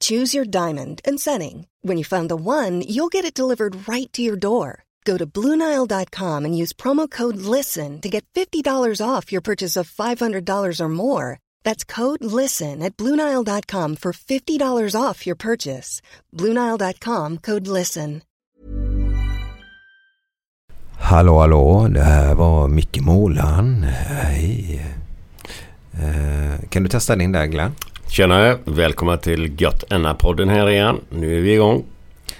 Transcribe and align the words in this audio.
Choose 0.00 0.34
your 0.34 0.44
diamond 0.44 1.00
and 1.04 1.20
setting. 1.20 1.66
When 1.82 1.98
you 1.98 2.04
find 2.04 2.28
the 2.28 2.36
one, 2.36 2.82
you'll 2.82 3.08
get 3.08 3.24
it 3.24 3.34
delivered 3.34 3.88
right 3.88 4.12
to 4.12 4.22
your 4.22 4.36
door. 4.36 4.84
Go 5.04 5.16
to 5.16 5.26
Bluenile.com 5.26 6.44
and 6.44 6.56
use 6.56 6.72
promo 6.72 7.10
code 7.10 7.36
LISTEN 7.36 8.00
to 8.02 8.08
get 8.08 8.24
$50 8.34 8.62
off 9.06 9.32
your 9.32 9.40
purchase 9.40 9.76
of 9.76 9.90
$500 9.90 10.80
or 10.80 10.88
more. 10.88 11.38
That's 11.64 11.84
code 11.84 12.22
LISTEN 12.22 12.82
at 12.82 12.96
Bluenile.com 12.96 13.96
for 13.96 14.12
$50 14.12 14.94
off 15.00 15.26
your 15.26 15.36
purchase. 15.36 16.02
Bluenile.com 16.36 17.38
code 17.38 17.66
LISTEN. 17.66 18.22
Hallå, 21.00 21.38
hallå. 21.38 21.88
Det 21.88 22.00
här 22.00 22.34
var 22.34 22.68
Micke 22.68 23.00
Målan. 23.00 23.82
Hej. 23.84 24.86
Eh, 25.92 26.68
kan 26.68 26.82
du 26.82 26.88
testa 26.88 27.16
din 27.16 27.32
där 27.32 27.46
Glenn? 27.46 27.74
Tjenare! 28.10 28.58
Välkomna 28.64 29.16
till 29.16 29.60
Gött 29.62 29.84
podden 30.18 30.48
här 30.48 30.70
igen. 30.70 31.00
Nu 31.10 31.38
är 31.38 31.40
vi 31.40 31.52
igång. 31.52 31.84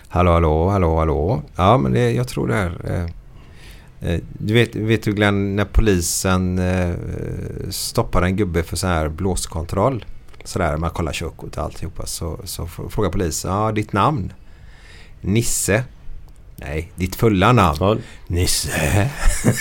Hallå, 0.08 0.32
hallå, 0.32 0.68
hallå, 0.68 0.98
hallå. 0.98 1.42
Ja, 1.56 1.78
men 1.78 1.92
det, 1.92 2.12
jag 2.12 2.28
tror 2.28 2.48
det 2.48 2.54
är... 2.54 2.72
Eh, 2.84 4.10
eh, 4.10 4.20
du 4.32 4.54
vet, 4.54 4.74
vet 4.74 5.02
du 5.02 5.12
Glenn, 5.12 5.56
när 5.56 5.64
polisen 5.64 6.58
eh, 6.58 6.94
stoppar 7.70 8.22
en 8.22 8.36
gubbe 8.36 8.62
för 8.62 8.76
så 8.76 8.86
här 8.86 9.08
blåskontroll. 9.08 10.04
Sådär, 10.44 10.76
man 10.76 10.90
kollar 10.90 11.12
körkort 11.12 11.56
och 11.56 11.64
alltihopa. 11.64 12.06
Så, 12.06 12.40
så 12.44 12.66
frågar 12.66 13.10
polisen, 13.10 13.50
ja 13.50 13.72
ditt 13.72 13.92
namn? 13.92 14.32
Nisse? 15.20 15.84
Nej, 16.56 16.92
ditt 16.94 17.16
fulla 17.16 17.52
namn? 17.52 17.78
Ja. 17.80 17.96
Nisse? 18.26 19.10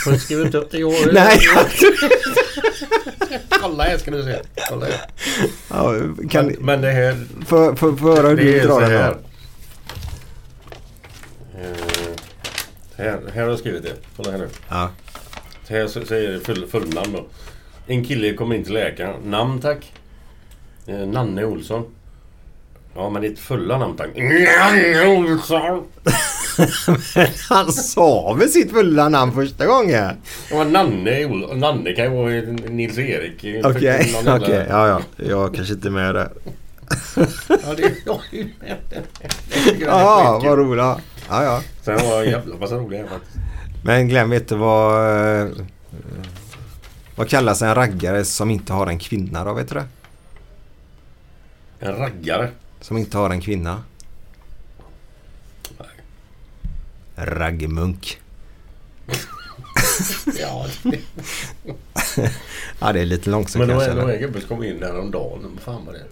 Har 0.06 0.12
du 0.12 0.20
skrivit 0.20 0.56
upp 0.56 0.72
det 0.72 0.78
i 0.78 0.84
år? 0.84 1.14
Nej! 1.14 1.40
Kolla 3.62 3.84
här 3.84 3.98
ska 3.98 4.12
du 4.12 4.24
se. 4.24 4.40
Kolla 4.70 4.86
här. 4.86 5.06
ja, 5.70 5.94
kan, 6.30 6.46
Men, 6.46 6.56
men 6.60 6.82
det 6.82 6.92
här... 6.92 7.26
för, 7.46 7.76
för, 7.76 7.96
för 7.96 8.16
höra 8.16 8.28
hur 8.28 8.36
du 8.36 8.60
drar 8.60 8.82
den 8.82 8.92
här. 8.92 8.98
här. 8.98 9.18
Eh, 11.62 12.16
här, 12.98 13.22
här 13.34 13.42
har 13.42 13.50
jag 13.50 13.60
skrivit 13.60 13.84
det. 13.84 13.94
Kolla 14.16 14.32
här 14.32 14.38
nu. 14.38 14.50
Ja. 14.70 14.90
Här 15.70 15.88
säger 15.88 16.30
det 16.32 16.40
full, 16.40 16.68
fullnamn 16.68 17.14
då. 17.14 17.26
En 17.88 18.06
kille 18.06 18.34
kommer 18.34 18.56
in 18.56 18.64
till 18.64 18.74
läkaren. 18.74 19.16
Namn 19.26 19.62
tack. 19.62 19.94
Eh, 20.88 20.96
Nanne 21.08 21.46
Olsson. 21.46 21.86
Ja 22.96 23.10
men 23.10 23.22
ditt 23.22 23.40
fulla 23.40 23.78
namn 23.78 23.96
tack. 23.98 24.10
Olsson! 25.08 25.84
Han 27.50 27.72
sa 27.72 28.34
väl 28.34 28.50
sitt 28.50 28.72
fulla 28.72 29.10
namn 29.10 29.32
första 29.34 29.66
gången? 29.66 30.10
Ja, 30.52 30.64
Nanne, 30.64 31.28
Nanne 31.56 31.94
kan 31.94 32.06
ju 32.06 32.12
vara 32.12 32.30
Nils-Erik. 32.70 33.66
Okej, 33.66 34.12
jävla- 34.14 34.38
okej. 34.38 34.66
Ja, 34.70 34.88
ja. 34.88 35.02
Jag 35.26 35.56
kanske 35.56 35.74
inte 35.74 35.88
är 35.88 35.92
med 35.92 36.16
där. 36.16 36.30
Ja, 37.48 37.74
det 37.78 37.92
jag 38.06 38.20
är 38.32 38.38
ju 38.38 38.50
med. 38.60 38.78
Jag 38.92 39.78
det 39.80 39.84
är 39.86 39.88
Ja, 39.88 40.42
vad 40.44 40.58
roligt. 40.58 40.84
Ja, 41.30 41.44
ja. 41.44 41.62
Sen 41.82 41.96
var 41.96 42.16
jag 42.16 42.26
jävla 42.28 42.56
massa 42.58 42.76
roliga 42.76 43.08
faktiskt. 43.08 43.36
Men 43.84 44.08
Glenn, 44.08 44.30
vet 44.30 44.48
du 44.50 44.56
vad... 44.56 45.66
Vad 47.16 47.30
kallas 47.30 47.62
en 47.62 47.76
raggare 47.76 48.26
som 48.26 48.52
inte 48.52 48.74
har 48.74 48.88
en 48.88 49.00
kvinna 49.00 49.44
då? 49.44 49.54
Vet 49.54 49.70
du 49.70 49.76
det? 49.76 49.86
En 51.80 51.96
raggare. 51.96 52.50
Som 52.82 52.98
inte 52.98 53.18
har 53.18 53.30
en 53.30 53.42
kvinna? 53.42 53.84
Raggmunk. 57.16 58.22
Ja, 60.40 60.66
det- 60.84 61.00
Ja, 62.80 62.94
det 62.94 63.00
är 63.02 63.06
lite 63.06 63.30
långsamt 63.30 63.60
men 63.68 63.70
kanske. 63.70 63.90
det 63.90 63.96
var 63.96 64.04
eller? 64.04 64.14
en 64.14 64.20
gubbe 64.22 64.40
som 64.40 64.50
kom 64.50 64.64
in 64.64 64.80
där 64.80 65.00
om 65.00 65.12
dagen. 65.12 65.40
Vad 65.54 65.60
fan 65.64 65.86
var 65.86 65.94
det? 65.94 66.04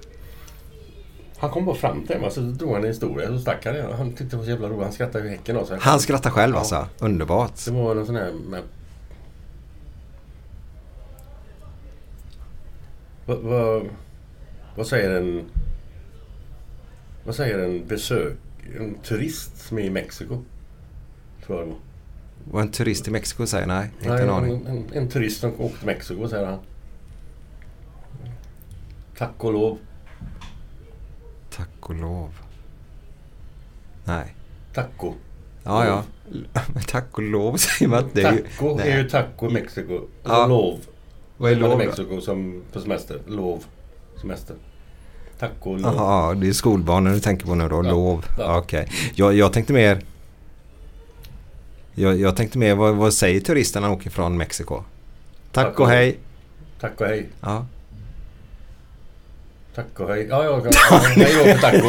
Han 1.38 1.50
kom 1.50 1.66
bara 1.66 1.76
fram 1.76 2.08
till 2.08 2.20
mig 2.20 2.32
så 2.32 2.42
drog 2.42 2.74
han 2.74 2.82
en 2.82 2.88
historia. 2.88 3.28
Så 3.28 3.40
stack 3.40 3.66
han 3.66 3.76
igen. 3.76 3.92
Han 3.98 4.10
tyckte 4.10 4.24
det 4.26 4.36
var 4.38 4.44
så 4.44 4.50
jävla 4.50 4.68
roligt. 4.70 4.84
Han 4.84 4.94
skrattade 4.94 5.26
i 5.28 5.30
häcken 5.30 5.58
av 5.58 5.66
sig. 5.66 5.78
Han 5.82 6.00
skrattar 6.00 6.30
själv 6.30 6.54
Ja. 6.54 6.60
alltså. 6.60 6.88
Underbart. 7.00 7.66
Det 7.66 7.72
var 7.72 7.96
någon 7.96 8.06
sån 8.06 8.16
här 8.16 8.32
med... 8.50 8.62
Vad, 13.26 13.38
vad, 13.38 13.88
vad 14.76 14.88
säger 14.88 15.10
en... 15.12 15.46
Vad 17.28 17.36
säger 17.36 17.60
en 17.60 17.88
besök... 17.88 18.38
En 18.80 18.96
turist 18.96 19.58
som 19.68 19.78
är 19.80 19.82
i 19.82 19.90
Mexiko? 19.90 20.44
Tror 21.46 21.60
jag 21.60 21.68
det 21.68 21.74
var. 22.52 22.62
En 22.62 22.72
turist 22.72 23.08
i 23.08 23.12
Mexiko 23.12 23.46
säger? 23.48 23.66
Nej, 23.66 23.90
inte 24.00 24.14
Nej, 24.14 24.24
en 24.24 24.30
aning. 24.30 24.52
En, 24.66 24.68
en, 24.68 24.86
en 24.94 25.10
turist 25.10 25.40
som 25.40 25.62
åkte 25.62 25.78
till 25.78 25.86
Mexiko 25.86 26.28
säger 26.28 26.46
han. 26.46 26.60
Tack 29.18 29.44
och 29.44 29.54
lov. 29.54 29.78
Tack 31.50 31.70
och 31.90 31.96
lov. 31.96 32.34
Nej. 34.06 34.36
Taco. 34.74 35.14
Ja, 35.64 35.86
ja. 35.86 36.04
Men 36.74 36.84
tack 36.88 37.18
och 37.18 37.24
lov 37.24 37.58
säger 37.58 37.90
man 37.90 38.04
inte. 38.04 38.22
Det 38.22 38.28
är 38.28 38.34
ju- 38.34 38.44
Taco 38.44 38.76
Nej. 38.76 38.92
är 38.92 38.98
ju 38.98 39.10
taco 39.10 39.50
i 39.50 39.54
Mexiko. 39.54 40.02
Ja. 40.24 40.48
lov. 40.48 40.80
Vad 41.38 41.52
är 41.52 41.56
lov 41.56 41.70
då? 41.70 41.78
Mexiko 41.78 42.22
som 42.22 42.64
på 42.74 42.82
semester. 42.82 43.22
Lov. 43.28 43.64
Semester. 44.22 44.56
Taco 45.40 45.72
och 45.72 45.80
lov. 45.80 45.96
Jaha, 45.96 46.34
det 46.34 46.48
är 46.50 46.54
skolbarnen 46.54 47.14
du 47.14 47.20
tänker 47.20 47.46
på 47.46 47.56
nu 47.56 47.70
då. 47.70 47.76
Ja. 47.86 47.92
Lov. 47.92 48.26
Ja. 48.38 48.58
Okej. 48.58 48.88
Jag, 49.16 49.34
jag 49.34 49.54
tänkte 49.54 49.74
mer... 49.74 50.02
Jag, 51.96 52.20
jag 52.20 52.36
tänkte 52.36 52.58
mer, 52.58 52.76
vad, 52.76 52.96
vad 52.96 53.14
säger 53.14 53.40
turisterna 53.40 53.88
när 53.88 53.94
de 53.96 54.00
åker 54.00 54.10
från 54.10 54.38
Mexiko? 54.38 54.76
Tack, 54.76 54.86
Tack 55.66 55.74
och 55.80 55.86
och- 55.86 55.88
hej. 55.92 56.18
Tack 56.80 57.02
och 57.02 57.08
hej. 57.08 57.30
Ja. 57.42 57.66
Tack 59.76 60.00
och 60.00 60.10
hej. 60.10 60.28
Ja, 60.30 60.44
ja, 60.44 60.62
ja. 60.66 60.72
ja 60.90 60.98
hej 60.98 61.58
taco. 61.62 61.88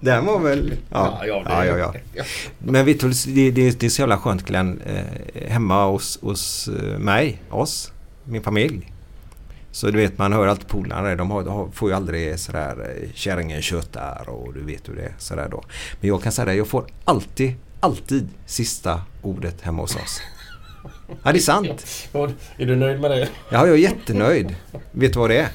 Den 0.00 0.26
var 0.26 0.38
väl... 0.38 0.74
Ja, 0.90 1.20
Ja, 1.26 1.42
ja, 1.46 1.64
ja, 1.66 1.78
ja, 1.78 1.94
ja. 2.14 2.24
Men 2.58 2.84
vet 2.86 3.00
du, 3.00 3.08
det, 3.26 3.50
det, 3.50 3.80
det 3.80 3.86
är 3.86 3.90
så 3.90 4.02
jävla 4.02 4.18
skönt 4.18 4.42
Glenn. 4.46 4.80
Eh, 4.86 5.48
hemma 5.50 5.86
hos, 5.86 6.18
hos 6.22 6.68
eh, 6.68 6.98
mig, 6.98 7.42
oss, 7.50 7.92
min 8.24 8.42
familj. 8.42 8.92
Så 9.72 9.90
du 9.90 9.98
vet 9.98 10.18
man 10.18 10.32
hör 10.32 10.46
alltid 10.46 10.66
polarna 10.68 11.16
de, 11.16 11.30
har, 11.30 11.42
de 11.42 11.72
får 11.72 11.90
ju 11.90 11.96
aldrig 11.96 12.38
sådär 12.38 12.96
eh, 13.02 13.08
kärringen 13.14 13.62
tjötar 13.62 14.28
och 14.28 14.54
du 14.54 14.64
vet 14.64 14.88
hur 14.88 14.94
det 14.94 15.02
är 15.02 15.14
sådär 15.18 15.48
då. 15.50 15.64
Men 16.00 16.08
jag 16.08 16.22
kan 16.22 16.32
säga 16.32 16.46
det, 16.46 16.54
jag 16.54 16.66
får 16.66 16.86
alltid, 17.04 17.54
alltid 17.80 18.28
sista 18.46 19.02
ordet 19.22 19.60
hemma 19.60 19.82
hos 19.82 19.96
oss. 19.96 20.20
Ja 21.22 21.32
det 21.32 21.38
är 21.38 21.40
sant. 21.40 21.86
Är 22.56 22.66
du 22.66 22.76
nöjd 22.76 23.00
med 23.00 23.10
det? 23.10 23.28
Ja, 23.50 23.66
jag 23.66 23.68
är 23.68 23.76
jättenöjd. 23.76 24.56
Vet 24.92 25.12
du 25.12 25.18
vad 25.18 25.30
det 25.30 25.38
är? 25.38 25.48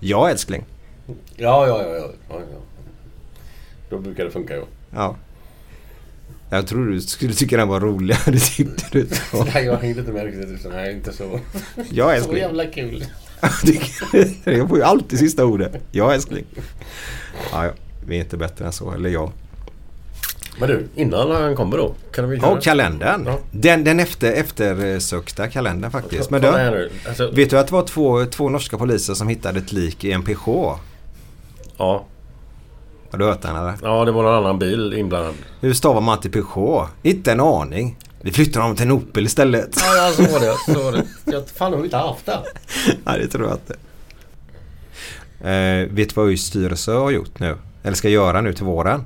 Ja 0.00 0.30
älskling. 0.30 0.64
Ja, 1.36 1.66
ja, 1.66 1.82
ja. 1.82 2.10
ja, 2.28 2.40
ja. 2.52 2.58
Då 3.90 3.98
brukar 3.98 4.24
det 4.24 4.30
funka 4.30 4.56
ja. 4.56 4.64
Ja. 4.94 5.16
Jag 6.50 6.66
tror 6.66 6.86
du 6.86 7.00
skulle 7.00 7.32
tycka 7.32 7.56
den 7.56 7.68
var 7.68 7.80
rolig. 7.80 8.16
Det 8.26 8.38
tyckte 8.56 8.84
du 8.92 9.06
så. 9.06 9.44
Nej, 9.44 9.64
jag 9.64 9.76
hängde 9.76 10.00
inte 10.00 10.12
med 10.12 10.24
riktigt. 10.24 10.72
Nej, 10.72 10.92
inte 10.92 11.12
så. 11.12 11.40
Ja 11.90 12.22
Så 12.22 12.36
jävla 12.36 12.66
kul. 12.66 13.04
Jag 14.44 14.68
får 14.68 14.78
ju 14.78 14.84
alltid 14.84 15.18
sista 15.18 15.44
ordet. 15.44 15.72
Ja 15.90 16.14
älskling. 16.14 16.44
Ja, 17.52 17.64
ja. 17.64 17.70
Vi 18.06 18.16
är 18.16 18.20
inte 18.20 18.36
bättre 18.36 18.66
än 18.66 18.72
så. 18.72 18.90
Eller 18.92 19.10
jag. 19.10 19.32
Men 20.58 20.68
du, 20.68 20.86
innan 20.94 21.30
han 21.30 21.56
kommer 21.56 21.76
då. 21.76 21.94
Kan 22.12 22.28
vi 22.30 22.40
köra? 22.40 22.50
Och 22.50 22.62
kalendern. 22.62 23.24
Ja. 23.26 23.38
Den, 23.50 23.84
den 23.84 24.00
efter, 24.00 24.32
eftersökta 24.32 25.48
kalendern 25.48 25.90
faktiskt. 25.90 26.30
Men 26.30 26.42
du. 26.42 26.90
Alltså, 27.08 27.30
vet 27.30 27.50
du 27.50 27.58
att 27.58 27.66
det 27.66 27.72
var 27.72 27.82
två, 27.82 28.24
två 28.26 28.48
norska 28.48 28.78
poliser 28.78 29.14
som 29.14 29.28
hittade 29.28 29.58
ett 29.58 29.72
lik 29.72 30.04
i 30.04 30.12
en 30.12 30.22
Peugeot? 30.22 30.78
ja. 31.76 32.04
Har 33.10 33.18
du 33.18 33.24
hört 33.24 33.42
den 33.42 33.56
eller? 33.56 33.74
ja, 33.82 34.04
det 34.04 34.12
var 34.12 34.22
någon 34.22 34.34
annan 34.34 34.58
bil 34.58 34.94
inblandad. 34.94 35.34
Hur 35.60 35.72
stavar 35.72 36.00
man 36.00 36.20
till 36.20 36.30
Peugeot? 36.30 36.88
Inte 37.02 37.32
en 37.32 37.40
aning. 37.40 37.96
Vi 38.22 38.32
flyttar 38.32 38.60
dem 38.60 38.76
till 38.76 38.86
en 38.86 38.92
Opel 38.92 39.26
istället. 39.26 39.76
Ja, 39.76 39.96
ja 39.96 40.12
så 40.12 40.32
var 40.32 40.40
det. 40.40 40.74
Så 40.74 40.82
var 40.82 40.92
det. 40.92 41.04
Jag 41.24 41.48
fan 41.48 41.72
har 41.72 41.84
inte 41.84 41.96
haft 41.96 42.26
det. 42.26 42.42
Nej, 43.04 43.18
det 43.20 43.28
tror 43.28 43.48
jag 43.48 43.54
inte. 43.56 43.76
Eh, 45.50 45.94
vet 45.94 46.08
du 46.08 46.14
vad 46.14 46.26
ÖIS 46.26 46.44
styrelse 46.44 46.92
har 46.92 47.10
gjort 47.10 47.38
nu? 47.38 47.56
Eller 47.82 47.96
ska 47.96 48.08
göra 48.08 48.40
nu 48.40 48.52
till 48.52 48.64
våren? 48.64 49.04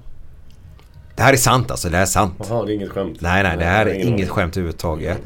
Det 1.14 1.22
här 1.22 1.32
är 1.32 1.36
sant 1.36 1.70
alltså, 1.70 1.88
det 1.88 1.96
här 1.96 2.02
är 2.02 2.06
sant. 2.06 2.34
Jaha, 2.48 2.64
det 2.64 2.72
är 2.72 2.74
inget 2.74 2.90
skämt. 2.90 3.20
Nej, 3.20 3.42
nej, 3.42 3.56
det 3.56 3.64
här 3.64 3.86
jag 3.86 3.96
är 3.96 4.00
inget 4.00 4.12
aning. 4.12 4.28
skämt 4.28 4.56
överhuvudtaget. 4.56 5.18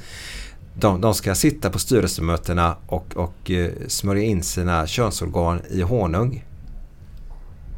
De, 0.74 1.00
de 1.00 1.14
ska 1.14 1.34
sitta 1.34 1.70
på 1.70 1.78
styrelsemötena 1.78 2.76
och, 2.86 3.16
och 3.16 3.50
eh, 3.50 3.70
smörja 3.88 4.22
in 4.22 4.42
sina 4.42 4.86
könsorgan 4.86 5.60
i 5.70 5.82
honung. 5.82 6.44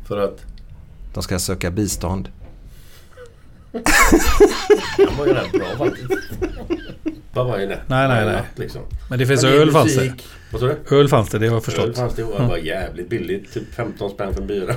För 0.08 0.18
att... 0.18 0.38
De 1.14 1.22
ska 1.22 1.38
söka 1.38 1.70
bistånd. 1.70 2.28
Han 5.08 5.18
var 5.18 5.26
ju 5.26 5.32
rätt 5.32 5.52
bra 5.52 5.86
faktiskt. 5.86 6.10
Vad 7.34 7.46
var 7.46 7.58
ju 7.58 7.66
nätt? 7.66 7.80
Nej, 7.86 8.08
nej, 8.08 8.24
nej. 8.24 8.34
natt, 8.34 8.44
Liksom. 8.58 8.82
Men 9.10 9.18
det 9.18 9.26
finns 9.26 9.42
Men 9.42 9.52
öl 9.52 9.70
fanns 9.70 9.96
det. 9.96 10.12
Vad 10.52 10.60
sa 10.60 10.66
du? 10.88 10.96
Öl 10.96 11.08
fanns 11.08 11.28
det, 11.28 11.38
det 11.38 11.46
har 11.46 11.52
jag 11.54 11.56
Öl 11.56 11.62
förstått. 11.64 11.96
fanns 11.96 12.14
det. 12.14 12.24
och 12.24 12.40
Det 12.40 12.46
var 12.46 12.56
jävligt 12.56 13.08
billigt. 13.08 13.52
Typ 13.54 13.74
15 13.74 14.10
spänn 14.10 14.34
för 14.34 14.40
en 14.40 14.46
bira. 14.46 14.74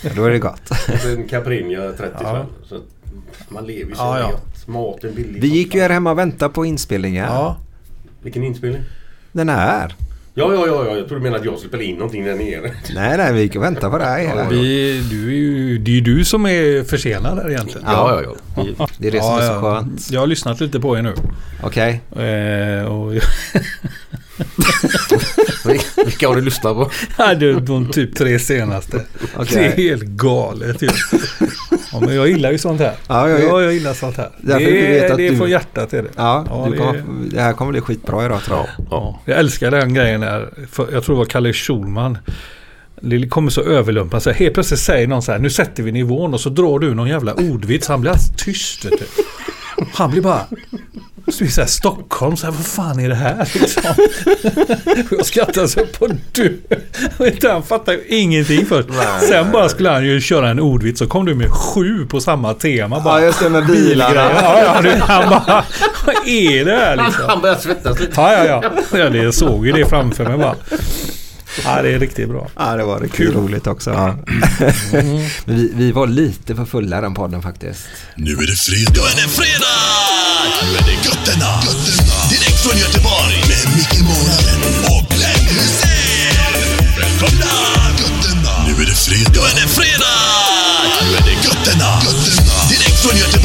Ja, 0.00 0.10
då 0.16 0.24
är 0.24 0.30
det 0.30 0.38
gott. 0.38 0.70
Och 0.70 0.98
sen 1.02 1.28
Caprinja 1.28 1.92
30 1.92 2.02
Ja. 2.02 2.18
spänn. 2.18 2.46
Så 2.68 2.74
att 2.76 2.82
man 3.48 3.66
lever 3.66 3.90
ju 3.90 3.94
så 3.94 4.02
Ja, 4.02 4.18
ja. 4.20 4.30
gott. 4.30 4.66
Maten 4.66 5.14
billig. 5.14 5.40
Vi 5.42 5.48
gick 5.48 5.74
ju 5.74 5.80
här 5.80 5.90
hemma 5.90 6.10
och 6.10 6.18
väntade 6.18 6.54
på 6.54 6.64
inspelningen. 6.64 7.24
Ja, 7.24 7.56
Vilken 8.22 8.44
inspelning? 8.44 8.82
Den 9.32 9.48
är. 9.48 9.94
Ja, 10.38 10.54
ja, 10.54 10.66
ja, 10.66 10.84
ja. 10.86 10.96
Jag 10.96 11.08
trodde 11.08 11.14
du 11.14 11.20
menade 11.20 11.38
att 11.40 11.44
jag 11.44 11.58
skulle 11.58 11.68
spela 11.68 11.82
in 11.82 11.96
någonting 11.96 12.24
där 12.24 12.34
nere. 12.34 12.72
Nej, 12.94 13.16
nej, 13.18 13.32
vi 13.32 13.58
och 13.58 13.62
väntade 13.62 13.90
på 13.90 13.98
dig. 13.98 14.32
Ja, 14.36 14.46
vi, 14.50 15.02
du 15.10 15.28
är 15.28 15.36
ju, 15.36 15.78
det 15.78 15.90
är 15.90 15.94
ju 15.94 16.00
du 16.00 16.24
som 16.24 16.46
är 16.46 16.84
försenad 16.84 17.38
här 17.38 17.50
egentligen. 17.50 17.86
Ja, 17.86 18.22
ja, 18.24 18.34
ja. 18.78 18.88
Det 18.98 19.08
är 19.08 19.12
det 19.12 19.22
som 19.22 19.38
är 19.38 19.54
så 19.54 19.60
skönt. 19.60 20.10
Jag 20.10 20.20
har 20.20 20.26
lyssnat 20.26 20.60
lite 20.60 20.80
på 20.80 20.98
er 20.98 21.02
nu. 21.02 21.14
Okej. 21.62 22.00
Eh, 22.16 22.84
och 22.84 23.12
Vilka 26.06 26.28
har 26.28 26.36
du 26.36 26.42
lyssnat 26.42 26.74
på? 26.74 26.90
Ja, 27.18 27.34
det 27.34 27.46
är 27.46 27.60
de 27.60 27.90
typ 27.90 28.16
tre 28.16 28.38
senaste. 28.38 29.04
Okej. 29.36 29.56
Det 29.56 29.64
är 29.66 29.76
helt 29.76 30.02
galet 30.02 30.82
ju. 30.82 30.88
Ja, 32.00 32.06
men 32.06 32.16
jag 32.16 32.28
gillar 32.28 32.52
ju 32.52 32.58
sånt 32.58 32.80
här. 32.80 32.92
Ja, 33.08 33.28
jag- 33.30 33.40
ja, 33.42 33.62
jag 33.62 33.72
gillar 33.74 33.94
sånt 33.94 34.16
här. 34.16 34.28
Därför 34.38 34.64
det, 34.64 34.70
vi 34.72 34.86
vet 34.86 35.02
är, 35.02 35.10
att 35.10 35.16
det 35.16 35.26
är 35.26 35.30
du- 35.30 35.36
från 35.36 35.50
hjärtat 35.50 35.92
är 35.92 36.02
det. 36.02 36.08
Ja, 36.16 36.44
Ja, 36.48 36.62
du 36.64 36.70
det 36.70 36.76
kommer, 36.78 36.94
är- 36.98 37.02
det 37.30 37.40
här 37.40 37.52
kommer 37.52 37.72
bli 37.72 37.80
skitbra 37.80 38.24
idag 38.26 38.40
tror 38.42 38.56
jag. 38.58 38.66
Ja. 38.90 39.20
Jag 39.24 39.38
älskar 39.38 39.70
den 39.70 39.94
grejen 39.94 40.20
där. 40.20 40.48
Jag 40.92 41.04
tror 41.04 41.14
det 41.14 41.18
var 41.18 41.24
Kalle 41.24 41.52
Schulman. 41.52 42.18
Det 43.00 43.28
kommer 43.28 43.50
så 43.50 43.60
överlumpat. 43.62 44.22
Så 44.22 44.30
här, 44.30 44.36
helt 44.38 44.54
plötsligt 44.54 44.80
säger 44.80 45.06
någon 45.06 45.22
så 45.22 45.32
här. 45.32 45.38
Nu 45.38 45.50
sätter 45.50 45.82
vi 45.82 45.92
nivån. 45.92 46.34
Och 46.34 46.40
så 46.40 46.48
drar 46.48 46.78
du 46.78 46.94
någon 46.94 47.08
jävla 47.08 47.34
ordvits. 47.34 47.88
Han 47.88 48.00
blir 48.00 48.10
alldeles 48.10 48.32
tyst. 48.36 48.84
Vet 48.84 48.92
du. 48.98 49.04
Han 49.92 50.10
blir 50.10 50.22
bara... 50.22 50.46
Så 51.32 51.46
så 51.46 51.60
här, 51.60 51.68
Stockholm, 51.68 52.36
så 52.36 52.46
här, 52.46 52.52
vad 52.52 52.66
fan 52.66 53.00
är 53.00 53.08
det 53.08 53.14
här? 53.14 53.48
Liksom. 53.54 53.82
Jag 55.10 55.26
skrattar 55.26 55.66
så 55.66 55.86
på 55.86 56.08
du. 56.32 56.60
Han 57.42 57.62
fattar 57.62 57.92
ju 57.92 58.04
ingenting 58.08 58.66
först. 58.66 58.88
Sen 59.28 59.52
bara 59.52 59.68
skulle 59.68 59.90
han 59.90 60.04
ju 60.06 60.20
köra 60.20 60.50
en 60.50 60.60
ordvits. 60.60 60.98
Så 60.98 61.06
kom 61.06 61.26
du 61.26 61.34
med 61.34 61.50
sju 61.50 62.06
på 62.06 62.20
samma 62.20 62.54
tema. 62.54 63.00
Bara, 63.00 63.20
Ja, 63.20 63.26
just 63.26 63.40
det 63.42 63.48
med 63.48 63.66
bilarna. 63.66 64.14
Ja, 64.14 64.62
ja, 64.62 64.82
du, 64.82 64.90
han 65.00 65.28
bara... 65.30 65.64
Vad 66.06 66.14
är 66.26 66.64
det 66.64 66.76
här 66.76 66.96
liksom? 66.96 67.24
Han 67.28 67.40
börjar 67.40 67.56
svettas 67.56 68.00
lite. 68.00 68.12
Ja, 68.16 68.44
ja, 68.44 68.62
ja. 68.92 69.16
jag 69.16 69.34
såg 69.34 69.66
ju 69.66 69.72
det 69.72 69.86
framför 69.86 70.24
mig 70.24 70.38
bara. 70.38 70.56
Ja, 71.64 71.82
det 71.82 71.90
är 71.90 71.98
riktigt 71.98 72.28
bra. 72.28 72.48
Ja, 72.56 72.76
det 72.76 72.84
var 72.84 73.00
riktigt 73.00 73.34
roligt 73.34 73.66
också. 73.66 73.90
Ja. 73.90 74.16
Men 74.90 75.28
vi, 75.44 75.70
vi 75.74 75.92
var 75.92 76.06
lite 76.06 76.54
för 76.56 76.64
fulla 76.64 77.00
den 77.00 77.14
podden 77.14 77.42
faktiskt. 77.42 77.80
Nu 78.16 78.32
är 78.32 78.46
det 78.50 78.56
fredag. 78.56 78.92
Nu 78.94 79.00
är 79.00 79.16
det 79.22 79.28
fredag! 79.40 79.78
Nu 80.62 80.68
är 80.78 80.82
det 80.90 80.96
götterna. 81.08 81.50
götterna. 81.66 82.16
Direkt 82.30 82.60
från 82.64 82.78
Göteborg 82.78 83.36
med 83.50 83.76
Micke 83.76 84.00
Månaden 84.10 84.60
och 84.94 85.04
Glenn 85.14 85.44
Hysén. 85.54 86.44
Välkomna! 87.00 87.52
Götterna. 88.02 88.52
Nu 88.66 88.72
är 88.82 88.86
det 88.86 88.98
fredag. 89.06 89.30
Nu 89.34 89.40
är 89.50 89.54
det 89.62 89.68
fredag! 89.78 90.18
Nu 91.02 91.06
är 91.18 91.22
det 91.28 91.36
götterna. 91.48 91.90
götterna. 92.06 92.56
Direkt 92.72 92.98
från 93.04 93.16
Göteborg 93.18 93.37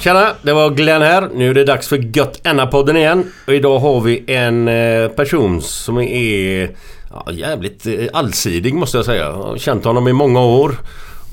Tjena, 0.00 0.32
det 0.42 0.52
var 0.52 0.70
Glenn 0.70 1.02
här. 1.02 1.28
Nu 1.34 1.50
är 1.50 1.54
det 1.54 1.64
dags 1.64 1.88
för 1.88 2.16
Gött 2.16 2.40
Enna-podden 2.46 2.96
igen. 2.96 3.32
Och 3.46 3.54
idag 3.54 3.78
har 3.78 4.00
vi 4.00 4.24
en 4.26 4.68
eh, 4.68 5.08
person 5.08 5.62
som 5.62 5.98
är 5.98 6.70
ja, 7.10 7.32
jävligt 7.32 7.86
eh, 7.86 7.92
allsidig 8.12 8.74
måste 8.74 8.98
jag 8.98 9.04
säga. 9.04 9.24
Jag 9.24 9.32
har 9.32 9.58
känt 9.58 9.84
honom 9.84 10.08
i 10.08 10.12
många 10.12 10.40
år. 10.40 10.74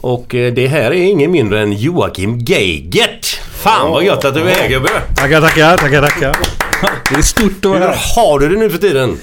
Och 0.02 0.36
eh, 0.36 0.54
det 0.54 0.68
här 0.68 0.92
är 0.92 1.04
ingen 1.04 1.32
mindre 1.32 1.62
än 1.62 1.74
Joakim 1.74 2.40
Geigert. 2.40 3.26
Fan 3.52 3.92
vad 3.92 4.04
gött 4.04 4.26
att 4.26 4.34
du 4.34 4.42
är 4.42 4.56
här 4.56 4.70
gubbe! 4.70 4.90
Tackar, 5.16 5.42
tackar, 5.42 5.78
tackar, 5.78 6.02
tackar. 6.02 6.36
Det 7.10 7.16
är 7.18 7.22
stort 7.22 7.52
att 7.52 7.66
vara 7.66 7.80
Hur 7.80 7.88
här. 7.88 8.16
har 8.16 8.40
du 8.40 8.50
det 8.50 8.56
nu 8.60 8.70
för 8.70 8.78
tiden? 8.78 9.18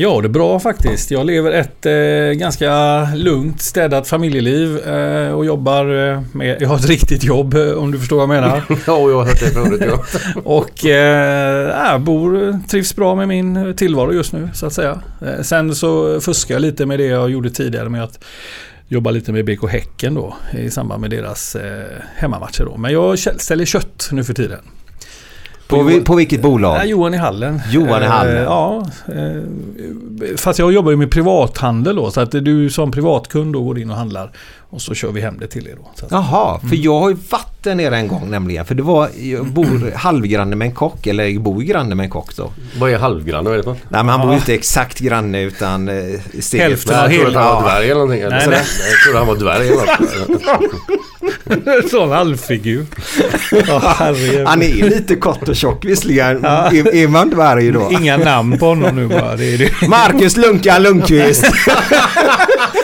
Ja, 0.00 0.20
det 0.20 0.26
är 0.26 0.28
bra 0.28 0.60
faktiskt. 0.60 1.10
Jag 1.10 1.26
lever 1.26 1.52
ett 1.52 1.86
eh, 1.86 2.38
ganska 2.38 3.00
lugnt, 3.14 3.60
städat 3.60 4.08
familjeliv 4.08 4.78
eh, 4.78 5.32
och 5.32 5.44
jobbar 5.44 6.10
eh, 6.10 6.22
med... 6.32 6.62
Jag 6.62 6.68
har 6.68 6.76
ett 6.76 6.88
riktigt 6.88 7.24
jobb 7.24 7.54
eh, 7.54 7.70
om 7.70 7.90
du 7.90 7.98
förstår 7.98 8.16
vad 8.16 8.22
jag 8.22 8.42
menar. 8.42 8.62
Ja, 8.86 9.10
jag 9.10 9.16
har 9.16 9.24
hört 9.24 9.40
det 9.40 9.50
förut 9.50 9.82
ja. 9.86 10.04
Och 10.44 10.84
eh, 10.84 11.90
jag 11.90 12.00
bor, 12.00 12.58
trivs 12.68 12.96
bra 12.96 13.14
med 13.14 13.28
min 13.28 13.74
tillvaro 13.76 14.12
just 14.12 14.32
nu 14.32 14.48
så 14.54 14.66
att 14.66 14.72
säga. 14.72 15.02
Eh, 15.22 15.42
sen 15.42 15.74
så 15.74 16.20
fuskar 16.20 16.54
jag 16.54 16.62
lite 16.62 16.86
med 16.86 16.98
det 16.98 17.06
jag 17.06 17.30
gjorde 17.30 17.50
tidigare 17.50 17.88
med 17.88 18.04
att 18.04 18.24
jobba 18.88 19.10
lite 19.10 19.32
med 19.32 19.44
BK 19.44 19.68
Häcken 19.70 20.14
då 20.14 20.36
i 20.58 20.70
samband 20.70 21.00
med 21.00 21.10
deras 21.10 21.56
eh, 21.56 21.84
hemmamatcher 22.16 22.64
då. 22.64 22.76
Men 22.76 22.92
jag 22.92 23.18
säljer 23.18 23.66
kött 23.66 24.08
nu 24.12 24.24
för 24.24 24.34
tiden. 24.34 24.60
På, 25.68 25.82
vi, 25.82 26.00
på 26.00 26.14
vilket 26.14 26.42
bolag? 26.42 26.76
Ja, 26.76 26.84
Johan 26.84 27.14
i 27.14 27.16
Hallen. 27.16 27.60
Johan 27.70 28.02
i 28.02 28.06
Hallen. 28.06 28.36
Eh, 28.36 28.42
ja. 28.42 28.86
Eh, 29.08 30.36
fast 30.36 30.58
jag 30.58 30.72
jobbar 30.72 30.90
ju 30.90 30.96
med 30.96 31.10
privathandel 31.10 31.96
då. 31.96 32.10
Så 32.10 32.20
att 32.20 32.30
du 32.30 32.70
som 32.70 32.90
privatkund 32.90 33.52
då 33.52 33.62
går 33.62 33.78
in 33.78 33.90
och 33.90 33.96
handlar. 33.96 34.30
Och 34.70 34.82
så 34.82 34.94
kör 34.94 35.12
vi 35.12 35.20
hem 35.20 35.38
det 35.40 35.46
till 35.46 35.66
er 35.68 35.74
då. 35.76 35.90
Så 35.94 36.04
att, 36.06 36.12
Jaha, 36.12 36.60
för 36.68 36.76
jag 36.76 37.00
har 37.00 37.08
ju 37.08 37.16
varit 37.30 37.62
där 37.62 37.74
nere 37.74 37.96
en 37.96 38.08
gång 38.08 38.30
nämligen. 38.30 38.64
För 38.64 38.74
det 38.74 38.82
var, 38.82 39.08
jag 39.20 39.46
bor 39.46 39.92
halvgranne 39.96 40.56
med 40.56 40.66
en 40.66 40.72
kock. 40.74 41.06
Eller 41.06 41.24
jag 41.26 41.42
bor 41.42 41.60
granne 41.62 41.94
med 41.94 42.04
en 42.04 42.10
kock 42.10 42.36
då. 42.36 42.52
Vad 42.78 42.90
är 42.90 42.98
halvgranne? 42.98 43.42
Vad 43.44 43.52
är 43.52 43.56
det 43.56 43.62
för 43.62 43.70
något? 43.70 43.78
Nej 43.88 44.04
men 44.04 44.08
han 44.08 44.20
Ja. 44.20 44.26
bor 44.26 44.34
ju 44.34 44.38
inte 44.38 44.54
exakt 44.54 44.98
granne 44.98 45.40
utan 45.42 45.88
eh, 45.88 45.94
steget. 46.40 46.66
Hälften 46.68 46.98
av 46.98 47.12
Jag 47.12 47.20
trodde 47.22 47.38
att 47.40 47.44
han 47.46 47.62
var 47.62 47.70
Ja. 47.70 47.74
dvärg 47.74 47.84
eller 47.90 48.00
någonting. 48.00 48.28
Nej, 48.28 48.46
nej. 48.48 48.62
Jag 48.90 49.00
trodde 49.04 49.18
han 49.18 49.26
var 49.26 49.36
dvärg 49.36 49.68
eller 49.68 49.86
något. 51.82 51.90
sån 51.90 52.10
halvfigur. 52.10 52.86
Ja, 53.68 53.94
herregud. 53.98 54.46
Han 54.46 54.62
är 54.62 54.90
lite 54.90 55.16
kort 55.16 55.48
och 55.48 55.56
tjock 55.56 55.84
visserligen. 55.84 56.44
Är, 56.44 56.94
är 56.94 57.08
man 57.08 57.30
dvärg 57.30 57.70
då? 57.72 57.88
Inga 57.92 58.16
namn 58.16 58.58
på 58.58 58.66
honom 58.66 58.96
nu 58.96 59.06
bara. 59.08 59.36
Det 59.36 59.54
är, 59.54 59.58
det. 59.58 59.88
Marcus 59.88 60.36
Lunkan 60.36 60.82
Lundqvist. 60.82 61.44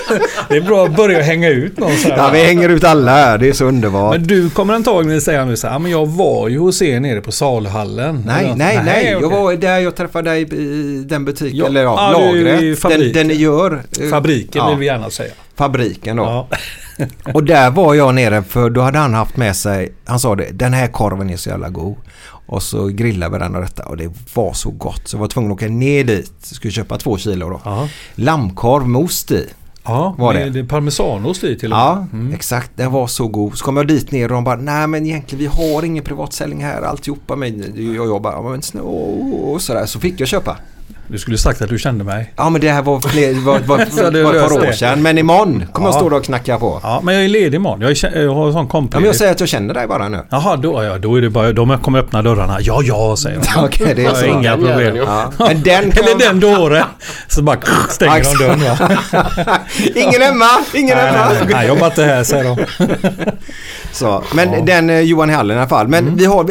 det 0.49 0.57
är 0.57 0.61
bra 0.61 0.85
att 0.85 0.97
börja 0.97 1.23
hänga 1.23 1.49
ut 1.49 1.79
någon 1.79 1.97
så 1.97 2.09
här. 2.09 2.17
Ja, 2.17 2.31
vi 2.33 2.45
hänger 2.45 2.69
ut 2.69 2.85
alla 2.85 3.11
här. 3.11 3.39
Det 3.39 3.49
är 3.49 3.53
så 3.53 3.65
underbart. 3.65 4.17
Men 4.19 4.27
du 4.27 4.51
kommer 4.51 4.75
antagligen 4.75 5.21
säga 5.21 5.45
nu 5.45 5.57
så 5.57 5.67
här, 5.67 5.75
"Ja, 5.75 5.79
men 5.79 5.91
jag 5.91 6.07
var 6.07 6.49
ju 6.49 6.59
hos 6.59 6.83
er 6.83 7.01
nere 7.01 7.21
på 7.21 7.33
Saluhallen. 7.33 8.23
Nej, 8.27 8.45
Eller- 8.45 8.55
nej, 8.57 8.81
nej. 8.85 9.17
Jag 9.21 9.31
var 9.31 9.53
där 9.57 9.79
jag 9.79 9.97
träffade 9.97 10.31
dig 10.31 10.43
i 10.43 11.05
den 11.09 11.25
butiken. 11.25 11.57
Ja, 11.59 11.67
eller 11.67 11.83
ja, 11.83 12.11
i 12.11 12.43
lagret. 12.43 12.83
Den, 12.83 13.13
den 13.13 13.29
ni 13.29 13.35
gör. 13.35 13.83
eh, 14.03 14.09
Fabriken 14.11 14.63
ja, 14.65 14.69
vill 14.71 14.79
vi 14.79 14.87
gärna 14.87 15.11
säga. 15.11 15.33
Fabriken 15.57 16.17
då. 16.17 16.23
Ja. 16.23 16.49
Och 17.33 17.45
där 17.45 17.71
var 17.71 17.95
jag 17.95 18.15
nere 18.15 18.43
för 18.43 18.71
då 18.71 18.81
hade 18.81 18.99
han 18.99 19.15
haft 19.15 19.37
med 19.37 19.57
sig, 19.57 19.93
han 20.05 20.19
sa 20.21 20.35
det, 20.35 20.47
den 20.53 20.73
här 20.73 20.87
korven 20.89 21.31
är 21.31 21.37
så 21.37 21.49
jävla 21.49 21.69
god. 21.69 21.97
Och 22.47 22.63
så 22.63 22.87
grillade 22.87 23.33
vi 23.33 23.39
den 23.45 23.55
och 23.55 23.61
detta 23.63 23.83
och 23.85 23.97
det 23.97 24.11
var 24.35 24.53
så 24.53 24.71
gott 24.71 25.01
så 25.09 25.17
jag 25.17 25.21
var 25.21 25.29
tvungen 25.29 25.51
att 25.51 25.57
åka 25.57 25.67
ner 25.69 26.05
dit. 26.05 26.33
Skulle 26.43 26.73
köpa 26.73 26.99
två 26.99 27.19
kilo 27.19 27.51
då. 27.51 27.61
Ja. 27.65 27.89
Lammkorv 28.15 28.89
med 28.89 29.03
ost 29.03 29.31
i. 29.31 29.47
Ja, 29.85 30.15
Var 30.19 30.35
med 30.35 30.53
det? 30.53 30.63
det 30.63 30.69
parmesanost 30.69 31.45
i 31.45 31.57
till 31.59 31.73
och 31.73 31.79
Ja, 31.79 32.07
med. 32.13 32.35
exakt. 32.35 32.71
Den 32.77 32.93
var 32.93 33.07
så 33.07 33.29
god. 33.29 33.59
Så 33.59 33.65
kom 33.65 33.77
jag 33.77 33.87
dit 33.89 34.11
ner 34.13 34.25
och 34.25 34.35
de 34.35 34.45
bara, 34.45 34.57
nej 34.57 34.87
men 34.87 35.07
egentligen 35.07 35.39
vi 35.51 35.63
har 35.73 35.83
ingen 35.85 36.05
privatsäljning 36.05 36.65
här 36.65 36.83
alltihopa. 36.83 37.37
Men 37.37 37.73
jag 37.95 38.07
jobbar, 38.07 38.51
men 38.51 38.63
snå 38.63 38.83
och 39.53 39.63
sådär. 39.63 39.87
Så 39.87 40.01
fick 40.01 40.21
jag 40.21 40.29
köpa. 40.29 40.57
Du 41.09 41.19
skulle 41.19 41.39
sagt 41.39 41.63
att 41.63 41.69
du 41.69 41.79
kände 41.79 42.05
mig. 42.05 42.33
Ja 42.37 42.51
men 42.51 42.61
det 42.61 42.71
här 42.71 42.83
var, 42.83 43.01
fler, 43.01 43.35
var, 43.35 43.59
var, 43.59 43.77
var 44.25 44.35
ett 44.35 44.51
par 44.51 44.69
år 44.69 44.73
sedan. 44.73 45.03
Men 45.03 45.19
imorgon 45.19 45.65
kommer 45.73 45.89
jag 45.89 45.95
Ja. 45.95 45.99
stå 45.99 46.09
där 46.09 46.17
och 46.17 46.25
knacka 46.25 46.59
på. 46.59 46.81
Ja, 46.83 47.01
men 47.05 47.15
jag 47.15 47.25
är 47.25 47.29
ledig 47.29 47.55
imorgon. 47.57 47.81
Jag, 47.81 47.91
är, 47.91 48.23
jag 48.23 48.35
har 48.35 48.47
en 48.47 48.53
sån 48.53 48.69
kompis. 48.69 48.95
Ja, 48.95 49.01
men 49.01 49.07
jag 49.07 49.17
säger 49.17 49.33
att 49.33 49.41
jag 49.41 49.49
känner 49.49 49.75
dig 49.75 49.87
bara 49.87 50.09
nu. 50.09 50.21
Jaha, 50.31 50.57
då, 50.57 50.85
ja, 50.85 50.99
då 50.99 51.17
är 51.17 51.21
det 51.23 51.31
bara... 51.31 51.53
De 51.53 51.79
kommer 51.79 51.99
öppna 51.99 52.23
dörrarna. 52.23 52.59
Ja, 52.61 52.81
ja, 52.83 53.17
säger 53.17 53.41
de. 53.55 53.65
Okej, 53.65 53.93
det 53.97 54.03
är 54.03 54.07
Jag 54.07 54.17
så. 54.17 54.25
inga 54.27 54.57
Den 54.57 54.67
problem. 54.67 54.97
Ja. 54.97 55.33
Men 55.39 55.63
den 55.63 55.91
kan 55.91 56.05
Eller 56.05 56.19
den 56.19 56.41
dåren. 56.41 56.85
Så 57.29 57.43
bara 57.43 57.59
stänger 57.89 58.39
de 58.39 58.45
dörren 58.45 58.61
va. 58.61 59.59
Ingen 59.95 60.23
hemma! 60.23 60.45
Ingen 60.75 60.97
Nej, 60.97 61.07
hemma! 61.07 61.29
nej, 61.29 61.39
nej, 61.45 61.53
jag 61.55 61.67
jobbar 61.69 61.87
inte 61.87 62.05
här 62.05 62.25
säger 62.25 62.45
de. 62.45 62.57
Så, 63.93 64.23
men 64.35 64.65
den 64.65 64.91
eh, 64.91 65.01
Johan 65.01 65.31
i 65.31 65.33
Hallen 65.33 65.57
i 65.57 65.61
alla 65.61 65.69
fall. 65.69 65.89
Men 65.89 66.17
vi 66.17 66.25
har, 66.25 66.51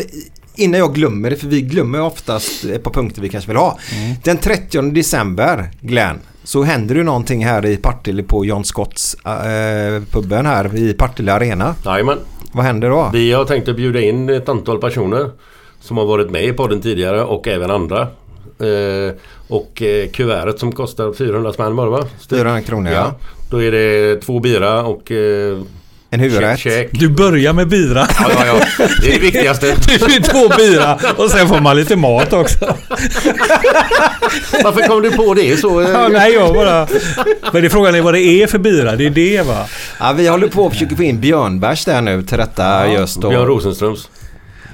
innan 0.55 0.79
jag 0.79 0.95
glömmer 0.95 1.29
det, 1.29 1.35
för 1.35 1.47
vi 1.47 1.61
glömmer 1.61 2.01
oftast 2.01 2.63
ett 2.65 2.83
par 2.83 2.91
punkter 2.91 3.21
vi 3.21 3.29
kanske 3.29 3.47
vill 3.47 3.57
ha. 3.57 3.79
Den 4.23 4.37
30 4.37 4.81
december, 4.81 5.71
Glenn, 5.81 6.19
så 6.43 6.63
händer 6.63 6.95
det 6.95 7.03
någonting 7.03 7.45
här 7.45 7.65
i 7.65 7.77
Partille 7.77 8.23
på 8.23 8.45
John 8.45 8.63
Scotts 8.63 9.13
eh, 9.25 10.03
puben 10.11 10.45
här 10.45 10.75
i 10.75 10.93
Partille 10.93 11.33
Arena. 11.33 11.75
Jajamän. 11.85 12.17
Vad 12.51 12.65
händer 12.65 12.89
då? 12.89 13.09
Vi 13.13 13.31
har 13.31 13.45
tänkt 13.45 13.67
att 13.67 13.75
bjuda 13.75 14.01
in 14.01 14.29
ett 14.29 14.49
antal 14.49 14.79
personer 14.79 15.29
som 15.79 15.97
har 15.97 16.05
varit 16.05 16.29
med 16.29 16.43
i 16.45 16.53
podden 16.53 16.81
tidigare 16.81 17.23
och 17.23 17.47
även 17.47 17.71
andra. 17.71 18.01
Eh, 18.59 19.15
och 19.47 19.81
eh, 19.81 20.09
kuvertet 20.09 20.59
som 20.59 20.71
kostar 20.71 21.13
400 21.13 21.53
spänn 21.53 21.75
det 21.75 21.85
va? 21.85 22.05
400 22.29 22.61
kronor 22.61 22.91
ja. 22.91 22.97
Ja. 22.97 23.15
Då 23.49 23.63
är 23.63 23.71
det 23.71 24.21
två 24.21 24.39
bira 24.39 24.83
och 24.83 25.11
eh, 25.11 25.59
En 26.13 26.19
huvudrätt. 26.19 26.59
käk. 26.59 26.89
Du 26.91 27.09
börjar 27.09 27.53
med 27.53 27.67
bira. 27.67 28.07
Ja, 28.19 28.29
ja, 28.35 28.45
ja. 28.45 28.85
Det 29.01 29.09
är 29.09 29.13
det 29.13 29.19
viktigaste. 29.19 29.65
Det 29.87 29.93
är 30.15 30.21
två 30.21 30.55
bira 30.57 30.99
och 31.17 31.31
sen 31.31 31.47
får 31.47 31.59
man 31.59 31.75
lite 31.75 31.95
mat 31.95 32.33
också. 32.33 32.65
Varför 34.63 34.87
kom 34.87 35.01
du 35.01 35.11
på 35.11 35.33
det 35.33 35.57
så? 35.57 35.81
eh? 35.81 35.89
Ja, 35.89 36.07
nej, 36.07 36.33
jag 36.33 36.53
bara... 36.53 36.87
Men 37.53 37.61
det 37.61 37.67
är 37.67 37.69
frågan 37.69 37.95
är 37.95 38.01
vad 38.01 38.13
det 38.13 38.21
är 38.21 38.47
för 38.47 38.57
bira. 38.57 38.95
Det 38.95 39.05
är 39.05 39.09
det 39.09 39.41
va. 39.41 39.65
Ja, 39.99 40.13
vi 40.13 40.27
håller 40.27 40.47
på 40.47 40.63
och 40.65 40.73
försöker 40.73 40.95
få 40.95 41.03
in 41.03 41.19
Björnbärs 41.21 41.85
där 41.85 42.01
nu 42.01 42.21
till 42.23 42.37
detta 42.37 42.87
just 42.87 43.21
då. 43.21 43.29
Björn 43.29 43.45
Rosenströms. 43.47 44.09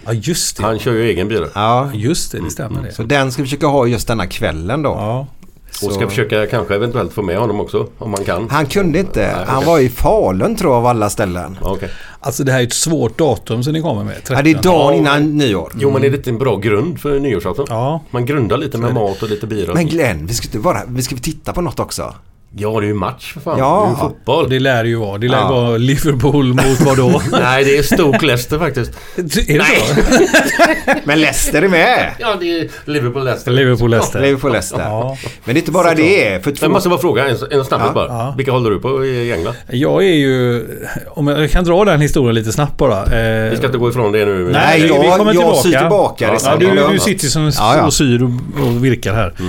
Ja, 0.06 0.14
just 0.14 0.58
det. 0.58 0.64
Han 0.64 0.80
kör 0.80 0.92
ju 0.94 1.04
egen 1.10 1.28
bira. 1.28 1.48
Ja, 1.54 1.92
Just 1.94 2.32
det, 2.32 2.40
det 2.44 2.50
stämmer 2.50 2.84
det. 2.84 2.92
så 2.92 3.04
den 3.04 3.32
ska 3.32 3.42
vi 3.42 3.48
försöka 3.48 3.68
ha 3.68 3.88
just 3.88 4.08
denna 4.08 4.28
kvällen 4.28 4.82
då. 4.82 4.90
Ja. 4.90 5.28
Och 5.70 5.92
ska 5.94 6.04
Så- 6.04 6.10
försöka 6.10 6.48
kanske 6.48 6.76
eventuellt 6.76 7.14
få 7.14 7.22
med 7.22 7.38
honom 7.38 7.60
också 7.62 7.88
om 7.98 8.12
man 8.12 8.24
kan. 8.24 8.50
Han 8.50 8.66
kunde 8.66 9.00
inte. 9.00 9.20
Nej, 9.38 9.46
Han 9.48 9.66
var 9.66 9.80
i 9.80 9.90
Falun 9.90 10.56
tror 10.56 10.72
jag 10.72 10.78
av 10.78 10.86
alla 10.86 11.10
ställen. 11.10 11.58
Ja, 11.64 11.72
Okej. 11.72 11.90
Alltså 12.20 12.44
det 12.44 12.52
här 12.52 12.60
är 12.60 12.64
ett 12.64 12.74
svårt 12.74 13.18
datum 13.18 13.64
som 13.64 13.74
ni 13.74 13.82
kommer 13.82 14.04
med. 14.04 14.16
Ja, 14.30 14.42
det 14.42 14.50
är 14.50 14.54
13. 14.54 14.62
dagen 14.72 14.94
innan 14.94 15.38
nyår. 15.38 15.72
Jo 15.80 15.92
men 15.92 16.04
är 16.04 16.10
det 16.10 16.18
inte 16.18 16.30
en 16.30 16.38
bra 16.38 16.56
grund 16.56 17.00
för 17.00 17.20
nyårsafton? 17.20 17.66
Ja. 17.70 18.02
Man 18.12 18.26
grundar 18.26 18.58
lite 18.58 18.78
med 18.78 18.94
mat 18.94 19.24
och 19.24 19.30
lite 19.30 19.48
bira. 19.48 19.74
Men 19.74 19.88
Glenn, 19.88 20.26
vi 20.26 20.34
ska 20.34 20.46
inte 20.46 20.60
bara, 20.60 20.82
vi 20.88 21.02
ska 21.02 21.16
titta 21.16 21.54
på 21.54 21.62
något 21.62 21.80
också. 21.80 22.14
Ja 22.58 22.80
det 22.80 22.86
är 22.86 22.88
ju 22.88 22.94
match 22.94 23.34
för 23.34 23.40
fan. 23.42 23.60
Ja. 23.60 23.82
Det 23.82 23.88
är 23.88 23.90
ju 24.06 24.10
fotboll. 24.10 24.50
Det 24.50 24.60
lär 24.60 24.86
ju 24.86 24.96
vara. 24.96 25.18
Det 25.18 25.28
lär 25.28 25.38
Ja. 25.38 25.50
vara 25.52 25.78
Liverpool 25.78 26.46
mot 26.54 26.82
vad 26.86 26.98
då? 26.98 27.22
Nej 27.32 27.64
det 27.64 27.78
är 27.78 27.84
Stoke 27.84 28.26
Leicester 28.26 28.60
faktiskt. 28.60 28.92
är 29.18 29.58
det 29.60 29.66
så? 29.66 30.94
Men 31.04 31.22
Leicester 31.22 31.62
är 31.62 31.68
med! 31.68 32.12
Ja 32.20 32.36
det 32.40 32.60
är 32.60 32.68
Liverpool 32.86 33.24
Leicester. 33.26 33.52
Liverpool 33.52 33.90
Leicester. 33.92 34.22
Liverpool 34.22 34.52
Leicester. 34.52 34.80
Ja. 34.80 35.18
Men 35.46 35.56
det 35.56 35.60
är 35.60 35.62
inte 35.62 35.72
bara 35.72 35.94
det. 35.96 36.44
För 36.44 36.52
två... 36.52 36.66
Jag 36.66 36.72
måste 36.72 36.90
bara 36.90 37.00
fråga 37.00 37.28
en, 37.28 37.38
en 37.52 37.66
snabbhet 37.66 37.90
Ja. 37.90 37.94
bara. 37.94 38.08
Ja. 38.08 38.34
Vilka 38.38 38.52
håller 38.52 38.70
du 38.70 38.80
på 38.80 39.06
i 39.06 39.32
England? 39.34 39.56
Jag 39.68 40.04
är 40.06 40.16
ju... 40.16 40.66
Om 41.10 41.28
jag, 41.28 41.44
jag 41.44 41.52
kan 41.52 41.64
dra 41.64 41.86
den 41.86 42.02
historien 42.02 42.36
lite 42.36 42.52
snabbt 42.52 42.78
bara. 42.78 42.98
Eh, 43.06 43.50
Vi 43.50 43.58
ska 43.58 43.66
inte 43.66 43.78
gå 43.78 43.90
ifrån 43.90 44.12
det 44.12 44.26
nu. 44.26 44.50
Nej, 44.54 44.82
vi- 44.82 44.88
vi 44.88 44.94
jag- 44.94 45.18
kommer 45.18 45.34
jag 45.34 45.56
syr 45.58 45.80
tillbaka 45.80 46.32
det 46.32 46.38
Ja, 46.46 46.56
du, 46.60 46.66
Det 46.66 46.92
du 46.92 47.00
sitter 47.00 47.28
som 47.28 47.52
Ja, 47.58 47.76
ja. 47.78 47.86
och 47.86 47.94
syr 47.94 48.24
och, 48.24 48.68
och 48.68 48.86
virkar 48.86 49.14
här. 49.14 49.34
Eh, 49.40 49.46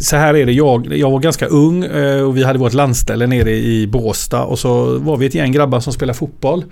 så 0.00 0.16
här 0.16 0.34
är 0.34 0.46
det. 0.46 0.52
Jag, 0.52 0.96
jag 0.96 1.10
var 1.10 1.18
ganska 1.18 1.46
ung 1.46 1.84
eh, 1.84 2.22
och 2.22 2.36
vi 2.36 2.44
hade 2.44 2.58
vårt 2.58 2.72
landställe 2.72 3.26
nere 3.26 3.50
i 3.50 3.86
Båstad 3.86 4.42
och 4.42 4.58
så 4.58 4.98
var 4.98 5.16
vi 5.16 5.26
ett 5.26 5.34
gäng 5.34 5.52
grabbar 5.52 5.80
som 5.80 5.92
spelade 5.92 6.18
fotboll. 6.18 6.64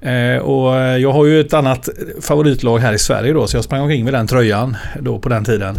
Eh, 0.00 0.36
och 0.36 0.76
eh, 0.76 0.96
jag 0.96 1.12
har 1.12 1.24
ju 1.24 1.40
ett 1.40 1.54
annat 1.54 1.88
favoritlag 2.20 2.78
här 2.78 2.92
i 2.92 2.98
Sverige 2.98 3.32
då 3.32 3.46
så 3.46 3.56
jag 3.56 3.64
sprang 3.64 3.80
omkring 3.80 4.04
med 4.04 4.14
den 4.14 4.26
tröjan 4.26 4.76
då 5.00 5.18
på 5.18 5.28
den 5.28 5.44
tiden. 5.44 5.76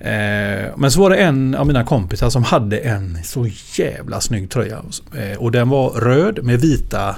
Eh, 0.00 0.68
men 0.76 0.90
så 0.90 1.00
var 1.00 1.10
det 1.10 1.16
en 1.16 1.54
av 1.54 1.66
mina 1.66 1.84
kompisar 1.84 2.30
som 2.30 2.44
hade 2.44 2.78
en 2.78 3.18
så 3.24 3.46
jävla 3.74 4.20
snygg 4.20 4.50
tröja. 4.50 4.78
Eh, 5.18 5.38
och 5.38 5.52
den 5.52 5.68
var 5.68 5.90
röd 5.90 6.44
med 6.44 6.60
vita 6.60 7.16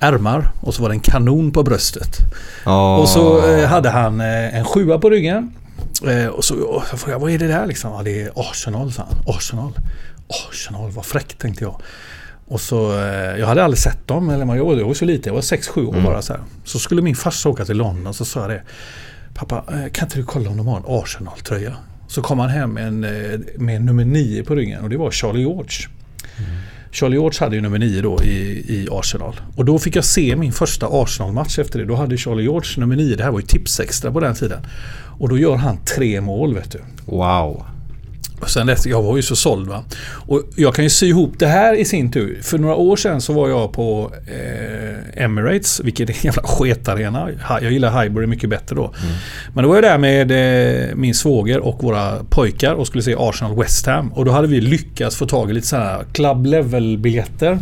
ärmar 0.00 0.52
och 0.60 0.74
så 0.74 0.82
var 0.82 0.88
det 0.88 0.94
en 0.94 1.00
kanon 1.00 1.52
på 1.52 1.62
bröstet. 1.62 2.16
Åh. 2.66 3.00
Och 3.00 3.08
så 3.08 3.52
eh, 3.52 3.66
hade 3.66 3.90
han 3.90 4.20
eh, 4.20 4.58
en 4.58 4.64
sjua 4.64 4.98
på 4.98 5.10
ryggen. 5.10 5.52
Eh, 6.02 6.26
och 6.26 6.44
så, 6.44 6.62
och 6.62 6.82
så 6.82 6.96
frågade 6.96 7.12
jag, 7.14 7.20
vad 7.20 7.30
är 7.30 7.38
det 7.38 7.46
där 7.46 7.66
liksom? 7.66 7.92
Ja, 7.92 8.02
det 8.02 8.22
är 8.22 8.32
Arsenal, 8.36 8.92
sa 8.92 9.02
han. 9.02 9.36
Arsenal. 9.36 9.72
Arsenal, 10.48 10.90
vad 10.90 11.06
fräckt 11.06 11.38
tänkte 11.38 11.64
jag. 11.64 11.80
Och 12.48 12.60
så, 12.60 12.98
eh, 12.98 13.38
jag 13.38 13.46
hade 13.46 13.64
aldrig 13.64 13.78
sett 13.78 14.06
dem, 14.08 14.30
eller 14.30 14.44
man, 14.44 14.56
jag, 14.56 14.64
var, 14.64 14.76
jag 14.76 14.86
var 14.86 14.94
så 14.94 15.04
liten, 15.04 15.30
jag 15.30 15.34
var 15.34 15.40
6-7 15.40 15.86
år 15.86 16.00
bara 16.04 16.22
så 16.22 16.32
här. 16.32 16.42
Så 16.64 16.78
skulle 16.78 17.02
min 17.02 17.16
farsa 17.16 17.48
åka 17.48 17.64
till 17.64 17.76
London, 17.76 18.14
så 18.14 18.24
sa 18.24 18.40
jag 18.40 18.50
det. 18.50 18.62
Pappa, 19.34 19.56
eh, 19.56 19.90
kan 19.92 20.06
inte 20.06 20.18
du 20.18 20.24
kolla 20.24 20.50
om 20.50 20.56
de 20.56 20.66
har 20.66 20.76
en 20.76 20.84
Arsenal-tröja? 20.86 21.76
Så 22.08 22.22
kom 22.22 22.38
han 22.38 22.50
hem 22.50 22.70
med 22.70 22.86
en, 22.86 23.04
eh, 23.04 23.40
med 23.56 23.82
nummer 23.82 24.04
9 24.04 24.44
på 24.44 24.54
ryggen 24.54 24.82
och 24.82 24.90
det 24.90 24.96
var 24.96 25.10
Charlie 25.10 25.40
George. 25.40 25.88
Charlie 26.96 27.16
George 27.16 27.38
hade 27.40 27.56
ju 27.56 27.62
nummer 27.62 27.78
9 27.78 28.02
då 28.02 28.22
i, 28.22 28.64
i 28.68 28.88
Arsenal. 28.90 29.40
Och 29.56 29.64
då 29.64 29.78
fick 29.78 29.96
jag 29.96 30.04
se 30.04 30.36
min 30.36 30.52
första 30.52 30.86
Arsenal-match 30.90 31.58
efter 31.58 31.78
det. 31.78 31.84
Då 31.84 31.94
hade 31.94 32.16
Charlie 32.16 32.42
George 32.42 32.80
nummer 32.80 32.96
9. 32.96 33.16
Det 33.16 33.22
här 33.24 33.30
var 33.30 33.40
ju 33.40 33.46
tipsextra 33.46 34.12
på 34.12 34.20
den 34.20 34.34
tiden. 34.34 34.66
Och 35.18 35.28
då 35.28 35.38
gör 35.38 35.56
han 35.56 35.78
tre 35.96 36.20
mål 36.20 36.54
vet 36.54 36.70
du. 36.72 36.78
Wow. 37.04 37.64
Och 38.40 38.50
sen 38.50 38.66
dess, 38.66 38.86
jag 38.86 39.02
var 39.02 39.16
ju 39.16 39.22
så 39.22 39.36
såld 39.36 39.68
va. 39.68 39.84
Och 40.26 40.42
jag 40.56 40.74
kan 40.74 40.84
ju 40.84 40.90
sy 40.90 41.06
ihop 41.06 41.32
det 41.38 41.46
här 41.46 41.74
i 41.74 41.84
sin 41.84 42.10
tur. 42.10 42.38
För 42.42 42.58
några 42.58 42.74
år 42.74 42.96
sedan 42.96 43.20
så 43.20 43.32
var 43.32 43.48
jag 43.48 43.72
på 43.72 44.12
eh, 44.26 45.24
Emirates, 45.24 45.80
vilket 45.84 46.10
är 46.10 46.14
en 46.14 46.20
jävla 46.22 46.42
sketarena. 46.42 47.28
Jag 47.48 47.72
gillar 47.72 48.02
Highbury 48.02 48.26
mycket 48.26 48.50
bättre 48.50 48.76
då. 48.76 48.94
Men 49.54 49.62
då 49.64 49.68
var 49.68 49.76
jag 49.76 49.84
där 49.84 49.98
med 49.98 50.30
eh, 50.30 50.94
min 50.94 51.14
svåger 51.14 51.60
och 51.60 51.82
våra 51.82 52.24
pojkar 52.30 52.74
och 52.74 52.86
skulle 52.86 53.02
se 53.02 53.14
Arsenal 53.18 53.56
West 53.56 53.86
Ham. 53.86 54.12
Och 54.12 54.24
då 54.24 54.30
hade 54.30 54.48
vi 54.48 54.60
lyckats 54.60 55.16
få 55.16 55.26
tag 55.26 55.50
i 55.50 55.52
lite 55.52 55.66
sådana 55.66 55.86
här 55.86 56.04
club 56.12 56.46
level 56.46 56.98
biljetter. 56.98 57.58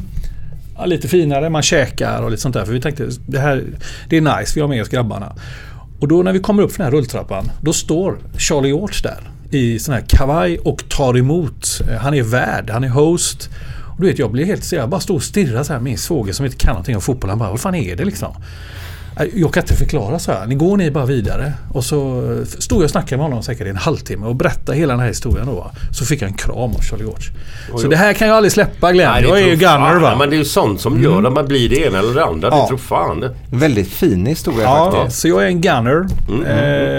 Ja, 0.76 0.84
lite 0.84 1.08
finare, 1.08 1.50
man 1.50 1.62
käkar 1.62 2.22
och 2.22 2.30
lite 2.30 2.42
sånt 2.42 2.54
där. 2.54 2.64
För 2.64 2.72
vi 2.72 2.80
tänkte 2.80 3.08
det 3.26 3.38
här 3.38 3.64
det 4.08 4.16
är 4.16 4.20
nice, 4.20 4.52
vi 4.54 4.60
har 4.60 4.68
med 4.68 4.82
oss 4.82 4.88
grabbarna. 4.88 5.36
Och 6.00 6.08
då 6.08 6.22
när 6.22 6.32
vi 6.32 6.38
kommer 6.38 6.62
upp 6.62 6.72
för 6.72 6.78
den 6.78 6.84
här 6.84 6.92
rulltrappan, 6.92 7.50
då 7.60 7.72
står 7.72 8.18
Charlie 8.38 8.68
George 8.68 9.00
där 9.02 9.33
i 9.50 9.78
sån 9.78 9.94
här 9.94 10.04
kavaj 10.08 10.58
och 10.58 10.88
tar 10.88 11.18
emot. 11.18 11.80
Eh, 11.90 11.96
han 11.96 12.14
är 12.14 12.22
värd, 12.22 12.70
han 12.70 12.84
är 12.84 12.88
host. 12.88 13.50
Och 13.96 14.00
du 14.00 14.06
vet, 14.06 14.18
jag 14.18 14.30
blir 14.30 14.44
helt 14.44 14.64
så 14.64 14.74
jag 14.74 14.88
bara 14.88 15.00
står 15.00 15.14
och 15.14 15.22
stirrar 15.22 15.62
så 15.62 15.72
här 15.72 15.80
med 15.80 15.84
min 15.84 15.98
svåger 15.98 16.32
som 16.32 16.46
inte 16.46 16.58
kan 16.58 16.70
någonting 16.70 16.96
om 16.96 17.02
fotboll. 17.02 17.30
Han 17.30 17.38
bara, 17.38 17.50
vad 17.50 17.60
fan 17.60 17.74
är 17.74 17.96
det 17.96 18.04
liksom? 18.04 18.34
Jag 19.34 19.54
kan 19.54 19.62
inte 19.62 19.74
förklara 19.74 20.18
så 20.18 20.32
här. 20.32 20.46
Ni 20.46 20.54
går 20.54 20.76
ni 20.76 20.90
bara 20.90 21.06
vidare. 21.06 21.52
Och 21.72 21.84
så 21.84 22.18
eh, 22.32 22.44
stod 22.44 22.78
jag 22.78 22.84
och 22.84 22.90
snackade 22.90 23.16
med 23.16 23.24
honom 23.26 23.42
säkert 23.42 23.66
i 23.66 23.70
en 23.70 23.76
halvtimme 23.76 24.26
och 24.26 24.36
berättade 24.36 24.78
hela 24.78 24.92
den 24.92 25.00
här 25.00 25.08
historien 25.08 25.46
då. 25.46 25.70
Så 25.92 26.04
fick 26.04 26.22
jag 26.22 26.28
en 26.28 26.34
kram 26.34 26.56
av 26.56 26.80
Charlie 26.82 27.02
George. 27.04 27.26
Så 27.82 27.88
det 27.88 27.96
här 27.96 28.12
kan 28.12 28.28
jag 28.28 28.36
aldrig 28.36 28.52
släppa 28.52 28.92
Glenn. 28.92 29.12
Nej, 29.12 29.22
jag 29.22 29.40
är 29.40 29.46
ju 29.46 29.56
gunner 29.56 29.94
va. 30.00 30.06
Mm. 30.06 30.18
Men 30.18 30.30
det 30.30 30.36
är 30.36 30.38
ju 30.38 30.44
sånt 30.44 30.80
som 30.80 31.02
gör 31.02 31.22
att 31.26 31.32
man 31.32 31.46
blir 31.46 31.68
det 31.68 31.76
ena 31.86 31.98
eller 31.98 32.14
det 32.14 32.24
andra. 32.24 32.48
Ja. 32.48 32.62
Det 32.62 32.68
tror 32.68 32.78
fan. 32.78 33.24
Väldigt 33.50 33.88
fin 33.88 34.26
historia 34.26 34.62
Ja, 34.62 34.92
faktiskt. 34.92 35.20
så 35.20 35.28
jag 35.28 35.42
är 35.42 35.46
en 35.46 35.60
gunner. 35.60 36.06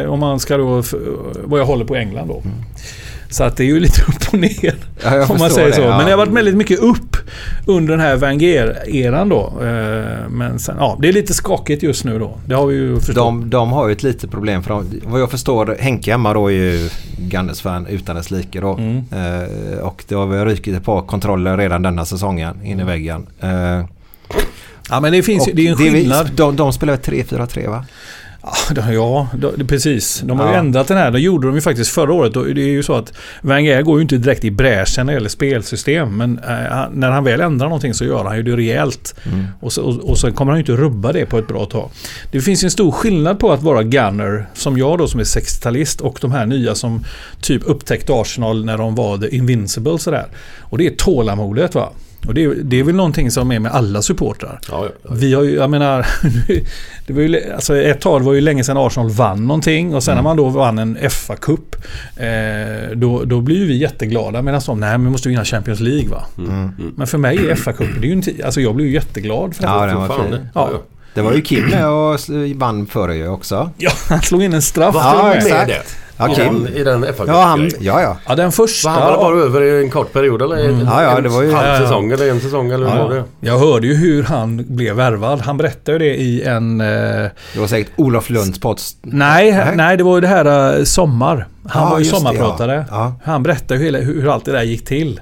Eh, 0.03 0.11
om 0.11 0.19
man 0.19 0.39
ska 0.39 0.57
då, 0.57 0.83
vad 1.43 1.59
jag 1.59 1.65
håller 1.65 1.85
på 1.85 1.95
England 1.95 2.27
då. 2.27 2.43
Så 3.29 3.43
att 3.43 3.57
det 3.57 3.63
är 3.63 3.67
ju 3.67 3.79
lite 3.79 4.01
upp 4.07 4.33
och 4.33 4.39
ner. 4.39 4.75
Ja, 5.03 5.15
jag 5.15 5.31
om 5.31 5.37
man 5.39 5.49
säger 5.49 5.67
det, 5.67 5.73
så. 5.75 5.81
ja. 5.81 5.97
Men 5.97 6.05
det 6.05 6.11
har 6.11 6.17
varit 6.17 6.33
väldigt 6.33 6.55
mycket 6.55 6.79
upp 6.79 7.14
under 7.65 7.93
den 7.93 7.99
här 7.99 8.15
Wenger-eran 8.15 9.29
då. 9.29 9.53
Eh, 9.61 10.29
men 10.29 10.59
sen, 10.59 10.75
ja, 10.79 10.97
det 11.01 11.07
är 11.09 11.13
lite 11.13 11.33
skakigt 11.33 11.83
just 11.83 12.05
nu 12.05 12.19
då. 12.19 12.39
Det 12.45 12.55
har 12.55 12.67
vi 12.67 12.75
ju 12.75 12.95
förstått. 12.95 13.15
De, 13.15 13.49
de 13.49 13.71
har 13.71 13.87
ju 13.87 13.93
ett 13.93 14.03
litet 14.03 14.31
problem 14.31 14.63
för 14.63 14.69
de, 14.69 15.01
vad 15.05 15.21
jag 15.21 15.31
förstår 15.31 15.77
Henke 15.79 16.11
hemma 16.11 16.33
då 16.33 16.51
är 16.51 16.55
ju 16.55 16.89
Gunners-fan 17.17 17.87
utan 17.87 18.15
dess 18.15 18.31
like 18.31 18.61
då. 18.61 18.73
Mm. 18.73 18.97
Eh, 18.97 19.79
och 19.79 20.03
det 20.07 20.15
har 20.15 20.25
väl 20.25 20.45
rykit 20.45 20.77
ett 20.77 20.83
par 20.83 21.01
kontroller 21.01 21.57
redan 21.57 21.81
denna 21.81 22.05
säsongen 22.05 22.65
in 22.65 22.79
i 22.79 22.83
väggen. 22.83 23.27
Eh, 23.39 23.85
ja, 24.89 24.99
men 24.99 25.11
det 25.11 25.23
finns 25.23 25.47
ju, 25.47 25.53
det 25.53 25.67
är 25.67 25.71
en 25.71 25.77
skillnad. 25.77 26.31
De, 26.35 26.55
de 26.55 26.73
spelar 26.73 26.93
väl 26.93 27.23
3-4-3 27.23 27.69
va? 27.69 27.85
Ja, 28.93 29.27
de- 29.57 29.67
precis. 29.67 30.21
De 30.25 30.39
har 30.39 30.47
ju 30.47 30.53
Ja. 30.53 30.59
ändrat 30.59 30.87
den 30.87 30.97
här. 30.97 31.11
Det 31.11 31.19
gjorde 31.19 31.47
de 31.47 31.55
ju 31.55 31.61
faktiskt 31.61 31.91
förra 31.91 32.13
året. 32.13 32.35
Och 32.35 32.45
Det 32.45 32.61
är 32.61 32.67
ju 32.67 32.83
så 32.83 32.93
att 32.93 33.13
Wenger 33.41 33.81
går 33.81 33.97
ju 33.97 34.01
inte 34.01 34.17
direkt 34.17 34.43
i 34.43 34.51
bräschen 34.51 35.05
när 35.05 35.13
det 35.13 35.17
gäller 35.17 35.29
spelsystem. 35.29 36.17
Men 36.17 36.39
eh, 36.39 36.85
när 36.91 37.11
han 37.11 37.23
väl 37.23 37.41
ändrar 37.41 37.67
någonting 37.67 37.93
så 37.93 38.05
gör 38.05 38.23
han 38.23 38.37
ju 38.37 38.43
det 38.43 38.55
rejält. 38.55 39.15
Och, 39.59 39.73
så, 39.73 39.81
och, 39.83 40.09
och 40.09 40.17
sen 40.17 40.33
kommer 40.33 40.51
han 40.51 40.59
ju 40.59 40.61
inte 40.61 40.81
rubba 40.83 41.11
det 41.13 41.25
på 41.25 41.37
ett 41.37 41.47
bra 41.47 41.65
tag. 41.65 41.89
Det 42.31 42.41
finns 42.41 42.63
ju 42.63 42.65
en 42.65 42.71
stor 42.71 42.91
skillnad 42.91 43.39
på 43.39 43.51
att 43.51 43.63
vara 43.63 43.83
gunner, 43.83 44.45
som 44.53 44.77
jag 44.77 44.97
då 44.97 45.07
som 45.07 45.19
är 45.19 45.23
60-talist, 45.23 46.01
och 46.01 46.17
de 46.21 46.31
här 46.31 46.45
nya 46.45 46.75
som 46.75 47.03
typ 47.41 47.61
upptäckte 47.65 48.13
Arsenal 48.13 48.65
när 48.65 48.77
de 48.77 48.95
var 48.95 49.17
the 49.17 49.35
invincible 49.35 49.99
sådär. 49.99 50.25
Och 50.59 50.77
det 50.77 50.87
är 50.87 50.95
tålamodet 50.95 51.75
va. 51.75 51.89
Och 52.27 52.33
det, 52.33 52.43
är- 52.43 52.55
det 52.63 52.79
är 52.79 52.83
väl 52.83 52.95
någonting 52.95 53.31
som 53.31 53.51
är 53.51 53.59
med 53.59 53.71
alla 53.71 54.01
supportrar. 54.01 54.59
Ja, 54.71 54.85
ja. 55.03 55.09
Vi 55.13 55.33
har 55.33 55.43
ju, 55.43 55.55
jag 55.55 55.69
menar, 55.69 56.05
det 57.07 57.13
var 57.13 57.21
ju, 57.21 57.53
alltså 57.53 57.77
ett 57.77 58.01
tag 58.01 58.19
var 58.23 58.33
ju 58.33 58.41
länge 58.41 58.63
sedan 58.63 58.77
Arsenal 58.77 59.09
vann 59.09 59.47
någonting 59.47 59.95
och 59.95 60.03
sen 60.03 60.15
när 60.15 60.23
man 60.23 60.37
då 60.37 60.49
vann 60.49 60.77
en 60.79 60.97
FA-cup 60.97 61.75
eh, 62.17 62.97
då, 62.97 63.23
då 63.23 63.41
blir 63.41 63.55
ju 63.57 63.65
vi 63.65 63.77
jätteglada 63.77 64.41
medan 64.41 64.61
de, 64.65 64.79
nej 64.79 64.89
men 64.91 65.03
vi 65.05 65.11
måste 65.11 65.29
vinna 65.29 65.45
Champions 65.45 65.79
League 65.79 66.09
va. 66.09 66.23
Men 66.95 67.07
för 67.07 67.17
mig 67.17 67.37
är 67.49 67.55
FA-cup, 67.55 67.99
det 68.01 68.07
är 68.07 68.09
ju 68.09 68.13
en 68.39 68.45
alltså 68.45 68.61
jag 68.61 68.75
blir 68.75 68.85
ju 68.85 68.91
jätteglad 68.91 69.55
för 69.55 69.63
Ja, 69.63 69.81
det. 69.81 69.87
den 69.87 69.97
var 69.97 70.07
Fan, 70.07 70.21
fin. 70.21 70.31
det. 70.31 70.47
Ja. 70.55 70.69
Ja. 70.73 70.81
Det 71.13 71.21
var 71.21 71.33
ju 71.33 71.41
Kim 71.41 71.65
med 71.65 71.87
och 71.89 72.19
vann 72.55 72.87
förra 72.87 73.15
ju 73.15 73.27
också. 73.27 73.69
Ja, 73.77 73.91
han 74.09 74.21
slog 74.21 74.43
in 74.43 74.53
en 74.53 74.61
straff. 74.61 74.95
Ja, 74.97 75.33
exakt. 75.33 75.95
Det. 76.17 76.23
Ja, 76.23 76.31
I 76.31 76.35
Kim. 76.35 76.63
den, 76.63 76.73
i 76.73 76.83
den 76.83 77.01
fa 77.13 77.23
Ja, 77.27 77.41
han, 77.43 77.69
ja, 77.79 78.01
ja. 78.01 78.17
Ja, 78.27 78.35
den 78.35 78.51
första. 78.51 78.89
Var 78.89 79.01
han 79.01 79.19
bara 79.19 79.35
över 79.39 79.61
i 79.61 79.83
en 79.83 79.89
kort 79.89 80.13
period 80.13 80.41
eller? 80.41 80.57
Ja, 80.57 81.03
ja, 81.03 81.21
det 81.21 81.29
var 81.29 81.41
ju- 81.41 81.49
En 81.49 81.55
halv 81.55 81.77
säsong 81.83 82.11
eller 82.11 82.29
en 82.29 82.39
säsong 82.41 82.71
eller 82.71 82.89
hur 82.89 82.97
Ja, 82.97 83.07
var 83.07 83.15
det? 83.15 83.23
Jag 83.39 83.59
hörde 83.59 83.87
ju 83.87 83.93
hur 83.95 84.23
han 84.23 84.65
blev 84.75 84.95
värvad. 84.95 85.39
Han 85.41 85.57
berättade 85.57 85.91
ju 85.91 85.99
det 85.99 86.15
i 86.21 86.43
en... 86.43 86.81
Eh, 86.81 86.87
Det 87.53 87.59
var 87.59 87.67
säkert 87.67 87.91
Olof 87.95 88.29
Lunds 88.29 88.59
post. 88.59 88.97
nej, 89.01 89.51
Nej. 89.51 89.75
nej, 89.75 89.97
det 89.97 90.03
var 90.03 90.15
ju 90.17 90.21
det 90.21 90.27
här 90.27 90.77
eh, 90.77 90.83
Sommar. 90.83 91.47
Han 91.69 91.89
var 91.91 91.97
ju 91.99 92.03
det, 92.03 92.09
sommarpratare. 92.09 92.85
ja. 92.89 92.95
Ja. 92.97 93.15
Han 93.31 93.43
berättade 93.43 93.79
hur, 93.79 94.01
hur 94.01 94.33
allt 94.33 94.45
det 94.45 94.51
där 94.51 94.63
gick 94.63 94.85
till. 94.85 95.19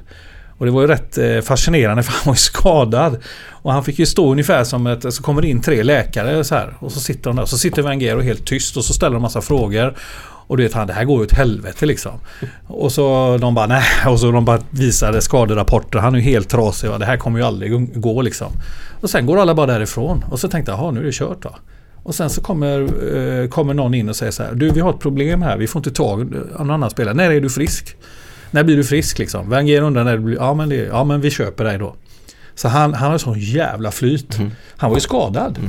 Och 0.57 0.65
det 0.65 0.71
var 0.71 0.81
ju 0.81 0.87
rätt 0.87 1.17
eh, 1.17 1.39
fascinerande 1.41 2.03
för 2.03 2.11
han 2.11 2.21
var 2.25 2.33
ju 2.33 2.37
skadad. 2.37 3.17
Och 3.49 3.73
han 3.73 3.83
fick 3.83 3.99
ju 3.99 4.05
stå 4.05 4.31
ungefär 4.31 4.63
som 4.63 4.87
ett... 4.87 5.13
Så 5.13 5.23
kommer 5.23 5.41
det 5.41 5.47
in 5.47 5.61
tre 5.61 5.83
läkare 5.83 6.43
så 6.43 6.55
här. 6.55 6.73
Och 6.79 6.91
så 6.91 6.99
sitter 6.99 7.23
de 7.29 7.35
där. 7.35 7.45
Så 7.45 7.57
sitter 7.57 7.81
Wenger 7.81 8.15
och 8.17 8.23
helt 8.23 8.45
tyst 8.45 8.77
och 8.77 8.85
så 8.85 8.93
ställer 8.93 9.13
de 9.13 9.21
massa 9.21 9.41
frågor. 9.41 9.93
Och 10.47 10.57
du 10.57 10.63
vet 10.63 10.73
han, 10.73 10.87
det 10.87 10.93
här 10.93 11.05
går 11.05 11.17
ju 11.19 11.25
åt 11.25 11.33
helvete 11.33 11.85
liksom. 11.85 12.11
Och 12.67 12.91
så 12.91 13.37
de 13.41 13.55
bara 13.55 13.67
nej. 13.67 13.83
Och 14.07 14.19
så 14.19 14.31
de 14.31 14.45
bara 14.45 14.59
visade 14.69 15.21
skaderapporter. 15.21 15.99
Han 15.99 16.15
är 16.15 16.19
ju 16.19 16.23
helt 16.23 16.49
trasig. 16.49 16.89
Va? 16.89 16.97
Det 16.97 17.05
här 17.05 17.17
kommer 17.17 17.39
ju 17.39 17.45
aldrig 17.45 18.01
gå 18.01 18.21
liksom. 18.21 18.47
Och 19.01 19.09
sen 19.09 19.25
går 19.25 19.37
alla 19.37 19.55
bara 19.55 19.67
därifrån. 19.67 20.25
Och 20.31 20.39
så 20.39 20.47
tänkte 20.47 20.71
jag, 20.71 20.79
jaha 20.79 20.91
nu 20.91 20.99
är 20.99 21.03
det 21.03 21.11
kört 21.11 21.45
va. 21.45 21.55
Och 22.03 22.15
sen 22.15 22.29
så 22.29 22.41
kommer, 22.41 22.81
eh, 22.81 23.47
kommer 23.47 23.73
någon 23.73 23.93
in 23.93 24.09
och 24.09 24.15
säger 24.15 24.31
så 24.31 24.43
här. 24.43 24.53
Du 24.53 24.69
vi 24.69 24.79
har 24.79 24.89
ett 24.89 24.99
problem 24.99 25.41
här. 25.41 25.57
Vi 25.57 25.67
får 25.67 25.79
inte 25.79 25.91
tag 25.91 26.21
i 26.21 26.25
någon 26.57 26.71
annan 26.71 26.89
spelare. 26.89 27.13
När 27.13 27.31
är 27.31 27.41
du 27.41 27.49
frisk? 27.49 27.95
När 28.51 28.63
blir 28.63 28.77
du 28.77 28.83
frisk 28.83 29.19
liksom? 29.19 29.49
Wenger 29.49 29.81
undrar 29.81 30.03
när 30.03 30.17
du 30.17 30.23
blir... 30.23 30.35
Ja 30.35 30.53
men, 30.53 30.69
det, 30.69 30.75
ja 30.75 31.03
men 31.03 31.21
vi 31.21 31.31
köper 31.31 31.63
dig 31.63 31.77
då. 31.77 31.95
Så 32.55 32.67
han, 32.67 32.93
han 32.93 33.11
har 33.11 33.17
sån 33.17 33.39
jävla 33.39 33.91
flyt. 33.91 34.39
Han 34.77 34.89
var 34.89 34.97
ju 34.97 35.01
skadad. 35.01 35.57
Eh, 35.57 35.63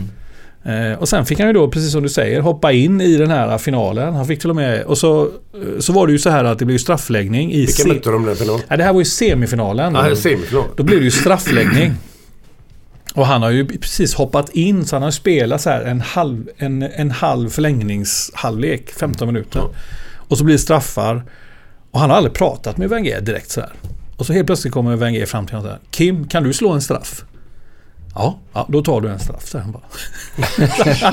och 0.99 1.09
sen 1.09 1.26
fick 1.26 1.38
han 1.38 1.49
ju 1.49 1.52
då, 1.52 1.68
precis 1.68 1.92
som 1.92 2.02
du 2.02 2.09
säger, 2.09 2.40
hoppa 2.40 2.73
in 2.73 3.00
i 3.00 3.16
den 3.16 3.30
här 3.30 3.59
finalen. 3.59 4.14
Han 4.14 4.26
fick 4.26 4.40
till 4.40 4.50
och 4.50 4.56
med... 4.56 4.83
Och 4.83 4.99
så, 4.99 5.23
eh, 5.23 5.30
så 5.78 5.92
var 5.92 6.06
det 6.06 6.12
ju 6.12 6.18
så 6.18 6.30
här 6.30 6.44
att 6.44 6.59
det 6.59 6.64
blev 6.64 6.78
straffläggning 6.78 7.52
i... 7.52 7.66
Vilka 7.66 7.88
mötte 7.88 8.11
de 8.11 8.25
den 8.25 8.37
final? 8.37 8.61
Ja, 8.68 8.76
det 8.76 8.85
här 8.85 8.92
var 8.92 9.00
ju 9.00 9.04
semifinalen. 9.04 9.94
Ja, 9.94 10.02
det 10.02 10.11
är 10.11 10.14
semifinal. 10.14 10.64
Då 10.76 10.83
blev 10.83 10.99
det 10.99 11.04
ju 11.04 11.11
straffläggning. 11.11 11.92
Och 13.14 13.26
han 13.26 13.42
har 13.42 13.50
ju 13.50 13.66
precis 13.66 14.14
hoppat 14.14 14.50
in 14.50 14.85
så 14.85 14.97
han 14.97 15.02
har 15.02 15.09
ju 15.09 15.12
spelat 15.12 15.61
så 15.61 15.71
här 15.71 15.83
en 15.83 16.00
halv, 16.00 16.49
en, 16.56 16.83
en 16.83 17.11
halv 17.11 17.49
förlängningshalvlek, 17.49 18.90
15 18.90 19.26
minuter. 19.26 19.62
Och 20.28 20.38
så 20.38 20.44
blir 20.44 20.54
det 20.54 20.59
straffar. 20.59 21.25
Och 21.90 22.00
han 22.00 22.11
har 22.11 22.16
aldrig 22.16 22.35
pratat 22.35 22.76
med 22.76 22.88
Wenger 22.88 23.21
direkt 23.21 23.50
så 23.50 23.61
här. 23.61 23.73
Och 24.16 24.26
så 24.26 24.33
helt 24.33 24.47
plötsligt 24.47 24.73
kommer 24.73 24.97
Wenger 24.97 25.26
fram 25.26 25.47
till 25.47 25.56
honom 25.56 25.71
och 25.71 25.78
säger 25.78 25.90
Kim, 25.90 26.28
kan 26.28 26.42
du 26.42 26.52
slå 26.52 26.73
en 26.73 26.83
straff? 26.83 27.25
Ja, 28.14 28.38
ja 28.52 28.66
då 28.68 28.83
tar 28.83 29.00
du 29.00 29.09
en 29.09 29.18
straff, 29.18 29.47
säger 29.47 29.64
han 29.64 29.73
bara. 29.73 29.83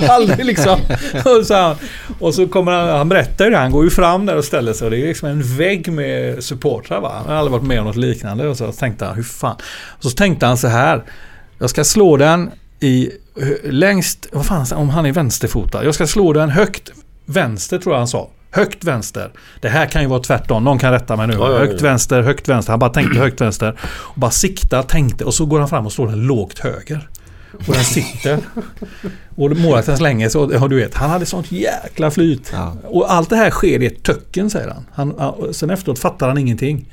aldrig 0.13 0.46
liksom. 0.46 0.79
Och 1.25 1.46
så, 1.46 1.53
han, 1.53 1.75
och 2.20 2.34
så 2.34 2.48
kommer 2.48 2.72
han, 2.72 2.89
han 2.89 3.10
berättar 3.10 3.46
ju 3.46 3.51
det, 3.51 3.58
han 3.58 3.72
går 3.72 3.84
ju 3.84 3.89
fram 3.89 4.25
där 4.25 4.38
och 4.38 4.46
ställer 4.46 4.74
sig 4.74 4.86
och 4.86 4.91
det 4.91 4.98
är 4.98 5.08
liksom 5.08 5.29
en 5.29 5.58
vägg 5.58 5.91
med 5.91 6.43
supportrar 6.43 7.01
va. 7.01 7.12
Han 7.17 7.27
har 7.27 7.36
aldrig 7.36 7.51
varit 7.51 7.67
med 7.67 7.79
om 7.79 7.86
något 7.86 7.96
liknande 7.96 8.48
och 8.48 8.58
så 8.58 8.72
tänkte 8.72 9.05
han, 9.05 9.15
hur 9.15 9.24
fan. 9.24 9.55
Och 9.98 10.03
så 10.03 10.10
tänkte 10.10 10.46
han 10.46 10.58
så 10.58 10.67
här, 10.67 11.03
jag 11.58 11.70
ska 11.70 11.84
slå 11.84 12.17
den 12.17 12.51
i 12.79 13.10
längst, 13.63 14.27
vad 14.31 14.46
fan, 14.46 14.65
om 14.75 14.89
han 14.89 15.05
är 15.05 15.12
vänsterfotad. 15.12 15.84
Jag 15.84 15.96
ska 15.96 16.08
slå 16.08 16.34
den 16.34 16.50
högt 16.50 16.91
vänster 17.25 17.79
tror 17.79 17.93
jag 17.93 18.00
han 18.00 18.08
sa. 18.08 18.29
Högt 18.51 18.84
vänster. 18.84 19.31
Det 19.62 19.70
här 19.70 19.86
kan 19.86 20.01
ju 20.01 20.08
vara 20.08 20.20
tvärtom. 20.20 20.63
Någon 20.63 20.79
kan 20.79 20.91
rätta 20.91 21.15
mig 21.15 21.27
nu. 21.27 21.34
Ja. 21.34 21.58
Högt 21.60 21.81
vänster, 21.81 22.22
högt 22.22 22.48
vänster. 22.50 22.74
Han 22.74 22.79
bara 22.79 22.89
tänkte 22.89 23.20
högt 23.20 23.41
vänster. 23.41 23.79
Och 23.84 24.20
bara 24.20 24.31
sikta, 24.31 24.84
tänkte 24.84 25.25
och 25.25 25.34
så 25.34 25.46
går 25.46 25.60
han 25.60 25.70
fram 25.70 25.86
och 25.86 25.91
slår 25.93 26.08
den 26.08 26.22
lågt 26.27 26.60
höger. 26.60 27.10
Och 27.67 27.74
den 27.74 27.84
sitter. 27.84 28.39
Och 29.36 29.58
målvakten 29.58 29.98
slänger 29.98 30.29
sig. 30.29 30.41
Och, 30.41 30.70
du 30.70 30.75
vet, 30.75 30.93
han 30.96 31.10
hade 31.10 31.25
sånt 31.25 31.51
jäkla 31.51 32.12
flyt. 32.12 32.50
Ja. 32.53 32.75
Och 32.84 33.13
allt 33.13 33.29
det 33.29 33.36
här 33.36 33.50
sker 33.50 33.81
i 33.81 33.86
ett 33.86 34.03
töcken 34.03 34.50
säger 34.50 34.75
han. 34.96 35.13
han- 35.17 35.53
Sen 35.53 35.70
efteråt 35.70 36.00
fattar 36.00 36.27
han 36.27 36.38
ingenting. 36.38 36.86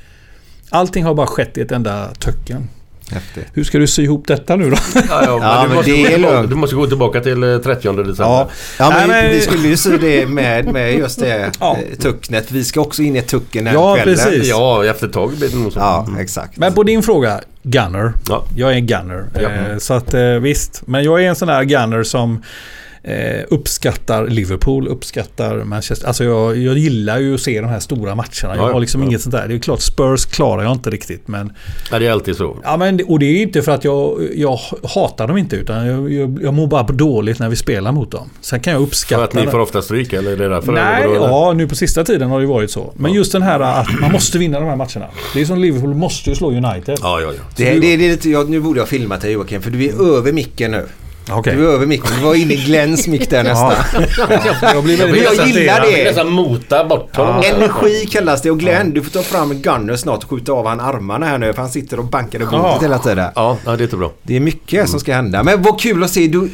Allting 0.71 1.05
har 1.05 1.15
bara 1.15 1.27
skett 1.27 1.59
i 1.59 1.61
ett 1.61 1.73
enda 1.73 2.09
töcken. 2.15 2.69
Häftigt. 3.12 3.45
Hur 3.54 3.65
ska 3.65 3.78
du 3.78 3.87
sy 3.87 4.02
ihop 4.02 4.26
detta 4.26 4.56
nu 4.56 4.71
då? 4.71 4.76
Ja, 4.95 5.02
ja, 5.09 5.39
Ja, 5.43 5.61
men 5.63 5.71
du, 5.71 5.75
måste 5.76 5.91
det 5.91 6.19
gå 6.23 6.43
du 6.43 6.54
måste 6.54 6.76
gå 6.76 6.87
tillbaka 6.87 7.21
till 7.21 7.43
eh, 7.43 7.59
30 7.59 7.93
december. 7.93 8.15
Ja. 8.19 8.49
Ja, 8.78 8.91
men, 8.91 9.09
Nej, 9.09 9.23
men- 9.23 9.30
vi 9.32 9.41
skulle 9.41 9.69
ju 9.69 9.76
se 9.76 9.97
det 9.97 10.26
med, 10.26 10.73
med 10.73 10.95
just 10.99 11.21
det 11.21 11.50
Ja. 11.61 11.76
eh, 11.93 11.99
tucknet. 11.99 12.50
Vi 12.50 12.65
ska 12.65 12.80
också 12.80 13.02
in 13.02 13.17
i 13.17 13.23
tucken 13.23 13.65
den 13.65 13.75
Ja, 13.75 13.95
kvällen. 13.97 14.15
precis. 14.15 14.49
Ja, 14.49 14.85
efter 14.85 15.06
ett 15.06 15.13
tag 15.13 15.30
blir 15.39 15.49
det 15.49 15.56
nog 15.56 15.73
så. 15.73 15.78
Ja, 15.78 16.09
exakt. 16.21 16.56
Men 16.56 16.73
på 16.73 16.82
din 16.82 17.02
fråga, 17.02 17.41
Gunner. 17.63 18.13
Ja. 18.28 18.45
Jag 18.56 18.71
är 18.71 18.75
en 18.75 18.87
gunner. 18.87 19.25
Ja. 19.35 19.41
Eh, 19.41 19.78
så 19.78 19.95
att 19.95 20.15
eh, 20.15 20.23
visst. 20.23 20.82
Men 20.87 21.04
jag 21.04 21.25
är 21.25 21.28
en 21.28 21.37
sån 21.37 21.49
där 21.49 21.63
gunner 21.65 22.02
som 22.02 22.43
eh, 23.08 23.44
uppskattar 23.50 24.26
Liverpool, 24.26 24.88
uppskattar 24.88 25.64
Manchester. 25.64 26.06
Alltså 26.06 26.25
jag, 26.25 26.56
jag 26.56 26.78
gillar 26.78 27.18
ju 27.18 27.34
att 27.34 27.40
se 27.40 27.60
de 27.60 27.66
här 27.66 27.80
stora 27.80 28.14
matcherna. 28.14 28.28
Jag 28.42 28.56
Ja, 28.56 28.73
har 28.73 28.80
liksom 28.80 29.00
ja. 29.02 29.06
inget 29.08 29.21
sånt 29.21 29.32
där. 29.34 29.49
Det 29.49 29.54
är 29.54 29.58
klart 29.58 29.80
Spurs 29.80 30.26
klarar 30.26 30.62
jag 30.62 30.73
inte 30.73 30.90
riktigt. 30.90 31.28
Men, 31.28 31.52
Ja, 31.90 31.99
det 31.99 32.06
är 32.06 32.12
alltid 32.12 32.36
så. 32.36 32.56
ja, 32.64 32.76
men, 32.76 33.00
och 33.08 33.18
det 33.18 33.26
är 33.26 33.42
inte 33.42 33.62
för 33.62 33.73
att 33.73 33.84
jag, 33.84 34.28
jag 34.34 34.58
hatar 34.94 35.26
dem 35.28 35.36
inte. 35.38 35.56
Utan 35.56 35.86
jag, 35.86 36.12
jag, 36.12 36.38
jag 36.42 36.54
mår 36.54 36.66
bara 36.66 36.82
dåligt 36.82 37.38
när 37.38 37.49
vi 37.49 37.56
spelar 37.56 37.92
mot 37.92 38.10
dem. 38.10 38.30
Sen 38.40 38.60
kan 38.60 38.73
jag 38.73 38.82
uppskatta... 38.82 39.18
För 39.21 39.25
att 39.25 39.34
ni 39.34 39.44
det. 39.44 39.50
får 39.50 39.58
ofta 39.58 39.82
stryk 39.82 40.12
eller 40.12 40.32
är 40.32 40.36
det 40.36 40.49
därför? 40.49 40.73
Nej, 40.73 41.02
eller 41.04 41.14
ja 41.14 41.52
nu 41.52 41.68
på 41.68 41.75
sista 41.75 42.04
tiden 42.04 42.30
har 42.30 42.40
det 42.40 42.47
varit 42.47 42.71
så. 42.71 42.92
Men 42.97 43.12
just 43.12 43.32
den 43.32 43.42
här 43.42 43.60
att 43.60 44.00
man 44.00 44.12
måste 44.12 44.38
vinna 44.38 44.60
de 44.60 44.68
här 44.68 44.76
matcherna. 44.76 45.06
Det 45.34 45.40
är 45.40 45.44
som 45.44 45.58
Liverpool 45.58 45.94
måste 45.94 46.30
ju 46.30 46.36
slå 46.36 46.49
United. 46.50 46.99
Ja, 47.02 47.21
ja, 47.21 47.32
ja. 47.36 47.42
Det, 47.56 47.78
det, 47.78 47.97
det 47.97 48.25
jag, 48.25 48.50
nu 48.50 48.60
borde 48.60 48.80
jag 48.80 48.88
filmat 48.88 49.21
dig 49.21 49.32
Joakim 49.32 49.62
för 49.62 49.71
du 49.71 49.84
är 49.84 50.16
över 50.16 50.32
micken 50.32 50.71
nu. 50.71 50.86
Okej. 51.32 51.56
Du 51.56 51.69
är 51.69 51.73
över 51.73 51.86
micken. 51.86 52.10
Du 52.19 52.25
var 52.25 52.34
inne 52.34 52.54
i 52.54 52.56
Glens 52.56 53.08
mick 53.08 53.30
där 53.30 53.45
nästan. 53.45 53.73
Jag 54.75 54.84
blir 54.84 54.99
Men 54.99 55.23
jag 55.23 55.47
gillar 55.49 55.80
det. 55.80 56.04
Nästan 56.04 56.28
mota 56.30 56.84
bort 56.84 57.17
honom. 57.17 57.43
Energi 57.45 58.06
kallas 58.10 58.43
det 58.43 58.50
och 58.50 58.58
Glenn 58.58 58.91
du 58.95 59.02
får 59.02 59.10
ta 59.10 59.23
fram 59.23 59.50
en 59.50 59.62
gunner 59.62 59.97
snart 59.97 60.25
och 60.25 60.30
skjuta 60.30 60.52
av 60.52 60.67
han 60.67 60.80
armarna 60.80 61.26
här 61.26 61.38
nu 61.38 61.52
för 61.52 61.62
han 61.62 61.71
sitter 61.71 61.99
och 61.99 62.04
bankar 62.04 62.38
i 62.43 62.45
bordet 62.45 62.60
Ja. 62.62 62.78
hela 62.82 62.99
tiden. 62.99 63.30
Ja, 63.34 63.56
ja, 63.64 63.71
det 63.76 63.82
är 63.82 63.84
inte 63.84 63.97
bra. 63.97 64.12
Det 64.23 64.36
är 64.36 64.41
mycket 64.41 64.88
som 64.88 65.00
ska 65.00 65.14
hända. 65.14 65.43
Men 65.43 65.62
vad 65.62 65.80
kul 65.80 66.02
att 66.04 66.10
se. 66.10 66.26
Du, 66.26 66.49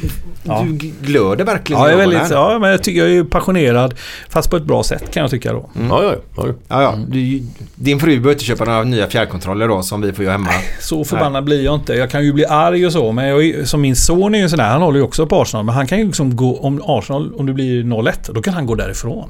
Ja. 0.47 0.65
du 0.67 0.71
glöder 1.01 1.45
verkligen 1.45 1.81
Ja, 1.81 1.87
jag 1.89 1.93
är 2.01 2.07
väldigt, 2.07 2.29
ja, 2.31 2.59
men 2.59 2.69
jag 2.69 2.83
tycker 2.83 3.01
jag 3.07 3.11
är 3.17 3.23
passionerad. 3.23 3.93
Fast 4.29 4.49
på 4.49 4.57
ett 4.57 4.63
bra 4.63 4.83
sätt 4.83 5.11
kan 5.11 5.21
jag 5.21 5.31
tycka 5.31 5.53
då. 5.53 5.69
Mm. 5.75 5.87
Ja, 5.89 6.03
ja, 6.03 6.15
ja. 6.37 6.43
Ja, 6.67 6.81
ja. 6.81 6.95
Du, 7.07 7.43
din 7.75 7.99
fru 7.99 8.07
behöver 8.09 8.31
inte 8.31 8.43
köpa 8.43 8.65
några 8.65 8.83
nya 8.83 9.07
fjärrkontroller 9.07 9.67
då 9.67 9.81
som 9.83 10.01
vi 10.01 10.13
får 10.13 10.23
göra 10.25 10.31
hemma. 10.31 10.49
Så 10.79 11.03
förbannad 11.05 11.43
blir 11.43 11.63
jag 11.65 11.75
inte. 11.75 11.93
Jag 11.93 12.09
kan 12.09 12.23
ju 12.25 12.33
bli 12.33 12.45
arg 12.45 12.85
och 12.85 12.91
så. 12.91 13.11
Men 13.11 13.27
jag, 13.27 13.45
är- 13.45 13.65
som 13.65 13.81
min 13.81 13.95
son 13.95 14.35
är 14.35 14.39
ju 14.39 14.49
sån 14.49 14.59
där. 14.65 14.71
Han 14.71 14.81
håller 14.81 14.97
ju 14.99 15.03
också 15.05 15.25
på 15.25 15.41
Arsenal. 15.41 15.65
Men 15.65 15.75
han 15.75 15.87
kan 15.87 15.97
ju 15.99 16.05
liksom 16.05 16.35
gå... 16.35 16.57
Om 16.59 16.81
Arsenal, 16.85 17.33
om 17.35 17.45
det 17.45 17.53
blir 17.53 17.83
0-1. 17.83 18.33
Då 18.33 18.41
kan 18.41 18.53
han 18.53 18.65
gå 18.65 18.75
därifrån. 18.75 19.29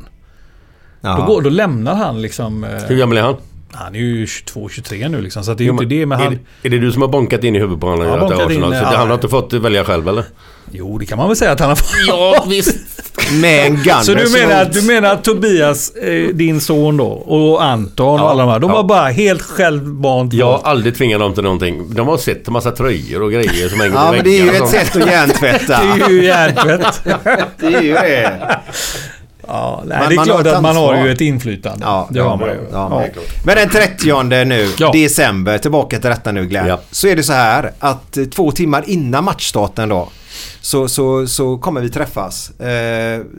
Då, 1.01 1.23
går, 1.27 1.41
då 1.41 1.49
lämnar 1.49 1.95
han 1.95 2.21
liksom... 2.21 2.63
eh, 2.63 2.69
Hur 2.87 2.97
gammal 2.97 3.17
är 3.17 3.21
han? 3.21 3.35
Han 3.71 3.95
är 3.95 3.99
ju 3.99 4.25
22-23 4.25 5.09
nu 5.09 5.21
liksom. 5.21 5.43
Så 5.43 5.53
det 5.53 5.63
är 5.63 5.65
ju 5.65 5.71
inte 5.71 5.85
det. 5.85 6.05
Men 6.05 6.19
han... 6.19 6.39
är 6.63 6.69
det 6.69 6.79
du 6.79 6.91
som 6.91 7.01
har 7.01 7.09
bonkat 7.09 7.43
in 7.43 7.55
i 7.55 7.59
huvudet 7.59 7.81
på 7.81 7.87
honom? 7.87 8.07
Ja, 8.07 8.13
att 8.13 8.19
bonkat 8.19 8.39
in, 8.39 8.45
Arsenal? 8.45 8.71
Så 8.71 8.77
ja. 8.77 8.91
det- 8.91 8.97
han 8.97 9.07
har 9.07 9.15
inte 9.15 9.27
fått 9.29 9.53
välja 9.53 9.83
själv 9.83 10.07
eller? 10.09 10.23
Jo, 10.71 10.97
det 10.97 11.05
kan 11.05 11.17
man 11.17 11.27
väl 11.27 11.35
säga 11.37 11.51
att 11.51 11.59
han 11.59 11.69
har 11.69 11.75
fått. 11.75 11.87
Ja, 12.07 12.45
visst. 12.49 12.94
Med 13.41 13.65
en 13.67 13.75
gunner 13.75 14.01
Så 14.01 14.13
du 14.13 14.29
menar, 14.29 14.61
att- 14.61 14.73
du 14.73 14.81
menar 14.81 15.13
att 15.13 15.23
Tobias, 15.23 15.95
eh, 15.95 16.27
din 16.33 16.61
son 16.61 16.97
då, 16.97 17.05
och 17.05 17.63
Anton 17.63 18.13
och 18.13 18.19
Ja, 18.19 18.29
alla 18.29 18.43
de 18.45 18.51
här. 18.51 18.59
De 18.59 18.69
ja. 18.69 18.75
var 18.75 18.83
bara 18.83 19.07
helt 19.09 19.41
självmant 19.41 20.33
Jag 20.33 20.45
har 20.57 20.61
aldrig 20.71 20.95
tvingat 20.97 21.19
dem 21.19 21.33
till 21.33 21.43
någonting. 21.43 21.93
De 21.95 22.07
har 22.07 22.17
sett 22.17 22.47
en 22.47 22.53
massa 22.53 22.71
tröjor 22.71 23.21
och 23.21 23.31
grejer 23.31 23.69
som 23.69 23.79
hänger 23.79 23.95
Ja, 23.95 24.11
men 24.11 24.23
det 24.23 24.39
är 24.39 24.43
ju 24.43 24.49
ett 24.49 24.69
sätt 24.69 24.95
att 24.95 25.07
hjärntvätta. 25.11 25.79
Det 25.97 26.03
är 26.03 26.09
ju 26.09 26.23
hjärntvätt. 26.25 27.01
Det 27.59 27.65
är 27.75 27.81
ju 27.81 27.93
det. 27.93 28.59
Ja, 29.47 29.83
nej, 29.85 29.99
Man- 29.99 30.09
det 30.09 30.15
är 30.15 30.23
klart 30.23 30.47
att 30.47 30.61
man 30.61 30.75
har 30.75 31.05
ju 31.05 31.11
ett 31.11 31.21
inflytande. 31.21 31.85
Ja, 31.85 32.07
det 32.11 32.19
har 32.19 32.37
man 32.37 32.49
ju. 32.49 32.59
ja. 32.71 33.03
Ja. 33.15 33.21
Men 33.45 33.55
den 33.55 33.69
30 33.69 34.23
nu, 34.45 34.69
Ja. 34.79 34.91
december, 34.91 35.57
tillbaka 35.57 35.99
till 35.99 36.09
detta 36.09 36.31
nu 36.31 36.45
Glenn. 36.45 36.67
Ja. 36.67 36.79
Så 36.91 37.07
är 37.07 37.15
det 37.15 37.23
så 37.23 37.33
här 37.33 37.71
att 37.79 38.17
eh, 38.17 38.25
två 38.25 38.51
timmar 38.51 38.83
innan 38.87 39.23
matchstarten 39.23 39.89
då 39.89 40.09
så, 40.61 40.87
så, 40.87 41.27
så 41.27 41.57
kommer 41.57 41.81
vi 41.81 41.89
träffas. 41.89 42.49
Eh, 42.59 42.65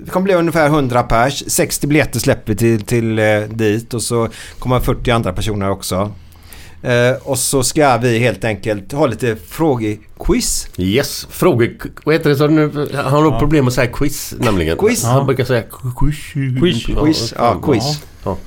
det 0.04 0.10
kommer 0.10 0.24
bli 0.24 0.34
ungefär 0.34 0.66
100 0.66 1.02
pers. 1.02 1.44
60 1.46 1.86
biljetter 1.86 2.18
släpper 2.20 2.52
vi 2.52 2.56
till, 2.58 2.80
till 2.82 3.18
eh, 3.18 3.24
dit 3.40 3.94
och 3.94 4.02
så 4.02 4.28
kommer 4.58 4.80
40 4.80 5.10
andra 5.10 5.32
personer 5.32 5.70
också. 5.70 6.12
Eh, 6.82 7.16
och 7.22 7.38
så 7.38 7.62
ska 7.62 7.96
vi 7.96 8.18
helt 8.18 8.44
enkelt 8.44 8.92
ha 8.92 9.06
lite 9.06 9.36
frågequiz. 9.48 10.68
Yes. 10.76 11.26
Frågor... 11.30 11.76
Vad 12.04 12.14
heter 12.14 12.30
det? 12.30 12.36
Så 12.36 12.46
nu, 12.46 12.88
han 12.94 13.04
har 13.04 13.22
nog 13.22 13.38
problem 13.38 13.64
med 13.64 13.68
att 13.68 13.74
säga 13.74 13.92
quiz 13.92 14.34
nämligen. 14.38 14.78
Quiz? 14.78 15.04
Han 15.04 15.26
brukar 15.26 15.44
säga 15.44 15.62
quiz. 15.96 16.32
Quiz. 16.60 16.86
Quiz, 16.86 17.34
ja, 17.36 17.60
quiz. 17.64 17.84
Ja. 17.84 17.94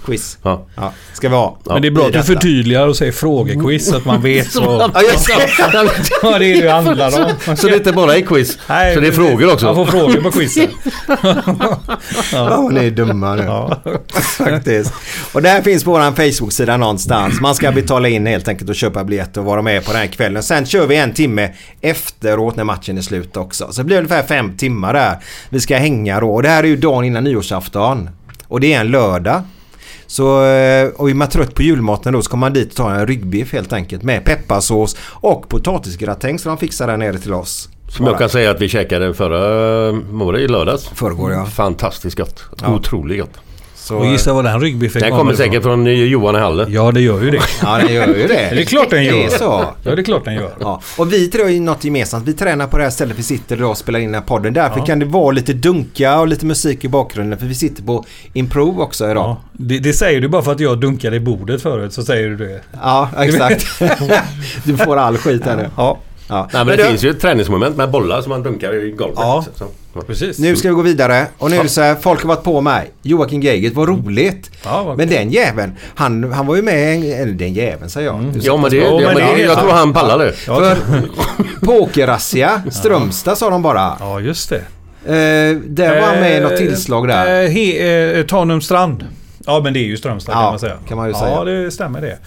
Quiz. 0.06 0.38
Ja. 0.44 0.66
Ja, 0.76 0.94
ska 1.14 1.30
vi 1.30 1.36
ha. 1.36 1.58
Men 1.66 1.82
det 1.82 1.88
är 1.88 1.92
bra 1.92 2.06
att 2.08 2.14
du 2.14 2.24
förtydligar 2.24 2.88
och 2.88 2.96
säger 2.98 3.12
frågequiz 3.12 3.90
så 3.90 3.98
att 3.98 4.06
man 4.06 4.22
vet 4.22 4.56
vad, 4.56 4.82
Ja, 4.94 5.84
det. 5.84 5.92
vad 6.24 6.42
det 6.42 6.46
är 6.46 6.62
det 6.62 6.72
handlar 6.72 7.26
om. 7.26 7.58
Så 7.58 7.68
det 7.68 7.74
är 7.74 7.78
inte 7.78 7.92
bara 7.94 8.16
är 8.16 8.22
quiz. 8.22 8.58
Nej, 8.70 8.96
så 8.96 9.00
det 9.02 9.08
är 9.08 9.12
frågor 9.12 9.54
också. 9.54 9.66
Man 9.66 9.76
får 9.76 9.86
frågor 9.86 10.22
på 10.22 10.32
quizen. 10.32 10.68
Ja, 12.34 12.70
ni 12.72 12.86
är 12.88 12.92
dumma 12.92 13.36
nu. 13.36 13.44
Faktiskt. 14.38 14.94
Och 15.34 15.42
det 15.42 15.50
här 15.50 15.62
finns 15.62 15.84
på 15.84 15.92
vår 15.92 16.00
Facebook-sida 16.32 16.78
någonstans. 16.78 17.42
Man 17.42 17.56
ska 17.56 17.72
betala 17.72 18.08
in 18.10 18.26
helt 18.26 18.48
enkelt 18.48 18.70
och 18.70 18.76
köpa 18.76 19.04
biljett 19.04 19.38
och 19.38 19.46
vara 19.46 19.62
med 19.62 19.86
på 19.86 19.92
den 19.92 20.02
här 20.02 20.08
kvällen. 20.08 20.44
Sen 20.44 20.66
kör 20.66 20.88
vi 20.88 20.96
en 20.96 21.14
timme 21.14 21.50
efteråt 21.82 22.56
när 22.56 22.64
matchen 22.64 22.98
är 22.98 23.02
slut 23.02 23.38
också. 23.38 23.68
Så 23.72 23.82
det 23.82 23.86
blir 23.86 23.98
ungefär 23.98 24.24
fem 24.24 24.58
timmar 24.58 24.94
där. 24.94 25.18
Vi 25.50 25.60
ska 25.60 25.78
hänga 25.78 26.20
då. 26.20 26.34
Och 26.36 26.44
det 26.44 26.50
här 26.50 26.64
är 26.64 26.68
ju 26.68 26.76
dagen 26.78 27.04
innan 27.06 27.24
nyårsafton. 27.24 28.10
Och 28.48 28.60
det 28.60 28.74
är 28.74 28.80
en 28.80 28.92
lördag. 28.92 29.42
Så, 30.10 30.44
eh, 30.46 30.88
och 30.88 31.10
är 31.10 31.14
man 31.14 31.30
trött 31.30 31.56
på 31.56 31.64
julmaten 31.64 32.14
då 32.14 32.22
så 32.22 32.30
kommer 32.30 32.42
man 32.48 32.54
dit 32.54 32.70
och 32.70 32.76
tar 32.76 32.92
en 32.92 33.08
ryggbiff 33.08 33.54
helt 33.54 33.74
enkelt 33.74 34.04
med 34.04 34.26
pepparsås 34.26 34.96
och 35.02 35.50
potatisgratäng 35.50 36.40
som 36.40 36.50
de 36.50 36.58
fixar 36.58 36.88
där 36.88 36.98
nere 36.98 37.18
till 37.18 37.34
oss. 37.34 37.70
Som 37.88 38.06
jag 38.06 38.18
kan 38.18 38.30
säga 38.30 38.52
att 38.52 38.62
vi 38.62 38.70
käkade 38.70 39.14
förra 39.14 39.92
var 39.92 40.34
det 40.34 40.42
i 40.42 40.48
lördags. 40.48 40.88
Förrgår 40.88 41.32
ja. 41.32 41.46
Fantastiskt 41.46 42.18
gott. 42.18 42.44
Ja. 42.62 42.76
Otroligt 42.76 43.20
gott. 43.20 43.49
Så, 43.90 43.98
Och 43.98 44.06
gissa 44.06 44.34
vad 44.34 44.46
den 44.46 44.62
ryggbiffen 44.62 45.02
Den 45.02 45.12
kommer 45.12 45.34
säkert 45.34 45.64
från 45.64 45.88
eh, 45.88 45.94
Johan 45.94 46.36
i 46.36 46.40
Halle. 46.40 46.66
Ja, 46.70 46.92
det 46.92 47.02
gör 47.02 47.22
ju 47.22 47.32
det. 47.32 47.42
Ja, 47.62 47.78
den 47.78 47.94
gör 47.94 48.08
ju 48.08 48.28
det. 48.28 48.50
Det 48.52 48.62
är 48.62 48.66
klart 48.66 48.90
den 48.90 49.04
gör. 49.04 49.14
Det 49.14 49.26
är 49.26 49.30
så. 49.30 49.66
Ja, 49.84 49.96
det 49.96 50.02
är 50.02 50.04
klart 50.04 50.26
den 50.26 50.34
gör. 50.34 50.52
Ja, 50.60 50.82
och 50.98 51.14
vi 51.14 51.28
tre 51.28 51.42
har 51.42 51.50
ju 51.50 51.60
något 51.60 51.84
gemensamt. 51.84 52.28
Vi 52.28 52.34
tränar 52.34 52.68
på 52.68 52.78
det 52.78 52.84
här 52.84 52.90
stället 52.90 53.20
vi 53.20 53.24
sitter 53.24 53.56
idag 53.56 53.70
och 53.70 53.78
spelar 53.78 54.00
in 54.00 54.06
den 54.06 54.14
här 54.22 54.28
podden. 54.28 54.54
Därför 54.54 54.86
kan 54.86 55.00
det 55.00 55.06
vara 55.06 55.32
lite 55.32 55.54
dunka 55.54 56.20
och 56.20 56.28
lite 56.28 56.46
musik 56.46 56.84
i 56.86 56.88
bakgrunden. 56.88 57.40
För 57.40 57.46
vi 57.46 57.56
sitter 57.56 57.84
på 57.84 58.06
improv 58.34 58.82
också 58.82 59.12
idag. 59.12 59.24
Ja, 59.24 59.38
det, 59.52 59.80
det 59.80 59.94
säger 59.94 60.22
du 60.22 60.28
bara 60.28 60.42
för 60.42 60.52
att 60.52 60.60
jag 60.60 60.80
dunkade 60.80 61.16
i 61.16 61.20
bordet 61.20 61.62
förut 61.62 61.94
så 61.94 62.04
säger 62.04 62.30
du 62.30 62.38
det. 62.38 62.62
Ja, 62.82 63.10
exakt. 63.18 63.66
du 64.66 64.78
får 64.78 64.98
all 64.98 65.18
skit 65.18 65.46
här 65.46 65.58
nu. 65.58 65.70
Ja, 65.78 65.98
Ja. 66.30 66.50
Nej, 66.54 66.66
men 66.66 66.78
det 66.78 66.84
du, 66.84 66.90
finns 66.90 67.04
ju 67.04 67.10
ett 67.10 67.20
träningsmoment 67.20 67.78
med 67.78 67.92
bollar 67.92 68.22
som 68.22 68.30
man 68.30 68.44
dunkar 68.44 68.86
i 68.86 68.92
golvet. 68.92 69.20
Ja. 69.20 69.46
Så. 69.56 69.66
Precis. 70.08 70.40
Nu 70.40 70.56
ska 70.56 70.68
vi 70.68 70.74
gå 70.74 70.82
vidare. 70.82 71.26
Och 71.38 71.50
nu 71.52 71.58
är 71.58 71.64
det 71.64 71.70
så 71.70 71.82
här, 71.82 71.96
folk 71.96 72.22
har 72.22 72.28
varit 72.28 72.44
på 72.44 72.62
mig. 72.62 72.92
Joakim 73.02 73.42
Geigert, 73.42 73.74
vad 73.74 73.88
roligt. 73.88 74.52
Ja, 74.64 74.84
vad 74.84 74.98
Men 74.98 75.10
den 75.10 75.30
jäveln, 75.30 75.76
han, 75.96 76.32
han 76.32 76.46
var 76.48 76.56
ju 76.56 76.62
med, 76.62 77.04
eller 77.04 77.34
den 77.34 77.54
jäveln 77.54 77.90
säger 77.90 78.08
jag. 78.08 78.16
Ja 78.42 78.58
men 78.58 78.72
det, 78.72 78.78
Ja, 78.78 79.02
ja, 79.02 79.08
men 79.14 79.16
det 79.16 79.42
jag 79.42 79.60
tror 79.60 79.72
han 79.72 79.94
pallar 79.94 80.18
det. 80.20 80.32
För 80.32 80.78
pokerrazzia, 81.66 82.62
Strömstad 82.72 83.38
sa 83.38 83.50
de 83.50 83.62
bara. 83.62 83.98
Ja, 84.00 84.20
just 84.20 84.50
det. 84.50 84.62
Eh, 85.06 85.58
där 85.58 86.00
var 86.02 86.08
han 86.08 86.20
med 86.20 86.38
i 86.38 86.40
något 86.40 86.58
tillslag 86.58 87.08
där. 87.08 87.44
Eh, 87.44 87.50
he, 87.50 88.20
eh, 88.20 88.26
Tanum 88.26 88.62
strand. 88.62 89.06
Ja, 89.46 89.62
men 89.64 89.74
det 89.74 89.80
är 89.80 89.84
ju 89.86 89.98
Strömstad 89.98 90.34
Ja, 90.36 90.42
kan 90.42 90.50
man 90.52 90.60
säga. 90.60 90.78
kan 90.88 90.98
man 90.98 91.08
ju 91.08 91.14
ja, 91.14 91.20
säga. 91.20 91.44
det 91.44 91.72
stämmer 91.72 92.02
det. 92.02 92.18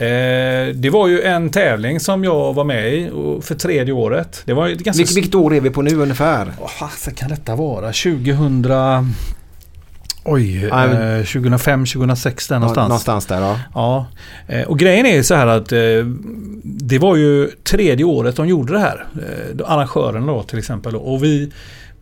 Eh, 0.00 0.74
det 0.74 0.90
var 0.92 1.08
ju 1.08 1.22
en 1.22 1.50
tävling 1.50 2.00
som 2.00 2.24
jag 2.24 2.54
var 2.54 2.64
med 2.64 2.94
i 2.94 3.10
för 3.42 3.54
tredje 3.54 3.92
året. 3.94 4.42
Det 4.44 4.52
var 4.52 4.66
ju 4.66 4.74
ganska... 4.74 5.00
Vilket, 5.00 5.16
vilket 5.16 5.34
år 5.34 5.54
är 5.54 5.60
vi 5.60 5.70
på 5.70 5.82
nu 5.82 5.96
ungefär? 5.96 6.52
Vad 6.60 6.70
fasen 6.70 7.14
kan 7.14 7.28
detta 7.30 7.56
vara? 7.56 7.86
2000... 7.92 8.66
Oj, 10.24 10.64
eh, 10.66 10.76
men- 10.76 11.24
2005, 11.26 11.86
2006 11.86 12.48
där 12.48 12.54
Ja, 12.56 12.58
någonstans. 12.58 12.88
någonstans 12.88 13.26
där 13.26 13.40
ja. 13.40 13.58
Ja, 13.74 14.06
eh, 14.48 14.62
och 14.62 14.78
grejen 14.78 15.06
är 15.06 15.22
så 15.22 15.34
här 15.34 15.46
att 15.46 15.72
eh, 15.72 15.78
det 16.64 16.98
var 16.98 17.16
ju 17.16 17.50
tredje 17.64 18.04
året 18.04 18.36
de 18.36 18.48
gjorde 18.48 18.72
det 18.72 18.78
här. 18.78 19.04
Eh, 19.14 19.72
arrangörerna 19.72 20.26
då 20.32 20.42
till 20.42 20.58
exempel. 20.58 20.96
Och 20.96 21.24
vi, 21.24 21.50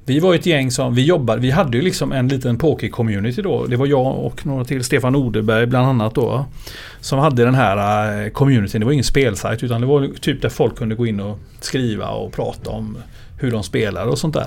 vi 0.09 0.19
var 0.19 0.35
ett 0.35 0.47
gäng 0.47 0.71
som, 0.71 0.95
vi 0.95 1.05
jobbade, 1.05 1.41
vi 1.41 1.51
hade 1.51 1.77
ju 1.77 1.83
liksom 1.83 2.13
en 2.13 2.29
liten 2.29 2.59
poker-community 2.59 3.43
då. 3.43 3.67
Det 3.67 3.77
var 3.77 3.87
jag 3.87 4.19
och 4.19 4.47
några 4.47 4.65
till, 4.65 4.85
Stefan 4.85 5.17
Oderberg 5.17 5.67
bland 5.67 5.87
annat 5.87 6.15
då. 6.15 6.47
Som 7.01 7.19
hade 7.19 7.45
den 7.45 7.55
här 7.55 8.23
eh, 8.25 8.31
communityn. 8.31 8.81
Det 8.81 8.85
var 8.85 8.93
ingen 8.93 9.05
spelsajt 9.05 9.63
utan 9.63 9.81
det 9.81 9.87
var 9.87 10.09
typ 10.21 10.43
där 10.43 10.49
folk 10.49 10.77
kunde 10.77 10.95
gå 10.95 11.07
in 11.07 11.21
och 11.21 11.39
skriva 11.61 12.09
och 12.09 12.33
prata 12.33 12.71
om 12.71 12.99
hur 13.41 13.51
de 13.51 13.63
spelar 13.63 14.07
och 14.07 14.19
sånt 14.19 14.35
där. 14.35 14.47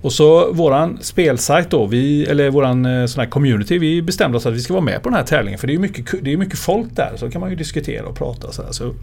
Och 0.00 0.12
så 0.12 0.52
våran 0.52 0.98
spelsajt 1.00 1.70
då, 1.70 1.86
vi, 1.86 2.24
eller 2.24 2.50
våran 2.50 2.86
eh, 2.86 3.06
sån 3.06 3.20
här 3.20 3.30
community, 3.30 3.78
vi 3.78 4.02
bestämde 4.02 4.36
oss 4.38 4.46
att 4.46 4.54
vi 4.54 4.60
ska 4.60 4.72
vara 4.74 4.84
med 4.84 5.02
på 5.02 5.08
den 5.08 5.16
här 5.16 5.24
tävlingen. 5.24 5.58
För 5.58 5.66
det 5.66 5.70
är 5.70 5.74
ju 5.74 5.80
mycket, 5.80 6.06
ku- 6.06 6.20
det 6.22 6.32
är 6.32 6.36
mycket 6.36 6.58
folk 6.58 6.96
där, 6.96 7.12
så 7.16 7.30
kan 7.30 7.40
man 7.40 7.50
ju 7.50 7.56
diskutera 7.56 8.06
och 8.06 8.16
prata. 8.16 8.52
Så 8.52 8.62
här, 8.62 8.72
så. 8.72 8.94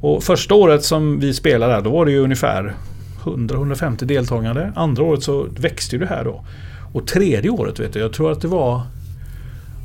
Och 0.00 0.22
första 0.22 0.54
året 0.54 0.84
som 0.84 1.20
vi 1.20 1.34
spelade 1.34 1.72
där, 1.72 1.80
då 1.80 1.90
var 1.90 2.06
det 2.06 2.12
ju 2.12 2.18
ungefär 2.18 2.74
100-150 3.22 4.04
deltagare. 4.04 4.72
Andra 4.76 5.02
året 5.02 5.22
så 5.22 5.46
växte 5.58 5.98
det 5.98 6.06
här 6.06 6.24
då. 6.24 6.44
Och 6.92 7.06
tredje 7.06 7.50
året 7.50 7.80
vet 7.80 7.92
du, 7.92 7.98
jag 7.98 8.12
tror 8.12 8.32
att 8.32 8.40
det 8.40 8.48
var 8.48 8.82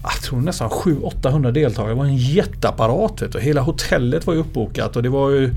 jag 0.04 0.22
tror 0.22 0.42
nästan 0.42 0.70
700-800 0.70 1.52
deltagare. 1.52 1.92
Det 1.92 1.98
var 1.98 2.06
en 2.06 2.18
jätteapparat. 2.18 3.22
Vet 3.22 3.32
du. 3.32 3.40
Hela 3.40 3.62
hotellet 3.62 4.28
var 4.28 4.34
ju 4.34 4.40
uppbokat 4.40 4.96
och 4.96 5.04
det 5.04 5.10
var 5.10 5.30
ju 5.30 5.56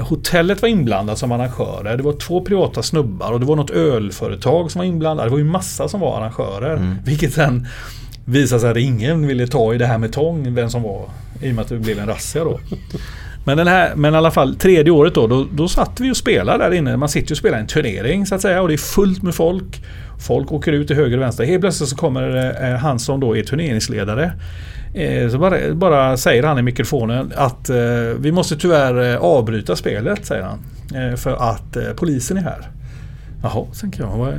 Hotellet 0.00 0.62
var 0.62 0.68
inblandat 0.68 1.18
som 1.18 1.32
arrangörer. 1.32 1.96
Det 1.96 2.02
var 2.02 2.12
två 2.12 2.40
privata 2.40 2.82
snubbar 2.82 3.32
och 3.32 3.40
det 3.40 3.46
var 3.46 3.56
något 3.56 3.70
ölföretag 3.70 4.70
som 4.70 4.78
var 4.78 4.86
inblandat. 4.86 5.26
Det 5.26 5.30
var 5.30 5.38
ju 5.38 5.44
massa 5.44 5.88
som 5.88 6.00
var 6.00 6.18
arrangörer. 6.18 6.96
Vilket 7.04 7.32
sen 7.32 7.66
visade 8.24 8.60
sig 8.60 8.70
att 8.70 8.76
ingen 8.76 9.26
ville 9.26 9.46
ta 9.46 9.74
i 9.74 9.78
det 9.78 9.86
här 9.86 9.98
med 9.98 10.12
tång, 10.12 10.54
vem 10.54 10.70
som 10.70 10.82
var. 10.82 11.04
I 11.42 11.50
och 11.50 11.54
med 11.54 11.62
att 11.62 11.68
det 11.68 11.78
blev 11.78 11.98
en 11.98 12.06
razzia 12.06 12.44
då. 12.44 12.60
Men, 13.44 13.56
den 13.56 13.66
här, 13.66 13.94
men 13.96 14.14
i 14.14 14.16
alla 14.16 14.30
fall 14.30 14.54
tredje 14.54 14.92
året 14.92 15.14
då, 15.14 15.26
då, 15.26 15.46
då 15.52 15.68
satt 15.68 16.00
vi 16.00 16.12
och 16.12 16.16
spelade 16.16 16.64
där 16.64 16.74
inne. 16.76 16.96
Man 16.96 17.08
sitter 17.08 17.28
ju 17.28 17.32
och 17.32 17.38
spelar 17.38 17.58
en 17.58 17.66
turnering 17.66 18.26
så 18.26 18.34
att 18.34 18.40
säga 18.40 18.62
och 18.62 18.68
det 18.68 18.74
är 18.74 18.78
fullt 18.78 19.22
med 19.22 19.34
folk. 19.34 19.84
Folk 20.26 20.52
åker 20.52 20.72
ut 20.72 20.86
till 20.86 20.96
höger 20.96 21.16
och 21.16 21.22
vänster. 21.22 21.44
Helt 21.44 21.60
plötsligt 21.60 21.88
så 21.88 21.96
kommer 21.96 22.54
eh, 22.70 22.76
han 22.78 22.98
som 22.98 23.20
då 23.20 23.36
är 23.36 23.42
turneringsledare. 23.42 24.32
Eh, 24.94 25.30
så 25.30 25.38
bara, 25.38 25.74
bara 25.74 26.16
säger 26.16 26.42
han 26.42 26.58
i 26.58 26.62
mikrofonen 26.62 27.32
att 27.36 27.68
eh, 27.70 27.76
vi 28.18 28.32
måste 28.32 28.56
tyvärr 28.56 29.12
eh, 29.12 29.18
avbryta 29.20 29.76
spelet, 29.76 30.26
säger 30.26 30.42
han. 30.42 30.58
Eh, 30.94 31.16
för 31.16 31.50
att 31.50 31.76
eh, 31.76 31.92
polisen 31.96 32.36
är 32.36 32.42
här. 32.42 32.68
Jaha, 33.42 33.66
tänker 33.80 34.02
jag. 34.02 34.28
Eh, 34.28 34.34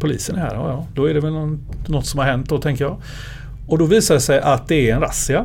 polisen 0.00 0.36
är 0.36 0.40
här, 0.40 0.54
ja, 0.54 0.68
ja. 0.68 0.86
Då 0.94 1.10
är 1.10 1.14
det 1.14 1.20
väl 1.20 1.32
någon, 1.32 1.60
något 1.86 2.06
som 2.06 2.18
har 2.18 2.26
hänt 2.26 2.48
då, 2.48 2.58
tänker 2.58 2.84
jag. 2.84 2.96
Och 3.68 3.78
då 3.78 3.84
visar 3.84 4.14
det 4.14 4.20
sig 4.20 4.40
att 4.40 4.68
det 4.68 4.90
är 4.90 4.94
en 4.94 5.00
razzia. 5.00 5.44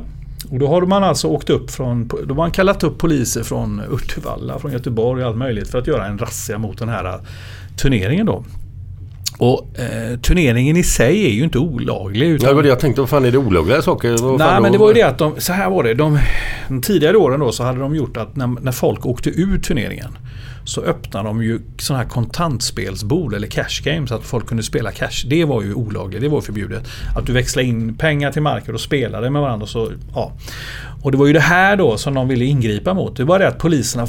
Och 0.52 0.60
då 0.60 0.68
har 0.68 0.82
man 0.82 1.04
alltså 1.04 1.28
åkt 1.28 1.50
upp 1.50 1.72
från, 1.72 2.08
då 2.08 2.18
har 2.28 2.36
man 2.36 2.52
kallat 2.52 2.84
upp 2.84 2.98
poliser 2.98 3.44
från 3.44 3.82
Uddevalla, 3.90 4.60
från 4.60 4.72
Göteborg 4.72 5.24
och 5.24 5.30
allt 5.30 5.38
möjligt 5.38 5.70
för 5.70 5.80
att 5.80 5.88
göra 5.88 6.06
en 6.06 6.18
razzia 6.18 6.58
mot 6.58 6.78
den 6.78 6.90
här 6.90 7.06
eh, 7.06 7.20
turneringen 7.78 8.26
då. 8.26 8.44
Och 9.38 9.80
eh, 9.80 10.20
turneringen 10.20 10.78
i 10.78 10.84
sig 10.84 11.26
är 11.26 11.30
ju 11.30 11.44
inte 11.44 11.58
olaglig. 11.58 12.28
Utan, 12.28 12.46
Ja, 12.46 12.50
det 12.50 12.56
var 12.56 12.64
det 12.64 12.70
jag 12.70 12.80
tänkte, 12.80 13.02
vad 13.02 13.10
fan 13.10 13.26
är 13.26 13.32
det 13.32 13.38
olagliga 13.38 13.82
saker? 13.82 14.18
Vad 14.18 14.40
Nej 14.40 14.62
men 14.62 14.72
det 14.72 14.78
var 14.78 14.88
ju 14.88 14.94
det 14.94 15.04
att 15.04 15.18
de, 15.18 15.34
så 15.38 15.54
här 15.54 15.70
var 15.70 15.84
det. 15.84 15.94
De, 15.94 16.20
de 16.68 16.82
tidigare 16.82 17.18
åren 17.18 17.40
då 17.40 17.52
så 17.52 17.64
hade 17.64 17.80
de 17.80 17.96
gjort 17.96 18.18
att 18.18 18.36
när, 18.36 18.48
när 18.48 18.72
folk 18.72 19.06
åkte 19.06 19.30
ur 19.30 19.60
turneringen 19.60 20.18
så 20.64 20.82
öppnade 20.82 21.30
de 21.30 21.44
ju 21.44 21.60
sådana 21.78 22.04
här 22.04 22.10
kontantspelsbord 22.10 23.34
eller 23.34 23.48
cash 23.48 23.84
games 23.84 24.12
att 24.12 24.24
folk 24.24 24.48
kunde 24.48 24.64
spela 24.64 24.92
cash. 24.92 25.26
Det 25.30 25.46
var 25.46 25.62
ju 25.62 25.74
olagligt, 25.74 26.22
det 26.22 26.30
var 26.30 26.42
förbjudet. 26.42 26.88
Att 27.16 27.26
du 27.26 27.34
växlade 27.34 27.68
in 27.68 27.96
pengar 27.96 28.32
till 28.32 28.42
marker 28.42 28.74
och 28.74 28.82
spelade 28.82 29.30
med 29.30 29.42
varandra. 29.42 29.68
Så, 29.68 29.92
ja. 30.16 30.32
Och 31.02 31.12
det 31.12 31.18
var 31.18 31.28
ju 31.28 31.34
det 31.34 31.40
här 31.40 31.76
då 31.76 31.98
som 31.98 32.14
de 32.14 32.28
ville 32.28 32.46
ingripa 32.46 32.94
mot. 32.94 33.18
Det 33.18 33.24
var 33.24 33.40
det 33.40 33.48
att 33.48 33.58
poliserna, 33.58 34.08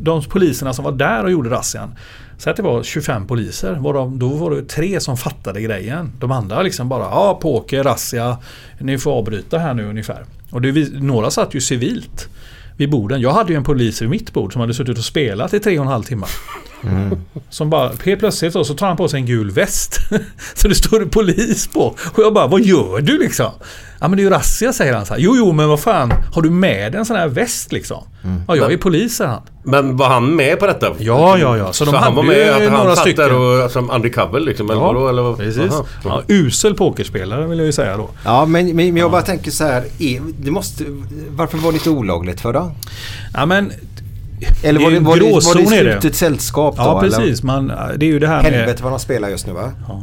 de 0.00 0.22
poliserna 0.22 0.72
som 0.72 0.84
var 0.84 0.92
där 0.92 1.24
och 1.24 1.30
gjorde 1.30 1.50
razzian 1.50 1.94
så 2.38 2.50
att 2.50 2.56
det 2.56 2.62
var 2.62 2.82
25 2.82 3.26
poliser. 3.26 3.74
Varav, 3.74 4.18
då 4.18 4.28
var 4.28 4.50
det 4.50 4.62
tre 4.62 5.00
som 5.00 5.16
fattade 5.16 5.60
grejen. 5.60 6.12
De 6.20 6.30
andra 6.30 6.62
liksom 6.62 6.88
bara 6.88 7.02
ja, 7.02 7.38
poker, 7.42 7.84
razzia. 7.84 8.38
Ni 8.78 8.98
får 8.98 9.12
avbryta 9.12 9.58
här 9.58 9.74
nu 9.74 9.88
ungefär. 9.88 10.24
Och 10.50 10.62
det, 10.62 10.92
några 10.92 11.30
satt 11.30 11.54
ju 11.54 11.60
civilt 11.60 12.28
vid 12.76 12.90
borden. 12.90 13.20
Jag 13.20 13.32
hade 13.32 13.52
ju 13.52 13.56
en 13.56 13.64
polis 13.64 14.02
vid 14.02 14.08
mitt 14.08 14.32
bord 14.32 14.52
som 14.52 14.60
hade 14.60 14.74
suttit 14.74 14.98
och 14.98 15.04
spelat 15.04 15.54
i 15.54 15.60
tre 15.60 15.78
och 15.78 15.84
en 15.84 15.90
halv 15.90 16.02
timme. 16.02 16.26
Som 17.50 17.70
bara, 17.70 17.92
helt 18.04 18.20
plötsligt 18.20 18.52
då, 18.52 18.64
så 18.64 18.74
tar 18.74 18.86
han 18.86 18.96
på 18.96 19.08
sig 19.08 19.20
en 19.20 19.26
gul 19.26 19.50
väst. 19.50 19.98
så 20.54 20.68
det 20.68 20.74
står 20.74 21.00
det 21.00 21.06
polis 21.06 21.66
på. 21.66 21.80
Och 22.12 22.18
jag 22.18 22.34
bara, 22.34 22.46
vad 22.46 22.60
gör 22.60 23.00
du 23.00 23.18
liksom? 23.18 23.50
Ja 24.04 24.08
men 24.08 24.16
det 24.16 24.22
är 24.22 24.24
ju 24.24 24.30
razzia 24.30 24.72
säger 24.72 24.94
han 24.94 25.06
så 25.06 25.14
här. 25.14 25.20
Jo 25.20 25.36
jo 25.36 25.52
men 25.52 25.68
vad 25.68 25.80
fan, 25.80 26.12
har 26.34 26.42
du 26.42 26.50
med 26.50 26.94
en 26.94 27.04
sån 27.04 27.16
här 27.16 27.28
väst 27.28 27.72
liksom? 27.72 28.04
Ja 28.48 28.56
jag 28.56 28.72
är 28.72 28.76
polis 28.76 29.16
säger 29.16 29.30
han. 29.30 29.42
Men 29.64 29.96
var 29.96 30.08
han 30.08 30.36
med 30.36 30.58
på 30.60 30.66
detta? 30.66 30.86
Ja, 30.98 31.38
ja, 31.38 31.56
ja. 31.56 31.66
Så 31.66 31.72
Så, 31.72 31.84
de 31.92 31.96
han 31.96 32.14
var 32.14 32.22
hade 32.22 32.36
ju 32.38 32.44
med, 32.44 32.54
att 32.56 32.62
han 32.72 32.72
några 32.80 32.94
satt 32.96 32.98
stycken. 33.04 33.24
där 33.28 33.64
och, 33.64 33.70
som 33.70 33.90
undercover 33.90 34.40
liksom? 34.40 34.70
Eller 34.70 34.80
vadå? 34.80 35.08
Eller, 35.08 35.22
vad? 35.22 35.38
precis. 35.38 35.72
Aha. 35.72 35.86
Ja, 36.04 36.22
usel 36.28 36.74
pokerspelare 36.74 37.46
vill 37.46 37.58
jag 37.58 37.66
ju 37.66 37.72
säga 37.72 37.96
då. 37.96 38.08
Ja, 38.24 38.44
men, 38.46 38.66
men, 38.66 38.76
men 38.76 38.96
jag 38.96 39.10
bara 39.10 39.22
tänker 39.22 39.50
så 39.50 39.64
här. 39.64 39.84
Är, 39.98 40.20
det 40.38 40.50
måste, 40.50 40.84
varför 41.30 41.58
var 41.58 41.72
det 41.72 41.76
inte 41.76 41.90
olagligt 41.90 42.40
för 42.40 42.52
då? 42.52 42.70
Ja 43.34 43.46
men... 43.46 43.72
Eller 44.62 44.80
var 44.80 44.90
Det 44.90 45.00
var 45.00 45.16
det, 45.16 45.22
var 45.30 45.54
det 45.54 45.76
är 45.76 45.84
det. 45.84 45.90
slutet 45.92 46.16
sällskap 46.16 46.76
då? 46.76 46.82
Ja 46.82 47.02
eller? 47.02 47.18
precis. 47.18 47.42
Man, 47.42 47.66
det 47.96 48.06
är 48.06 48.10
ju 48.10 48.18
det 48.18 48.28
här 48.28 48.42
med... 48.42 48.52
Helvete 48.52 48.82
vad 48.82 48.92
de 48.92 48.98
spelar 48.98 49.28
just 49.28 49.46
nu 49.46 49.52
va? 49.52 49.72
Ja, 49.88 50.02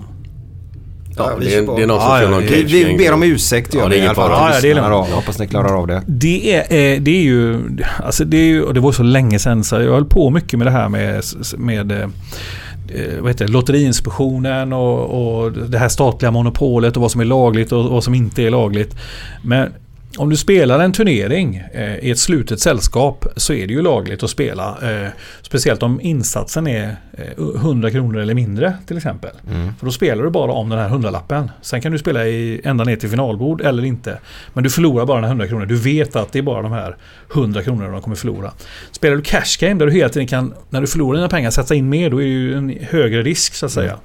vi 1.40 1.46
det, 1.46 1.56
är, 1.56 1.66
på. 1.66 1.78
det 1.78 1.84
är 1.84 1.88
någon 1.88 2.00
som 2.02 2.10
Ja, 2.10 2.18
kör 2.18 2.24
ja, 2.24 2.30
någon 2.30 2.42
vi- 2.44 2.64
Vi, 2.64 2.98
ber 2.98 3.14
om 3.14 3.24
ursäkt 3.24 3.74
Ja, 3.74 3.88
det 3.88 3.96
är 3.96 4.00
ingen 4.00 4.16
fara. 4.16 4.32
Ja, 4.32 4.52
ja, 4.56 4.62
det 4.62 4.72
är 4.72 4.90
då. 4.90 4.98
Hoppas 4.98 5.40
ni 5.40 5.48
klarar 5.48 5.80
av 5.80 5.88
det. 5.88 6.02
Det 6.08 6.54
är, 6.56 6.60
eh, 6.62 7.02
det 7.02 7.12
är 7.12 7.22
ju... 7.22 7.60
Alltså 8.06 8.26
det 8.26 8.38
är 8.38 8.46
ju... 8.46 8.64
Och 8.64 8.74
det 8.74 8.80
var 8.80 8.92
så 8.92 9.04
länge 9.04 9.40
sedan 9.40 9.64
så 9.64 9.76
jag 9.76 9.92
höll 9.94 10.06
på 10.06 10.30
mycket 10.30 10.60
med 10.60 10.68
det 10.68 10.72
här 10.72 10.90
med... 10.90 11.24
med 11.58 11.92
eh, 11.92 11.98
eh, 12.00 13.20
vad 13.22 13.32
heter 13.32 13.46
det, 13.46 13.52
Lotteriinspektionen 13.52 14.74
och, 14.74 15.42
och 15.44 15.52
det 15.52 15.78
här 15.78 15.90
statliga 15.90 16.32
monopolet 16.32 16.96
och 16.96 17.02
vad 17.02 17.12
som 17.12 17.22
är 17.22 17.26
lagligt 17.26 17.72
och 17.72 17.84
vad 17.84 18.04
som 18.04 18.14
inte 18.14 18.44
är 18.44 18.50
lagligt. 18.52 18.96
Men 19.44 19.70
om 20.18 20.30
du 20.30 20.38
spelar 20.38 20.80
en 20.80 20.94
turnering 20.94 21.64
eh, 21.74 21.96
i 21.96 22.12
ett 22.12 22.20
slutet 22.20 22.60
sällskap 22.60 23.26
så 23.36 23.54
är 23.54 23.68
det 23.68 23.74
ju 23.74 23.82
lagligt 23.82 24.24
att 24.24 24.30
spela. 24.30 24.78
Eh, 24.92 25.10
speciellt 25.42 25.84
om 25.84 26.02
insatsen 26.02 26.68
är 26.68 26.96
eh, 27.14 27.56
100 27.56 27.92
kronor 27.92 28.20
eller 28.20 28.34
mindre 28.34 28.74
till 28.88 28.98
exempel. 28.98 29.32
För 29.80 29.86
då 29.86 29.92
spelar 29.92 30.24
du 30.24 30.30
bara 30.30 30.52
om 30.52 30.70
den 30.70 30.80
här 30.80 30.90
hundralappen. 30.90 31.52
Sen 31.62 31.82
kan 31.82 31.92
du 31.92 31.98
spela 31.98 32.28
i, 32.28 32.62
ända 32.64 32.84
ner 32.84 32.96
till 32.96 33.10
finalbord 33.10 33.62
eller 33.62 33.86
inte. 33.86 34.20
Men 34.54 34.64
du 34.64 34.70
förlorar 34.70 35.06
bara 35.06 35.16
den 35.16 35.24
här 35.24 35.32
100 35.32 35.48
kronor. 35.48 35.66
Du 35.66 35.76
vet 35.76 36.16
att 36.16 36.34
det 36.34 36.40
är 36.40 36.44
bara 36.44 36.62
de 36.62 36.72
här 36.72 36.98
100 37.34 37.64
kronorna 37.64 37.92
de 37.92 38.02
kommer 38.02 38.16
förlora. 38.16 38.52
Spelar 38.92 39.16
du 39.16 39.22
cash 39.22 39.58
game 39.60 39.74
där 39.74 39.86
du 39.86 39.92
hela 39.92 40.10
tiden 40.10 40.28
kan, 40.28 40.54
när 40.70 40.82
du 40.82 40.88
förlorar 40.88 41.16
dina 41.16 41.30
pengar, 41.30 41.52
sätta 41.52 41.76
in 41.76 41.90
mer. 41.90 42.10
Då 42.10 42.22
är 42.22 42.26
det 42.26 42.30
ju 42.30 42.56
en 42.56 42.78
högre 42.90 43.24
risk 43.24 43.54
så 43.54 43.66
att 43.66 43.72
säga. 43.72 43.98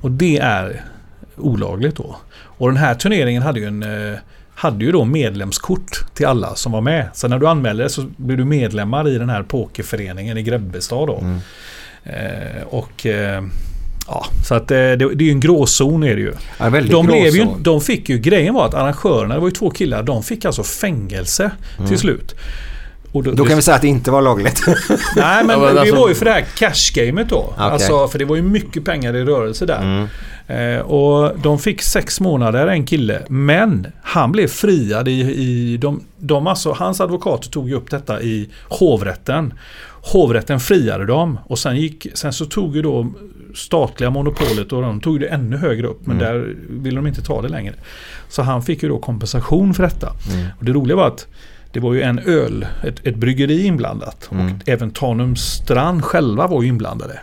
Och 0.00 0.10
det 0.10 0.38
är 0.38 0.84
olagligt 1.36 1.96
då. 1.96 2.16
Och 2.58 2.68
den 2.68 2.76
här 2.76 2.94
turneringen 2.94 3.42
hade 3.42 3.60
ju 3.60 3.66
en 3.66 3.82
eh, 3.82 4.18
hade 4.56 4.84
ju 4.84 4.92
då 4.92 5.04
medlemskort 5.04 6.04
till 6.14 6.26
alla 6.26 6.54
som 6.54 6.72
var 6.72 6.80
med. 6.80 7.08
Så 7.14 7.28
när 7.28 7.38
du 7.38 7.48
anmälde 7.48 7.82
dig 7.82 7.90
så 7.90 8.04
blev 8.16 8.38
du 8.38 8.44
medlemmar 8.44 9.08
i 9.08 9.18
den 9.18 9.28
här 9.28 9.42
pokerföreningen 9.42 10.38
i 10.38 10.42
Grebbestad 10.42 11.08
då. 11.08 11.24
Eh, 12.04 12.62
och 12.66 13.06
eh, 13.06 13.44
ja, 14.06 14.26
så 14.48 14.54
att 14.54 14.70
eh, 14.70 14.76
det, 14.76 14.96
det 14.96 15.04
är 15.04 15.26
ju 15.26 15.30
en 15.30 15.40
gråzon 15.40 16.02
är 16.02 16.14
det 16.14 16.20
ju. 16.20 16.32
Ja, 16.58 16.70
De, 16.70 17.06
blev 17.06 17.36
ju, 17.36 17.46
de 17.58 17.80
fick 17.80 18.08
ju, 18.08 18.18
grejen 18.18 18.54
var 18.54 18.66
att 18.66 18.74
arrangörerna, 18.74 19.34
det 19.34 19.40
var 19.40 19.48
ju 19.48 19.54
två 19.54 19.70
killar, 19.70 20.02
de 20.02 20.22
fick 20.22 20.44
alltså 20.44 20.62
fängelse 20.62 21.50
till 21.88 21.98
slut. 21.98 22.34
Och 23.12 23.22
Då 23.22 23.44
kan 23.44 23.56
vi 23.56 23.62
säga 23.62 23.74
att 23.74 23.82
det 23.82 23.88
inte 23.88 24.10
var 24.10 24.22
lagligt. 24.22 24.62
Nej 25.16 25.44
men 25.44 25.60
det 25.60 25.80
alltså- 25.80 25.96
var 25.96 26.08
ju 26.08 26.14
för 26.14 26.24
det 26.24 26.30
här 26.30 26.44
cash-gamet 26.56 27.28
då. 27.28 27.36
Okej. 27.36 27.54
Alltså, 27.56 28.08
för 28.08 28.18
det 28.18 28.24
var 28.24 28.36
ju 28.36 28.42
mycket 28.42 28.84
pengar 28.84 29.16
i 29.16 29.24
rörelse 29.24 29.66
där. 29.66 30.00
Eh, 30.00 30.06
och 30.84 31.38
de 31.38 31.58
fick 31.58 31.82
sex 31.82 32.20
månader 32.20 32.66
en 32.66 32.86
kille. 32.86 33.22
Men 33.28 33.86
han 34.02 34.32
blev 34.32 34.48
friad 34.48 35.08
i... 35.08 35.20
i 35.20 35.76
de, 35.76 36.00
de 36.18 36.46
alltså, 36.46 36.72
hans 36.72 37.00
advokater 37.00 37.50
tog 37.50 37.68
ju 37.68 37.74
upp 37.74 37.90
detta 37.90 38.22
i 38.22 38.48
hovrätten. 38.68 39.54
Hovrätten 40.12 40.60
friade 40.60 41.06
dem 41.06 41.38
och 41.44 41.58
sen, 41.58 41.76
gick, 41.76 42.06
sen 42.14 42.32
så 42.32 42.44
tog 42.44 42.76
ju 42.76 42.82
då 42.82 43.12
statliga 43.54 44.10
monopolet 44.10 44.72
och 44.72 44.82
de 44.82 45.00
tog 45.00 45.20
det 45.20 45.26
ännu 45.26 45.56
högre 45.56 45.86
upp. 45.86 46.06
Men 46.06 46.18
där 46.18 46.54
ville 46.68 46.96
de 46.96 47.06
inte 47.06 47.22
ta 47.22 47.42
det 47.42 47.48
längre. 47.48 47.74
Så 48.28 48.42
han 48.42 48.62
fick 48.62 48.82
ju 48.82 48.88
då 48.88 48.98
kompensation 48.98 49.74
för 49.74 49.82
detta. 49.82 50.12
Och 50.58 50.64
det 50.64 50.72
roliga 50.72 50.96
var 50.96 51.06
att 51.06 51.26
det 51.72 51.80
var 51.80 51.94
ju 51.94 52.02
en 52.02 52.18
öl, 52.18 52.66
ett, 52.84 53.06
ett 53.06 53.16
bryggeri 53.16 53.66
inblandat. 53.66 54.28
Och 54.30 54.68
även 54.68 54.90
Tanum 54.90 55.36
Strand 55.36 56.04
själva 56.04 56.46
var 56.46 56.62
ju 56.62 56.68
inblandade. 56.68 57.20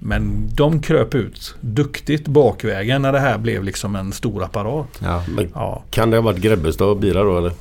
Men 0.00 0.48
de 0.54 0.82
kröp 0.82 1.14
ut 1.14 1.54
duktigt 1.60 2.28
bakvägen 2.28 3.02
när 3.02 3.12
det 3.12 3.20
här 3.20 3.38
blev 3.38 3.64
liksom 3.64 3.96
en 3.96 4.12
stor 4.12 4.44
apparat. 4.44 4.86
ja. 5.02 5.22
Ja, 5.54 5.82
kan 5.90 6.10
det 6.10 6.16
ha 6.16 6.22
varit 6.22 6.38
Grebbestad 6.38 6.98
bira 6.98 7.22
då 7.22 7.38
eller? 7.38 7.52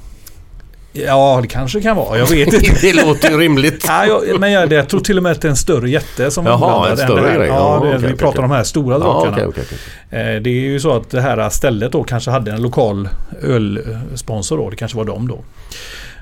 ja 0.98 1.40
det 1.42 1.48
kanske 1.48 1.82
kan 1.82 1.96
vara. 1.96 2.18
Jag 2.18 2.28
vet 2.28 2.54
inte. 2.54 2.72
det 2.82 3.06
låter 3.06 3.32
ju 3.32 3.38
rimligt. 3.38 3.86
Ja, 3.88 4.06
jag, 4.06 4.40
men 4.40 4.52
jag, 4.52 4.74
jag 4.74 4.90
tror 4.90 5.00
till 5.00 5.18
och 5.18 5.24
med 5.24 5.32
att 5.32 5.42
det 5.42 5.48
är 5.48 5.50
en 5.50 5.56
större 5.56 5.90
jätte 5.90 6.32
som 6.32 6.44
var 6.46 6.52
Jaha, 6.52 6.90
en 6.90 6.98
större 6.98 7.36
grej. 7.36 7.48
Ja, 7.48 7.80
det, 7.84 7.88
okej, 7.88 7.92
vi 8.00 8.06
okej, 8.06 8.18
pratar 8.18 8.30
okej. 8.30 8.44
om 8.44 8.50
de 8.50 8.56
här 8.56 8.64
stora 8.64 9.00
drakarna. 9.00 9.48
okej. 9.48 9.64
Eh, 10.10 10.42
Det 10.42 10.50
är 10.50 10.62
ju 10.70 10.80
så 10.80 10.92
att 10.98 11.10
det 11.10 11.22
här 11.22 11.50
stället 11.50 11.92
då 11.92 12.04
kanske 12.04 12.32
hade 12.32 12.52
en 12.52 12.62
lokal 12.62 13.10
ölsponsor 13.42 14.58
då. 14.58 14.70
Det 14.70 14.76
kanske 14.76 14.98
var 14.98 15.06
dem 15.06 15.28
då. 15.28 15.40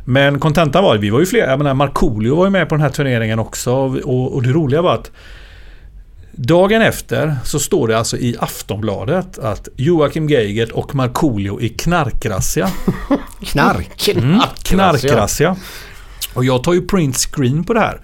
Men 0.05 0.39
kontentan 0.39 0.83
var 0.83 0.95
att 0.95 1.01
vi 1.01 1.09
var 1.09 1.19
ju 1.19 1.25
flera. 1.25 1.49
Jag 1.49 1.57
menar 1.57 1.73
Markoolio 1.73 2.35
var 2.35 2.45
ju 2.45 2.49
med 2.51 2.69
på 2.69 2.75
den 2.75 2.81
här 2.81 2.89
turneringen 2.89 3.39
också. 3.39 3.71
Och, 4.03 4.33
och 4.35 4.43
det 4.43 4.49
roliga 4.49 4.81
var 4.81 4.93
att 4.93 5.11
Dagen 6.35 6.81
efter 6.81 7.35
så 7.43 7.59
står 7.59 7.87
det 7.87 7.97
alltså 7.97 8.17
i 8.17 8.35
Aftonbladet 8.39 9.39
att 9.39 9.67
Joakim 9.75 10.29
Geigert 10.29 10.71
och 10.71 10.95
Markoolio 10.95 11.61
i 11.61 11.69
knarkrazzia. 11.69 12.69
Knark. 13.45 14.07
Mm, 14.07 14.39
knarkrazzia. 14.63 15.55
Och 16.33 16.45
jag 16.45 16.63
tar 16.63 16.73
ju 16.73 16.87
print 16.87 17.17
screen 17.17 17.63
på 17.63 17.73
det 17.73 17.79
här. 17.79 18.01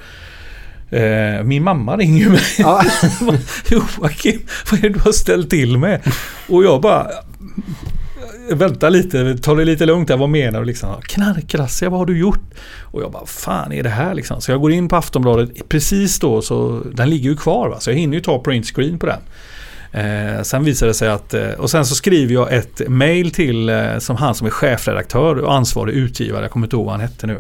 Eh, 0.90 1.44
min 1.44 1.64
mamma 1.64 1.98
ringer 1.98 2.24
ju 2.24 2.30
mig. 2.30 2.42
Ja. 2.58 2.84
Joakim, 3.70 4.42
vad 4.72 4.80
är 4.80 4.82
det 4.82 4.90
du 4.90 5.00
har 5.00 5.12
ställt 5.12 5.50
till 5.50 5.78
med? 5.78 6.02
Och 6.48 6.64
jag 6.64 6.82
bara... 6.82 7.08
Vänta 8.52 8.90
lite, 8.90 9.38
ta 9.38 9.56
det 9.56 9.66
lite 9.66 9.86
lugnt 9.86 10.08
där. 10.08 10.18
vad 10.18 10.30
menar 10.30 10.60
du 10.60 10.66
liksom? 10.66 11.02
Knarkrazzia, 11.02 11.90
vad 11.90 12.00
har 12.00 12.06
du 12.06 12.18
gjort? 12.18 12.42
Och 12.82 13.02
jag 13.02 13.12
bara, 13.12 13.26
fan 13.26 13.72
är 13.72 13.84
det 13.84 13.90
här 13.90 14.16
liksom? 14.16 14.42
Så 14.42 14.52
jag 14.52 14.62
går 14.62 14.72
in 14.72 14.88
på 14.88 14.96
Aftonbladet 14.96 15.70
precis 15.70 16.20
då, 16.20 16.42
så 16.42 16.82
den 16.94 17.10
ligger 17.10 17.30
ju 17.30 17.36
kvar 17.36 17.70
va? 17.70 17.80
Så 17.80 17.90
jag 17.90 17.96
hinner 17.96 18.14
ju 18.14 18.22
ta 18.22 18.40
print 18.40 18.66
screen 18.66 19.00
på 19.00 19.06
den. 19.06 19.20
Eh, 19.92 20.42
sen 20.42 20.64
visar 20.64 20.88
det 20.88 20.94
sig 20.94 21.10
att, 21.10 21.34
eh, 21.34 21.50
och 21.50 21.70
sen 21.70 21.86
så 21.86 21.96
skriver 21.96 22.34
jag 22.34 22.54
ett 22.54 22.82
mail 22.88 23.32
till 23.32 23.70
eh, 23.70 23.98
som 23.98 24.16
han 24.16 24.36
som 24.36 24.48
är 24.48 24.52
chefredaktör 24.52 25.36
och 25.36 25.54
ansvarig 25.54 25.94
utgivare, 25.94 26.42
jag 26.42 26.52
kommer 26.52 26.66
inte 26.66 26.76
ihåg 26.76 26.86
vad 26.86 26.94
han 26.94 27.02
hette 27.02 27.28
nu. 27.28 27.38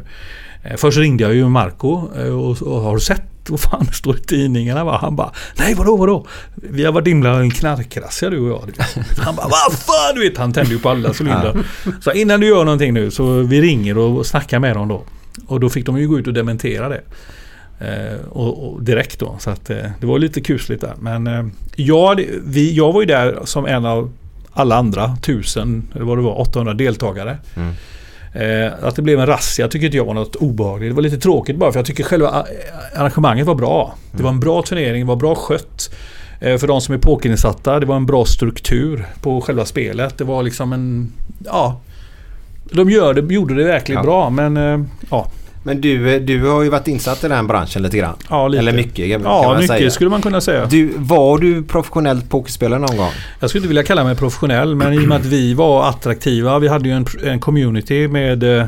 Eh, 0.63 0.75
först 0.77 0.97
ringde 0.97 1.23
jag 1.23 1.35
ju 1.35 1.49
Marco 1.49 2.09
eh, 2.17 2.39
och, 2.39 2.61
och 2.61 2.81
har 2.81 2.93
du 2.93 3.01
sett 3.01 3.28
vad 3.49 3.59
fan 3.59 3.85
det 3.87 3.93
står 3.93 4.17
i 4.17 4.19
tidningarna? 4.19 4.83
Va? 4.83 4.97
Han 5.01 5.15
bara, 5.15 5.31
nej 5.57 5.73
vadå 5.73 5.95
vadå? 5.95 6.27
Vi 6.55 6.85
har 6.85 6.91
varit 6.91 7.07
inblandade 7.07 7.43
i 7.43 7.47
en 7.47 7.51
knarkrazzia 7.51 8.29
du 8.29 8.39
och 8.39 8.49
jag. 8.49 8.73
du. 8.75 9.21
Han 9.21 9.35
bara, 9.35 9.47
vad 9.47 9.79
fan 9.79 10.15
du 10.15 10.29
vet, 10.29 10.37
han 10.37 10.53
tände 10.53 10.71
ju 10.71 10.79
på 10.79 10.89
alla 10.89 11.13
cylindrar. 11.19 11.63
Så 12.01 12.11
innan 12.11 12.39
du 12.39 12.47
gör 12.47 12.63
någonting 12.63 12.93
nu 12.93 13.11
så 13.11 13.41
vi 13.41 13.61
ringer 13.61 13.97
och 13.97 14.25
snackar 14.25 14.59
med 14.59 14.75
dem 14.75 14.87
då. 14.87 15.03
Och 15.47 15.59
då 15.59 15.69
fick 15.69 15.85
de 15.85 15.99
ju 15.99 16.07
gå 16.07 16.19
ut 16.19 16.27
och 16.27 16.33
dementera 16.33 16.89
det. 16.89 17.01
Eh, 17.79 18.25
och, 18.29 18.67
och 18.67 18.83
direkt 18.83 19.19
då. 19.19 19.35
Så 19.39 19.49
att, 19.49 19.69
eh, 19.69 19.77
det 19.99 20.07
var 20.07 20.19
lite 20.19 20.41
kusligt 20.41 20.81
där. 20.81 20.93
Men 20.99 21.27
eh, 21.27 21.45
jag, 21.75 22.25
vi, 22.43 22.73
jag 22.73 22.93
var 22.93 23.01
ju 23.01 23.07
där 23.07 23.39
som 23.43 23.65
en 23.65 23.85
av 23.85 24.11
alla 24.51 24.75
andra 24.75 25.17
tusen, 25.21 25.87
eller 25.95 26.05
vad 26.05 26.17
det 26.17 26.21
var, 26.21 26.39
800 26.39 26.73
deltagare. 26.73 27.37
Eh, 28.33 28.73
att 28.81 28.95
det 28.95 29.01
blev 29.01 29.19
en 29.19 29.25
razzia 29.27 29.67
tycker 29.67 29.85
inte 29.85 29.97
jag 29.97 30.05
var 30.05 30.13
något 30.13 30.35
obehagligt. 30.35 30.91
Det 30.91 30.95
var 30.95 31.01
lite 31.01 31.17
tråkigt 31.17 31.55
bara 31.55 31.71
för 31.71 31.79
jag 31.79 31.85
tycker 31.85 32.03
själva 32.03 32.45
arrangemanget 32.95 33.47
var 33.47 33.55
bra. 33.55 33.95
Det 34.11 34.23
var 34.23 34.29
en 34.29 34.39
bra 34.39 34.61
turnering, 34.61 35.01
det 35.01 35.07
var 35.07 35.15
bra 35.15 35.35
skött. 35.35 35.93
Eh, 36.39 36.57
för 36.57 36.67
de 36.67 36.81
som 36.81 36.95
är 36.95 36.99
pokerinsatta, 36.99 37.79
det 37.79 37.85
var 37.85 37.95
en 37.95 38.05
bra 38.05 38.25
struktur 38.25 39.05
på 39.21 39.41
själva 39.41 39.65
spelet. 39.65 40.17
Det 40.17 40.23
var 40.23 40.43
liksom 40.43 40.73
en... 40.73 41.11
Ja. 41.45 41.79
De 42.71 42.89
gör 42.89 43.13
det, 43.13 43.33
gjorde 43.33 43.55
det 43.55 43.63
verkligen 43.63 43.99
Ja. 43.99 44.03
bra 44.03 44.29
men 44.29 44.57
eh, 44.57 44.79
ja. 45.09 45.31
Men 45.63 45.81
du, 45.81 46.19
du 46.19 46.47
har 46.47 46.63
ju 46.63 46.69
varit 46.69 46.87
insatt 46.87 47.17
i 47.23 47.27
den 47.27 47.31
här 47.37 47.43
branschen 47.43 47.81
lite 47.83 47.97
grann. 47.97 48.15
ja 48.29 48.47
lite. 48.47 48.59
Eller 48.59 48.73
mycket 48.73 49.11
kan 49.11 49.21
Ja, 49.23 49.43
man 49.43 49.55
mycket 49.55 49.67
säga. 49.67 49.89
skulle 49.91 50.09
man 50.09 50.21
kunna 50.21 50.41
säga. 50.41 50.65
Du, 50.65 50.93
var 50.97 51.37
du 51.37 51.63
professionellt 51.63 52.29
pokerspelare 52.29 52.79
någon 52.79 52.97
gång? 52.97 53.11
Jag 53.39 53.49
skulle 53.49 53.59
inte 53.59 53.67
vilja 53.67 53.83
kalla 53.83 54.03
mig 54.03 54.15
professionell 54.15 54.75
men 54.75 54.93
i 54.93 54.97
och 54.97 55.01
med 55.01 55.17
att 55.17 55.25
vi 55.25 55.53
var 55.53 55.89
attraktiva. 55.89 56.59
Vi 56.59 56.67
hade 56.67 56.89
ju 56.89 56.95
en, 56.95 57.05
en 57.23 57.39
community 57.39 58.07
med 58.07 58.43
eh, 58.43 58.65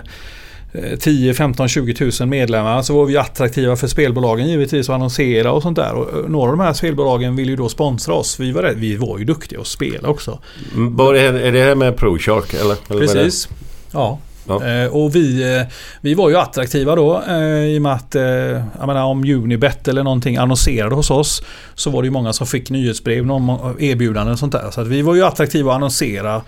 10, 1.00 1.34
15, 1.34 1.68
20 1.68 1.94
tusen 1.94 2.30
medlemmar 2.30 2.82
så 2.82 2.94
var 2.98 3.06
vi 3.06 3.18
attraktiva 3.18 3.76
för 3.76 3.88
spelbolagen 3.88 4.48
givetvis 4.50 4.90
och 4.90 4.96
annonsera 4.96 5.52
och 5.52 5.62
sånt 5.62 5.76
där. 5.76 5.94
Och 5.94 6.20
eh, 6.20 6.30
några 6.30 6.52
av 6.52 6.58
de 6.58 6.64
här 6.64 6.74
spelbolagen 6.74 7.36
ville 7.36 7.52
ju 7.52 7.58
då 7.58 7.70
sponsra 7.70 8.14
oss. 8.14 8.40
Vi 8.40 8.52
var, 8.52 8.74
vi 8.76 8.96
var 8.96 9.18
ju 9.20 9.26
duktiga 9.26 9.60
att 9.62 9.68
spela 9.68 10.08
också. 10.10 10.40
Mm, 10.76 11.00
är 11.00 11.52
det 11.52 11.64
här 11.64 11.76
med 11.76 11.98
ProShark 11.98 12.54
eller? 12.54 12.76
eller? 12.90 13.00
Precis. 13.00 13.50
Ja. 13.92 14.20
Ja. 14.48 14.66
Eh, 14.66 14.88
och 14.88 15.16
vi, 15.16 15.56
eh, 15.58 15.68
vi 16.02 16.14
var 16.14 16.30
ju 16.30 16.38
attraktiva 16.38 16.96
då 16.96 17.24
eh, 17.28 17.64
i 17.64 17.78
och 17.78 17.82
med 17.82 17.94
att 17.94 18.16
eh, 18.16 18.86
menar, 18.88 19.04
om 19.04 19.24
Unibet 19.24 19.88
eller 19.88 20.04
någonting 20.04 20.38
annonserade 20.38 20.96
hos 20.96 21.12
oss 21.12 21.44
så 21.76 21.90
var 21.90 22.02
det 22.02 22.06
ju 22.06 22.12
många 22.12 22.34
som 22.34 22.48
fick 22.48 22.70
nyhetsbrev, 22.70 23.26
någon 23.26 23.76
erbjudanden 23.80 24.34
och 24.34 24.40
sånt 24.40 24.52
där. 24.54 24.72
Så 24.72 24.82
att 24.82 24.88
vi 24.88 25.02
var 25.02 25.16
ju 25.16 25.24
attraktiva 25.24 25.72
att 25.72 25.76
annonsera. 25.76 26.42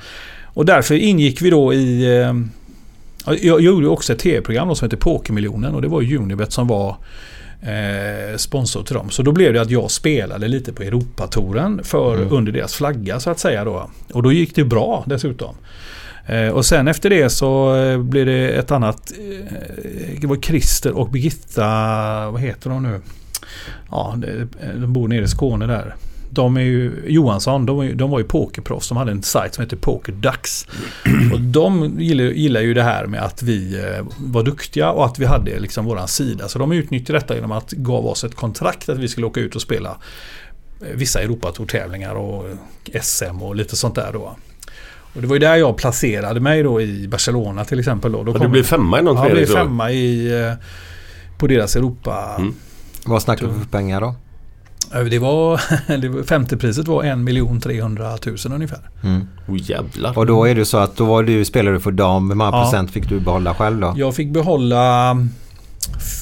Och 0.46 0.66
därför 0.66 0.96
ingick 0.96 1.42
vi 1.42 1.50
då 1.50 1.74
i... 1.74 2.20
Eh, 2.20 2.34
jag 3.42 3.62
gjorde 3.62 3.88
också 3.88 4.14
ett 4.14 4.20
tv-program 4.20 4.76
som 4.76 4.86
heter 4.86 4.98
Pokermiljonen 4.98 5.76
och 5.76 5.82
det 5.82 5.88
var 5.88 6.14
Unibet 6.14 6.54
som 6.54 6.68
var 6.68 6.96
eh, 7.62 8.38
sponsor 8.38 8.84
till 8.84 8.96
dem. 8.96 9.10
Så 9.10 9.24
då 9.24 9.32
blev 9.32 9.54
det 9.54 9.62
att 9.62 9.70
jag 9.72 9.92
spelade 9.92 10.48
lite 10.48 10.74
på 10.74 10.84
Europatouren 10.84 11.84
för 11.84 12.34
under 12.34 12.52
deras 12.52 12.74
flagga 12.74 13.20
så 13.20 13.30
att 13.30 13.40
säga 13.40 13.64
då. 13.64 13.90
Och 14.14 14.24
då 14.24 14.32
gick 14.32 14.56
det 14.56 14.64
bra 14.64 15.04
dessutom. 15.08 15.56
Eh, 16.26 16.48
och 16.48 16.66
sen 16.66 16.88
efter 16.88 17.10
det 17.10 17.30
så 17.30 17.76
eh, 17.76 17.98
blev 17.98 18.26
det 18.26 18.50
ett 18.50 18.72
annat... 18.72 19.12
Eh, 19.12 20.22
det 20.22 20.28
var 20.28 20.36
Christer 20.36 20.92
och 20.92 21.10
Birgitta, 21.10 21.66
vad 22.30 22.42
heter 22.42 22.70
de 22.70 22.84
nu? 22.84 23.02
Ja, 23.92 24.18
de 24.76 24.94
bor 24.94 25.08
nere 25.08 25.24
i 25.24 25.28
Skåne 25.28 25.68
där. 25.68 25.96
De 26.30 26.58
är 26.58 26.62
ju, 26.62 26.92
Johansson, 27.08 27.66
de, 27.66 27.98
de 27.98 28.10
var 28.10 28.20
ju 28.20 28.26
pokerproffs. 28.26 28.90
De 28.90 28.98
hade 28.98 29.12
en 29.12 29.24
sajt 29.24 29.54
som 29.54 29.64
heter 29.64 29.78
Pokerdax. 29.78 30.68
Och 31.34 31.42
de 31.42 32.00
gillar, 32.00 32.24
gillar 32.24 32.62
ju 32.62 32.74
det 32.74 32.84
här 32.84 33.06
med 33.06 33.24
att 33.24 33.44
vi 33.44 33.86
var 34.18 34.44
duktiga 34.44 34.92
och 34.92 35.06
att 35.06 35.20
vi 35.20 35.26
hade 35.26 35.60
liksom 35.60 35.86
våran 35.86 36.08
sida. 36.08 36.48
Så 36.48 36.60
de 36.60 36.72
utnyttjade 36.72 37.20
detta 37.20 37.36
genom 37.36 37.52
att 37.52 37.72
gav 37.72 38.06
oss 38.06 38.24
ett 38.24 38.36
kontrakt 38.36 38.90
att 38.90 38.98
vi 38.98 39.08
skulle 39.08 39.28
åka 39.28 39.40
ut 39.40 39.56
och 39.56 39.62
spela 39.62 39.98
vissa 40.94 41.22
Europatour-tävlingar 41.22 42.16
och 42.16 42.46
SM 43.02 43.42
och 43.42 43.56
lite 43.56 43.76
sånt 43.76 43.96
där 43.96 44.10
då. 44.14 44.36
Och 45.16 45.22
det 45.22 45.28
var 45.28 45.36
ju 45.36 45.40
där 45.40 45.56
jag 45.56 45.78
placerade 45.78 46.40
mig 46.40 46.64
då 46.64 46.82
i 46.82 47.08
Barcelona 47.08 47.66
till 47.66 47.80
exempel. 47.80 48.12
Då. 48.12 48.24
Då 48.24 48.32
Ja, 48.32 48.34
kom- 48.34 48.42
du 48.42 48.48
blev 48.52 48.64
femma 48.64 49.00
i 49.00 49.02
någon 49.02 49.16
Ja, 49.16 49.22
jag 49.24 49.32
tredje 49.32 49.46
blev 49.46 49.56
femma 49.56 49.92
i, 49.92 50.42
eh, 50.48 50.54
på 51.38 51.48
deras 51.48 51.76
Europa... 51.76 52.36
Mm. 52.38 52.54
Vad 53.06 53.22
snackar 53.22 53.48
vi 53.48 53.54
för 53.60 53.66
pengar 53.68 54.02
då? 54.02 54.16
Det 55.10 55.20
var, 55.20 55.62
det 56.02 56.10
var 56.10 56.24
femte 56.24 56.58
priset 56.58 56.88
var 56.88 57.04
1 57.04 57.64
300 57.64 58.18
000 58.26 58.38
ungefär. 58.56 58.80
Mm. 59.04 59.28
Oh, 59.48 59.58
jävlar. 59.62 60.18
Och 60.18 60.26
då 60.26 60.46
är 60.46 60.56
det 60.56 60.66
så 60.66 60.78
att 60.78 60.96
då 60.98 61.06
var 61.06 61.24
du, 61.24 61.46
spelade 61.46 61.76
du 61.76 61.80
för 61.80 61.92
dam. 61.92 62.30
Hur 62.30 62.36
många 62.36 62.52
Ja. 62.58 62.64
procent 62.64 62.92
fick 62.92 63.10
du 63.10 63.20
behålla 63.20 63.54
själv 63.56 63.80
då? 63.80 63.94
Jag 63.98 64.16
fick 64.16 64.30
behålla... 64.30 65.10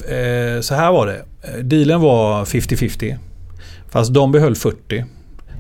Eh, 0.10 0.62
så 0.62 0.75
här 0.75 0.91
var 0.91 1.08
det. 1.08 1.21
Eh, 1.41 1.63
Dealen 1.63 2.01
var 2.01 2.45
50-50. 2.45 3.17
Fast 3.89 4.13
de 4.13 4.32
behöll 4.32 4.56
40. 4.56 5.06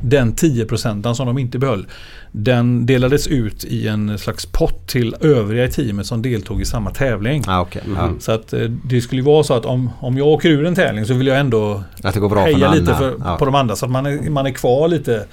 Den 0.01 0.35
10 0.35 0.65
procenten 0.65 1.15
som 1.15 1.27
de 1.27 1.37
inte 1.37 1.59
behöll. 1.59 1.85
Den 2.31 2.85
delades 2.85 3.27
ut 3.27 3.63
i 3.63 3.87
en 3.87 4.17
slags 4.17 4.45
pott 4.45 4.87
till 4.87 5.15
övriga 5.19 5.65
i 5.65 5.71
teamet 5.71 6.05
som 6.05 6.21
deltog 6.21 6.61
i 6.61 6.65
samma 6.65 6.91
tävling. 6.91 7.43
Ah, 7.47 7.61
okay. 7.61 7.81
ja. 7.95 8.09
Så 8.19 8.31
att 8.31 8.53
eh, 8.53 8.59
det 8.61 9.01
skulle 9.01 9.21
ju 9.21 9.25
vara 9.25 9.43
så 9.43 9.53
att 9.53 9.65
om, 9.65 9.89
om 9.99 10.17
jag 10.17 10.27
åker 10.27 10.49
ur 10.49 10.65
en 10.65 10.75
tävling 10.75 11.05
så 11.05 11.13
vill 11.13 11.27
jag 11.27 11.39
ändå 11.39 11.83
Att 12.03 12.13
det 12.13 12.19
går 12.19 12.29
bra 12.29 12.43
för 12.43 12.51
heja 12.53 12.67
någon 12.67 12.77
lite 12.77 12.95
för, 12.95 13.15
Ja. 13.25 13.37
på 13.37 13.45
de 13.45 13.55
andra 13.55 13.75
så 13.75 13.85
att 13.85 13.91
man 13.91 14.05
är, 14.05 14.29
man 14.29 14.45
är 14.45 14.51
kvar 14.51 14.87
lite. 14.87 15.25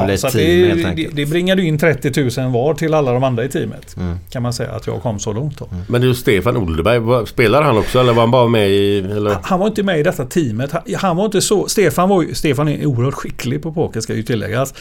Ja, 0.00 0.06
det 0.06 0.12
är 0.12 0.16
så 0.16 0.30
team, 0.30 0.44
det, 0.78 0.82
helt 0.82 0.96
det, 0.96 1.08
det 1.22 1.26
bringade 1.26 1.62
in 1.62 1.78
30 1.78 2.40
000 2.40 2.50
var 2.52 2.74
till 2.74 2.94
alla 2.94 3.12
de 3.12 3.24
andra 3.24 3.44
i 3.44 3.48
teamet. 3.48 3.96
Mm. 3.96 4.18
Kan 4.30 4.42
man 4.42 4.52
säga 4.52 4.70
att 4.70 4.86
jag 4.86 5.02
kom 5.02 5.18
så 5.18 5.32
långt 5.32 5.58
då. 5.58 5.68
Men 5.88 6.00
du 6.00 6.14
Stefan 6.14 6.56
Olderberg, 6.56 6.98
vad- 6.98 7.28
spelar 7.28 7.62
han 7.62 7.78
också 7.78 8.00
eller 8.00 8.12
var 8.12 8.20
han 8.22 8.30
bara 8.30 8.48
med 8.48 8.70
i... 8.70 8.98
Eller? 8.98 9.36
Han 9.42 9.60
var 9.60 9.66
inte 9.66 9.82
med 9.82 10.00
i 10.00 10.02
detta 10.02 10.24
teamet. 10.24 10.72
Han- 10.72 10.82
Han 10.98 11.16
var 11.16 11.24
inte 11.24 11.40
så... 11.40 11.68
Stefan, 11.68 12.08
var 12.08 12.34
Stefan 12.34 12.68
är 12.68 12.86
oerhört 12.86 13.14
skicklig 13.14 13.62
på 13.62 13.72
poker 13.72 14.00
ska 14.00 14.14
ju 14.14 14.22
tilläggas. 14.22 14.74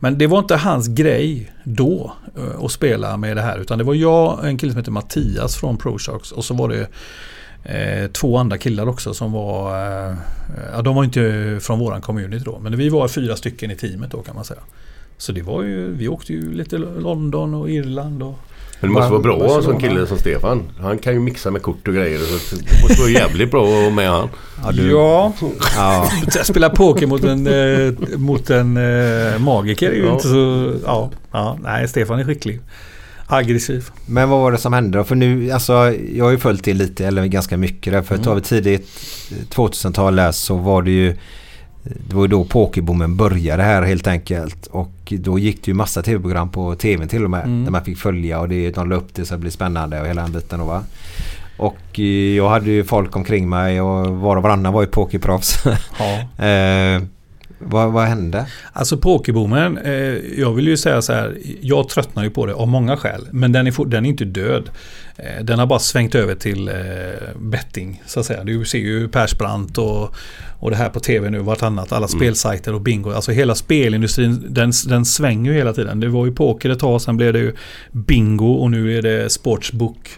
Men 0.00 0.18
det 0.18 0.26
var 0.26 0.38
inte 0.38 0.56
hans 0.56 0.88
grej 0.88 1.52
då 1.64 2.12
eh, 2.38 2.64
att 2.64 2.72
spela 2.72 3.16
med 3.16 3.36
det 3.36 3.42
här. 3.42 3.58
Utan 3.58 3.78
det 3.78 3.84
var 3.84 3.94
jag, 3.94 4.46
en 4.46 4.58
kille 4.58 4.72
som 4.72 4.78
heter 4.78 4.92
Mattias 4.92 5.56
från 5.56 5.76
ProSharks 5.76 6.32
och 6.32 6.44
så 6.44 6.54
var 6.54 6.68
det 6.68 6.86
eh, 7.64 8.10
två 8.12 8.36
andra 8.36 8.58
killar 8.58 8.88
också 8.88 9.14
som 9.14 9.32
var... 9.32 9.70
Eh, 10.08 10.14
ja, 10.74 10.82
de 10.82 10.94
var 10.94 11.04
inte 11.04 11.58
från 11.62 11.78
våran 11.78 12.00
community 12.00 12.44
då. 12.44 12.58
Men 12.58 12.76
vi 12.76 12.88
var 12.88 13.08
fyra 13.08 13.36
stycken 13.36 13.70
i 13.70 13.76
teamet 13.76 14.10
då 14.10 14.22
kan 14.22 14.34
man 14.34 14.44
säga. 14.44 14.60
Så 15.18 15.32
det 15.32 15.42
var 15.42 15.62
ju... 15.62 15.92
Vi 15.94 16.08
åkte 16.08 16.32
ju 16.32 16.52
lite 16.52 16.78
London 16.78 17.54
och 17.54 17.70
Irland 17.70 18.22
och... 18.22 18.38
Men 18.82 18.90
det 18.90 18.94
måste 18.94 19.10
vara 19.10 19.22
bra 19.22 19.36
att 19.36 19.50
ha 19.50 19.56
en 19.56 19.62
sån 19.62 19.80
kille 19.80 20.06
som 20.06 20.18
Stefan. 20.18 20.62
Han 20.80 20.98
kan 20.98 21.12
ju 21.12 21.20
mixa 21.20 21.50
med 21.50 21.62
kort 21.62 21.88
och 21.88 21.94
grejer. 21.94 22.18
Så 22.18 22.56
det 22.56 22.82
måste 22.82 23.00
vara 23.00 23.10
jävligt 23.10 23.50
bra 23.50 23.90
med 23.90 24.10
han. 24.10 24.28
Ja, 24.64 24.72
du, 24.72 24.90
Ja, 24.90 25.32
ja. 25.76 26.10
Att 26.26 26.46
spela 26.46 26.70
poker 26.70 27.06
mot 27.06 27.24
en, 27.24 27.46
eh, 27.46 27.92
mot 28.18 28.50
en 28.50 28.76
eh, 28.76 29.38
magiker 29.38 29.90
är 29.90 29.94
ju 29.94 30.04
Ja. 30.04 30.12
inte 30.12 30.28
så... 30.28 30.72
Ja, 30.86 31.10
ja, 31.32 31.58
nej, 31.62 31.88
Stefan 31.88 32.18
är 32.20 32.24
skicklig. 32.24 32.60
Aggressiv. 33.30 33.90
Men 34.06 34.28
vad 34.28 34.40
var 34.40 34.52
det 34.52 34.58
som 34.58 34.72
hände 34.72 34.98
då? 34.98 35.04
För 35.04 35.14
nu, 35.14 35.50
alltså 35.50 35.72
jag 36.14 36.24
har 36.24 36.30
ju 36.30 36.38
följt 36.38 36.64
det 36.64 36.74
lite, 36.74 37.06
eller 37.06 37.26
ganska 37.26 37.56
mycket. 37.56 37.92
Där, 37.92 38.02
för 38.02 38.18
tar 38.18 38.34
vi 38.34 38.40
tidigt 38.40 38.88
2000-tal 39.50 40.16
där 40.16 40.32
så 40.32 40.56
var 40.56 40.82
det 40.82 40.90
ju 40.90 41.16
det 41.82 42.14
var 42.14 42.22
ju 42.22 42.28
då 42.28 42.44
pokerboomen 42.44 43.16
började 43.16 43.62
här 43.62 43.82
helt 43.82 44.06
enkelt. 44.06 44.66
Och 44.66 45.12
då 45.18 45.38
gick 45.38 45.64
det 45.64 45.70
ju 45.70 45.74
massa 45.74 46.02
tv-program 46.02 46.48
på 46.48 46.74
tv 46.74 47.06
till 47.06 47.24
och 47.24 47.30
med. 47.30 47.44
Mm. 47.44 47.64
Där 47.64 47.70
man 47.70 47.84
fick 47.84 47.98
följa 47.98 48.40
och 48.40 48.48
det, 48.48 48.70
de 48.70 48.88
la 48.90 48.96
upp 48.96 49.14
det 49.14 49.24
så 49.24 49.34
det 49.34 49.40
blev 49.40 49.50
spännande 49.50 50.00
och 50.00 50.06
hela 50.06 50.22
den 50.22 50.32
biten. 50.32 50.58
Då, 50.58 50.64
va? 50.64 50.82
Och 51.56 52.00
eh, 52.00 52.36
jag 52.36 52.48
hade 52.48 52.70
ju 52.70 52.84
folk 52.84 53.16
omkring 53.16 53.48
mig 53.48 53.80
och 53.80 54.06
var 54.06 54.36
och 54.36 54.42
varannan 54.42 54.72
var 54.72 54.82
ju 54.82 54.88
pokerproffs. 54.88 55.64
Ja. 55.98 56.44
eh, 56.46 57.02
vad, 57.62 57.92
vad 57.92 58.04
hände? 58.04 58.46
Alltså 58.72 58.96
pokerboomen, 58.96 59.78
eh, 59.78 59.92
jag 60.40 60.52
vill 60.52 60.68
ju 60.68 60.76
säga 60.76 61.02
så 61.02 61.12
här, 61.12 61.38
jag 61.60 61.88
tröttnar 61.88 62.24
ju 62.24 62.30
på 62.30 62.46
det 62.46 62.54
av 62.54 62.68
många 62.68 62.96
skäl. 62.96 63.28
Men 63.30 63.52
den 63.52 63.66
är, 63.66 63.84
den 63.84 64.04
är 64.04 64.10
inte 64.10 64.24
död. 64.24 64.70
Eh, 65.16 65.44
den 65.44 65.58
har 65.58 65.66
bara 65.66 65.78
svängt 65.78 66.14
över 66.14 66.34
till 66.34 66.68
eh, 66.68 66.74
betting, 67.36 68.02
så 68.06 68.20
att 68.20 68.26
säga. 68.26 68.44
Du 68.44 68.64
ser 68.64 68.78
ju 68.78 69.08
Persbrandt 69.08 69.78
och, 69.78 70.14
och 70.58 70.70
det 70.70 70.76
här 70.76 70.88
på 70.88 71.00
tv 71.00 71.30
nu, 71.30 71.38
vartannat. 71.38 71.92
Alla 71.92 72.08
spelsajter 72.08 72.74
och 72.74 72.80
bingo. 72.80 73.12
Alltså 73.12 73.32
hela 73.32 73.54
spelindustrin, 73.54 74.46
den, 74.48 74.72
den 74.88 75.04
svänger 75.04 75.50
ju 75.50 75.56
hela 75.56 75.72
tiden. 75.72 76.00
Det 76.00 76.08
var 76.08 76.26
ju 76.26 76.32
poker 76.32 76.70
ett 76.70 76.78
tag, 76.78 77.00
sen 77.00 77.16
blev 77.16 77.32
det 77.32 77.38
ju 77.38 77.54
bingo 77.92 78.52
och 78.52 78.70
nu 78.70 78.98
är 78.98 79.02
det 79.02 79.32
sportsbook. 79.32 80.10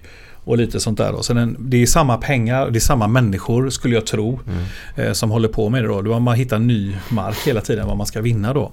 Och 0.44 0.58
lite 0.58 0.80
sånt 0.80 0.98
där. 0.98 1.12
Då. 1.12 1.22
Så 1.22 1.34
den, 1.34 1.56
det 1.58 1.82
är 1.82 1.86
samma 1.86 2.16
pengar, 2.16 2.70
det 2.70 2.78
är 2.78 2.80
samma 2.80 3.06
människor 3.06 3.70
skulle 3.70 3.94
jag 3.94 4.06
tro. 4.06 4.40
Eh, 4.96 5.12
som 5.12 5.30
håller 5.30 5.48
på 5.48 5.68
med 5.68 5.84
det 5.84 5.88
då. 5.88 6.20
Man 6.20 6.36
hittat 6.36 6.60
ny 6.60 6.96
mark 7.08 7.36
hela 7.46 7.60
tiden 7.60 7.86
vad 7.86 7.96
man 7.96 8.06
ska 8.06 8.20
vinna 8.20 8.52
då. 8.52 8.72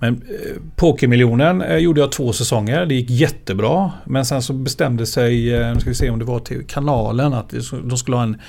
Men 0.00 0.14
eh, 0.14 0.56
Pokermiljonen 0.76 1.62
eh, 1.62 1.76
gjorde 1.76 2.00
jag 2.00 2.12
två 2.12 2.32
säsonger. 2.32 2.86
Det 2.86 2.94
gick 2.94 3.10
jättebra. 3.10 3.92
Men 4.04 4.24
sen 4.24 4.42
så 4.42 4.52
bestämde 4.52 5.06
sig, 5.06 5.54
eh, 5.54 5.74
nu 5.74 5.80
ska 5.80 5.90
vi 5.90 5.96
se 5.96 6.10
om 6.10 6.18
det 6.18 6.24
var 6.24 6.38
till 6.38 6.66
kanalen, 6.66 7.34
att 7.34 7.54
de 7.84 7.96
skulle 7.96 8.16
ha 8.16 8.24
en 8.24 8.40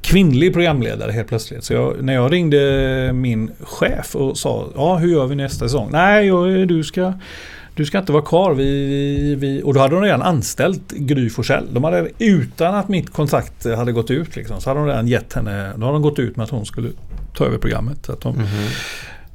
kvinnlig 0.00 0.52
programledare 0.52 1.12
helt 1.12 1.28
plötsligt. 1.28 1.64
Så 1.64 1.72
jag, 1.72 2.02
när 2.02 2.14
jag 2.14 2.32
ringde 2.32 3.10
min 3.12 3.50
chef 3.60 4.16
och 4.16 4.38
sa, 4.38 4.68
ja 4.74 4.96
hur 4.96 5.12
gör 5.12 5.26
vi 5.26 5.34
nästa 5.34 5.68
säsong? 5.68 5.88
Nej, 5.92 6.26
jag, 6.26 6.68
du 6.68 6.84
ska 6.84 7.12
du 7.76 7.84
ska 7.84 7.98
inte 7.98 8.12
vara 8.12 8.22
kvar. 8.22 8.54
Vi, 8.54 8.86
vi, 8.86 9.34
vi, 9.34 9.62
och 9.62 9.74
då 9.74 9.80
hade 9.80 9.94
de 9.94 10.02
redan 10.02 10.22
anställt 10.22 10.92
Gry 10.92 11.30
Forssell. 11.30 11.66
De 11.70 11.84
hade, 11.84 12.10
utan 12.18 12.74
att 12.74 12.88
mitt 12.88 13.12
kontrakt 13.12 13.66
hade 13.76 13.92
gått 13.92 14.10
ut 14.10 14.36
liksom, 14.36 14.60
så 14.60 14.70
hade 14.70 14.80
de 14.80 14.86
redan 14.86 15.08
gett 15.08 15.32
henne... 15.32 15.72
Då 15.76 15.80
hade 15.80 15.92
de 15.92 16.02
gått 16.02 16.18
ut 16.18 16.36
med 16.36 16.44
att 16.44 16.50
hon 16.50 16.66
skulle 16.66 16.90
ta 17.36 17.44
över 17.44 17.58
programmet. 17.58 18.06
Så 18.06 18.12
Att 18.12 18.20
de, 18.20 18.34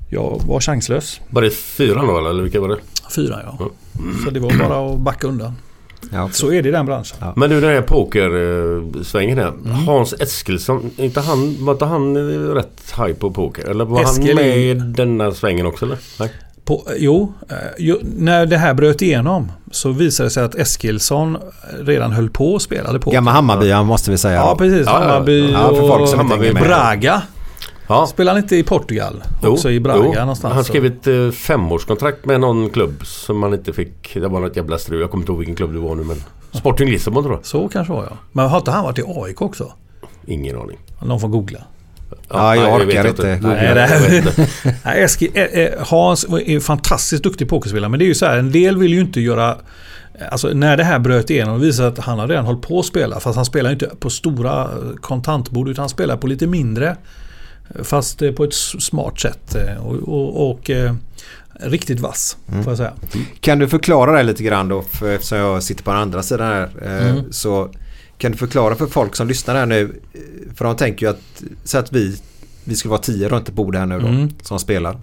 Jag 0.09 0.41
var 0.47 0.59
chanslös. 0.59 1.21
Var 1.29 1.41
det 1.41 1.49
fyran 1.51 2.07
då 2.07 2.29
eller 2.29 2.43
vilka 2.43 2.61
var 2.61 2.69
det? 2.69 2.77
Fyra 3.15 3.39
ja. 3.43 3.69
Så 4.25 4.31
det 4.31 4.39
var 4.39 4.67
bara 4.69 4.93
att 4.93 4.99
backa 4.99 5.27
undan. 5.27 5.53
Ja, 6.11 6.29
Så 6.31 6.51
är 6.51 6.63
det 6.63 6.69
i 6.69 6.71
den 6.71 6.85
branschen. 6.85 7.17
Men 7.35 7.49
du 7.49 7.61
den 7.61 7.69
här 7.69 7.81
pokersvängen 7.81 9.37
här. 9.37 9.53
Hans 9.85 10.13
Eskilsson, 10.13 10.91
inte 10.97 11.21
han, 11.21 11.65
var 11.65 11.73
inte 11.73 11.85
han 11.85 12.17
rätt 12.53 12.93
high 12.97 13.13
på 13.13 13.31
poker? 13.31 13.69
Eller 13.69 13.85
var 13.85 14.03
Eskil 14.03 14.27
han 14.27 14.35
med 14.35 14.57
i 14.57 14.73
denna 14.73 15.31
svängen 15.31 15.65
också 15.65 15.85
eller? 15.85 15.97
Nej. 16.19 16.31
På, 16.65 16.87
jo, 16.97 17.33
eh, 17.49 17.55
jo, 17.77 17.97
när 18.01 18.45
det 18.45 18.57
här 18.57 18.73
bröt 18.73 19.01
igenom 19.01 19.51
så 19.71 19.91
visade 19.91 20.27
det 20.29 20.31
sig 20.31 20.43
att 20.43 20.55
Eskilsson 20.55 21.37
redan 21.79 22.11
höll 22.11 22.29
på 22.29 22.53
och 22.53 22.61
spelade 22.61 22.99
på. 22.99 23.11
Gamla 23.11 23.31
Hammarby 23.31 23.83
måste 23.83 24.11
vi 24.11 24.17
säga. 24.17 24.35
Ja, 24.35 24.55
precis. 24.57 24.85
Ja, 24.85 24.99
Hammarby 24.99 25.51
ja, 25.51 25.75
för 25.75 25.87
folk 25.87 26.09
som 26.09 26.31
och 26.31 26.39
med. 26.39 26.53
Braga. 26.53 27.21
Ja. 27.87 28.07
Spelar 28.07 28.31
han 28.33 28.41
inte 28.43 28.55
i 28.55 28.63
Portugal? 28.63 29.23
Också 29.43 29.71
i 29.71 29.79
Braga 29.79 30.19
någonstans. 30.19 30.53
Han 30.53 30.63
skrev 30.63 30.85
ett 30.85 31.07
eh, 31.07 31.31
femårskontrakt 31.31 32.25
med 32.25 32.39
någon 32.39 32.69
klubb 32.69 33.05
som 33.05 33.43
han 33.43 33.53
inte 33.53 33.73
fick. 33.73 34.13
Det 34.13 34.27
var 34.27 34.39
något 34.39 34.55
jävla 34.55 34.77
strul. 34.77 35.01
Jag 35.01 35.11
kommer 35.11 35.21
inte 35.21 35.31
ihåg 35.31 35.39
vilken 35.39 35.55
klubb 35.55 35.73
det 35.73 35.79
var 35.79 35.95
nu 35.95 36.03
men 36.03 36.17
Sporting 36.51 36.89
Lissabon 36.89 37.23
tror 37.23 37.35
jag. 37.35 37.45
Så 37.45 37.67
kanske 37.67 37.93
var 37.93 38.03
jag. 38.03 38.17
Men 38.31 38.49
har 38.49 38.57
inte 38.57 38.71
han 38.71 38.83
varit 38.83 38.99
i 38.99 39.03
AIK 39.07 39.41
också? 39.41 39.71
Ingen 40.25 40.57
aning. 40.57 40.77
Någon 41.01 41.19
får 41.19 41.27
googla. 41.27 41.59
Ja, 42.29 42.55
jag 42.55 42.73
orkar 42.81 43.07
inte. 43.07 43.39
Nej, 43.41 43.75
det-. 43.75 44.49
Nej, 44.85 45.73
Hans 45.79 46.23
är 46.23 46.59
fantastiskt 46.59 47.23
duktig 47.23 47.49
pokerspelare. 47.49 47.89
Men 47.89 47.99
det 47.99 48.05
är 48.05 48.07
ju 48.07 48.15
så 48.15 48.25
här, 48.25 48.37
en 48.37 48.51
del 48.51 48.77
vill 48.77 48.93
ju 48.93 49.01
inte 49.01 49.21
göra... 49.21 49.57
Alltså 50.31 50.47
när 50.47 50.77
det 50.77 50.83
här 50.83 50.99
bröt 50.99 51.29
igenom 51.29 51.53
och 51.55 51.63
visade 51.63 51.87
att 51.87 51.99
han 51.99 52.19
har 52.19 52.27
redan 52.27 52.45
hållit 52.45 52.61
på 52.61 52.79
att 52.79 52.85
spela. 52.85 53.19
Fast 53.19 53.35
han 53.35 53.45
spelar 53.45 53.71
inte 53.71 53.89
på 53.99 54.09
stora 54.09 54.61
eh, 54.63 54.95
kontantbord 55.01 55.69
utan 55.69 55.81
han 55.81 55.89
spelar 55.89 56.17
på 56.17 56.27
lite 56.27 56.47
mindre. 56.47 56.95
eh, 57.75 57.83
Fast 57.83 58.21
eh, 58.21 58.31
på 58.31 58.43
ett 58.43 58.53
smart 58.53 59.19
sätt. 59.19 59.55
Och, 59.83 59.95
och, 59.95 60.49
och 60.51 60.71
riktigt 61.59 61.99
vass, 61.99 62.37
får 62.47 62.67
jag 62.71 62.77
säga. 62.77 62.93
Kan 63.39 63.59
du 63.59 63.67
förklara 63.67 64.11
det 64.17 64.23
lite 64.23 64.43
grann 64.43 64.67
då? 64.67 64.81
För 64.81 65.11
eftersom 65.15 65.37
jag 65.37 65.63
sitter 65.63 65.83
på 65.83 65.91
den 65.91 65.99
andra 65.99 66.23
sidan 66.23 66.47
här. 66.47 66.69
Mm. 66.85 67.23
Så 67.31 67.69
kan 68.21 68.31
du 68.31 68.37
förklara 68.37 68.75
för 68.75 68.87
folk 68.87 69.15
som 69.15 69.27
lyssnar 69.27 69.55
här 69.55 69.65
nu. 69.65 70.01
För 70.55 70.65
de 70.65 70.75
tänker 70.75 71.05
ju 71.05 71.09
att, 71.11 71.43
så 71.63 71.77
att 71.77 71.93
vi, 71.93 72.17
vi 72.63 72.75
skulle 72.75 72.89
vara 72.89 73.01
tio 73.01 73.29
runt 73.29 73.47
ett 73.49 73.55
bord 73.55 73.75
här 73.75 73.85
nu 73.85 73.99
då. 73.99 74.07
Mm. 74.07 74.29
Som 74.41 74.59
spelar. 74.59 74.97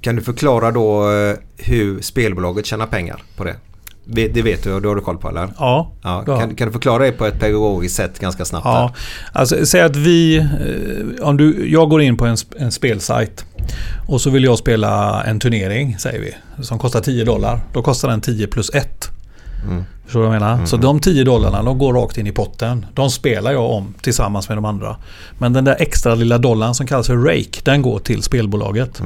Kan 0.00 0.16
du 0.16 0.22
förklara 0.22 0.70
då 0.70 1.10
eh, 1.12 1.36
hur 1.56 2.00
spelbolaget 2.00 2.66
tjänar 2.66 2.86
pengar 2.86 3.22
på 3.36 3.44
det? 3.44 3.56
Det 4.04 4.42
vet 4.42 4.62
du 4.64 4.72
och 4.72 4.82
det 4.82 4.88
har 4.88 4.94
du 4.94 5.00
koll 5.00 5.18
på 5.18 5.28
eller? 5.28 5.48
Ja, 5.58 5.92
Ja, 6.02 6.24
kan, 6.26 6.54
kan 6.54 6.66
du 6.68 6.72
förklara 6.72 7.04
det 7.04 7.12
på 7.12 7.26
ett 7.26 7.40
pedagogiskt 7.40 7.96
sätt 7.96 8.18
ganska 8.18 8.44
snabbt? 8.44 8.64
Ja, 8.64 8.94
alltså 9.32 9.66
säg 9.66 9.80
att 9.80 9.96
vi... 9.96 10.36
eh, 10.38 11.26
Om 11.28 11.36
du, 11.36 11.70
jag 11.70 11.88
går 11.90 12.02
in 12.02 12.16
på 12.16 12.26
en, 12.26 12.36
en 12.58 12.72
spelsajt 12.72 13.44
och 14.08 14.20
så 14.20 14.30
vill 14.30 14.44
jag 14.44 14.58
spela 14.58 15.22
en 15.24 15.40
turnering, 15.40 15.98
säger 15.98 16.20
vi, 16.20 16.62
som 16.64 16.78
kostar 16.78 17.00
10 17.00 17.24
dollar. 17.24 17.60
Då 17.72 17.82
kostar 17.82 18.08
den 18.08 18.20
10 18.20 18.46
plus 18.46 18.70
1. 18.74 19.08
Mm. 19.68 19.84
Förstår 20.04 20.20
du 20.20 20.26
vad 20.26 20.36
jag 20.36 20.42
menar? 20.42 20.66
Så 20.66 20.76
de 20.76 21.00
10 21.00 21.24
dollarna 21.24 21.62
de 21.62 21.78
går 21.78 21.92
rakt 21.92 22.18
in 22.18 22.26
i 22.26 22.32
potten. 22.32 22.86
De 22.94 23.10
spelar 23.10 23.52
jag 23.52 23.70
om 23.70 23.94
tillsammans 24.00 24.48
med 24.48 24.58
de 24.58 24.64
andra. 24.64 24.96
Men 25.38 25.52
den 25.52 25.64
där 25.64 25.76
extra 25.78 26.14
lilla 26.14 26.38
dollarn 26.38 26.74
som 26.74 26.86
kallas 26.86 27.06
för 27.06 27.16
rake, 27.16 27.60
den 27.64 27.82
går 27.82 27.98
till 27.98 28.22
spelbolaget. 28.22 29.00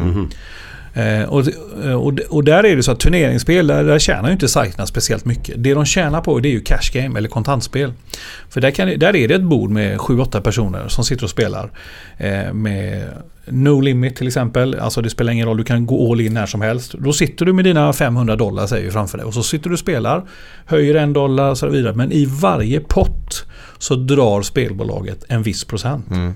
Eh, 0.96 1.22
och, 1.22 1.44
eh, 1.84 1.92
och, 1.92 2.18
och 2.30 2.44
där 2.44 2.64
är 2.64 2.76
det 2.76 2.82
så 2.82 2.92
att 2.92 3.00
turneringsspel, 3.00 3.66
där, 3.66 3.84
där 3.84 3.98
tjänar 3.98 4.28
ju 4.28 4.32
inte 4.32 4.48
sajterna 4.48 4.86
speciellt 4.86 5.24
mycket. 5.24 5.54
Det 5.58 5.74
de 5.74 5.84
tjänar 5.84 6.20
på 6.20 6.38
det 6.38 6.48
är 6.48 6.50
ju 6.50 6.60
cash 6.60 6.90
game 6.92 7.18
eller 7.18 7.28
kontantspel. 7.28 7.92
För 8.48 8.60
där, 8.60 8.70
kan, 8.70 8.88
där 8.98 9.16
är 9.16 9.28
det 9.28 9.34
ett 9.34 9.42
bord 9.42 9.70
med 9.70 9.98
7-8 9.98 10.40
personer 10.40 10.88
som 10.88 11.04
sitter 11.04 11.24
och 11.24 11.30
spelar. 11.30 11.70
Eh, 12.18 12.52
med 12.52 13.08
no 13.46 13.80
limit 13.80 14.16
till 14.16 14.26
exempel. 14.26 14.74
Alltså 14.74 15.02
det 15.02 15.10
spelar 15.10 15.32
ingen 15.32 15.46
roll, 15.46 15.56
du 15.56 15.64
kan 15.64 15.86
gå 15.86 16.12
all 16.12 16.20
in 16.20 16.34
när 16.34 16.46
som 16.46 16.60
helst. 16.60 16.92
Då 16.92 17.12
sitter 17.12 17.44
du 17.44 17.52
med 17.52 17.64
dina 17.64 17.92
500 17.92 18.36
dollar 18.36 18.66
säger 18.66 18.84
vi 18.84 18.90
framför 18.90 19.18
dig. 19.18 19.26
Och 19.26 19.34
så 19.34 19.42
sitter 19.42 19.70
du 19.70 19.72
och 19.72 19.78
spelar. 19.78 20.24
Höjer 20.66 20.94
en 20.94 21.12
dollar 21.12 21.50
och 21.50 21.58
så 21.58 21.68
vidare. 21.68 21.94
Men 21.94 22.12
i 22.12 22.24
varje 22.24 22.80
pott 22.80 23.44
så 23.78 23.94
drar 23.94 24.42
spelbolaget 24.42 25.24
en 25.28 25.42
viss 25.42 25.64
procent. 25.64 26.10
Mm. 26.10 26.34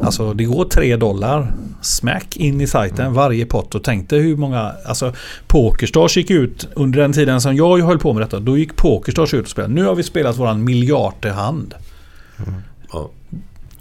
Alltså 0.00 0.34
det 0.34 0.44
går 0.44 0.64
3 0.64 0.96
dollar 0.96 1.52
smack 1.82 2.36
in 2.36 2.60
i 2.60 2.66
sajten 2.66 3.14
varje 3.14 3.46
pott. 3.46 3.74
Och 3.74 3.84
tänkte 3.84 4.16
hur 4.16 4.36
många... 4.36 4.72
Alltså 4.86 5.12
Pokerstars 5.46 6.16
gick 6.16 6.30
ut 6.30 6.68
under 6.74 7.00
den 7.00 7.12
tiden 7.12 7.40
som 7.40 7.56
jag 7.56 7.78
höll 7.78 7.98
på 7.98 8.12
med 8.12 8.22
detta. 8.22 8.40
Då 8.40 8.58
gick 8.58 8.76
Pokerstars 8.76 9.34
ut 9.34 9.44
och 9.44 9.50
spelade. 9.50 9.74
Nu 9.74 9.84
har 9.84 9.94
vi 9.94 10.02
spelat 10.02 10.36
våran 10.38 10.64
miljardte 10.64 11.30
hand. 11.30 11.74
Ja. 12.92 13.10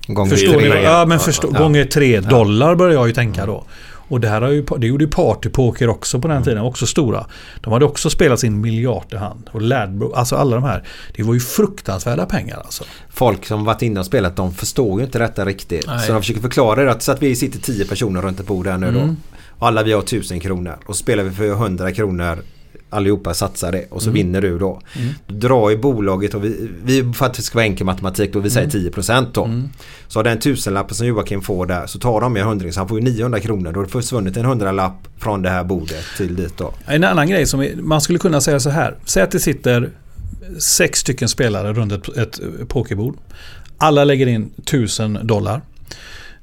Gånger 0.07 0.31
Förstår 0.31 0.53
tre. 0.59 0.73
ni? 0.75 0.83
Ja, 0.83 1.05
men 1.05 1.19
förstå, 1.19 1.49
Ja. 1.53 1.59
gånger 1.59 1.85
3 1.85 2.19
dollar 2.19 2.75
börjar 2.75 2.93
jag 2.93 3.07
ju 3.07 3.13
tänka 3.13 3.45
då. 3.45 3.63
Och 4.07 4.19
det 4.19 4.27
här 4.27 4.41
har 4.41 4.49
ju, 4.49 4.65
det 4.77 4.87
gjorde 4.87 5.03
ju 5.03 5.09
Partypoker 5.09 5.89
också 5.89 6.19
på 6.19 6.27
den 6.27 6.43
tiden, 6.43 6.61
också 6.61 6.85
stora. 6.85 7.25
De 7.61 7.73
hade 7.73 7.85
också 7.85 8.09
spelat 8.09 8.39
sin 8.39 8.61
miljardte 8.61 9.17
hand. 9.17 9.49
Och 9.51 9.61
Ladbro, 9.61 10.13
alltså 10.13 10.35
alla 10.35 10.55
de 10.55 10.63
här. 10.63 10.83
Det 11.15 11.23
var 11.23 11.33
ju 11.33 11.39
fruktansvärda 11.39 12.25
pengar 12.25 12.57
alltså. 12.57 12.83
Folk 13.09 13.45
som 13.45 13.65
varit 13.65 13.81
inne 13.81 13.99
och 13.99 14.05
spelat 14.05 14.35
de 14.35 14.53
förstår 14.53 14.99
ju 14.99 15.05
inte 15.05 15.19
detta 15.19 15.45
riktigt. 15.45 15.87
Nej. 15.87 15.99
Så 15.99 16.13
de 16.13 16.21
försöker 16.21 16.41
förklara 16.41 16.83
det. 16.83 16.91
Att, 16.91 17.03
så 17.03 17.11
att 17.11 17.21
vi 17.21 17.35
sitter 17.35 17.59
10 17.59 17.85
personer 17.85 18.21
runt 18.21 18.39
ett 18.39 18.47
bord 18.47 18.67
här 18.67 18.77
nu 18.77 18.91
då. 18.91 18.99
Mm. 18.99 19.17
Och 19.49 19.67
alla 19.67 19.83
vi 19.83 19.91
har 19.91 20.01
1000 20.01 20.39
kronor. 20.39 20.79
Och 20.85 20.95
spelar 20.95 21.23
vi 21.23 21.31
för 21.31 21.51
100 21.51 21.91
kronor. 21.91 22.39
Allihopa 22.89 23.33
satsar 23.33 23.81
och 23.89 24.01
så 24.01 24.09
Mm. 24.09 24.13
vinner 24.13 24.41
du 24.41 24.59
då. 24.59 24.81
Då 25.27 25.35
drar 25.35 25.69
ju 25.69 25.77
bolaget 25.77 26.33
och 26.33 26.43
vi, 26.43 26.69
vi 26.83 27.13
för 27.13 27.25
att 27.25 27.33
det 27.33 27.41
ska 27.41 27.55
vara 27.57 27.65
enkel 27.65 27.85
matematik 27.85 28.33
då 28.33 28.39
vi 28.39 28.49
säger 28.49 28.69
10% 28.69 29.27
då. 29.33 29.45
Mm. 29.45 29.69
Så 30.07 30.19
av 30.19 30.23
den 30.23 30.39
tusenlappen 30.39 30.95
som 30.95 31.07
Joakim 31.07 31.41
får 31.41 31.65
där 31.65 31.87
så 31.87 31.99
tar 31.99 32.21
de 32.21 32.37
en 32.37 32.43
hundring 32.47 32.73
så 32.73 32.79
han 32.79 32.87
får 32.87 32.99
ju 32.99 33.05
900 33.05 33.39
kronor. 33.39 33.71
Då 33.71 33.79
har 33.79 33.85
det 33.85 33.91
försvunnit 33.91 34.37
en 34.37 34.45
hundralapp 34.45 35.07
från 35.17 35.41
det 35.41 35.49
här 35.49 35.63
bordet 35.63 36.03
till 36.17 36.35
dit 36.35 36.57
då. 36.57 36.73
En 36.85 37.03
annan 37.03 37.29
grej 37.29 37.45
som 37.45 37.59
är, 37.61 37.75
man 37.75 38.01
skulle 38.01 38.19
kunna 38.19 38.41
säga 38.41 38.59
så 38.59 38.69
här. 38.69 38.95
Säg 39.05 39.23
att 39.23 39.31
det 39.31 39.39
sitter 39.39 39.89
sex 40.57 40.99
stycken 40.99 41.29
spelare 41.29 41.73
runt 41.73 41.91
ett, 41.91 42.17
ett 42.17 42.39
pokerbord. 42.67 43.15
Alla 43.77 44.03
lägger 44.03 44.27
in 44.27 44.49
1000 44.57 45.19
dollar. 45.23 45.61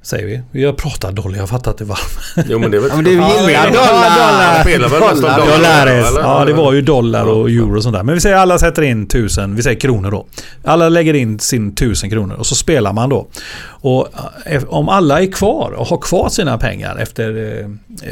Säger 0.03 0.27
vi. 0.27 0.41
Vi 0.51 0.65
har 0.65 0.73
pratat 0.73 1.17
dollar, 1.17 1.35
jag 1.35 1.43
har 1.43 1.47
fattat 1.47 1.79
det 1.79 1.85
varmt. 1.85 2.47
Jo 2.49 2.59
men 2.59 2.71
det 2.71 2.77
är 2.77 2.81
väl... 2.81 2.89
Ja, 2.91 2.97
men 2.97 3.05
det 3.05 3.11
är 3.11 3.15
ju 3.15 3.19
Ja, 3.21 3.49
gillar 3.51 3.67
dollar. 3.67 4.55
de 4.57 4.61
spelar 4.63 4.89
väl 4.89 5.01
Dollar. 5.01 5.39
dollar, 5.39 5.57
Dollares. 5.57 6.15
Ja, 6.17 6.45
det 6.45 6.53
var 6.53 6.73
ju 6.73 6.83
dollar 6.83 7.25
och 7.27 7.51
euro 7.51 7.77
och 7.77 7.83
sånt 7.83 7.97
där. 7.97 8.03
Men 8.03 8.15
vi 8.15 8.21
säger 8.21 8.37
alla 8.37 8.59
sätter 8.59 8.83
in 8.83 9.03
1000, 9.05 9.57
vi 9.57 9.63
säger 9.63 9.81
kronor 9.81 10.11
då. 10.11 10.27
Alla 10.65 10.89
lägger 10.89 11.15
in 11.15 11.39
sin 11.39 11.69
1000 11.69 12.11
kronor 12.11 12.35
och 12.35 12.47
så 12.47 12.55
spelar 12.55 12.93
man 12.93 13.09
då. 13.09 13.27
Och 13.63 14.09
eh, 14.47 14.63
om 14.65 14.89
alla 14.89 15.23
är 15.23 15.33
kvar 15.33 15.71
och 15.71 15.87
har 15.87 15.99
kvar 15.99 16.29
sina 16.29 16.59
pengar 16.59 16.97
efter 16.97 17.29
eh, 17.37 17.59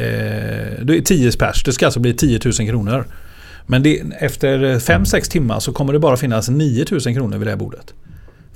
eh, 0.01 0.83
det 0.83 0.97
är 0.97 1.01
10 1.01 1.31
pers, 1.31 1.63
det 1.63 1.71
ska 1.73 1.85
alltså 1.85 1.99
bli 1.99 2.13
10 2.13 2.39
000 2.45 2.53
kronor. 2.53 3.05
Men 3.65 3.83
det, 3.83 4.01
efter 4.19 4.59
5-6 4.79 5.31
timmar 5.31 5.59
så 5.59 5.71
kommer 5.73 5.93
det 5.93 5.99
bara 5.99 6.17
finnas 6.17 6.49
9 6.49 6.85
000 6.91 7.01
kronor 7.01 7.37
vid 7.37 7.47
det 7.47 7.51
här 7.51 7.57
bordet. 7.57 7.93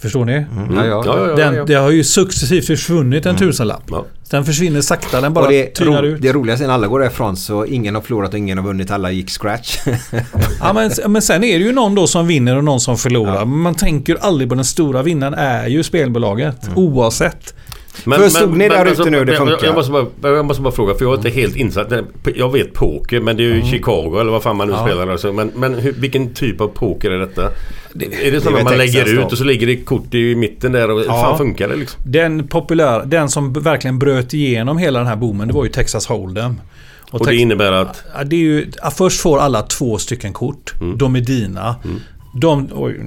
Förstår 0.03 0.25
ni? 0.25 0.33
Ja, 0.33 0.85
ja. 0.85 0.85
Ja, 0.85 1.03
ja, 1.05 1.27
ja, 1.29 1.35
Den, 1.35 1.65
det 1.65 1.73
har 1.73 1.91
ju 1.91 2.03
successivt 2.03 2.67
försvunnit 2.67 3.25
en 3.25 3.35
tusenlapp. 3.37 3.83
Ja. 3.89 4.05
Den 4.29 4.45
försvinner 4.45 4.81
sakta, 4.81 5.21
den 5.21 5.33
bara 5.33 5.45
och 5.45 5.51
det, 5.51 5.65
tynar 5.65 6.01
ro, 6.03 6.07
ut. 6.07 6.21
det 6.21 6.33
roliga 6.33 6.55
är 6.55 6.67
när 6.67 6.73
alla 6.73 6.87
går 6.87 6.99
därifrån 6.99 7.37
så 7.37 7.65
ingen 7.65 7.95
har 7.95 8.01
förlorat 8.01 8.33
och 8.33 8.37
ingen 8.39 8.57
har 8.57 8.65
vunnit. 8.65 8.91
Alla 8.91 9.11
gick 9.11 9.29
scratch. 9.29 9.77
Ja, 10.59 10.73
men, 10.73 10.91
men 11.11 11.21
sen 11.21 11.43
är 11.43 11.59
det 11.59 11.65
ju 11.65 11.71
någon 11.71 11.95
då 11.95 12.07
som 12.07 12.27
vinner 12.27 12.57
och 12.57 12.63
någon 12.63 12.79
som 12.79 12.97
förlorar. 12.97 13.45
Man 13.45 13.75
tänker 13.75 14.17
aldrig 14.21 14.49
på 14.49 14.55
den 14.55 14.65
stora 14.65 15.03
vinnaren 15.03 15.33
är 15.33 15.67
ju 15.67 15.83
spelbolaget. 15.83 16.63
Mm. 16.63 16.77
Oavsett. 16.77 17.53
Förstod 17.93 18.57
ni 18.57 18.69
där 18.69 18.85
ute 18.85 19.09
nu 19.09 19.17
hur 19.17 19.25
det 19.25 19.35
funkar? 19.35 19.65
Jag 19.65 19.75
måste, 19.75 19.91
bara, 19.91 20.35
jag 20.35 20.45
måste 20.45 20.61
bara 20.63 20.73
fråga 20.73 20.93
för 20.95 21.05
jag 21.05 21.13
är 21.13 21.17
inte 21.17 21.29
helt 21.29 21.55
insatt. 21.55 21.87
Jag 22.35 22.51
vet 22.51 22.73
poker 22.73 23.19
men 23.21 23.37
det 23.37 23.43
är 23.43 23.45
ju 23.45 23.53
Mm. 23.53 23.65
Chicago 23.67 24.17
eller 24.21 24.31
vad 24.31 24.43
fan 24.43 24.57
man 24.57 24.67
nu 24.67 24.73
spelar. 24.85 25.07
Alltså. 25.07 25.33
Men, 25.33 25.51
men 25.55 25.73
hur, 25.73 25.91
vilken 25.91 26.33
typ 26.33 26.61
av 26.61 26.67
poker 26.67 27.11
är 27.11 27.19
detta? 27.19 27.41
är 28.21 28.31
det 28.31 28.41
så 28.41 28.49
det 28.49 28.55
är 28.55 28.57
att 28.57 28.63
man 28.63 28.77
lägger 28.77 29.05
då. 29.15 29.21
ut 29.21 29.31
och 29.31 29.37
så 29.37 29.43
ligger 29.43 29.67
det 29.67 29.75
kort 29.75 30.13
i 30.13 30.35
mitten 30.35 30.71
där 30.71 30.91
och 30.91 30.99
hur 30.99 31.05
Ja. 31.05 31.21
fan 31.21 31.37
funkar 31.37 31.67
det 31.69 31.75
liksom? 31.75 32.01
Den 32.05 32.47
populär, 32.47 33.03
den 33.05 33.29
som 33.29 33.53
verkligen 33.53 33.99
bröt 33.99 34.33
igenom 34.33 34.77
hela 34.77 34.99
den 34.99 35.07
här 35.07 35.15
boomen, 35.15 35.47
det 35.47 35.53
var 35.53 35.63
ju 35.63 35.69
Texas 35.69 36.09
Hold'em. 36.09 36.55
Och 37.11 37.19
det 37.19 37.25
Tex- 37.25 37.41
innebär 37.41 37.71
att... 37.71 38.03
Ja, 38.17 38.23
det 38.23 38.35
är 38.35 38.39
ju, 38.39 38.71
ja, 38.83 38.91
först 38.91 39.21
får 39.21 39.39
alla 39.39 39.61
två 39.61 39.97
stycken 39.97 40.33
kort. 40.33 40.73
Mm. 40.81 40.97
De 40.97 41.15
är 41.15 41.21
dina. 41.21 41.75
De, 42.35 42.69
oj, 42.75 43.01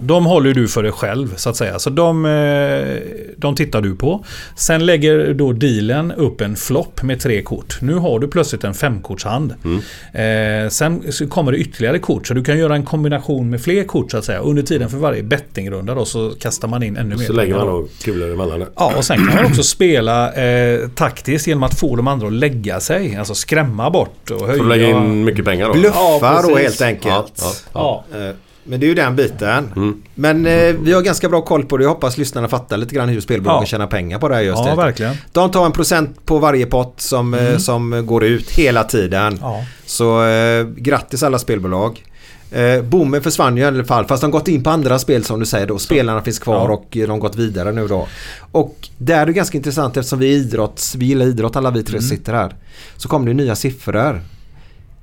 de 0.00 0.26
håller 0.26 0.54
du 0.54 0.68
för 0.68 0.82
dig 0.82 0.92
själv 0.92 1.34
så 1.36 1.50
att 1.50 1.56
säga. 1.56 1.78
Så 1.78 1.90
de, 1.90 2.24
eh, 2.26 2.96
de 3.36 3.54
tittar 3.56 3.80
du 3.80 3.96
på. 3.96 4.24
Sen 4.56 4.86
lägger 4.86 5.34
då 5.34 5.52
dealen 5.52 6.12
upp 6.12 6.40
en 6.40 6.56
flopp 6.56 7.02
med 7.02 7.20
tre 7.20 7.42
kort. 7.42 7.78
Nu 7.80 7.94
har 7.94 8.18
du 8.18 8.28
plötsligt 8.28 8.64
en 8.64 8.74
femkortshand. 8.74 9.54
Mm. 9.64 10.64
Eh, 10.64 10.68
sen 10.70 11.12
så 11.12 11.26
kommer 11.28 11.52
det 11.52 11.58
ytterligare 11.58 11.98
kort. 11.98 12.26
Så 12.26 12.34
du 12.34 12.44
kan 12.44 12.58
göra 12.58 12.74
en 12.74 12.84
kombination 12.84 13.50
med 13.50 13.60
fler 13.62 13.84
kort 13.84 14.10
så 14.10 14.16
att 14.16 14.24
säga. 14.24 14.38
Under 14.38 14.62
tiden 14.62 14.88
för 14.90 14.98
varje 14.98 15.22
bettingrunda 15.22 15.94
då 15.94 16.04
så 16.04 16.30
kastar 16.40 16.68
man 16.68 16.82
in 16.82 16.96
ännu 16.96 17.16
mer 17.16 17.24
Så 17.24 17.32
lägger 17.32 17.54
man 17.54 17.66
då. 17.66 17.86
kulor 18.04 18.32
emellan. 18.32 18.64
Ja, 18.76 18.92
och 18.96 19.04
sen 19.04 19.16
kan 19.26 19.34
man 19.36 19.44
också 19.44 19.62
spela 19.62 20.32
eh, 20.32 20.88
taktiskt 20.88 21.46
genom 21.46 21.62
att 21.62 21.78
få 21.80 21.96
de 21.96 22.08
andra 22.08 22.26
att 22.26 22.32
lägga 22.32 22.80
sig. 22.80 23.16
Alltså 23.16 23.34
skrämma 23.34 23.90
bort 23.90 24.30
och 24.30 24.40
höja. 24.46 24.56
För 24.56 24.62
att 24.64 24.68
lägga 24.68 24.88
in 24.90 25.24
mycket 25.24 25.44
pengar 25.44 25.66
då. 25.66 25.72
Bluffa 25.72 25.98
Ja, 26.22 26.42
då 26.48 26.56
helt 26.56 26.80
enkelt. 26.82 27.32
Ja, 27.38 27.52
ja, 27.74 28.04
Ja. 28.12 28.32
Eh, 28.70 28.72
Men 28.72 28.80
det 28.80 28.86
är 28.86 28.88
ju 28.88 28.94
den 28.94 29.16
biten. 29.16 29.68
Mm. 29.76 30.02
Men 30.14 30.46
eh, 30.46 30.74
vi 30.82 30.92
har 30.92 31.02
ganska 31.02 31.28
bra 31.28 31.40
koll 31.42 31.64
på 31.64 31.76
det. 31.76 31.82
Jag 31.84 31.90
hoppas 31.90 32.18
lyssnarna 32.18 32.48
fattar 32.48 32.76
lite 32.76 32.94
grann 32.94 33.08
hur 33.08 33.20
spelbolagen 33.20 33.62
Ja. 33.62 33.66
tjänar 33.66 33.86
pengar 33.86 34.18
på 34.18 34.28
det 34.28 34.34
här 34.34 34.42
just 34.42 34.58
Ja, 34.64 34.70
det. 34.70 34.76
verkligen. 34.76 35.16
De 35.32 35.50
tar 35.50 35.66
en 35.66 35.72
procent 35.72 36.26
på 36.26 36.38
varje 36.38 36.66
pott 36.66 36.94
som, 37.00 37.34
eh, 37.34 37.56
som 37.58 38.06
går 38.06 38.24
ut 38.24 38.50
hela 38.50 38.84
tiden. 38.84 39.38
Ja. 39.40 39.64
Så 39.86 40.24
eh, 40.26 40.64
grattis 40.76 41.22
alla 41.22 41.38
spelbolag. 41.38 42.04
Eh, 42.52 42.82
Boomen 42.82 43.22
försvann 43.22 43.56
ju 43.56 43.62
i 43.62 43.66
alla 43.66 43.84
fall 43.84 44.04
fast 44.04 44.20
de 44.20 44.26
har 44.26 44.38
gått 44.38 44.48
in 44.48 44.62
på 44.62 44.70
andra 44.70 44.98
spel 44.98 45.24
som 45.24 45.40
du 45.40 45.46
säger 45.46 45.66
då. 45.66 45.78
Spelarna 45.78 46.22
finns 46.22 46.38
kvar 46.38 46.54
Ja. 46.68 46.74
och 46.74 46.96
eh, 46.96 47.00
de 47.02 47.10
har 47.10 47.18
gått 47.18 47.36
vidare 47.36 47.72
nu 47.72 47.88
då. 47.88 48.08
Och 48.52 48.88
där 48.98 49.22
är 49.22 49.26
det 49.26 49.32
ganska 49.32 49.58
intressant 49.58 49.96
eftersom 49.96 50.18
vi 50.18 50.26
är 50.34 50.36
idrotts, 50.36 50.94
vi 50.94 51.06
gillar 51.06 51.26
idrott 51.26 51.56
alla 51.56 51.70
vi 51.70 51.82
tre 51.82 51.98
Mm. 51.98 52.08
sitter 52.08 52.32
här. 52.32 52.54
Så 52.96 53.08
kom 53.08 53.24
det 53.26 53.34
nya 53.34 53.56
siffror. 53.56 54.20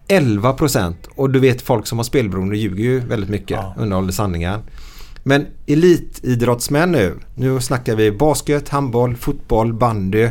11% 0.07 0.95
och 1.15 1.29
du 1.29 1.39
vet 1.39 1.61
folk 1.61 1.87
som 1.87 1.97
har 1.97 2.03
spelberoende 2.03 2.57
ljuger 2.57 2.83
ju 2.83 2.99
väldigt 2.99 3.29
mycket. 3.29 3.57
Ja. 3.57 3.75
Underhåller 3.77 4.11
sanningen. 4.11 4.59
Men 5.23 5.47
elitidrottsmän 5.67 6.91
nu. 6.91 7.15
Nu 7.35 7.61
snackar 7.61 7.95
vi 7.95 8.11
basket, 8.11 8.69
handboll, 8.69 9.15
fotboll, 9.15 9.73
bandy, 9.73 10.29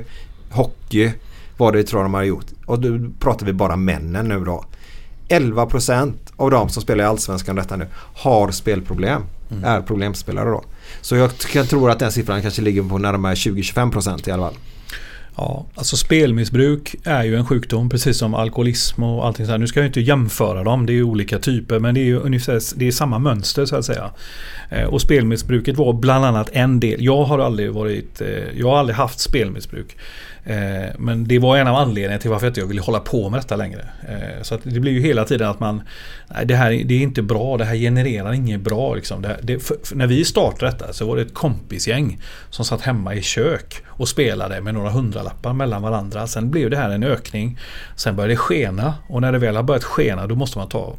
hockey. 0.50 1.12
Vad 1.56 1.74
det 1.74 1.82
tror 1.82 2.02
de 2.02 2.14
har 2.14 2.22
gjort. 2.22 2.46
Och 2.66 2.80
då 2.80 3.10
pratar 3.20 3.46
vi 3.46 3.52
bara 3.52 3.76
männen 3.76 4.28
nu 4.28 4.44
då. 4.44 4.64
11% 5.28 6.12
av 6.36 6.50
de 6.50 6.68
som 6.68 6.82
spelar 6.82 7.04
i 7.04 7.06
Allsvenskan 7.06 7.56
detta 7.56 7.76
nu 7.76 7.86
har 8.14 8.50
spelproblem. 8.50 9.22
Är 9.64 9.82
problemspelare 9.82 10.50
då. 10.50 10.64
Så 11.00 11.16
jag 11.16 11.38
kan 11.38 11.66
tro 11.66 11.88
att 11.88 11.98
den 11.98 12.12
siffran 12.12 12.42
kanske 12.42 12.62
ligger 12.62 12.82
på 12.82 12.98
närmare 12.98 13.34
20-25% 13.34 14.28
i 14.28 14.32
alla 14.32 14.42
fall. 14.42 14.56
Ja, 15.38 15.66
alltså 15.74 15.96
spelmissbruk 15.96 16.96
är 17.04 17.24
ju 17.24 17.36
en 17.36 17.46
sjukdom 17.46 17.88
precis 17.88 18.18
som 18.18 18.34
alkoholism 18.34 19.02
och 19.02 19.26
allting 19.26 19.46
sådär. 19.46 19.58
Nu 19.58 19.66
ska 19.66 19.80
jag 19.80 19.86
inte 19.86 20.00
jämföra 20.00 20.64
dem, 20.64 20.86
det 20.86 20.92
är 20.92 20.94
ju 20.94 21.02
olika 21.02 21.38
typer 21.38 21.78
men 21.78 21.94
det 21.94 22.00
är 22.00 22.04
ju 22.04 22.18
ungefär 22.18 22.60
det 22.76 22.86
är 22.86 22.92
samma 22.92 23.18
mönster 23.18 23.66
så 23.66 23.76
att 23.76 23.84
säga. 23.84 24.10
Eh, 24.70 24.84
och 24.84 25.00
spelmissbruket 25.00 25.76
var 25.76 25.92
bland 25.92 26.24
annat 26.24 26.50
en 26.52 26.80
del. 26.80 27.04
Jag 27.04 27.24
har 27.24 27.38
aldrig 27.38 27.72
varit, 27.72 28.20
eh, 28.20 28.28
jag 28.58 28.68
har 28.68 28.78
aldrig 28.78 28.96
haft 28.96 29.20
spelmissbruk. 29.20 29.96
Eh, 30.46 30.90
men 30.98 31.24
det 31.28 31.38
var 31.38 31.56
en 31.56 31.68
av 31.68 31.76
anledningarna 31.76 32.18
till 32.18 32.30
varför 32.30 32.46
jag 32.46 32.50
inte 32.50 32.64
ville 32.64 32.80
hålla 32.80 33.00
på 33.00 33.30
med 33.30 33.40
detta 33.40 33.56
längre. 33.56 33.88
Eh, 34.08 34.42
så 34.42 34.54
att 34.54 34.60
det 34.64 34.80
blir 34.80 34.92
ju 34.92 35.00
hela 35.00 35.24
tiden 35.24 35.48
att 35.48 35.60
man 35.60 35.82
Nej, 36.28 36.46
det 36.46 36.54
här 36.54 36.70
det 36.70 36.94
är 36.94 37.00
inte 37.00 37.22
bra, 37.22 37.56
det 37.56 37.64
här 37.64 37.76
genererar 37.76 38.32
inget 38.32 38.60
bra. 38.60 38.94
Liksom. 38.94 39.22
Det, 39.22 39.36
det, 39.42 39.58
för, 39.58 39.76
för 39.82 39.96
när 39.96 40.06
vi 40.06 40.24
startade 40.24 40.72
detta 40.72 40.92
så 40.92 41.06
var 41.06 41.16
det 41.16 41.22
ett 41.22 41.34
kompisgäng 41.34 42.20
som 42.50 42.64
satt 42.64 42.80
hemma 42.80 43.14
i 43.14 43.22
kök 43.22 43.82
och 43.86 44.08
spelade 44.08 44.60
med 44.60 44.74
några 44.74 44.90
hundralappar 44.90 45.52
mellan 45.52 45.82
varandra. 45.82 46.26
Sen 46.26 46.50
blev 46.50 46.70
det 46.70 46.76
här 46.76 46.90
en 46.90 47.02
ökning. 47.02 47.58
Sen 47.96 48.16
började 48.16 48.32
det 48.32 48.36
skena 48.36 48.94
och 49.08 49.20
när 49.20 49.32
det 49.32 49.38
väl 49.38 49.56
har 49.56 49.62
börjat 49.62 49.84
skena 49.84 50.26
då 50.26 50.34
måste 50.34 50.58
man 50.58 50.68
ta 50.68 50.96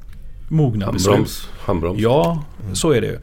mogna 0.47 0.91
beslut. 0.91 1.07
Handbroms. 1.15 1.49
Handbroms. 1.59 1.99
Ja, 2.01 2.43
så 2.73 2.91
är 2.91 3.01
det 3.01 3.07
ju. 3.07 3.17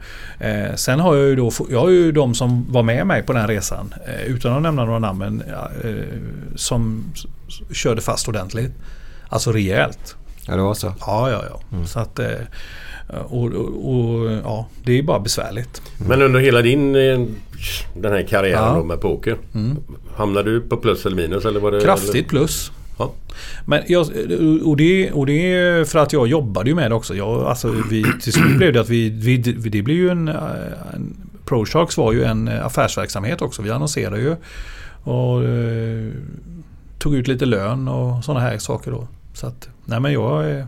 Eh, 0.49 0.75
sen 0.75 0.99
har 0.99 1.15
jag 1.15 1.25
ju 1.25 1.35
då, 1.35 1.51
jag 1.71 1.79
har 1.79 1.89
ju 1.89 2.11
de 2.11 2.33
som 2.35 2.65
var 2.69 2.83
med 2.83 3.07
mig 3.07 3.23
på 3.23 3.33
den 3.33 3.47
resan, 3.47 3.93
eh, 4.07 4.25
utan 4.31 4.53
att 4.53 4.61
nämna 4.61 4.85
några 4.85 4.99
namn, 4.99 5.19
men, 5.19 5.41
eh, 5.83 5.95
som 6.55 7.03
körde 7.71 8.01
fast 8.01 8.27
ordentligt. 8.27 8.71
Alltså 9.29 9.51
rejält. 9.51 10.15
Ja 10.47 10.55
det 10.55 10.61
var 10.61 10.73
så. 10.73 10.93
Ja, 10.99 11.29
ja, 11.31 11.43
ja. 11.49 11.85
Så 11.85 11.99
att, 11.99 12.19
eh, 12.19 12.27
och, 13.29 13.43
och, 13.45 13.95
och, 13.95 14.31
ja, 14.43 14.67
det 14.83 14.99
är 14.99 15.03
bara 15.03 15.19
besvärligt. 15.19 15.81
Men 16.07 16.21
under 16.21 16.39
hela 16.39 16.61
din 16.61 16.95
eh, 16.95 17.25
den 18.01 18.11
här 18.11 18.27
karriären 18.29 18.75
Ja. 18.77 18.83
med 18.83 19.01
poker. 19.01 19.37
Hamnade 20.15 20.51
du 20.51 20.61
på 20.61 20.77
plus 20.77 21.05
eller 21.05 21.15
minus? 21.15 21.45
Eller 21.45 21.59
var 21.59 21.71
det, 21.71 21.81
Kraftigt 21.81 22.27
plus. 22.27 22.71
Ja. 22.97 23.13
Men 23.65 23.81
jag, 23.87 24.07
och, 24.63 24.77
det, 24.77 25.11
och 25.11 25.25
det 25.25 25.53
är 25.53 25.85
för 25.85 25.99
att 25.99 26.13
jag 26.13 26.27
jobbade 26.27 26.69
ju 26.69 26.75
med 26.75 26.91
det 26.91 26.95
också. 26.95 27.15
Jag, 27.15 27.43
alltså, 27.43 27.75
vi, 27.89 28.05
till 28.21 28.33
slut 28.33 28.57
blev 28.57 28.73
det 28.73 28.81
att 28.81 28.89
vi, 28.89 29.09
vi, 29.09 29.37
det 29.37 29.81
blev 29.81 29.97
ju 29.97 30.09
en, 30.09 30.27
en 30.27 31.17
ProSharks 31.45 31.97
var 31.97 32.13
ju 32.13 32.23
en 32.23 32.47
affärsverksamhet 32.47 33.41
också. 33.41 33.61
Vi 33.61 33.71
annonserade 33.71 34.21
ju 34.21 34.35
och 35.03 35.43
eh, 35.43 36.11
tog 36.99 37.15
ut 37.15 37.27
lite 37.27 37.45
lön 37.45 37.87
och 37.87 38.23
sådana 38.23 38.39
här 38.39 38.57
saker 38.57 38.91
då. 38.91 39.07
Så 39.33 39.47
att, 39.47 39.69
nej 39.85 39.99
men 39.99 40.13
jag 40.13 40.45
är, 40.49 40.67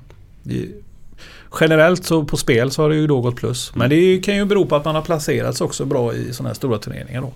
generellt 1.59 2.05
så 2.05 2.23
på 2.23 2.37
spel 2.37 2.71
så 2.71 2.81
har 2.81 2.89
det 2.89 2.95
ju 2.95 3.07
då 3.07 3.21
gått 3.21 3.35
plus. 3.35 3.75
Men 3.75 3.89
det 3.89 4.19
kan 4.19 4.35
ju 4.35 4.45
bero 4.45 4.65
på 4.65 4.75
att 4.75 4.85
man 4.85 4.95
har 4.95 5.01
placerats 5.01 5.61
också 5.61 5.85
bra 5.85 6.13
i 6.13 6.33
sådana 6.33 6.49
här 6.49 6.55
stora 6.55 6.77
turneringar 6.77 7.21
då. 7.21 7.33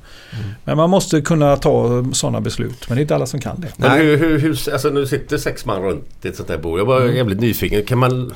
Men 0.63 0.77
man 0.77 0.89
måste 0.89 1.21
kunna 1.21 1.57
ta 1.57 2.05
sådana 2.13 2.41
beslut. 2.41 2.89
Men 2.89 2.95
det 2.95 2.99
är 2.99 3.01
inte 3.01 3.15
alla 3.15 3.25
som 3.25 3.39
kan 3.39 3.61
det. 3.61 3.71
Men 3.77 3.91
hur, 3.91 4.17
hur, 4.17 4.39
hur, 4.39 4.73
alltså 4.73 4.89
nu 4.89 5.07
sitter 5.07 5.37
sex 5.37 5.65
man 5.65 5.81
runt 5.81 6.25
ett 6.25 6.35
sånt 6.35 6.49
här 6.49 6.57
bord. 6.57 6.79
Jag 6.79 6.85
var 6.85 7.01
jävligt 7.01 7.39
nyfiken. 7.39 7.85
Kan 7.85 7.97
man... 7.97 8.33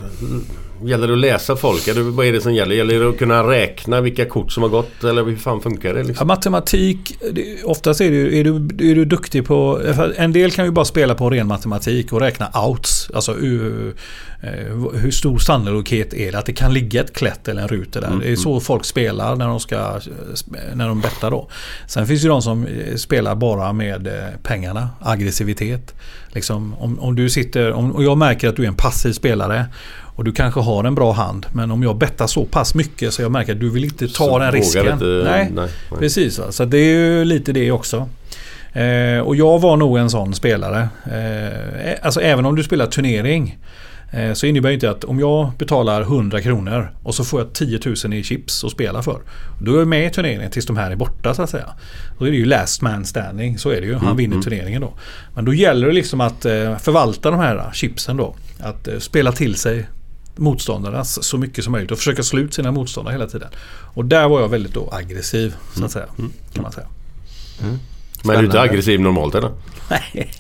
Gäller 0.88 1.07
det 1.07 1.13
att 1.13 1.19
läsa 1.19 1.55
folk? 1.55 1.88
Eller 1.88 2.01
vad 2.01 2.25
är 2.25 2.33
det 2.33 2.41
som 2.41 2.53
gäller? 2.53 2.75
Gäller 2.75 2.99
det 2.99 3.09
att 3.09 3.17
kunna 3.17 3.43
räkna 3.43 4.01
vilka 4.01 4.25
kort 4.25 4.51
som 4.51 4.63
har 4.63 4.69
gått? 4.69 5.03
Eller 5.03 5.23
hur 5.23 5.36
fan 5.36 5.61
funkar 5.61 5.93
det? 5.93 5.99
Ja, 5.99 6.05
Liksom? 6.05 6.27
matematik, 6.27 7.17
det, 7.31 7.63
oftast 7.63 8.01
är 8.01 8.11
du, 8.11 8.39
är, 8.39 8.43
du, 8.43 8.55
är 8.91 8.95
du 8.95 9.05
duktig 9.05 9.45
på... 9.45 9.81
En 10.15 10.33
del 10.33 10.51
kan 10.51 10.65
ju 10.65 10.71
bara 10.71 10.86
spela 10.86 11.15
på 11.15 11.29
ren 11.29 11.47
matematik 11.47 12.13
och 12.13 12.21
räkna 12.21 12.49
outs. 12.67 13.11
Alltså 13.13 13.33
uh, 13.33 13.93
eh, 14.41 14.49
hur 14.93 15.11
stor 15.11 15.38
sannolikhet 15.38 16.13
är 16.13 16.31
det 16.31 16.39
att 16.39 16.45
det 16.45 16.53
kan 16.53 16.73
ligga 16.73 17.01
ett 17.01 17.13
klätt 17.13 17.47
eller 17.47 17.61
en 17.61 17.67
ruter 17.67 18.01
där. 18.01 18.19
Det 18.21 18.31
är 18.31 18.36
så 18.36 18.59
folk 18.59 18.86
spelar 18.86 19.36
när 19.36 19.47
de 19.47 19.59
ska 19.59 19.99
när 20.73 20.88
de 20.88 21.01
bettar 21.01 21.31
då. 21.31 21.49
Sen 21.88 22.07
finns 22.07 22.25
ju 22.25 22.29
de 22.29 22.41
som 22.41 22.65
eh, 22.65 22.95
spelar 22.95 23.36
bara 23.36 23.73
med 23.73 24.07
eh, 24.07 24.13
pengarna, 24.43 24.89
aggressivitet. 24.99 25.93
Liksom, 26.27 26.73
om, 26.73 26.99
om 26.99 27.15
du 27.15 27.29
sitter, 27.29 27.73
om, 27.73 27.91
och 27.91 28.03
jag 28.03 28.17
märker 28.17 28.49
att 28.49 28.55
du 28.55 28.63
är 28.63 28.67
en 28.67 28.75
passiv 28.75 29.13
spelare 29.13 29.65
och 30.16 30.24
du 30.24 30.32
kanske 30.32 30.59
har 30.59 30.84
en 30.84 30.95
bra 30.95 31.11
hand. 31.11 31.45
Men 31.53 31.72
om 31.72 31.84
jag 31.84 31.97
bettar 31.97 32.28
så 32.28 32.45
pass 32.45 32.76
mycket 32.76 33.13
så 33.13 33.22
jag 33.22 33.32
märker 33.32 33.53
att 33.53 33.59
du 33.59 33.70
vill 33.70 33.84
inte 33.84 34.07
ta 34.07 34.13
Så 34.13 34.39
den 34.39 34.51
risken. 34.51 34.88
inte- 34.93 35.05
nej, 35.05 35.24
nej, 35.26 35.49
nej. 35.55 35.99
precis. 35.99 36.39
Så 36.49 36.66
det 36.66 36.78
är 36.78 36.97
ju 36.99 37.26
lite 37.26 37.51
det 37.53 37.72
också. 37.72 38.09
Eh, 38.74 39.20
och 39.20 39.36
jag 39.36 39.59
var 39.59 39.78
nog 39.78 39.97
en 39.97 40.09
sån 40.09 40.34
spelare. 40.34 40.89
Eh, 41.05 41.93
alltså 42.01 42.22
även 42.22 42.45
om 42.45 42.55
du 42.55 42.63
spelar 42.63 42.86
turnering. 42.86 43.57
Eh, 44.11 44.34
så 44.34 44.45
innebär 44.45 44.72
inte 44.72 44.89
att 44.89 45.03
om 45.03 45.20
jag 45.20 45.51
betalar 45.57 46.01
100 46.01 46.41
kronor 46.41 46.91
och 47.03 47.16
så 47.16 47.24
får 47.24 47.39
jag 47.39 47.53
10 47.53 47.80
000 48.05 48.13
i 48.13 48.24
chips 48.24 48.63
att 48.63 48.72
spela 48.72 49.01
för. 49.03 49.20
Då 49.61 49.74
är 49.76 49.80
jag 49.80 49.88
med 49.88 50.05
i 50.05 50.09
turneringen 50.09 50.51
tills 50.51 50.66
de 50.66 50.78
här 50.78 50.91
är 50.91 50.95
borta 50.95 51.34
så 51.34 51.41
att 51.41 51.49
säga. 51.49 51.70
Då 52.20 52.26
är 52.28 52.32
det 52.32 52.38
ju 52.38 52.45
last 52.45 52.82
man 52.82 53.05
standing. 53.05 53.57
Så 53.57 53.70
är 53.70 53.82
det 53.82 53.88
ju. 53.88 53.95
Han 53.95 54.18
vinner 54.18 54.41
turneringen 54.41 54.82
då. 54.82 54.93
Men 55.36 55.45
då 55.45 55.53
gäller 55.53 55.88
det 55.88 55.93
liksom 55.93 56.22
att 56.22 56.45
eh, 56.45 56.78
förvalta 56.78 57.32
de 57.32 57.39
här 57.39 57.70
chipsen 57.74 58.18
då. 58.18 58.36
Att 58.59 58.88
eh, 58.88 58.97
spela 58.99 59.32
till 59.32 59.55
sig 59.55 59.86
motståndarna 60.36 61.05
så 61.05 61.38
mycket 61.38 61.63
som 61.63 61.71
möjligt 61.71 61.91
och 61.91 61.97
försöka 61.97 62.23
slå 62.23 62.39
ut 62.39 62.53
sina 62.53 62.71
motståndare 62.71 63.13
hela 63.13 63.27
tiden. 63.27 63.49
Och 63.93 64.05
där 64.05 64.27
var 64.29 64.41
jag 64.41 64.49
väldigt 64.49 64.77
aggressiv 64.91 65.55
så 65.73 65.86
att 65.86 65.91
säga. 65.91 66.07
Kan 66.53 66.63
man 66.63 66.71
säga. 66.71 66.88
Men 68.26 68.36
är 68.36 68.39
du 68.39 68.45
inte 68.45 68.51
Spännande. 68.53 68.71
aggressiv 68.73 68.99
normalt 68.99 69.36
eller? 69.36 69.49
Nej. 69.89 70.32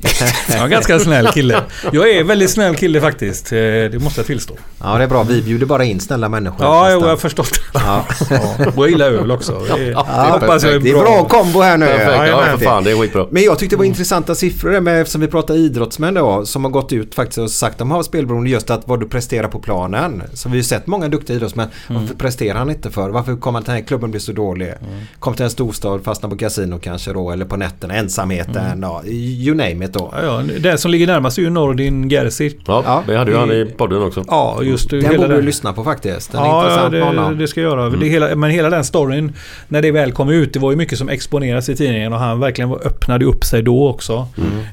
Jag 0.49 0.57
är 0.59 0.63
en 0.63 0.69
ganska 0.69 0.99
snäll 0.99 1.27
kille. 1.27 1.61
Jag 1.91 2.09
är 2.09 2.21
en 2.21 2.27
väldigt 2.27 2.49
snäll 2.51 2.75
kille 2.75 3.01
faktiskt. 3.01 3.51
Eh, 3.51 3.57
Det 3.57 4.01
måste 4.03 4.19
jag 4.19 4.25
tillstå. 4.27 4.53
Ja 4.83 4.97
det 4.97 5.03
är 5.03 5.07
bra. 5.07 5.23
Vi 5.23 5.41
bjuder 5.41 5.65
bara 5.65 5.83
in 5.83 5.99
snälla 5.99 6.29
människor. 6.29 6.65
Ja, 6.65 6.91
jo, 6.91 6.99
jag 7.01 7.07
har 7.07 7.17
förstått. 7.17 7.59
Ja. 7.73 8.05
Ja. 8.29 8.37
Och 8.75 8.83
jag 8.83 8.89
gillar 8.89 9.11
öl 9.11 9.31
också. 9.31 9.61
Det 9.75 9.83
är, 9.83 9.91
Ja, 9.91 10.05
det 10.07 10.31
hoppas 10.31 10.63
jag 10.63 10.73
är 10.73 10.79
det 10.79 10.89
är 10.89 10.93
bra. 10.93 11.01
bra 11.03 11.25
kombo 11.27 11.61
här 11.61 11.77
nu. 11.77 11.85
Perfekt. 11.85 12.27
Ja, 12.29 12.43
för 12.57 12.65
fan. 12.65 12.83
Det 12.83 12.91
är 12.91 13.01
skitbra. 13.01 13.27
Men 13.31 13.43
jag 13.43 13.59
tyckte 13.59 13.75
det 13.75 13.77
var 13.77 13.85
intressanta 13.85 14.35
siffror 14.35 14.71
där 14.71 14.81
med, 14.81 15.01
eftersom 15.01 15.21
vi 15.21 15.27
pratar 15.27 15.53
idrottsmän 15.55 16.13
då 16.13 16.45
som 16.45 16.63
har 16.63 16.71
gått 16.71 16.93
ut 16.93 17.15
faktiskt 17.15 17.37
och 17.37 17.51
sagt 17.51 17.73
att 17.73 17.79
de 17.79 17.91
har 17.91 18.03
spelberoende 18.03 18.49
just 18.49 18.69
att 18.69 18.87
vad 18.87 18.99
du 18.99 19.07
presterar 19.07 19.47
på 19.47 19.59
planen. 19.59 20.23
Så 20.33 20.49
vi 20.49 20.53
har 20.53 20.57
ju 20.57 20.63
sett 20.63 20.87
många 20.87 21.07
duktiga 21.07 21.35
idrottsmän. 21.35 21.67
Varför 21.87 22.15
presterar 22.15 22.57
han 22.59 22.69
inte 22.69 22.91
för? 22.91 23.09
Varför 23.09 23.35
kommer 23.35 23.57
han 23.59 23.63
till 23.63 23.71
den 23.71 23.81
här 23.81 23.87
klubben 23.87 24.11
bli 24.11 24.19
så 24.19 24.31
dålig? 24.31 24.73
Kom 25.19 25.33
till 25.33 25.43
en 25.45 25.51
storstad, 25.51 26.03
fastnar 26.03 26.29
på 26.29 26.37
kasino 26.37 26.79
kanske 26.79 27.13
då 27.13 27.31
eller 27.31 27.45
på 27.45 27.57
nätterna, 27.75 27.93
ensamheten, 27.93 28.79
ja, 28.81 29.01
you 29.05 29.55
name 29.55 29.85
it 29.85 29.93
då. 29.93 30.13
Ja, 30.21 30.23
ja, 30.23 30.43
den 30.59 30.77
som 30.77 30.91
ligger 30.91 31.07
närmast 31.07 31.37
är 31.37 31.41
ju 31.41 31.49
Nordin 31.49 32.09
Gerzic. 32.09 32.55
Ja, 32.67 32.81
Ja. 32.85 33.03
vi 33.07 33.15
hade 33.15 33.31
ju 33.31 33.37
han 33.37 33.51
i 33.51 33.65
podden 33.77 34.01
också. 34.03 34.23
Ja, 34.27 34.59
just 34.61 34.89
det. 34.89 35.01
Den 35.01 35.11
hela 35.11 35.23
borde 35.27 35.35
du 35.35 35.41
lyssna 35.41 35.73
på 35.73 35.83
faktiskt. 35.83 36.31
Den 36.31 36.41
är 36.41 36.45
Ja, 36.45 36.89
ja 36.93 37.29
det, 37.29 37.35
det 37.35 37.47
ska 37.47 37.61
jag 37.61 37.69
göra. 37.71 37.89
Det 37.89 38.05
hela, 38.07 38.35
men 38.35 38.49
hela 38.49 38.69
den 38.69 38.83
storyn, 38.83 39.33
när 39.67 39.81
det 39.81 39.91
väl 39.91 40.11
kom 40.11 40.29
ut, 40.29 40.53
det 40.53 40.59
var 40.59 40.71
ju 40.71 40.77
mycket 40.77 40.97
som 40.97 41.09
exponerades 41.09 41.69
i 41.69 41.75
tidningen 41.75 42.13
och 42.13 42.19
han 42.19 42.39
verkligen 42.39 42.69
var, 42.69 42.87
öppnade 42.87 43.25
upp 43.25 43.43
sig 43.43 43.61
då 43.63 43.87
också. 43.89 44.27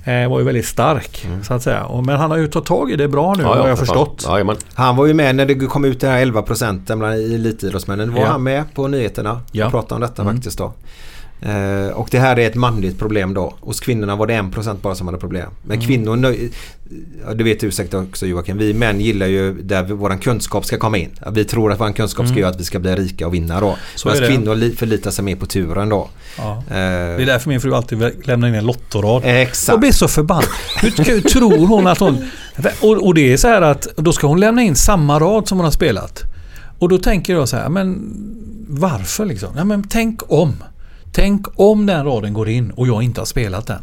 Eh, 0.05 0.30
var 0.30 0.38
ju 0.38 0.44
väldigt 0.44 0.66
stark, 0.66 1.26
så 1.42 1.55
att 1.55 1.62
säga. 1.62 1.84
Och, 1.84 2.07
men 2.07 2.16
han 2.16 2.30
har 2.30 2.38
ju 2.38 2.46
tagit 2.46 2.66
tag 2.66 2.90
i 2.90 2.96
det 2.96 3.09
bra 3.09 3.34
nu, 3.38 3.44
har 3.44 3.68
jag 3.68 3.78
förstått. 3.78 4.24
Ja. 4.28 4.55
Han 4.74 4.96
var 4.96 5.07
ju 5.07 5.14
med 5.14 5.36
när 5.36 5.46
det 5.46 5.55
kom 5.55 5.84
ut 5.84 6.00
det 6.00 6.09
här 6.09 6.22
11 6.22 6.42
procenten 6.42 6.98
bland 6.98 7.14
elitidrottsmännen. 7.14 8.14
Var 8.14 8.20
Ja. 8.20 8.26
han 8.26 8.42
med 8.42 8.64
på 8.74 8.88
nyheterna 8.88 9.40
Ja. 9.53 9.64
och 9.66 9.70
pratade 9.72 9.94
om 9.94 10.00
detta 10.00 10.22
Mm. 10.22 10.34
faktiskt 10.34 10.59
då. 10.59 10.72
Eh, 11.43 11.88
och 11.93 12.09
det 12.11 12.18
här 12.18 12.38
är 12.38 12.47
ett 12.47 12.55
manligt 12.55 12.99
problem 12.99 13.34
då. 13.34 13.55
Hos 13.61 13.80
kvinnorna 13.80 14.16
var 14.16 14.26
det 14.26 14.34
1% 14.34 14.82
bara 14.82 14.95
som 14.95 15.07
hade 15.07 15.18
problem. 15.18 15.51
Men 15.62 15.76
Mm. 15.76 15.86
kvinnor, 15.86 16.16
nöj- 16.16 16.53
det 17.34 17.45
vet 17.45 17.61
du 17.61 17.70
säkert 17.70 17.95
också 17.95 18.26
Joakim. 18.26 18.59
Vi 18.59 18.74
män 18.74 19.01
gillar 19.01 19.26
ju 19.26 19.53
där 19.62 19.82
våran 19.82 20.18
kunskap 20.18 20.64
ska 20.64 20.78
komma 20.78 20.99
in. 20.99 21.11
Vi 21.32 21.45
tror 21.45 21.72
att 21.72 21.80
vår 21.80 21.93
kunskap 21.93 22.26
ska 22.28 22.36
göra 22.38 22.51
att 22.51 22.61
vi 22.61 22.64
ska 22.64 22.78
bli 22.78 22.95
rika 22.95 23.26
och 23.26 23.34
vinna 23.34 23.61
då. 23.61 23.66
Mm. 23.66 23.78
Så 23.95 24.09
Medan 24.09 24.28
kvinnor 24.28 24.55
li- 24.55 24.76
förlitar 24.76 25.11
sig 25.11 25.24
mer 25.24 25.36
på 25.36 25.47
turen 25.47 25.88
då. 25.88 26.09
Ja. 26.38 26.57
Eh, 26.57 26.62
Det 26.68 27.22
är 27.22 27.26
därför 27.26 27.49
min 27.49 27.61
fru 27.61 27.74
alltid 27.74 28.26
lämnar 28.26 28.49
in 28.49 28.55
en 28.55 28.66
lottorad. 28.66 29.22
Exakt. 29.24 29.68
Jag 29.68 29.80
blir 29.80 29.93
så 29.93 30.09
förbannad. 30.09 30.45
Hur, 30.80 31.05
hur 31.05 31.20
tror 31.20 31.66
hon 31.66 31.86
att 31.86 31.99
hon... 31.99 32.24
Och, 32.80 33.07
och 33.07 33.14
det 33.14 33.32
är 33.32 33.36
så 33.36 33.49
här 33.49 33.62
att 33.62 33.86
då 33.97 34.12
ska 34.12 34.26
hon 34.26 34.40
lämna 34.40 34.62
in 34.62 34.76
samma 34.76 35.20
rad 35.20 35.49
som 35.49 35.59
hon 35.59 35.64
har 35.64 35.70
spelat. 35.72 36.22
Och 36.78 36.88
då 36.88 36.99
tänker 36.99 37.32
jag 37.32 37.49
så 37.49 37.57
här, 37.57 37.68
men 37.68 38.14
varför 38.68 39.24
liksom? 39.26 39.49
Ja, 39.57 39.64
men 39.64 39.82
tänk 39.88 40.32
om. 40.32 40.55
Tänk 41.12 41.46
om 41.60 41.86
den 41.86 42.04
raden 42.04 42.32
går 42.32 42.48
in 42.48 42.70
och 42.70 42.86
jag 42.88 43.02
inte 43.02 43.20
har 43.20 43.26
spelat 43.26 43.66
den. 43.66 43.78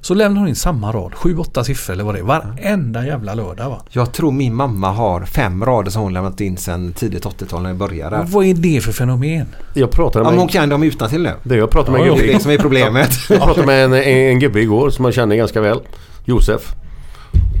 Så 0.00 0.14
lämnar 0.14 0.38
hon 0.40 0.48
in 0.48 0.54
samma 0.56 0.92
rad, 0.92 1.14
sju, 1.14 1.36
åtta 1.38 1.64
siffror 1.64 1.92
eller 1.94 2.04
vad 2.04 2.14
det 2.14 2.18
är, 2.18 2.24
varenda 2.24 3.06
jävla 3.06 3.34
lördag 3.34 3.70
va. 3.70 3.82
Jag 3.90 4.12
tror 4.12 4.32
min 4.32 4.54
mamma 4.54 4.90
har 4.92 5.24
fem 5.24 5.64
rader 5.64 5.90
som 5.90 6.02
hon 6.02 6.12
lämnat 6.12 6.40
in 6.40 6.56
sedan 6.56 6.92
tidigt 6.92 7.24
80-tal 7.24 7.62
när 7.62 7.72
vi 7.72 7.78
började. 7.78 8.18
Och 8.18 8.28
vad 8.30 8.44
är 8.46 8.54
det 8.54 8.80
för 8.80 8.92
fenomen? 8.92 9.46
Jag 9.74 9.90
pratade 9.90 10.18
Ja, 10.18 10.24
med, 10.24 10.32
men 10.32 10.38
hon 10.38 10.48
kan 10.48 10.68
dem 10.68 10.82
utan 10.82 11.08
till 11.10 11.22
nu. 11.22 11.30
det, 11.42 11.56
jag 11.56 11.70
pratade 11.70 11.98
med 11.98 12.06
Ja, 12.08 12.12
en 12.12 12.18
Det 12.18 12.22
är 12.22 12.26
gubbe, 12.26 12.36
det 12.38 12.42
som 12.42 12.50
är 12.50 12.58
problemet. 12.58 13.10
jag 13.30 13.40
pratade 13.42 13.66
med 13.66 13.84
en, 13.84 13.92
en, 13.92 14.02
en 14.02 14.38
gubbe 14.40 14.60
igår 14.60 14.90
som 14.90 15.02
man 15.02 15.12
känner 15.12 15.36
ganska 15.36 15.60
väl. 15.60 15.78
Josef. 16.24 16.74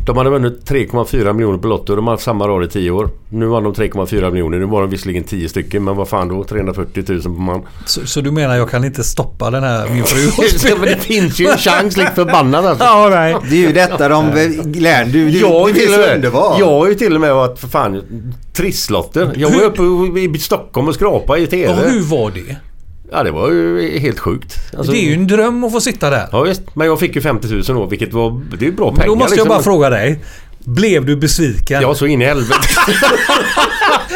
De 0.06 0.16
hade 0.16 0.30
vunnit 0.30 0.70
3,4 0.70 1.32
miljoner 1.32 1.58
på 1.58 1.68
Lotto. 1.68 1.96
De 1.96 2.06
har 2.06 2.14
haft 2.14 2.24
samma 2.24 2.48
rad 2.48 2.64
i 2.64 2.68
10 2.68 2.90
år. 2.90 3.10
Nu 3.28 3.46
vann 3.46 3.62
de 3.64 3.74
3,4 3.74 4.30
miljoner. 4.30 4.58
Nu 4.58 4.64
var 4.66 4.80
de 4.80 4.90
visserligen 4.90 5.24
10 5.24 5.48
stycken. 5.48 5.84
Men 5.84 5.96
vad 5.96 6.08
fan 6.08 6.28
då? 6.28 6.44
340 6.44 7.04
000 7.08 7.22
på 7.22 7.28
man. 7.28 7.62
Så, 7.86 8.06
så 8.06 8.20
du 8.20 8.30
menar 8.30 8.56
jag 8.56 8.70
kan 8.70 8.84
inte 8.84 9.04
stoppa 9.04 9.50
den 9.50 9.62
här 9.62 9.88
min 9.88 10.04
fru? 10.04 10.44
Ja, 10.70 10.76
men 10.80 10.88
det 10.88 10.96
finns 10.96 11.40
ju 11.40 11.46
en 11.48 11.56
chans 11.58 11.96
likt 11.96 12.14
förbannat 12.14 12.64
alltså. 12.64 12.84
ja, 12.84 13.08
nej. 13.10 13.36
Det 13.50 13.56
är 13.56 13.60
ju 13.68 13.72
detta 13.72 14.08
de 14.08 14.26
lär. 14.74 15.04
Du, 15.04 15.30
du, 15.30 15.38
Jag 15.38 15.70
är 15.70 15.74
till 15.74 15.92
och 15.94 15.98
med, 16.00 16.14
underbart. 16.14 16.58
jag 16.58 16.66
har 16.70 16.88
ju 16.88 16.94
till 16.94 17.14
och 17.14 17.20
med 17.20 17.34
varit 17.34 17.58
för 17.58 17.68
fan 17.68 18.02
trisslotter. 18.52 19.32
Jag 19.36 19.50
var 19.50 19.56
Hur- 19.56 20.08
uppe 20.08 20.20
i 20.20 20.38
Stockholm 20.38 20.88
och 20.88 20.94
skrapa 20.94 21.38
i 21.38 21.46
TV. 21.46 21.64
Ja, 21.84 21.88
hur 21.90 22.02
var 22.02 22.30
det? 22.30 22.56
Ja 23.12 23.22
det 23.22 23.30
var 23.30 23.50
ju 23.50 23.98
helt 23.98 24.18
sjukt. 24.18 24.56
Alltså, 24.76 24.92
Det 24.92 24.98
är 24.98 25.02
ju 25.02 25.14
en 25.14 25.26
dröm 25.26 25.64
att 25.64 25.72
få 25.72 25.80
sitta 25.80 26.10
där. 26.10 26.28
Ja 26.32 26.42
visst, 26.42 26.62
men 26.76 26.86
jag 26.86 27.00
fick 27.00 27.14
ju 27.16 27.20
50 27.20 27.48
000 27.48 27.62
då 27.66 27.86
vilket 27.86 28.12
var... 28.12 28.40
Det 28.50 28.64
är 28.64 28.70
ju 28.70 28.76
bra 28.76 28.86
Men 28.86 28.94
pengar 28.94 29.06
då 29.08 29.14
måste 29.14 29.30
jag 29.30 29.36
liksom. 29.36 29.48
bara 29.48 29.62
fråga 29.62 29.90
dig. 29.90 30.18
Blev 30.64 31.04
du 31.06 31.16
besviken? 31.16 31.82
Jag 31.82 31.96
så 31.96 32.06
in 32.06 32.22
i 32.22 32.24
helvete. 32.24 32.60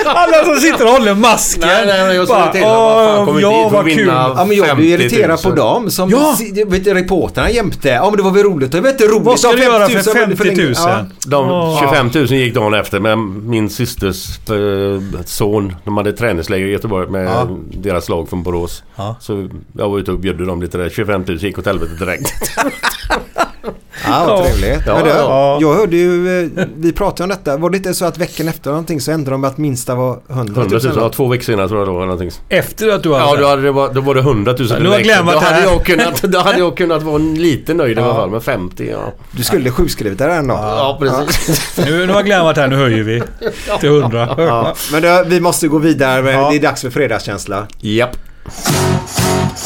Alla 0.07 0.45
som 0.45 0.57
sitter 0.57 0.85
och 0.85 0.91
håller 0.91 1.15
masken. 1.15 1.63
Nej, 1.69 1.87
nej, 1.87 2.07
nej, 2.07 2.17
jag 2.17 2.27
såg 2.29 2.37
Bara, 2.37 2.53
till. 2.53 2.61
Vad 2.63 3.07
fan, 3.07 3.19
"Åh, 3.19 3.25
kommer 3.25 3.41
ja, 3.41 3.69
vad 3.73 3.85
kul." 3.85 4.07
Ja 4.07 4.45
men 4.49 4.57
jag 4.57 4.77
blir 4.77 4.99
50 4.99 5.05
irriterad 5.05 5.43
på 5.43 5.49
000. 5.49 5.57
dem 5.59 5.91
som 5.91 6.11
Ja. 6.11 6.37
vet, 6.67 6.85
du, 6.85 7.51
jämte. 7.51 7.89
Ja 7.89 8.05
men 8.11 8.17
det 8.17 8.23
var 8.23 8.31
väl 8.31 8.43
roligt. 8.43 8.73
Det 8.73 8.81
var 8.81 8.89
inte 8.91 9.05
roligt. 9.05 9.23
Vad 9.23 9.41
ska 9.41 9.53
du 9.53 9.63
göra 9.63 9.89
för 9.89 10.15
50 10.15 10.19
000 10.29 10.37
50 10.37 10.63
000? 10.63 10.73
Ja. 10.77 11.05
De 11.27 11.51
Åh. 11.51 11.81
25 11.81 12.11
000 12.15 12.27
gick 12.27 12.55
dagen 12.55 12.75
efter 12.75 13.01
med 13.01 13.19
min 13.19 13.71
systers 13.71 14.39
eh, 14.51 15.23
son. 15.25 15.77
De 15.85 15.97
hade 15.97 16.13
träningsläger 16.13 16.67
i 16.67 16.71
Göteborg 16.71 17.09
med 17.11 17.27
Ja. 17.27 17.49
deras 17.75 18.09
lag 18.09 18.29
från 18.29 18.43
Borås. 18.43 18.83
Ja. 18.97 19.17
Så 19.21 19.49
jag 19.79 19.89
var 19.89 19.99
ute 19.99 20.13
och 20.13 20.19
bjöd 20.19 20.39
dem 20.47 20.63
lite 20.63 20.79
där. 20.79 20.89
25 20.91 21.25
000 21.29 21.37
gick 21.37 21.59
åt 21.59 21.67
helvete 21.67 21.93
direkt. 22.05 22.33
Ja, 24.07 24.25
vad 24.27 24.45
trevligt. 24.45 24.87
Ja, 24.87 25.03
du, 25.03 25.09
ja. 25.11 25.59
Jag 25.61 25.75
hörde 25.75 25.97
ju, 25.97 26.43
eh, 26.43 26.67
vi 26.77 26.93
pratade 26.93 27.23
om 27.23 27.29
detta. 27.29 27.57
Var 27.57 27.71
det 27.71 27.77
inte 27.77 27.95
så 27.95 28.05
att 28.05 28.19
veckan 28.19 28.49
efter 28.49 28.71
någonting 28.71 29.01
så 29.01 29.11
ändrade 29.13 29.35
de 29.35 29.45
att 29.45 29.59
minsta 29.59 29.95
var 29.95 30.19
100 30.31 30.53
000? 30.63 30.67
100 30.73 30.79
000, 30.85 30.93
ja, 30.97 31.09
två 31.09 31.29
veckor 31.29 31.45
senare 31.45 31.69
tror 31.69 31.81
jag 31.81 31.89
det 31.89 31.93
var. 31.93 32.01
Någonting. 32.07 32.31
Efter 32.49 32.89
att 32.89 33.03
du 33.03 33.13
hade... 33.15 33.25
Ja, 33.25 33.37
då, 33.37 33.47
hade 33.47 33.63
det 33.63 33.71
var, 33.73 33.95
då 33.95 34.01
var 34.01 34.15
det 34.15 34.21
100 34.21 34.53
000 34.59 34.69
Ja, 34.71 34.79
nu 34.79 34.89
har 34.89 35.23
varit 35.23 35.41
då, 35.41 35.47
hade 35.47 35.63
jag 35.63 35.85
kunnat, 35.85 36.23
då 36.23 36.39
hade 36.39 36.59
jag 36.59 36.77
kunnat 36.77 37.03
vara 37.03 37.19
lite 37.19 37.75
nöjd 37.75 37.99
i 37.99 38.01
alla 38.01 38.15
fall 38.15 38.31
med 38.31 38.43
50. 38.43 38.89
Ja, 38.91 39.13
Du 39.31 39.43
skulle 39.45 39.71
sjukskrivit 39.71 40.19
dig 40.19 40.37
ändå. 40.37 40.55
ja 40.55 40.97
precis. 41.01 41.77
Nu, 41.87 42.07
nu 42.07 42.13
har 42.13 42.23
Glenn 42.23 42.45
varit 42.45 42.57
här, 42.57 42.69
nu 42.69 42.77
höjer 42.77 43.03
vi 43.03 43.23
till 43.81 43.89
100. 43.89 44.35
Ja, 44.39 44.75
men 44.93 45.03
du, 45.03 45.25
vi 45.27 45.41
måste 45.41 45.69
gå 45.69 45.79
vidare. 45.79 46.23
Det 46.23 46.57
är 46.57 46.61
dags 46.61 46.81
för 46.83 46.91
fredagskänsla. 46.91 47.67
Japp. 47.81 48.17
Måndag 48.47 49.66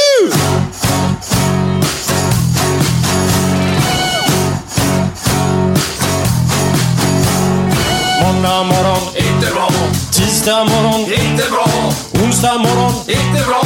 Tisdag 10.41 10.65
morgon, 10.65 11.01
Inte 11.01 11.43
bra! 11.51 11.67
onsdag 12.23 12.57
morgon, 12.57 12.93
Inte 13.07 13.43
bra! 13.47 13.61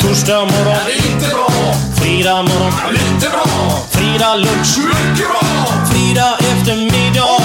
torsdag 0.00 0.40
morgon, 0.40 0.76
Inte 1.08 1.26
bra! 1.28 1.48
fredag 1.94 2.42
morgon, 2.42 2.72
Lite 2.92 3.28
bra! 3.30 3.46
fredag 3.90 4.34
lunch, 4.34 4.78
Mycket 4.78 5.28
bra! 5.28 5.66
fredag 5.90 6.36
eftermiddag. 6.38 7.39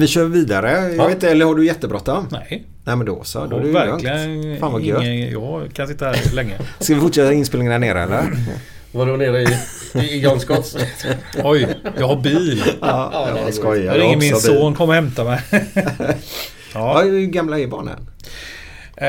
Men 0.00 0.06
vi 0.06 0.12
kör 0.12 0.24
vidare. 0.24 0.70
Jag 0.70 0.96
Ja. 0.96 1.04
vet 1.06 1.14
inte, 1.14 1.30
eller 1.30 1.44
har 1.46 1.54
du 1.54 1.66
jättebråttom? 1.66 2.26
Nej. 2.30 2.64
Nej 2.84 2.96
men 2.96 3.06
då 3.06 3.24
så. 3.24 3.46
Då 3.46 3.56
är 3.56 3.60
det 3.60 3.68
verkligen 3.70 4.42
lugnt. 4.42 4.60
Fan 4.60 4.72
vad 4.72 4.82
gött. 4.82 5.02
ingen, 5.02 5.30
Jag 5.32 5.70
kan 5.74 5.88
sitta 5.88 6.04
här 6.04 6.34
länge. 6.34 6.58
Ska 6.78 6.94
vi 6.94 7.00
fortsätta 7.00 7.32
inspelningen 7.32 7.72
där 7.72 7.78
nere 7.94 8.02
eller? 8.02 8.22
Var 8.92 9.06
du 9.06 9.16
nere 9.16 9.42
i, 9.42 9.48
i 10.00 10.20
John 10.20 10.40
Scotts? 10.40 10.76
Oj, 11.44 11.68
jag 11.98 12.08
har 12.08 12.16
bil. 12.16 12.62
Ja, 12.80 13.28
jag 13.44 13.54
skojar. 13.54 13.84
Jag 13.94 14.00
ringer 14.02 14.16
min 14.16 14.36
son, 14.36 14.74
kom 14.74 14.88
och 14.88 14.94
hämta 14.94 15.24
mig. 15.24 15.40
Ja, 16.74 17.00
hur 17.04 17.26
gamla 17.26 17.58
är 17.58 17.66
barnen? 17.66 17.96
Eh, 18.96 19.08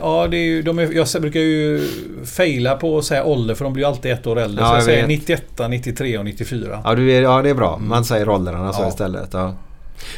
ja, 0.00 0.26
det 0.30 0.36
är 0.36 0.44
ju, 0.44 0.62
de 0.62 0.78
är, 0.78 0.92
jag 0.92 1.22
brukar 1.22 1.40
ju 1.40 1.88
faila 2.24 2.74
på 2.76 2.98
att 2.98 3.04
säga 3.04 3.24
ålder 3.24 3.54
för 3.54 3.64
de 3.64 3.72
blir 3.72 3.84
ju 3.84 3.88
alltid 3.88 4.12
ett 4.12 4.26
år 4.26 4.38
äldre. 4.38 4.64
Ja, 4.64 4.68
så 4.68 4.72
jag, 4.72 4.78
jag 4.78 4.84
säger 4.84 5.00
vet. 5.06 5.08
91, 5.08 5.42
93 5.70 6.18
och 6.18 6.24
94. 6.24 6.80
Ja, 6.84 6.94
du 6.94 7.12
är, 7.12 7.22
ja 7.22 7.42
det 7.42 7.50
är 7.50 7.54
bra. 7.54 7.78
Man 7.78 8.04
säger 8.04 8.28
åldrarna 8.28 8.72
så 8.72 8.82
Ja. 8.82 8.88
istället. 8.88 9.28
Ja. 9.32 9.54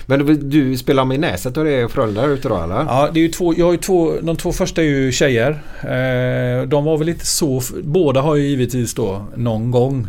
Men 0.07 0.26
du, 0.26 0.35
du 0.35 0.76
spelar 0.76 1.05
med 1.05 1.20
Näset 1.20 1.57
och 1.57 1.64
det 1.64 1.70
är 1.70 1.89
föräldrar 1.89 2.28
ute 2.28 2.49
då 2.49 2.62
eller? 2.62 2.74
Ja, 2.74 3.11
det 3.14 3.20
är 3.20 3.22
ju 3.22 3.28
två, 3.28 3.55
jag 3.57 3.64
har 3.64 3.72
ju 3.72 3.78
två, 3.78 4.14
de 4.22 4.37
två 4.37 4.53
första 4.53 4.83
är 4.83 4.87
ju 4.87 5.12
tjejer. 5.12 5.51
Eh, 5.80 6.68
de 6.68 6.85
var 6.85 6.99
väl 6.99 7.09
inte 7.09 7.26
så... 7.26 7.62
Båda 7.83 8.20
har 8.20 8.37
ju 8.37 8.47
givetvis 8.47 8.95
då 8.95 9.26
någon 9.37 9.70
gång 9.70 10.09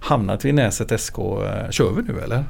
hamnat 0.00 0.44
vid 0.44 0.54
Näset 0.54 1.00
SK. 1.00 1.18
Eh, 1.18 1.70
kör 1.70 1.90
vi 1.90 2.12
nu 2.12 2.20
eller? 2.24 2.44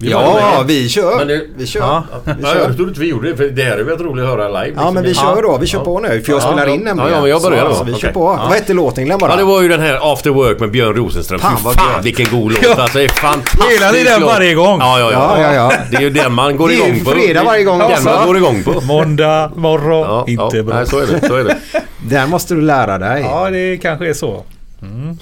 Vi 0.00 0.10
Ja, 0.10 0.64
vi 0.66 0.88
kör. 0.88 1.16
Men 1.16 1.28
det- 1.28 1.42
Vi 1.56 1.66
kör. 1.66 1.80
Ja. 1.80 2.04
Vi 2.24 2.32
Ja, 2.42 2.48
kör. 2.48 2.56
jag 2.58 2.76
trodde 2.76 2.88
inte 2.88 3.00
vi 3.00 3.06
gjorde 3.08 3.28
det, 3.30 3.36
för 3.36 3.44
det 3.48 3.62
här 3.62 3.78
är 3.78 3.82
väl 3.84 3.98
roligt 3.98 4.24
att 4.24 4.30
höra 4.30 4.48
live. 4.48 4.64
liksom. 4.66 4.84
Ja 4.84 4.90
men 4.90 5.02
vi 5.02 5.14
kör 5.14 5.42
då. 5.42 5.58
Vi 5.60 5.66
kör 5.66 5.78
på 5.84 6.00
nu. 6.00 6.08
För 6.08 6.32
jag 6.32 6.36
Ja, 6.36 6.40
spelar 6.46 6.66
ja. 6.66 6.74
in 6.74 6.80
nämligen. 6.80 7.10
Ja, 7.10 7.16
ja, 7.16 7.20
men 7.20 7.30
jag 7.30 7.42
börjar 7.42 7.62
så, 7.62 7.68
då. 7.68 7.74
Så 7.74 7.84
vi 7.84 7.90
kör 7.92 7.98
Okej. 7.98 8.12
på. 8.12 8.20
Vad 8.20 8.52
hette 8.52 8.72
låten 8.74 9.18
bara? 9.18 9.30
Ja, 9.30 9.36
det 9.36 9.44
var 9.44 9.62
ju 9.62 9.68
den 9.68 9.80
här 9.80 10.12
After 10.12 10.30
Work 10.30 10.60
med 10.60 10.70
Björn 10.70 10.94
Rosenström. 10.96 11.40
Fan, 11.40 11.56
vad 11.64 11.74
fan 11.74 12.02
vilken 12.02 12.26
god 12.30 12.52
låt. 12.52 12.78
Alltså 12.78 12.98
det 12.98 13.04
är 13.04 13.08
fantastiskt. 13.08 13.72
Gillar 13.72 13.92
ni 13.92 14.04
den 14.04 14.22
varje 14.22 14.54
gång? 14.54 14.78
Ja, 14.80 14.98
ja, 15.00 15.12
ja. 15.12 15.34
Ja, 15.40 15.42
ja, 15.42 15.54
ja. 15.54 15.72
Det 15.90 15.96
är 15.96 16.00
ju 16.00 16.10
den 16.10 16.32
man 16.32 16.56
går 16.56 16.68
Det 16.68 16.74
är 16.74 16.76
ju 16.76 16.84
igång 16.94 17.04
på. 17.04 17.10
fredag 17.10 17.44
varje 17.44 17.64
gång 17.64 17.78
Den 17.78 18.04
man 18.04 18.26
går 18.26 18.36
igång 18.36 18.62
på. 18.62 18.80
Måndag 18.80 19.50
morgon, 19.56 20.00
Ja, 20.00 20.24
inte 20.28 20.56
ja. 20.56 20.62
bra. 20.62 20.74
Nej, 20.76 20.86
så 20.86 20.98
är 20.98 21.06
det. 21.06 21.26
Så 21.28 21.34
är 21.34 21.44
det. 21.44 21.56
Den 22.10 22.30
måste 22.30 22.54
du 22.54 22.60
lära 22.60 22.98
dig. 22.98 23.22
Ja, 23.22 23.50
det 23.50 23.76
kanske 23.82 24.08
är 24.08 24.14
så. 24.14 24.44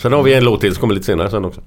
Sen 0.03 0.13
har 0.13 0.23
vi 0.23 0.35
en 0.35 0.45
låt 0.45 0.61
till 0.61 0.75
som 0.75 0.81
kommer 0.81 0.95
lite 0.95 1.07
senare 1.07 1.31
sen 1.31 1.45
också. 1.45 1.61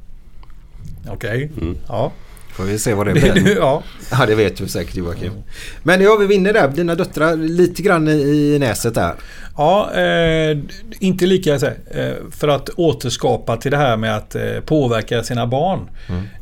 Okej. 1.10 1.51
Mm. 1.62 1.78
Ja. 1.88 2.12
Får 2.60 2.66
vi 2.66 2.80
se 2.80 2.93
vad 2.93 3.07
det 3.07 3.14
blir. 3.14 3.55
ja. 3.57 3.84
Ja 4.12 4.26
det 4.26 4.36
vet 4.36 4.57
du 4.57 4.68
säkert 4.68 4.95
Joakim. 4.95 5.32
Men 5.84 6.01
ja 6.01 6.16
vi 6.16 6.28
vinner 6.28 6.53
där. 6.53 6.68
Dina 6.68 6.95
döttrar 6.95 7.36
lite 7.36 7.82
grann 7.82 8.07
i, 8.07 8.57
näset 8.60 8.95
där. 8.95 9.14
Ja, 9.57 9.93
eh, 9.93 10.57
inte 10.99 11.26
lika 11.26 11.53
eh, 11.53 12.14
för 12.32 12.47
att 12.47 12.70
återskapa 12.70 13.57
till 13.57 13.72
det 13.72 13.78
här 13.78 13.97
med 13.97 14.16
att 14.16 14.36
eh, 14.36 14.60
påverka 14.66 15.24
sina 15.24 15.47
barn. 15.47 15.80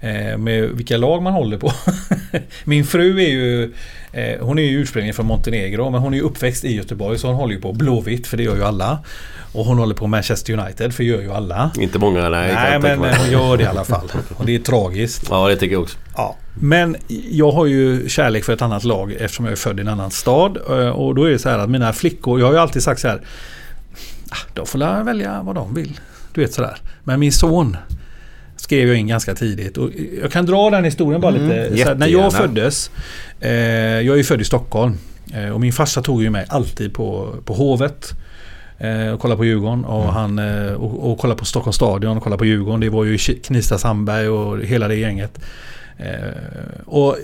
Eh, 0.02 0.38
med 0.38 0.70
vilka 0.70 0.98
lag 0.98 1.22
man 1.22 1.34
håller 1.34 1.58
på. 1.58 1.72
Min 2.64 2.86
fru 2.86 3.20
är 3.20 3.30
ju 3.30 3.74
eh, 4.12 4.40
Hon 4.42 4.60
är 4.60 4.64
ju 4.64 4.80
ursprungligen 4.82 5.14
från 5.16 5.26
Montenegro 5.26 5.90
men 5.90 6.02
hon 6.02 6.14
är 6.14 6.18
ju 6.18 6.24
uppväxt 6.24 6.64
i 6.66 6.76
Göteborg 6.76 7.18
så 7.20 7.28
hon 7.28 7.36
håller 7.36 7.54
ju 7.56 7.62
på 7.62 7.74
Blåvitt 7.74 8.28
för 8.28 8.38
det 8.38 8.44
gör 8.44 8.56
ju 8.56 8.64
alla. 8.64 9.00
Och 9.54 9.66
hon 9.66 9.78
håller 9.78 9.96
på 9.96 10.08
Manchester 10.08 10.54
United 10.60 10.94
för 10.94 11.04
det 11.04 11.10
gör 11.10 11.22
ju 11.22 11.32
alla. 11.32 11.72
Inte 11.80 12.00
många, 12.00 12.30
nej. 12.30 12.54
Nej 12.54 12.80
men 12.80 13.00
mig. 13.00 13.12
eh, 13.12 13.18
hon 13.18 13.32
gör 13.32 13.58
det 13.58 13.64
i 13.64 13.68
alla 13.68 13.84
fall. 13.84 14.12
Och 14.38 14.46
det 14.46 14.56
är 14.56 14.60
tragiskt. 14.60 15.28
Ja, 15.30 15.48
det 15.48 15.56
tycker 15.56 15.74
jag 15.76 15.82
också. 15.84 15.98
Ja. 16.16 16.36
Men 16.60 16.96
jag 17.32 17.52
har 17.52 17.66
ju 17.66 18.10
kärlek 18.10 18.44
för 18.44 18.54
ett 18.54 18.62
annat 18.62 18.84
lag 18.84 19.12
eftersom 19.12 19.46
jag 19.46 19.52
är 19.52 19.56
född 19.56 19.78
i 19.80 19.82
en 19.82 19.88
annan 19.88 20.12
stad. 20.12 20.58
Eh, 20.70 20.90
Och 20.90 21.16
då 21.16 21.24
är 21.24 21.30
det 21.30 21.40
så 21.40 21.50
här 21.50 21.60
att 21.60 21.70
mina 21.70 21.94
flickor, 21.94 22.40
jag 22.40 22.46
har 22.46 22.54
ju 22.54 22.60
alltid 22.60 22.84
sagt 22.84 23.02
så 23.02 23.08
här. 23.08 23.22
"Ah, 24.30 24.36
De 24.54 24.66
får 24.66 25.04
välja 25.04 25.42
vad 25.44 25.56
de 25.56 25.74
vill. 25.74 26.00
Du 26.34 26.42
vet 26.42 26.54
sådär. 26.54 26.78
Men 27.04 27.20
min 27.20 27.32
son 27.32 27.78
skrev 28.58 28.88
jag 28.88 28.98
in 28.98 29.08
ganska 29.08 29.36
tidigt. 29.36 29.78
Och 29.78 29.90
jag 30.22 30.32
kan 30.32 30.46
dra 30.46 30.70
den 30.70 30.84
historien 30.84 31.22
bara 31.22 31.32
lite. 31.32 31.48
Så 31.48 31.54
här, 31.54 31.70
när 31.70 31.78
jättegärna. 31.78 32.08
jag 32.08 32.34
föddes. 32.34 32.92
Eh, 33.40 33.52
jag 33.52 34.14
är 34.14 34.18
ju 34.18 34.24
född 34.24 34.42
i 34.42 34.46
Stockholm. 34.46 34.98
Eh, 35.34 35.50
och 35.50 35.62
min 35.62 35.74
farsa 35.74 36.02
tog 36.02 36.24
ju 36.24 36.30
mig 36.30 36.46
alltid 36.50 36.94
på, 36.94 37.36
på 37.46 37.54
Hovet. 37.54 38.14
Eh, 38.78 39.14
och 39.14 39.20
kolla 39.20 39.36
på 39.36 39.46
Djurgården 39.46 39.86
och, 39.86 40.14
han, 40.14 40.40
eh, 40.40 40.74
och, 40.74 41.12
och 41.12 41.20
kolla 41.20 41.36
på 41.36 41.46
Stockholms 41.46 41.76
stadion 41.76 42.18
och 42.18 42.24
kolla 42.24 42.38
på 42.38 42.46
Djurgården. 42.46 42.80
Det 42.80 42.90
var 42.90 43.06
ju 43.06 43.18
Knivsta 43.18 43.78
Sandberg 43.78 44.30
och 44.30 44.60
hela 44.60 44.88
det 44.88 44.96
gänget. 44.96 45.40
Eh, 45.98 46.82
och 46.86 47.18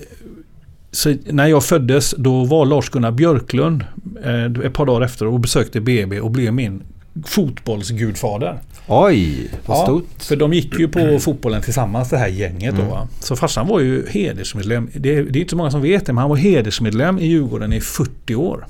så 0.92 1.16
när 1.26 1.48
jag 1.48 1.64
föddes 1.64 2.16
då 2.18 2.46
var 2.46 2.66
Lars-Gunnar 2.66 3.12
Björklund 3.12 3.86
eh, 4.24 4.66
ett 4.66 4.74
par 4.74 4.86
dagar 4.86 5.06
efter 5.06 5.28
och 5.28 5.40
besökte 5.40 5.82
BB 5.82 6.20
och 6.20 6.32
blev 6.32 6.54
min 6.54 6.84
fotbollsgudfader. 7.26 8.60
Oj, 8.88 9.50
vad 9.66 9.78
Ja, 9.78 9.84
stort. 9.84 10.08
för 10.24 10.36
de 10.36 10.54
gick 10.54 10.80
ju 10.80 10.88
på 10.88 11.20
fotbollen 11.20 11.62
tillsammans 11.62 12.10
det 12.10 12.18
här 12.18 12.28
gänget 12.28 12.76
då. 12.78 12.84
Va? 12.84 13.08
Så 13.20 13.36
farsan 13.36 13.68
var 13.68 13.80
ju 13.80 14.08
hedersmedlem. 14.10 14.90
Det, 14.94 15.22
det 15.22 15.40
är 15.40 15.42
inte 15.42 15.50
så 15.50 15.56
många 15.58 15.72
som 15.72 15.82
vet 15.82 16.06
det 16.06 16.14
men 16.14 16.22
han 16.22 16.30
var 16.30 16.38
hedersmedlem 16.38 17.20
i 17.20 17.26
Djurgården 17.26 17.74
i 17.74 17.82
40 17.82 18.36
år. 18.36 18.68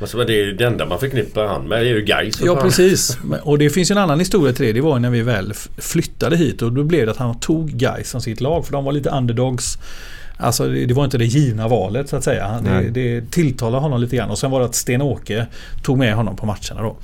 Alltså, 0.00 0.16
men 0.16 0.26
det 0.26 0.32
är 0.32 0.44
ju 0.44 0.52
det 0.52 0.66
enda 0.66 0.86
man 0.86 1.00
förknippar 1.00 1.46
han 1.46 1.68
med. 1.68 1.78
Det 1.80 1.88
är 1.88 1.94
ju 1.94 2.02
Gais. 2.04 2.40
Ja 2.44 2.54
fan. 2.54 2.64
precis. 2.64 3.18
Och 3.42 3.58
det 3.58 3.70
finns 3.70 3.90
ju 3.90 3.92
en 3.92 3.98
annan 3.98 4.18
historia 4.18 4.52
till 4.52 4.66
det. 4.66 4.72
Det 4.72 4.80
var 4.80 4.98
när 4.98 5.10
vi 5.10 5.22
väl 5.22 5.52
flyttade 5.78 6.36
hit 6.36 6.62
och 6.62 6.72
då 6.72 6.82
blev 6.84 7.06
det 7.06 7.12
att 7.12 7.18
han 7.18 7.40
tog 7.40 7.70
Gais 7.70 8.10
som 8.10 8.20
sitt 8.20 8.40
lag. 8.40 8.66
För 8.66 8.72
de 8.72 8.84
var 8.84 8.92
lite 8.92 9.10
underdogs. 9.10 9.78
Alltså 10.40 10.68
det, 10.68 10.86
det 10.86 10.94
var 10.94 11.04
inte 11.04 11.18
det 11.18 11.24
givna 11.24 11.68
valet 11.68 12.08
så 12.08 12.16
att 12.16 12.24
säga. 12.24 12.60
Det, 12.64 12.90
det 12.90 13.30
tilltalade 13.30 13.82
honom 13.82 14.00
lite 14.00 14.16
grann. 14.16 14.30
Och 14.30 14.38
sen 14.38 14.50
var 14.50 14.60
det 14.60 14.66
att 14.66 14.74
Sten-Åke 14.74 15.46
tog 15.82 15.98
med 15.98 16.14
honom 16.14 16.36
på 16.36 16.46
matcherna 16.46 16.82
då. 16.82 16.96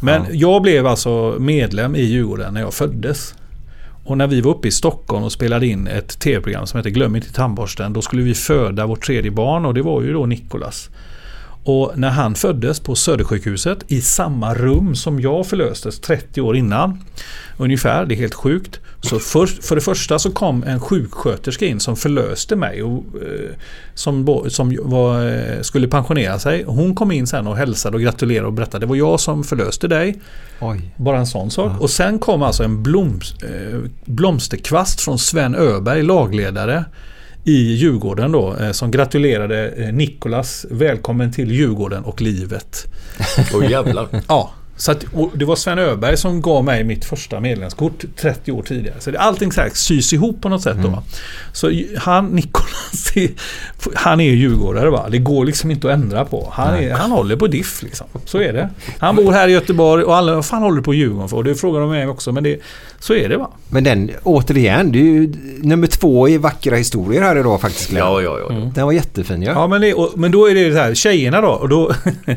Men 0.00 0.22
jag 0.32 0.62
blev 0.62 0.86
alltså 0.86 1.36
medlem 1.38 1.96
i 1.96 2.02
Djurgården 2.02 2.54
när 2.54 2.60
jag 2.60 2.74
föddes. 2.74 3.34
Och 4.04 4.18
när 4.18 4.26
vi 4.26 4.40
var 4.40 4.50
uppe 4.50 4.68
i 4.68 4.70
Stockholm 4.70 5.24
och 5.24 5.32
spelade 5.32 5.66
in 5.66 5.86
ett 5.86 6.18
tv-program 6.18 6.66
som 6.66 6.78
heter 6.78 6.90
Glöm 6.90 7.16
inte 7.16 7.32
tandborsten. 7.32 7.92
Då 7.92 8.02
skulle 8.02 8.22
vi 8.22 8.34
föda 8.34 8.86
vårt 8.86 9.06
tredje 9.06 9.30
barn 9.30 9.66
och 9.66 9.74
det 9.74 9.82
var 9.82 10.02
ju 10.02 10.12
då 10.12 10.26
Nikolas. 10.26 10.90
Och 11.64 11.92
när 11.94 12.10
han 12.10 12.34
föddes 12.34 12.80
på 12.80 12.94
Södersjukhuset 12.94 13.78
i 13.88 14.00
samma 14.00 14.54
rum 14.54 14.94
som 14.94 15.20
jag 15.20 15.46
förlöstes 15.46 16.00
30 16.00 16.40
år 16.40 16.56
innan. 16.56 17.04
Ungefär, 17.56 18.06
det 18.06 18.14
är 18.14 18.16
helt 18.16 18.34
sjukt. 18.34 18.80
Så 19.02 19.18
för, 19.18 19.46
för 19.46 19.74
det 19.74 19.80
första 19.80 20.18
så 20.18 20.30
kom 20.30 20.64
en 20.64 20.80
sjuksköterska 20.80 21.66
in 21.66 21.80
som 21.80 21.96
förlöste 21.96 22.56
mig 22.56 22.82
och 22.82 22.92
eh, 22.92 23.50
som, 23.94 24.44
som 24.48 24.78
var, 24.82 25.26
eh, 25.26 25.60
skulle 25.60 25.88
pensionera 25.88 26.38
sig. 26.38 26.64
Hon 26.66 26.94
kom 26.94 27.12
in 27.12 27.26
sen 27.26 27.46
och 27.46 27.56
hälsade 27.56 27.96
och 27.96 28.02
gratulerade 28.02 28.46
och 28.46 28.52
berättade 28.52 28.86
det 28.86 28.88
var 28.88 28.96
jag 28.96 29.20
som 29.20 29.44
förlöste 29.44 29.88
dig. 29.88 30.20
Oj. 30.60 30.94
Bara 30.96 31.18
en 31.18 31.26
sån 31.26 31.50
sak. 31.50 31.80
Och 31.80 31.90
sen 31.90 32.18
kom 32.18 32.42
alltså 32.42 32.64
en 32.64 32.82
bloms, 32.82 33.42
eh, 33.42 33.78
blomsterkvast 34.04 35.00
från 35.00 35.18
Sven 35.18 35.54
Öberg, 35.54 36.02
lagledare 36.02 36.84
i 37.44 37.72
Djurgården 37.72 38.32
då, 38.32 38.56
som 38.72 38.90
gratulerade 38.90 39.90
Nikolas 39.92 40.66
välkommen 40.70 41.32
till 41.32 41.52
Djurgården 41.52 42.04
och 42.04 42.20
livet. 42.20 42.86
Åh 43.54 43.70
jävlar. 43.70 44.08
Ja, 44.28 44.50
Så 44.82 44.92
att, 44.92 45.04
det 45.34 45.44
var 45.44 45.56
Sven 45.56 45.78
Öberg 45.78 46.16
som 46.16 46.42
gav 46.42 46.64
mig 46.64 46.84
mitt 46.84 47.04
första 47.04 47.40
medlemskort 47.40 48.04
30 48.16 48.52
år 48.52 48.62
tidigare. 48.62 48.96
Så 49.00 49.10
det, 49.10 49.18
allting 49.18 49.52
så 49.52 49.60
här 49.60 49.70
sys 49.74 50.12
ihop 50.12 50.40
på 50.42 50.48
något 50.48 50.62
sätt. 50.62 50.76
Mm. 50.76 50.92
Då. 50.92 51.02
Så 51.52 51.72
han, 51.98 52.26
Nikolas, 52.32 53.16
är- 53.16 53.30
han 53.94 54.20
är 54.20 54.24
ju 54.24 54.36
djurgårdare 54.36 54.90
va. 54.90 55.06
Det 55.10 55.18
går 55.18 55.44
liksom 55.44 55.70
inte 55.70 55.88
att 55.88 55.94
ändra 55.94 56.24
på. 56.24 56.48
Han, 56.52 56.74
är, 56.74 56.90
han 56.90 57.10
håller 57.10 57.36
på 57.36 57.46
diff 57.46 57.82
liksom. 57.82 58.06
Så 58.24 58.38
är 58.38 58.52
det. 58.52 58.68
Han 58.98 59.16
bor 59.16 59.32
här 59.32 59.48
i 59.48 59.52
Göteborg 59.52 60.04
och 60.04 60.16
alla, 60.16 60.34
vad 60.34 60.46
fan 60.46 60.62
håller 60.62 60.76
du 60.76 60.82
på 60.82 60.94
Djurgården 60.94 61.28
för? 61.28 61.36
Och 61.36 61.44
det 61.44 61.54
frågar 61.54 61.80
de 61.80 61.90
mig 61.90 62.06
också. 62.06 62.32
Men 62.32 62.44
det, 62.44 62.58
så 62.98 63.14
är 63.14 63.28
det 63.28 63.36
va. 63.36 63.50
Men 63.70 63.84
den, 63.84 64.10
återigen, 64.22 64.92
det 64.92 64.98
är 64.98 65.02
ju 65.02 65.32
nummer 65.62 65.86
två 65.86 66.28
i 66.28 66.38
vackra 66.38 66.76
historier 66.76 67.22
här 67.22 67.38
idag 67.38 67.60
faktiskt 67.60 67.90
Glenn. 67.90 68.04
Ja, 68.04 68.22
ja, 68.22 68.38
ja. 68.48 68.70
Den 68.74 68.84
var 68.84 68.92
jättefin 68.92 69.42
ja. 69.42 69.52
Ja, 69.52 69.66
men, 69.66 69.80
det, 69.80 69.94
och, 69.94 70.12
men 70.18 70.32
då 70.32 70.50
är 70.50 70.54
det 70.54 70.72
så 70.72 70.78
här, 70.78 70.94
tjejerna 70.94 71.40
då. 71.40 71.48
Och 71.48 71.68
då, 71.68 71.92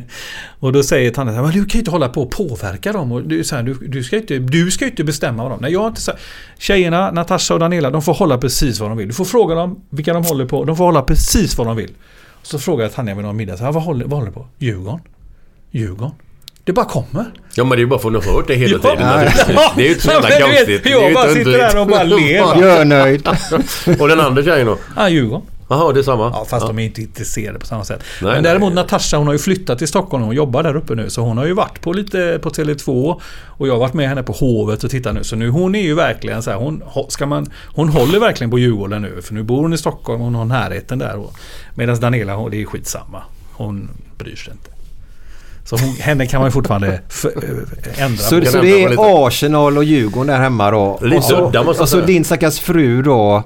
och 0.66 0.74
då 0.74 0.84
säger 0.84 1.14
här, 1.18 1.42
men 1.42 1.52
du 1.52 1.60
kan 1.66 1.68
ju 1.68 1.80
inte 1.80 1.92
hålla 1.92 2.10
på 2.10 2.22
och 2.22 2.32
påverka 2.32 2.92
dem. 2.94 3.12
Och 3.12 3.24
du, 3.24 3.44
så 3.44 3.56
här, 3.56 3.64
du, 3.64 3.74
du, 3.74 4.04
ska 4.04 4.18
inte, 4.18 4.38
du 4.40 4.72
ska 4.72 4.86
ju 4.86 4.92
inte 4.92 5.04
bestämma 5.04 5.44
vad 5.44 5.52
dem. 5.52 5.60
Nej, 5.62 5.74
jag 5.74 5.80
har 5.80 5.88
inte 5.88 6.02
så 6.02 6.12
här, 6.12 6.20
Tjejerna, 6.58 7.12
Natasha 7.12 7.54
och 7.54 7.60
Daniela, 7.60 7.90
de 7.92 8.02
får 8.02 8.14
hålla 8.14 8.38
precis 8.38 8.80
vad 8.80 8.90
de 8.90 8.98
vill. 8.98 9.08
Du 9.08 9.14
får 9.14 9.26
fråga 9.26 9.56
dem 9.56 9.80
vilka 9.90 10.14
de 10.14 10.24
håller 10.24 10.46
på. 10.46 10.64
De 10.66 10.78
får 10.78 10.86
hålla 10.86 11.02
precis 11.02 11.58
vad 11.58 11.68
de 11.68 11.76
vill. 11.76 11.92
Så 12.44 12.60
frågar 12.60 12.84
jag 12.86 12.94
Tanja 12.94 13.16
vid 13.16 13.26
någon 13.26 13.36
middag, 13.38 13.58
så 13.58 13.64
här, 13.64 13.72
vad, 13.72 13.84
håller, 13.84 14.06
vad 14.06 14.14
håller 14.20 14.28
du 14.28 14.34
på? 14.34 14.48
Djurgården? 14.60 15.00
Djurgården? 15.72 16.12
Det 16.64 16.74
bara 16.74 16.86
kommer. 16.86 17.26
Ja 17.56 17.64
men 17.64 17.70
det 17.70 17.76
är 17.76 17.80
ju 17.80 17.86
bara 17.88 18.00
för 18.00 18.08
att 18.08 18.14
ni 18.24 18.30
har 18.30 18.36
hört 18.38 18.48
det 18.48 18.56
hela 18.56 18.80
Ja. 18.84 18.90
tiden. 18.96 19.08
naturligtvis. 19.08 19.72
Det 19.76 19.82
är 19.82 19.86
ju 19.86 19.90
inte 19.90 20.02
så 20.02 20.12
jävla 20.12 20.30
Ja, 20.40 20.46
konstigt. 20.48 20.86
Jag 20.86 21.14
bara 21.14 21.28
sitter 21.34 21.52
där 21.52 21.80
och 21.82 21.88
bara 21.88 22.04
ler? 22.04 22.36
Jag 22.62 22.64
är 22.82 22.86
nöjd. 22.86 23.28
Och 24.00 24.08
den 24.08 24.20
andra 24.20 24.44
tjejen 24.44 24.68
då? 24.68 24.78
Ja, 24.96 25.10
Djurgården. 25.10 25.46
Jaha, 25.70 25.94
det 25.94 26.00
är 26.00 26.04
samma? 26.04 26.24
Ja, 26.24 26.46
fast 26.50 26.68
de 26.68 26.80
är 26.80 26.84
inte 26.84 27.02
intresserade 27.02 27.60
på 27.60 27.66
samma 27.66 27.84
sätt. 27.84 28.04
Nej, 28.22 28.34
Men 28.34 28.44
däremot 28.44 28.74
nej. 28.74 28.84
Natasha 28.84 29.18
hon 29.18 29.28
har 29.28 29.34
ju 29.34 29.40
flyttat 29.40 29.78
till 29.78 29.88
Stockholm 29.88 30.24
och 30.24 30.34
jobbar 30.34 30.64
där 30.64 30.76
uppe 30.76 30.96
nu. 30.96 31.10
Så 31.10 31.22
hon 31.22 31.38
har 31.38 31.46
ju 31.46 31.54
varit 31.54 31.82
på 31.82 31.94
lite 31.94 32.40
på 32.44 32.50
Tele2 32.50 33.22
och 33.46 33.68
jag 33.68 33.74
har 33.74 33.80
varit 33.80 33.94
med 33.94 34.10
henne 34.10 34.24
på 34.24 34.34
Hovet 34.34 34.84
och 34.84 34.90
tittat 34.92 35.14
nu. 35.14 35.24
Så 35.24 35.36
nu 35.36 35.50
hon 35.50 35.76
är 35.76 35.82
ju 35.82 35.94
verkligen 35.96 36.44
så 36.44 36.52
här, 36.52 36.58
hon, 36.58 36.84
ho- 36.84 37.10
ska 37.10 37.26
man, 37.26 37.46
hon 37.76 37.90
håller 37.90 38.20
verkligen 38.20 38.52
på 38.52 38.60
Djurgården 38.60 39.02
nu. 39.02 39.22
För 39.22 39.34
nu 39.34 39.44
bor 39.44 39.62
hon 39.62 39.74
i 39.74 39.78
Stockholm 39.78 40.22
och 40.22 40.26
hon 40.26 40.36
har 40.36 40.46
närheten 40.46 41.00
där. 41.00 41.24
Medan 41.76 42.00
Daniela, 42.00 42.36
hon, 42.36 42.52
det 42.52 42.62
är 42.62 42.66
skitsamma. 42.66 43.24
Hon 43.54 43.90
bryr 44.18 44.36
sig 44.36 44.54
inte. 44.54 44.70
Så 45.66 45.78
hon, 45.78 45.90
henne 46.00 46.28
kan 46.28 46.40
man 46.42 46.48
ju 46.48 46.52
fortfarande 46.52 46.88
äh, 46.88 48.04
ändra 48.04 48.18
Så, 48.18 48.40
på. 48.40 48.46
så 48.46 48.62
det 48.62 48.84
är 48.84 49.28
Arsenal 49.28 49.78
och 49.78 49.84
Djurgården 49.84 50.28
där 50.28 50.38
hemma 50.40 50.72
då. 50.72 51.00
Lite 51.02 51.18
och 51.18 51.24
så, 51.24 51.48
udda, 51.48 51.64
måste 51.64 51.80
jag 51.80 51.84
och 51.84 51.90
så 51.90 52.02
din 52.02 52.24
stackars 52.24 52.60
fru 52.60 53.02
då. 53.02 53.44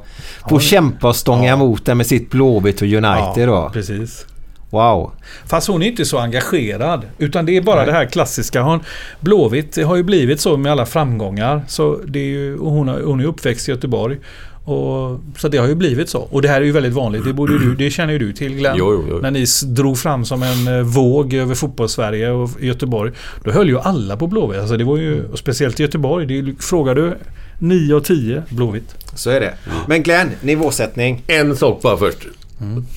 Får 0.50 0.60
kämpa 0.60 1.08
och 1.08 1.16
stånga 1.16 1.54
emot 1.54 1.86
det 1.86 1.96
med 1.96 2.06
sitt 2.08 2.30
Blåvitt 2.30 2.82
och 2.82 2.88
United 2.88 3.48
då. 3.48 3.70
precis. 3.74 4.26
Wow. 4.70 5.12
Fast 5.46 5.68
hon 5.68 5.84
är 5.84 5.88
inte 5.88 6.06
så 6.06 6.18
engagerad. 6.18 7.06
Utan 7.18 7.46
det 7.46 7.58
är 7.58 7.62
bara 7.62 7.86
det 7.86 7.92
här 7.92 8.06
klassiska. 8.06 8.62
Hon, 8.62 8.80
Blåvitt 9.20 9.86
har 9.86 9.96
ju 9.96 10.04
blivit 10.04 10.42
så 10.42 10.58
med 10.58 10.72
alla 10.72 10.86
framgångar. 10.86 11.64
Så 11.68 12.00
det 12.08 12.20
är 12.20 12.24
ju, 12.24 12.58
och 12.58 12.72
hon, 12.72 12.88
har, 12.88 13.02
hon 13.02 13.20
är 13.20 13.26
uppväxt 13.26 13.68
i 13.70 13.72
Göteborg. 13.72 14.18
Och, 14.64 15.20
så 15.38 15.48
det 15.48 15.58
har 15.58 15.68
ju 15.68 15.76
blivit 15.76 16.10
så. 16.10 16.20
Och 16.20 16.42
det 16.42 16.48
här 16.48 16.62
är 16.62 16.66
ju 16.66 16.72
väldigt 16.72 16.94
vanligt. 16.94 17.26
Det, 17.26 17.34
borde 17.34 17.60
du, 17.60 17.76
det 17.76 17.90
känner 17.90 18.14
ju 18.14 18.20
du 18.20 18.34
till 18.34 18.56
Glenn. 18.56 18.76
Jo, 18.78 18.94
jo, 18.94 19.06
jo. 19.10 19.20
När 19.20 19.32
ni 19.32 19.46
drog 19.66 19.98
fram 19.98 20.26
som 20.26 20.44
en 20.44 20.68
eh, 20.68 20.84
våg 20.84 21.34
över 21.34 21.56
fotbollssverige 21.56 22.32
och 22.32 22.50
Göteborg. 22.60 23.12
Då 23.44 23.52
höll 23.52 23.70
ju 23.70 23.80
alla 23.80 24.18
på 24.18 24.28
Blåvitt. 24.28 24.60
Alltså 24.60 24.78
det 24.78 24.84
var 24.84 24.98
ju, 24.98 25.26
och 25.26 25.40
speciellt 25.40 25.80
i 25.80 25.84
Göteborg. 25.84 26.26
Det 26.26 26.64
frågar 26.64 26.96
du 26.96 27.18
9 27.60 27.94
och 27.94 28.04
10 28.04 28.44
Blåvitt. 28.50 28.96
Så 29.16 29.30
är 29.30 29.40
det. 29.40 29.54
Men 29.88 30.04
Glenn, 30.04 30.30
nivåsättning. 30.42 31.24
En 31.28 31.56
sak 31.56 31.82
bara 31.82 31.98
först. 31.98 32.28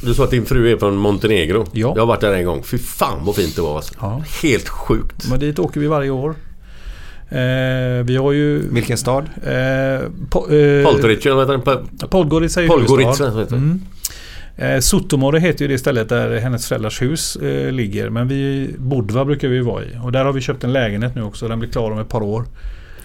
Du 0.02 0.14
sa 0.14 0.24
att 0.24 0.30
din 0.30 0.46
fru 0.46 0.72
är 0.72 0.76
från 0.76 0.96
Montenegro. 0.96 1.56
Mm. 1.56 1.68
Ja. 1.72 1.92
Jag 1.94 2.02
har 2.02 2.06
varit 2.06 2.20
där 2.20 2.32
en 2.32 2.44
gång. 2.44 2.62
Fy 2.62 2.78
fan 2.78 3.24
vad 3.24 3.34
fint 3.34 3.56
det 3.56 3.62
var 3.62 3.76
alltså. 3.76 3.94
Ja. 4.00 4.22
Helt 4.42 4.68
sjukt. 4.68 5.30
Men 5.30 5.40
dit 5.40 5.58
åker 5.58 5.80
vi 5.80 5.86
varje 5.86 6.10
år. 6.10 6.34
Eh, 7.32 8.04
vi 8.04 8.16
har 8.16 8.32
ju... 8.32 8.68
Vilken 8.72 8.98
stad? 8.98 9.24
Eh, 9.36 10.08
po, 10.30 10.46
eh, 10.48 10.54
eller 10.54 11.34
vad 11.34 11.50
heter 11.50 11.76
den? 11.76 12.08
Podgorica 12.08 12.60
är 12.60 12.62
ju 12.64 12.68
Podgorica, 12.68 13.08
huvudstad. 13.30 13.56
Mm. 13.56 13.80
Eh, 14.56 14.78
Sotomore 14.80 15.38
heter 15.40 15.62
ju 15.64 15.68
det 15.68 15.78
stället 15.78 16.08
där 16.08 16.38
hennes 16.40 16.68
föräldrars 16.68 17.02
hus 17.02 17.36
eh, 17.36 17.72
ligger. 17.72 18.10
Men 18.10 18.28
vi, 18.28 18.70
Bodva 18.78 19.24
brukar 19.24 19.48
vi 19.48 19.60
vara 19.60 19.84
i. 19.84 19.88
Och 20.04 20.12
där 20.12 20.24
har 20.24 20.32
vi 20.32 20.40
köpt 20.40 20.64
en 20.64 20.72
lägenhet 20.72 21.14
nu 21.14 21.22
också. 21.22 21.48
Den 21.48 21.58
blir 21.58 21.70
klar 21.70 21.90
om 21.90 21.98
ett 21.98 22.08
par 22.08 22.22
år. 22.22 22.44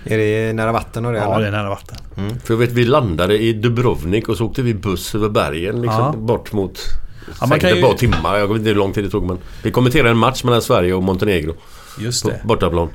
Är 0.03 0.17
det 0.17 0.53
nära 0.53 0.71
vatten 0.71 1.05
och 1.05 1.11
det? 1.13 1.17
Ja, 1.19 1.35
eller? 1.35 1.41
det 1.41 1.47
är 1.47 1.51
nära 1.61 1.69
vatten. 1.69 1.97
För 2.43 2.53
jag 2.53 2.57
vet 2.59 2.71
vi 2.71 2.85
landade 2.85 3.37
i 3.37 3.53
Dubrovnik 3.53 4.29
och 4.29 4.37
så 4.37 4.45
åkte 4.45 4.61
vi 4.61 4.73
buss 4.73 5.15
över 5.15 5.29
bergen 5.29 5.81
liksom 5.81 5.99
Ja. 5.99 6.13
bort 6.17 6.53
mot 6.53 6.79
man 7.39 7.49
säkert 7.49 7.61
kan 7.61 7.69
ett 7.71 7.77
ju- 7.77 7.81
par 7.81 7.93
timmar. 7.93 8.37
Jag 8.37 8.47
vet 8.47 8.57
inte 8.57 8.69
hur 8.69 8.75
lång 8.75 8.93
tid 8.93 9.03
det 9.03 9.09
tog 9.09 9.23
men 9.25 9.37
vi 9.63 9.71
kommenterade 9.71 10.09
en 10.09 10.17
match 10.17 10.43
mellan 10.43 10.61
Sverige 10.61 10.93
och 10.93 11.03
Montenegro 11.03 11.53
Just 11.99 12.23
på 12.23 12.29
det. 12.29 12.41
bortaplan. 12.45 12.89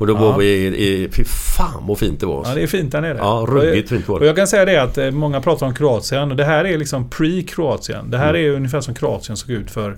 Och 0.00 0.06
då 0.06 0.12
Ja. 0.12 0.18
var 0.20 0.38
vi 0.38 0.46
i, 0.46 0.66
i... 0.66 1.08
Fy 1.12 1.24
fan 1.24 1.86
vad 1.86 1.98
fint 1.98 2.20
det 2.20 2.26
var. 2.26 2.44
Ja, 2.48 2.54
det 2.54 2.62
är 2.62 2.66
fint 2.66 2.92
där 2.92 3.00
nere. 3.00 3.16
Ja, 3.18 3.46
ruggigt 3.48 3.88
fint 3.88 4.08
var 4.08 4.14
Och 4.14 4.20
det. 4.20 4.26
jag 4.26 4.36
kan 4.36 4.46
säga 4.46 4.64
det 4.64 4.82
att 4.82 4.98
eh, 4.98 5.10
många 5.10 5.40
pratar 5.40 5.66
om 5.66 5.74
Kroatien. 5.74 6.30
Och 6.30 6.36
det 6.36 6.44
här 6.44 6.64
är 6.64 6.78
liksom 6.78 7.08
pre-Kroatien. 7.10 8.10
Det 8.10 8.18
här 8.18 8.34
Mm. 8.34 8.44
är 8.46 8.56
ungefär 8.56 8.80
som 8.80 8.94
Kroatien 8.94 9.36
såg 9.36 9.50
ut 9.50 9.70
för 9.70 9.96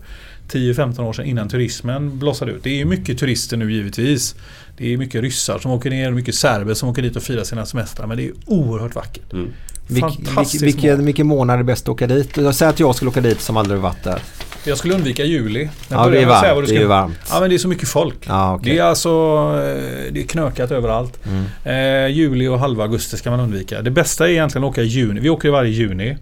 10-15 0.51 1.01
år 1.01 1.13
sedan 1.13 1.25
innan 1.25 1.49
turismen 1.49 2.19
blossade 2.19 2.53
ut. 2.53 2.63
Det 2.63 2.71
är 2.71 2.77
ju 2.77 2.85
mycket 2.85 3.19
turister 3.19 3.57
nu 3.57 3.73
givetvis. 3.73 4.35
Det 4.77 4.93
är 4.93 4.97
mycket 4.97 5.21
ryssar 5.23 5.59
som 5.59 5.71
åker 5.71 5.91
ner, 5.91 6.11
mycket 6.11 6.35
serber 6.35 6.75
som 6.75 6.89
åker 6.89 7.03
dit 7.03 7.17
och 7.17 7.23
firar 7.23 7.45
sina 7.45 7.67
semestrar. 7.67 8.07
Men 8.07 8.17
det 8.17 8.27
är 8.27 8.33
oerhört 8.47 8.95
vackert. 8.95 9.33
Mm. 9.33 9.49
Vilk, 9.89 10.03
Fantastiskt 10.27 10.63
vilk, 10.63 10.75
vilken, 10.77 11.05
vilken 11.07 11.27
månad 11.27 11.59
är 11.59 11.63
bäst 11.63 11.83
att 11.85 11.89
åka 11.89 12.07
dit? 12.07 12.37
Jag 12.37 12.55
säger 12.55 12.71
att 12.71 12.81
jag 12.81 12.95
skulle 12.95 13.09
åka 13.11 13.21
dit 13.21 13.41
som 13.41 13.57
aldrig 13.57 13.81
varit 13.81 14.05
där. 14.05 14.19
Jag 14.65 14.79
skulle 14.79 14.95
undvika 14.95 15.25
juli. 15.25 15.69
Ja, 15.89 16.09
det 16.09 16.19
är 16.23 16.27
varmt. 16.27 16.47
vad 16.55 16.57
du 16.57 16.61
Det 16.61 16.67
ska- 16.75 16.81
är 16.83 16.87
varmt. 16.87 17.19
Ja, 17.31 17.41
men 17.41 17.49
det 17.51 17.57
är 17.57 17.59
så 17.59 17.69
mycket 17.69 17.89
folk. 17.89 18.17
Ja, 18.29 18.55
okej. 18.55 18.73
Det 18.73 18.79
är 18.79 18.83
alltså 18.85 19.09
eh, 19.55 20.13
det 20.13 20.21
är 20.23 20.27
knökat 20.27 20.71
överallt. 20.71 21.19
Mm. 21.27 21.45
Eh, 21.65 22.17
juli 22.17 22.47
och 22.49 22.59
halva 22.59 22.83
augusti 22.83 23.17
ska 23.17 23.31
man 23.31 23.41
undvika. 23.41 23.83
Det 23.83 23.91
bästa 23.91 24.27
är 24.29 24.31
egentligen 24.33 24.65
att 24.65 24.71
åka 24.71 24.83
i 24.83 24.87
juni. 24.87 25.21
Vi 25.21 25.31
åker 25.31 25.51
varje 25.51 25.71
juni. 25.71 26.17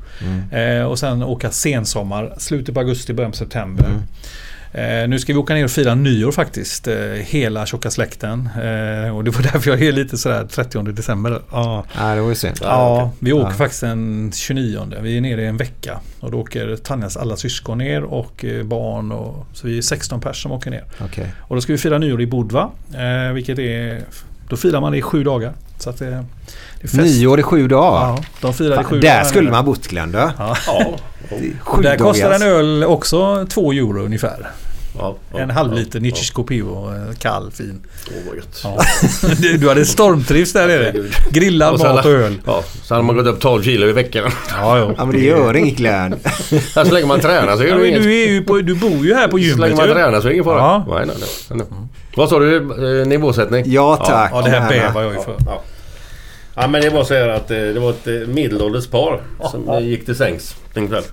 Mm. 0.53 0.79
Eh, 0.81 0.87
och 0.87 0.99
sen 0.99 1.23
åka 1.23 1.51
sensommar. 1.51 2.35
Slutet 2.39 2.75
på 2.75 2.81
augusti, 2.81 3.13
början 3.13 3.31
på 3.31 3.37
september. 3.37 3.85
Mm. 3.85 4.03
Eh, 4.73 5.09
nu 5.09 5.19
ska 5.19 5.33
vi 5.33 5.39
åka 5.39 5.55
ner 5.55 5.65
och 5.65 5.71
fira 5.71 5.95
nyår 5.95 6.33
faktiskt. 6.33 6.89
Eh, 6.89 6.95
hela 7.15 7.67
tjocka 7.67 7.91
släkten. 7.91 8.49
Eh, 8.57 9.17
och 9.17 9.25
det 9.25 9.31
var 9.31 9.43
därför 9.53 9.71
jag 9.71 9.83
är 9.83 9.93
lite 9.93 10.19
sådär 10.19 10.47
30 10.51 10.83
december. 10.93 11.43
Ja. 11.53 11.85
Nej, 11.99 12.17
det 12.17 12.23
var 12.23 12.29
ju 12.29 12.35
synd. 12.35 12.59
Ja, 12.63 13.13
vi 13.19 13.33
åker 13.33 13.51
Ja. 13.51 13.57
faktiskt 13.57 13.81
den 13.81 14.33
29. 14.35 14.87
Vi 15.03 15.17
är 15.17 15.21
nere 15.21 15.43
i 15.43 15.47
en 15.47 15.57
vecka. 15.57 16.01
Och 16.21 16.31
då 16.31 16.39
åker 16.41 16.77
Tanjas 16.77 17.17
alla 17.17 17.37
syskon 17.37 17.79
ner 17.79 18.03
och 18.03 18.45
eh, 18.45 18.63
barn. 18.65 19.13
Och, 19.13 19.47
så 19.53 19.67
vi 19.67 19.79
är 19.79 19.83
16 19.83 20.21
pers 20.21 20.43
som 20.43 20.53
åker 20.53 20.71
ner. 20.71 20.85
Okej. 21.05 21.27
Och 21.41 21.55
då 21.57 21.61
ska 21.61 21.73
vi 21.73 21.79
fira 21.79 21.99
nyår 21.99 22.21
i 22.23 22.27
Bodva. 22.27 22.71
Eh, 22.95 23.33
vilket 23.33 23.59
är... 23.59 24.01
Då 24.49 24.57
firar 24.57 24.81
man 24.81 24.93
det 24.93 24.99
i 24.99 25.03
sju 25.03 25.25
dagar. 25.25 25.53
Så 25.79 25.91
att 25.91 25.99
det, 25.99 26.05
det 26.07 26.17
är 26.85 26.89
fest. 26.89 26.95
Nyår 26.95 27.41
i 27.41 27.43
sju 27.43 27.69
dagar. 27.69 28.09
Ja, 28.09 28.25
de 28.41 28.55
firar 28.55 28.73
i 28.73 28.75
Fan, 28.77 28.85
sju 28.85 29.01
där 29.01 29.09
dagar. 29.09 29.25
skulle 29.25 29.51
man 29.51 29.65
bott 29.65 29.89
Glenn. 29.89 30.13
Ja. 30.15 30.57
Sju 31.61 31.83
Där 31.83 31.97
kostar 31.97 32.31
en 32.31 32.43
öl 32.43 32.85
också 32.85 33.47
två 33.51 33.73
euro 33.73 34.05
ungefär. 34.05 34.51
Ja, 34.99 35.17
ja, 35.33 35.39
en 35.39 35.51
halv 35.51 35.73
ja, 35.73 35.79
liter 35.79 36.01
Nietzsche 36.01 36.25
Scopio. 36.25 36.95
eh, 36.95 37.15
Kall, 37.19 37.51
fin. 37.51 37.81
Åh 38.09 38.15
vad 38.27 38.37
gött. 38.37 38.61
Ja. 38.65 38.79
du, 39.39 39.57
du 39.59 39.69
hade 39.69 39.85
stormtrivs 39.85 40.53
där 40.53 40.67
nere. 40.69 40.95
Grillad 41.31 41.75
Och 41.75 41.81
mat 41.81 42.05
och 42.05 42.11
öl. 42.11 42.35
Ja, 42.47 42.63
så 42.83 42.95
hade 42.95 43.07
man 43.07 43.17
gått 43.17 43.27
upp 43.27 43.41
12 43.41 43.63
kilo 43.63 43.87
i 43.87 43.93
veckan. 43.93 44.31
Ja, 44.51 44.79
ja. 44.79 44.95
Ja 44.97 45.05
men 45.05 45.15
det 45.17 45.21
gör 45.25 45.57
inget 45.57 45.77
Glenn. 45.77 46.15
Ja, 46.75 46.85
så 46.85 46.93
länge 46.95 47.07
man 47.07 47.21
tränar 47.21 47.57
så 47.57 47.63
är 47.63 47.67
Ja, 47.67 47.75
det 47.75 47.81
men 47.81 47.89
inget. 47.91 48.03
du, 48.03 48.23
är 48.23 48.29
ju 48.29 48.43
på, 48.45 48.57
du 48.61 48.75
bor 48.75 49.07
ju 49.07 49.15
här 49.15 49.29
på 49.29 49.31
Så 49.31 49.37
länge 49.37 49.49
gymmet 49.49 49.77
man 49.77 49.89
ju. 49.89 49.95
tränar 49.95 50.21
så 50.21 50.27
är 50.27 50.29
det 50.29 50.33
ingen 50.35 50.45
fara. 50.45 50.59
Ja. 50.59 50.85
Nej, 50.89 51.07
nej, 51.07 51.17
nej, 51.51 51.59
nej. 51.59 51.67
Vad 52.17 52.29
sa 52.29 52.39
du? 52.39 52.57
Eh, 53.01 53.07
nivåsättning? 53.07 53.65
Ja 53.67 53.97
tack. 54.07 54.31
Ja, 54.35 54.43
det 54.43 54.51
här 54.51 54.69
bävar 54.69 55.03
jag 55.03 55.13
ju 55.15 55.21
för. 55.21 55.37
Ja. 55.47 55.63
ja 56.55 56.67
men 56.67 56.81
det 56.83 56.91
var 56.91 57.05
så 57.05 57.15
här 57.15 57.29
att 57.29 57.51
eh, 57.51 57.57
det 57.57 57.81
var 57.81 57.91
ett 57.91 58.29
medelålders 58.29 58.87
par 58.87 59.21
som 59.51 59.85
gick 59.85 60.05
till 60.07 60.17
sängs 60.17 60.57
en 60.75 60.89
kväll. 60.89 61.05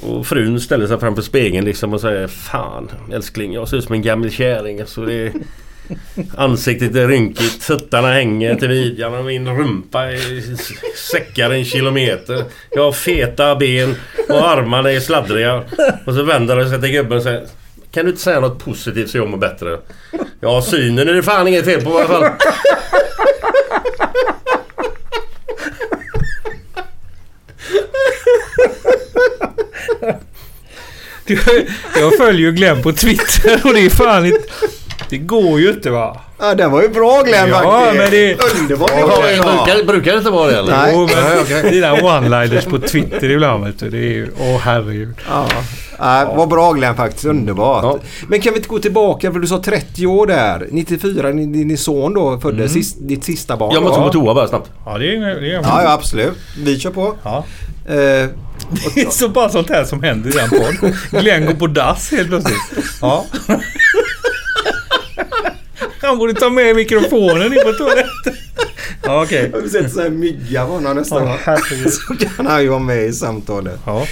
Och 0.00 0.26
frun 0.26 0.60
ställer 0.60 0.86
sig 0.86 1.00
framför 1.00 1.22
spegeln 1.22 1.64
liksom 1.64 1.94
och 1.94 2.00
säger 2.00 2.26
Fan 2.26 2.90
älskling 3.12 3.52
jag 3.52 3.68
ser 3.68 3.76
ut 3.76 3.84
som 3.84 3.94
en 3.94 4.02
gammal 4.02 4.30
kärring. 4.30 4.80
Alltså 4.80 5.04
det 5.04 5.14
är, 5.14 5.32
ansiktet 6.36 6.96
är 6.96 7.08
rynkigt, 7.08 7.66
tuttarna 7.66 8.12
hänger 8.12 8.54
till 8.54 8.68
midjan 8.68 9.14
och 9.14 9.24
min 9.24 9.48
rumpa 9.56 10.04
är 10.04 10.56
säckar 11.10 11.50
en 11.50 11.64
kilometer. 11.64 12.44
Jag 12.70 12.82
har 12.82 12.92
feta 12.92 13.56
ben 13.56 13.94
och 14.28 14.48
armarna 14.48 14.92
är 14.92 15.00
sladdriga. 15.00 15.64
Och 16.06 16.14
så 16.14 16.22
vänder 16.22 16.56
han 16.56 16.70
sig 16.70 16.80
till 16.80 16.90
gubben 16.90 17.16
och 17.16 17.22
säger 17.22 17.46
Kan 17.90 18.04
du 18.04 18.10
inte 18.10 18.22
säga 18.22 18.40
något 18.40 18.64
positivt 18.64 19.10
så 19.10 19.18
jag 19.18 19.28
mår 19.28 19.38
bättre? 19.38 19.78
Ja 20.40 20.62
synen 20.62 21.08
är 21.08 21.14
det 21.14 21.22
fan 21.22 21.48
inget 21.48 21.64
fel 21.64 21.80
på 21.80 21.90
i 21.90 21.94
alla 21.94 22.06
fall. 22.06 22.30
Du, 27.68 28.45
jag 32.00 32.16
följer 32.16 32.40
ju 32.40 32.52
Glenn 32.52 32.82
på 32.82 32.92
Twitter 32.92 33.60
och 33.64 33.74
det 33.74 33.80
är 33.80 33.90
fan 33.90 34.26
inte... 34.26 34.38
Det 35.10 35.18
går 35.18 35.60
ju 35.60 35.70
inte 35.70 35.90
va? 35.90 36.20
Ja, 36.38 36.54
den 36.54 36.70
var 36.70 36.82
ju 36.82 36.88
bra 36.88 37.22
Glenn 37.22 37.48
Ja, 37.48 37.62
faktiskt. 37.62 37.98
men 38.02 38.10
det- 38.10 38.60
Underbart 38.60 38.90
Ja, 38.96 39.30
idag. 39.30 39.44
brukar, 39.66 39.86
brukar 39.86 40.12
det 40.12 40.18
inte 40.18 40.30
vara 40.30 40.50
det 40.50 40.58
eller? 40.58 40.76
Nej. 40.76 40.90
Jo, 40.94 41.08
men 41.14 41.24
Nej, 41.62 41.70
dina 41.72 41.94
one-liners 41.94 42.70
på 42.70 42.78
Twitter 42.78 43.30
ibland 43.30 43.64
vet 43.64 43.78
du. 43.78 43.90
Det 43.90 43.98
är 43.98 44.00
ju... 44.12 44.28
Åh 44.40 44.58
herregud. 44.58 45.14
Ja. 45.28 45.46
Ja, 45.98 46.32
vad 46.36 46.48
bra 46.48 46.72
Glenn 46.72 46.96
faktiskt. 46.96 47.24
Underbart. 47.24 47.84
Ja. 47.84 47.98
Men 48.28 48.40
kan 48.40 48.52
vi 48.52 48.56
inte 48.58 48.68
gå 48.68 48.78
tillbaka 48.78 49.32
för 49.32 49.38
du 49.40 49.46
sa 49.46 49.62
30 49.62 50.06
år 50.06 50.26
där. 50.26 50.66
94, 50.70 51.32
din, 51.32 51.52
din 51.68 51.78
son 51.78 52.14
då 52.14 52.38
föddes. 52.40 52.72
Sist, 52.72 52.96
ditt 53.00 53.24
sista 53.24 53.56
barn. 53.56 53.74
Jag 53.74 53.82
måste 53.82 54.00
gå 54.00 54.06
på 54.06 54.12
toa 54.12 54.34
bara 54.34 54.48
snabbt. 54.48 54.70
Ja, 54.86 54.98
det 54.98 55.16
är... 55.16 55.20
Det 55.40 55.48
är, 55.50 55.52
Ja, 55.52 55.82
ja 55.82 55.92
absolut. 55.92 56.32
Vi 56.64 56.78
kör 56.80 56.90
på. 56.90 57.14
Ja. 57.22 57.44
Eh, 57.88 58.28
Det 58.94 59.00
är 59.00 59.10
så 59.10 59.28
bara 59.28 59.48
sånt 59.48 59.68
här 59.68 59.84
som 59.84 60.02
händer 60.02 60.30
i 60.30 60.32
den 60.32 60.50
podden. 60.50 60.96
Glenn 61.10 61.46
går 61.46 61.54
på 61.54 61.66
dass 61.66 62.10
helt 62.10 62.28
plötsligt. 62.28 62.58
Ja. 63.00 63.26
Han 66.00 66.18
borde 66.18 66.34
ta 66.34 66.50
med 66.50 66.76
mikrofonen 66.76 67.52
in 67.52 67.60
på 67.64 67.72
toaletten. 67.72 68.34
Ja, 69.02 69.22
okej. 69.22 69.50
har 69.54 69.60
vi 69.60 69.68
sett 69.68 69.92
så 69.92 70.02
här 70.02 70.10
mygga 70.10 70.66
på 70.66 70.72
honom 70.72 70.96
nästan? 70.96 71.26
Ja, 71.26 71.36
herregud. 71.44 71.92
Så 71.92 72.14
kan 72.14 72.46
han 72.46 72.62
ju 72.62 72.68
vara 72.68 72.78
med 72.80 73.04
i 73.06 73.12
samtalet. 73.12 73.80
Ja. 73.86 74.06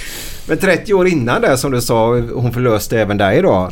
Men 0.47 0.57
30 0.57 0.93
år 0.93 1.07
innan 1.07 1.41
där 1.41 1.55
som 1.55 1.71
du 1.71 1.81
sa, 1.81 2.19
hon 2.19 2.53
förlöste 2.53 2.99
även 2.99 3.17
dig 3.17 3.41
då. 3.41 3.71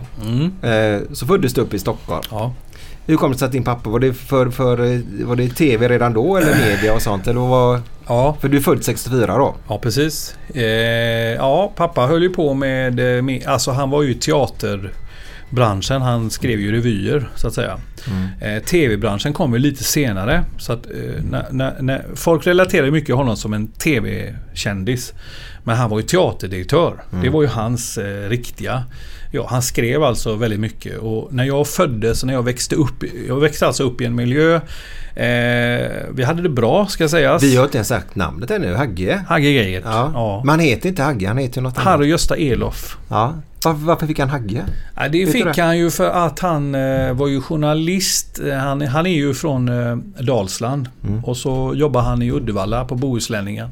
Eh, 0.67 0.99
så 1.13 1.25
föddes 1.25 1.53
du 1.53 1.61
upp 1.61 1.73
i 1.73 1.79
Stockholm. 1.79 2.23
Ja. 2.31 2.53
Hur 3.05 3.17
kom 3.17 3.31
det 3.31 3.37
sig 3.37 3.45
att 3.45 3.51
din 3.51 3.63
pappa, 3.63 3.89
var 3.89 3.99
det 3.99 4.13
för, 4.13 4.49
för 4.49 4.77
var 5.25 5.35
det 5.35 5.47
tv 5.49 5.87
redan 5.89 6.13
då 6.13 6.37
eller 6.37 6.55
media 6.71 6.93
och 6.93 7.01
sånt? 7.01 7.27
Eller 7.27 7.39
var, 7.39 7.79
Ja. 8.07 8.37
för 8.41 8.47
du 8.49 8.57
är 8.57 8.61
född 8.61 8.83
64 8.83 9.37
då? 9.37 9.55
Ja, 9.67 9.79
precis. 9.79 10.35
Eh, 10.53 10.63
ja, 11.35 11.71
pappa 11.75 12.01
höll 12.07 12.23
ju 12.23 12.29
på 12.29 12.53
med, 12.53 13.17
eh, 13.17 13.21
med... 13.21 13.47
Alltså 13.47 13.71
han 13.71 13.89
var 13.89 14.03
ju 14.03 14.11
i 14.11 14.15
teaterbranschen. 15.53 16.01
Han 16.01 16.29
skrev 16.29 16.59
ju 16.59 16.71
revyer 16.71 17.29
så 17.35 17.47
att 17.47 17.53
säga. 17.53 17.79
Eh, 18.41 18.63
TV-branschen 18.63 19.33
kom 19.33 19.53
ju 19.53 19.59
lite 19.59 19.83
senare. 19.83 20.43
Så 20.57 20.73
att, 20.73 20.85
eh, 20.85 21.23
när, 21.23 21.45
när, 21.51 21.81
när, 21.81 22.05
folk 22.15 22.47
relaterar 22.47 22.91
mycket 22.91 23.15
honom 23.15 23.37
som 23.37 23.53
en 23.53 23.67
TV-kändis. 23.67 25.13
Men 25.63 25.77
han 25.77 25.89
var 25.89 25.99
ju 25.99 26.05
teaterdirektör. 26.05 27.03
Det 27.21 27.29
var 27.29 27.41
ju 27.41 27.47
hans 27.47 27.97
eh, 27.97 28.29
riktiga. 28.29 28.83
Ja, 29.31 29.47
han 29.49 29.61
skrev 29.61 30.03
alltså 30.03 30.35
väldigt 30.35 30.59
mycket 30.59 30.97
och 30.97 31.33
när 31.33 31.43
jag 31.43 31.67
föddes 31.67 32.23
och 32.23 32.27
när 32.27 32.33
jag 32.33 32.43
växte 32.43 32.75
upp. 32.75 33.03
Jag 33.27 33.39
växte 33.39 33.67
alltså 33.67 33.83
upp 33.83 34.01
i 34.01 34.05
en 34.05 34.15
miljö. 34.15 34.55
Eh, 35.15 35.89
vi 36.11 36.23
hade 36.23 36.41
det 36.41 36.49
bra 36.49 36.87
ska 36.87 37.09
sägas. 37.09 37.43
Vi 37.43 37.55
har 37.55 37.63
inte 37.63 37.77
ens 37.77 37.87
sagt 37.87 38.15
namnet 38.15 38.51
ännu, 38.51 38.75
Hagge. 38.75 39.23
Hagge 39.27 39.49
Geigert. 39.49 39.83
Ja. 39.85 40.11
Ja. 40.13 40.41
Men 40.45 40.49
han 40.49 40.59
heter 40.59 40.89
inte 40.89 41.03
Hagge, 41.03 41.27
han 41.27 41.37
heter 41.37 41.57
ju 41.57 41.63
något 41.63 41.77
annat. 41.77 41.85
Harry 41.85 42.07
Gösta 42.07 42.35
Elof. 42.35 42.97
Ja. 43.09 43.33
Varför, 43.65 44.07
fick 44.07 44.19
han 44.19 44.29
Hagge? 44.29 44.63
Ja, 44.95 45.07
det 45.09 45.25
Vet 45.25 45.33
fick 45.33 45.55
det? 45.55 45.61
han 45.63 45.77
ju 45.77 45.89
för 45.91 46.09
att 46.09 46.39
han 46.39 46.75
eh, 46.75 47.13
var 47.13 47.27
ju 47.27 47.41
journalist. 47.41 48.39
Eh, 48.39 48.53
Han, 48.57 48.81
han 48.81 49.05
är 49.05 49.15
ju 49.15 49.33
från 49.33 49.69
eh, 49.69 49.95
Dalsland. 50.23 50.89
Mm. 51.07 51.23
Och 51.23 51.37
så 51.37 51.73
jobbar 51.75 52.01
han 52.01 52.21
i 52.21 52.31
Uddevalla 52.31 52.85
på 52.85 52.95
Bohuslänningen. 52.95 53.69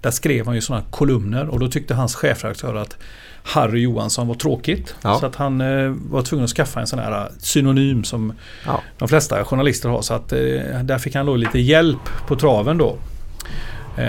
Där 0.00 0.10
skrev 0.10 0.46
han 0.46 0.54
ju 0.54 0.60
sådana 0.60 0.84
kolumner 0.90 1.48
och 1.48 1.58
då 1.58 1.68
tyckte 1.68 1.94
hans 1.94 2.14
chefredaktör 2.14 2.74
att 2.74 2.96
Harry 3.42 3.80
Johansson 3.80 4.28
var 4.28 4.34
tråkigt. 4.34 4.94
Ja. 5.02 5.18
Så 5.20 5.26
att 5.26 5.36
han 5.36 5.60
eh, 5.60 5.94
var 6.10 6.22
tvungen 6.22 6.44
att 6.44 6.50
skaffa 6.50 6.80
en 6.80 6.86
sån 6.86 6.98
här 6.98 7.12
eh, 7.20 7.26
synonym 7.38 8.04
som 8.04 8.32
Ja. 8.66 8.80
de 8.98 9.08
flesta 9.08 9.44
journalister 9.44 9.88
har. 9.88 10.02
Så 10.02 10.14
att 10.14 10.32
eh, 10.32 10.38
där 10.82 10.98
fick 10.98 11.14
han 11.14 11.26
då 11.26 11.36
lite 11.36 11.58
hjälp 11.58 12.26
på 12.26 12.36
traven 12.36 12.78
då. 12.78 12.96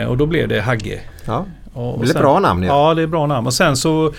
Och 0.08 0.18
då 0.18 0.26
blev 0.26 0.48
det 0.48 0.62
Hagge. 0.62 1.00
Ja. 1.26 1.46
Och, 1.74 2.00
Det 2.00 2.06
är 2.08 2.10
ett 2.12 2.18
bra 2.22 2.40
namn, 2.40 2.64
ja. 2.64 2.90
ja. 2.90 2.94
det 2.94 3.02
är 3.02 3.08
bra 3.08 3.28
namn. 3.28 3.48
Och 3.48 3.54
sen 3.54 3.78
så 3.78 4.14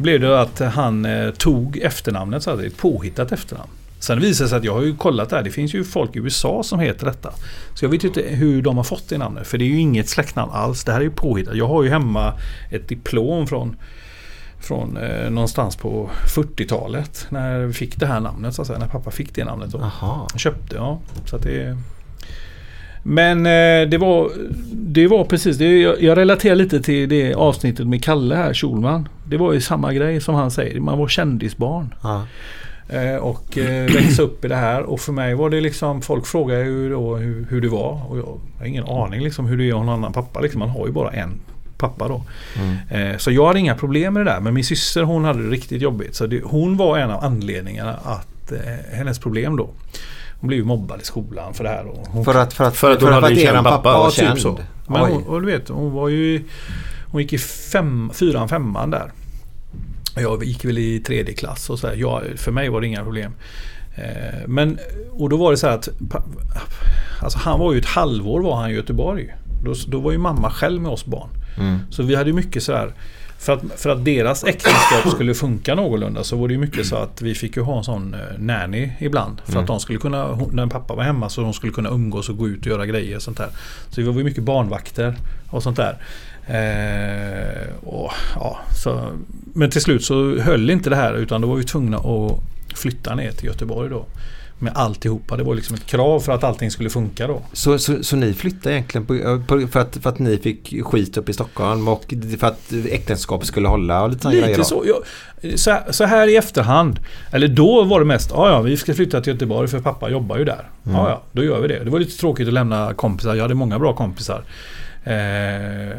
blev 0.00 0.20
det 0.20 0.40
att 0.40 0.58
han 0.58 1.04
eh, 1.04 1.30
tog 1.30 1.76
efternamnet, 1.76 2.42
så 2.42 2.50
att 2.50 2.76
påhittat 2.76 3.32
efternamn. 3.32 3.70
Sen 4.00 4.20
visade 4.20 4.44
det 4.44 4.48
sig 4.48 4.58
att 4.58 4.64
jag 4.64 4.74
har 4.74 4.82
ju 4.82 4.96
kollat 4.96 5.30
där. 5.30 5.42
Det 5.42 5.50
finns 5.50 5.74
ju 5.74 5.84
folk 5.84 6.16
i 6.16 6.18
USA 6.18 6.62
som 6.62 6.80
heter 6.80 7.06
detta. 7.06 7.32
Så 7.74 7.84
jag 7.84 7.90
vet 7.90 8.04
ju 8.04 8.08
inte 8.08 8.22
hur 8.22 8.62
de 8.62 8.76
har 8.76 8.84
fått 8.84 9.08
det 9.08 9.18
namnet. 9.18 9.46
För 9.46 9.58
det 9.58 9.64
är 9.64 9.66
ju 9.66 9.78
inget 9.78 10.08
släktnamn 10.08 10.52
alls. 10.52 10.84
Det 10.84 10.92
här 10.92 11.00
är 11.00 11.04
ju 11.04 11.10
påhittat. 11.10 11.56
Jag 11.56 11.68
har 11.68 11.82
ju 11.82 11.88
hemma 11.88 12.32
ett 12.70 12.88
diplom 12.88 13.46
från 13.46 13.76
från 14.60 14.96
eh, 14.96 15.30
någonstans 15.30 15.76
på 15.76 16.10
40-talet 16.26 17.26
när 17.28 17.60
vi 17.60 17.72
fick 17.72 17.96
det 17.96 18.06
här 18.06 18.20
namnet 18.20 18.54
så 18.54 18.62
att 18.62 18.68
säga. 18.68 18.78
När 18.78 18.88
pappa 18.88 19.10
fick 19.10 19.34
det 19.34 19.44
namnet. 19.44 19.70
Då. 19.70 19.78
Jaha. 19.78 20.26
Köpte, 20.36 20.76
ja. 20.76 21.00
Så 21.24 21.36
att 21.36 21.42
det... 21.42 21.76
Men 23.02 23.46
eh, 23.46 23.88
det 23.88 23.98
var, 23.98 24.30
det 24.72 25.06
var 25.06 25.24
precis 25.24 25.58
det. 25.58 25.80
Jag, 25.80 26.02
jag 26.02 26.18
relaterar 26.18 26.54
lite 26.54 26.80
till 26.80 27.08
det 27.08 27.34
avsnittet 27.34 27.86
med 27.86 28.04
Kalle 28.04 28.34
här, 28.34 28.54
Schulman. 28.54 29.08
Det 29.24 29.36
var 29.36 29.52
ju 29.52 29.60
samma 29.60 29.92
grej 29.92 30.20
som 30.20 30.34
han 30.34 30.50
säger. 30.50 30.80
Man 30.80 30.98
var 30.98 31.08
kändisbarn. 31.08 31.94
Ja. 32.02 32.26
Eh, 32.88 33.16
och 33.16 33.58
eh, 33.58 33.92
växa 33.92 34.22
upp 34.22 34.44
i 34.44 34.48
det 34.48 34.56
här. 34.56 34.82
Och 34.82 35.00
för 35.00 35.12
mig 35.12 35.34
var 35.34 35.50
det 35.50 35.60
liksom, 35.60 36.02
folk 36.02 36.26
frågar 36.26 36.58
ju 36.58 36.90
då 36.90 37.16
hur, 37.16 37.46
hur 37.50 37.60
det 37.60 37.68
var. 37.68 38.10
Och 38.10 38.18
jag 38.18 38.40
har 38.58 38.66
ingen 38.66 38.84
aning 38.84 39.20
liksom 39.20 39.46
hur 39.46 39.58
det 39.58 39.64
är 39.64 39.68
att 39.68 39.74
ha 39.74 39.84
någon 39.84 39.94
annan 39.94 40.12
pappa. 40.12 40.40
Liksom, 40.40 40.58
man 40.58 40.68
har 40.68 40.86
ju 40.86 40.92
bara 40.92 41.10
en 41.10 41.40
pappa 41.78 42.08
då. 42.08 42.22
Eh, 42.90 43.16
så 43.16 43.30
jag 43.30 43.46
hade 43.46 43.58
inga 43.58 43.74
problem 43.74 44.14
med 44.14 44.26
det 44.26 44.30
där. 44.30 44.40
Men 44.40 44.54
min 44.54 44.64
syster 44.64 45.02
hon 45.02 45.24
hade 45.24 45.42
det 45.42 45.50
riktigt 45.50 45.82
jobbigt. 45.82 46.14
Så 46.14 46.26
det, 46.26 46.40
hon 46.44 46.76
var 46.76 46.98
en 46.98 47.10
av 47.10 47.24
anledningarna 47.24 47.94
att 47.94 48.52
hennes 48.92 49.18
problem 49.18 49.56
då. 49.56 49.70
Hon 50.40 50.48
blev 50.48 50.58
ju 50.58 50.64
mobbad 50.64 51.00
i 51.00 51.04
skolan 51.04 51.54
för 51.54 51.64
det 51.64 51.70
här. 51.70 51.86
Och 51.86 52.06
hon 52.08 52.24
För 52.24 52.34
att, 52.34 52.52
för 52.52 52.64
att, 52.64 52.76
För 52.76 52.90
att 52.90 53.02
hon 53.02 53.12
hade 53.12 53.28
en 53.28 53.36
känd 53.36 53.66
pappa. 53.66 53.92
var 53.92 54.04
Ja, 54.04 54.10
typ 54.10 54.24
känd. 54.24 54.38
så. 54.38 54.58
Men 54.86 55.02
Oj. 55.02 55.10
hon, 55.12 55.22
och 55.22 55.40
du 55.40 55.46
vet, 55.46 55.68
hon 55.68 55.92
var 55.92 56.08
ju... 56.08 56.44
Hon 57.06 57.22
gick 57.22 57.32
i 57.32 57.38
fem, 57.38 58.10
fyran, 58.14 58.48
femman 58.48 58.90
där. 58.90 59.12
Och 60.16 60.22
Jag 60.22 60.44
gick 60.44 60.64
väl 60.64 60.78
i 60.78 61.00
tredje 61.00 61.34
klass 61.34 61.70
och 61.70 61.78
så 61.78 61.86
här. 61.86 61.94
Jag, 61.94 62.22
för 62.36 62.52
mig 62.52 62.68
var 62.68 62.80
det 62.80 62.86
inga 62.86 63.02
problem. 63.04 63.32
Eh, 63.96 64.38
men, 64.46 64.78
och 65.12 65.28
då 65.28 65.36
var 65.36 65.50
det 65.50 65.56
så 65.56 65.66
här 65.66 65.74
att... 65.74 65.88
Alltså 67.22 67.38
han 67.38 67.58
var 67.60 67.72
ju 67.72 67.78
ett 67.78 67.86
halvår 67.86 68.40
var 68.40 68.56
han 68.56 68.70
i 68.70 68.74
Göteborg. 68.74 69.34
Då, 69.64 69.74
då 69.88 70.00
var 70.00 70.12
ju 70.12 70.18
mamma 70.18 70.50
själv 70.50 70.82
med 70.82 70.90
oss 70.90 71.06
barn. 71.06 71.28
Så 71.90 72.02
vi 72.02 72.14
hade 72.14 72.30
ju 72.30 72.36
mycket 72.36 72.62
så 72.62 72.72
här... 72.72 72.92
För 73.40 73.52
att, 73.52 73.62
för 73.76 73.90
att 73.90 74.04
deras 74.04 74.44
äktenskap 74.44 75.12
skulle 75.14 75.34
funka 75.34 75.74
någorlunda 75.74 76.24
så 76.24 76.36
var 76.36 76.48
det 76.48 76.54
ju 76.54 76.60
mycket 76.60 76.86
så 76.86 76.96
att 76.96 77.22
vi 77.22 77.34
fick 77.34 77.56
ju 77.56 77.62
ha 77.62 77.78
en 77.78 77.84
sån 77.84 78.14
eh, 78.14 78.20
nanny 78.38 78.92
ibland. 78.98 79.40
För 79.44 79.58
att 79.58 79.66
de 79.66 79.80
skulle 79.80 79.98
kunna, 79.98 80.38
när 80.52 80.66
pappa 80.66 80.94
var 80.94 81.02
hemma 81.02 81.28
så 81.28 81.40
de 81.40 81.52
skulle 81.52 81.72
kunna 81.72 81.88
umgås 81.88 82.28
och 82.28 82.36
gå 82.36 82.48
ut 82.48 82.60
och 82.60 82.66
göra 82.66 82.86
grejer 82.86 83.16
och 83.16 83.22
sånt 83.22 83.36
där. 83.36 83.48
Så 83.90 84.00
vi 84.00 84.06
var 84.06 84.14
ju 84.14 84.24
mycket 84.24 84.44
barnvakter 84.44 85.16
och 85.50 85.62
sånt 85.62 85.76
där. 85.76 85.96
Eh, 86.46 87.86
och, 87.88 88.12
ja, 88.34 88.58
så, 88.82 89.10
men 89.54 89.70
till 89.70 89.80
slut 89.80 90.04
så 90.04 90.38
höll 90.38 90.70
inte 90.70 90.90
det 90.90 90.96
här 90.96 91.14
utan 91.14 91.40
då 91.40 91.48
var 91.48 91.56
vi 91.56 91.64
tvungna 91.64 91.96
att 91.96 92.40
flytta 92.78 93.14
ner 93.14 93.32
till 93.32 93.46
Göteborg 93.46 93.90
då. 93.90 94.06
Med 94.62 94.72
alltihopa. 94.76 95.36
Det 95.36 95.42
var 95.42 95.54
liksom 95.54 95.76
ett 95.76 95.86
krav 95.86 96.20
för 96.20 96.32
att 96.32 96.44
allting 96.44 96.70
skulle 96.70 96.90
funka 96.90 97.26
då. 97.26 97.42
Så, 97.52 97.78
så, 97.78 98.02
så 98.04 98.16
ni 98.16 98.34
flyttade 98.34 98.74
egentligen 98.74 99.06
på, 99.06 99.42
på, 99.46 99.66
för, 99.68 99.80
att, 99.80 99.96
för 100.02 100.10
att 100.10 100.18
ni 100.18 100.38
fick 100.38 100.84
skit 100.84 101.16
upp 101.16 101.28
i 101.28 101.32
Stockholm 101.32 101.88
och 101.88 102.14
för 102.38 102.46
att 102.46 102.72
äktenskap 102.90 103.44
skulle 103.46 103.68
hålla 103.68 104.02
och 104.02 104.08
lite 104.08 104.22
sådana 104.22 104.40
grejer 104.40 104.48
Lite 104.48 104.60
då? 104.60 104.64
så. 104.64 104.84
Jag, 105.42 105.58
så, 105.58 105.70
här, 105.70 105.92
så 105.92 106.04
här 106.04 106.28
i 106.28 106.36
efterhand. 106.36 107.00
Eller 107.32 107.48
då 107.48 107.84
var 107.84 107.98
det 108.00 108.06
mest, 108.06 108.30
ja 108.34 108.48
ja 108.50 108.60
vi 108.60 108.76
ska 108.76 108.94
flytta 108.94 109.20
till 109.20 109.32
Göteborg 109.32 109.68
för 109.68 109.80
pappa 109.80 110.10
jobbar 110.10 110.38
ju 110.38 110.44
där. 110.44 110.68
Mm. 110.86 110.96
Ja 110.96 111.08
ja, 111.10 111.22
då 111.32 111.44
gör 111.44 111.60
vi 111.60 111.68
det. 111.68 111.84
Det 111.84 111.90
var 111.90 111.98
lite 111.98 112.16
tråkigt 112.18 112.48
att 112.48 112.54
lämna 112.54 112.94
kompisar. 112.94 113.34
Jag 113.34 113.42
hade 113.42 113.54
många 113.54 113.78
bra 113.78 113.92
kompisar. 113.92 114.42
Eh, 115.04 115.94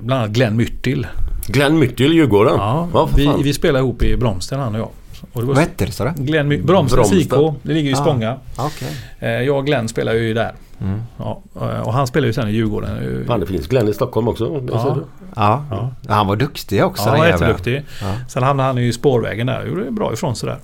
bland 0.00 0.22
annat 0.22 0.30
Glenn 0.30 0.56
Myrtil. 0.56 1.06
Glenn 1.46 1.78
Myrtil, 1.78 2.12
Djurgården. 2.12 2.54
Ja, 2.56 2.88
Ja, 2.94 3.08
vi, 3.16 3.30
vi 3.42 3.52
spelade 3.52 3.78
ihop 3.78 4.02
i 4.02 4.16
Bromsten 4.16 4.60
han 4.60 4.74
och 4.74 4.80
jag. 4.80 4.88
Och 5.32 5.40
det 5.40 5.46
var 5.46 5.54
Vad 5.54 5.62
hette 5.64 5.86
det 5.86 5.92
sa 5.92 6.04
du? 6.04 6.22
Glenn 6.22 6.66
Bromsten. 6.66 7.04
IK. 7.18 7.30
Det 7.62 7.72
ligger 7.72 7.90
i 7.90 7.94
Ah. 7.94 7.96
Spånga. 7.96 8.36
Okej. 8.56 8.88
Eh, 9.18 9.28
jag 9.30 9.56
och 9.58 9.66
Glenn 9.66 9.88
spelar 9.88 10.12
ju 10.14 10.34
där. 10.34 10.52
Mm. 10.80 11.02
Ja, 11.18 11.42
och 11.84 11.92
han 11.92 12.06
spelar 12.06 12.26
ju 12.26 12.32
sen 12.32 12.48
i 12.48 12.52
Djurgården. 12.52 13.24
Fan, 13.26 13.40
det 13.40 13.46
finns 13.46 13.66
Glenn 13.66 13.88
i 13.88 13.92
Stockholm 13.94 14.28
också. 14.28 14.62
Ja. 14.72 14.96
Ja. 15.36 15.64
Ja. 15.70 16.14
Han 16.14 16.26
var 16.26 16.36
duktig 16.36 16.84
också 16.84 17.02
Ja, 17.04 17.10
han 17.10 17.18
var 17.18 17.26
jätteduktig. 17.26 17.82
Ja. 18.02 18.12
Sen 18.28 18.42
hamnade 18.42 18.66
han 18.66 18.76
ju 18.76 18.88
i 18.88 18.92
spårvägen 18.92 19.46
där. 19.46 19.66
Gjorde 19.66 19.90
bra 19.90 20.12
ifrån 20.12 20.36
sig 20.36 20.48
där. 20.48 20.58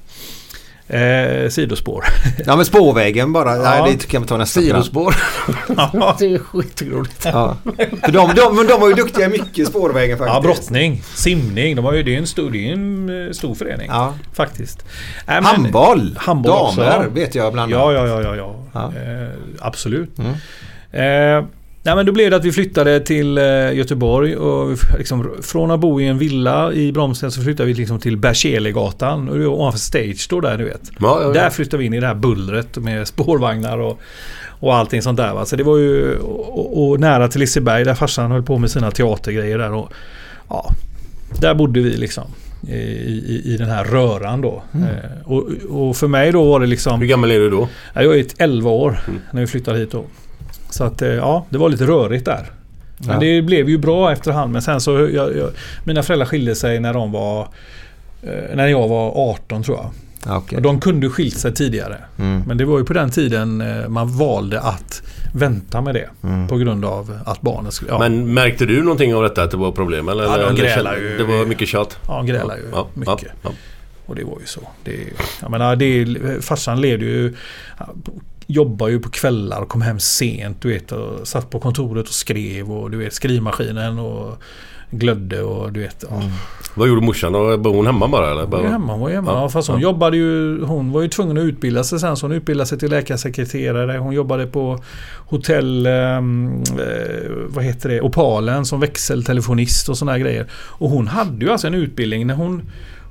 Eh, 0.89 1.49
sidospår. 1.49 2.05
Ja 2.47 2.57
men 2.57 2.65
spårvägen 2.65 3.33
bara. 3.33 3.57
Ja. 3.57 3.63
Nej, 3.85 3.97
det 4.01 4.07
kan 4.07 4.23
vi 4.23 4.29
ta 4.29 4.37
nästa. 4.37 4.61
Sidospår. 4.61 5.15
ja, 5.77 6.17
det 6.19 6.27
är 6.35 6.39
skitroligt. 6.39 7.25
Ja. 7.25 7.57
För 8.05 8.13
de, 8.13 8.31
de, 8.37 8.57
men 8.57 8.67
de 8.67 8.81
var 8.81 8.89
ju 8.89 8.95
duktiga 8.95 9.29
mycket 9.29 9.69
spårvägen 9.69 10.19
faktiskt. 10.19 10.35
ja, 10.35 10.41
brottning, 10.41 11.03
simning. 11.15 11.77
De 11.77 11.85
har 11.85 11.93
ju, 11.93 12.03
det 12.03 12.15
är 12.15 12.19
en 12.19 12.27
stor, 12.27 12.51
det 12.51 12.69
är 12.69 12.73
en 12.73 13.27
eh, 13.27 13.33
stor 13.33 13.55
förening. 13.55 13.89
Ja. 13.91 14.15
Faktiskt. 14.33 14.85
Nej, 15.27 15.37
men- 15.37 15.45
Handboll. 15.45 16.15
Handboll 16.21 16.53
Damer 16.53 16.69
också, 16.69 16.85
ja. 16.85 17.05
vet 17.15 17.35
jag 17.35 17.53
bland 17.53 17.73
Ja, 17.73 17.83
annat. 17.83 17.95
ja, 18.09 18.23
ja, 18.23 18.23
ja. 18.23 18.37
ja. 18.37 18.57
Ja. 18.73 19.01
Eh, 19.01 19.29
absolut. 19.61 20.19
Mm. 20.19 20.33
Eh, 21.39 21.45
nej, 21.83 21.97
men 21.97 22.07
då 22.07 22.13
blev 22.13 22.31
det 22.31 22.37
att 22.37 22.45
vi 22.45 22.53
flyttade 22.53 23.01
till 23.01 23.39
eh, 23.39 23.73
Göteborg. 23.73 24.37
Och 24.37 24.79
liksom, 24.99 25.31
från 25.43 25.71
att 25.71 25.81
bo 25.81 26.01
i 26.01 26.07
en 26.07 26.19
villa 26.19 26.73
i 26.73 26.93
Bromsten 26.93 27.31
så 27.31 27.43
flyttade 27.43 27.67
vi 27.67 27.75
liksom 27.75 27.99
till 27.99 28.17
Berzelgatan. 28.17 29.29
Och 29.29 29.39
det 29.39 29.47
var 29.47 29.55
ovanför 29.55 29.79
Stage 29.79 30.27
då 30.31 30.41
där, 30.41 30.59
du 30.59 30.65
vet. 30.65 30.91
Ja, 31.01 31.19
ja, 31.21 31.27
ja. 31.27 31.33
Där 31.33 31.51
flyttade 31.51 31.79
vi 31.79 31.87
in 31.87 31.95
i 31.95 32.01
det 32.01 32.07
här 32.07 32.15
bullret 32.15 32.77
med 32.77 33.09
spårvagnar 33.09 33.79
och, 33.79 34.01
och 34.61 34.75
allting 34.75 35.03
sånt 35.03 35.17
där. 35.17 35.35
Va? 35.35 35.45
Så 35.45 35.57
det 35.57 35.63
var 35.63 35.79
ju 35.79 36.17
och, 36.17 36.89
och, 36.89 37.01
nära 37.01 37.29
till 37.29 37.41
Liseberg 37.41 37.85
där 37.85 37.95
farsan 37.95 38.31
höll 38.31 38.43
på 38.43 38.59
med 38.59 38.71
sina 38.71 38.91
teatergrejer 38.91 39.59
där. 39.59 39.73
Och, 39.73 39.93
ja, 40.49 40.71
där 41.41 41.55
bodde 41.55 41.81
vi 41.81 41.91
liksom. 41.91 42.25
I, 42.69 42.75
i, 42.75 43.43
i 43.45 43.57
den 43.57 43.69
här 43.69 43.85
röran 43.85 44.41
då. 44.41 44.63
Eh, 44.75 45.33
och, 45.33 45.49
och 45.69 45.97
för 45.97 46.09
mig 46.09 46.33
då 46.33 46.45
var 46.45 46.61
det 46.61 46.67
liksom... 46.67 47.01
Hur 47.01 47.07
gammal 47.07 47.31
är 47.31 47.39
du 47.39 47.51
då? 47.51 47.69
Ja, 47.95 48.03
Jag 48.03 48.17
är 48.17 48.21
ett 48.21 48.35
11 48.39 48.71
år 48.71 49.01
när 49.31 49.41
vi 49.41 49.47
flyttade 49.47 49.79
hit 49.79 49.91
då. 49.91 50.05
Så 50.73 50.85
att 50.85 51.03
eh, 51.03 51.09
ja, 51.09 51.47
det 51.51 51.59
var 51.59 51.69
lite 51.69 51.85
rörigt 51.87 52.25
där. 52.25 52.47
Men 52.99 53.09
Ja. 53.15 53.21
det 53.21 53.43
blev 53.43 53.69
ju 53.69 53.79
bra 53.79 54.13
efterhand. 54.13 54.53
Men 54.53 54.63
sen 54.63 54.81
så... 54.81 54.93
Jag, 54.93 55.37
jag, 55.37 55.51
mina 55.85 56.03
föräldrar 56.03 56.27
skilde 56.27 56.55
sig 56.55 56.81
när 56.81 56.95
de 56.95 57.13
var... 57.13 57.49
Eh, 58.23 58.57
när 58.57 58.67
jag 58.67 58.89
var 58.89 59.31
18 59.31 59.63
tror 59.63 59.77
jag. 59.77 59.91
Ja, 60.27 60.37
okej. 60.37 60.57
Och 60.57 60.63
de 60.63 60.81
kunde 60.81 61.09
skilt 61.11 61.39
sig 61.39 61.55
tidigare. 61.55 61.97
Mm. 62.19 62.43
Men 62.47 62.57
det 62.57 62.65
var 62.65 62.79
ju 62.79 62.85
på 62.85 62.93
den 62.93 63.11
tiden 63.11 63.61
eh, 63.61 63.89
man 63.89 64.19
valde 64.19 64.61
att 64.61 65.03
vänta 65.35 65.81
med 65.81 65.95
det. 65.95 66.09
Mm. 66.23 66.49
På 66.49 66.57
grund 66.57 66.85
av 66.85 67.19
att 67.27 67.41
barnet 67.41 67.73
skulle... 67.75 67.91
Ja, 67.91 67.99
Men 67.99 68.35
märkte 68.35 68.67
du 68.67 68.83
någonting 68.83 69.15
av 69.15 69.23
detta 69.23 69.43
att 69.43 69.51
det 69.51 69.57
var 69.57 69.73
problem? 69.73 70.09
Eller, 70.09 70.25
Ja, 70.25 70.37
de 70.51 70.57
kände- 70.57 70.99
ju. 71.01 71.17
Det 71.19 71.25
var 71.25 71.47
mycket 71.47 71.69
tjat? 71.69 71.99
ja 72.07 72.23
grälar 72.23 72.57
ju 72.57 72.63
Ja, 72.73 72.87
mycket. 72.95 73.23
Ja, 73.23 73.29
ja. 73.43 73.51
Och 74.07 74.15
det 74.17 74.25
var 74.25 74.41
ju 74.41 74.47
så. 74.47 74.61
Det, 74.85 74.97
jag 75.43 75.51
menar, 75.51 75.77
det, 75.77 76.07
farsan 76.45 76.81
levde 76.81 77.05
ju... 77.05 77.35
Jobbade 78.47 78.93
ju 78.93 79.01
på 79.01 79.11
kvällar 79.11 79.61
och 79.61 79.69
kom 79.69 79.83
hem 79.83 80.01
sent. 80.01 80.63
Du 80.63 80.69
vet, 80.69 80.93
och 80.93 81.29
satt 81.29 81.51
på 81.51 81.61
kontoret 81.61 82.09
och 82.09 82.15
skrev 82.15 82.73
och 82.73 82.91
du 82.91 82.97
vet 82.97 83.15
skrivmaskinen 83.15 83.99
och 83.99 84.43
glödde 84.93 85.43
och 85.43 85.73
du 85.73 85.81
vet. 85.81 86.05
Ja. 86.11 86.23
Vad 86.75 86.89
gjorde 86.89 87.01
morsan? 87.01 87.33
Bor 87.63 87.75
hon 87.75 87.87
hemma 87.87 88.09
bara? 88.09 88.31
Eller? 88.31 88.43
Hon 88.43 88.51
var 88.51 88.63
hemma. 88.63 88.93
Hon 88.93 89.01
var 89.01 89.11
hemma. 89.11 89.33
Ja, 89.33 89.49
Fast 89.49 89.69
hon 89.69 89.81
ja. 89.81 89.83
jobbade 89.83 90.17
ju... 90.17 90.63
Hon 90.65 90.93
var 90.93 91.03
ju 91.03 91.09
tvungen 91.09 91.39
att 91.39 91.45
utbilda 91.45 91.85
sig 91.85 92.01
sen. 92.01 92.17
Så 92.17 92.27
hon 92.27 92.33
utbildade 92.37 92.67
sig 92.67 92.79
till 92.79 92.91
läkarsekreterare. 92.91 93.99
Hon 93.99 94.15
jobbade 94.15 94.47
på 94.47 94.79
hotell... 95.27 95.87
ehm, 95.87 96.63
eh, 96.63 97.31
vad 97.49 97.65
heter 97.65 97.89
det? 97.89 98.01
Opalen 98.01 98.65
som 98.65 98.81
växeltelefonist 98.81 99.89
och 99.89 99.99
sådana 99.99 100.19
grejer. 100.19 100.47
Och 100.53 100.91
hon 100.91 101.09
hade 101.09 101.45
ju 101.45 101.51
alltså 101.51 101.67
en 101.67 101.75
utbildning 101.75 102.27
när 102.27 102.35
hon... 102.35 102.63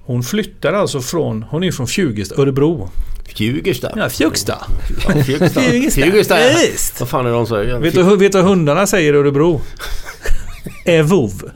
Hon 0.06 0.24
flyttade 0.24 0.78
alltså 0.78 1.02
från... 1.02 1.44
Hon 1.44 1.64
är 1.64 1.72
från 1.72 1.88
Fjugesta, 1.88 2.42
Örebro. 2.42 2.90
Fjugesta? 3.26 3.92
Ja, 3.96 4.10
Fjugsta. 4.10 4.58
Ja, 5.06 5.24
Fjugesta. 5.24 6.42
Ja, 6.42 6.58
visst. 6.58 7.00
Vad 7.00 7.10
fan 7.10 7.26
är 7.26 7.30
det 7.30 7.36
de 7.36 7.48
säger? 7.48 7.80
Vet 7.80 7.94
du, 7.94 8.18
vet 8.18 8.32
du 8.32 8.38
vad 8.38 8.48
hundarna 8.48 8.88
säger 8.88 9.14
i 9.14 9.18
Örebro? 9.18 9.62
Evov. 10.86 11.52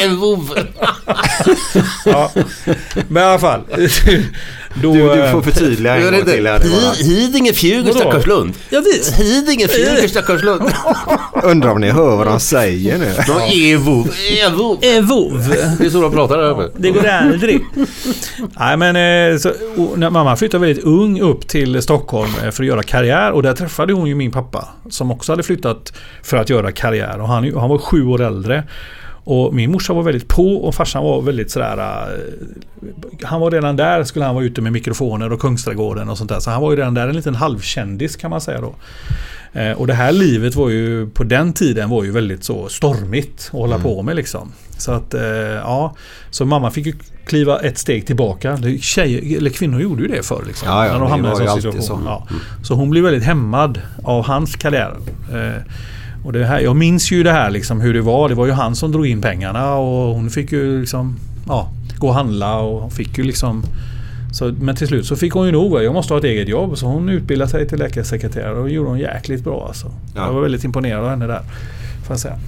En 0.00 0.16
vov. 0.16 0.58
Ja. 2.04 2.32
Men 3.08 3.22
i 3.22 3.26
alla 3.26 3.38
fall. 3.38 3.64
Då, 4.74 4.92
Du, 4.92 4.98
du 4.98 5.12
eh, 5.12 5.32
får 5.32 5.42
förtydliga 5.42 5.96
en 5.96 6.12
gång 6.12 6.24
till. 6.24 6.48
Hidinge, 7.06 7.52
Fjugesta, 7.52 7.98
Vadå? 7.98 8.10
Karlslund. 8.10 8.54
Jag 8.70 8.82
vet. 8.82 9.12
Hidinge, 9.18 9.68
Fjugesta, 9.68 10.22
Karlslund. 10.22 10.62
Undrar 11.42 11.70
om 11.70 11.80
ni 11.80 11.90
hör 11.90 12.16
vad 12.16 12.26
de 12.26 12.40
säger 12.40 12.98
nu. 12.98 13.12
De 13.26 13.32
är 13.72 13.76
vov. 13.76 14.06
Är 14.08 14.50
vov. 14.50 14.78
Evov. 14.82 15.54
Det 15.78 15.86
är 15.86 15.90
så 15.90 16.00
de 16.02 16.12
pratar 16.12 16.38
där 16.38 16.50
uppe. 16.50 16.78
Det 16.78 16.90
går 16.90 17.06
aldrig. 17.06 17.60
Nej 18.60 18.76
men 18.76 18.96
eh, 19.32 19.38
så, 19.38 19.52
och 19.76 19.98
när 19.98 20.10
mamma 20.10 20.36
flyttade 20.36 20.66
väldigt 20.66 20.84
ung 20.84 21.20
upp 21.20 21.48
till 21.48 21.82
Stockholm 21.82 22.30
eh, 22.44 22.50
för 22.50 22.62
att 22.62 22.68
göra 22.68 22.82
karriär 22.82 23.32
och 23.32 23.42
där 23.42 23.54
träffade 23.54 23.92
hon 23.92 24.06
ju 24.06 24.14
min 24.14 24.30
pappa. 24.30 24.68
Som 24.90 25.10
också 25.10 25.32
hade 25.32 25.42
flyttat 25.42 25.92
för 26.22 26.36
att 26.36 26.50
göra 26.50 26.72
karriär 26.72 27.20
och 27.20 27.28
han, 27.28 27.54
han 27.54 27.68
var 27.68 27.78
sju 27.78 28.06
år 28.06 28.20
äldre. 28.22 28.64
Och 29.24 29.54
min 29.54 29.70
morsa 29.72 29.92
var 29.92 30.02
väldigt 30.02 30.28
på 30.28 30.54
och 30.56 30.74
farsan 30.74 31.04
var 31.04 31.22
väldigt 31.22 31.50
sådär... 31.50 31.76
eh, 31.78 32.86
Han 33.22 33.40
var 33.40 33.50
redan 33.50 33.76
där, 33.76 34.04
skulle 34.04 34.24
han 34.24 34.34
vara 34.34 34.44
ute 34.44 34.60
med 34.60 34.72
mikrofoner 34.72 35.32
och 35.32 35.40
Kungsträdgården 35.40 36.08
och 36.08 36.18
sånt 36.18 36.30
där. 36.30 36.40
Så 36.40 36.50
han 36.50 36.62
var 36.62 36.70
ju 36.70 36.76
redan 36.76 36.94
där 36.94 37.08
en 37.08 37.16
liten 37.16 37.34
halvkändis 37.34 38.16
kan 38.16 38.30
man 38.30 38.40
säga 38.40 38.60
då. 38.60 38.74
Eh, 39.60 39.72
Och 39.72 39.86
det 39.86 39.94
här 39.94 40.12
livet 40.12 40.54
var 40.54 40.68
ju 40.68 41.06
på 41.10 41.24
den 41.24 41.52
tiden 41.52 41.90
var 41.90 42.04
ju 42.04 42.10
väldigt 42.10 42.44
så 42.44 42.68
stormigt 42.68 43.34
att 43.52 43.58
hålla 43.60 43.78
på 43.78 44.02
med 44.02 44.16
liksom. 44.16 44.52
Så 44.78 44.92
att 44.92 45.14
eh, 45.14 45.22
ja, 45.64 45.94
så 46.30 46.44
mamma 46.44 46.70
fick 46.70 46.86
ju 46.86 46.94
kliva 47.26 47.60
ett 47.60 47.78
steg 47.78 48.06
tillbaka. 48.06 48.58
Tjejer, 48.80 49.36
eller 49.38 49.50
kvinnor 49.50 49.80
gjorde 49.80 50.02
ju 50.02 50.08
det 50.08 50.22
förr 50.26 50.44
liksom. 50.46 50.68
Ja, 50.68 50.86
ja, 50.86 50.92
när 50.92 51.00
de 51.00 51.10
hamnade 51.10 51.44
i 51.44 51.46
en 51.46 51.52
sån 51.52 51.62
situation. 51.62 51.82
så. 51.82 52.00
Ja. 52.04 52.26
Så 52.62 52.74
hon 52.74 52.90
blev 52.90 53.04
väldigt 53.04 53.24
hämmad 53.24 53.80
av 54.04 54.24
hans 54.26 54.56
karriär. 54.56 54.96
Och 56.24 56.32
det 56.32 56.44
här, 56.44 56.60
jag 56.60 56.76
minns 56.76 57.12
ju 57.12 57.22
det 57.22 57.32
här 57.32 57.50
liksom 57.50 57.80
hur 57.80 57.94
det 57.94 58.00
var. 58.00 58.28
Det 58.28 58.34
var 58.34 58.46
ju 58.46 58.52
han 58.52 58.76
som 58.76 58.92
drog 58.92 59.06
in 59.06 59.22
pengarna 59.22 59.74
och 59.74 60.14
hon 60.14 60.30
fick 60.30 60.52
ju 60.52 60.80
liksom 60.80 61.16
ja, 61.46 61.70
gå 61.98 62.08
och 62.08 62.14
handla 62.14 62.58
och 62.58 62.92
fick 62.92 63.18
ju 63.18 63.24
liksom 63.24 63.64
så, 64.32 64.54
men 64.60 64.76
till 64.76 64.86
slut 64.86 65.06
så 65.06 65.16
fick 65.16 65.32
hon 65.32 65.46
ju 65.46 65.52
nog. 65.52 65.82
Jag 65.82 65.94
måste 65.94 66.14
ha 66.14 66.18
ett 66.18 66.24
eget 66.24 66.48
jobb. 66.48 66.78
Så 66.78 66.86
hon 66.86 67.08
utbildade 67.08 67.50
sig 67.50 67.68
till 67.68 67.78
läkarsekreterare 67.78 68.58
och 68.58 68.70
gjorde 68.70 68.88
hon 68.88 68.98
jäkligt 68.98 69.44
bra 69.44 69.66
alltså. 69.66 69.92
Ja. 70.14 70.26
Jag 70.26 70.32
var 70.32 70.42
väldigt 70.42 70.64
imponerad 70.64 71.04
av 71.04 71.10
henne 71.10 71.26
där. 71.26 71.42
Får 72.06 72.12
jag 72.12 72.20
säga. 72.20 72.38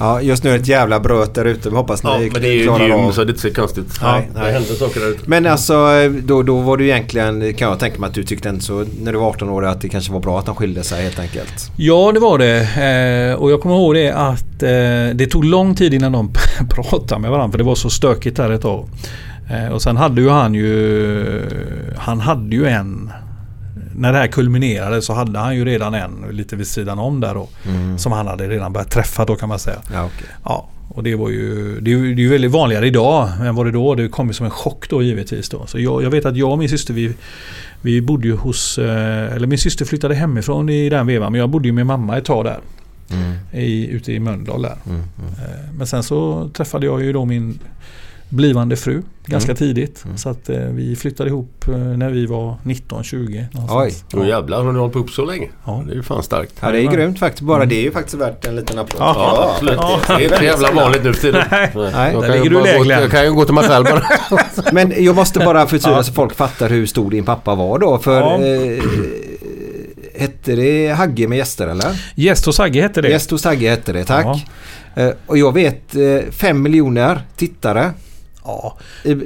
Ja, 0.00 0.20
just 0.20 0.44
nu 0.44 0.50
är 0.50 0.54
det 0.54 0.60
ett 0.60 0.68
jävla 0.68 1.00
bröt 1.00 1.34
där 1.34 1.44
ute. 1.44 1.70
Vi 1.70 1.76
hoppas 1.76 2.02
ni 2.02 2.10
Ja, 2.10 2.18
men 2.32 2.42
det 2.42 2.48
är 2.48 2.52
ju 2.52 2.62
klarar 2.62 2.84
gym 2.84 2.92
av. 2.92 3.12
så 3.12 3.20
det 3.24 3.26
är 3.26 3.30
inte 3.30 3.40
så 3.40 3.54
konstigt. 3.54 3.98
Nej, 4.02 4.28
Det 4.34 4.40
nej. 4.40 4.52
händer 4.52 4.74
saker 4.74 5.00
där 5.00 5.08
ute. 5.10 5.20
Men 5.26 5.46
alltså 5.46 5.86
då, 6.22 6.42
då 6.42 6.60
var 6.60 6.76
du 6.76 6.84
egentligen, 6.84 7.54
kan 7.54 7.68
jag 7.68 7.78
tänka 7.78 7.98
mig 7.98 8.08
att 8.08 8.14
du 8.14 8.22
tyckte 8.22 8.48
inte 8.48 8.64
så 8.64 8.84
när 9.02 9.12
du 9.12 9.18
var 9.18 9.28
18 9.28 9.48
år 9.48 9.64
att 9.64 9.80
det 9.80 9.88
kanske 9.88 10.12
var 10.12 10.20
bra 10.20 10.38
att 10.38 10.46
de 10.46 10.54
skilde 10.54 10.82
sig 10.82 11.02
helt 11.02 11.18
enkelt. 11.18 11.70
Ja, 11.76 12.10
det 12.14 12.20
var 12.20 12.38
det. 12.38 12.58
Eh, 12.60 13.40
och 13.42 13.50
jag 13.50 13.60
kommer 13.60 13.74
ihåg 13.76 13.94
det 13.94 14.10
att 14.12 14.62
eh, 14.62 15.14
det 15.16 15.26
tog 15.30 15.44
lång 15.44 15.74
tid 15.74 15.94
innan 15.94 16.12
de 16.12 16.32
pratade 16.70 17.20
med 17.20 17.30
varandra. 17.30 17.50
För 17.52 17.58
det 17.58 17.64
var 17.64 17.74
så 17.74 17.90
stökigt 17.90 18.36
där 18.36 18.50
ett 18.50 18.62
tag. 18.62 18.88
Eh, 19.50 19.72
och 19.74 19.82
sen 19.82 19.96
hade 19.96 20.20
ju 20.20 20.28
han 20.28 20.54
ju... 20.54 21.24
Han 21.98 22.20
hade 22.20 22.56
ju 22.56 22.66
en... 22.66 23.12
När 24.00 24.12
det 24.12 24.18
här 24.18 24.26
kulminerade 24.26 25.02
så 25.02 25.12
hade 25.14 25.38
han 25.38 25.56
ju 25.56 25.64
redan 25.64 25.94
en 25.94 26.24
lite 26.30 26.56
vid 26.56 26.66
sidan 26.66 26.98
om 26.98 27.20
där 27.20 27.34
då. 27.34 27.48
Som 27.98 28.12
han 28.12 28.26
hade 28.26 28.48
redan 28.48 28.72
börjat 28.72 28.90
träffa 28.90 29.24
då 29.24 29.34
kan 29.36 29.48
man 29.48 29.58
säga. 29.58 29.76
Ja, 29.92 30.04
okej. 30.04 30.28
Ja, 30.44 30.68
och 30.88 31.02
det 31.02 31.14
var 31.14 31.28
ju... 31.30 31.80
Det 31.80 31.90
är 31.92 31.96
ju, 31.96 32.14
det 32.14 32.20
är 32.20 32.24
ju 32.24 32.28
väldigt 32.30 32.50
vanligare 32.50 32.86
idag 32.86 33.28
än 33.46 33.54
vad 33.54 33.66
det 33.66 33.72
då. 33.72 33.94
Det 33.94 34.08
kom 34.08 34.26
ju 34.28 34.32
som 34.32 34.46
en 34.46 34.50
chock 34.52 34.88
då 34.90 35.02
givetvis 35.02 35.48
då. 35.48 35.66
Så 35.66 35.78
jag, 35.80 36.02
jag 36.02 36.10
vet 36.10 36.26
att 36.26 36.36
jag 36.36 36.50
och 36.50 36.58
min 36.58 36.68
syster 36.68 36.94
vi, 36.94 37.12
vi 37.82 38.00
bodde 38.00 38.28
ju 38.28 38.36
hos... 38.36 38.78
eh, 38.78 39.32
Eller 39.34 39.46
min 39.46 39.58
syster 39.58 39.84
flyttade 39.84 40.14
hemifrån 40.14 40.68
i 40.68 40.88
den 40.88 41.06
vevan. 41.06 41.32
Men 41.32 41.38
jag 41.40 41.48
bodde 41.48 41.68
ju 41.68 41.72
med 41.72 41.86
mamma 41.86 42.18
ett 42.18 42.24
tag 42.24 42.44
där. 42.44 42.58
I, 43.52 43.86
ute 43.88 44.12
i 44.12 44.20
Mölndal 44.20 44.62
där. 44.62 44.76
Mm, 44.86 45.00
Eh, 45.18 45.74
Men 45.78 45.86
sen 45.86 46.02
så 46.02 46.48
träffade 46.54 46.86
jag 46.86 47.02
ju 47.02 47.12
då 47.12 47.24
min 47.24 47.58
blivande 48.30 48.76
fru 48.76 49.02
ganska 49.26 49.54
tidigt. 49.54 50.04
Så 50.16 50.28
att 50.28 50.48
eh, 50.48 50.56
vi 50.58 50.96
flyttade 50.96 51.30
ihop 51.30 51.64
eh, 51.68 51.76
när 51.76 52.10
vi 52.10 52.26
var 52.26 52.54
19-20. 52.64 53.44
någonstans. 53.52 54.04
Åh 54.14 54.28
jävlar, 54.28 54.62
har 54.64 54.72
ni 54.72 54.78
hållit 54.78 54.92
på 54.92 54.98
upp 54.98 55.10
så 55.10 55.24
länge? 55.24 55.48
Ja. 55.64 55.82
Det 55.86 55.92
är 55.92 55.96
ju 55.96 56.02
fan 56.02 56.22
starkt. 56.22 56.54
Ja, 56.60 56.70
det 56.70 56.80
är 56.82 56.92
grymt 56.92 57.18
faktiskt. 57.18 57.42
Bara 57.42 57.64
det 57.64 57.74
är 57.74 57.82
ju 57.82 57.92
faktiskt 57.92 58.14
värt 58.16 58.44
en 58.46 58.56
liten 58.56 58.78
applåd. 58.78 59.00
Ja, 59.02 59.14
Ja, 59.16 59.50
absolut. 59.54 59.80
Det 60.06 60.12
är 60.24 60.32
inte 60.32 60.44
jävla 60.44 60.70
vanligt 60.72 61.04
nu 61.04 61.12
för 61.12 61.20
tiden. 61.20 61.44
Nej. 61.50 61.70
Nej, 61.74 62.12
jag 62.12 62.22
där 62.22 62.28
kan 62.28 62.36
ju 62.36 62.42
ligger 62.42 62.50
du 62.50 62.56
bara 62.62 62.78
gå-. 62.78 63.02
Jag 63.02 63.10
kan 63.10 63.24
ju 63.24 63.32
gå 63.32 63.44
till 63.44 63.54
mig 63.54 63.64
själv 63.64 63.84
bara. 63.84 64.02
Men 64.72 64.92
jag 65.04 65.14
måste 65.16 65.38
bara 65.38 65.66
förtydliga 65.66 66.02
så 66.02 66.12
folk 66.12 66.34
fattar 66.34 66.68
hur 66.68 66.86
stor 66.86 67.10
din 67.10 67.24
pappa 67.24 67.54
var 67.54 67.78
då. 67.78 67.98
För 67.98 68.20
Ja. 68.20 68.44
eh, 68.44 68.82
hette 70.14 70.56
det 70.56 70.88
Hagge 70.92 71.28
med 71.28 71.38
gäster 71.38 71.66
eller? 71.68 72.00
Gäst 72.14 72.46
hos 72.46 72.60
Agge 72.60 72.82
hette 72.82 73.00
det. 73.02 73.08
Gäst 73.08 73.30
hos 73.30 73.44
Hagge 73.44 73.70
hette 73.70 73.92
det, 73.92 74.04
tack. 74.04 74.46
Eh, 74.94 75.10
och 75.26 75.38
jag 75.38 75.54
vet 75.54 75.94
eh, 75.96 76.30
fem 76.30 76.62
miljoner 76.62 77.20
tittare 77.36 77.90
Ja, 78.50 78.76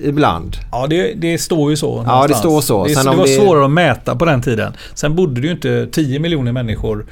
ibland. 0.02 0.56
ja 0.72 0.86
det, 0.86 1.14
det 1.14 1.38
står 1.38 1.70
ju 1.70 1.76
så. 1.76 1.86
Ja, 2.06 2.12
någonstans. 2.12 2.28
det 2.32 2.34
står 2.48 2.60
så. 2.60 2.84
Det, 2.84 2.94
det 3.10 3.16
var 3.16 3.26
det- 3.26 3.32
svårare 3.32 3.64
att 3.64 3.70
mäta 3.70 4.16
på 4.16 4.24
den 4.24 4.42
tiden. 4.42 4.72
Sen 4.94 5.14
bodde 5.16 5.40
det 5.40 5.46
ju 5.46 5.52
inte 5.52 5.86
10 5.92 6.18
miljoner 6.18 6.52
människor. 6.52 7.06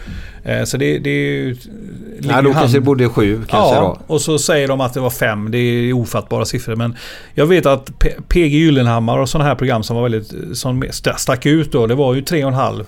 Eh, 0.45 0.65
Så 0.65 0.77
det, 0.77 0.99
det 0.99 1.11
är 1.11 1.33
ju... 1.33 1.57
Ja, 2.21 2.43
då 2.43 2.53
kanske 2.53 2.77
det 2.77 2.81
borde 2.81 3.09
sju 3.09 3.41
kanske 3.49 3.75
ja, 3.75 3.99
då. 4.09 4.15
och 4.15 4.21
så 4.21 4.39
säger 4.39 4.69
de 4.69 4.81
att 4.81 4.95
det 4.95 5.01
var 5.01 5.11
fem. 5.11 5.51
Det 5.51 5.59
är 5.59 5.93
ofattbara 5.93 6.45
siffror. 6.45 6.77
Men 6.77 6.97
jag 7.35 7.47
vet 7.47 7.67
att 7.67 7.99
P- 7.99 8.13
PG 8.29 8.47
Gyllenhammar 8.59 9.19
och 9.19 9.29
sådana 9.29 9.49
här 9.49 9.55
program 9.55 9.83
som 9.83 9.97
var 9.97 10.03
väldigt 10.03 10.59
som 10.59 10.83
st- 10.83 11.15
stack 11.17 11.47
ut 11.47 11.73
då. 11.73 11.87
Det 11.87 11.95
var 11.95 12.15
ju 12.15 12.21
3,5, 12.21 12.85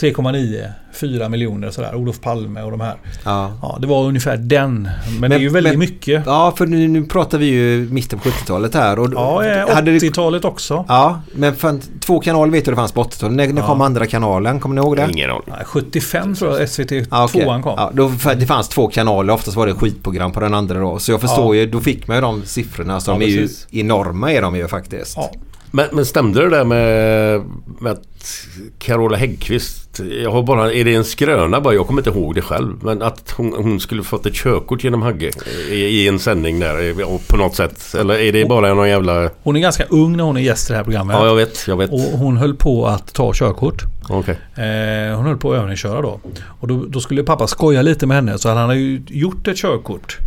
3,9, 0.00 0.68
4 0.94 1.28
miljoner 1.28 1.70
sådär. 1.70 1.94
Olof 1.94 2.20
Palme 2.20 2.62
och 2.62 2.70
de 2.70 2.80
här. 2.80 2.94
Ja. 3.24 3.52
Ja, 3.62 3.78
det 3.80 3.86
var 3.86 4.04
ungefär 4.04 4.36
den. 4.36 4.88
Men, 5.20 5.30
det 5.30 5.36
är 5.36 5.40
ju 5.40 5.48
väldigt 5.48 5.72
men- 5.72 5.78
mycket. 5.80 6.22
Ja, 6.26 6.54
för 6.58 6.66
nu, 6.66 6.88
nu 6.88 7.04
pratar 7.04 7.38
vi 7.38 7.46
ju 7.46 7.88
mitten 7.90 8.18
på 8.18 8.28
70-talet 8.28 8.74
här. 8.74 8.98
Och, 8.98 9.08
Ja, 9.14 9.44
eh, 9.44 9.74
hade 9.74 9.90
det- 9.92 9.98
80-talet 9.98 10.44
också. 10.44 10.84
Ja, 10.88 11.20
men 11.34 11.54
fan, 11.54 11.80
två 12.00 12.20
kanaler 12.20 12.52
vet 12.52 12.64
du 12.64 12.70
det 12.70 12.76
fanns 12.76 12.92
på 12.92 13.02
80-talet. 13.02 13.36
När, 13.36 13.46
när 13.52 13.62
kom 13.62 13.80
andra 13.80 14.06
kanalen? 14.06 14.60
Kommer 14.60 14.74
ni 14.74 14.80
ihåg 14.80 14.96
det? 14.96 15.08
Ingen 15.12 15.30
aning. 15.30 15.42
Nej, 15.46 15.58
75 15.64 16.34
tror 16.34 16.58
jag 16.60 16.68
SVT 16.68 16.97
Ja, 17.10 17.24
okej. 17.24 17.44
2 17.44 17.62
kom. 17.62 17.74
Ja, 17.76 17.90
då, 17.94 18.12
det 18.36 18.46
fanns 18.46 18.68
två 18.68 18.88
kanaler, 18.88 19.32
oftast 19.32 19.56
var 19.56 19.66
det 19.66 19.74
skitprogram 19.74 20.32
på 20.32 20.40
den 20.40 20.54
andra 20.54 20.80
då. 20.80 20.98
Så 20.98 21.12
jag 21.12 21.20
förstår 21.20 21.56
ju, 21.56 21.66
då 21.66 21.80
fick 21.80 22.08
man 22.08 22.16
ju 22.16 22.20
de 22.20 22.42
siffrorna. 22.44 23.00
Så 23.00 23.10
Ja, 23.10 23.18
de 23.18 23.24
är 23.24 23.28
ju 23.28 23.40
precis. 23.42 23.66
enorma 23.70 24.32
är 24.32 24.42
de 24.42 24.56
ju 24.56 24.68
faktiskt. 24.68 25.16
Ja. 25.16 25.30
Men, 25.70 25.86
men 25.92 26.06
stämde 26.06 26.42
det 26.42 26.50
där 26.50 26.64
med, 26.64 27.42
med 27.78 27.92
att 27.92 28.46
Carola 28.78 29.16
Häggkvist, 29.16 30.00
jag 30.22 30.30
har 30.30 30.42
bara, 30.42 30.72
är 30.72 30.84
det 30.84 30.94
en 30.94 31.04
skröna 31.04 31.60
bara? 31.60 31.74
Jag 31.74 31.86
kommer 31.86 32.00
inte 32.00 32.10
ihåg 32.10 32.34
det 32.34 32.42
själv. 32.42 32.84
Men 32.84 33.02
att 33.02 33.30
hon, 33.36 33.52
hon 33.56 33.80
skulle 33.80 34.02
fått 34.02 34.26
ett 34.26 34.34
körkort 34.34 34.84
genom 34.84 35.02
Hagge 35.02 35.30
i, 35.70 35.74
i 35.74 36.08
en 36.08 36.18
sändning 36.18 36.60
där 36.60 36.94
på 37.28 37.36
något 37.36 37.54
sätt. 37.54 37.94
Eller 37.94 38.14
är 38.14 38.32
det 38.32 38.44
bara 38.44 38.74
någon 38.74 38.88
jävla... 38.88 39.30
Hon 39.42 39.56
är 39.56 39.60
ganska 39.60 39.84
ung 39.84 40.16
när 40.16 40.24
hon 40.24 40.36
är 40.36 40.40
gäst 40.40 40.70
i 40.70 40.72
det 40.72 40.76
här 40.76 40.84
programmet. 40.84 41.16
Ja, 41.16 41.26
jag 41.26 41.34
vet, 41.34 41.68
jag 41.68 41.76
vet. 41.76 41.90
Och 41.90 42.00
hon 42.00 42.36
höll 42.36 42.54
på 42.54 42.86
att 42.86 43.14
ta 43.14 43.32
körkort. 43.34 43.82
Okej. 44.08 44.38
Eh, 44.54 45.16
hon 45.16 45.26
höll 45.26 45.36
på 45.36 45.52
att 45.52 45.58
övningsköra 45.58 46.02
då. 46.02 46.20
Och 46.60 46.68
då, 46.68 46.84
då 46.88 47.00
skulle 47.00 47.22
pappa 47.22 47.46
skoja 47.46 47.82
lite 47.82 48.06
med 48.06 48.14
henne. 48.14 48.38
Så 48.38 48.48
han 48.48 48.58
hade 48.58 48.74
ju 48.76 49.02
gjort 49.06 49.48
ett 49.48 49.56
körkort. 49.56 50.18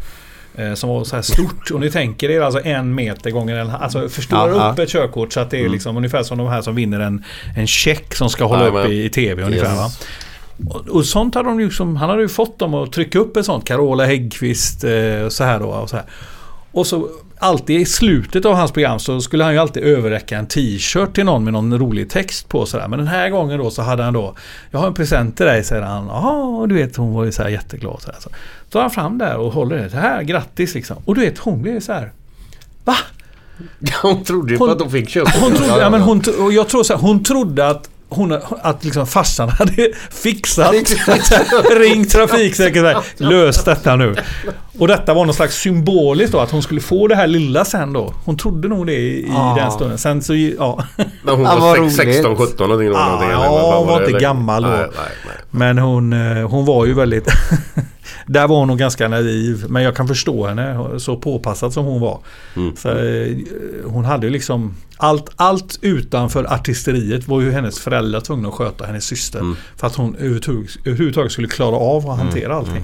Eh, 0.56 0.74
som 0.74 0.90
var 0.90 1.04
så 1.04 1.16
här 1.16 1.24
stort. 1.24 1.72
Och 1.72 1.80
ni 1.80 1.92
tänker 1.92 2.30
er 2.30 2.42
alltså 2.42 2.62
en 2.64 2.96
meter 2.96 3.32
gånger 3.32 3.56
en 3.56 3.70
Alltså 3.70 4.10
förstora 4.10 4.72
upp 4.72 4.80
ett 4.80 4.90
körkort 4.90 5.34
så 5.34 5.40
att 5.40 5.50
det 5.50 5.66
är 5.66 5.70
liksom 5.70 5.98
ungefär 5.98 6.24
som 6.24 6.38
de 6.38 6.48
här 6.48 6.62
som 6.62 6.76
vinner 6.76 7.00
en, 7.00 7.24
en 7.58 7.68
check 7.68 8.16
som 8.16 8.30
ska 8.30 8.46
hålla 8.46 8.62
Jajamän. 8.62 8.86
upp 8.86 8.92
i, 8.92 9.04
i 9.06 9.10
tv 9.10 9.44
ungefär 9.44 9.66
Yes. 9.70 9.78
va. 9.78 9.90
Och, 10.70 10.88
och 10.88 11.06
sånt 11.06 11.36
hade 11.36 11.50
de 11.50 11.60
ju 11.60 11.70
som, 11.72 11.96
han 11.96 12.10
hade 12.10 12.22
ju 12.22 12.28
fått 12.30 12.60
dem 12.60 12.74
att 12.74 12.92
trycka 12.92 13.20
upp 13.20 13.38
ett 13.38 13.46
sånt. 13.46 13.66
Carola 13.68 14.06
Häggkvist 14.06 14.84
eh, 14.84 15.28
så 15.30 15.44
här 15.44 15.60
då. 15.60 15.66
Och 15.68 15.90
så 15.90 15.96
här. 15.96 16.06
Och 16.72 16.88
så 16.88 17.08
alltid 17.42 17.82
i 17.82 17.86
slutet 17.86 18.46
av 18.46 18.56
hans 18.56 18.72
program 18.72 19.00
så 19.00 19.22
skulle 19.22 19.44
han 19.44 19.54
ju 19.54 19.60
alltid 19.60 19.84
överräcka 19.84 20.38
en 20.38 20.48
t-shirt 20.48 21.14
till 21.14 21.26
någon 21.26 21.44
med 21.44 21.54
någon 21.54 21.80
rolig 21.80 22.10
text 22.10 22.50
på 22.50 22.66
sådär. 22.66 22.88
Men 22.88 23.00
den 23.00 23.08
här 23.08 23.30
gången 23.30 23.60
då 23.60 23.72
så 23.72 23.82
hade 23.82 24.04
han 24.04 24.14
då 24.14 24.36
Jag 24.72 24.80
har 24.80 24.88
en 24.88 24.94
present 24.94 25.38
till 25.38 25.46
dig 25.46 25.64
säger 25.64 25.82
han. 25.82 26.08
Ja, 26.08 26.66
du 26.70 26.76
vet 26.76 26.96
hon 26.96 27.14
var 27.14 27.26
ju 27.26 27.32
så 27.32 27.44
här 27.44 27.50
jätteglad. 27.50 28.02
Så, 28.02 28.12
här, 28.12 28.20
så. 28.20 28.30
tar 28.70 28.82
han 28.82 28.92
fram 28.92 29.18
där 29.18 29.38
och 29.38 29.54
håller 29.54 29.78
det. 29.78 29.90
Så 29.90 29.98
här, 29.98 30.24
grattis 30.24 30.74
liksom. 30.74 30.98
Och 31.06 31.16
du 31.16 31.22
vet 31.22 31.38
hon 31.38 31.62
blev 31.62 31.80
så 31.80 31.94
här. 31.94 32.12
Va? 32.86 32.96
Hon 34.02 34.24
trodde 34.24 34.52
ju 34.52 34.58
på 34.58 34.64
Hon- 34.64 34.72
att 34.72 34.80
de 34.80 34.92
fick 34.92 35.10
köpa 35.10 35.32
Hon 35.42 35.54
trodde, 35.54 35.80
ja, 35.80 35.90
men 35.90 36.02
hon, 36.02 36.22
jag 36.52 36.70
tror 36.70 36.84
så 36.84 36.94
här, 36.94 37.02
hon 37.02 37.24
trodde 37.24 37.70
att 37.70 37.90
hon, 38.14 38.40
att 38.62 38.84
liksom 38.84 39.08
farsan 39.08 39.50
hade 39.50 39.90
fixat, 40.12 40.72
ringt 41.72 42.12
Trafiksäkerhetsverket, 42.12 43.04
löst 43.20 43.66
detta 43.66 43.96
nu. 43.96 44.16
Och 44.80 44.88
detta 44.88 45.14
var 45.14 45.26
någon 45.26 45.34
slags 45.34 45.56
symboliskt 45.56 46.32
då, 46.34 46.40
att 46.40 46.52
hon 46.52 46.62
skulle 46.64 46.82
få 46.82 47.08
det 47.08 47.16
här 47.16 47.28
lilla 47.28 47.66
sen 47.66 47.94
då. 47.94 48.14
Hon 48.26 48.38
trodde 48.38 48.68
nog 48.68 48.88
det 48.88 48.94
i, 48.94 49.20
i 49.28 49.32
Ah. 49.36 49.56
den 49.56 49.72
stunden. 49.72 49.98
Sen 49.98 50.22
så, 50.22 50.36
ja. 50.36 50.84
När 51.24 51.34
hon 51.34 51.44
var 51.44 51.78
roligt. 51.78 51.96
16, 51.96 52.36
17 52.36 52.70
någonting. 52.70 52.96
Ah, 52.96 53.06
någonting, 53.06 53.30
ja, 53.30 53.72
fan 53.72 53.88
var 53.88 54.00
det, 54.00 54.06
inte 54.06 54.10
eller? 54.10 54.20
gammal 54.20 54.64
då. 54.64 54.70
Nej, 54.70 54.78
nej, 54.80 54.90
nej. 55.26 55.36
Men 55.52 55.78
hon, 55.78 56.14
eh, 56.38 56.50
hon 56.50 56.66
var 56.66 56.86
ju 56.86 56.94
väldigt... 56.94 57.28
där 58.26 58.48
var 58.48 58.60
hon 58.60 58.68
nog 58.68 58.78
ganska 58.78 59.08
naiv. 59.08 59.66
Men 59.70 59.84
jag 59.84 59.96
kan 59.96 60.08
förstå 60.08 60.48
henne, 60.48 60.80
så 61.00 61.18
påpassad 61.18 61.74
som 61.74 61.86
hon 61.86 62.02
var. 62.02 62.20
Mm. 62.56 62.76
Så, 62.76 62.90
eh, 62.90 63.38
hon 63.86 64.06
hade 64.06 64.28
ju 64.28 64.32
liksom... 64.32 64.76
Allt, 64.98 65.30
allt 65.36 65.80
utanför 65.82 66.54
artisteriet 66.54 67.28
var 67.28 67.42
ju 67.42 67.52
hennes 67.52 67.80
föräldrar 67.80 68.20
tvungna 68.20 68.48
att 68.48 68.54
sköta, 68.54 68.86
hennes 68.86 69.06
syster. 69.06 69.40
Mm. 69.40 69.56
För 69.76 69.88
att 69.88 69.96
hon 69.96 70.16
överhuvudtaget, 70.16 70.78
överhuvudtaget 70.86 71.32
skulle 71.32 71.48
klara 71.48 71.76
av 71.76 72.10
att 72.10 72.18
hantera 72.18 72.56
allting. 72.56 72.84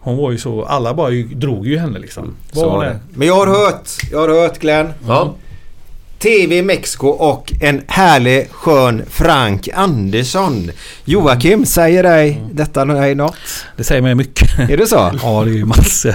Hon 0.00 0.16
var 0.16 0.30
ju 0.30 0.38
så... 0.38 0.64
Alla 0.64 0.94
bara 0.94 1.10
ju, 1.10 1.24
drog 1.24 1.66
ju 1.66 1.78
henne 1.78 1.98
liksom. 1.98 2.34
Var 2.52 2.62
Så. 2.62 2.98
Men 3.14 3.28
jag 3.28 3.34
har 3.34 3.46
hört, 3.46 3.88
jag 4.10 4.18
har 4.18 4.28
hört 4.28 4.58
Glenn. 4.58 4.92
Ja. 5.06 5.34
TV 6.22 6.62
Mexiko 6.62 7.06
och 7.08 7.52
en 7.60 7.82
härlig 7.88 8.48
skön 8.50 9.02
Frank 9.10 9.68
Andersson. 9.74 10.70
Joakim, 11.04 11.66
säger 11.66 12.02
dig 12.02 12.42
detta 12.52 12.84
dig 12.84 13.14
något? 13.14 13.34
Det 13.76 13.84
säger 13.84 14.02
mig 14.02 14.14
mycket. 14.14 14.58
Är 14.70 14.76
det 14.76 14.86
så? 14.86 14.96
Ja, 15.22 15.44
det 15.44 15.50
är 15.50 15.54
ju 15.54 15.64
massor. 15.64 16.14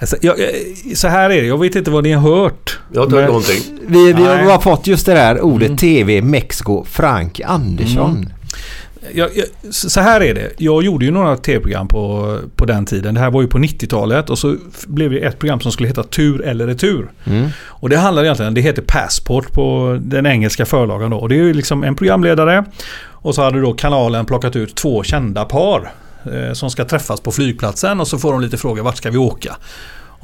Alltså, 0.00 0.16
jag, 0.20 0.34
jag- 0.38 0.96
så 0.96 1.08
här 1.08 1.30
är 1.30 1.40
det, 1.42 1.46
jag 1.46 1.58
vet 1.60 1.74
inte 1.76 1.90
vad 1.90 2.04
ni 2.04 2.12
har 2.12 2.36
hört. 2.36 2.78
Jag 2.92 3.00
har 3.00 3.04
inte 3.06 3.16
hört 3.16 3.26
någonting. 3.28 3.60
Vi, 3.88 4.12
vi 4.12 4.22
har 4.24 4.44
bara 4.44 4.60
fått 4.60 4.86
just 4.86 5.06
det 5.06 5.14
där 5.14 5.40
ordet 5.40 5.78
TV 5.78 6.22
Mexiko 6.22 6.84
Frank 6.90 7.40
Andersson. 7.44 8.32
Jag, 9.12 9.30
jag, 9.36 9.74
så 9.74 10.00
här 10.00 10.20
är 10.20 10.34
det. 10.34 10.50
Jag 10.58 10.82
gjorde 10.82 11.04
ju 11.04 11.10
några 11.10 11.36
tv-program 11.36 11.88
på, 11.88 12.38
på 12.56 12.64
den 12.64 12.86
tiden. 12.86 13.14
Det 13.14 13.20
här 13.20 13.30
var 13.30 13.42
ju 13.42 13.48
på 13.48 13.58
90-talet 13.58 14.30
och 14.30 14.38
så 14.38 14.56
blev 14.86 15.10
det 15.10 15.18
ett 15.18 15.38
program 15.38 15.60
som 15.60 15.72
skulle 15.72 15.88
heta 15.88 16.02
Tur 16.02 16.42
eller 16.42 16.66
retur. 16.66 17.10
Mm. 17.24 17.48
Och 17.66 17.88
det 17.88 17.96
handlar 17.96 18.24
egentligen, 18.24 18.54
det 18.54 18.60
heter 18.60 18.82
Passport 18.82 19.52
på 19.52 19.98
den 20.02 20.26
engelska 20.26 20.66
förlagan 20.66 21.10
då. 21.10 21.16
Och 21.16 21.28
det 21.28 21.34
är 21.34 21.42
ju 21.42 21.54
liksom 21.54 21.84
en 21.84 21.94
programledare 21.94 22.64
och 23.24 23.34
så 23.34 23.42
hade 23.42 23.60
då 23.60 23.72
kanalen 23.72 24.26
plockat 24.26 24.56
ut 24.56 24.74
två 24.74 25.02
kända 25.02 25.44
par 25.44 25.92
eh, 26.32 26.52
som 26.52 26.70
ska 26.70 26.84
träffas 26.84 27.20
på 27.20 27.32
flygplatsen 27.32 28.00
och 28.00 28.08
så 28.08 28.18
får 28.18 28.32
de 28.32 28.40
lite 28.40 28.56
frågor, 28.56 28.82
vart 28.82 28.96
ska 28.96 29.10
vi 29.10 29.18
åka? 29.18 29.56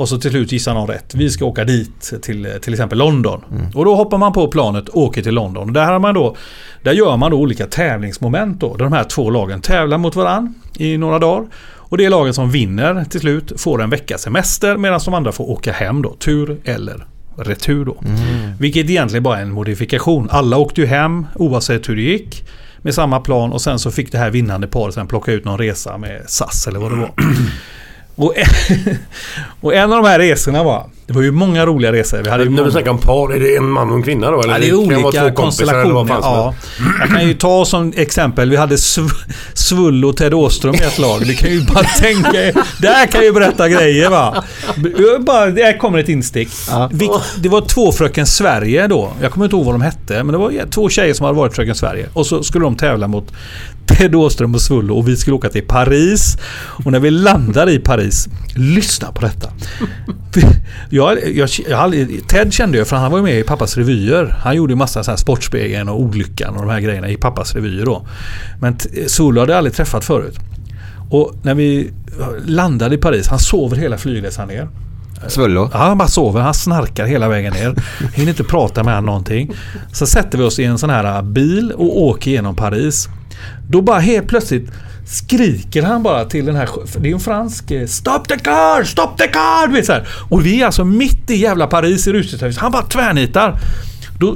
Och 0.01 0.09
så 0.09 0.19
till 0.19 0.31
slut 0.31 0.53
gissar 0.53 0.75
någon 0.75 0.87
rätt. 0.87 1.15
Vi 1.15 1.31
ska 1.31 1.45
åka 1.45 1.65
dit 1.65 2.13
till 2.23 2.49
till 2.63 2.73
exempel 2.73 2.99
London. 2.99 3.45
Och 3.75 3.85
då 3.85 3.95
hoppar 3.95 4.19
man 4.19 4.33
på 4.33 4.49
planet 4.49 4.89
och 4.89 5.03
åker 5.03 5.23
till 5.23 5.35
London. 5.35 5.73
Där, 5.73 5.85
har 5.85 5.99
man 5.99 6.15
då, 6.15 6.37
där 6.83 6.93
gör 6.93 7.17
man 7.17 7.31
då 7.31 7.37
olika 7.37 7.67
tävlingsmoment 7.67 8.61
då. 8.61 8.77
Där 8.77 8.85
de 8.85 8.93
här 8.93 9.05
två 9.05 9.31
lagen 9.31 9.61
tävlar 9.61 9.99
mot 9.99 10.17
varann 10.17 10.55
i 10.77 10.97
några 10.97 11.19
dagar. 11.19 11.47
Och 11.63 11.99
det 11.99 12.09
laget 12.09 12.35
som 12.35 12.51
vinner 12.51 13.05
till 13.05 13.21
slut 13.21 13.61
får 13.61 13.83
en 13.83 13.91
veckas 13.91 14.23
semester 14.23 14.77
medan 14.77 15.01
de 15.05 15.15
andra 15.15 15.33
får 15.33 15.51
åka 15.51 15.73
hem 15.73 16.03
då. 16.03 16.15
Tur 16.15 16.61
eller 16.65 17.07
retur 17.37 17.85
då. 17.85 17.97
Vilket 18.61 18.91
egentligen 18.91 19.23
bara 19.23 19.39
är 19.39 19.43
en 19.43 19.53
modifikation. 19.53 20.29
Alla 20.31 20.57
åkte 20.57 20.81
ju 20.81 20.87
hem 20.87 21.27
oavsett 21.35 21.89
hur 21.89 21.97
det 21.97 22.03
gick. 22.03 22.45
Med 22.83 22.95
samma 22.95 23.21
plan 23.21 23.53
och 23.53 23.61
sen 23.61 23.79
så 23.79 23.91
fick 23.91 24.13
det 24.13 24.19
här 24.19 24.31
vinnande 24.31 24.67
paret 24.67 24.95
sen 24.95 25.07
plocka 25.07 25.33
ut 25.33 25.45
någon 25.45 25.59
resa 25.59 25.99
med 25.99 26.23
SAS 26.27 26.67
eller 26.67 26.79
vad 26.81 26.93
det 26.93 26.97
var. 26.97 27.11
Och 28.15 28.35
en, 28.39 28.47
och 29.61 29.75
en 29.75 29.93
av 29.93 30.03
de 30.03 30.09
här 30.09 30.19
resorna 30.19 30.63
var, 30.63 30.87
det 31.07 31.13
var 31.13 31.23
ju 31.23 31.31
många 31.31 31.67
roliga 31.67 31.93
resor. 31.93 32.19
Vi 32.25 32.31
hade 32.31 32.43
ju 32.45 32.51
När 32.51 32.57
vi 32.57 32.61
många, 32.63 32.73
snackar 32.73 32.91
om 32.91 32.99
par, 32.99 33.35
är 33.35 33.41
det 33.41 33.57
en 33.57 33.71
man 33.71 33.91
och 33.91 33.97
en 33.97 34.03
kvinna 34.03 34.31
då? 34.31 34.41
Eller 34.43 34.53
Ja, 34.53 34.59
det 34.59 34.67
är 34.67 34.71
kan 34.71 34.79
vara 35.03 35.07
olika 35.07 35.29
två 35.29 35.35
kompisar 35.43 35.65
eller 35.75 35.93
vad 35.93 36.09
konstellationer. 36.09 36.21
Ja. 36.23 36.55
Jag 37.01 37.09
kan 37.11 37.29
ju 37.29 37.35
ta 37.35 37.65
som 37.65 37.93
exempel, 37.97 38.51
vi 38.51 38.57
hade 38.57 38.77
Sv- 38.77 39.33
Svull 39.55 40.05
och 40.05 40.17
Ted 40.17 40.35
Åström 40.35 40.75
i 40.75 40.79
ett 40.79 40.99
lag. 40.99 41.21
Det 41.27 41.35
kan 41.35 41.51
ju 41.51 41.65
bara 41.65 41.85
tänka. 42.01 42.63
Där 42.79 43.07
kan 43.07 43.23
ju 43.25 43.33
berätta 43.33 43.69
grejer 43.69 44.11
va. 44.11 44.45
Jag 44.99 45.25
Bara, 45.25 45.47
där 45.51 45.79
kommer 45.79 45.99
ett 45.99 46.09
instick. 46.09 46.49
Det 47.37 47.49
var 47.49 47.61
två 47.69 47.93
Fröken 47.93 48.27
Sverige 48.27 48.87
då. 48.87 49.13
Jag 49.23 49.33
kommer 49.33 49.47
inte 49.47 49.57
ihåg 49.57 49.65
vad 49.65 49.75
de 49.75 49.81
hette. 49.83 50.15
Men 50.25 50.27
det 50.33 50.39
var 50.39 50.71
två 50.71 50.89
tjejer 50.89 51.15
som 51.15 51.27
hade 51.27 51.39
varit 51.39 51.55
Fröken 51.55 51.75
Sverige. 51.75 52.07
Och 52.13 52.27
så 52.27 52.43
skulle 52.43 52.65
de 52.65 52.77
tävla 52.77 53.09
mot 53.09 53.33
Ted 53.97 54.15
Åström 54.15 54.55
och 54.55 54.61
Svullo 54.61 54.95
och 54.95 55.09
vi 55.09 55.17
skulle 55.17 55.37
åka 55.37 55.49
till 55.49 55.67
Paris. 55.67 56.37
Och 56.85 56.93
när 56.93 57.01
vi 57.01 57.11
landade 57.11 57.73
i 57.73 57.79
Paris, 57.79 58.29
lyssna 58.55 59.13
på 59.13 59.21
detta. 59.21 59.53
Jag, 60.91 61.19
jag, 61.35 61.49
jag, 61.69 62.09
Ted 62.29 62.53
kände 62.53 62.79
jag 62.79 62.87
för 62.89 62.97
han 62.97 63.11
var 63.11 63.19
ju 63.19 63.25
med 63.25 63.39
i 63.39 63.43
pappas 63.43 63.77
revyer. 63.77 64.37
Han 64.41 64.57
gjorde 64.57 64.73
ju 64.73 64.77
massa 64.77 65.05
så 65.05 65.11
här 65.11 65.19
Sportspegeln 65.19 65.89
och 65.89 66.01
Olyckan 66.01 66.57
och 66.57 66.63
de 66.63 66.71
här 66.71 66.81
grejerna 66.81 67.09
i 67.09 67.17
pappas 67.17 67.55
revyer 67.55 67.85
då. 67.85 68.07
Men 68.61 68.77
Solo 69.07 69.41
hade 69.41 69.53
jag 69.53 69.59
aldrig 69.59 69.75
träffat 69.75 70.05
förut. 70.05 70.39
Och 71.11 71.35
när 71.43 71.55
vi 71.55 71.93
landade 72.47 72.95
i 72.95 72.99
Paris, 72.99 73.29
han 73.29 73.39
sover 73.39 73.77
hela 73.77 73.99
flygresan 73.99 74.49
ner. 74.49 74.69
Svullo. 75.29 75.71
Ja, 75.73 75.79
han 75.79 75.99
bara 75.99 76.09
sover. 76.09 76.41
Han 76.41 76.55
snarkar 76.55 77.07
hela 77.07 77.29
vägen 77.29 77.53
ner. 77.53 77.75
Hinner 78.15 78.31
inte 78.31 78.45
prata 78.45 78.83
med 78.85 78.95
honom 78.95 79.07
någonting. 79.07 79.53
Så 79.93 80.07
sätter 80.07 80.39
vi 80.39 80.45
oss 80.45 80.59
i 80.59 80.65
en 80.65 80.79
sån 80.79 80.91
här 80.91 81.23
bil 81.23 81.73
och 81.73 82.03
åker 82.03 82.31
genom 82.31 82.57
Paris. 82.57 83.09
Då 83.71 83.83
bara 83.83 83.99
helt 83.99 84.29
plötsligt 84.29 84.71
skriker 85.07 85.83
han 85.83 86.03
bara 86.03 86.25
till 86.25 86.47
den 86.47 86.57
här... 86.57 86.69
Det 86.99 87.11
är 87.11 87.15
en 87.15 87.21
fransk... 87.21 87.71
Eh, 87.71 87.87
Stop 87.87 88.25
the 88.29 88.39
car! 88.39 88.85
Stop 88.85 89.17
the 89.19 89.29
car! 89.29 89.67
Du 89.67 89.73
vet 89.73 89.87
så 89.87 89.93
här. 89.93 90.09
Och 90.29 90.47
vi 90.47 90.63
är 90.63 90.67
alltså 90.67 90.85
mitt 90.85 91.31
i 91.31 91.37
jävla 91.37 91.67
Paris 91.67 92.07
i 92.07 92.13
rusningstrafik. 92.13 92.59
Han 92.59 92.73
bara 92.73 92.83
tvärnitar. 92.83 93.59
Då, 94.19 94.27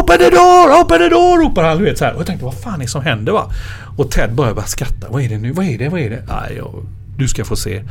open 0.00 0.18
the 0.18 0.30
door! 0.30 0.82
Open 0.82 0.98
the 0.98 1.08
door! 1.08 1.44
ropar 1.44 1.64
han. 1.64 1.78
Du 1.78 1.84
vet 1.84 1.98
så 1.98 2.04
här. 2.04 2.12
Och 2.12 2.20
jag 2.20 2.26
tänkte, 2.26 2.44
vad 2.44 2.54
fan 2.54 2.74
är 2.74 2.78
det 2.84 2.90
som 2.90 3.02
händer 3.02 3.32
va? 3.32 3.52
Och 3.96 4.10
Ted 4.10 4.34
börjar 4.34 4.54
bara 4.54 4.66
skratta. 4.66 5.06
Vad 5.10 5.22
är 5.22 5.28
det 5.28 5.38
nu? 5.38 5.52
Vad 5.52 5.66
är 5.66 5.78
det? 5.78 5.88
Vad 5.88 6.00
är 6.00 6.10
det? 6.10 6.22
Nej, 6.28 6.56
jag, 6.56 6.86
du 7.16 7.28
ska 7.28 7.44
få 7.44 7.56
se. 7.56 7.82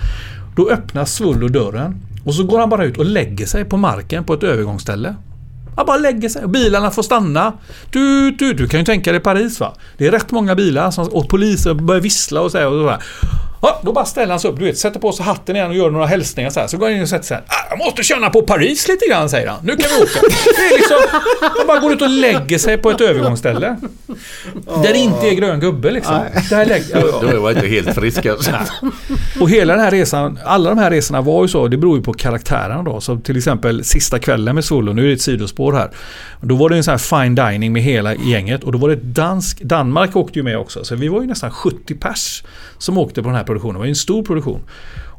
Då 0.56 0.70
öppnas 0.70 1.14
Svullo 1.14 1.48
dörren. 1.48 2.02
Och 2.26 2.34
så 2.34 2.44
går 2.44 2.60
han 2.60 2.70
bara 2.70 2.86
ut 2.86 2.98
och 2.98 3.06
lägger 3.06 3.46
sig 3.46 3.66
på 3.66 3.78
marken 3.78 4.24
på 4.24 4.34
ett 4.34 4.44
övergångsställe. 4.44 5.16
Han 5.78 5.86
bara 5.86 5.98
lägger 5.98 6.30
sig 6.30 6.48
bilarna 6.48 6.92
får 6.92 7.04
stanna. 7.04 7.54
Du, 7.92 8.32
du, 8.32 8.54
du 8.54 8.68
kan 8.68 8.80
ju 8.80 8.86
tänka 8.86 9.12
dig 9.12 9.22
Paris 9.22 9.60
va. 9.60 9.74
Det 9.98 10.08
är 10.08 10.12
rätt 10.12 10.32
många 10.32 10.56
bilar 10.56 10.92
som, 10.92 11.08
och 11.08 11.30
poliser 11.30 11.74
börjar 11.74 12.02
vissla 12.02 12.42
och 12.42 12.52
säga 12.52 12.70
och 12.70 12.82
så 12.82 12.90
här. 12.90 13.02
Ja, 13.62 13.80
då 13.84 13.94
bara 13.94 14.06
ställer 14.06 14.30
han 14.30 14.40
sig 14.40 14.52
upp, 14.52 14.60
du 14.60 14.66
vet, 14.66 14.78
sätter 14.78 15.00
på 15.00 15.12
sig 15.12 15.26
hatten 15.26 15.56
igen 15.56 15.70
och 15.70 15.76
gör 15.76 15.90
några 15.90 16.06
hälsningar 16.06 16.50
så 16.50 16.60
här. 16.60 16.68
Så 16.68 16.78
går 16.78 16.86
han 16.86 16.96
in 16.96 17.02
och 17.02 17.10
sätter 17.10 17.26
sig. 17.26 17.38
Ah, 17.48 17.54
jag 17.70 17.78
måste 17.78 18.04
känna 18.04 18.30
på 18.30 18.42
Paris 18.42 18.88
lite 18.88 19.06
grann, 19.10 19.30
säger 19.30 19.48
han. 19.48 19.60
Nu 19.64 19.76
kan 19.76 19.90
vi 19.98 20.04
åka. 20.04 20.20
Det 20.58 20.62
är 20.62 20.78
liksom, 20.78 20.98
han 21.42 21.68
bara 21.68 21.80
går 21.80 21.94
ut 21.94 22.02
och 22.02 22.10
lägger 22.10 22.58
sig 22.58 22.78
på 22.78 22.92
ett 22.92 23.02
övergångsställe. 23.02 23.78
Där 24.84 24.94
det 24.94 24.98
inte 24.98 25.28
är 25.28 25.34
grön 25.34 25.60
gubbe 25.60 25.92
liksom. 25.92 26.20
Där 26.50 26.66
lägger, 26.66 27.32
Då 27.34 27.42
var 27.42 27.52
inte 27.52 27.68
helt 27.68 27.96
frisk 27.96 28.26
alltså. 28.26 28.52
och 29.40 29.50
hela 29.50 29.74
den 29.74 29.84
här 29.84 29.92
resan, 29.92 30.40
alla 30.46 30.70
de 30.70 30.78
här 30.78 30.92
resorna 30.92 31.22
var 31.22 31.42
ju 31.42 31.48
så, 31.48 31.68
det 31.68 31.78
beror 31.78 31.98
ju 31.98 32.04
på 32.04 32.14
karaktärerna 32.14 32.84
då. 32.84 33.02
Så 33.02 33.18
till 33.18 33.38
exempel 33.38 33.84
sista 33.84 34.20
kvällen 34.20 34.56
med 34.56 34.66
Solo, 34.66 34.94
nu 34.94 35.04
är 35.04 35.08
det 35.08 35.14
ett 35.14 35.22
sidospår 35.22 35.74
här. 35.74 35.90
Då 36.42 36.56
var 36.56 36.70
det 36.70 36.76
en 36.78 36.84
sån 36.84 36.92
här 36.92 37.24
fine 37.24 37.36
dining 37.36 37.74
med 37.74 37.82
hela 37.82 38.16
gänget 38.16 38.64
och 38.64 38.72
då 38.72 38.78
var 38.78 38.90
det 38.90 38.96
dansk, 38.96 39.62
Danmark 39.62 40.16
åkte 40.16 40.40
ju 40.40 40.44
med 40.44 40.58
också. 40.58 40.84
Så 40.84 40.96
vi 40.96 41.08
var 41.08 41.22
ju 41.22 41.28
nästan 41.28 41.52
70 41.52 41.96
pers 41.96 42.44
som 42.78 42.98
åkte 42.98 43.22
på 43.24 43.30
den 43.30 43.36
här 43.36 43.44
produktionen. 43.48 43.74
Det 43.74 43.80
var 43.80 43.86
ju 43.86 43.90
en 43.90 43.96
stor 43.96 44.24
produktion. 44.24 44.62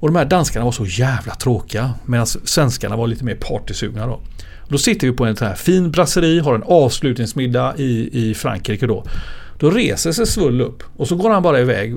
Och 0.01 0.09
de 0.09 0.17
här 0.17 0.25
danskarna 0.25 0.65
var 0.65 0.73
så 0.73 0.87
jävla 0.87 1.35
tråkiga 1.35 1.95
medan 2.07 2.27
svenskarna 2.27 2.97
var 2.97 3.07
lite 3.07 3.25
mer 3.25 3.35
partysugna 3.35 4.07
då. 4.07 4.21
Då 4.69 4.79
sitter 4.79 5.07
vi 5.07 5.13
på 5.13 5.25
en 5.25 5.37
sån 5.37 5.49
här 5.49 5.55
fin 5.55 5.91
brasserie, 5.91 6.43
har 6.43 6.55
en 6.55 6.63
avslutningsmiddag 6.63 7.75
i, 7.77 8.11
i 8.29 8.35
Frankrike 8.35 8.87
då. 8.87 9.05
Då 9.59 9.71
reser 9.71 10.13
sig 10.13 10.27
Svull 10.27 10.61
upp 10.61 10.83
och 10.97 11.09
så 11.09 11.17
går 11.17 11.31
han 11.31 11.43
bara 11.43 11.61
iväg 11.61 11.97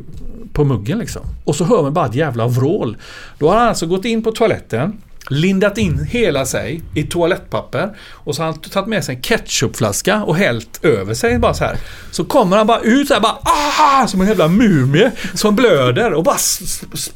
på 0.53 0.63
muggen 0.63 0.99
liksom. 0.99 1.21
Och 1.43 1.55
så 1.55 1.63
hör 1.63 1.81
man 1.81 1.93
bara 1.93 2.05
ett 2.05 2.15
jävla 2.15 2.47
vrål. 2.47 2.97
Då 3.39 3.49
har 3.49 3.57
han 3.57 3.67
alltså 3.67 3.85
gått 3.85 4.05
in 4.05 4.23
på 4.23 4.31
toaletten, 4.31 4.97
lindat 5.29 5.77
in 5.77 6.07
hela 6.11 6.45
sig 6.45 6.81
i 6.95 7.03
toalettpapper 7.03 7.97
och 8.13 8.35
så 8.35 8.41
har 8.41 8.51
han 8.51 8.61
tagit 8.61 8.89
med 8.89 9.03
sig 9.03 9.15
en 9.15 9.21
ketchupflaska 9.21 10.23
och 10.23 10.35
hällt 10.35 10.85
över 10.85 11.13
sig 11.13 11.39
bara 11.39 11.53
så 11.53 11.63
här. 11.63 11.77
Så 12.11 12.25
kommer 12.25 12.57
han 12.57 12.67
bara 12.67 12.79
ut 12.79 13.07
så 13.07 13.13
här 13.13 13.21
bara 13.21 13.37
ah, 13.43 14.07
som 14.07 14.21
en 14.21 14.27
jävla 14.27 14.47
mumie 14.47 15.11
som 15.33 15.55
blöder 15.55 16.13
och 16.13 16.23
bara 16.23 16.37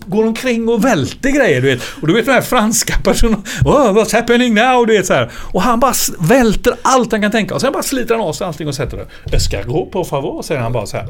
går 0.06 0.26
omkring 0.26 0.70
och 0.70 0.86
välter 0.86 1.30
grejer 1.30 1.62
du 1.62 1.68
vet. 1.68 1.82
Och 2.02 2.08
du 2.08 2.14
vet 2.14 2.26
de 2.26 2.32
här 2.32 2.42
franska 2.42 2.94
personerna. 3.04 3.44
Oh, 3.66 3.94
what's 3.94 4.16
happening 4.16 4.54
now? 4.54 4.86
Du 4.86 4.98
vet 4.98 5.06
så 5.06 5.14
här. 5.14 5.32
Och 5.36 5.62
han 5.62 5.80
bara 5.80 5.94
välter 6.20 6.74
allt 6.82 7.12
han 7.12 7.22
kan 7.22 7.32
tänka 7.32 7.56
och 7.56 7.62
sen 7.62 7.74
bara 7.74 7.84
sliter 7.84 8.16
han 8.16 8.24
av 8.24 8.34
sig 8.34 8.48
allting 8.48 8.68
och 8.68 8.76
sätter 8.76 8.98
det. 8.98 9.36
Escargot 9.36 9.92
på 9.92 10.04
favor 10.04 10.42
säger 10.42 10.62
han 10.62 10.72
bara 10.72 10.86
så 10.86 10.98
här. 10.98 11.08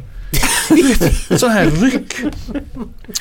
Sån 1.38 1.50
här 1.50 1.66
ryck. 1.66 2.16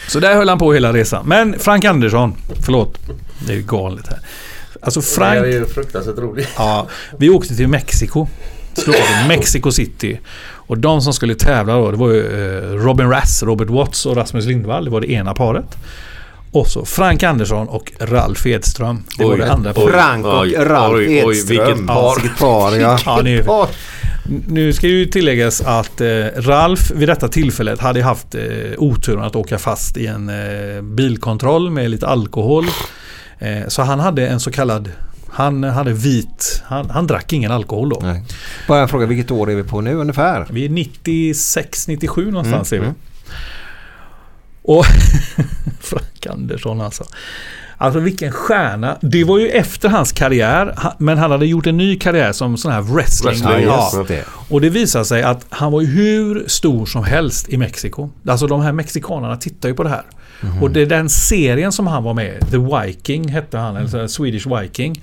Så 0.09 0.21
där 0.21 0.35
höll 0.35 0.49
han 0.49 0.59
på 0.59 0.73
hela 0.73 0.93
resan. 0.93 1.27
Men 1.27 1.59
Frank 1.59 1.85
Andersson, 1.85 2.35
förlåt. 2.65 2.99
Det 3.39 3.52
är 3.52 3.56
ju 3.56 3.62
galet 3.62 4.06
här. 4.09 4.19
Alltså 4.82 5.01
Det 5.01 5.06
Frank... 5.06 5.39
är 5.39 5.44
ju 5.47 5.66
fruktansvärt 5.66 6.19
roligt. 6.19 6.48
Ja, 6.56 6.86
vi 7.19 7.31
åkte 7.31 7.56
till 7.56 7.69
Mexiko. 7.69 8.27
Av 8.89 9.28
Mexico 9.28 9.70
City. 9.73 10.20
Och 10.47 10.78
de 10.78 11.01
som 11.02 11.12
skulle 11.15 11.35
tävla 11.35 11.74
då, 11.74 11.90
det 11.90 11.97
var 11.97 12.11
ju 12.11 12.20
eh, 12.20 12.70
Robin 12.74 13.11
Rass, 13.11 13.43
Robert 13.43 13.69
Watts 13.70 14.06
och 14.06 14.16
Rasmus 14.16 14.44
Lindvall. 14.44 14.85
Det 14.85 14.90
var 14.90 15.01
det 15.01 15.11
ena 15.12 15.35
paret. 15.35 15.65
Och 16.52 16.66
så 16.69 16.85
Frank 16.85 17.23
Andersson 17.23 17.69
och 17.69 17.93
Ralf 18.01 18.47
Edström. 18.47 19.02
Det 19.19 19.24
var 19.24 19.32
Oj, 19.32 19.39
det 19.39 19.52
andra 19.52 19.70
oj. 19.70 19.74
paret. 19.74 19.90
Frank 19.93 20.27
och 20.27 20.40
Oj, 20.40 20.55
Ralf 20.59 20.94
oj, 20.94 21.24
oj, 21.24 21.36
Edström. 21.39 21.66
vilket 21.66 21.86
par. 21.86 22.20
Vilket 22.20 22.39
par 22.39 22.73
ja. 22.77 22.98
Ja, 23.06 23.23
det 23.23 23.31
är- 23.31 23.43
Par. 23.43 23.69
Nu 24.48 24.73
ska 24.73 24.86
ju 24.86 25.06
tilläggas 25.06 25.61
att 25.61 26.01
eh, 26.01 26.06
Ralf 26.36 26.90
vid 26.90 27.09
detta 27.09 27.28
tillfället 27.28 27.81
hade 27.81 28.02
haft 28.02 28.35
eh, 28.35 28.43
oturen 28.78 29.23
att 29.24 29.36
åka 29.36 29.59
fast 29.59 29.97
i 29.97 30.06
en 30.06 30.28
eh, 30.28 30.82
bilkontroll 30.82 31.70
med 31.70 31.90
lite 31.90 32.06
alkohol. 32.06 32.65
Eh, 33.45 33.69
så 33.69 33.83
han 33.83 34.01
hade 34.01 34.29
en 34.29 34.41
så 34.41 34.51
kallad 34.51 34.91
han 35.35 35.65
hade 35.65 35.93
vit, 35.93 36.62
han, 36.65 36.91
han 36.91 37.07
drack 37.07 37.33
ingen 37.33 37.51
alkohol 37.51 37.89
då. 37.89 37.99
Nej. 38.03 38.23
Bara 38.69 38.81
en 38.83 38.89
fråga, 38.89 39.07
vilket 39.07 39.31
år 39.31 39.51
är 39.51 39.55
vi 39.55 39.62
på 39.62 39.81
nu 39.81 39.95
ungefär? 39.95 40.47
Vi 40.51 40.65
är 40.65 40.69
96, 40.69 41.89
97 41.89 42.31
någonstans 42.31 42.73
Mm, 42.73 42.85
är 42.85 42.89
vi. 42.89 42.95
Och 44.62 44.85
Frank 45.81 46.27
Andersson 46.27 46.81
alltså. 46.81 47.05
Alltså 47.85 48.01
vilken 48.01 48.32
stjärna. 48.32 48.98
Det 49.01 49.24
var 49.24 49.39
ju 49.39 49.48
efter 49.48 49.89
hans 49.89 50.12
karriär. 50.12 50.78
Men 50.98 51.19
han 51.19 51.31
hade 51.31 51.47
gjort 51.47 51.66
en 51.66 51.77
ny 51.77 51.97
karriär 51.97 52.32
som 52.32 52.56
sån 52.56 52.73
här 52.73 52.82
wrestling. 52.82 53.32
Wrestling, 53.32 53.66
ja. 53.66 54.05
Och 54.48 54.61
det 54.61 54.70
visar 54.70 55.05
sig 55.05 55.23
att 55.23 55.47
han 55.48 55.73
var 55.73 55.81
ju 55.81 55.86
hur 55.86 56.44
stor 56.47 56.86
som 56.86 57.05
helst 57.05 57.48
i 57.48 57.56
Mexiko. 57.56 58.11
Alltså 58.28 58.47
de 58.47 58.61
här 58.61 58.73
mexikanerna 58.73 59.36
tittar 59.36 59.69
ju 59.69 59.74
på 59.74 59.82
det 59.82 59.89
här. 59.89 60.05
Och 60.61 60.70
det 60.70 60.82
är 60.82 60.86
den 60.86 61.09
serien 61.09 61.73
som 61.73 61.86
han 61.86 62.05
var 62.05 62.15
med 62.15 62.51
The 62.51 62.59
Viking 62.59 63.28
hette 63.28 63.59
han, 63.59 63.77
eller 63.77 63.89
så 63.89 63.98
här 63.98 64.06
Swedish 64.06 64.61
Viking. 64.61 65.02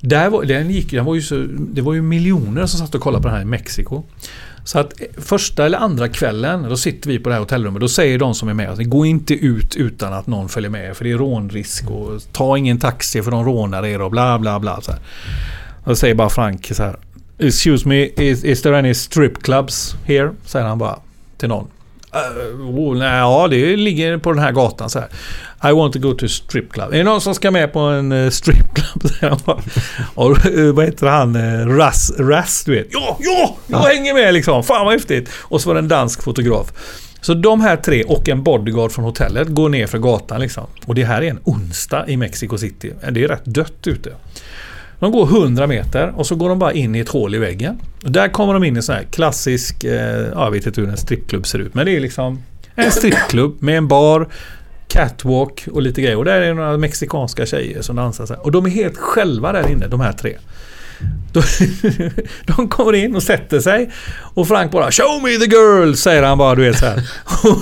Där 0.00 0.30
var, 0.30 0.44
den 0.44 0.70
gick, 0.70 0.90
den 0.90 1.04
var 1.04 1.14
ju 1.14 1.22
så, 1.22 1.46
det 1.58 1.82
var 1.82 1.94
ju 1.94 2.02
miljoner 2.02 2.66
som 2.66 2.80
satt 2.80 2.94
och 2.94 3.00
kollade 3.00 3.22
på 3.22 3.28
det 3.28 3.34
här 3.34 3.42
i 3.42 3.44
Mexiko. 3.44 4.02
Så 4.68 4.78
att 4.78 4.92
första 5.16 5.66
eller 5.66 5.78
andra 5.78 6.08
kvällen, 6.08 6.62
då 6.62 6.76
sitter 6.76 7.10
vi 7.10 7.18
på 7.18 7.28
det 7.28 7.34
här 7.34 7.40
hotellrummet. 7.40 7.80
Då 7.80 7.88
säger 7.88 8.18
de 8.18 8.34
som 8.34 8.48
är 8.48 8.54
med 8.54 8.70
att 8.70 8.84
gå 8.84 9.06
inte 9.06 9.34
ut 9.34 9.76
utan 9.76 10.12
att 10.12 10.26
någon 10.26 10.48
följer 10.48 10.70
med. 10.70 10.96
För 10.96 11.04
det 11.04 11.10
är 11.10 11.18
rånrisk 11.18 11.90
och 11.90 12.22
ta 12.32 12.58
ingen 12.58 12.78
taxi 12.78 13.22
för 13.22 13.30
de 13.30 13.44
rånar 13.44 13.86
er 13.86 14.00
och 14.00 14.10
bla 14.10 14.38
bla 14.38 14.60
bla. 14.60 14.80
Så 14.80 14.92
här. 14.92 15.00
Då 15.84 15.96
säger 15.96 16.14
bara 16.14 16.30
Frank 16.30 16.66
så 16.72 16.82
här. 16.82 16.96
Excuse 17.38 17.88
me, 17.88 18.04
is, 18.04 18.44
is 18.44 18.62
there 18.62 18.78
any 18.78 18.94
strip 18.94 19.42
clubs 19.42 19.94
here? 20.04 20.30
Säger 20.44 20.66
han 20.66 20.78
bara 20.78 20.98
till 21.38 21.48
någon. 21.48 21.66
Uh, 22.14 22.60
oh, 22.60 22.98
nej, 22.98 23.18
ja, 23.18 23.48
det 23.48 23.76
ligger 23.76 24.18
på 24.18 24.32
den 24.32 24.42
här 24.42 24.52
gatan 24.52 24.90
så 24.90 24.98
här. 24.98 25.08
I 25.64 25.72
want 25.72 25.92
to 25.92 25.98
go 25.98 26.14
to 26.14 26.28
strip 26.28 26.72
club. 26.72 26.92
Är 26.92 26.98
det 26.98 27.04
någon 27.04 27.20
som 27.20 27.34
ska 27.34 27.50
med 27.50 27.72
på 27.72 27.78
en 27.78 28.12
uh, 28.12 28.30
strip 28.30 28.74
club? 28.74 29.40
Och 30.14 30.46
uh, 30.46 30.74
vad 30.74 30.84
heter 30.84 31.06
han? 31.06 31.36
Uh, 31.36 31.66
Russ, 31.66 32.12
Russ, 32.18 32.64
du 32.64 32.72
vet. 32.72 32.86
Ja, 32.90 33.18
ja, 33.20 33.56
jag 33.66 33.78
hänger 33.78 34.14
med 34.14 34.34
liksom. 34.34 34.64
Fan 34.64 34.84
vad 34.84 34.94
häftigt. 34.94 35.30
Och 35.34 35.60
så 35.60 35.68
var 35.68 35.74
det 35.74 35.80
en 35.80 35.88
dansk 35.88 36.22
fotograf. 36.22 36.72
Så 37.20 37.34
de 37.34 37.60
här 37.60 37.76
tre 37.76 38.04
och 38.04 38.28
en 38.28 38.42
bodyguard 38.42 38.92
från 38.92 39.04
hotellet 39.04 39.48
går 39.48 39.68
ner 39.68 39.86
för 39.86 39.98
gatan 39.98 40.40
liksom. 40.40 40.66
Och 40.86 40.94
det 40.94 41.04
här 41.04 41.22
är 41.22 41.30
en 41.30 41.40
onsdag 41.44 42.04
i 42.08 42.16
Mexico 42.16 42.58
City. 42.58 42.92
Det 43.10 43.24
är 43.24 43.28
rätt 43.28 43.44
dött 43.44 43.86
ute. 43.86 44.12
De 45.00 45.12
går 45.12 45.26
100 45.26 45.66
meter 45.66 46.12
och 46.16 46.26
så 46.26 46.34
går 46.34 46.48
de 46.48 46.58
bara 46.58 46.72
in 46.72 46.94
i 46.94 46.98
ett 46.98 47.08
hål 47.08 47.34
i 47.34 47.38
väggen. 47.38 47.78
Och 48.04 48.10
där 48.10 48.28
kommer 48.28 48.54
de 48.54 48.64
in 48.64 48.74
i 48.74 48.76
en 48.76 48.82
sån 48.82 48.94
här 48.94 49.04
klassisk, 49.10 49.84
eh, 49.84 49.92
ja, 50.34 50.44
jag 50.44 50.50
vet 50.50 50.66
inte 50.66 50.80
hur 50.80 50.90
en 50.90 50.96
strippklubb 50.96 51.46
ser 51.46 51.58
ut. 51.58 51.74
Men 51.74 51.86
det 51.86 51.96
är 51.96 52.00
liksom 52.00 52.42
en 52.74 52.90
strippklubb 52.90 53.62
med 53.62 53.78
en 53.78 53.88
bar, 53.88 54.28
catwalk 54.88 55.68
och 55.72 55.82
lite 55.82 56.02
grejer. 56.02 56.16
Och 56.16 56.24
där 56.24 56.40
är 56.40 56.54
några 56.54 56.78
mexikanska 56.78 57.46
tjejer 57.46 57.82
som 57.82 57.96
dansar. 57.96 58.26
Så 58.26 58.34
här. 58.34 58.44
Och 58.44 58.52
de 58.52 58.66
är 58.66 58.70
helt 58.70 58.96
själva 58.96 59.52
där 59.52 59.70
inne, 59.70 59.86
de 59.86 60.00
här 60.00 60.12
tre. 60.12 60.36
De, 61.32 61.42
de 62.56 62.68
kommer 62.68 62.92
in 62.94 63.16
och 63.16 63.22
sätter 63.22 63.60
sig. 63.60 63.90
Och 64.34 64.48
Frank 64.48 64.72
bara 64.72 64.90
“Show 64.90 65.22
me 65.22 65.28
the 65.28 65.56
girl” 65.56 65.94
säger 65.94 66.22
han 66.22 66.38
bara, 66.38 66.54
du 66.54 66.62
vet 66.62 66.78
så 66.78 66.86
här. 66.86 67.10
Och, 67.24 67.58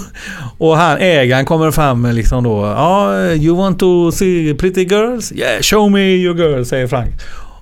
och 0.69 0.77
han, 0.77 0.98
ägaren 0.98 1.44
kommer 1.44 1.70
fram 1.70 2.07
liksom 2.07 2.44
då 2.44 2.62
“Ja, 2.65 3.20
you 3.32 3.57
want 3.57 3.78
to 3.78 4.12
see 4.12 4.55
pretty 4.55 4.85
girls? 4.85 5.32
Yeah, 5.32 5.62
show 5.62 5.90
me 5.90 6.01
your 6.01 6.36
girl” 6.36 6.65
säger 6.65 6.86
Frank. 6.86 7.15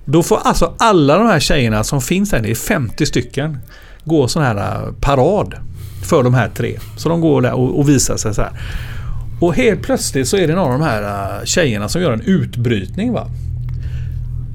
Då 0.05 0.23
får 0.23 0.39
alltså 0.43 0.73
alla 0.79 1.17
de 1.17 1.27
här 1.27 1.39
tjejerna 1.39 1.83
som 1.83 2.01
finns 2.01 2.29
där, 2.29 2.39
det 2.39 2.51
är 2.51 2.55
50 2.55 3.05
stycken, 3.05 3.57
gå 4.03 4.27
sån 4.27 4.43
här 4.43 4.55
äh, 4.55 4.93
parad 5.01 5.55
för 6.03 6.23
de 6.23 6.33
här 6.33 6.49
tre. 6.55 6.79
Så 6.97 7.09
de 7.09 7.21
går 7.21 7.41
där 7.41 7.53
och, 7.53 7.79
och 7.79 7.89
visar 7.89 8.17
sig 8.17 8.33
så 8.33 8.41
här. 8.41 8.51
Och 9.39 9.55
helt 9.55 9.81
plötsligt 9.81 10.27
så 10.27 10.37
är 10.37 10.47
det 10.47 10.55
någon 10.55 10.71
av 10.71 10.79
de 10.79 10.85
här 10.85 11.39
äh, 11.39 11.45
tjejerna 11.45 11.89
som 11.89 12.01
gör 12.01 12.13
en 12.13 12.21
utbrytning 12.21 13.13
va. 13.13 13.27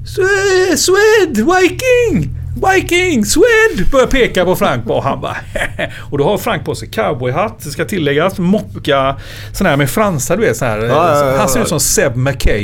Swed, 0.05 0.79
Swed, 0.79 1.45
Viking! 1.45 2.29
Viking, 2.55 3.25
Swed! 3.25 3.91
Börjar 3.91 4.07
peka 4.07 4.45
på 4.45 4.55
Frank 4.55 4.89
och 4.89 5.03
han 5.03 5.21
bara 5.21 5.37
Och 6.11 6.17
då 6.17 6.23
har 6.23 6.37
Frank 6.37 6.65
på 6.65 6.75
sig 6.75 6.89
cowboyhatt, 6.89 7.59
det 7.63 7.69
ska 7.69 7.85
tilläggas, 7.85 8.37
mocka, 8.37 9.15
sån 9.53 9.67
här 9.67 9.77
med 9.77 9.89
fransar 9.89 10.37
du 10.37 10.43
vet 10.43 10.57
sån 10.57 10.67
här. 10.67 10.77
Ja, 10.77 10.85
ja, 10.87 11.31
ja, 11.31 11.37
han 11.37 11.49
ser 11.49 11.61
ut 11.61 11.67
som 11.67 11.79
Seb 11.79 12.15
McKay. 12.15 12.63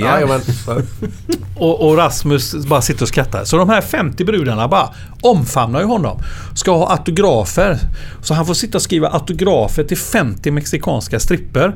Och, 1.59 1.88
och 1.88 1.97
Rasmus 1.97 2.65
bara 2.65 2.81
sitter 2.81 3.01
och 3.01 3.07
skrattar. 3.07 3.43
Så 3.43 3.57
de 3.57 3.69
här 3.69 3.81
50 3.81 4.26
brudarna 4.26 4.68
bara 4.68 4.89
omfamnar 5.22 5.80
ju 5.80 5.85
honom. 5.85 6.22
Ska 6.55 6.72
ha 6.72 6.91
autografer. 6.91 7.80
Så 8.22 8.34
han 8.34 8.45
får 8.45 8.53
sitta 8.53 8.77
och 8.77 8.81
skriva 8.81 9.07
autografer 9.07 9.84
till 9.84 9.97
50 9.97 10.51
mexikanska 10.51 11.19
stripper. 11.19 11.73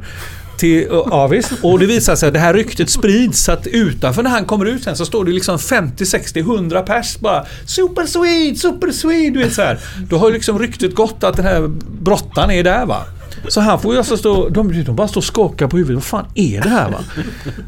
Till, 0.61 0.87
Avis. 0.91 1.51
Och 1.61 1.79
det 1.79 1.85
visar 1.85 2.15
sig 2.15 2.27
att 2.27 2.33
det 2.33 2.39
här 2.39 2.53
ryktet 2.53 2.89
sprids. 2.89 3.43
Så 3.43 3.51
att 3.51 3.67
utanför 3.67 4.23
när 4.23 4.29
han 4.29 4.45
kommer 4.45 4.65
ut 4.65 4.83
sen 4.83 4.95
så 4.95 5.05
står 5.05 5.25
det 5.25 5.31
liksom 5.31 5.59
50, 5.59 6.05
60, 6.05 6.39
100 6.39 6.81
pers 6.81 7.19
bara 7.19 7.45
Super 7.65 8.05
Swede, 8.05 8.55
Super 8.55 8.91
Swede. 8.91 9.29
Du 9.29 9.43
vet 9.43 9.53
så 9.53 9.61
här. 9.61 9.79
Då 10.09 10.17
har 10.17 10.27
ju 10.27 10.33
liksom 10.33 10.59
ryktet 10.59 10.95
gått 10.95 11.23
att 11.23 11.35
den 11.35 11.45
här 11.45 11.67
brottaren 12.01 12.51
är 12.51 12.63
där 12.63 12.85
va. 12.85 13.03
Så 13.47 13.61
han 13.61 13.79
får 13.79 13.91
ju 13.93 13.97
alltså 13.97 14.17
stå, 14.17 14.49
de, 14.49 14.83
de 14.83 14.95
bara 14.95 15.07
står 15.07 15.21
och 15.21 15.25
skakar 15.25 15.67
på 15.67 15.77
huvudet. 15.77 15.95
Vad 15.95 16.03
fan 16.03 16.25
är 16.35 16.61
det 16.61 16.69
här 16.69 16.89
va? 16.89 16.99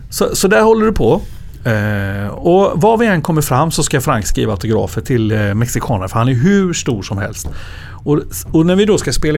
Så, 0.10 0.36
så 0.36 0.48
där 0.48 0.62
håller 0.62 0.86
det 0.86 0.92
på. 0.92 1.22
Eh, 1.66 2.28
och 2.28 2.82
var 2.82 2.98
vi 2.98 3.06
än 3.06 3.22
kommer 3.22 3.42
fram 3.42 3.72
så 3.72 3.84
ska 3.84 4.02
Frank 4.02 4.26
skriva 4.26 4.52
autografer 4.52 5.02
till 5.02 5.32
eh, 5.32 5.54
mexikaner 5.54 6.08
för 6.08 6.20
han 6.20 6.30
är 6.30 6.34
hur 6.34 6.74
stor 6.74 7.02
som 7.02 7.18
helst. 7.18 7.48
Och, 8.04 8.20
och 8.52 8.66
när 8.66 8.76
vi 8.76 8.86
då 8.86 8.98
ska 8.98 9.14
spela 9.14 9.38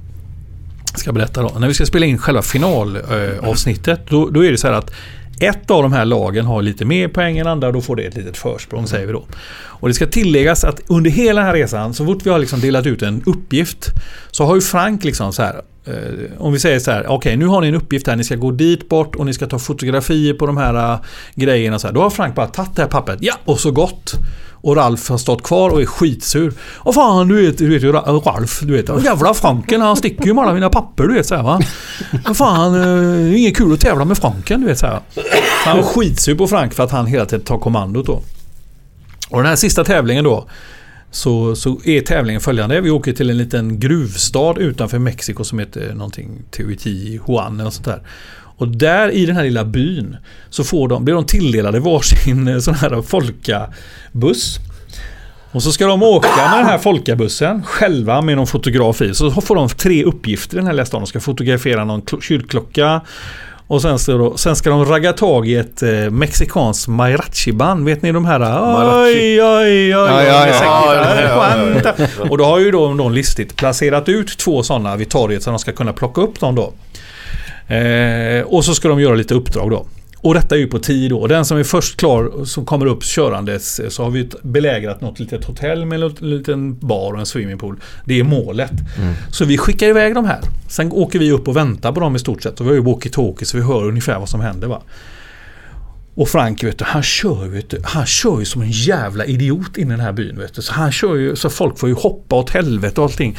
ska 0.99 1.11
berätta 1.11 1.41
då. 1.41 1.59
När 1.59 1.67
vi 1.67 1.73
ska 1.73 1.85
spela 1.85 2.05
in 2.05 2.17
själva 2.17 2.41
finalavsnittet 2.41 4.01
då, 4.09 4.29
då 4.29 4.45
är 4.45 4.51
det 4.51 4.57
så 4.57 4.67
här 4.67 4.73
att 4.73 4.91
ett 5.41 5.71
av 5.71 5.83
de 5.83 5.93
här 5.93 6.05
lagen 6.05 6.45
har 6.45 6.61
lite 6.61 6.85
mer 6.85 7.07
poäng 7.07 7.37
än 7.37 7.47
andra 7.47 7.67
och 7.67 7.73
då 7.73 7.81
får 7.81 7.95
det 7.95 8.03
ett 8.03 8.15
litet 8.15 8.37
försprång 8.37 8.87
säger 8.87 9.07
vi 9.07 9.13
då. 9.13 9.25
Och 9.53 9.87
det 9.87 9.93
ska 9.93 10.07
tilläggas 10.07 10.63
att 10.63 10.81
under 10.87 11.11
hela 11.11 11.41
den 11.41 11.47
här 11.47 11.53
resan 11.53 11.93
så 11.93 12.05
fort 12.05 12.25
vi 12.25 12.29
har 12.29 12.39
liksom 12.39 12.59
delat 12.59 12.85
ut 12.85 13.01
en 13.01 13.23
uppgift 13.25 13.85
så 14.31 14.45
har 14.45 14.55
ju 14.55 14.61
Frank 14.61 15.03
liksom 15.03 15.33
så 15.33 15.41
här 15.41 15.61
eh, 15.85 15.93
om 16.37 16.53
vi 16.53 16.59
säger 16.59 16.79
så 16.79 16.91
här, 16.91 17.07
okej 17.07 17.37
nu 17.37 17.45
har 17.45 17.61
ni 17.61 17.67
en 17.67 17.75
uppgift 17.75 18.07
här, 18.07 18.15
ni 18.15 18.23
ska 18.23 18.35
gå 18.35 18.51
dit 18.51 18.89
bort 18.89 19.15
och 19.15 19.25
ni 19.25 19.33
ska 19.33 19.47
ta 19.47 19.59
fotografier 19.59 20.33
på 20.33 20.45
de 20.45 20.57
här 20.57 20.93
eh, 20.93 20.99
grejerna. 21.35 21.79
Så 21.79 21.87
här. 21.87 21.93
Då 21.93 22.01
har 22.01 22.09
Frank 22.09 22.35
bara 22.35 22.47
tagit 22.47 22.75
det 22.75 22.81
här 22.81 22.89
pappret, 22.89 23.19
ja 23.21 23.33
och 23.45 23.59
så 23.59 23.71
gott. 23.71 24.13
Och 24.61 24.75
Ralf 24.75 25.09
har 25.09 25.17
stått 25.17 25.43
kvar 25.43 25.69
och 25.69 25.81
är 25.81 25.85
skitsur. 25.85 26.53
Och 26.77 26.95
fan 26.95 27.27
du 27.27 27.45
vet, 27.45 27.57
du 27.57 27.69
vet 27.69 27.83
ju 27.83 27.91
Ralf, 27.91 28.59
du 28.61 28.73
vet. 28.73 29.03
Jävla 29.03 29.33
Franken, 29.33 29.81
han 29.81 29.95
sticker 29.95 30.25
ju 30.25 30.33
med 30.33 30.43
alla 30.43 30.53
mina 30.53 30.69
papper 30.69 31.03
du 31.03 31.13
vet 31.13 31.25
så 31.25 31.35
här, 31.35 31.43
va. 31.43 31.61
Och 32.29 32.37
fan, 32.37 32.75
eh, 32.75 32.81
det 32.81 33.33
är 33.33 33.37
inget 33.37 33.57
kul 33.57 33.73
att 33.73 33.79
tävla 33.79 34.05
med 34.05 34.17
Franken 34.17 34.61
du 34.61 34.67
vet 34.67 34.79
så 34.79 34.85
här. 34.85 34.99
Så 35.13 35.21
Han 35.65 35.77
var 35.77 35.83
skitsur 35.83 36.35
på 36.35 36.47
Frank 36.47 36.73
för 36.73 36.83
att 36.83 36.91
han 36.91 37.05
hela 37.05 37.25
tiden 37.25 37.45
tar 37.45 37.57
kommandot 37.57 38.05
då. 38.05 38.21
Och 39.29 39.37
den 39.37 39.45
här 39.45 39.55
sista 39.55 39.83
tävlingen 39.83 40.23
då. 40.23 40.47
Så, 41.11 41.55
så 41.55 41.79
är 41.85 42.01
tävlingen 42.01 42.41
följande. 42.41 42.81
Vi 42.81 42.89
åker 42.89 43.13
till 43.13 43.29
en 43.29 43.37
liten 43.37 43.79
gruvstad 43.79 44.57
utanför 44.57 44.99
Mexiko 44.99 45.43
som 45.43 45.59
heter 45.59 45.93
någonting 45.93 46.29
Tehuiti, 46.51 47.19
Juan 47.27 47.59
eller 47.59 47.69
sånt 47.69 47.85
där. 47.85 48.01
Och 48.61 48.67
där 48.67 49.11
i 49.11 49.25
den 49.25 49.35
här 49.35 49.43
lilla 49.43 49.65
byn 49.65 50.17
så 50.49 50.63
får 50.63 50.87
de, 50.87 51.05
blir 51.05 51.15
de 51.15 51.25
tilldelade 51.25 51.79
varsin 51.79 52.47
eh, 52.47 52.59
sån 52.59 52.75
här 52.75 53.01
folkabuss. 53.01 54.57
Och 55.51 55.63
så 55.63 55.71
ska 55.71 55.87
de 55.87 56.03
åka 56.03 56.27
med 56.35 56.59
den 56.59 56.65
här 56.65 56.77
folkabussen 56.77 57.63
själva 57.63 58.21
med 58.21 58.37
någon 58.37 58.47
fotograf 58.47 59.01
i. 59.01 59.13
Så 59.13 59.31
får 59.31 59.55
de 59.55 59.69
tre 59.69 60.03
uppgifter 60.03 60.55
i 60.55 60.57
den 60.57 60.65
här 60.65 60.73
lilla 60.73 60.85
staden. 60.85 61.03
De 61.03 61.07
ska 61.07 61.19
fotografera 61.19 61.85
någon 61.85 62.01
klo- 62.01 62.21
kyrkklocka. 62.21 63.01
Och 63.67 63.81
sen, 63.81 63.99
så 63.99 64.17
då, 64.17 64.37
sen 64.37 64.55
ska 64.55 64.69
de 64.69 64.85
ragga 64.85 65.13
tag 65.13 65.47
i 65.47 65.55
ett 65.55 65.83
eh, 65.83 65.89
mexikanskt 66.09 66.87
mariachi-band. 66.87 67.85
Vet 67.85 68.01
ni 68.01 68.11
de 68.11 68.25
här? 68.25 68.39
Oj, 69.03 69.43
oj, 69.43 69.43
oj, 69.43 69.95
oj. 69.95 70.07
Och 72.29 72.37
då 72.37 72.45
har 72.45 72.59
ju 72.59 72.71
då 72.71 72.93
de 72.93 73.13
listigt 73.13 73.55
placerat 73.55 74.09
ut 74.09 74.37
två 74.37 74.63
sådana 74.63 74.95
vid 74.95 75.09
torget 75.09 75.43
så 75.43 75.49
de 75.49 75.59
ska 75.59 75.71
kunna 75.71 75.93
plocka 75.93 76.21
upp 76.21 76.39
dem 76.39 76.55
då. 76.55 76.73
Eh, 77.67 78.43
och 78.43 78.65
så 78.65 78.75
ska 78.75 78.87
de 78.87 79.01
göra 79.01 79.15
lite 79.15 79.33
uppdrag 79.33 79.69
då. 79.69 79.85
Och 80.17 80.33
detta 80.33 80.55
är 80.55 80.59
ju 80.59 80.67
på 80.67 80.79
tid 80.79 81.11
då. 81.11 81.27
Den 81.27 81.45
som 81.45 81.57
är 81.57 81.63
först 81.63 81.97
klar 81.97 82.45
som 82.45 82.65
kommer 82.65 82.85
upp 82.85 83.03
körandes 83.03 83.79
eh, 83.79 83.89
så 83.89 84.03
har 84.03 84.09
vi 84.11 84.29
belägrat 84.41 85.01
något 85.01 85.19
litet 85.19 85.45
hotell 85.45 85.85
med 85.85 86.03
en 86.03 86.29
liten 86.29 86.77
bar 86.79 87.13
och 87.13 87.19
en 87.19 87.25
swimmingpool. 87.25 87.79
Det 88.05 88.19
är 88.19 88.23
målet. 88.23 88.71
Så 89.31 89.45
vi 89.45 89.57
skickar 89.57 89.87
iväg 89.87 90.15
de 90.15 90.25
här. 90.25 90.39
Sen 90.69 90.91
åker 90.91 91.19
vi 91.19 91.31
upp 91.31 91.47
och 91.47 91.57
väntar 91.57 91.91
på 91.91 91.99
dem 91.99 92.15
i 92.15 92.19
stort 92.19 92.43
sett. 92.43 92.59
Och 92.59 92.65
vi 92.65 92.69
har 92.69 92.75
ju 92.75 92.83
walkie-talkie 92.83 93.43
så 93.43 93.57
vi 93.57 93.63
hör 93.63 93.87
ungefär 93.87 94.19
vad 94.19 94.29
som 94.29 94.41
händer 94.41 94.67
va. 94.67 94.81
Och 96.15 96.29
Frank 96.29 96.63
vet 96.63 96.77
du, 96.77 96.85
han 96.85 97.03
kör 97.03 97.43
ju, 97.43 97.49
vet 97.49 97.69
du, 97.69 97.81
han 97.83 98.05
kör 98.05 98.39
ju 98.39 98.45
som 98.45 98.61
en 98.61 98.71
jävla 98.71 99.25
idiot 99.25 99.77
in 99.77 99.87
i 99.87 99.91
den 99.91 99.99
här 99.99 100.11
byn. 100.11 100.39
Vet 100.39 100.53
du. 100.53 100.61
Så 100.61 100.73
han 100.73 100.91
kör 100.91 101.15
ju 101.15 101.35
så 101.35 101.49
folk 101.49 101.79
får 101.79 101.89
ju 101.89 101.95
hoppa 101.95 102.35
åt 102.35 102.49
helvete 102.49 103.01
och 103.01 103.05
allting. 103.05 103.37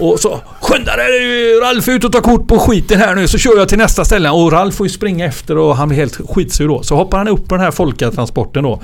Och 0.00 0.20
så 0.20 0.40
skynda 0.60 0.96
dig 0.96 1.52
Ralf 1.60 1.88
ut 1.88 2.04
och 2.04 2.12
ta 2.12 2.20
kort 2.20 2.48
på 2.48 2.58
skiten 2.58 2.98
här 2.98 3.14
nu 3.14 3.28
så 3.28 3.38
kör 3.38 3.56
jag 3.56 3.68
till 3.68 3.78
nästa 3.78 4.04
ställe. 4.04 4.30
Och 4.30 4.52
Ralf 4.52 4.74
får 4.74 4.86
ju 4.86 4.90
springa 4.90 5.26
efter 5.26 5.58
och 5.58 5.76
han 5.76 5.88
blir 5.88 5.98
helt 5.98 6.20
skitsur 6.30 6.68
då. 6.68 6.82
Så 6.82 6.96
hoppar 6.96 7.18
han 7.18 7.28
upp 7.28 7.48
på 7.48 7.54
den 7.54 7.64
här 7.64 7.70
folkatransporten 7.70 8.62
då. 8.62 8.82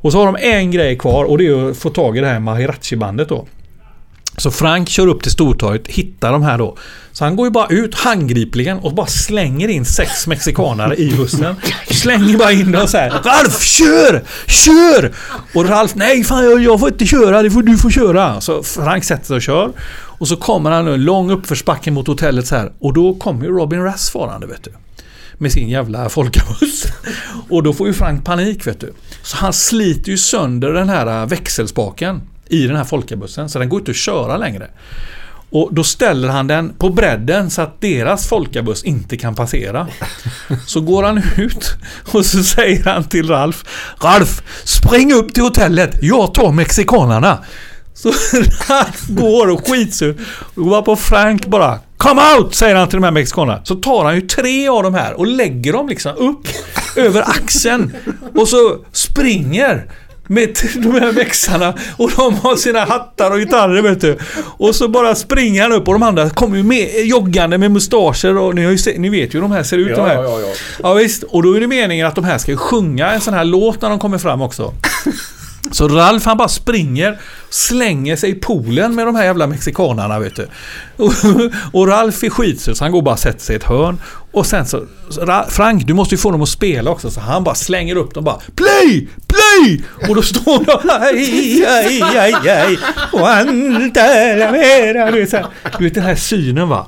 Och 0.00 0.12
så 0.12 0.18
har 0.18 0.26
de 0.26 0.36
en 0.40 0.70
grej 0.70 0.98
kvar 0.98 1.24
och 1.24 1.38
det 1.38 1.46
är 1.46 1.70
att 1.70 1.76
få 1.76 1.90
tag 1.90 2.16
i 2.16 2.20
det 2.20 2.26
här 2.26 2.40
Mahirachi-bandet 2.40 3.28
då. 3.28 3.46
Så 4.38 4.50
Frank 4.50 4.88
kör 4.88 5.06
upp 5.06 5.22
till 5.22 5.32
Stortorget, 5.32 5.86
hittar 5.86 6.32
de 6.32 6.42
här 6.42 6.58
då. 6.58 6.76
Så 7.12 7.24
han 7.24 7.36
går 7.36 7.46
ju 7.46 7.50
bara 7.50 7.66
ut 7.68 7.94
handgripligen 7.94 8.78
och 8.78 8.94
bara 8.94 9.06
slänger 9.06 9.68
in 9.68 9.84
sex 9.84 10.26
mexikanare 10.26 10.96
i 10.96 11.12
bussen. 11.16 11.56
Slänger 11.90 12.38
bara 12.38 12.52
in 12.52 12.72
dem 12.72 12.88
såhär. 12.88 13.10
Ralf 13.10 13.62
kör! 13.62 14.24
Kör! 14.46 15.12
Och 15.54 15.68
Ralf 15.68 15.94
nej 15.94 16.24
fan 16.24 16.44
jag, 16.44 16.62
jag 16.62 16.80
får 16.80 16.88
inte 16.88 17.06
köra, 17.06 17.42
det 17.42 17.50
får 17.50 17.62
du 17.62 17.78
får 17.78 17.90
köra. 17.90 18.40
Så 18.40 18.62
Frank 18.62 19.04
sätter 19.04 19.26
sig 19.26 19.36
och 19.36 19.42
kör. 19.42 19.72
Och 20.18 20.28
så 20.28 20.36
kommer 20.36 20.70
han 20.70 20.84
nu 20.84 20.94
en 20.94 21.04
lång 21.04 21.30
uppförsbacke 21.30 21.90
mot 21.90 22.06
hotellet 22.06 22.46
så 22.46 22.56
här. 22.56 22.72
Och 22.78 22.92
då 22.92 23.14
kommer 23.14 23.44
ju 23.44 23.50
Robin 23.50 23.82
Rass 23.82 24.10
farande 24.10 24.46
vet 24.46 24.62
du. 24.64 24.70
Med 25.38 25.52
sin 25.52 25.68
jävla 25.68 26.08
folkabuss. 26.08 26.84
Och 27.48 27.62
då 27.62 27.72
får 27.72 27.86
ju 27.86 27.92
Frank 27.92 28.24
panik 28.24 28.66
vet 28.66 28.80
du. 28.80 28.92
Så 29.22 29.36
han 29.36 29.52
sliter 29.52 30.10
ju 30.10 30.18
sönder 30.18 30.72
den 30.72 30.88
här 30.88 31.26
växelspaken 31.26 32.20
i 32.48 32.66
den 32.66 32.76
här 32.76 32.84
folkabussen. 32.84 33.48
Så 33.48 33.58
den 33.58 33.68
går 33.68 33.78
inte 33.80 33.90
att 33.90 33.96
köra 33.96 34.36
längre. 34.36 34.68
Och 35.50 35.68
då 35.72 35.84
ställer 35.84 36.28
han 36.28 36.46
den 36.46 36.72
på 36.78 36.90
bredden 36.90 37.50
så 37.50 37.62
att 37.62 37.80
deras 37.80 38.28
folkabuss 38.28 38.84
inte 38.84 39.16
kan 39.16 39.34
passera. 39.34 39.88
Så 40.66 40.80
går 40.80 41.02
han 41.02 41.22
ut 41.36 41.74
och 42.12 42.26
så 42.26 42.42
säger 42.42 42.84
han 42.84 43.04
till 43.04 43.28
Ralf 43.28 43.64
Ralf, 44.02 44.42
spring 44.64 45.12
upp 45.12 45.34
till 45.34 45.42
hotellet. 45.42 45.98
Jag 46.02 46.34
tar 46.34 46.52
mexikanarna. 46.52 47.38
Så 47.94 48.08
Ralf 48.68 49.06
går 49.08 49.50
och 49.50 49.68
skitsur. 49.68 50.20
Och 50.54 50.64
går 50.64 50.82
på 50.82 50.96
Frank 50.96 51.46
bara 51.46 51.78
Come 51.96 52.22
out! 52.38 52.54
Säger 52.54 52.74
han 52.74 52.88
till 52.88 52.96
de 52.96 53.04
här 53.04 53.10
mexikanerna. 53.10 53.60
Så 53.64 53.74
tar 53.74 54.04
han 54.04 54.14
ju 54.14 54.20
tre 54.20 54.68
av 54.68 54.82
de 54.82 54.94
här 54.94 55.14
och 55.14 55.26
lägger 55.26 55.72
dem 55.72 55.88
liksom 55.88 56.16
upp 56.16 56.48
över 56.96 57.22
axeln. 57.22 57.96
Och 58.34 58.48
så 58.48 58.76
springer 58.92 59.90
med 60.28 60.58
de 60.74 60.92
här 60.92 61.12
växarna 61.12 61.74
och 61.96 62.10
de 62.16 62.34
har 62.34 62.56
sina 62.56 62.84
hattar 62.84 63.30
och 63.30 63.38
gitarrer 63.38 63.82
vet 63.82 64.00
du. 64.00 64.18
Och 64.44 64.74
så 64.74 64.88
bara 64.88 65.14
springer 65.14 65.62
han 65.62 65.72
upp 65.72 65.88
och 65.88 65.94
de 65.94 66.02
andra 66.02 66.30
kommer 66.30 66.56
ju 66.56 66.62
med 66.62 67.06
joggande 67.06 67.58
med 67.58 67.70
mustascher 67.70 68.38
och 68.38 68.54
ni, 68.54 68.64
har 68.64 68.70
ju 68.70 68.78
se, 68.78 68.94
ni 68.98 69.08
vet 69.08 69.34
ju 69.34 69.38
hur 69.38 69.42
de 69.42 69.52
här 69.52 69.62
ser 69.62 69.78
ut. 69.78 69.96
de 69.96 70.00
här. 70.00 70.14
Ja, 70.14 70.22
ja, 70.22 70.40
ja. 70.40 70.54
ja 70.82 70.94
visst, 70.94 71.22
och 71.22 71.42
då 71.42 71.52
är 71.56 71.60
det 71.60 71.66
meningen 71.66 72.06
att 72.06 72.14
de 72.14 72.24
här 72.24 72.38
ska 72.38 72.50
ju 72.50 72.56
sjunga 72.56 73.12
en 73.12 73.20
sån 73.20 73.34
här 73.34 73.44
låt 73.44 73.82
när 73.82 73.88
de 73.88 73.98
kommer 73.98 74.18
fram 74.18 74.42
också. 74.42 74.74
Så 75.70 75.88
Ralf 75.88 76.24
han 76.24 76.36
bara 76.36 76.48
springer, 76.48 77.18
slänger 77.50 78.16
sig 78.16 78.30
i 78.30 78.34
poolen 78.34 78.94
med 78.94 79.06
de 79.06 79.14
här 79.14 79.24
jävla 79.24 79.46
mexikanarna 79.46 80.18
vet 80.18 80.36
du. 80.36 80.48
Och, 80.96 81.12
och 81.72 81.88
Ralf 81.88 82.22
är 82.22 82.30
skitsur 82.30 82.74
så 82.74 82.84
han 82.84 82.92
går 82.92 83.02
bara 83.02 83.12
och 83.12 83.18
sätter 83.18 83.40
sig 83.40 83.54
i 83.54 83.56
ett 83.56 83.64
hörn. 83.64 84.00
Och 84.32 84.46
sen 84.46 84.66
så, 84.66 84.86
Frank 85.48 85.86
du 85.86 85.94
måste 85.94 86.14
ju 86.14 86.18
få 86.18 86.30
dem 86.30 86.42
att 86.42 86.48
spela 86.48 86.90
också 86.90 87.10
så 87.10 87.20
han 87.20 87.44
bara 87.44 87.54
slänger 87.54 87.96
upp 87.96 88.14
dem 88.14 88.24
bara 88.24 88.40
Play! 88.56 89.08
Play! 89.26 89.82
Och 90.08 90.14
då 90.14 90.22
står 90.22 90.64
de 90.64 90.90
aj, 90.90 91.64
aj, 91.66 92.02
aj, 92.18 92.48
aj. 92.48 92.78
Och. 93.12 93.28
Du 95.12 95.20
vet, 95.20 95.30
du 95.78 95.84
vet 95.84 95.94
den 95.94 96.04
här 96.04 96.14
synen 96.14 96.68
va. 96.68 96.86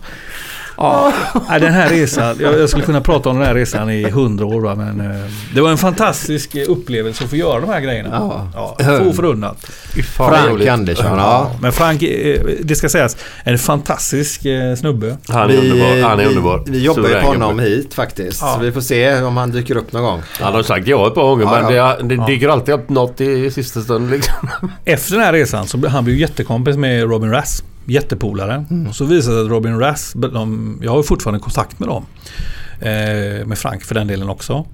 Ja, 0.80 1.12
den 1.60 1.72
här 1.72 1.88
resan. 1.88 2.36
Jag, 2.40 2.68
skulle 2.68 2.84
kunna 2.84 3.00
prata 3.00 3.30
om 3.30 3.38
den 3.38 3.46
här 3.46 3.54
resan 3.54 3.90
i 3.90 4.10
hundra 4.10 4.46
år 4.46 4.60
va, 4.60 4.74
men 4.74 5.00
eh, 5.00 5.30
det 5.54 5.60
var 5.60 5.70
en 5.70 5.78
fantastisk 5.78 6.54
eh, 6.54 6.64
upplevelse 6.68 7.24
att 7.24 7.30
få 7.30 7.36
göra 7.36 7.60
de 7.60 7.68
här 7.68 7.80
grejerna. 7.80 8.08
Ja. 8.12 8.76
Ja, 8.78 8.98
få 8.98 9.12
förunnat. 9.12 9.70
Frank 10.16 10.66
Andersson, 10.66 11.18
ja. 11.18 11.50
Men 11.60 11.72
Frank, 11.72 12.02
eh, 12.02 12.40
det 12.62 12.74
ska 12.74 12.88
sägas, 12.88 13.16
en 13.44 13.58
fantastisk 13.58 14.40
snubbe. 14.78 15.16
Han 15.28 15.50
är 15.50 15.56
underbar. 15.56 16.08
Han 16.08 16.20
är 16.20 16.26
underbar. 16.26 16.62
Vi, 16.66 16.72
vi 16.72 16.84
jobbar 16.84 17.08
ju 17.08 17.20
på 17.20 17.26
honom 17.26 17.56
gubbe. 17.56 17.68
hit 17.68 17.94
faktiskt. 17.94 18.42
Ja. 18.42 18.54
Så 18.54 18.60
vi 18.60 18.72
får 18.72 18.80
se 18.80 19.22
om 19.22 19.36
han 19.36 19.50
dyker 19.50 19.76
upp 19.76 19.92
någon 19.92 20.02
gång. 20.02 20.22
Han 20.40 20.54
har 20.54 20.62
sagt 20.62 20.86
ja 20.86 21.06
ett 21.06 21.14
par 21.14 21.22
gånger 21.22 21.44
Ja, 21.44 21.62
men 21.62 21.74
ja. 21.74 21.96
det, 22.02 22.16
det 22.16 22.26
dyker 22.26 22.48
alltid 22.48 22.74
upp 22.74 22.88
något 22.88 23.20
i 23.20 23.50
sista 23.50 23.80
stund 23.80 24.10
liksom. 24.10 24.48
Efter 24.84 25.12
den 25.12 25.20
här 25.20 25.32
resan 25.32 25.66
så 25.66 25.76
blev 25.76 25.92
han 25.92 26.04
blev 26.04 26.16
jättekompis 26.16 26.76
med 26.76 27.02
Robin 27.10 27.30
Rass. 27.30 27.62
Jättepolare. 27.90 28.64
Och 28.88 28.94
så 28.96 29.04
visade 29.04 29.36
det 29.36 29.38
sig 29.38 29.44
att 29.44 29.50
Robin 29.50 29.78
Rass, 29.78 30.12
de, 30.16 30.78
jag 30.82 30.90
har 30.90 31.02
fortfarande 31.02 31.40
kontakt 31.40 31.78
med 31.78 31.88
dem. 31.88 32.06
Eh, 32.80 33.46
med 33.46 33.58
Frank 33.58 33.82
för 33.84 33.94
den 33.94 34.06
delen 34.06 34.28
också. 34.28 34.66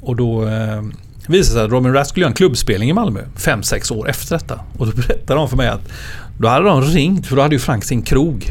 Och 0.00 0.16
då 0.16 0.48
eh, 0.48 0.82
visade 1.26 1.38
det 1.38 1.44
sig 1.44 1.64
att 1.64 1.70
Robin 1.70 1.92
Rass 1.92 2.08
skulle 2.08 2.22
göra 2.22 2.30
en 2.30 2.36
klubbspelning 2.36 2.90
i 2.90 2.92
Malmö. 2.92 3.20
Fem, 3.36 3.62
sex 3.62 3.90
år 3.90 4.08
efter 4.08 4.36
detta. 4.36 4.60
Och 4.78 4.86
då 4.86 4.92
berättade 4.92 5.40
de 5.40 5.48
för 5.48 5.56
mig 5.56 5.68
att 5.68 5.88
då 6.38 6.48
hade 6.48 6.64
de 6.64 6.82
ringt, 6.82 7.26
för 7.26 7.36
då 7.36 7.42
hade 7.42 7.54
ju 7.54 7.58
Frank 7.58 7.84
sin 7.84 8.02
krog. 8.02 8.50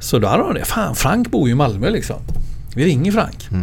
Så 0.00 0.18
då 0.18 0.28
hade 0.28 0.42
de 0.42 0.54
det. 0.54 0.64
Fan, 0.64 0.94
Frank 0.94 1.30
bor 1.30 1.48
ju 1.48 1.52
i 1.52 1.56
Malmö 1.56 1.90
liksom. 1.90 2.16
Vi 2.74 2.84
ringer 2.84 3.12
Frank. 3.12 3.48
Ja, 3.50 3.56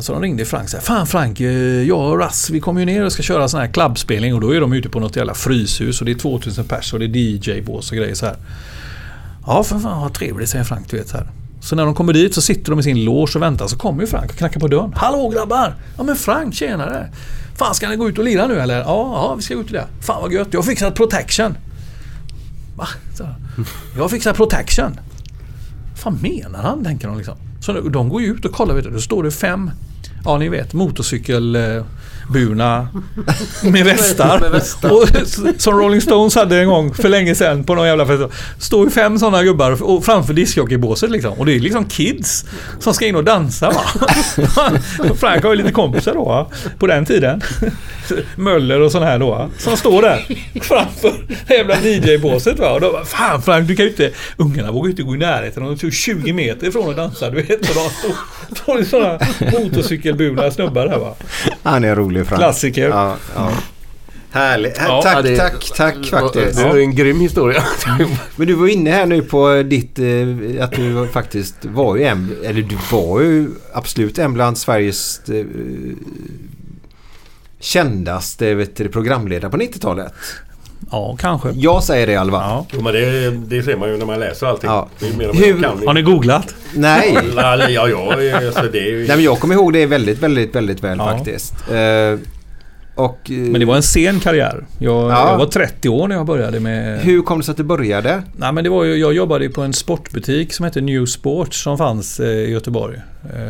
så 0.00 0.12
de 0.12 0.22
ringde 0.22 0.44
Frank 0.44 0.64
och 0.64 0.70
sa 0.70 0.80
Fan 0.80 1.06
Frank, 1.06 1.40
eh, 1.40 1.82
jag 1.82 2.12
och 2.12 2.18
Rass 2.18 2.50
vi 2.50 2.60
kommer 2.60 2.80
ju 2.80 2.86
ner 2.86 3.04
och 3.04 3.12
ska 3.12 3.22
köra 3.22 3.48
sån 3.48 3.60
här 3.60 3.68
klubbspelning 3.68 4.34
och 4.34 4.40
då 4.40 4.54
är 4.54 4.60
de 4.60 4.72
ute 4.72 4.88
på 4.88 5.00
något 5.00 5.16
jävla 5.16 5.34
fryshus 5.34 6.00
och 6.00 6.06
det 6.06 6.12
är 6.12 6.18
2000 6.18 6.64
pers 6.64 6.92
och 6.92 6.98
det 6.98 7.04
är 7.04 7.08
DJ-bås 7.08 7.90
och 7.90 7.96
grejer 7.96 8.14
så 8.14 8.26
här. 8.26 8.36
Ja 9.46 9.62
för 9.62 9.78
fan 9.78 10.00
vad 10.00 10.14
trevligt 10.14 10.48
säger 10.48 10.64
Frank 10.64 10.90
du 10.90 10.96
vet 10.96 11.08
så 11.08 11.16
här. 11.16 11.26
Så 11.60 11.76
när 11.76 11.84
de 11.84 11.94
kommer 11.94 12.12
dit 12.12 12.34
så 12.34 12.42
sitter 12.42 12.70
de 12.70 12.80
i 12.80 12.82
sin 12.82 13.04
loge 13.04 13.32
och 13.34 13.42
väntar 13.42 13.66
så 13.66 13.76
kommer 13.76 14.00
ju 14.00 14.06
Frank 14.06 14.30
och 14.30 14.36
knackar 14.36 14.60
på 14.60 14.68
dörren. 14.68 14.92
Hallå 14.96 15.28
grabbar! 15.28 15.74
Ja 15.96 16.02
men 16.02 16.16
Frank 16.16 16.54
tjenare! 16.54 17.12
Fan 17.56 17.74
ska 17.74 17.88
ni 17.88 17.96
gå 17.96 18.08
ut 18.08 18.18
och 18.18 18.24
lira 18.24 18.46
nu 18.46 18.60
eller? 18.60 18.78
Ja, 18.78 18.84
ja 18.86 19.34
vi 19.34 19.42
ska 19.42 19.54
gå 19.54 19.60
ut 19.60 19.66
och 19.66 19.72
lira. 19.72 19.86
Fan 20.00 20.22
vad 20.22 20.32
gött, 20.32 20.48
jag 20.50 20.60
har 20.60 20.64
fixat 20.64 20.94
protection. 20.94 21.56
Va? 22.76 22.88
Så, 23.14 23.28
jag 23.94 24.02
har 24.02 24.08
fixat 24.08 24.36
protection. 24.36 25.00
Vad 25.90 25.98
fan 25.98 26.18
menar 26.22 26.62
han 26.62 26.84
tänker 26.84 27.08
de 27.08 27.16
liksom. 27.16 27.36
Så 27.66 27.72
de 27.72 28.08
går 28.08 28.22
ju 28.22 28.28
ut 28.28 28.44
och 28.44 28.52
kollar 28.52 28.74
vet 28.74 28.84
du. 28.84 28.90
Då 28.90 29.00
står 29.00 29.22
det 29.22 29.30
fem, 29.30 29.70
ja 30.24 30.38
ni 30.38 30.48
vet 30.48 30.72
motorcykel 30.72 31.56
eh, 31.56 31.84
motorcykelburna 32.26 32.88
med 33.62 33.84
västar. 33.84 34.40
Med 34.40 34.50
västar. 34.50 34.92
Och, 34.92 35.08
som 35.58 35.78
Rolling 35.78 36.00
Stones 36.00 36.34
hade 36.34 36.56
en 36.56 36.68
gång 36.68 36.94
för 36.94 37.08
länge 37.08 37.34
sedan 37.34 37.64
på 37.64 37.74
någon 37.74 37.86
jävla 37.86 38.06
festival. 38.06 38.32
Står 38.58 38.84
ju 38.84 38.90
fem 38.90 39.18
sådana 39.18 39.42
gubbar 39.42 39.82
och 39.82 40.04
framför 40.04 40.34
discjockeybåset 40.34 41.10
liksom. 41.10 41.32
Och 41.32 41.46
det 41.46 41.54
är 41.54 41.60
liksom 41.60 41.84
kids 41.84 42.44
som 42.80 42.94
ska 42.94 43.06
in 43.06 43.16
och 43.16 43.24
dansa 43.24 43.70
va. 43.70 43.82
Frank 45.20 45.42
har 45.42 45.50
ju 45.50 45.56
lite 45.56 45.72
kompisar 45.72 46.14
då 46.14 46.24
va? 46.24 46.46
på 46.78 46.86
den 46.86 47.06
tiden. 47.06 47.40
Möller 48.36 48.80
och 48.80 48.92
sådana 48.92 49.10
här 49.10 49.18
då 49.18 49.30
va? 49.30 49.50
Som 49.58 49.76
står 49.76 50.02
där 50.02 50.26
framför 50.62 51.12
det 51.46 51.54
jävla 51.54 51.76
DJ-båset 51.80 52.58
va. 52.58 52.72
Och 52.72 52.80
då 52.80 52.92
bara, 52.92 53.04
fan 53.04 53.42
Frank 53.42 53.68
du 53.68 53.76
kan 53.76 53.84
ju 53.84 53.90
inte... 53.90 54.10
Ungarna 54.36 54.72
vågar 54.72 54.86
ju 54.86 54.90
inte 54.90 55.02
gå 55.02 55.14
i 55.14 55.18
närheten. 55.18 55.64
De 55.64 55.78
står 55.78 55.90
20 55.90 56.32
meter 56.32 56.66
ifrån 56.66 56.88
och 56.88 56.94
dansar 56.94 57.30
du 57.30 57.42
vet. 57.42 57.60
Och 57.60 57.74
de 57.74 57.90
står, 58.54 58.80
i 58.80 58.84
sådana 58.84 59.18
motorcykelburna 59.52 60.50
snubbar 60.50 60.88
här 60.88 60.98
va. 60.98 61.14
Han 61.62 61.84
är 61.84 61.96
rolig 61.96 62.15
Frank. 62.24 62.40
Klassiker. 62.40 62.88
Ja, 62.88 63.16
ja. 63.34 63.50
Härligt. 64.30 64.76
Ja, 64.78 65.02
tack, 65.02 65.22
det- 65.24 65.36
tack, 65.36 65.64
tack 65.76 66.06
faktiskt. 66.06 66.56
Det 66.56 66.64
var 66.68 66.76
en 66.78 66.94
grym 66.94 67.20
historia. 67.20 67.62
Men 68.36 68.46
du 68.46 68.54
var 68.54 68.66
inne 68.68 68.90
här 68.90 69.06
nu 69.06 69.22
på 69.22 69.62
ditt, 69.62 69.98
eh, 69.98 70.64
att 70.64 70.72
du 70.72 71.08
faktiskt 71.12 71.54
var 71.64 71.96
ju 71.96 72.02
en, 72.04 72.36
eller 72.44 72.62
du 72.62 72.76
var 72.92 73.20
ju 73.20 73.48
absolut 73.72 74.18
en 74.18 74.34
bland 74.34 74.58
Sveriges 74.58 75.20
eh, 75.28 75.44
kändaste 77.60 78.54
vet 78.54 78.76
du, 78.76 78.88
programledare 78.88 79.50
på 79.50 79.56
90-talet. 79.56 80.12
Ja, 80.90 81.16
kanske. 81.20 81.50
Jag 81.54 81.82
säger 81.82 82.06
det 82.06 82.12
i 82.12 82.16
alla 82.16 82.32
fall. 82.32 82.42
Ja. 82.50 82.66
Jo, 82.72 82.80
men 82.82 82.92
det, 82.92 83.30
det 83.30 83.62
ser 83.62 83.76
man 83.76 83.88
ju 83.88 83.96
när 83.96 84.06
man 84.06 84.20
läser 84.20 84.46
allting. 84.46 84.70
Ja. 84.70 84.88
Hur-. 85.00 85.86
Har 85.86 85.94
ni 85.94 86.02
googlat? 86.02 86.54
Nej. 86.74 87.18
Ja, 87.36 87.88
ja, 87.88 88.36
alltså 88.46 88.62
det 88.72 88.78
är 88.78 88.90
ju... 88.90 88.98
Nej 89.06 89.16
men 89.16 89.24
jag 89.24 89.40
kommer 89.40 89.54
ihåg 89.54 89.72
det 89.72 89.86
väldigt, 89.86 90.18
väldigt, 90.18 90.54
väldigt 90.54 90.84
väl 90.84 90.98
Ja. 90.98 91.04
faktiskt. 91.16 91.54
Eh, 91.70 92.18
och, 92.94 93.18
eh, 93.30 93.36
Men 93.36 93.60
det 93.60 93.64
var 93.66 93.76
en 93.76 93.82
sen 93.82 94.20
karriär. 94.20 94.66
Jag, 94.78 95.10
Ja. 95.10 95.30
jag 95.30 95.38
var 95.38 95.46
30 95.46 95.88
år 95.88 96.08
när 96.08 96.16
jag 96.16 96.26
började 96.26 96.60
med... 96.60 97.00
Hur 97.00 97.22
kom 97.22 97.38
det 97.38 97.44
sig 97.44 97.50
att 97.52 97.56
du 97.56 97.64
började? 97.64 98.22
Nej, 98.36 98.52
men 98.52 98.64
det 98.64 98.70
var 98.70 98.84
ju, 98.84 98.96
jag 98.96 99.12
jobbade 99.12 99.48
på 99.48 99.62
en 99.62 99.72
sportbutik 99.72 100.52
som 100.52 100.64
hette 100.64 100.80
New 100.80 101.06
Sports 101.06 101.62
som 101.62 101.78
fanns 101.78 102.20
eh, 102.20 102.26
i 102.28 102.50
Göteborg. 102.50 102.98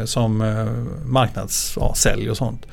Som 0.05 0.41
eh, 0.41 0.67
marknads, 1.07 1.73
ja, 1.81 1.95
sälj 1.97 2.31
och 2.31 2.37
sånt. 2.37 2.67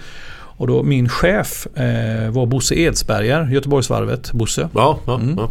Och 0.64 0.68
då 0.68 0.84
min 0.84 1.10
chef 1.10 1.68
eh, 1.78 2.30
var 2.32 2.46
Bosse 2.46 2.76
Edsberger, 2.76 3.48
Göteborgsvarvet. 3.52 4.32
Bosse. 4.32 4.70
Ja, 4.74 5.00
ja, 5.06 5.16
Mm. 5.16 5.38
ja. 5.38 5.50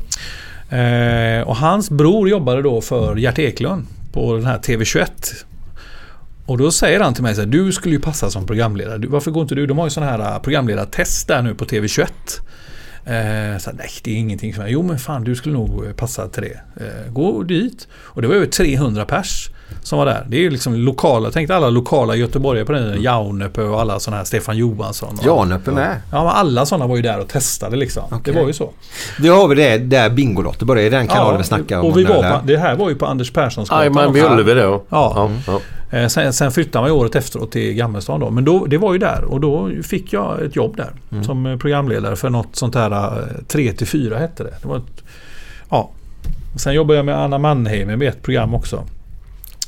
Eh, 0.76 1.42
och 1.48 1.56
hans 1.56 1.90
bror 1.90 2.28
jobbade 2.28 2.62
då 2.62 2.80
för 2.80 3.16
Gert 3.16 3.38
Eklund 3.38 3.86
på 4.12 4.36
den 4.36 4.44
här 4.46 4.58
TV21. 4.58 5.06
Och 6.46 6.58
då 6.58 6.70
säger 6.70 7.00
han 7.00 7.14
till 7.14 7.22
mig 7.22 7.34
så 7.34 7.40
här, 7.40 7.48
du 7.48 7.72
skulle 7.72 7.94
ju 7.94 8.00
passa 8.00 8.30
som 8.30 8.46
programledare. 8.46 8.98
Du, 8.98 9.08
varför 9.08 9.30
går 9.30 9.42
inte 9.42 9.54
du? 9.54 9.66
De 9.66 9.78
har 9.78 9.86
ju 9.86 9.90
sådana 9.90 10.12
här 10.12 10.34
uh, 10.36 10.42
programledartest 10.42 11.28
där 11.28 11.42
nu 11.42 11.54
på 11.54 11.64
TV21. 11.64 12.06
Eh, 13.04 13.58
så 13.58 13.70
nej, 13.72 13.88
det 14.04 14.10
är 14.10 14.16
ingenting 14.16 14.54
för 14.54 14.62
mig. 14.62 14.72
Jo 14.72 14.82
men 14.82 14.98
fan, 14.98 15.24
du 15.24 15.34
skulle 15.34 15.54
nog 15.54 15.84
eh, 15.86 15.92
passa 15.92 16.28
till 16.28 16.42
det. 16.42 16.84
Eh, 16.84 17.12
gå 17.12 17.42
dit. 17.42 17.88
Och 17.94 18.22
det 18.22 18.28
var 18.28 18.34
över 18.34 18.46
300 18.46 19.04
pers 19.04 19.50
som 19.82 19.98
var 19.98 20.06
där. 20.06 20.26
Det 20.28 20.36
är 20.36 20.40
ju 20.40 20.50
liksom 20.50 20.74
lokala, 20.74 21.30
tänk 21.30 21.50
alla 21.50 21.70
lokala 21.70 22.14
göteborgare 22.16 22.64
på 22.66 22.72
den 22.72 22.82
tiden. 22.84 23.02
Jaunepö 23.02 23.62
och 23.62 23.80
alla 23.80 24.00
sådana 24.00 24.16
här, 24.18 24.24
Stefan 24.24 24.56
Johansson. 24.56 25.18
och- 25.70 25.74
med. 25.74 25.96
Ja, 26.12 26.24
men 26.24 26.32
alla 26.32 26.66
sådana 26.66 26.86
var 26.86 26.96
ju 26.96 27.02
där 27.02 27.20
och 27.20 27.28
testade 27.28 27.76
liksom. 27.76 28.02
Det 28.24 28.32
var 28.32 28.46
ju 28.46 28.52
så. 28.52 28.70
Det 29.18 29.28
har 29.28 29.48
vi 29.48 29.54
det 29.54 29.78
där 29.78 30.10
Bingolotto 30.10 30.64
började 30.64 30.86
i 30.86 30.90
den 30.90 31.06
kanalen 31.08 31.38
vi 31.38 31.44
snackade 31.44 31.80
om. 31.80 31.86
och 31.90 31.98
vi 31.98 32.04
var 32.04 32.22
på, 32.30 32.40
det 32.46 32.56
här 32.56 32.76
var 32.76 32.88
ju 32.88 32.94
på 32.94 33.06
Anders 33.06 33.30
Perssons 33.30 33.70
Jajamän, 33.70 34.12
vid 34.12 34.24
Ullevi 34.24 34.54
då. 34.54 34.82
Ja. 34.88 35.30
ja. 35.46 35.60
Eh, 35.98 36.08
Sen, 36.08 36.32
sen 36.32 36.52
flyttade 36.52 36.82
man 36.82 36.90
ju 36.90 36.96
året 36.96 37.14
efteråt 37.14 37.52
till 37.52 37.74
Gammelstaden 37.74 38.20
då. 38.20 38.30
Men 38.30 38.44
då, 38.44 38.66
det 38.66 38.78
var 38.78 38.92
ju 38.92 38.98
där 38.98 39.24
och 39.24 39.40
då 39.40 39.70
fick 39.82 40.12
jag 40.12 40.42
ett 40.42 40.56
jobb 40.56 40.76
där. 40.76 40.90
Mm. 41.12 41.24
Som 41.24 41.46
eh, 41.46 41.56
programledare 41.58 42.16
för 42.16 42.30
något 42.30 42.56
sånt 42.56 42.74
här 42.74 43.28
3 43.48 43.72
till 43.72 43.86
4 43.86 44.18
hette 44.18 44.42
det. 44.44 44.54
det 44.62 44.68
var 44.68 44.76
ett, 44.76 45.04
ja. 45.70 45.90
Sen 46.56 46.74
jobbade 46.74 46.96
jag 46.98 47.06
med 47.06 47.18
Anna 47.18 47.38
Mannheimer 47.38 47.96
med 47.96 48.08
ett 48.08 48.22
program 48.22 48.54
också. 48.54 48.84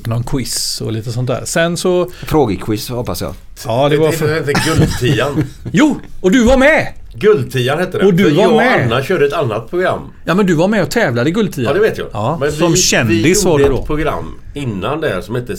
Någon 0.06 0.24
quiz 0.24 0.80
och 0.80 0.92
lite 0.92 1.12
sånt 1.12 1.28
där. 1.28 1.42
Sen 1.44 1.76
så... 1.76 2.10
Frågequiz 2.26 2.88
hoppas 2.88 3.20
jag. 3.22 3.34
Ja, 3.66 3.88
det 3.88 3.96
var 3.96 4.12
för... 4.12 4.28
Det 4.28 4.34
hette 4.34 4.52
Guldtian. 4.52 5.44
Jo! 5.72 6.00
Och 6.20 6.30
du 6.30 6.44
var 6.44 6.56
med! 6.56 6.92
Guldtian 7.14 7.78
hette 7.78 7.98
det. 7.98 8.06
Och 8.06 8.14
du 8.14 8.24
För 8.24 8.30
var 8.30 8.42
jag 8.42 8.50
och 8.50 8.56
med. 8.56 8.84
Anna 8.84 9.02
körde 9.02 9.26
ett 9.26 9.32
annat 9.32 9.70
program. 9.70 10.00
Ja 10.24 10.34
men 10.34 10.46
du 10.46 10.54
var 10.54 10.68
med 10.68 10.82
och 10.82 10.90
tävlade 10.90 11.30
i 11.30 11.32
Guldtian. 11.32 11.64
Ja, 11.64 11.72
det 11.72 11.80
vet 11.80 11.98
jag. 11.98 12.06
Ja, 12.12 12.36
Men 12.40 12.52
som 12.52 12.72
vi, 12.72 12.78
kändis 12.78 13.24
vi 13.44 13.44
var 13.44 13.52
gjorde 13.52 13.64
du 13.64 13.70
då. 13.70 13.80
ett 13.80 13.86
program 13.86 14.34
innan 14.54 15.00
det 15.00 15.22
som 15.22 15.34
hette 15.34 15.56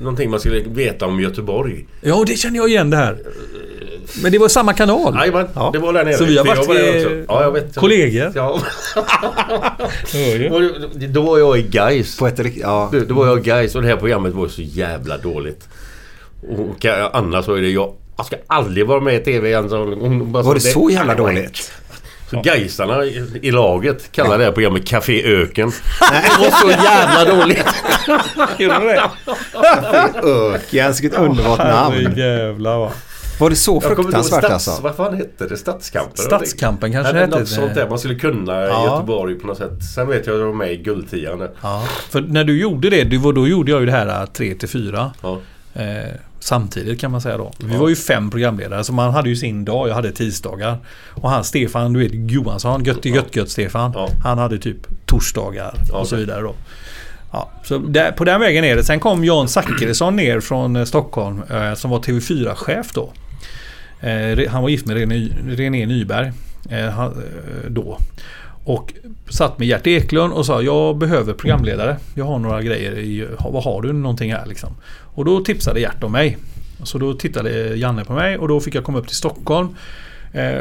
någonting 0.00 0.30
man 0.30 0.40
skulle 0.40 0.60
veta 0.60 1.06
om 1.06 1.20
Göteborg. 1.20 1.86
Ja, 2.00 2.24
det 2.26 2.36
känner 2.36 2.56
jag 2.56 2.68
igen 2.68 2.90
det 2.90 2.96
här. 2.96 3.18
Men 4.22 4.32
det 4.32 4.38
var 4.38 4.48
samma 4.48 4.72
kanal. 4.72 5.14
Jajamän, 5.14 5.48
Ja. 5.54 5.70
det 5.72 5.78
var 5.78 5.92
där 5.92 6.04
nere. 6.04 6.14
Så 6.14 6.24
vi 6.24 6.38
har 6.38 6.44
varit 6.44 6.58
också. 6.58 6.74
Ja, 7.28 7.42
jag 7.42 7.52
vet. 7.52 7.74
kollegor. 7.74 8.32
Ja. 8.34 8.60
Då- 11.08 11.22
var 11.22 11.38
jag 11.38 11.58
i 11.58 11.62
Gais. 11.62 12.16
På 12.18 12.26
ett, 12.26 12.40
ja. 12.56 12.92
Då 13.08 13.14
var 13.14 13.26
jag 13.26 13.38
i 13.38 13.42
Gais 13.42 13.74
och 13.74 13.82
det 13.82 13.88
här 13.88 13.96
programmet 13.96 14.32
var 14.32 14.48
så 14.48 14.62
jävla 14.62 15.18
dåligt. 15.18 15.68
Och 16.58 16.86
Anna 17.12 17.42
sa 17.42 17.56
ju 17.56 17.62
det. 17.62 17.70
Jag, 17.70 17.94
jag 18.16 18.26
ska 18.26 18.36
aldrig 18.46 18.86
vara 18.86 19.00
med 19.00 19.14
i 19.14 19.24
TV 19.24 19.48
igen. 19.48 19.68
Så 19.70 19.76
hon 19.76 20.32
bara 20.32 20.42
Var 20.42 20.54
det 20.54 20.60
så 20.60 20.90
jävla 20.90 21.14
dåligt? 21.14 21.44
inte." 21.44 21.58
Så 22.30 22.40
Gaisarna 22.42 23.04
i, 23.42 23.50
laget 23.50 24.12
kallar 24.12 24.38
det 24.38 24.44
här 24.44 24.52
programmet 24.52 24.88
Café 24.88 25.22
Öken. 25.24 25.70
Det 26.00 26.44
var 26.44 26.50
så 26.50 26.70
jävla 26.84 27.36
dåligt. 27.36 27.64
Gjorde 28.58 28.78
du 28.80 28.86
det? 28.86 29.10
Öken, 30.54 30.92
vilket 30.92 31.18
underbart 31.18 31.58
namn. 31.58 31.94
Herrejävlar 32.06 32.78
va. 32.78 32.92
Var 33.40 33.50
det 33.50 33.56
så 33.56 33.80
fruktansvärt 33.80 34.44
stats, 34.44 34.68
alltså? 34.68 34.82
Vad 34.82 34.96
fan 34.96 35.16
hette 35.16 35.46
det? 35.46 35.56
Stadskampen? 35.56 36.16
Stadskampen 36.16 36.92
kanske 36.92 37.12
men 37.12 37.22
hette 37.22 37.38
något 37.38 37.48
det. 37.48 37.54
sånt 37.54 37.74
där. 37.74 37.88
Man 37.88 37.98
skulle 37.98 38.14
kunna 38.14 38.52
Ja. 38.52 38.84
Göteborg 38.94 39.34
på 39.34 39.46
något 39.46 39.58
sätt. 39.58 39.84
Sen 39.94 40.08
vet 40.08 40.26
jag 40.26 40.34
att 40.34 40.40
jag 40.40 40.46
var 40.46 40.54
med 40.54 40.72
i 40.72 40.76
Guldtian. 40.76 41.48
Ja, 41.62 41.84
för 42.10 42.20
när 42.20 42.44
du 42.44 42.60
gjorde 42.60 42.90
det, 42.90 43.04
det 43.04 43.18
var, 43.18 43.32
då 43.32 43.48
gjorde 43.48 43.70
jag 43.70 43.80
ju 43.80 43.86
det 43.86 43.92
här 43.92 44.26
3 44.26 44.54
till 44.54 44.68
4. 44.68 45.12
Ja. 45.22 45.38
Eh, 45.74 45.84
samtidigt 46.40 47.00
kan 47.00 47.10
man 47.10 47.20
säga 47.20 47.38
då. 47.38 47.52
Vi 47.58 47.76
var 47.76 47.88
ju 47.88 47.96
fem 47.96 48.30
programledare 48.30 48.84
så 48.84 48.92
man 48.92 49.10
hade 49.12 49.28
ju 49.28 49.36
sin 49.36 49.64
dag. 49.64 49.88
Jag 49.88 49.94
hade 49.94 50.12
tisdagar. 50.12 50.78
Och 51.14 51.30
han 51.30 51.44
Stefan, 51.44 51.92
du 51.92 52.00
vet 52.00 52.30
Johansson, 52.30 52.84
gött 52.84 53.04
gött 53.04 53.36
gött 53.36 53.50
Stefan. 53.50 53.92
Ja. 53.94 54.08
Han 54.24 54.38
hade 54.38 54.58
typ 54.58 54.76
torsdagar 55.06 55.74
Ja, 55.92 55.98
och 55.98 56.08
så 56.08 56.16
vidare 56.16 56.40
då. 56.40 56.54
Ja, 57.32 57.50
så 57.64 57.78
där, 57.78 58.12
på 58.12 58.24
den 58.24 58.40
vägen 58.40 58.64
är 58.64 58.76
det. 58.76 58.84
Sen 58.84 59.00
kom 59.00 59.24
Jan 59.24 59.48
Zachrisson 59.48 60.16
ner 60.16 60.40
från 60.40 60.76
eh, 60.76 60.84
Stockholm 60.84 61.42
eh, 61.50 61.74
som 61.74 61.90
var 61.90 61.98
TV4-chef 61.98 62.92
då. 62.94 63.12
Eh, 64.06 64.48
han 64.50 64.62
var 64.62 64.68
gift 64.68 64.86
med 64.86 64.96
René, 64.96 65.28
René 65.48 65.86
Nyberg 65.86 66.32
eh, 66.70 67.00
eh, 67.00 67.10
då. 67.68 67.98
Och 68.64 68.92
satt 69.28 69.58
med 69.58 69.68
Gert 69.68 69.86
Eklund 69.86 70.32
och 70.32 70.46
sa 70.46 70.62
jag 70.62 70.96
behöver 70.96 71.32
programledare. 71.32 71.96
Jag 72.14 72.24
har 72.24 72.38
några 72.38 72.62
grejer 72.62 72.98
i, 72.98 73.26
vad 73.40 73.64
har 73.64 73.82
du 73.82 73.92
någonting 73.92 74.32
här 74.32 74.46
liksom? 74.46 74.70
Och 75.14 75.24
då 75.24 75.40
tipsade 75.44 75.80
Gert 75.80 76.02
om 76.04 76.12
mig. 76.12 76.38
Så 76.82 76.98
då 76.98 77.14
tittade 77.14 77.76
Janne 77.76 78.04
på 78.04 78.12
mig 78.12 78.38
och 78.38 78.48
då 78.48 78.60
fick 78.60 78.74
jag 78.74 78.84
komma 78.84 78.98
upp 78.98 79.06
till 79.06 79.16
Stockholm. 79.16 79.68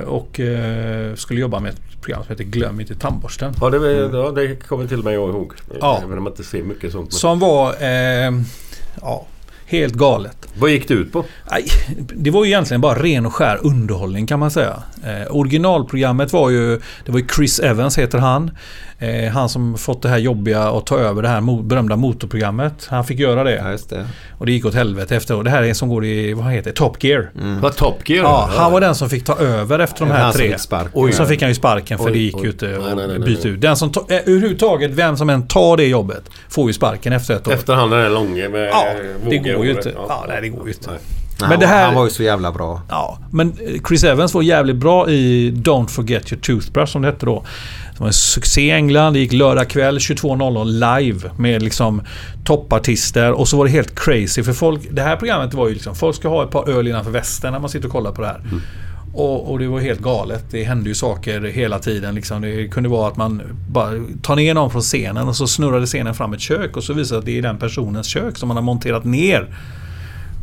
Och 0.05 0.39
skulle 1.15 1.39
jobba 1.41 1.59
med 1.59 1.71
ett 1.71 2.01
program 2.01 2.23
som 2.23 2.31
heter 2.31 2.43
Glöm 2.43 2.79
inte 2.79 2.95
tandborsten. 2.95 3.53
Ja, 3.61 3.69
det, 3.69 3.79
var- 3.79 4.19
ja, 4.19 4.31
det 4.31 4.55
kommer 4.55 4.87
till 4.87 4.99
och 4.99 5.05
med 5.05 5.13
jag 5.13 5.29
ihåg. 5.29 5.53
Ja. 5.81 6.01
Även 6.03 6.17
om 6.17 6.23
man 6.23 6.33
inte 6.33 6.43
ser 6.43 6.63
mycket 6.63 6.91
sånt. 6.91 7.13
Som 7.13 7.39
var 7.39 7.73
eh, 7.81 8.31
ja, 9.01 9.27
helt 9.65 9.93
galet. 9.93 10.37
Vad 10.59 10.69
gick 10.69 10.87
det 10.87 10.93
ut 10.93 11.11
på? 11.11 11.25
Det 12.13 12.31
var 12.31 12.45
ju 12.45 12.51
egentligen 12.51 12.81
bara 12.81 13.03
ren 13.03 13.25
och 13.25 13.33
skär 13.33 13.59
underhållning 13.61 14.27
kan 14.27 14.39
man 14.39 14.51
säga. 14.51 14.83
Eh, 15.03 15.35
originalprogrammet 15.35 16.33
var 16.33 16.49
ju, 16.49 16.79
det 17.05 17.11
var 17.11 17.19
ju 17.19 17.27
Chris 17.35 17.59
Evans 17.59 17.97
heter 17.97 18.17
han. 18.17 18.51
Eh, 18.99 19.31
han 19.31 19.49
som 19.49 19.77
fått 19.77 20.01
det 20.01 20.09
här 20.09 20.17
jobbiga 20.17 20.61
att 20.63 20.85
ta 20.85 20.97
över 20.97 21.21
det 21.21 21.27
här 21.27 21.41
mo- 21.41 21.63
berömda 21.63 21.95
motorprogrammet. 21.95 22.87
Han 22.89 23.05
fick 23.05 23.19
göra 23.19 23.43
det. 23.43 23.55
Ja, 23.55 23.71
just 23.71 23.89
det. 23.89 24.07
Och 24.37 24.45
det 24.45 24.51
gick 24.51 24.65
åt 24.65 24.73
helvete 24.73 25.15
efter. 25.15 25.35
Och 25.35 25.43
det 25.43 25.49
här 25.49 25.63
är 25.63 25.67
en 25.67 25.75
som 25.75 25.89
går 25.89 26.05
i, 26.05 26.33
vad 26.33 26.45
heter 26.51 26.69
det, 26.69 26.75
Top 26.75 27.03
Gear. 27.03 27.29
Vad 27.61 27.75
Top 27.75 28.09
Gear? 28.09 28.23
Ja, 28.23 28.49
han 28.57 28.71
var 28.71 28.81
den 28.81 28.95
som 28.95 29.09
fick 29.09 29.23
ta 29.25 29.35
över 29.37 29.79
efter 29.79 30.05
de 30.05 30.11
här 30.11 30.23
Han 30.23 30.33
tre. 30.33 30.49
fick 30.49 30.59
sparken. 30.59 30.91
Och 30.93 31.13
så 31.13 31.25
fick 31.25 31.41
han 31.41 31.49
ju 31.51 31.55
sparken 31.55 31.97
för 31.97 32.05
Oj, 32.05 32.11
det 32.11 32.19
gick 32.19 32.43
ju 32.43 32.49
inte 32.49 32.65
Nej, 32.67 32.77
nej, 32.85 32.95
nej, 32.95 33.03
att 33.03 33.09
nej, 33.09 33.19
byta 33.19 33.41
nej. 33.43 33.51
ut. 33.53 33.61
Den 33.61 33.75
som 33.77 33.91
ta, 33.91 33.99
eh, 34.09 34.15
överhuvudtaget, 34.25 34.91
vem 34.91 35.17
som 35.17 35.29
än 35.29 35.47
tar 35.47 35.77
det 35.77 35.85
jobbet 35.87 36.23
får 36.49 36.67
ju 36.67 36.73
sparken 36.73 37.13
efter 37.13 37.33
ett 37.35 37.47
år. 37.47 37.53
Efter 37.53 37.73
han 37.73 37.89
den 37.89 37.99
där 37.99 38.09
långe 38.09 38.49
med 38.49 38.67
Ja, 38.67 38.85
det 39.29 39.37
går 39.37 39.65
ju 39.65 39.71
inte. 39.71 39.93
Ja. 40.07 40.25
Nej, 40.27 40.41
det 40.41 40.49
går 40.49 40.67
ju 40.67 40.73
inte. 40.73 40.89
Men 41.39 41.59
det 41.59 41.67
här... 41.67 41.85
Han 41.85 41.95
var 41.95 42.03
ju 42.03 42.09
så 42.09 42.23
jävla 42.23 42.51
bra. 42.51 42.81
Ja, 42.89 43.19
men 43.31 43.57
Chris 43.87 44.03
Evans 44.03 44.33
var 44.33 44.41
jävligt 44.41 44.75
bra 44.75 45.09
i 45.09 45.51
Don't 45.51 45.87
Forget 45.87 46.31
Your 46.31 46.41
Toothbrush 46.41 46.91
som 46.91 47.01
det 47.01 47.07
hette 47.07 47.25
då. 47.25 47.43
Det 47.93 47.99
var 47.99 48.07
en 48.07 48.13
succé 48.13 48.61
i 48.61 48.71
England. 48.71 49.13
Det 49.13 49.19
gick 49.19 49.33
lördag 49.33 49.69
kväll 49.69 49.97
22.00 49.97 50.99
live 50.99 51.31
med 51.37 51.63
liksom 51.63 52.01
toppartister 52.43 53.31
och 53.31 53.47
så 53.47 53.57
var 53.57 53.65
det 53.65 53.71
helt 53.71 53.99
crazy 53.99 54.43
för 54.43 54.53
folk. 54.53 54.81
Det 54.91 55.01
här 55.01 55.15
programmet 55.15 55.53
var 55.53 55.67
ju 55.67 55.73
liksom 55.73 55.95
folk 55.95 56.15
ska 56.15 56.27
ha 56.29 56.43
ett 56.43 56.51
par 56.51 56.69
öl 56.69 56.87
innanför 56.87 57.11
västen 57.11 57.53
när 57.53 57.59
man 57.59 57.69
sitter 57.69 57.87
och 57.87 57.91
kollar 57.91 58.11
på 58.11 58.21
det 58.21 58.27
här. 58.27 58.39
Mm. 58.39 58.61
Och, 59.13 59.51
och, 59.51 59.59
det 59.59 59.67
var 59.67 59.79
helt 59.79 59.99
galet. 59.99 60.45
Det 60.51 60.63
hände 60.63 60.89
ju 60.89 60.95
saker 60.95 61.41
hela 61.41 61.79
tiden. 61.79 62.15
Liksom. 62.15 62.41
Det 62.41 62.67
kunde 62.67 62.89
vara 62.89 63.07
att 63.07 63.17
man 63.17 63.41
bara 63.69 63.91
tar 64.21 64.35
ner 64.35 64.53
någon 64.53 64.71
från 64.71 64.81
scenen 64.81 65.27
och 65.27 65.35
så 65.35 65.47
snurrade 65.47 65.85
scenen 65.85 66.13
fram 66.13 66.33
ett 66.33 66.39
kök 66.39 66.77
och 66.77 66.83
så 66.83 66.93
visar 66.93 67.15
det 67.15 67.19
att 67.19 67.25
det 67.25 67.37
är 67.37 67.41
den 67.41 67.57
personens 67.57 68.07
kök 68.07 68.37
som 68.37 68.47
man 68.47 68.57
har 68.57 68.63
monterat 68.63 69.03
ner. 69.03 69.47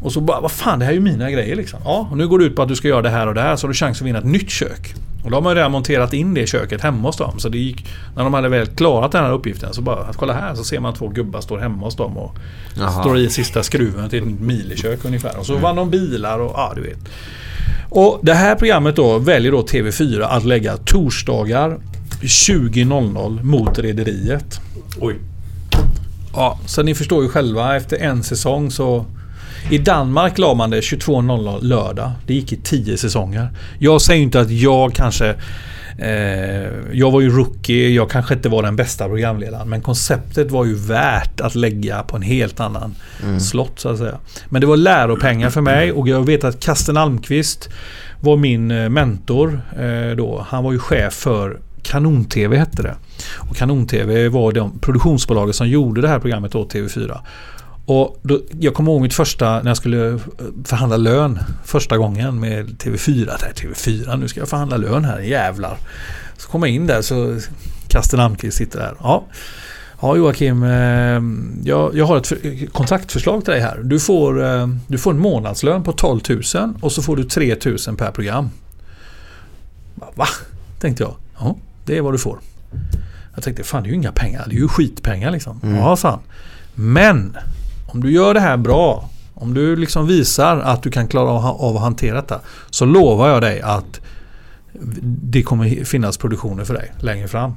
Och 0.03 0.13
så 0.13 0.21
bara, 0.21 0.41
vad 0.41 0.51
fan 0.51 0.79
det 0.79 0.85
här 0.85 0.93
är 0.93 0.97
ju 0.97 1.01
mina 1.01 1.31
grejer 1.31 1.57
liksom. 1.57 1.81
Ja, 1.85 2.09
och 2.11 2.17
nu 2.17 2.29
går 2.29 2.39
det 2.39 2.45
ut 2.45 2.57
på 2.57 2.63
att 2.63 2.69
du 2.69 2.77
ska 2.77 2.89
göra 2.89 3.03
det 3.03 3.11
här 3.11 3.27
och 3.27 3.35
det 3.35 3.41
här 3.41 3.57
så 3.57 3.67
har 3.67 3.69
du 3.69 3.75
chans 3.75 4.01
att 4.01 4.07
vinna 4.07 4.19
ett 4.19 4.25
nytt 4.25 4.51
kök. 4.51 4.95
Och 5.25 5.31
då 5.31 5.37
har 5.37 5.43
man 5.43 5.53
ju 5.53 5.57
redan 5.57 5.73
monterat 5.73 6.13
in 6.13 6.35
det 6.35 6.47
köket 6.47 6.81
hemma 6.81 7.09
hos 7.09 7.17
dem. 7.17 7.39
Så 7.39 7.49
det 7.49 7.59
gick, 7.59 7.87
när 8.17 8.25
de 8.25 8.35
hade 8.35 8.49
väl 8.49 8.67
klarat 8.67 9.13
den 9.13 9.25
här 9.25 9.33
uppgiften 9.33 9.75
så 9.75 9.83
bara, 9.83 10.13
kolla 10.13 10.33
här 10.33 10.55
så 10.55 10.65
ser 10.65 10.81
man 10.81 10.95
två 10.95 11.09
gubbar 11.09 11.41
står 11.41 11.59
hemma 11.59 11.85
hos 11.85 11.97
dem 11.97 12.17
och 12.17 12.37
Aha. 12.81 13.01
står 13.01 13.19
i 13.19 13.31
sista 13.31 13.63
skruven 13.63 14.11
till 14.11 14.23
ett 14.23 14.41
milikök 14.41 15.05
ungefär. 15.05 15.39
Och 15.39 15.47
så 15.47 15.57
vann 15.57 15.77
de 15.77 15.91
bilar 15.91 16.39
och 16.39 16.53
ja, 16.57 16.73
du 16.77 16.83
vet. 16.83 16.99
Och 17.89 18.21
det 18.23 18.35
här 18.35 18.55
programmet 18.55 18.97
då 18.97 19.19
väljer 19.19 19.53
då 19.53 19.63
TV4 19.63 20.23
att 20.23 20.45
lägga 20.45 20.77
torsdagar 20.77 21.79
20.00 22.23 23.43
mot 23.43 23.79
Rederiet. 23.79 24.61
Oj. 25.01 25.17
Ja, 26.35 26.59
så 26.67 26.83
ni 26.83 26.95
förstår 26.95 27.23
ju 27.23 27.29
själva 27.29 27.77
efter 27.77 27.97
en 27.99 28.23
säsong 28.23 28.71
så 28.71 29.07
i 29.71 29.79
Danmark 29.79 30.39
la 30.39 30.55
man 30.55 30.71
det 30.71 30.81
22.00 30.81 31.63
lördag. 31.63 32.13
Det 32.27 32.35
gick 32.35 32.53
i 32.53 32.57
10 32.57 32.97
säsonger. 32.97 33.49
Jag 33.79 34.03
säger 34.03 34.23
inte 34.23 34.41
att 34.41 34.51
jag 34.51 34.95
kanske 34.95 35.35
eh, 35.99 36.93
jag 36.93 37.11
var 37.11 37.21
ju 37.21 37.31
rookie, 37.31 37.89
jag 37.89 38.11
kanske 38.11 38.35
inte 38.35 38.49
var 38.49 38.63
den 38.63 38.77
bästa 38.77 39.09
programledaren. 39.09 39.69
Men 39.69 39.81
konceptet 39.81 40.51
var 40.51 40.65
ju 40.65 40.75
värt 40.75 41.41
att 41.41 41.55
lägga 41.55 42.03
på 42.03 42.17
en 42.17 42.23
helt 42.23 42.61
annan 42.61 42.95
mm. 43.23 43.41
slott 43.41 43.81
så 43.81 43.89
att 43.89 43.99
säga. 43.99 44.19
Men 44.49 44.61
det 44.61 44.67
var 44.67 44.77
läropengar 44.77 45.51
för 45.51 45.61
mig 45.61 45.93
och 45.93 46.09
jag 46.09 46.27
vet 46.27 46.45
att 46.45 46.61
Kasten 46.61 46.97
Almqvist 46.97 47.69
var 48.21 48.37
min 48.37 48.71
eh, 48.71 48.89
mentor 48.89 49.63
eh, 49.79 50.17
då. 50.17 50.47
Han 50.49 50.65
var 50.65 50.73
ju 50.73 50.79
chef 50.79 51.15
för 51.15 51.61
Kanon-TV 51.83 52.57
hette 52.57 52.83
det. 52.83 52.95
Och 53.51 53.57
Kanon-TV 53.57 54.29
var 54.29 54.53
de 54.53 54.79
produktionsbolaget 54.79 55.57
som 55.57 55.69
gjorde 55.69 56.01
det 56.01 56.09
här 56.09 56.19
programmet 56.19 56.55
åt 56.55 56.75
TV4. 56.75 57.19
Och 57.87 58.21
då, 58.23 58.41
jag 58.61 58.75
kommer 58.75 58.93
ihåg 58.93 59.03
mitt 59.03 59.15
första, 59.15 59.63
när 59.63 59.71
jag 59.71 59.77
skulle 59.77 60.19
förhandla 60.65 60.97
lön 60.97 61.39
första 61.65 61.99
gången 61.99 62.41
med 62.41 62.67
TV4. 62.67 63.27
Där, 63.27 63.53
TV4, 63.55 64.17
nu 64.17 64.29
ska 64.29 64.41
jag 64.41 64.49
förhandla 64.49 64.77
lön 64.77 65.05
här, 65.05 65.21
jävlar. 65.21 65.79
Så 66.37 66.49
kommer 66.49 66.67
jag 66.67 66.75
in 66.75 66.87
där 66.87 67.03
så 67.03 67.39
Kasten 67.89 68.21
Almqvist 68.21 68.57
sitter 68.57 68.79
där. 68.79 68.95
Ja, 69.01 69.25
ja 70.01 70.17
Joakim, 70.17 70.63
eh, 70.63 71.23
jag, 71.65 71.97
jag 71.97 72.05
har 72.05 72.17
ett 72.17 72.33
kontaktförslag 72.73 73.45
till 73.45 73.53
dig 73.53 73.63
här. 73.63 73.81
Du 73.83 74.01
får, 74.01 74.45
eh, 74.45 74.69
du 74.87 74.99
får 74.99 75.11
en 75.11 75.19
månadslön 75.19 75.83
på 75.83 75.93
12 75.93 76.21
000 76.29 76.43
och 76.81 76.93
så 76.93 77.03
får 77.03 77.17
du 77.17 77.25
3 77.25 77.57
000 77.87 77.97
per 77.97 78.11
program. 78.11 78.51
Va? 80.15 80.27
Tänkte 80.81 81.03
jag. 81.03 81.15
Ja, 81.39 81.57
det 81.85 81.99
är 81.99 82.03
vad 82.03 82.15
du 82.15 82.19
får. 82.19 82.39
Jag 83.35 83.45
tänkte, 83.45 83.65
fan 83.65 83.83
det 83.83 83.87
är 83.89 83.91
ju 83.91 83.97
inga 83.97 84.13
pengar. 84.13 84.45
Det 84.49 84.55
är 84.55 84.59
ju 84.59 84.69
skitpengar 84.69 85.31
liksom. 85.31 85.61
Mm. 85.63 85.77
Ja, 85.77 85.97
fan. 85.97 86.19
Men 86.75 87.37
om 87.93 88.01
du 88.03 88.11
gör 88.13 88.35
det 88.35 88.41
här 88.41 88.57
bra, 88.57 89.09
om 89.35 89.55
du 89.55 89.77
liksom 89.77 90.07
visar 90.07 90.57
att 90.57 90.83
du 90.83 90.91
kan 90.91 91.09
klara 91.09 91.31
av 91.53 91.77
att 91.77 91.83
hantera 91.83 92.17
detta, 92.17 92.41
så 92.71 92.85
lovar 92.85 93.29
jag 93.29 93.43
dig 93.43 93.61
att 93.61 94.01
det 95.23 95.43
kommer 95.43 95.85
finnas 95.85 96.17
produktioner 96.17 96.65
för 96.65 96.75
dig 96.75 96.93
längre 97.01 97.29
fram. 97.29 97.55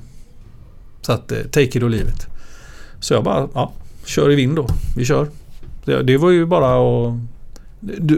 Så 1.02 1.12
att 1.12 1.32
eh, 1.32 1.38
take 1.38 1.64
it 1.64 1.84
or 1.84 1.90
leave 1.90 2.10
it. 2.10 2.28
Så 3.00 3.14
jag 3.14 3.24
bara, 3.24 3.48
ja, 3.54 3.72
kör 4.06 4.32
i 4.32 4.36
vind 4.36 4.56
då. 4.56 4.68
Vi 4.98 5.06
kör. 5.06 5.28
Det, 5.86 6.04
det 6.04 6.18
var 6.18 6.30
ju 6.30 6.46
bara 6.46 6.68
att... 6.68 7.14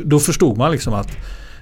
Då 0.06 0.19
förstod 0.19 0.57
man 0.57 0.72
liksom 0.72 0.94
att 0.94 1.10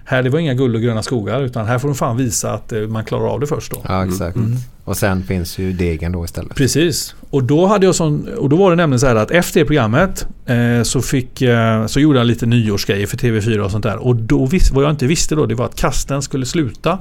här 0.06 0.23
det 0.23 0.30
var 0.30 0.40
inga 0.40 0.53
guld 0.53 0.76
och 0.76 0.82
gröna 0.82 1.03
skogar 1.03 1.41
utan 1.41 1.65
här 1.65 1.80
får 1.80 1.88
de 1.88 1.95
fan 1.95 2.18
visa 2.18 2.52
att 2.52 2.72
eh, 2.72 2.82
man 2.82 3.06
klarar 3.06 3.27
av 3.27 3.40
det 3.40 3.48
först 3.48 3.72
då. 3.72 3.82
Ja 3.88 4.06
exakt. 4.06 4.36
Mm. 4.36 4.57
Och 4.84 4.98
sen 4.98 5.23
finns 5.23 5.57
ju 5.57 5.73
degen 5.73 6.11
då 6.11 6.26
istället. 6.26 6.56
Precis. 6.56 7.15
Och 7.30 7.44
då 7.44 7.65
hade 7.65 7.86
jag 7.86 7.95
sån, 7.95 8.27
och 8.38 8.49
då 8.49 8.56
var 8.56 8.69
det 8.69 8.76
nämligen 8.76 8.99
så 8.99 9.07
här 9.07 9.15
att 9.15 9.32
efter 9.32 9.60
det 9.60 9.65
programmet 9.65 10.27
eh, 10.45 10.84
så, 10.84 11.02
fick, 11.02 11.41
eh, 11.41 11.86
så 11.86 11.99
gjorde 11.99 12.19
jag 12.19 12.27
lite 12.27 12.45
nyårsgrejer 12.45 13.07
för 13.07 13.18
TV4 13.18 13.60
och 13.60 13.72
sånt 13.72 13.84
där. 13.84 13.98
Och 13.98 14.15
då 14.15 14.45
vis, 14.45 14.72
vad 14.72 14.84
jag 14.84 14.91
inte 14.91 15.07
visste 15.07 15.36
då 15.36 15.45
det 15.45 15.56
var 15.56 15.65
att 15.65 15.76
Kasten 15.76 16.22
skulle 16.22 16.45
sluta. 16.45 16.99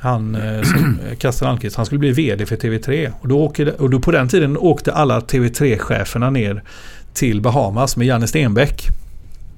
Han, 0.00 0.34
eh, 0.34 0.62
som, 0.62 0.98
eh, 1.08 1.16
Kasten 1.18 1.48
Almqvist, 1.48 1.76
han 1.76 1.86
skulle 1.86 1.98
bli 1.98 2.12
VD 2.12 2.46
för 2.46 2.56
TV3. 2.56 3.12
Och, 3.20 3.28
då 3.28 3.44
åkte, 3.44 3.70
och 3.70 3.90
då 3.90 4.00
på 4.00 4.10
den 4.10 4.28
tiden 4.28 4.56
åkte 4.56 4.92
alla 4.92 5.20
TV3-cheferna 5.20 6.30
ner 6.30 6.62
till 7.14 7.40
Bahamas 7.40 7.96
med 7.96 8.06
Janne 8.06 8.26
Stenbeck. 8.26 8.86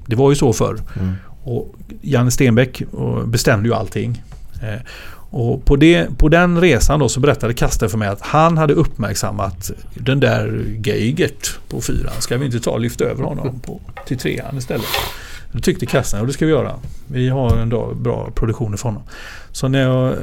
Det 0.07 0.16
var 0.16 0.31
ju 0.31 0.37
så 0.37 0.53
förr. 0.53 0.81
Mm. 1.01 1.15
Och 1.43 1.75
Janne 2.01 2.31
Stenbeck 2.31 2.83
bestämde 3.25 3.69
ju 3.69 3.75
allting. 3.75 4.23
Eh, 4.62 4.81
och 5.33 5.65
på, 5.65 5.77
det, 5.77 6.19
på 6.19 6.29
den 6.29 6.61
resan 6.61 7.01
då 7.01 7.09
så 7.09 7.21
berättade 7.21 7.55
Kaster 7.55 7.89
för 7.89 7.99
mig 7.99 8.09
att 8.09 8.21
han 8.21 8.59
hade 8.59 8.75
uppmärksammat 8.75 9.71
den 9.95 10.21
där 10.21 10.65
Geigert 10.85 11.59
på 11.69 11.81
fyran. 11.81 12.12
Ska 12.19 12.37
vi 12.37 12.47
inte 12.47 12.61
ta 12.61 12.71
och 12.71 12.81
lyfta 12.81 13.05
över 13.05 13.25
honom 13.25 13.61
på, 13.61 13.81
till 14.07 14.19
trean 14.19 14.59
istället? 14.59 14.87
Det 15.53 15.61
tyckte 15.61 15.87
Kasten 15.87 16.21
och 16.21 16.27
det 16.27 16.33
ska 16.33 16.47
vi 16.47 16.53
göra. 16.53 16.75
Vi 17.07 17.29
har 17.29 17.57
en 17.57 17.69
dag 17.69 17.97
bra 17.97 18.31
produktioner 18.35 18.77
för 18.77 18.89
honom. 18.89 19.03
Så 19.53 19.69
när 19.69 19.81
jag, 19.81 20.09
eh, 20.09 20.17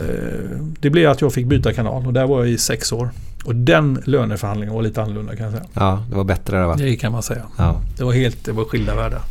det 0.80 0.89
blev 0.89 1.10
att 1.10 1.22
jag 1.22 1.34
fick 1.34 1.45
byta 1.45 1.73
kanal 1.73 2.07
och 2.07 2.14
där 2.14 2.27
var 2.27 2.39
jag 2.39 2.49
i 2.49 2.57
sex 2.57 2.91
år. 2.91 3.10
Och 3.45 3.56
den 3.56 4.02
löneförhandlingen 4.06 4.76
var 4.76 4.81
lite 4.81 5.02
annorlunda 5.02 5.35
kan 5.35 5.45
jag 5.45 5.53
säga. 5.53 5.65
Ja, 5.73 6.03
det 6.10 6.15
var 6.15 6.23
bättre 6.23 6.57
det 6.60 6.65
va? 6.65 6.76
Det 6.76 6.95
kan 6.95 7.11
man 7.11 7.23
säga. 7.23 7.41
Ja. 7.57 7.81
Det 7.98 8.03
var 8.03 8.11
helt, 8.11 8.45
det 8.45 8.52
var 8.52 8.65
skilda 8.65 8.95
världar. 8.95 9.22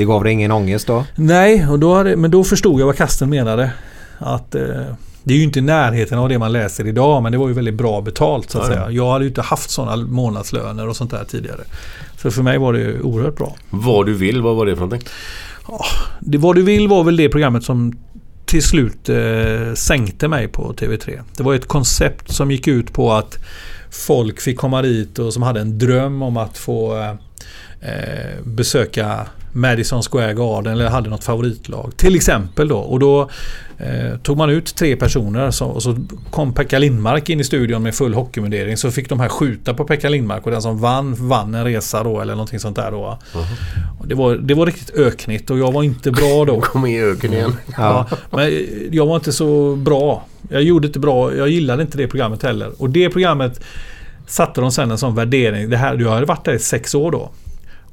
Det 0.00 0.04
gav 0.04 0.24
dig 0.24 0.32
ingen 0.32 0.52
ångest 0.52 0.86
då? 0.86 1.04
Nej, 1.14 1.66
och 1.68 1.78
då 1.78 1.94
hade, 1.94 2.16
men 2.16 2.30
då 2.30 2.44
förstod 2.44 2.80
jag 2.80 2.86
vad 2.86 2.96
kasten 2.96 3.30
menade. 3.30 3.70
Att 4.18 4.54
eh, 4.54 4.62
det 5.22 5.34
är 5.34 5.38
ju 5.38 5.42
inte 5.42 5.58
i 5.58 5.62
närheten 5.62 6.18
av 6.18 6.28
det 6.28 6.38
man 6.38 6.52
läser 6.52 6.86
idag 6.86 7.22
men 7.22 7.32
det 7.32 7.38
var 7.38 7.48
ju 7.48 7.54
väldigt 7.54 7.74
bra 7.74 8.00
betalt 8.00 8.50
så 8.50 8.58
att 8.58 8.68
ja, 8.68 8.74
säga. 8.74 8.90
Jag 8.90 9.12
hade 9.12 9.24
ju 9.24 9.28
inte 9.28 9.42
haft 9.42 9.70
sådana 9.70 9.96
månadslöner 9.96 10.88
och 10.88 10.96
sånt 10.96 11.10
där 11.10 11.24
tidigare. 11.24 11.60
Så 12.16 12.30
för 12.30 12.42
mig 12.42 12.58
var 12.58 12.72
det 12.72 13.00
oerhört 13.00 13.36
bra. 13.36 13.56
Vad 13.70 14.06
du 14.06 14.14
vill, 14.14 14.42
vad 14.42 14.56
var 14.56 14.66
det 14.66 14.76
för 14.76 14.80
någonting? 14.80 15.08
Ja, 15.68 15.84
det 16.20 16.38
Vad 16.38 16.56
du 16.56 16.62
vill 16.62 16.88
var 16.88 17.04
väl 17.04 17.16
det 17.16 17.28
programmet 17.28 17.64
som 17.64 17.92
till 18.44 18.62
slut 18.62 19.08
eh, 19.08 19.74
sänkte 19.74 20.28
mig 20.28 20.48
på 20.48 20.72
TV3. 20.72 21.20
Det 21.36 21.42
var 21.42 21.54
ett 21.54 21.68
koncept 21.68 22.32
som 22.32 22.50
gick 22.50 22.68
ut 22.68 22.92
på 22.92 23.12
att 23.12 23.38
folk 23.90 24.40
fick 24.40 24.58
komma 24.58 24.82
dit 24.82 25.18
och 25.18 25.32
som 25.32 25.42
hade 25.42 25.60
en 25.60 25.78
dröm 25.78 26.22
om 26.22 26.36
att 26.36 26.58
få 26.58 26.98
eh, 26.98 27.14
eh 27.80 28.44
besöka 28.44 29.26
Madison 29.52 30.02
Square 30.02 30.34
Garden 30.34 30.72
eller 30.72 30.88
hade 30.88 31.10
något 31.10 31.24
favoritlag. 31.24 31.92
Till 31.96 32.16
exempel 32.16 32.68
då. 32.68 32.78
Och 32.78 32.98
då 32.98 33.30
eh, 33.78 34.18
tog 34.22 34.36
man 34.36 34.50
ut 34.50 34.74
tre 34.74 34.96
personer 34.96 35.50
så, 35.50 35.66
och 35.66 35.82
så 35.82 35.96
kom 36.30 36.54
Pekka 36.54 36.78
Lindmark 36.78 37.28
in 37.28 37.40
i 37.40 37.44
studion 37.44 37.82
med 37.82 37.94
full 37.94 38.14
hockeymundering. 38.14 38.76
Så 38.76 38.90
fick 38.90 39.08
de 39.08 39.20
här 39.20 39.28
skjuta 39.28 39.74
på 39.74 39.84
Pekka 39.84 40.08
Lindmark 40.08 40.44
och 40.44 40.50
den 40.52 40.62
som 40.62 40.78
vann 40.78 41.14
vann 41.28 41.54
en 41.54 41.64
resa 41.64 42.02
då 42.02 42.20
eller 42.20 42.32
någonting 42.32 42.60
sånt 42.60 42.76
där 42.76 42.90
då. 42.90 43.18
-huh. 43.32 43.44
det, 44.04 44.14
var, 44.14 44.34
det 44.34 44.54
var 44.54 44.66
riktigt 44.66 44.90
öknigt 44.90 45.50
och 45.50 45.58
jag 45.58 45.72
var 45.72 45.82
inte 45.82 46.10
bra 46.10 46.44
då. 46.44 46.60
Kom 46.60 46.86
i 46.86 47.02
öken 47.02 47.32
igen. 47.32 47.56
Ja. 47.76 48.06
ja. 48.10 48.16
men 48.30 48.66
jag 48.90 49.06
var 49.06 49.16
inte 49.16 49.32
så 49.32 49.76
bra. 49.76 50.24
Jag 50.50 50.62
gjorde 50.62 50.86
inte 50.86 50.98
bra. 50.98 51.34
Jag 51.34 51.48
gillade 51.48 51.82
inte 51.82 51.98
det 51.98 52.08
programmet 52.08 52.42
heller. 52.42 52.72
Och 52.78 52.90
det 52.90 53.10
programmet 53.10 53.60
satte 54.26 54.60
de 54.60 54.72
sen 54.72 54.90
en 54.90 54.98
sån 54.98 55.14
värdering. 55.14 55.70
Det 55.70 55.76
här, 55.76 55.96
jag 55.98 56.10
hade 56.10 56.26
varit 56.26 56.44
där 56.44 56.52
i 56.52 56.58
sex 56.58 56.94
år 56.94 57.10
då. 57.10 57.30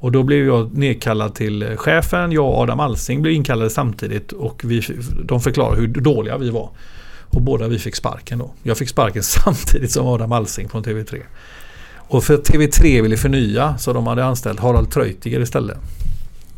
Och 0.00 0.12
då 0.12 0.22
blev 0.22 0.46
jag 0.46 0.76
nedkallad 0.76 1.34
till 1.34 1.76
chefen. 1.76 2.32
Jag 2.32 2.46
och 2.46 2.58
Adam 2.58 2.80
Alsing 2.80 3.22
blev 3.22 3.34
inkallade 3.34 3.70
samtidigt 3.70 4.32
och 4.32 4.62
vi, 4.64 4.82
de 5.24 5.40
förklarade 5.40 5.80
hur 5.80 5.86
dåliga 5.86 6.38
vi 6.38 6.50
var. 6.50 6.70
Och 7.30 7.42
båda 7.42 7.68
vi 7.68 7.78
fick 7.78 7.96
sparken 7.96 8.38
då. 8.38 8.50
Jag 8.62 8.78
fick 8.78 8.88
sparken 8.88 9.22
samtidigt 9.44 9.90
som 9.90 10.06
Adam 10.06 10.32
Alsing 10.32 10.68
från 10.68 10.84
TV3. 10.84 11.22
Och 11.96 12.24
för 12.24 12.36
TV3 12.36 13.02
ville 13.02 13.16
förnya 13.16 13.78
så 13.78 13.92
de 13.92 14.06
hade 14.06 14.24
anställt 14.24 14.60
Harald 14.60 14.90
Treutiger 14.90 15.40
istället. 15.40 15.78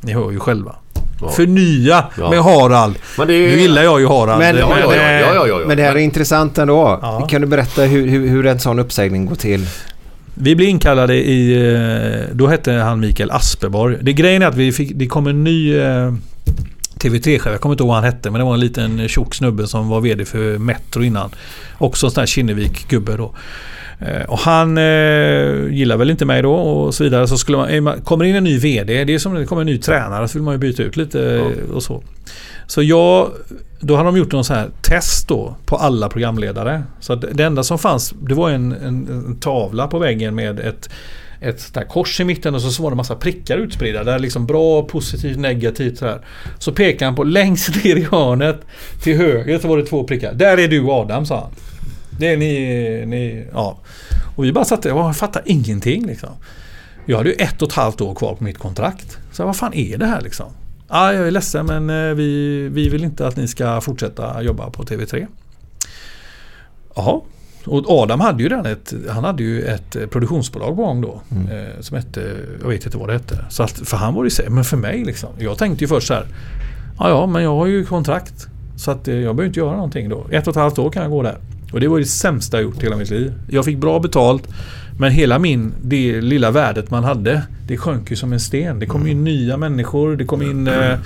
Ni 0.00 0.12
hör 0.12 0.30
ju 0.30 0.38
själva. 0.40 0.76
Ja. 1.20 1.28
Förnya 1.28 2.04
ja. 2.18 2.30
med 2.30 2.42
Harald. 2.42 2.98
Men 3.18 3.28
det 3.28 3.34
är... 3.34 3.56
Nu 3.56 3.60
gillar 3.60 3.82
jag 3.82 4.00
ju 4.00 4.06
Harald. 4.06 4.38
Men, 4.38 4.56
men, 4.56 5.48
ja, 5.48 5.60
men 5.66 5.76
det 5.76 5.82
här 5.82 5.94
är 5.94 5.98
intressant 5.98 6.58
ändå. 6.58 7.00
Kan 7.28 7.40
du 7.40 7.46
berätta 7.46 7.82
hur, 7.82 8.08
hur, 8.08 8.28
hur 8.28 8.46
en 8.46 8.58
sån 8.58 8.78
uppsägning 8.78 9.26
går 9.26 9.36
till? 9.36 9.66
Vi 10.40 10.56
blev 10.56 10.68
inkallade 10.68 11.14
i... 11.14 11.52
Eh, 11.74 12.34
då 12.36 12.46
hette 12.46 12.72
han 12.72 13.00
Mikael 13.00 13.30
Asperborg. 13.30 13.96
Det 14.02 14.12
grejen 14.12 14.42
är 14.42 14.46
att 14.46 14.56
vi 14.56 14.72
fick, 14.72 14.92
det 14.94 15.06
kom 15.06 15.26
en 15.26 15.44
ny 15.44 15.76
eh, 15.78 16.12
TV3-chef. 17.00 17.52
Jag 17.52 17.60
kommer 17.60 17.72
inte 17.74 17.82
ihåg 17.82 17.88
vad 17.88 17.96
han 17.96 18.04
hette 18.04 18.30
men 18.30 18.38
det 18.38 18.44
var 18.44 18.54
en 18.54 18.60
liten 18.60 19.08
tjock 19.08 19.34
snubbe 19.34 19.66
som 19.66 19.88
var 19.88 20.00
VD 20.00 20.24
för 20.24 20.58
Metro 20.58 21.02
innan. 21.02 21.30
Också 21.78 22.06
en 22.06 22.10
sån 22.10 22.20
här 22.20 22.26
Kinnevik-gubbe 22.26 23.16
då. 23.16 23.34
Eh, 24.00 24.22
Och 24.28 24.38
han 24.38 24.78
eh, 24.78 25.66
gillar 25.70 25.96
väl 25.96 26.10
inte 26.10 26.24
mig 26.24 26.42
då 26.42 26.54
och 26.54 26.94
så 26.94 27.04
vidare. 27.04 27.26
Så 27.28 27.38
skulle 27.38 27.80
man, 27.80 28.00
kommer 28.00 28.24
in 28.24 28.34
en 28.34 28.44
ny 28.44 28.58
VD, 28.58 29.04
det 29.04 29.14
är 29.14 29.18
som 29.18 29.32
när 29.32 29.40
det 29.40 29.46
kommer 29.46 29.62
en 29.62 29.66
ny 29.66 29.78
tränare 29.78 30.28
så 30.28 30.38
vill 30.38 30.42
man 30.44 30.54
ju 30.54 30.58
byta 30.58 30.82
ut 30.82 30.96
lite 30.96 31.34
eh, 31.34 31.74
och 31.74 31.82
så. 31.82 32.02
Så 32.70 32.82
jag, 32.82 33.30
då 33.80 33.96
hade 33.96 34.08
de 34.08 34.16
gjort 34.16 34.32
någon 34.32 34.44
sån 34.44 34.56
här 34.56 34.70
test 34.82 35.28
då 35.28 35.56
på 35.64 35.76
alla 35.76 36.08
programledare. 36.08 36.82
Så 37.00 37.12
att 37.12 37.24
det 37.32 37.44
enda 37.44 37.62
som 37.62 37.78
fanns, 37.78 38.14
det 38.28 38.34
var 38.34 38.50
en, 38.50 38.72
en, 38.72 39.08
en 39.08 39.36
tavla 39.40 39.86
på 39.86 39.98
väggen 39.98 40.34
med 40.34 40.60
ett 40.60 40.88
ett 41.40 41.60
sånt 41.60 41.76
här 41.76 41.84
kors 41.84 42.20
i 42.20 42.24
mitten 42.24 42.54
och 42.54 42.62
så 42.62 42.82
var 42.82 42.90
det 42.90 42.96
massa 42.96 43.16
prickar 43.16 43.58
utspridda. 43.58 44.04
Där 44.04 44.18
liksom 44.18 44.46
bra, 44.46 44.82
positivt, 44.82 45.38
negativt 45.38 45.98
så 45.98 46.06
här. 46.06 46.20
Så 46.58 46.72
pekade 46.72 47.04
han 47.04 47.14
på 47.14 47.24
längst 47.24 47.84
ner 47.84 47.96
i 47.96 48.04
hörnet 48.04 48.60
till 49.02 49.16
höger 49.16 49.58
så 49.58 49.68
var 49.68 49.78
det 49.78 49.86
två 49.86 50.04
prickar. 50.04 50.34
Där 50.34 50.58
är 50.58 50.68
du 50.68 50.90
Adam 50.90 51.26
sa 51.26 51.40
han. 51.40 51.50
Det 52.18 52.28
är 52.28 52.36
ni, 52.36 53.04
ni 53.06 53.46
ja. 53.52 53.78
Och 54.36 54.44
vi 54.44 54.52
bara 54.52 54.64
satt 54.64 54.82
där 54.82 54.92
och 54.92 55.16
fattade 55.16 55.50
ingenting 55.50 56.06
liksom. 56.06 56.30
Jag 57.06 57.16
hade 57.16 57.28
ju 57.28 57.34
ett 57.34 57.62
och 57.62 57.68
ett 57.68 57.74
halvt 57.74 58.00
år 58.00 58.14
kvar 58.14 58.34
på 58.34 58.44
mitt 58.44 58.58
kontrakt. 58.58 59.18
Så 59.32 59.46
vad 59.46 59.56
fan 59.56 59.74
är 59.74 59.98
det 59.98 60.06
här 60.06 60.20
liksom? 60.20 60.46
Ja, 60.90 61.12
jag 61.12 61.26
är 61.26 61.30
ledsen 61.30 61.66
men 61.66 61.90
eh, 61.90 62.14
vi, 62.14 62.68
vi 62.68 62.88
vill 62.88 63.04
inte 63.04 63.26
att 63.26 63.36
ni 63.36 63.48
ska 63.48 63.80
fortsätta 63.80 64.42
jobba 64.42 64.70
på 64.70 64.82
TV3. 64.82 65.26
Jaha. 66.94 67.20
Och 67.66 67.84
Adam 67.88 68.20
hade 68.20 68.42
ju 68.42 68.48
redan 68.48 68.66
ett, 68.66 68.94
han 69.08 69.24
hade 69.24 69.42
ju 69.42 69.62
ett 69.62 69.96
eh, 69.96 70.06
produktionsbolag 70.06 70.76
på 70.76 70.82
gång 70.82 71.00
då. 71.00 71.22
Eh, 71.30 71.80
som 71.80 71.96
hette, 71.96 72.36
jag 72.62 72.68
vet 72.68 72.84
inte 72.86 72.98
vad 72.98 73.08
det 73.08 73.12
hette. 73.12 73.44
Så 73.48 73.62
att, 73.62 73.72
för 73.72 73.96
han 73.96 74.14
var 74.14 74.42
här, 74.42 74.50
men 74.50 74.64
för 74.64 74.76
mig 74.76 75.04
liksom. 75.04 75.28
Jag 75.38 75.58
tänkte 75.58 75.84
ju 75.84 75.88
först 75.88 76.06
så 76.06 76.14
här. 76.14 76.26
Ja, 76.98 77.08
ja, 77.08 77.26
men 77.26 77.42
jag 77.42 77.56
har 77.56 77.66
ju 77.66 77.84
kontrakt. 77.84 78.46
Så 78.76 78.90
att 78.90 79.08
eh, 79.08 79.14
jag 79.14 79.36
behöver 79.36 79.46
inte 79.46 79.60
göra 79.60 79.72
någonting 79.72 80.08
då. 80.08 80.26
Ett 80.30 80.46
och 80.46 80.50
ett 80.50 80.60
halvt 80.60 80.78
år 80.78 80.90
kan 80.90 81.02
jag 81.02 81.10
gå 81.12 81.22
där. 81.22 81.36
Och 81.72 81.80
det 81.80 81.88
var 81.88 81.98
ju 81.98 82.02
det 82.02 82.08
sämsta 82.08 82.56
jag 82.56 82.64
gjort 82.64 82.82
i 82.82 82.82
hela 82.82 82.96
mitt 82.96 83.10
liv. 83.10 83.32
Jag 83.50 83.64
fick 83.64 83.78
bra 83.78 84.00
betalt. 84.00 84.48
Men 85.00 85.12
hela 85.12 85.38
min, 85.38 85.72
det 85.82 86.20
lilla 86.20 86.50
värdet 86.50 86.90
man 86.90 87.04
hade, 87.04 87.42
det 87.66 87.76
sjönk 87.76 88.10
ju 88.10 88.16
som 88.16 88.32
en 88.32 88.40
sten. 88.40 88.78
Det 88.78 88.86
kom 88.86 89.06
in 89.06 89.24
nya 89.24 89.56
människor, 89.56 90.16
det 90.16 90.24
kom 90.24 90.42
in... 90.42 90.68
Eh, 90.68 90.98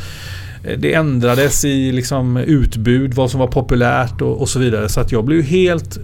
det 0.78 0.94
ändrades 0.94 1.64
i 1.64 1.92
liksom 1.92 2.36
utbud, 2.36 3.14
vad 3.14 3.30
som 3.30 3.40
var 3.40 3.46
populärt 3.46 4.20
och, 4.20 4.40
och 4.40 4.48
så 4.48 4.58
vidare. 4.58 4.88
Så 4.88 5.00
att 5.00 5.12
jag 5.12 5.24
blev 5.24 5.38
ju 5.38 5.44
helt 5.44 5.98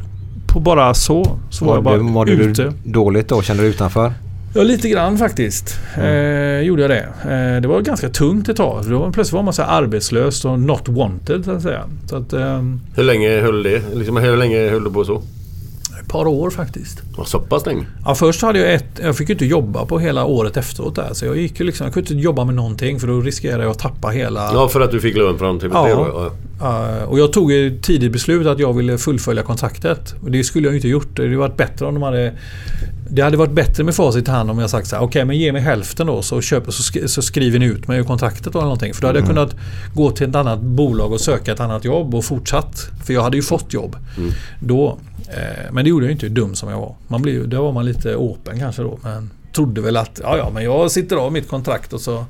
på 0.46 0.60
bara 0.60 0.94
så. 0.94 1.38
Så 1.50 1.64
var 1.64 1.74
jag 1.74 1.84
bara 1.84 1.96
Mådde 1.98 2.32
ute. 2.32 2.62
du 2.62 2.92
dåligt 2.92 3.28
då? 3.28 3.42
Kände 3.42 3.62
du 3.62 3.66
dig 3.68 3.74
utanför? 3.74 4.12
Ja, 4.54 4.62
lite 4.62 4.88
grann 4.88 5.18
faktiskt. 5.18 5.80
Eh, 5.96 6.60
gjorde 6.60 6.82
jag 6.82 6.90
det. 6.90 7.08
Eh, 7.22 7.60
det 7.62 7.68
var 7.68 7.80
ganska 7.80 8.08
tungt 8.08 8.48
ett 8.48 8.56
tag. 8.56 8.84
Då 8.88 8.98
var, 8.98 9.10
plötsligt 9.12 9.34
var 9.34 9.42
man 9.42 9.52
så 9.54 9.62
här 9.62 9.82
arbetslös 9.82 10.44
och 10.44 10.60
not 10.60 10.88
wanted 10.88 11.44
så 11.44 11.50
att 11.50 11.62
säga. 11.62 11.84
Så 12.06 12.16
att, 12.16 12.32
ehm, 12.32 12.80
Hur 12.96 13.02
länge 13.02 13.40
höll 13.40 13.62
det? 13.62 13.82
Liksom, 13.94 14.16
hur 14.16 14.36
länge 14.36 14.70
höll 14.70 14.84
du 14.84 14.90
på 14.90 15.04
så? 15.04 15.22
Par 16.10 16.26
år 16.26 16.50
faktiskt. 16.50 17.02
Ja, 17.16 17.24
så 17.24 17.38
pass 17.40 17.66
länge? 17.66 17.86
Ja, 18.04 18.14
först 18.14 18.42
hade 18.42 18.58
jag 18.58 18.74
ett... 18.74 19.00
Jag 19.02 19.16
fick 19.16 19.28
ju 19.28 19.32
inte 19.32 19.46
jobba 19.46 19.86
på 19.86 19.98
hela 19.98 20.24
året 20.24 20.56
efteråt 20.56 20.94
där. 20.94 21.08
Så 21.12 21.24
jag 21.26 21.36
gick 21.36 21.60
ju 21.60 21.66
liksom... 21.66 21.84
Jag 21.84 21.94
kunde 21.94 22.12
inte 22.12 22.22
jobba 22.24 22.44
med 22.44 22.54
någonting 22.54 23.00
för 23.00 23.06
då 23.06 23.20
riskerade 23.20 23.62
jag 23.62 23.70
att 23.70 23.78
tappa 23.78 24.08
hela... 24.08 24.50
Ja, 24.52 24.68
för 24.68 24.80
att 24.80 24.90
du 24.90 25.00
fick 25.00 25.16
lön 25.16 25.38
från 25.38 25.60
TV3 25.60 25.88
Ja. 25.88 25.94
då? 25.94 26.30
Ja. 26.60 27.04
Och 27.06 27.18
jag 27.18 27.32
tog 27.32 27.52
ett 27.52 27.82
tidigt 27.82 28.12
beslut 28.12 28.46
att 28.46 28.58
jag 28.58 28.72
ville 28.72 28.98
fullfölja 28.98 29.42
kontraktet. 29.42 30.14
Och 30.22 30.30
det 30.30 30.44
skulle 30.44 30.66
jag 30.66 30.72
ju 30.72 30.78
inte 30.78 30.88
gjort. 30.88 31.16
Det 31.16 31.22
hade 31.22 31.36
varit 31.36 31.56
bättre 31.56 31.86
om 31.86 31.94
de 31.94 32.02
hade... 32.02 32.32
Det 33.12 33.22
hade 33.22 33.36
varit 33.36 33.52
bättre 33.52 33.84
med 33.84 33.94
facit 33.94 34.28
i 34.28 34.30
hand 34.30 34.50
om 34.50 34.58
jag 34.58 34.70
sagt 34.70 34.86
så 34.88 34.96
här. 34.96 35.02
Okej, 35.02 35.24
men 35.24 35.38
ge 35.38 35.52
mig 35.52 35.62
hälften 35.62 36.06
då 36.06 36.22
så, 36.22 36.40
köper, 36.40 36.70
så, 36.72 36.82
sk- 36.82 37.06
så 37.06 37.22
skriver 37.22 37.58
ni 37.58 37.66
ut 37.66 37.88
mig 37.88 37.98
ur 37.98 38.04
kontraktet 38.04 38.46
eller 38.54 38.62
någonting. 38.62 38.94
För 38.94 39.00
då 39.02 39.06
hade 39.06 39.18
jag 39.18 39.28
kunnat 39.28 39.56
gå 39.94 40.10
till 40.10 40.28
ett 40.28 40.34
annat 40.34 40.60
bolag 40.60 41.12
och 41.12 41.20
söka 41.20 41.52
ett 41.52 41.60
annat 41.60 41.84
jobb 41.84 42.14
och 42.14 42.24
fortsatt. 42.24 42.88
För 43.04 43.12
jag 43.14 43.22
hade 43.22 43.36
ju 43.36 43.42
fått 43.42 43.72
jobb 43.74 43.96
då. 44.60 44.98
Eh, 45.36 45.72
men 45.72 45.84
det 45.84 45.90
gjorde 45.90 46.04
jag 46.06 46.10
ju 46.10 46.12
inte, 46.12 46.28
dum 46.28 46.54
som 46.54 46.68
jag 46.68 46.78
var. 46.80 46.94
Man 47.08 47.22
blev, 47.22 47.48
där 47.48 47.58
var 47.58 47.72
man 47.72 47.84
lite 47.84 48.16
åpen 48.16 48.58
kanske 48.58 48.82
då. 48.82 48.98
Men 49.02 49.30
trodde 49.52 49.80
väl 49.80 49.96
att 49.96 50.20
ja, 50.22 50.36
ja, 50.36 50.50
men 50.50 50.64
jag 50.64 50.90
sitter 50.90 51.16
av 51.16 51.32
mitt 51.32 51.48
kontrakt 51.48 51.92
och 51.92 52.00
så... 52.00 52.24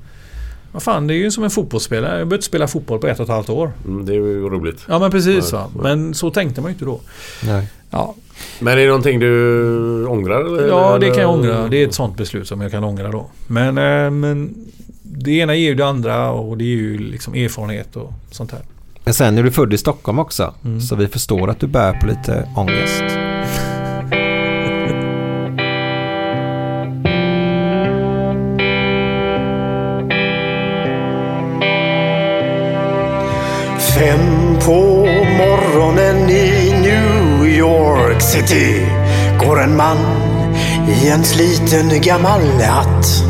Vad 0.72 0.82
fan, 0.82 1.06
det 1.06 1.14
är 1.14 1.16
ju 1.16 1.30
som 1.30 1.44
en 1.44 1.50
fotbollsspelare. 1.50 2.10
Jag 2.10 2.18
behöver 2.18 2.36
inte 2.36 2.46
spela 2.46 2.68
fotboll 2.68 2.98
på 2.98 3.06
ett 3.06 3.18
och 3.20 3.24
ett 3.24 3.30
halvt 3.30 3.50
år. 3.50 3.72
Mm, 3.86 4.06
det 4.06 4.12
är 4.12 4.16
ju 4.16 4.48
roligt. 4.48 4.84
Ja 4.88 4.98
men 4.98 5.10
precis 5.10 5.52
Ja, 5.52 5.70
va. 5.74 5.82
Men 5.82 6.14
så 6.14 6.30
tänkte 6.30 6.60
man 6.60 6.70
ju 6.70 6.72
inte 6.72 6.84
då. 6.84 7.00
Nej. 7.44 7.66
Ja, 7.90 8.14
Men 8.60 8.72
är 8.72 8.76
det 8.76 8.86
någonting 8.86 9.20
du 9.20 10.06
ångrar? 10.06 10.40
Eller? 10.40 10.68
ja 10.68 10.98
det 10.98 11.10
kan 11.10 11.22
jag 11.22 11.30
ångra. 11.30 11.68
Det 11.68 11.82
är 11.82 11.86
ett 11.86 11.94
sånt 11.94 12.16
beslut 12.16 12.48
som 12.48 12.60
jag 12.60 12.70
kan 12.70 12.84
ångra 12.84 13.10
då. 13.10 13.30
Men, 13.46 13.78
eh, 13.78 14.10
men 14.10 14.54
det 15.02 15.30
ena 15.30 15.54
ger 15.54 15.68
ju 15.68 15.74
det 15.74 15.86
andra 15.86 16.30
och 16.30 16.58
det 16.58 16.64
är 16.64 16.76
ju 16.76 16.98
liksom 16.98 17.34
erfarenhet 17.34 17.96
och 17.96 18.12
sånt 18.30 18.52
här. 18.52 18.60
Men 19.04 19.14
sen 19.14 19.38
är 19.38 19.42
du 19.42 19.50
född 19.50 19.72
i 19.72 19.78
Stockholm 19.78 20.18
också. 20.18 20.54
Mm. 20.64 20.80
Så 20.80 20.96
vi 20.96 21.08
förstår 21.08 21.50
att 21.50 21.60
du 21.60 21.66
bär 21.66 21.92
på 21.92 22.06
lite 22.06 22.48
ångest. 22.56 23.04
Fem 33.98 34.56
på 34.66 35.06
morgonen 35.38 36.30
i 36.30 36.72
New 36.82 37.48
York 37.48 38.22
City 38.22 38.86
går 39.38 39.62
en 39.62 39.76
man 39.76 39.96
i 40.88 41.08
en 41.08 41.24
sliten 41.24 42.00
gammal 42.02 42.42
hatt. 42.62 43.29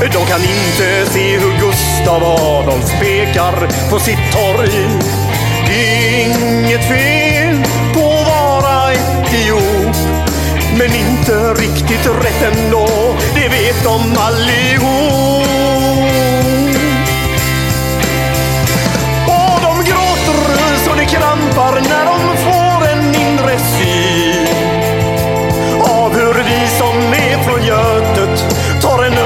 De 0.00 0.26
kan 0.26 0.40
inte 0.40 1.10
se 1.12 1.38
hur 1.38 1.58
Gustav 1.60 2.24
Adolf 2.24 3.00
pekar 3.00 3.68
på 3.90 3.98
sitt 3.98 4.32
torg. 4.32 4.70
Det 5.66 5.72
är 5.72 6.24
inget 6.24 6.88
fel 6.88 7.62
på 7.94 8.00
att 8.00 8.26
vara 8.28 8.92
etiop. 8.92 9.96
Men 10.78 10.94
inte 10.94 11.54
riktigt 11.54 12.06
rätt 12.06 12.54
ändå, 12.54 12.86
det 13.34 13.48
vet 13.48 13.84
de 13.84 14.16
allihop. 14.18 15.46
Och 19.26 19.60
de 19.62 19.76
gråter 19.84 20.76
så 20.84 20.94
det 20.94 21.04
krampar 21.04 21.72
när 21.72 22.04
de 22.06 22.36
får 22.36 22.88
en 22.88 23.14
inre 23.14 23.58
syn 23.58 24.46
av 25.80 26.14
hur 26.14 26.34
vi 26.34 26.68
som 26.78 27.12
är 27.12 27.42
från 27.42 27.64
Götet 27.64 28.44
tar 28.82 29.04
en 29.04 29.25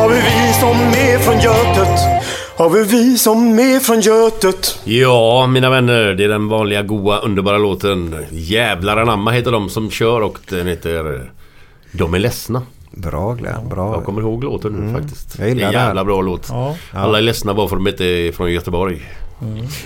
Har 0.00 0.08
vi 0.08 0.14
vi 0.14 0.52
som 0.52 0.76
är 0.76 1.18
från 1.18 1.34
Götet? 1.34 1.98
Har 2.56 2.70
vi 2.70 2.84
vi 2.84 3.18
som 3.18 3.58
är 3.58 3.80
från 3.80 4.00
Götet? 4.00 4.78
Ja, 4.84 5.46
mina 5.46 5.70
vänner. 5.70 6.14
Det 6.14 6.24
är 6.24 6.28
den 6.28 6.48
vanliga, 6.48 6.82
goa, 6.82 7.18
underbara 7.18 7.58
låten. 7.58 8.16
Jävlar 8.30 8.96
anamma 8.96 9.30
heter 9.30 9.52
de 9.52 9.68
som 9.68 9.90
kör 9.90 10.20
och 10.20 10.38
den 10.48 10.66
heter... 10.66 11.30
De 11.92 12.14
är 12.14 12.18
ledsna. 12.18 12.62
Bra 12.90 13.34
Glenn, 13.34 13.68
bra. 13.68 13.94
Jag 13.94 14.04
kommer 14.04 14.20
ihåg 14.20 14.44
låten 14.44 14.72
nu 14.72 15.00
faktiskt. 15.00 15.38
Jag 15.38 15.48
gillar 15.48 15.60
det 15.60 15.76
är 15.76 15.80
en 15.80 15.86
jävla 15.86 16.04
bra 16.04 16.20
låt. 16.20 16.46
Ja. 16.50 16.76
Alla 16.92 17.18
är 17.18 17.22
ledsna 17.22 17.54
bara 17.54 17.68
för 17.68 17.76
att 17.76 17.84
de 17.84 17.90
inte 17.90 18.04
är 18.04 18.32
från 18.32 18.52
Göteborg. 18.52 19.02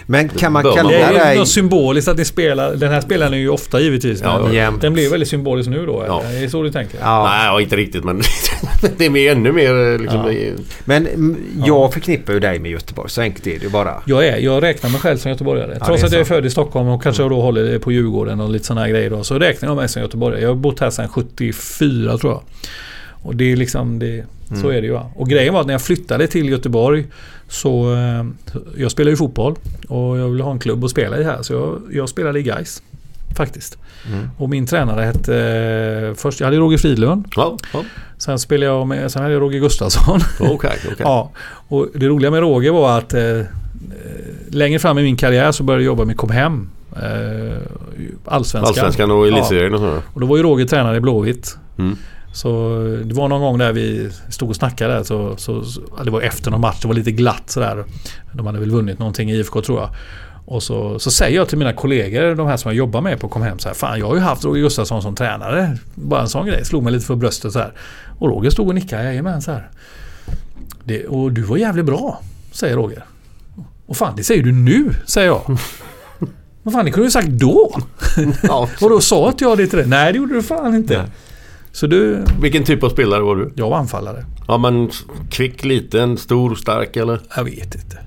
Men 0.06 0.28
kan 0.28 0.52
man 0.52 0.62
kalla 0.62 0.88
Det 0.88 0.96
är 0.96 1.32
ju 1.32 1.38
något 1.38 1.48
symboliskt 1.48 2.08
att 2.08 2.18
ni 2.18 2.24
spelar. 2.24 2.74
Den 2.74 2.92
här 2.92 3.00
spelar 3.00 3.30
ni 3.30 3.36
ju 3.36 3.48
ofta 3.48 3.80
givetvis. 3.80 4.20
Ja, 4.22 4.42
men 4.42 4.52
jämt. 4.52 4.80
den 4.80 4.92
blir 4.92 5.10
väldigt 5.10 5.28
symbolisk 5.28 5.70
nu 5.70 5.86
då. 5.86 6.04
Ja. 6.06 6.22
Är 6.22 6.42
det 6.42 6.50
så 6.50 6.62
du 6.62 6.70
tänker? 6.70 6.98
Ja. 7.00 7.24
Nej, 7.24 7.46
ja, 7.46 7.60
inte 7.60 7.76
riktigt 7.76 8.04
men 8.04 8.22
det 8.96 9.06
är 9.06 9.10
mer, 9.10 9.32
ännu 9.32 9.52
mer 9.52 9.98
liksom... 9.98 10.32
Ja. 10.32 10.62
Men 10.84 11.06
mm, 11.06 11.36
jag 11.64 11.92
förknippar 11.92 12.32
ju 12.32 12.40
dig 12.40 12.58
med 12.58 12.70
Göteborg. 12.70 13.10
Så 13.10 13.20
enkelt 13.20 13.46
är 13.46 13.58
det 13.58 13.64
ju 13.64 13.70
bara. 13.70 14.02
Jag, 14.06 14.26
är, 14.26 14.36
jag 14.36 14.62
räknar 14.62 14.90
mig 14.90 15.00
själv 15.00 15.18
som 15.18 15.30
göteborgare. 15.30 15.76
Ja, 15.80 15.86
Trots 15.86 16.00
det 16.00 16.04
är 16.04 16.06
att 16.06 16.12
jag 16.12 16.20
är 16.20 16.24
född 16.24 16.46
i 16.46 16.50
Stockholm 16.50 16.88
och 16.88 17.02
kanske 17.02 17.22
då 17.22 17.40
håller 17.40 17.78
på 17.78 17.92
Djurgården 17.92 18.40
och 18.40 18.50
lite 18.50 18.64
sådana 18.64 18.80
här 18.80 18.88
grejer. 18.88 19.10
Då, 19.10 19.24
så 19.24 19.38
räknar 19.38 19.68
jag 19.68 19.76
mig 19.76 19.88
som 19.88 20.02
göteborgare. 20.02 20.42
Jag 20.42 20.48
har 20.48 20.54
bott 20.54 20.80
här 20.80 20.90
sedan 20.90 21.08
74 21.08 22.18
tror 22.18 22.32
jag. 22.32 22.42
Och 23.24 23.36
det 23.36 23.52
är 23.52 23.56
liksom 23.56 23.98
det, 23.98 24.24
Så 24.48 24.54
Mm. 24.54 24.70
är 24.76 24.80
det 24.80 24.86
ju. 24.86 24.98
Och 25.14 25.28
grejen 25.28 25.54
var 25.54 25.60
att 25.60 25.66
när 25.66 25.74
jag 25.74 25.82
flyttade 25.82 26.26
till 26.26 26.48
Göteborg 26.48 27.06
så... 27.48 27.94
eh, 27.94 28.24
Jag 28.76 28.90
spelar 28.90 29.10
ju 29.10 29.16
fotboll 29.16 29.54
och 29.88 30.18
jag 30.18 30.28
ville 30.28 30.44
ha 30.44 30.50
en 30.52 30.58
klubb 30.58 30.84
att 30.84 30.90
spela 30.90 31.18
i 31.18 31.24
här. 31.24 31.42
Så 31.42 31.52
jag, 31.52 31.80
jag 31.92 32.08
spelade 32.08 32.38
i 32.38 32.42
Gais 32.42 32.82
Faktiskt. 33.36 33.78
Mm. 34.12 34.30
Och 34.38 34.48
min 34.50 34.66
tränare 34.66 35.00
hette... 35.04 35.36
eh, 36.10 36.14
Först, 36.14 36.40
jag 36.40 36.46
hade 36.46 36.56
Roger 36.56 36.78
Fridlund. 36.78 37.24
Ja, 37.36 37.56
ja. 37.72 37.84
Sen 38.18 38.38
spelade 38.38 38.66
jag 38.72 38.86
med... 38.86 39.12
Sen 39.12 39.22
hade 39.22 39.34
jag 39.34 39.42
Roger 39.42 39.60
Gustafsson. 39.60 40.20
Okej, 40.40 40.70
okej. 40.84 40.94
Ja, 40.98 41.30
och 41.68 41.88
det 41.94 42.06
roliga 42.08 42.30
med 42.30 42.40
Roger 42.40 42.70
var 42.70 42.98
att 42.98 43.14
eh, 43.14 43.40
längre 44.50 44.78
fram 44.78 44.98
i 44.98 45.02
min 45.02 45.16
karriär 45.16 45.52
så 45.52 45.62
började 45.62 45.82
jag 45.84 45.86
jobba 45.86 46.04
med 46.04 46.16
Kom 46.16 46.30
Hem. 46.30 46.68
Eh, 46.96 47.56
Allsvenskan. 48.24 48.64
Allsvenskan 48.64 49.10
och 49.10 49.26
elitserien 49.28 49.74
och 49.74 49.80
sådär. 49.80 50.00
Och 50.12 50.20
då 50.20 50.26
var 50.26 50.36
ju 50.36 50.42
Roger 50.42 50.66
tränare 50.66 50.96
i 50.96 51.00
Blåvitt. 51.00 51.56
Mm. 51.78 51.96
Så 52.34 52.78
det 53.04 53.14
var 53.14 53.28
någon 53.28 53.40
gång 53.40 53.58
där 53.58 53.72
vi 53.72 54.10
stod 54.28 54.50
och 54.50 54.56
snackade. 54.56 55.04
Så, 55.04 55.36
så, 55.36 55.64
så, 55.64 55.80
det 56.04 56.10
var 56.10 56.20
efter 56.20 56.50
någon 56.50 56.60
match. 56.60 56.78
Det 56.82 56.88
var 56.88 56.94
lite 56.94 57.10
glatt 57.10 57.50
sådär. 57.50 57.84
De 58.32 58.46
hade 58.46 58.58
väl 58.58 58.70
vunnit 58.70 58.98
någonting 58.98 59.30
i 59.30 59.34
IFK 59.34 59.62
tror 59.62 59.80
jag. 59.80 59.90
Och 60.46 60.62
så, 60.62 60.98
så 60.98 61.10
säger 61.10 61.36
jag 61.36 61.48
till 61.48 61.58
mina 61.58 61.72
kollegor, 61.72 62.34
de 62.34 62.46
här 62.46 62.56
som 62.56 62.68
jag 62.68 62.76
jobbar 62.76 63.00
med 63.00 63.20
på 63.20 63.28
Kom 63.28 63.42
Hem 63.42 63.58
så 63.58 63.68
här, 63.68 63.74
Fan 63.74 63.98
jag 63.98 64.06
har 64.06 64.14
ju 64.14 64.20
haft 64.20 64.44
Roger 64.44 64.62
Gustafsson 64.62 65.02
som 65.02 65.14
tränare. 65.14 65.78
Bara 65.94 66.20
en 66.20 66.28
sån 66.28 66.46
grej. 66.46 66.64
Slog 66.64 66.82
mig 66.82 66.92
lite 66.92 67.06
för 67.06 67.14
bröstet 67.14 67.52
så 67.52 67.58
här. 67.58 67.72
Och 68.18 68.28
Roger 68.28 68.50
stod 68.50 68.68
och 68.68 68.74
nickade, 68.74 69.04
jajamän 69.04 69.42
så 69.42 69.50
här. 69.52 69.70
Det, 70.84 71.06
och 71.06 71.32
du 71.32 71.42
var 71.42 71.56
jävligt 71.56 71.84
bra, 71.84 72.20
säger 72.52 72.76
Roger. 72.76 73.04
Och 73.86 73.96
fan 73.96 74.14
det 74.16 74.24
säger 74.24 74.42
du 74.42 74.52
nu, 74.52 74.90
säger 75.06 75.26
jag. 75.26 75.58
Vad 76.62 76.74
fan 76.74 76.84
det 76.84 76.90
kunde 76.90 77.06
du 77.06 77.10
sagt 77.10 77.28
då. 77.28 77.80
Ja. 78.42 78.68
och 78.80 78.90
då 78.90 79.00
sa 79.00 79.28
inte 79.28 79.44
jag 79.44 79.58
det 79.58 79.66
till 79.66 79.78
dig. 79.78 79.88
Nej 79.88 80.12
det 80.12 80.18
gjorde 80.18 80.34
du 80.34 80.42
fan 80.42 80.74
inte. 80.74 81.04
Så 81.74 81.86
du, 81.86 82.24
Vilken 82.40 82.64
typ 82.64 82.82
av 82.82 82.88
spelare 82.88 83.22
var 83.22 83.36
du? 83.36 83.52
jag 83.54 83.70
var 83.70 83.76
anfallare. 83.76 84.24
Ja 84.48 84.58
men 84.58 84.90
kvick, 85.30 85.64
liten, 85.64 86.18
stor, 86.18 86.54
stark 86.54 86.96
eller? 86.96 87.20
Jag 87.36 87.44
vet 87.44 87.74
inte. 87.74 87.98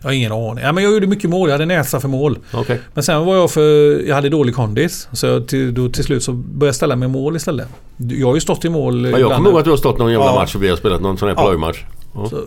Jag 0.00 0.08
har 0.08 0.12
ingen 0.12 0.32
aning. 0.32 0.64
Ja, 0.64 0.72
men 0.72 0.84
jag 0.84 0.92
gjorde 0.92 1.06
mycket 1.06 1.30
mål. 1.30 1.48
Jag 1.48 1.54
hade 1.54 1.66
näsa 1.66 2.00
för 2.00 2.08
mål. 2.08 2.38
Okej. 2.52 2.80
Men 2.94 3.04
sen 3.04 3.24
var 3.26 3.36
jag 3.36 3.50
för... 3.50 4.00
Jag 4.08 4.14
hade 4.14 4.28
dålig 4.28 4.54
kondis. 4.54 5.08
Så 5.12 5.26
jag 5.26 5.48
till, 5.48 5.74
då 5.74 5.88
till 5.88 6.04
slut 6.04 6.22
så 6.22 6.32
började 6.32 6.66
jag 6.66 6.74
ställa 6.74 6.96
mig 6.96 7.08
mål 7.08 7.36
istället. 7.36 7.68
Jag 7.96 8.26
har 8.26 8.34
ju 8.34 8.40
stått 8.40 8.64
i 8.64 8.68
mål 8.68 9.04
Ja, 9.10 9.18
jag 9.18 9.32
kommer 9.36 9.50
ihåg 9.50 9.58
att 9.58 9.64
du 9.64 9.70
har 9.70 9.76
stått 9.76 9.98
någon 9.98 10.12
jävla 10.12 10.26
Ja. 10.26 10.34
match 10.34 10.54
och 10.54 10.62
vi 10.62 10.68
har 10.68 10.76
spelat 10.76 11.00
någon 11.00 11.18
sån 11.18 11.28
här 11.28 11.34
plojmatch. 11.34 11.84
Ja. 12.14 12.28
Så, 12.28 12.44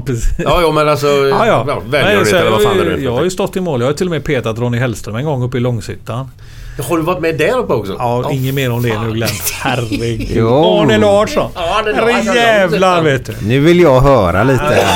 precis. 0.06 0.38
Ja, 0.38 0.60
ja 0.62 0.72
men 0.72 0.88
alltså... 0.88 1.06
Ja, 1.06 1.46
ja. 1.46 1.80
det 1.90 1.98
eller 1.98 2.50
vad 2.50 2.62
fan 2.62 2.76
det 2.76 3.00
jag 3.00 3.12
har 3.12 3.24
ju 3.24 3.30
stått 3.30 3.56
i 3.56 3.60
mål. 3.60 3.80
Jag 3.80 3.88
har 3.88 3.92
till 3.92 4.06
och 4.06 4.10
med 4.10 4.24
petat 4.24 4.58
Ronny 4.58 4.78
Hellström 4.78 5.16
en 5.16 5.24
gång 5.24 5.42
uppe 5.42 5.56
i 5.56 5.60
Långshyttan. 5.60 6.28
Har 6.82 6.96
du 6.96 7.02
varit 7.02 7.20
med 7.20 7.38
där 7.38 7.58
uppe 7.58 7.72
också? 7.72 7.92
Ja, 7.98 8.30
inget 8.32 8.54
mer 8.54 8.70
om 8.72 8.82
det 8.82 9.00
nu 9.00 9.12
Glenn. 9.12 9.30
Herregud. 9.62 10.26
Jo. 10.34 10.78
Arne 10.80 10.98
Larsson. 10.98 11.50
Herre 11.54 12.34
jävlar 12.36 13.02
vet 13.02 13.26
du. 13.26 13.34
Nu 13.42 13.60
vill 13.60 13.80
jag 13.80 14.00
höra 14.00 14.44
lite. 14.44 14.86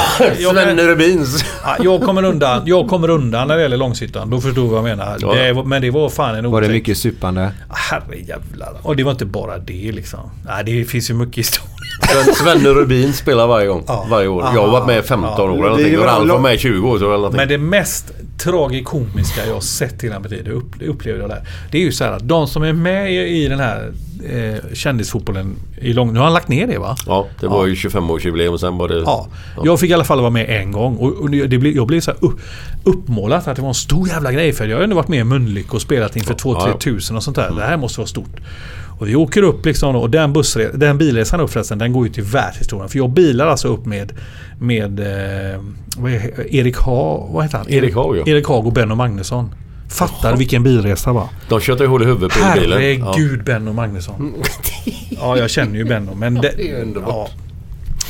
Svenne 0.52 0.82
Rubins. 0.86 1.44
Ja, 1.64 1.76
jag 1.80 2.02
kommer 2.02 2.22
undan. 2.24 2.62
Jag 2.66 2.88
kommer 2.88 3.10
undan 3.10 3.48
när 3.48 3.56
det 3.56 3.62
gäller 3.62 3.76
Långshyttan. 3.76 4.30
Då 4.30 4.40
förstod 4.40 4.64
du 4.64 4.68
vad 4.68 4.76
jag 4.78 4.84
menar. 4.84 5.16
Ja. 5.20 5.34
Det, 5.34 5.64
men 5.64 5.82
det 5.82 5.90
var 5.90 6.09
fan 6.09 6.34
en 6.34 6.50
Var 6.50 6.60
det 6.60 6.66
otäck- 6.66 6.70
mycket 6.72 6.98
supande? 6.98 7.50
Herre 7.68 8.16
jävlar. 8.28 8.72
Och 8.82 8.96
det 8.96 9.02
var 9.04 9.12
inte 9.12 9.24
bara 9.24 9.59
det 9.59 9.92
liksom. 9.92 10.20
Nej, 10.46 10.64
det 10.64 10.84
finns 10.84 11.10
ju 11.10 11.14
mycket 11.14 11.36
historia. 11.38 11.68
Sven- 12.24 12.34
Svenne 12.34 12.68
Rubin 12.68 13.12
spelar 13.12 13.46
varje 13.46 13.66
gång. 13.66 13.84
Ja. 13.88 14.06
Varje 14.10 14.28
år. 14.28 14.44
Jag 14.54 14.62
har 14.62 14.68
varit 14.72 14.86
med 14.86 15.04
15 15.04 15.30
Ja. 15.36 15.42
år 15.44 15.48
eller 15.52 15.62
någonting. 15.62 15.98
Och 15.98 16.04
Ralf 16.04 16.30
var 16.30 16.38
med 16.38 16.54
i 16.54 16.59
20 16.59 16.90
år 16.90 16.96
eller 16.96 17.09
någonting. 17.09 17.36
Men 17.36 17.48
det 17.48 17.59
mest 17.59 18.04
tragikomiska 18.44 19.47
jag 19.47 19.55
har 19.55 19.60
sett 19.60 20.05
i 20.05 20.06
hela 20.06 20.20
mitt 20.20 20.31
liv, 20.31 20.44
det 20.78 20.86
upplevde 20.86 21.20
jag 21.20 21.31
där. 21.31 21.48
Det 21.70 21.78
är 21.78 21.82
ju 21.82 21.93
så 21.93 22.05
här 22.05 22.12
att 22.12 22.28
de 22.28 22.48
som 22.48 22.62
är 22.62 22.73
med 22.73 23.12
i 23.12 23.48
den 23.48 23.60
här 23.60 23.93
eh, 24.24 24.74
kändisfotbollen 24.74 25.56
i 25.80 25.92
lång... 25.92 26.12
Nu 26.12 26.18
har 26.18 26.24
han 26.24 26.34
lagt 26.34 26.48
ner 26.48 26.66
det 26.66 26.78
va? 26.78 26.96
Ja, 27.06 27.26
det 27.40 27.46
var 27.46 27.66
ju 27.66 27.74
25-årsjubileum 27.74 28.48
och 28.48 28.60
sen 28.60 28.78
var 28.78 28.88
det... 28.88 28.98
Ja. 28.98 29.28
Jag 29.64 29.80
fick 29.80 29.90
i 29.90 29.94
alla 29.94 30.04
fall 30.04 30.20
vara 30.20 30.30
med 30.30 30.60
en 30.60 30.72
gång 30.72 30.96
och, 30.96 31.12
och 31.12 31.30
det 31.30 31.58
blev, 31.58 31.76
jag 31.76 31.86
blev 31.86 32.00
så 32.00 32.10
upp, 32.10 32.40
uppmålat 32.84 33.48
att 33.48 33.56
det 33.56 33.62
var 33.62 33.68
en 33.68 33.74
stor 33.74 34.08
jävla 34.08 34.32
grej 34.32 34.52
för 34.52 34.66
jag 34.66 34.76
har 34.76 34.84
ändå 34.84 34.96
varit 34.96 35.08
med 35.08 35.18
i 35.18 35.24
Mölnlycke 35.24 35.70
och 35.70 35.82
spelat 35.82 36.16
inför 36.16 36.34
2-3 36.34 36.56
Ja, 36.58 36.68
ja. 36.68 36.78
tusen 36.78 37.16
och 37.16 37.22
sånt 37.22 37.36
där. 37.36 37.50
Det 37.56 37.62
här 37.62 37.76
måste 37.76 38.00
vara 38.00 38.08
stort. 38.08 38.40
Och 38.98 39.08
vi 39.08 39.16
åker 39.16 39.42
upp 39.42 39.66
liksom 39.66 39.96
och 39.96 40.10
den, 40.10 40.32
bussre, 40.32 40.70
den 40.74 40.98
bilresan 40.98 41.40
upp 41.40 41.50
förresten 41.50 41.78
den 41.78 41.92
går 41.92 42.06
ju 42.06 42.12
till 42.12 42.22
världshistorien. 42.22 42.88
För 42.88 42.98
jag 42.98 43.10
bilar 43.10 43.46
alltså 43.46 43.68
upp 43.68 43.86
med, 43.86 44.12
med 44.58 45.00
eh, 45.00 45.60
Erik 46.50 46.76
Ha, 46.76 47.28
vad 47.32 47.44
heter 47.44 47.58
han? 47.58 47.68
Erik 47.70 47.94
Haag, 47.94 48.16
ja. 48.16 48.22
Erik 48.26 48.48
Haag 48.48 48.66
och 48.66 48.72
Benno 48.72 48.94
Magnusson. 48.94 49.54
Fattar 49.93 50.36
vilken 50.36 50.62
bilresa 50.62 51.12
va? 51.12 51.28
De 51.48 51.60
tjötade 51.60 51.89
hål 51.89 52.02
i 52.02 52.06
huvudet 52.06 52.32
på 52.39 52.60
bilen. 52.60 52.78
Herregud 52.81 53.44
Benno 53.44 53.73
Magnusson. 53.73 54.35
Ja 55.10 55.36
jag 55.39 55.51
känner 55.51 55.77
ju 55.77 55.85
Benno 55.85 56.14
men 56.14 56.35
det, 56.35 56.52
Det 56.56 56.70
är 56.70 56.82
underbart. 56.82 57.09
ja. 57.09 57.28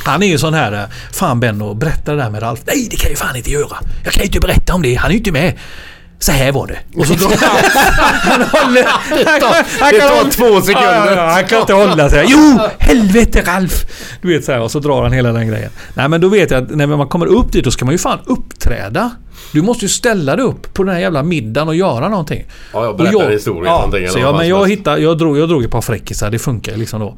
Han 0.05 0.23
är 0.23 0.27
ju 0.27 0.37
sån 0.37 0.53
här, 0.53 0.71
eh, 0.73 0.89
fan 1.11 1.39
Benno, 1.39 1.73
berätta 1.73 2.11
det 2.11 2.17
där 2.23 2.29
med 2.29 2.41
Ralf. 2.41 2.59
Nej 2.65 2.87
det 2.91 2.95
kan 2.97 3.09
jag 3.09 3.17
fan 3.19 3.35
inte 3.35 3.51
göra. 3.51 3.77
Jag 4.03 4.13
kan 4.13 4.21
ju 4.21 4.25
inte 4.25 4.39
berätta 4.39 4.73
om 4.73 4.81
det, 4.81 4.95
han 4.95 5.09
är 5.09 5.13
ju 5.13 5.17
inte 5.17 5.31
med. 5.31 5.53
Så 6.23 6.31
här 6.31 6.51
var 6.51 6.67
det. 6.67 6.99
Och 6.99 7.07
så 7.07 7.13
drar 7.13 7.29
han. 7.29 7.63
han 8.21 8.41
håller, 8.41 8.83
han, 8.83 9.39
kan- 9.39 9.91
det 9.91 9.99
tar 9.99 10.31
två 10.31 10.61
sekunder. 10.61 10.93
Ja, 10.93 11.05
ja, 11.05 11.15
ja, 11.15 11.29
han 11.31 11.43
kan 11.45 11.59
inte 11.59 11.73
hålla 11.73 12.09
sig. 12.09 12.25
Jo, 12.29 12.59
helvete 12.79 13.41
Ralf! 13.41 13.85
Du 14.21 14.27
vet 14.27 14.45
så 14.45 14.51
här 14.51 14.61
och 14.61 14.71
så 14.71 14.79
drar 14.79 15.03
han 15.03 15.11
hela 15.11 15.31
den 15.31 15.47
grejen. 15.47 15.71
Nej 15.93 16.09
men 16.09 16.21
då 16.21 16.27
vet 16.27 16.51
jag 16.51 16.63
att 16.63 16.69
när 16.69 16.87
man 16.87 17.07
kommer 17.07 17.25
upp 17.25 17.51
dit 17.51 17.63
då 17.63 17.71
ska 17.71 17.85
man 17.85 17.93
ju 17.93 17.97
fan 17.97 18.19
uppträda. 18.25 19.11
Du 19.51 19.61
måste 19.61 19.85
ju 19.85 19.89
ställa 19.89 20.35
dig 20.35 20.45
upp 20.45 20.73
på 20.73 20.83
den 20.83 20.93
här 20.93 21.01
jävla 21.01 21.23
middagen 21.23 21.67
och 21.67 21.75
göra 21.75 22.09
någonting. 22.09 22.45
Ja, 22.73 22.85
jag 22.85 22.97
berättar 22.97 23.25
en 23.25 23.31
historia 23.31 23.61
eller 23.61 23.71
någonting, 23.71 24.07
Så 24.09 24.19
jag, 24.19 24.35
men 24.35 24.47
jag, 24.47 24.69
hittade, 24.69 25.01
jag, 25.01 25.17
drog, 25.17 25.37
jag 25.37 25.49
drog 25.49 25.63
ett 25.63 25.71
par 25.71 25.81
fräckisar, 25.81 26.29
det 26.29 26.39
funkar 26.39 26.75
liksom 26.75 26.99
då. 26.99 27.17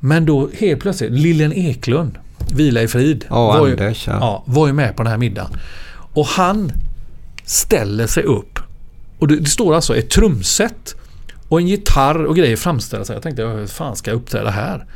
Men 0.00 0.26
då 0.26 0.48
helt 0.58 0.80
plötsligt, 0.80 1.10
Lillen 1.10 1.52
Eklund, 1.52 2.18
Vila 2.54 2.82
i 2.82 2.88
frid. 2.88 3.24
Ja, 3.28 3.46
var 3.46 3.66
ju, 3.66 3.72
Anders, 3.72 4.06
ja. 4.06 4.16
ja, 4.20 4.44
var 4.46 4.66
ju 4.66 4.72
med 4.72 4.96
på 4.96 5.02
den 5.02 5.10
här 5.12 5.18
middagen. 5.18 5.50
Och 6.14 6.26
han 6.26 6.72
ställer 7.46 8.06
sig 8.06 8.22
upp. 8.22 8.58
Och 9.18 9.28
det, 9.28 9.36
det 9.36 9.48
står 9.50 9.74
alltså 9.74 9.96
ett 9.96 10.10
trumset 10.10 10.94
och 11.48 11.60
en 11.60 11.66
gitarr 11.66 12.24
och 12.24 12.36
grejer 12.36 12.56
framställda. 12.56 13.04
Så 13.04 13.12
jag 13.12 13.22
tänkte, 13.22 13.42
hur 13.42 13.66
fan 13.66 13.96
ska 13.96 14.10
jag 14.10 14.16
uppträda 14.16 14.50
här? 14.50 14.86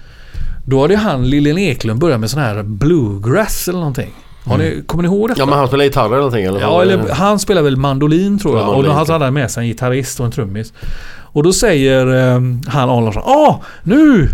Då 0.67 0.81
hade 0.81 0.97
han, 0.97 1.31
Lillen 1.31 1.59
Eklund, 1.59 2.01
börjat 2.01 2.21
med 2.21 2.31
sån 2.31 2.41
här 2.41 2.63
bluegrass 2.63 3.69
eller 3.69 3.79
någonting. 3.79 4.15
Har 4.45 4.59
ni, 4.59 4.83
Kommer 4.87 5.03
ni 5.03 5.09
ihåg 5.09 5.29
detta? 5.29 5.41
Ja 5.41 5.47
men 5.47 5.59
han 5.59 5.69
spelar 5.69 5.85
gitarr 5.85 6.07
eller 6.07 6.17
någonting 6.17 6.45
eller? 6.45 6.61
Ja, 6.61 6.83
eller 6.83 7.09
han 7.13 7.39
spelar 7.39 7.63
väl 7.63 7.77
mandolin 7.77 8.39
tror 8.39 8.57
jag. 8.57 8.63
Ja, 8.63 8.69
och 8.69 8.75
mandolin, 8.75 9.07
då 9.07 9.13
hade 9.13 9.25
han 9.25 9.35
med 9.35 9.51
sig 9.51 9.61
en 9.61 9.69
gitarrist 9.69 10.21
och 10.21 10.27
en 10.27 10.33
trummis. 10.33 10.73
Och 11.33 11.43
då 11.43 11.53
säger 11.53 12.07
eh, 12.07 12.35
han 12.67 12.91
Arne 12.91 13.05
Larsson. 13.05 13.23
Ja, 13.27 13.63
nu, 13.83 14.29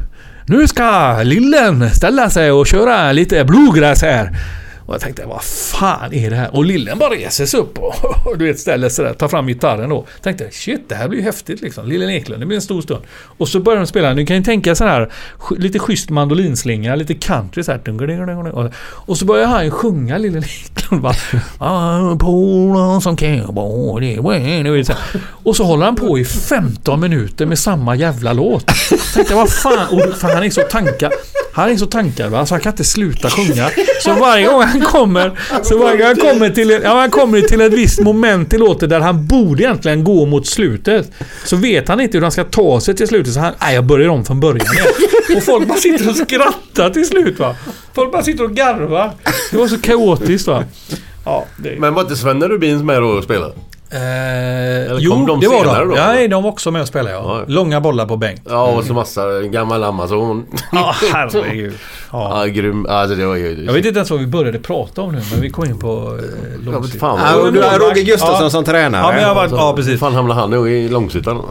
nu 0.46 0.68
ska 0.68 1.16
Lillen 1.22 1.90
ställa 1.90 2.30
sig 2.30 2.52
och 2.52 2.66
köra 2.66 3.12
lite 3.12 3.44
bluegrass 3.44 4.02
här. 4.02 4.36
Och 4.86 4.94
jag 4.94 5.00
tänkte, 5.00 5.26
vad 5.26 5.42
fan 5.44 6.12
är 6.12 6.30
det 6.30 6.36
här? 6.36 6.56
Och 6.56 6.64
lillen 6.64 6.98
bara 6.98 7.10
reser 7.10 7.46
sig 7.46 7.60
upp 7.60 7.78
och, 7.78 7.94
och 8.26 8.38
du 8.38 8.44
vet 8.44 8.58
ställer 8.58 8.88
sig 8.88 9.04
där, 9.04 9.14
tar 9.14 9.28
fram 9.28 9.46
gitarren 9.46 9.90
då. 9.90 10.06
Tänkte, 10.22 10.50
shit 10.50 10.88
det 10.88 10.94
här 10.94 11.08
blir 11.08 11.18
ju 11.18 11.24
häftigt 11.24 11.60
liksom. 11.60 11.88
Lillen 11.88 12.10
Eklund, 12.10 12.42
det 12.42 12.46
blir 12.46 12.56
en 12.56 12.62
stor 12.62 12.82
stund. 12.82 13.02
Och 13.38 13.48
så 13.48 13.60
börjar 13.60 13.78
de 13.78 13.86
spela, 13.86 14.14
nu 14.14 14.26
kan 14.26 14.36
ju 14.36 14.42
tänka 14.42 14.74
så 14.74 14.84
här, 14.84 15.12
lite 15.58 15.78
schysst 15.78 16.10
mandolinslinga, 16.10 16.94
lite 16.94 17.14
country 17.14 17.62
så 17.62 17.72
här. 17.72 18.70
Och, 18.86 19.18
så 19.18 19.24
börjar 19.24 19.46
han 19.46 19.64
ju 19.64 19.70
sjunga 19.70 20.18
Lillen 20.18 20.44
Eklund 20.76 21.02
bara. 21.02 22.16
Polen 22.18 23.00
som 23.00 23.16
cowboy. 23.16 24.18
Och 25.28 25.56
så 25.56 25.64
håller 25.64 25.84
han 25.84 25.96
på 25.96 26.18
i 26.18 26.24
15 26.24 27.00
minuter 27.00 27.46
med 27.46 27.58
samma 27.58 27.94
jävla 27.94 28.32
låt. 28.32 28.66
Tänkte, 29.14 29.34
vad 29.34 29.52
fan, 29.52 29.88
och, 29.90 30.16
för 30.16 30.34
han 30.34 30.42
är 30.42 30.50
så 30.50 30.62
tankad. 30.62 31.12
Han 31.52 31.70
är 31.70 31.76
så 31.76 31.86
tankad 31.86 32.30
va, 32.30 32.46
så 32.46 32.54
han 32.54 32.60
kan 32.60 32.72
inte 32.72 32.84
sluta 32.84 33.30
sjunga. 33.30 33.70
Så 34.02 34.14
varje 34.14 34.46
gång 34.46 34.62
han 34.82 34.92
kommer, 34.92 35.38
så 35.62 35.78
varje 35.78 35.96
gång 35.96 36.06
han 36.06 36.16
kommer 36.16 36.50
till, 36.50 36.80
ja, 36.84 37.00
han 37.00 37.10
kommer 37.10 37.40
till 37.40 37.60
ett 37.60 37.72
visst 37.72 38.00
moment 38.00 38.54
i 38.54 38.58
låten 38.58 38.88
där 38.88 39.00
han 39.00 39.26
borde 39.26 39.62
egentligen 39.62 40.04
gå 40.04 40.26
mot 40.26 40.46
slutet. 40.46 41.10
Så 41.44 41.56
vet 41.56 41.88
han 41.88 42.00
inte 42.00 42.18
hur 42.18 42.22
han 42.22 42.32
ska 42.32 42.44
ta 42.44 42.80
sig 42.80 42.96
till 42.96 43.08
slutet 43.08 43.34
så 43.34 43.40
han, 43.40 43.52
nej 43.60 43.74
jag 43.74 43.84
börjar 43.84 44.08
om 44.08 44.24
från 44.24 44.40
början 44.40 44.66
igen. 44.74 44.86
Och 45.36 45.42
folk 45.42 45.68
bara 45.68 45.78
sitter 45.78 46.08
och 46.08 46.16
skrattar 46.16 46.90
till 46.90 47.06
slut 47.06 47.38
va. 47.38 47.56
Folk 47.94 48.12
bara 48.12 48.22
sitter 48.22 48.44
och 48.44 48.54
garvar. 48.54 49.12
Det 49.50 49.56
var 49.56 49.68
så 49.68 49.78
kaotiskt 49.78 50.48
va. 50.48 50.64
Ja, 51.24 51.44
det... 51.56 51.76
Men 51.78 51.94
var 51.94 52.02
inte 52.02 52.16
Svenne 52.16 52.48
Rubins 52.48 52.82
med 52.82 53.02
då 53.02 53.08
och 53.08 53.24
spelade? 53.24 53.52
Eh, 53.96 54.88
kom 54.90 54.98
jo, 55.00 55.26
de 55.26 55.40
det 55.40 55.48
var 55.48 55.64
de. 55.64 55.88
då? 55.88 55.94
Nej, 55.94 56.28
de 56.28 56.42
var 56.42 56.50
också 56.50 56.70
med 56.70 56.82
och 56.82 56.88
spelade 56.88 57.14
ja. 57.14 57.22
Ja. 57.38 57.44
Långa 57.46 57.80
bollar 57.80 58.06
på 58.06 58.16
bänk. 58.16 58.40
Ja, 58.48 58.66
och 58.66 58.84
så 58.84 58.92
massa 58.94 59.40
gammal 59.42 59.84
Amazon. 59.84 60.46
Ja, 60.72 60.94
herregud. 61.12 61.74
Ja. 62.12 62.38
Ja, 62.40 62.46
grym. 62.46 62.86
Alltså 62.88 63.16
det 63.16 63.26
var 63.26 63.36
ju... 63.36 63.64
Jag 63.66 63.72
vet 63.72 63.84
inte 63.86 63.98
ens 63.98 64.10
vad 64.10 64.20
vi 64.20 64.26
började 64.26 64.58
prata 64.58 65.02
om 65.02 65.12
nu, 65.12 65.20
men 65.32 65.40
vi 65.40 65.50
kom 65.50 65.64
in 65.64 65.78
på 65.78 66.18
eh, 66.66 66.82
fan 67.00 67.18
Ja, 67.24 67.50
du 67.50 67.62
har 67.62 67.78
Roger 67.78 68.04
Gustafsson 68.04 68.42
Ja. 68.44 68.50
som 68.50 68.64
tränare. 68.64 69.02
Ja, 69.02 69.12
men 69.12 69.22
jag 69.22 69.34
var, 69.34 69.48
ja, 69.50 69.72
precis. 69.76 70.00
fan 70.00 70.14
hamnade 70.14 70.40
han 70.40 70.50
nu 70.50 70.68
i 70.70 70.88
Långshyttan? 70.88 71.42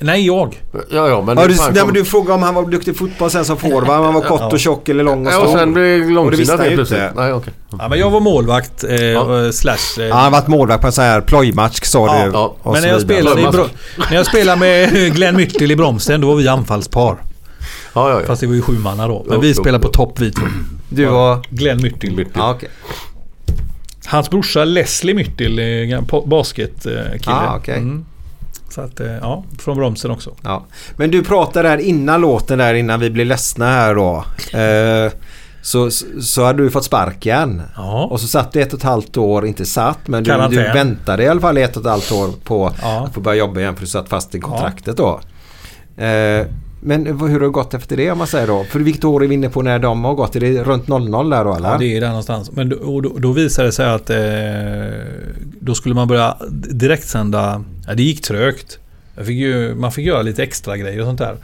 Nej, 0.00 0.26
jag. 0.26 0.62
Ja, 0.90 1.08
ja, 1.08 1.22
men... 1.26 1.38
Ja, 1.38 1.42
du, 1.46 1.54
nej, 1.54 1.74
kom- 1.74 1.86
men 1.86 1.94
du 1.94 2.04
frågade 2.04 2.32
om 2.34 2.42
han 2.42 2.54
var 2.54 2.66
duktig 2.66 2.92
i 2.92 2.94
fotboll 2.94 3.30
sen 3.30 3.44
som 3.44 3.56
forward. 3.56 3.82
Om 3.98 4.04
han 4.04 4.14
var 4.14 4.20
kort 4.20 4.52
och 4.52 4.60
tjock 4.60 4.88
eller 4.88 5.04
lång 5.04 5.26
och 5.26 5.32
Ja, 5.32 5.38
och 5.40 5.48
stor. 5.48 5.58
sen 5.58 5.72
blev 5.72 5.86
ju 5.86 6.14
helt 6.18 6.28
plötsligt. 6.36 6.80
inte. 6.92 7.12
Nej, 7.16 7.32
okej. 7.32 7.52
Ja, 7.78 7.88
men 7.88 7.98
jag 7.98 8.10
var 8.10 8.20
målvakt 8.20 8.84
eh, 8.84 8.94
Ja. 9.04 9.52
slash... 9.52 9.98
Eh, 9.98 10.04
Ja, 10.04 10.14
han 10.14 10.24
har 10.24 10.30
varit 10.30 10.46
målvakt 10.48 10.80
på 10.80 10.86
en 10.86 10.92
sån 10.92 11.04
här 11.04 11.20
plojmatch 11.20 11.80
sa 11.82 12.06
Ja, 12.18 12.24
du. 12.24 12.30
ja. 12.32 12.56
men 12.72 12.82
när 12.82 12.88
jag, 12.88 13.00
spelade 13.00 13.40
i. 13.40 13.44
Bro- 13.46 13.68
när 14.10 14.16
jag 14.16 14.26
spelade 14.26 14.60
med 14.60 14.90
Glenn 15.14 15.36
Myttil 15.36 15.70
i 15.70 15.76
Bromsten, 15.76 16.20
då 16.20 16.26
var 16.28 16.34
vi 16.36 16.48
anfallspar. 16.48 17.16
Ja, 17.94 18.10
ja, 18.10 18.20
ja. 18.20 18.26
Fast 18.26 18.40
det 18.40 18.46
var 18.46 18.54
ju 18.54 18.62
sju 18.62 18.78
manna 18.78 19.08
då. 19.08 19.22
Men 19.26 19.34
Jo, 19.34 19.40
vi 19.40 19.48
jo, 19.48 19.54
spelade 19.54 19.82
på 19.84 19.90
topp 19.92 20.20
vi 20.20 20.30
två. 20.32 20.46
Du 20.88 21.04
var... 21.06 21.38
Glenn 21.50 21.82
Myttil. 21.82 22.16
Myttil. 22.16 22.32
Ja, 22.36 22.50
okej. 22.50 22.68
Hans 24.06 24.30
brorsa 24.30 24.64
Leslie 24.64 25.14
Myttil, 25.14 25.58
eh, 25.92 26.00
basketkille. 26.26 27.10
Ah, 27.26 27.56
okej. 27.56 27.76
mm. 27.78 28.04
Så 28.76 28.82
att, 28.82 29.00
eh, 29.00 29.06
ja, 29.20 29.44
från 29.58 29.76
Bromsen 29.76 30.10
också. 30.10 30.34
Ja. 30.42 30.64
Men 30.96 31.10
du 31.10 31.24
pratade 31.24 31.68
där 31.68 31.78
innan 31.78 32.20
låten 32.20 32.58
där 32.58 32.74
innan 32.74 33.00
vi 33.00 33.10
blev 33.10 33.26
ledsna 33.26 33.66
här 33.70 33.94
då. 33.94 34.24
Eh, 34.58 35.12
så, 35.62 35.90
så 36.20 36.44
hade 36.44 36.62
du 36.62 36.70
fått 36.70 36.84
sparken. 36.84 37.62
Ja. 37.76 38.04
Och 38.10 38.20
så 38.20 38.26
satt 38.28 38.52
du 38.52 38.62
ett 38.62 38.72
och 38.72 38.78
ett 38.78 38.82
halvt 38.84 39.16
år, 39.16 39.46
inte 39.46 39.64
satt 39.66 39.98
men 40.08 40.22
du, 40.24 40.46
du 40.50 40.56
väntade 40.56 41.22
i 41.22 41.28
alla 41.28 41.40
fall 41.40 41.56
ett 41.58 41.76
och 41.76 41.82
ett 41.82 41.88
halvt 41.90 42.12
år 42.12 42.28
på 42.44 42.72
Ja. 42.82 43.04
att 43.06 43.14
få 43.14 43.20
börja 43.20 43.38
jobba 43.38 43.60
igen 43.60 43.74
för 43.74 43.80
du 43.80 43.86
satt 43.86 44.08
fast 44.08 44.34
i 44.34 44.40
kontraktet 44.40 44.96
då. 44.96 45.20
Eh, 46.04 46.46
men 46.86 47.06
hur 47.06 47.28
har 47.28 47.40
det 47.40 47.48
gått 47.48 47.74
efter 47.74 47.96
det 47.96 48.10
om 48.10 48.18
man 48.18 48.26
säger 48.26 48.46
då? 48.46 48.64
För 48.64 48.80
vilket 48.80 49.04
år 49.04 49.24
är 49.24 49.28
vi 49.28 49.34
inne 49.34 49.48
på 49.48 49.62
när 49.62 49.78
de 49.78 50.04
har 50.04 50.14
gått? 50.14 50.36
Är 50.36 50.40
det 50.40 50.64
runt 50.64 50.88
00 50.88 51.30
där 51.30 51.44
då 51.44 51.54
eller? 51.54 51.70
Ja, 51.70 51.78
det 51.78 51.96
är 51.96 52.00
där 52.00 52.08
någonstans. 52.08 52.52
Men 52.52 52.68
då, 52.68 52.76
och 52.76 53.02
då, 53.02 53.18
då 53.18 53.32
visade 53.32 53.68
det 53.68 53.72
sig 53.72 53.86
att 53.86 54.10
eh, 54.10 54.16
då 55.60 55.74
skulle 55.74 55.94
man 55.94 56.08
börja 56.08 56.36
direktsända. 56.50 57.64
Ja, 57.86 57.94
det 57.94 58.02
gick 58.02 58.22
trögt. 58.22 58.78
Jag 59.16 59.26
fick 59.26 59.36
ju, 59.36 59.74
man 59.74 59.92
fick 59.92 60.06
göra 60.06 60.22
lite 60.22 60.42
extra 60.42 60.76
grejer 60.76 61.00
och 61.00 61.06
sånt 61.06 61.18
där. 61.18 61.36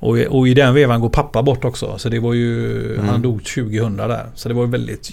Och, 0.00 0.18
i- 0.18 0.26
och 0.30 0.48
i 0.48 0.54
den 0.54 0.74
vevan 0.74 1.00
går 1.00 1.08
pappa 1.08 1.42
bort 1.42 1.64
också. 1.64 1.98
Så 1.98 2.08
det 2.08 2.18
var 2.18 2.34
ju, 2.34 2.98
han 3.08 3.22
dog 3.22 3.44
2000 3.44 3.96
där. 3.96 4.26
Så 4.34 4.48
det 4.48 4.54
var 4.54 4.66
väldigt, 4.66 5.10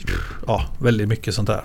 ja, 0.47 0.61
väldigt 0.80 1.07
mycket 1.07 1.34
sånt 1.34 1.47
där. 1.47 1.61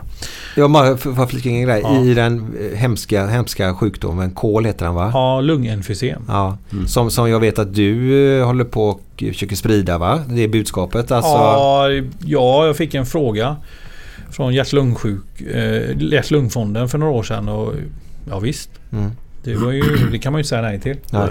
Jag 0.57 0.71
bara 0.71 0.97
för, 0.97 1.23
att 1.23 1.31
flika 1.31 1.49
in 1.49 1.55
en 1.57 1.63
grej. 1.63 1.81
Ja. 1.85 2.01
I 2.05 2.15
den 2.15 2.57
eh, 2.73 2.79
hemska, 2.79 3.27
hemska 3.27 3.75
sjukdomen, 3.75 4.31
kol 4.31 4.65
heter 4.65 4.85
den 4.85 4.95
va? 4.95 5.11
Ja, 5.15 5.41
lungemfysem. 5.41 6.23
Ja, 6.29 6.59
som, 6.87 7.11
som 7.11 7.31
jag 7.31 7.41
vet 7.41 7.59
att 7.59 7.75
du 7.75 8.23
eh, 8.39 8.47
håller 8.47 8.65
på 8.65 8.85
och 8.89 9.01
försöker 9.19 9.57
sprida 9.57 9.99
va? 9.99 10.21
Det 10.29 10.43
är 10.45 10.49
budskapet 10.49 11.11
alltså. 11.13 11.31
Ja, 11.31 11.89
ja, 12.25 12.67
jag 12.67 12.77
fick 12.77 12.95
en 12.95 13.07
fråga 13.07 13.57
från 14.31 14.55
hjärt-lungsjuk, 14.55 15.41
eh, 15.41 15.97
hjärt-lungfonden 15.99 16.89
för 16.89 16.99
några 16.99 17.13
år 17.13 17.23
sedan. 17.23 17.49
Och, 17.49 17.73
ja 18.31 18.39
visst, 18.39 18.71
Mm. 18.93 19.11
det, 19.45 19.55
var 19.57 19.73
ju, 19.73 19.83
det 20.13 20.19
kan 20.19 20.33
man 20.33 20.41
ju 20.41 20.45
säga 20.45 20.63
nej 20.63 20.81
till. 20.81 20.97
Nej. 21.13 21.29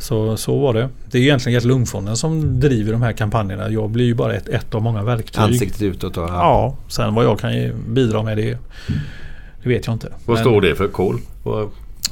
Så, 0.00 0.36
så 0.36 0.58
var 0.58 0.74
det. 0.74 0.88
Det 1.10 1.18
är 1.18 1.22
ju 1.22 1.26
egentligen 1.26 1.54
hjärt-lungfonden 1.54 2.16
som 2.16 2.60
driver 2.60 2.92
de 2.92 3.02
här 3.02 3.12
kampanjerna. 3.12 3.70
Jag 3.70 3.90
blir 3.90 4.04
ju 4.04 4.14
bara 4.14 4.34
ett, 4.34 4.48
ett 4.48 4.74
av 4.74 4.82
många 4.82 5.02
verktyg. 5.02 5.40
Ansiktet 5.42 5.82
utåt 5.82 6.14
då. 6.14 6.20
Ja, 6.20 6.76
sen 6.88 7.14
vad 7.14 7.24
jag 7.24 7.38
kan 7.40 7.52
bidra 7.88 8.22
med 8.22 8.36
det, 8.36 8.58
det 9.62 9.68
vet 9.68 9.86
jag 9.86 9.92
inte. 9.94 10.12
Vad 10.26 10.36
Men- 10.36 10.44
står 10.44 10.60
det 10.60 10.74
för? 10.74 10.88
Kol? 10.88 11.20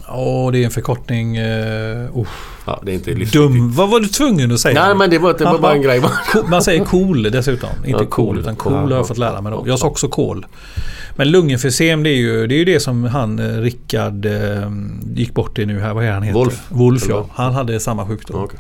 Ja, 0.07 0.51
det 0.53 0.59
är 0.59 0.65
en 0.65 0.71
förkortning. 0.71 1.39
Uh, 1.39 2.27
Ja, 2.67 2.81
det 2.85 2.91
är 2.93 2.95
inte 2.95 3.11
livsviktigt. 3.11 3.33
dum. 3.33 3.73
Vad 3.73 3.91
var 3.91 4.01
du 4.01 4.07
tvungen 4.09 4.53
att 4.53 4.61
säga? 4.61 4.87
Nej, 4.87 4.95
men 4.97 5.11
det 5.11 5.19
var, 5.19 5.35
det 5.39 5.45
var 5.45 5.59
bara 5.59 5.73
en 5.75 5.83
grej. 5.83 6.03
Man 6.51 6.63
säger 6.63 6.85
cool 6.85 7.23
dessutom. 7.23 7.69
Inte 7.87 8.03
Ja, 8.05 8.07
cool, 8.11 8.39
utan 8.39 8.57
cool 8.57 8.73
Ja, 8.73 8.79
har 8.81 8.91
ja. 8.91 8.97
jag 8.97 9.09
fått 9.09 9.19
lära 9.19 9.41
mig 9.41 9.53
då. 9.53 9.65
Jag 9.67 9.79
sa 9.79 9.87
också 9.87 10.09
kol. 10.09 10.47
Men 11.19 11.31
lungemfysem 11.31 12.03
det 12.03 12.11
är 12.11 12.17
ju 12.17 12.47
det, 12.47 12.55
är 12.55 12.59
ju 12.59 12.65
det 12.65 12.81
som 12.81 13.05
han 13.05 13.39
eh, 13.39 13.61
Rickard 13.61 14.27
eh, 14.27 14.71
gick 15.15 15.35
bort 15.35 15.59
i 15.59 15.67
nu 15.67 15.81
här. 15.81 15.95
Vad 15.95 16.05
är 16.05 16.11
han 16.11 16.23
heter? 16.23 16.39
Wolf. 16.39 16.67
Wolf 16.69 17.03
ja. 17.09 17.29
Han 17.33 17.55
hade 17.55 17.81
samma 17.81 18.07
sjukdom. 18.07 18.45
Okej. 18.45 18.59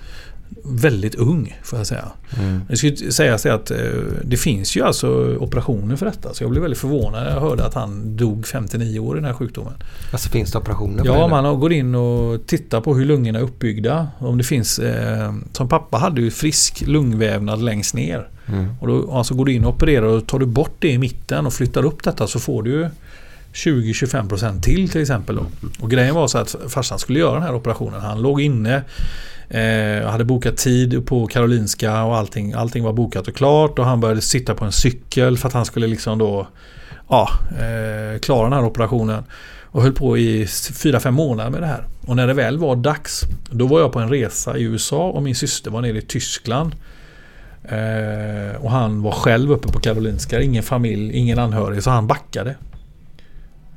Väldigt 0.65 1.15
ung 1.15 1.59
får 1.63 1.79
jag 1.79 1.87
säga. 1.87 2.05
Mm. 2.39 2.61
Det 2.69 2.77
ska 2.77 2.91
sägas 3.11 3.47
att 3.47 3.71
eh, 3.71 3.77
det 4.25 4.37
finns 4.37 4.77
ju 4.77 4.83
alltså 4.83 5.37
operationer 5.37 5.97
för 5.97 6.07
detta. 6.07 6.35
Så 6.35 6.43
jag 6.45 6.51
blev 6.51 6.63
väldigt 6.63 6.81
förvånad 6.81 7.25
när 7.25 7.31
jag 7.35 7.41
hörde 7.41 7.65
att 7.65 7.75
han 7.75 8.17
dog 8.17 8.47
59 8.47 8.99
år 8.99 9.17
i 9.17 9.21
den 9.21 9.25
här 9.25 9.35
sjukdomen. 9.35 9.73
Alltså 10.13 10.29
finns 10.29 10.53
det 10.53 10.59
operationer 10.59 11.03
Ja, 11.07 11.23
det? 11.23 11.29
man 11.29 11.61
gått 11.61 11.73
in 11.73 11.95
och 11.95 12.47
tittat 12.47 12.85
på 12.85 12.95
hur 12.95 13.05
lungorna 13.05 13.39
är 13.39 13.43
uppbyggda. 13.43 14.09
Om 14.19 14.39
det 14.39 14.45
finns, 14.45 14.79
eh, 14.79 15.35
som 15.53 15.69
pappa 15.69 15.97
hade 15.97 16.21
ju 16.21 16.31
frisk 16.31 16.83
lungvävnad 16.87 17.63
längst 17.63 17.95
ner. 17.95 18.29
Mm. 18.47 18.69
Och 18.81 18.87
då 18.89 19.13
alltså 19.13 19.35
går 19.35 19.45
du 19.45 19.53
in 19.53 19.65
och 19.65 19.75
opererar 19.75 20.07
och 20.07 20.27
tar 20.27 20.39
du 20.39 20.47
bort 20.47 20.77
det 20.79 20.89
i 20.89 20.99
mitten 20.99 21.47
och 21.47 21.53
flyttar 21.53 21.85
upp 21.85 22.05
detta 22.05 22.27
så 22.27 22.39
får 22.39 22.63
du 22.63 22.71
ju 22.71 22.89
20-25% 23.53 24.61
till 24.61 24.89
till 24.89 25.01
exempel. 25.01 25.37
Då. 25.37 25.47
Och 25.81 25.91
grejen 25.91 26.15
var 26.15 26.29
så 26.29 26.39
att 26.39 26.57
farsan 26.69 26.99
skulle 26.99 27.19
göra 27.19 27.35
den 27.35 27.43
här 27.43 27.55
operationen. 27.55 28.01
Han 28.01 28.23
låg 28.23 28.41
inne 28.41 28.83
eh, 29.49 30.11
hade 30.11 30.25
bokat 30.25 30.57
tid 30.57 31.07
på 31.07 31.27
Karolinska 31.27 32.05
och 32.05 32.17
allting, 32.17 32.53
allting 32.53 32.85
var 32.85 32.93
bokat 32.93 33.29
och 33.29 33.35
klart. 33.35 33.79
Och 33.79 33.85
han 33.85 34.01
började 34.01 34.21
sitta 34.21 34.55
på 34.55 34.65
en 34.65 34.73
cykel 34.73 35.39
för 35.39 35.49
att 35.49 35.55
han 35.55 35.65
skulle 35.65 35.87
liksom 35.87 36.19
då 36.19 36.47
ja, 37.09 37.31
eh, 37.51 38.19
klara 38.19 38.45
den 38.45 38.53
här 38.53 38.65
operationen. 38.65 39.25
Och 39.71 39.83
höll 39.83 39.93
på 39.93 40.19
i 40.19 40.45
4-5 40.45 41.11
månader 41.11 41.51
med 41.51 41.61
det 41.61 41.67
här. 41.67 41.85
Och 42.07 42.17
när 42.17 42.27
det 42.27 42.35
väl 42.35 42.59
var 42.59 42.77
dags, 42.77 43.23
då 43.51 43.67
var 43.67 43.81
jag 43.81 43.93
på 43.93 43.99
en 43.99 44.09
resa 44.09 44.57
i 44.57 44.63
USA 44.63 45.11
och 45.11 45.23
min 45.23 45.35
syster 45.35 45.71
var 45.71 45.83
nere 45.83 45.99
i 45.99 46.03
Tyskland. 46.03 46.75
Eh, 47.65 48.57
och 48.61 48.71
han 48.71 49.03
var 49.03 49.13
själv 49.13 49.53
uppe 49.53 49.69
på 49.69 49.81
Karolinska, 49.81 50.43
ingen 50.43 50.63
familj, 50.63 51.17
ingen 51.17 51.39
anhörig, 51.39 51.83
så 51.83 51.91
han 51.91 52.07
backade. 52.07 52.55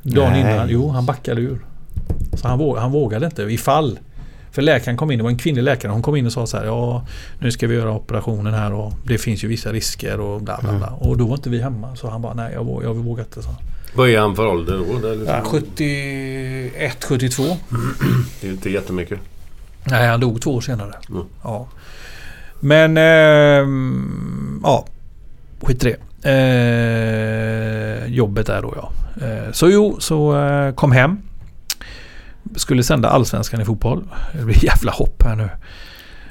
Dagen 0.02 0.32
Nej. 0.32 0.42
innan, 0.42 0.70
jo 0.70 0.90
han 0.90 1.06
backade 1.06 1.42
ur. 1.42 1.66
Så 2.34 2.48
han, 2.48 2.60
våg, 2.60 2.78
han 2.78 2.92
vågade 2.92 3.26
inte 3.26 3.44
ifall. 3.44 4.00
För 4.52 4.62
läkaren 4.62 4.98
kom 4.98 5.12
in, 5.12 5.18
det 5.18 5.24
var 5.24 5.30
en 5.32 5.38
kvinnlig 5.38 5.64
läkare, 5.64 5.92
hon 5.92 6.02
kom 6.02 6.16
in 6.16 6.26
och 6.26 6.32
sa 6.32 6.48
så 6.48 6.58
här 6.58 6.66
ja 6.66 7.06
nu 7.40 7.52
ska 7.52 7.68
vi 7.68 7.76
göra 7.76 7.92
operationen 7.92 8.54
här 8.54 8.74
och 8.74 8.94
det 9.06 9.18
finns 9.18 9.44
ju 9.44 9.48
vissa 9.48 9.72
risker 9.72 10.20
och 10.20 10.42
bla 10.42 10.60
bla 10.62 10.78
bla. 10.78 10.88
Och 10.88 11.18
då 11.18 11.26
var 11.26 11.36
inte 11.36 11.50
vi 11.50 11.62
hemma 11.62 11.96
så 11.96 12.10
han 12.10 12.22
bara 12.22 12.34
nej 12.34 12.54
jag, 12.54 12.64
vågar, 12.64 12.88
jag 12.88 12.94
vågar 12.94 13.24
inte. 13.24 13.42
Så. 13.42 13.50
Vad 13.96 14.10
är 14.10 14.20
han 14.20 14.36
för 14.36 14.48
ålder 14.48 14.78
då? 14.78 15.14
Liksom, 15.14 15.36
Ja, 15.36 15.42
71, 15.44 17.04
72. 17.04 17.44
det 18.42 18.48
är 18.48 18.52
inte 18.52 18.70
jättemycket. 18.70 19.20
Nej, 19.84 20.08
han 20.08 20.20
dog 20.20 20.42
två 20.42 20.56
år 20.56 20.62
senare. 20.62 20.94
Mm. 21.10 21.24
Ja. 21.44 21.68
Men... 22.60 22.98
ehm, 22.98 24.60
ja. 24.64 24.86
Skit 25.62 25.84
i 25.84 25.88
det. 25.88 25.98
Eh, 26.24 28.06
jobbet 28.14 28.48
där 28.48 28.62
då 28.62 28.74
ja. 28.76 28.92
Eh, 29.26 29.52
så 29.52 29.70
jo, 29.70 29.98
så 30.00 30.38
eh, 30.38 30.74
kom 30.74 30.92
hem. 30.92 31.18
Skulle 32.56 32.84
sända 32.84 33.10
Allsvenskan 33.10 33.62
i 33.62 33.66
fotboll. 33.66 34.04
Det 34.40 34.46
blir 34.46 34.66
jävla 34.66 34.92
hopp 34.92 35.24
här 35.24 35.36
nu. 35.36 35.50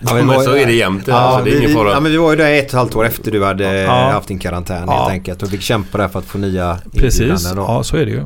Ja, 0.06 0.14
men 0.14 0.42
så 0.42 0.50
är 0.56 0.66
det 0.66 0.72
jämt. 0.72 1.04
Ja, 1.06 1.14
alltså, 1.14 1.44
det 1.44 1.50
är 1.50 1.54
vi, 1.60 1.64
ingen 1.64 1.76
fara. 1.76 1.90
ja, 1.90 2.00
men 2.00 2.12
vi 2.12 2.18
var 2.18 2.30
ju 2.30 2.36
där 2.36 2.52
ett 2.52 2.62
och 2.62 2.66
ett 2.68 2.72
halvt 2.72 2.96
år 2.96 3.04
efter 3.06 3.30
du 3.30 3.44
hade 3.44 3.64
Ja. 3.82 4.10
haft 4.10 4.28
din 4.28 4.38
karantän 4.38 4.84
Ja. 4.86 4.92
helt 4.98 5.10
enkelt. 5.10 5.42
Och 5.42 5.48
fick 5.48 5.60
kämpa 5.62 5.98
där 5.98 6.08
för 6.08 6.18
att 6.18 6.24
få 6.24 6.38
nya 6.38 6.78
Precis, 6.96 7.50
då. 7.52 7.60
ja 7.60 7.82
så 7.82 7.96
är 7.96 8.06
det 8.06 8.10
ju. 8.10 8.18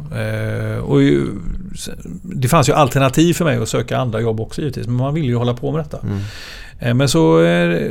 Eh, 0.74 0.78
och 0.78 1.02
ju, 1.02 1.26
det 2.22 2.48
fanns 2.48 2.68
ju 2.68 2.72
alternativ 2.72 3.34
för 3.34 3.44
mig 3.44 3.58
att 3.58 3.68
söka 3.68 3.98
andra 3.98 4.20
jobb 4.20 4.40
också 4.40 4.60
givetvis. 4.60 4.86
Men 4.86 4.96
man 4.96 5.14
vill 5.14 5.24
ju 5.24 5.36
hålla 5.36 5.54
på 5.54 5.72
med 5.72 5.84
detta. 5.84 5.98
Mm. 5.98 6.18
Eh, 6.80 6.94
men 6.94 7.08
så, 7.08 7.42
eh, 7.42 7.90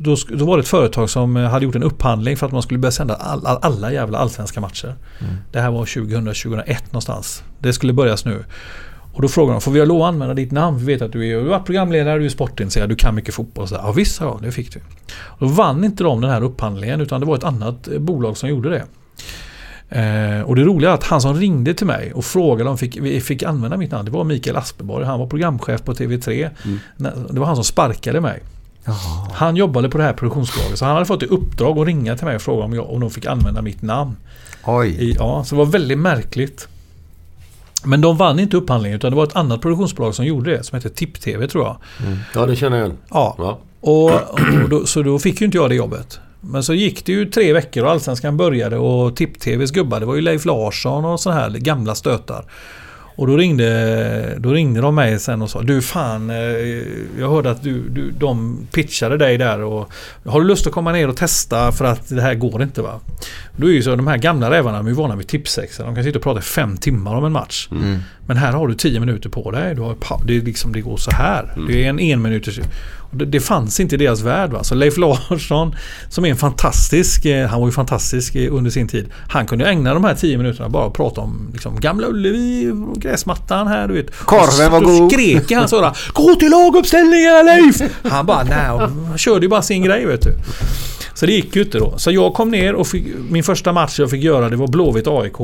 då, 0.00 0.16
då 0.28 0.44
var 0.44 0.56
det 0.56 0.60
ett 0.60 0.68
företag 0.68 1.10
som 1.10 1.36
eh, 1.36 1.50
hade 1.50 1.64
gjort 1.64 1.74
en 1.74 1.82
upphandling 1.82 2.36
för 2.36 2.46
att 2.46 2.52
man 2.52 2.62
skulle 2.62 2.78
börja 2.78 2.92
sända 2.92 3.14
all, 3.14 3.46
all, 3.46 3.58
alla 3.62 3.92
jävla 3.92 4.18
allsvenska 4.18 4.60
matcher. 4.60 4.94
Mm. 5.20 5.34
Det 5.52 5.60
här 5.60 5.70
var 5.70 5.84
2000-2001 5.84 6.76
någonstans. 6.90 7.42
Det 7.58 7.72
skulle 7.72 7.92
börjas 7.92 8.24
nu. 8.24 8.44
Och 9.12 9.22
då 9.22 9.28
frågade 9.28 9.54
de, 9.54 9.60
får 9.60 9.72
vi 9.72 9.86
lov 9.86 10.02
att 10.02 10.08
använda 10.08 10.34
ditt 10.34 10.52
namn? 10.52 10.78
Vi 10.78 10.84
vet 10.84 11.02
att 11.02 11.12
du 11.12 11.28
är, 11.28 11.36
du 11.42 11.48
varit 11.48 11.66
programledare, 11.66 12.18
du 12.18 12.24
är 12.24 12.28
sportintresserad, 12.28 12.88
du 12.88 12.96
kan 12.96 13.14
mycket 13.14 13.34
fotboll. 13.34 13.68
Så, 13.68 13.74
ja 13.74 13.92
visst, 13.92 14.20
jag, 14.20 14.38
det 14.42 14.52
fick 14.52 14.72
du. 14.74 14.80
Och 15.14 15.40
då 15.40 15.46
vann 15.46 15.84
inte 15.84 16.04
de 16.04 16.20
den 16.20 16.30
här 16.30 16.42
upphandlingen 16.42 17.00
utan 17.00 17.20
det 17.20 17.26
var 17.26 17.36
ett 17.36 17.44
annat 17.44 17.88
eh, 17.88 17.98
bolag 17.98 18.36
som 18.36 18.48
gjorde 18.48 18.68
det. 18.70 18.84
Eh, 19.88 20.40
och 20.42 20.56
det 20.56 20.62
roliga 20.64 20.90
är 20.90 20.94
att 20.94 21.04
han 21.04 21.20
som 21.20 21.34
ringde 21.36 21.74
till 21.74 21.86
mig 21.86 22.12
och 22.12 22.24
frågade 22.24 22.70
om 22.70 22.78
fick, 22.78 22.96
vi 23.00 23.20
fick 23.20 23.42
använda 23.42 23.76
mitt 23.76 23.90
namn, 23.90 24.04
det 24.04 24.10
var 24.10 24.24
Mikael 24.24 24.56
Asperborg. 24.56 25.04
Han 25.06 25.18
var 25.20 25.26
programchef 25.26 25.82
på 25.82 25.92
TV3. 25.94 26.50
När- 26.96 27.14
Det 27.30 27.40
var 27.40 27.46
han 27.46 27.56
som 27.56 27.64
sparkade 27.64 28.20
mig. 28.20 28.40
Han 29.32 29.56
jobbade 29.56 29.88
på 29.88 29.98
det 29.98 30.04
här 30.04 30.12
produktionsbolaget 30.12 30.78
så 30.78 30.84
han 30.84 30.94
hade 30.94 31.06
fått 31.06 31.22
i 31.22 31.26
uppdrag 31.26 31.78
att 31.78 31.86
ringa 31.86 32.16
till 32.16 32.26
mig 32.26 32.36
och 32.36 32.42
fråga 32.42 32.64
om, 32.64 32.72
jag, 32.72 32.90
om 32.90 33.00
de 33.00 33.10
fick 33.10 33.26
använda 33.26 33.62
mitt 33.62 33.82
namn. 33.82 34.16
Oj. 34.64 34.88
I, 34.88 35.12
ja, 35.18 35.44
så 35.44 35.54
det 35.54 35.58
var 35.58 35.66
väldigt 35.66 35.98
märkligt. 35.98 36.68
Men 37.84 38.00
de 38.00 38.16
vann 38.16 38.38
inte 38.38 38.56
upphandlingen 38.56 38.96
utan 38.96 39.10
det 39.10 39.16
var 39.16 39.24
ett 39.24 39.36
annat 39.36 39.60
produktionsbolag 39.60 40.14
som 40.14 40.24
gjorde 40.24 40.50
det 40.50 40.64
som 40.64 40.76
hette 40.76 40.90
Tipp-TV 40.90 41.48
tror 41.48 41.64
jag. 41.64 41.76
Ja, 42.34 42.46
det 42.46 42.56
känner 42.56 42.76
jag 42.76 42.86
igen. 42.86 42.98
Ja. 43.10 43.34
Ja. 43.38 43.58
Och, 43.80 44.10
och 44.62 44.68
då, 44.68 44.86
så 44.86 45.02
då 45.02 45.18
fick 45.18 45.40
ju 45.40 45.44
inte 45.44 45.58
jag 45.58 45.70
det 45.70 45.74
jobbet. 45.74 46.20
Men 46.40 46.62
så 46.62 46.74
gick 46.74 47.06
det 47.06 47.12
ju 47.12 47.26
tre 47.26 47.52
veckor 47.52 47.84
och 47.84 47.90
Allsvenskan 47.90 48.36
började 48.36 48.78
och 48.78 49.16
Tipp-TVs 49.16 49.70
gubbar, 49.70 50.00
det 50.00 50.06
var 50.06 50.14
ju 50.14 50.20
Leif 50.20 50.44
Larsson 50.44 51.04
och 51.04 51.20
sådana 51.20 51.40
här 51.40 51.50
gamla 51.50 51.94
stötar. 51.94 52.44
Och 53.16 53.26
då 53.26 53.36
ringde, 53.36 54.36
då 54.38 54.52
ringde 54.52 54.80
de 54.80 54.94
mig 54.94 55.18
sen 55.18 55.42
och 55.42 55.50
sa 55.50 55.62
Du 55.62 55.82
fan, 55.82 56.30
eh, 56.30 56.36
jag 57.18 57.30
hörde 57.30 57.50
att 57.50 57.62
du, 57.62 57.88
du, 57.88 58.10
de 58.10 58.66
pitchade 58.72 59.16
dig 59.16 59.38
där 59.38 59.60
och 59.60 59.92
Har 60.24 60.40
du 60.40 60.46
lust 60.46 60.66
att 60.66 60.72
komma 60.72 60.92
ner 60.92 61.08
och 61.08 61.16
testa 61.16 61.72
för 61.72 61.84
att 61.84 62.08
det 62.08 62.22
här 62.22 62.34
går 62.34 62.62
inte 62.62 62.82
va? 62.82 63.00
Då 63.56 63.66
är 63.66 63.72
ju 63.72 63.82
så 63.82 63.96
de 63.96 64.06
här 64.06 64.16
gamla 64.16 64.50
rävarna, 64.50 64.76
de 64.76 64.86
är 64.86 64.90
ju 64.90 64.96
vana 64.96 65.16
vid 65.16 65.28
tipsexar. 65.28 65.84
De 65.84 65.94
kan 65.94 66.04
sitta 66.04 66.18
och 66.18 66.22
prata 66.22 66.38
i 66.38 66.42
fem 66.42 66.76
timmar 66.76 67.14
om 67.14 67.24
en 67.24 67.32
match. 67.32 67.68
Mm. 67.70 67.98
Men 68.26 68.36
här 68.36 68.52
har 68.52 68.68
du 68.68 68.74
tio 68.74 69.00
minuter 69.00 69.28
på 69.28 69.50
dig. 69.50 69.74
Du 69.74 69.80
har, 69.80 69.96
det, 70.26 70.36
är 70.36 70.40
liksom, 70.40 70.72
det 70.72 70.80
går 70.80 70.96
så 70.96 71.10
här. 71.10 71.54
Det 71.68 71.84
är 71.84 71.88
en 71.88 72.00
en 72.00 72.22
minuters... 72.22 72.58
och 72.58 72.66
Det, 73.14 73.24
det 73.24 73.40
fanns 73.40 73.80
inte 73.80 73.94
i 73.94 73.98
deras 73.98 74.20
värld. 74.20 74.50
Va? 74.50 74.64
Så 74.64 74.74
Leif 74.74 74.96
Larsson, 74.96 75.74
som 76.08 76.24
är 76.24 76.28
en 76.30 76.36
fantastisk... 76.36 77.24
eh, 77.24 77.46
Han 77.48 77.60
var 77.60 77.68
ju 77.68 77.72
fantastisk 77.72 78.34
eh, 78.34 78.54
under 78.54 78.70
sin 78.70 78.88
tid. 78.88 79.08
Han 79.28 79.46
kunde 79.46 79.64
ägna 79.66 79.94
de 79.94 80.04
här 80.04 80.14
tio 80.14 80.38
minuterna 80.38 80.68
bara 80.68 80.86
att 80.86 80.92
prata 80.92 81.20
om 81.20 81.48
liksom, 81.52 81.80
Gamla 81.80 82.06
Ullevi, 82.06 82.72
gräsmattan 82.96 83.66
här, 83.66 83.88
du 83.88 83.94
vet. 83.94 84.16
Korven 84.16 84.72
var 84.72 84.80
god. 84.80 85.12
skrek 85.12 85.52
han 85.52 85.68
sådär. 85.68 85.96
Gå 86.12 86.34
till 86.34 86.50
laguppställningar 86.50 87.44
Leif! 87.44 87.90
Han 88.04 88.26
bara, 88.26 88.42
nej, 88.42 88.66
han 88.66 89.18
körde 89.18 89.44
ju 89.44 89.48
bara 89.48 89.62
sin 89.62 89.82
grej 89.82 90.06
vet 90.06 90.22
du. 90.22 90.34
Så 91.14 91.26
det 91.26 91.32
gick 91.32 91.56
ju 91.56 91.62
inte 91.62 91.78
då. 91.78 91.94
Så 91.98 92.10
jag 92.10 92.34
kom 92.34 92.50
ner 92.50 92.74
och 92.74 92.86
fick, 92.86 93.06
min 93.30 93.44
första 93.44 93.72
match 93.72 93.98
jag 93.98 94.10
fick 94.10 94.22
göra 94.22 94.48
det 94.48 94.56
var 94.56 94.68
Blåvitt 94.68 95.06
AIK. 95.06 95.36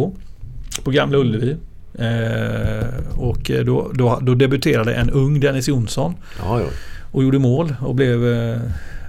På 0.84 0.90
Gamla 0.90 1.18
Ullevi. 1.18 1.56
Eh, 1.98 2.86
och 3.16 3.50
då, 3.64 3.90
då, 3.94 4.18
då 4.22 4.34
debuterade 4.34 4.94
en 4.94 5.10
ung 5.10 5.40
Dennis 5.40 5.68
Jonsson. 5.68 6.14
Ja, 6.44 6.60
ja. 6.60 6.66
Och 7.12 7.22
gjorde 7.22 7.38
mål 7.38 7.74
och 7.80 7.94
blev 7.94 8.26
eh, 8.26 8.60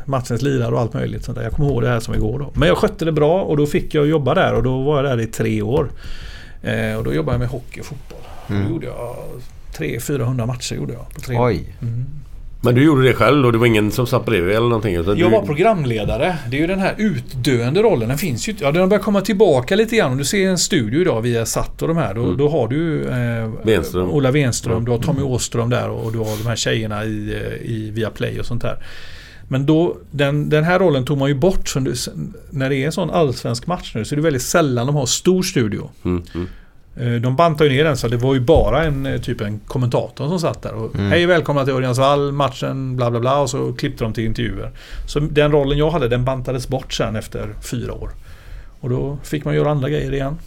matchens 0.06 0.42
lirare 0.42 0.76
och 0.76 0.80
allt 0.80 0.94
möjligt. 0.94 1.24
Sånt 1.26 1.38
där. 1.38 1.44
Jag 1.44 1.54
kommer 1.54 1.70
ihåg 1.70 1.82
det 1.82 1.90
här 1.90 2.00
som 2.00 2.16
igår 2.16 2.40
då. 2.40 2.52
Men 2.54 2.68
jag 2.68 2.78
skötte 2.78 3.06
det 3.06 3.12
bra 3.12 3.42
och 3.42 3.58
då 3.58 3.66
fick 3.66 3.94
jag 3.94 4.08
jobba 4.08 4.34
där 4.34 4.54
och 4.54 4.64
då 4.64 4.84
var 4.84 5.04
jag 5.04 5.06
där 5.06 5.24
i 5.24 5.28
tre 5.28 5.62
år. 5.62 5.90
Eh, 6.62 6.96
och 6.96 7.04
då 7.04 7.14
jobbade 7.14 7.34
jag 7.34 7.40
med 7.40 7.50
hockey 7.50 7.82
och 7.82 7.86
fotboll. 7.86 8.20
Mm. 8.50 8.64
Då 8.64 8.70
gjorde 8.70 8.86
jag 8.86 9.16
300-400 9.78 10.46
matcher 10.46 10.76
gjorde 10.76 10.94
jag 10.94 11.14
på 11.14 11.20
tre 11.20 11.38
år. 11.38 11.48
Oj. 11.48 11.76
Men 12.61 12.76
du 12.76 12.84
gjorde 12.84 13.03
det 13.03 13.14
själv 13.14 13.45
och 13.45 13.52
det 13.52 13.57
var 13.57 13.65
ingen 13.65 13.91
som 13.91 14.07
satt 14.07 14.26
bredvid 14.26 14.56
eller 14.56 14.68
någonting? 14.68 14.95
Utan 14.95 15.18
Jag 15.18 15.31
du... 15.31 15.36
var 15.36 15.45
programledare. 15.45 16.36
Det 16.49 16.57
är 16.57 16.61
ju 16.61 16.68
den 16.68 16.80
här 16.80 16.95
utdöende 16.98 17.81
rollen. 17.81 18.10
Den 18.10 18.18
finns 18.18 18.49
ju. 18.49 18.56
Ja, 18.60 18.72
den 18.72 18.90
börjar 18.90 19.03
komma 19.03 19.22
tillbaka 19.22 19.76
lite 19.76 19.95
grann. 19.95 20.11
Om 20.11 20.18
du 20.18 20.26
ser 20.26 20.48
en 20.49 20.57
studio 20.57 21.02
idag 21.02 21.22
via 21.22 21.45
Satt 21.45 21.81
och 21.81 21.88
de 21.88 21.98
här. 21.98 22.14
Då, 22.14 22.23
Mm. 22.23 22.38
då 22.38 22.49
har 22.49 22.68
du 22.68 23.03
eh, 23.10 23.65
Venström. 23.65 24.10
Ola 24.10 24.31
Wenström, 24.31 24.73
Mm. 24.73 24.86
du 24.86 24.91
har 24.91 24.99
Tommy 24.99 25.22
Åström 25.22 25.69
där 25.69 25.90
och 25.90 26.11
du 26.11 26.18
har 26.18 26.44
de 26.44 26.49
här 26.49 26.56
tjejerna 26.56 27.06
i, 27.06 27.34
eh, 27.34 27.72
i 27.72 27.91
Viaplay 27.94 28.40
och 28.40 28.45
sånt 28.45 28.61
där. 28.61 28.77
Men 29.48 29.65
då, 29.65 29.98
den, 30.11 30.49
den 30.49 30.64
här 30.64 30.80
rollen 30.80 31.06
tog 31.06 31.18
man 31.18 31.30
ju 31.30 31.36
bort. 31.36 31.76
Nu- 31.76 31.94
när 32.49 32.69
det 32.69 32.76
är 32.76 32.86
en 32.86 32.91
sån 32.91 33.10
allsvensk 33.10 33.68
match 33.68 33.91
nu 33.95 34.06
så 34.06 34.15
är 34.15 34.18
det 34.18 34.23
väldigt 34.23 34.41
sällan 34.41 34.88
de 34.88 34.95
har 34.95 35.06
stor 35.06 35.44
studio. 35.44 35.90
Mm, 36.06 36.23
mm. 36.36 36.48
De 37.22 37.36
bantar 37.36 37.66
ju 37.66 37.72
ner 37.72 37.84
den 37.84 37.98
så 37.98 38.07
det 38.07 38.18
var 38.18 38.34
ju 38.34 38.40
bara 38.40 38.84
en 38.84 39.06
eh, 39.06 39.22
typ 39.22 39.41
en 39.41 39.60
kommentator 39.68 40.28
som 40.28 40.40
satt 40.40 40.61
där. 40.61 40.74
Och, 40.74 40.95
Mm. 40.95 41.11
Hej 41.11 41.26
välkomna 41.26 41.66
till 41.66 41.74
Örjansvall, 41.74 42.32
matchen 42.32 42.95
bla 42.95 43.11
bla 43.11 43.20
bla 43.20 43.40
och 43.40 43.49
så 43.49 43.74
klippte 43.74 44.03
de 44.03 44.14
till 44.14 44.26
intervjuer. 44.26 44.72
Så 45.07 45.20
den 45.20 45.52
rollen 45.52 45.78
jag 45.78 45.91
hade 45.91 46.07
den 46.07 46.26
bantades 46.26 46.68
bort 46.68 46.94
sen 46.94 47.16
efter 47.16 47.49
fyra 47.72 47.94
år. 47.94 48.10
Och 48.80 48.90
då 48.90 49.18
fick 49.24 49.45
man 49.45 49.56
göra 49.56 49.72
andra 49.72 49.90
grejer 49.90 50.14
igen. 50.14 50.38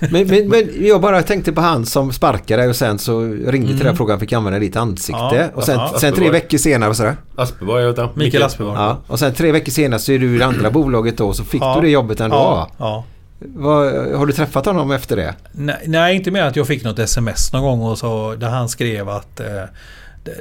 Men, 0.00 0.26
men, 0.26 0.48
men 0.48 0.68
jag 0.86 1.00
bara 1.00 1.22
tänkte 1.22 1.52
på 1.52 1.60
han 1.60 1.86
som 1.86 2.12
sparkade 2.12 2.68
och 2.68 2.76
sen 2.76 2.98
så 2.98 3.20
ringde 3.46 3.68
till 3.68 3.78
dig 3.78 3.90
och 3.90 3.96
frågade 3.96 4.12
om 4.14 4.18
han 4.18 4.20
fick 4.20 4.32
använda 4.32 4.58
ditt 4.58 4.76
ansikte. 4.76 5.20
Ja, 5.36 5.46
och 5.54 5.64
sen, 5.64 5.80
sen 6.00 6.14
tre 6.14 6.30
veckor 6.30 6.58
senare, 6.58 6.88
vad 6.88 6.96
sa 6.96 7.04
du? 7.04 7.12
Asperborg, 7.36 7.84
vet 7.86 7.96
jag. 7.98 8.08
Mikael 8.14 8.42
Asperborg. 8.42 8.76
Ja, 8.78 8.98
och 9.06 9.18
sen 9.18 9.34
tre 9.34 9.52
veckor 9.52 9.72
senare 9.72 10.00
så 10.00 10.12
är 10.12 10.18
du 10.18 10.34
i 10.34 10.38
det 10.38 10.46
andra 10.46 10.70
bolaget 10.70 11.18
då 11.18 11.32
så 11.32 11.44
fick 11.44 11.62
Ja. 11.62 11.74
du 11.74 11.80
det 11.80 11.88
jobbet 11.92 12.20
ändå. 12.20 12.36
Ja, 12.36 12.70
ja. 12.78 13.04
Vad, 13.44 13.94
har 14.16 14.26
du 14.26 14.32
träffat 14.32 14.66
honom 14.66 14.90
efter 14.90 15.16
det? 15.16 15.34
Nej, 15.52 15.82
nej, 15.86 16.16
inte 16.16 16.30
med 16.30 16.46
att 16.48 16.56
jag 16.56 16.66
fick 16.66 16.84
något 16.84 16.98
sms 16.98 17.52
någon 17.52 17.62
gång 17.62 17.82
och 17.82 17.98
så, 17.98 18.34
där 18.34 18.48
han 18.48 18.68
skrev 18.68 19.08
att 19.08 19.40
eh, 19.40 19.62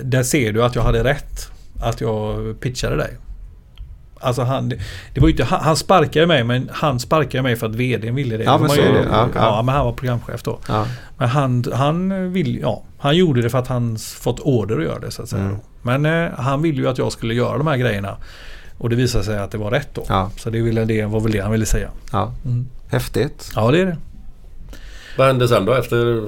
där 0.02 0.24
ser 0.24 0.52
du 0.54 0.64
att 0.64 0.76
jag 0.76 0.84
hade 0.84 1.04
rätt. 1.04 1.50
Att 1.82 2.02
jag 2.02 2.60
pitchade 2.60 2.96
dig. 2.96 3.18
Alltså 4.20 4.42
han, 4.42 4.70
det 5.14 5.22
var 5.22 5.30
inte, 5.30 5.44
han, 5.44 5.76
sparkade 5.76 6.28
mig 6.28 6.44
men 6.44 6.70
han 6.74 7.00
sparkade 7.00 7.42
mig 7.44 7.56
för 7.56 7.68
att 7.68 7.76
VDn 7.76 8.16
ville 8.16 8.38
det. 8.38 8.44
Ja, 8.44 8.58
men 8.58 8.70
så 8.70 8.76
ju- 8.76 8.82
är 8.82 8.94
det. 8.94 9.08
Ja, 9.12 9.28
Ja, 9.36 9.42
ja. 9.42 9.62
men 9.62 9.76
han 9.76 9.86
var 9.86 9.94
programchef 9.94 10.44
då. 10.44 10.60
Ja. 10.68 10.88
Men 11.18 11.30
han, 11.30 11.64
han, 11.74 12.32
vill, 12.34 12.60
ja, 12.60 12.84
han 12.98 13.16
gjorde 13.18 13.42
det 13.42 13.50
för 13.50 13.58
att 13.58 13.68
han 13.68 13.98
fått 13.98 14.40
order 14.40 14.78
att 14.78 14.84
göra 14.84 15.00
det 15.00 15.12
så 15.12 15.22
att 15.24 15.30
säga. 15.30 15.44
Mm. 15.44 15.58
Men 15.82 16.06
eh, 16.06 16.32
han 16.38 16.62
ville 16.62 16.82
ju 16.82 16.88
att 16.88 16.98
jag 16.98 17.12
skulle 17.12 17.34
göra 17.34 17.58
de 17.58 17.68
här 17.68 17.78
grejerna. 17.78 18.18
Och 18.84 18.90
det 18.90 18.96
visade 18.96 19.24
sig 19.24 19.38
att 19.40 19.52
det 19.52 19.58
var 19.58 19.72
rätt 19.72 19.90
då. 19.94 20.06
Ja. 20.10 20.32
Så 20.38 20.50
det, 20.50 20.62
ville, 20.62 20.86
det 20.86 21.06
var 21.06 21.20
väl 21.20 21.32
det 21.32 21.40
han 21.40 21.52
ville 21.52 21.66
säga. 21.66 21.90
ja. 22.12 22.32
Mm. 22.46 22.68
Häftigt. 22.88 23.52
Ja 23.56 23.72
det 23.72 23.80
är 23.80 23.86
det. 23.86 23.98
Vad 25.18 25.28
hände 25.28 25.48
sen 25.48 25.66
då 25.66 25.74
efter 25.74 26.24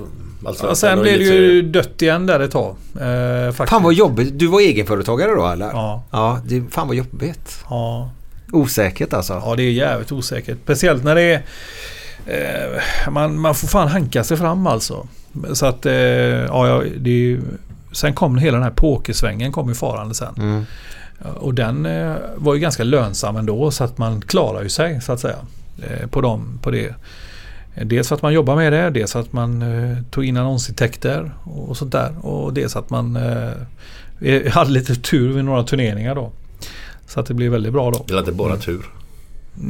Allsvenskan? 0.45 0.69
Ja, 0.69 0.75
sen 0.75 1.01
blev 1.01 1.19
det 1.19 1.25
ju 1.25 1.61
dött 1.61 2.01
igen 2.01 2.25
där 2.25 2.39
ett 2.39 2.51
tag. 2.51 2.75
Eh, 3.01 3.51
faktiskt. 3.51 3.69
Fan 3.69 3.83
vad 3.83 3.93
jobbigt. 3.93 4.39
Du 4.39 4.47
var 4.47 4.59
egenföretagare 4.61 5.31
då 5.35 5.47
eller? 5.47 5.65
Ja. 5.67 6.03
Ja, 6.11 6.39
det, 6.45 6.63
fan 6.71 6.87
vad 6.87 6.95
jobbigt. 6.95 7.63
Ja, 7.69 8.09
Osäkert 8.51 9.13
alltså. 9.13 9.33
ja, 9.45 9.55
det 9.55 9.63
är 9.63 9.71
jävligt 9.71 10.11
osäkert. 10.11 10.57
Speciellt 10.63 11.03
när 11.03 11.15
det 11.15 11.21
är... 11.21 11.41
Eh, 12.27 13.11
man, 13.11 13.39
man 13.39 13.55
får 13.55 13.67
fan 13.67 13.87
hanka 13.87 14.23
sig 14.23 14.37
fram 14.37 14.67
alltså. 14.67 15.07
Så 15.53 15.65
att... 15.65 15.85
Eh, 15.85 15.93
ja, 15.93 16.67
ja, 16.67 16.83
det 16.97 17.09
är, 17.09 17.13
ju- 17.13 17.41
sen 17.91 18.13
kom 18.13 18.37
hela 18.37 18.57
den 18.57 18.63
här 18.63 18.71
pokersvängen 18.75 19.51
kom 19.51 19.69
ju 19.69 19.75
farande 19.75 20.15
sen. 20.15 20.35
Mm. 20.37 20.65
Och 21.19 21.53
den 21.53 21.85
eh, 21.85 22.15
var 22.35 22.53
ju 22.53 22.59
ganska 22.59 22.83
lönsam 22.83 23.35
ändå 23.35 23.71
så 23.71 23.83
att 23.83 23.97
man 23.97 24.21
klarar 24.21 24.63
ju 24.63 24.69
sig 24.69 25.01
så 25.01 25.11
att 25.11 25.19
säga. 25.19 25.37
Eh, 25.83 26.07
på, 26.07 26.21
dem, 26.21 26.59
på 26.61 26.71
det. 26.71 26.95
Eh, 27.75 27.85
dels 27.85 28.07
för 28.07 28.15
att 28.15 28.21
man 28.21 28.33
jobbar 28.33 28.55
med 28.55 28.73
det, 28.73 28.89
dels 28.89 29.13
för 29.13 29.19
att 29.19 29.33
man 29.33 29.61
eh, 29.61 29.97
tog 30.11 30.25
in 30.25 30.37
annonsintäkter 30.37 31.31
och 31.43 31.77
sånt 31.77 31.91
där. 31.91 32.25
Och 32.25 32.53
dels 32.53 32.75
att 32.75 32.89
man 32.89 33.15
eh, 33.15 34.51
hade 34.51 34.71
lite 34.71 34.95
tur 34.95 35.33
vid 35.33 35.45
några 35.45 35.63
turneringar 35.63 36.15
då. 36.15 36.31
Så 37.07 37.19
att 37.19 37.25
det 37.25 37.33
blev 37.33 37.51
väldigt 37.51 37.73
bra 37.73 37.91
då. 37.91 38.05
Det 38.07 38.13
är 38.13 38.19
inte 38.19 38.31
bara 38.31 38.57
tur. 38.57 38.85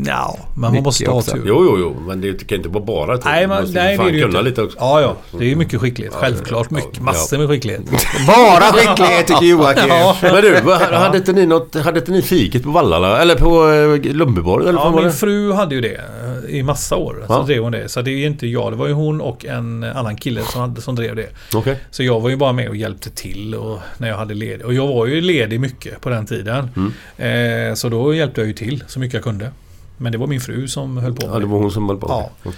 Ja, 0.05 0.37
men 0.53 0.61
man 0.61 0.71
Mycket 0.71 0.85
måste 0.85 1.09
ha 1.11 1.17
också. 1.17 1.31
tur. 1.31 1.43
Jo, 1.47 1.65
jo, 1.69 1.77
jo. 1.79 2.01
Men 2.07 2.21
det 2.21 2.47
kan 2.47 2.57
inte 2.57 2.69
vara 2.69 2.83
bara 2.85 3.17
tur. 3.17 3.25
Nej, 3.29 3.47
man, 3.47 3.61
måste 3.61 3.79
nej 3.79 3.91
det 3.91 3.97
fan 3.97 4.07
är 4.07 4.11
det 4.11 4.19
kunna 4.19 4.39
inte. 4.39 4.41
lite 4.49 4.61
också. 4.61 4.77
Ja, 4.79 5.01
ja. 5.01 5.15
Det 5.39 5.51
är 5.51 5.55
mycket 5.55 5.81
skicklighet. 5.81 6.13
Ja, 6.15 6.21
Självklart 6.21 6.69
mycket. 6.71 6.97
ja. 6.97 7.03
Massor 7.03 7.37
med 7.37 7.47
skicklighet. 7.49 7.81
Bara 8.27 8.61
skicklighet 8.61 9.27
tycker 9.27 9.45
Joakim. 9.45 9.83
Ja. 9.87 10.17
Men 10.21 10.41
du, 10.41 10.71
hade 10.95 11.17
inte 11.17 11.33
ni 11.33 11.45
något, 11.45 11.75
hade 11.75 11.99
inte 11.99 12.11
ni 12.11 12.21
fiket 12.21 12.63
på 12.63 12.69
Vallala? 12.69 13.21
Eller 13.21 13.35
på 13.35 13.71
eh, 14.07 14.13
Lundbyborg? 14.15 14.69
Eller 14.69 14.79
Ja, 14.79 14.91
min 14.95 15.03
det? 15.03 15.11
fru 15.11 15.51
hade 15.53 15.75
ju 15.75 15.81
det 15.81 16.01
eh, 16.49 16.55
i 16.55 16.63
massa 16.63 16.95
år. 16.95 17.23
Så 17.27 17.33
Ja. 17.33 17.43
drev 17.47 17.63
hon 17.63 17.71
det. 17.71 17.89
Så 17.89 18.01
det 18.01 18.11
är 18.11 18.27
inte 18.27 18.47
jag. 18.47 18.71
Det 18.71 18.75
var 18.75 18.87
ju 18.87 18.93
hon 18.93 19.21
och 19.21 19.45
en 19.45 19.83
annan 19.83 20.15
kille 20.15 20.41
som, 20.41 20.61
hade, 20.61 20.81
som 20.81 20.95
drev 20.95 21.15
det. 21.15 21.29
Okej. 21.55 21.77
Så 21.91 22.03
jag 22.03 22.19
var 22.19 22.29
ju 22.29 22.35
bara 22.35 22.53
med 22.53 22.69
och 22.69 22.75
hjälpte 22.75 23.09
till 23.09 23.55
och 23.55 23.79
när 23.97 24.07
jag 24.09 24.17
hade 24.17 24.33
ledig. 24.33 24.65
Och 24.65 24.73
jag 24.73 24.87
var 24.87 25.05
ju 25.05 25.21
ledig 25.21 25.59
mycket 25.59 26.01
på 26.01 26.09
den 26.09 26.25
tiden. 26.25 26.69
Mm. 27.17 27.69
Eh, 27.69 27.73
så 27.75 27.89
då 27.89 28.13
hjälpte 28.13 28.41
jag 28.41 28.47
ju 28.47 28.53
till 28.53 28.83
så 28.87 28.99
mycket 28.99 29.13
jag 29.13 29.23
kunde. 29.23 29.51
Men 29.97 30.11
det 30.11 30.17
var 30.17 30.27
min 30.27 30.41
fru 30.41 30.67
som 30.67 30.97
höll 30.97 31.13
på 31.13 31.27
med 31.27 31.35
Ja, 31.35 31.39
det 31.39 31.45
var 31.45 31.57
hon 31.59 31.71
som 31.71 31.89
höll 31.89 31.97
på. 31.97 32.07
Ja. 32.09 32.51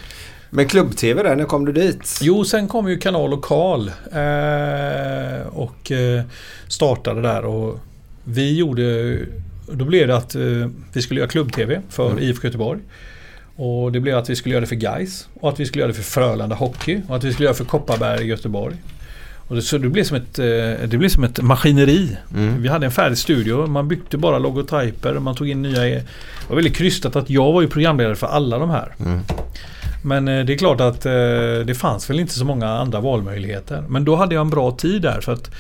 Men 0.49 0.67
klubb-tv 0.67 1.23
där, 1.23 1.35
när 1.35 1.45
kom 1.45 1.65
du 1.65 1.71
dit? 1.71 2.19
Jo, 2.21 2.45
sen 2.45 2.67
kom 2.67 2.89
ju 2.89 2.97
Kanal 2.97 3.33
och 3.33 3.43
Karl 3.43 3.87
eh, 4.11 5.47
och 5.47 5.91
eh, 5.91 6.23
startade 6.67 7.21
där 7.21 7.45
och 7.45 7.79
vi 8.23 8.57
gjorde... 8.57 9.17
Då 9.71 9.85
blev 9.85 10.07
det 10.07 10.17
att 10.17 10.35
eh, 10.35 10.41
vi 10.93 11.01
skulle 11.01 11.19
göra 11.19 11.29
klubb-tv 11.29 11.81
för 11.89 12.11
Mm. 12.11 12.23
IFK 12.23 12.47
Göteborg. 12.47 12.79
Och 13.55 13.91
det 13.91 13.99
blev 13.99 14.17
att 14.17 14.29
vi 14.29 14.35
skulle 14.35 14.53
göra 14.53 14.61
det 14.61 14.67
för 14.67 14.75
Gais 14.75 15.27
och 15.39 15.49
att 15.49 15.59
vi 15.59 15.65
skulle 15.65 15.81
göra 15.81 15.91
det 15.91 15.97
för 15.97 16.03
Frölunda 16.03 16.55
Hockey 16.55 17.01
och 17.07 17.15
att 17.15 17.23
vi 17.23 17.33
skulle 17.33 17.45
göra 17.45 17.53
det 17.53 17.57
för 17.57 17.65
Kopparberg 17.65 18.23
i 18.23 18.27
Göteborg. 18.27 18.75
Och 19.47 19.55
det, 19.55 19.61
så 19.61 19.77
det 19.77 19.89
blev 19.89 20.03
som 20.03 20.17
ett, 20.17 20.39
eh, 20.39 20.45
det 20.87 20.97
blev 20.97 21.09
som 21.09 21.23
ett 21.23 21.41
maskineri. 21.41 22.17
Mm. 22.35 22.61
Vi 22.61 22.67
hade 22.67 22.85
en 22.85 22.91
färdig 22.91 23.17
studio. 23.17 23.67
Man 23.67 23.87
byggde 23.87 24.17
bara 24.17 24.39
logotyper. 24.39 25.19
Man 25.19 25.35
tog 25.35 25.49
in 25.49 25.61
nya... 25.61 25.81
Det 25.81 26.03
var 26.49 26.55
väldigt 26.55 26.75
krystat 26.75 27.15
att 27.15 27.29
jag 27.29 27.53
var 27.53 27.61
ju 27.61 27.67
programledare 27.67 28.15
för 28.15 28.27
alla 28.27 28.57
de 28.57 28.69
här. 28.69 28.95
Mm. 28.99 29.19
Men 30.03 30.27
eh, 30.27 30.45
det 30.45 30.53
är 30.53 30.57
klart 30.57 30.81
att 30.81 31.05
eh, 31.05 31.11
det 31.65 31.77
fanns 31.77 32.09
väl 32.09 32.19
inte 32.19 32.33
så 32.33 32.45
många 32.45 32.67
andra 32.67 32.99
valmöjligheter. 32.99 33.83
Men 33.87 34.05
då 34.05 34.15
hade 34.15 34.35
jag 34.35 34.41
en 34.41 34.49
bra 34.49 34.71
tid 34.71 35.01
där. 35.01 35.21
för 35.21 35.33
att 35.33 35.51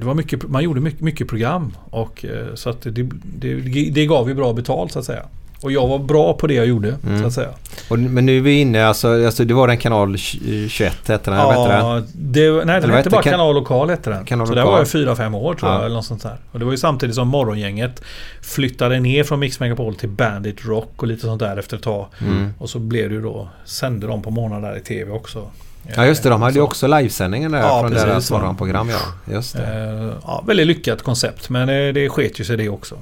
det 0.00 0.04
var 0.04 0.14
mycket, 0.14 0.48
Man 0.48 0.64
gjorde 0.64 0.80
mycket, 0.80 1.00
mycket 1.00 1.28
program. 1.28 1.76
Och, 1.90 2.24
så 2.54 2.70
att 2.70 2.82
det, 2.82 3.08
det, 3.22 3.54
det 3.90 4.06
gav 4.06 4.28
ju 4.28 4.34
bra 4.34 4.52
betalt 4.52 4.92
så 4.92 4.98
att 4.98 5.04
säga. 5.04 5.22
Och 5.60 5.72
jag 5.72 5.86
var 5.88 5.98
bra 5.98 6.32
på 6.34 6.46
det 6.46 6.54
jag 6.54 6.66
gjorde 6.66 6.96
Mm. 7.06 7.20
så 7.20 7.26
att 7.26 7.32
säga. 7.32 7.48
Och, 7.88 7.98
men 7.98 8.26
nu 8.26 8.36
är 8.36 8.40
vi 8.40 8.60
inne, 8.60 8.86
alltså, 8.86 9.26
alltså 9.26 9.44
det 9.44 9.54
var 9.54 9.68
den 9.68 9.76
kanal 9.78 10.16
21 10.18 11.08
hette 11.08 11.30
den? 11.30 11.38
Ja, 11.40 12.02
det, 12.14 12.50
nej, 12.64 12.80
den 12.80 12.90
hette 12.90 13.10
bara 13.10 13.22
kan- 13.22 13.30
Kanal 13.32 13.54
Lokal 13.54 13.90
hette 13.90 14.10
den. 14.10 14.24
Kanal 14.24 14.46
så 14.46 14.54
där 14.54 14.60
Lokal. 14.60 14.72
var 14.72 14.78
jag 14.80 14.88
fyra, 14.88 15.16
fem 15.16 15.34
år 15.34 15.54
tror 15.54 15.70
Ja. 15.70 15.76
jag. 15.76 15.84
Eller 15.86 15.96
något 15.96 16.04
sånt 16.04 16.22
där. 16.22 16.36
Och 16.52 16.58
det 16.58 16.64
var 16.64 16.72
ju 16.72 16.78
samtidigt 16.78 17.14
som 17.14 17.28
Morgongänget 17.28 18.02
flyttade 18.42 19.00
ner 19.00 19.24
från 19.24 19.40
Mix 19.40 19.60
Megapol 19.60 19.94
till 19.94 20.08
Bandit 20.08 20.64
Rock 20.66 20.92
och 21.02 21.06
lite 21.08 21.20
sånt 21.22 21.40
där 21.40 21.56
efter 21.56 21.76
ett 21.76 21.82
tag. 21.82 22.06
Mm. 22.20 22.50
Och 22.58 22.70
så 22.70 22.78
blev 22.78 23.08
det 23.08 23.14
ju 23.14 23.22
då, 23.22 23.48
sände 23.64 24.06
de 24.06 24.22
på 24.22 24.30
morgonen 24.30 24.62
där 24.62 24.76
i 24.76 24.80
TV 24.80 25.10
också. 25.12 25.50
Ja 25.96 26.06
just 26.06 26.22
det, 26.22 26.28
de 26.28 26.42
hade 26.42 26.54
ju 26.54 26.60
Så- 26.60 26.64
också 26.64 26.86
livesändningen 26.86 27.52
där 27.52 27.58
Ja, 27.60 27.80
från 27.80 27.90
precis, 27.90 28.06
deras 28.06 28.30
morgonprogram. 28.30 28.88
Ja, 28.88 29.32
just 29.34 29.56
det. 29.56 29.62
Eh, 29.64 30.12
Ja, 30.22 30.44
väldigt 30.46 30.66
lyckat 30.66 31.02
koncept 31.02 31.50
men 31.50 31.68
eh, 31.68 31.92
det 31.94 32.08
sket 32.08 32.40
ju 32.40 32.44
sig 32.44 32.56
det 32.56 32.68
också. 32.68 32.94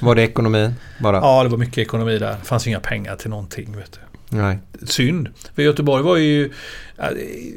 Var 0.00 0.14
det 0.14 0.22
ekonomin 0.22 0.74
bara? 0.98 1.16
Ja, 1.16 1.42
det 1.42 1.48
var 1.48 1.58
mycket 1.58 1.78
ekonomi 1.78 2.18
där. 2.18 2.36
Det 2.40 2.46
fanns 2.46 2.66
inga 2.66 2.80
pengar 2.80 3.16
till 3.16 3.30
någonting. 3.30 3.76
Vet 3.76 3.92
du. 3.92 4.36
Nej. 4.36 4.58
Synd. 4.86 5.28
För 5.54 5.62
Göteborg 5.62 6.02
var 6.02 6.16
ju... 6.16 6.50
ja, 6.96 7.04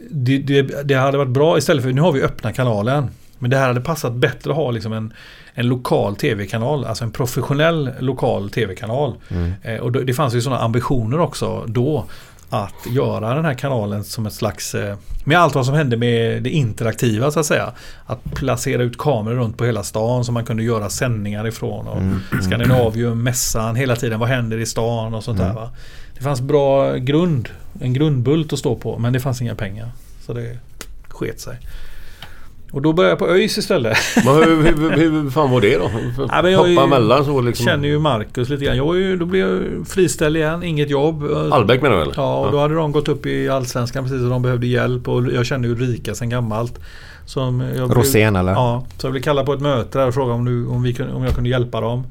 Det, 0.09 0.37
det, 0.37 0.61
det 0.83 0.93
hade 0.95 1.17
varit 1.17 1.29
bra 1.31 1.57
istället 1.57 1.83
för... 1.83 1.91
Nu 1.91 2.01
har 2.01 2.11
vi 2.11 2.21
öppna 2.21 2.53
kanalen. 2.53 3.09
Men 3.39 3.49
det 3.49 3.57
här 3.57 3.67
hade 3.67 3.81
passat 3.81 4.13
bättre 4.13 4.51
att 4.51 4.55
ha 4.57 4.71
liksom 4.71 4.93
en, 4.93 5.13
en 5.53 5.67
lokal 5.67 6.15
tv-kanal. 6.15 6.85
Alltså 6.85 7.03
en 7.03 7.11
professionell 7.11 7.91
lokal 7.99 8.49
tv-kanal. 8.49 9.15
Mm. 9.29 9.53
Eh, 9.63 9.77
och 9.79 9.91
då, 9.91 9.99
det 9.99 10.13
fanns 10.13 10.33
ju 10.35 10.41
sådana 10.41 10.61
ambitioner 10.61 11.19
också 11.19 11.65
då. 11.67 12.05
Att 12.49 12.73
göra 12.95 13.33
den 13.35 13.45
här 13.45 13.53
kanalen 13.53 14.03
som 14.03 14.25
ett 14.25 14.33
slags... 14.33 14.75
Eh, 14.75 14.95
med 15.23 15.37
allt 15.39 15.55
vad 15.55 15.65
som 15.65 15.75
hände 15.75 15.97
med 15.97 16.43
det 16.43 16.49
interaktiva 16.49 17.31
så 17.31 17.39
att 17.39 17.45
säga. 17.45 17.71
Att 18.05 18.23
placera 18.23 18.83
ut 18.83 18.97
kameror 18.97 19.35
runt 19.35 19.57
på 19.57 19.65
hela 19.65 19.83
stan 19.83 20.25
så 20.25 20.31
man 20.31 20.45
kunde 20.45 20.63
göra 20.63 20.89
sändningar 20.89 21.47
ifrån. 21.47 21.87
Och 21.87 21.97
Mm. 21.97 22.19
Skandinavium, 22.43 23.23
mässan, 23.23 23.75
hela 23.75 23.95
tiden. 23.95 24.19
Vad 24.19 24.29
händer 24.29 24.57
i 24.57 24.65
stan 24.65 25.13
och 25.13 25.23
sånt 25.23 25.39
Mm. 25.39 25.49
där 25.55 25.61
va. 25.61 25.69
Det 26.17 26.23
fanns 26.23 26.41
bra 26.41 26.95
grund, 26.95 27.49
en 27.81 27.93
grundbult 27.93 28.53
att 28.53 28.59
stå 28.59 28.75
på 28.75 28.97
men 28.99 29.13
det 29.13 29.19
fanns 29.19 29.41
inga 29.41 29.55
pengar. 29.55 29.91
Så 30.25 30.33
det 30.33 30.57
sket 31.07 31.39
sig. 31.39 31.57
Och 32.71 32.81
då 32.81 32.93
började 32.93 33.11
jag 33.11 33.19
på 33.19 33.27
ÖIS 33.27 33.57
istället. 33.57 33.97
Men 34.25 34.35
hur, 34.35 34.55
hur, 34.63 34.89
hur, 34.91 35.11
hur 35.23 35.29
fan 35.29 35.51
var 35.51 35.61
det 35.61 35.77
då? 35.77 35.89
Ja, 36.17 36.41
men 36.41 36.51
jag 36.51 36.65
är 36.65 36.69
ju- 36.69 36.75
Hoppa 36.75 36.83
emellan 36.95 37.25
så 37.25 37.41
liksom. 37.41 37.65
Känner 37.65 37.87
ju 37.87 37.99
Marcus 37.99 38.49
lite 38.49 38.65
grann. 38.65 38.77
Jag 38.77 38.85
var 38.85 38.95
ju, 38.95 39.17
då 39.17 39.25
blev 39.25 39.47
jag 39.47 39.87
friställd 39.87 40.37
igen, 40.37 40.63
inget 40.63 40.89
jobb. 40.89 41.23
Allbäck 41.51 41.81
menar 41.81 41.95
du 41.95 42.01
eller? 42.01 42.13
Ja, 42.17 42.37
och 42.45 42.51
då 42.51 42.59
hade 42.59 42.75
de 42.75 42.91
gått 42.91 43.07
upp 43.07 43.25
i 43.25 43.49
Allsvenskan 43.49 44.03
precis 44.03 44.21
och 44.21 44.29
de 44.29 44.41
behövde 44.41 44.67
hjälp. 44.67 45.07
Och 45.07 45.31
jag 45.33 45.45
kände 45.45 45.67
ju 45.67 45.75
Rika 45.75 46.15
sen 46.15 46.29
gammalt. 46.29 46.79
Som 47.25 47.59
jag 47.61 47.87
blev- 47.89 47.97
Rosén, 47.97 48.35
eller? 48.35 48.51
Ja, 48.51 48.85
så 48.97 49.07
jag 49.07 49.11
blev 49.11 49.21
kallad 49.21 49.45
på 49.45 49.53
ett 49.53 49.61
möte 49.61 49.99
där 49.99 50.07
och 50.07 50.13
frågade 50.13 50.33
om, 50.35 50.45
du, 50.45 50.67
om, 50.67 50.83
vi, 50.83 50.93
kunde- 50.93 51.13
om 51.13 51.23
jag 51.23 51.33
kunde 51.35 51.49
hjälpa 51.49 51.81
dem. 51.81 52.03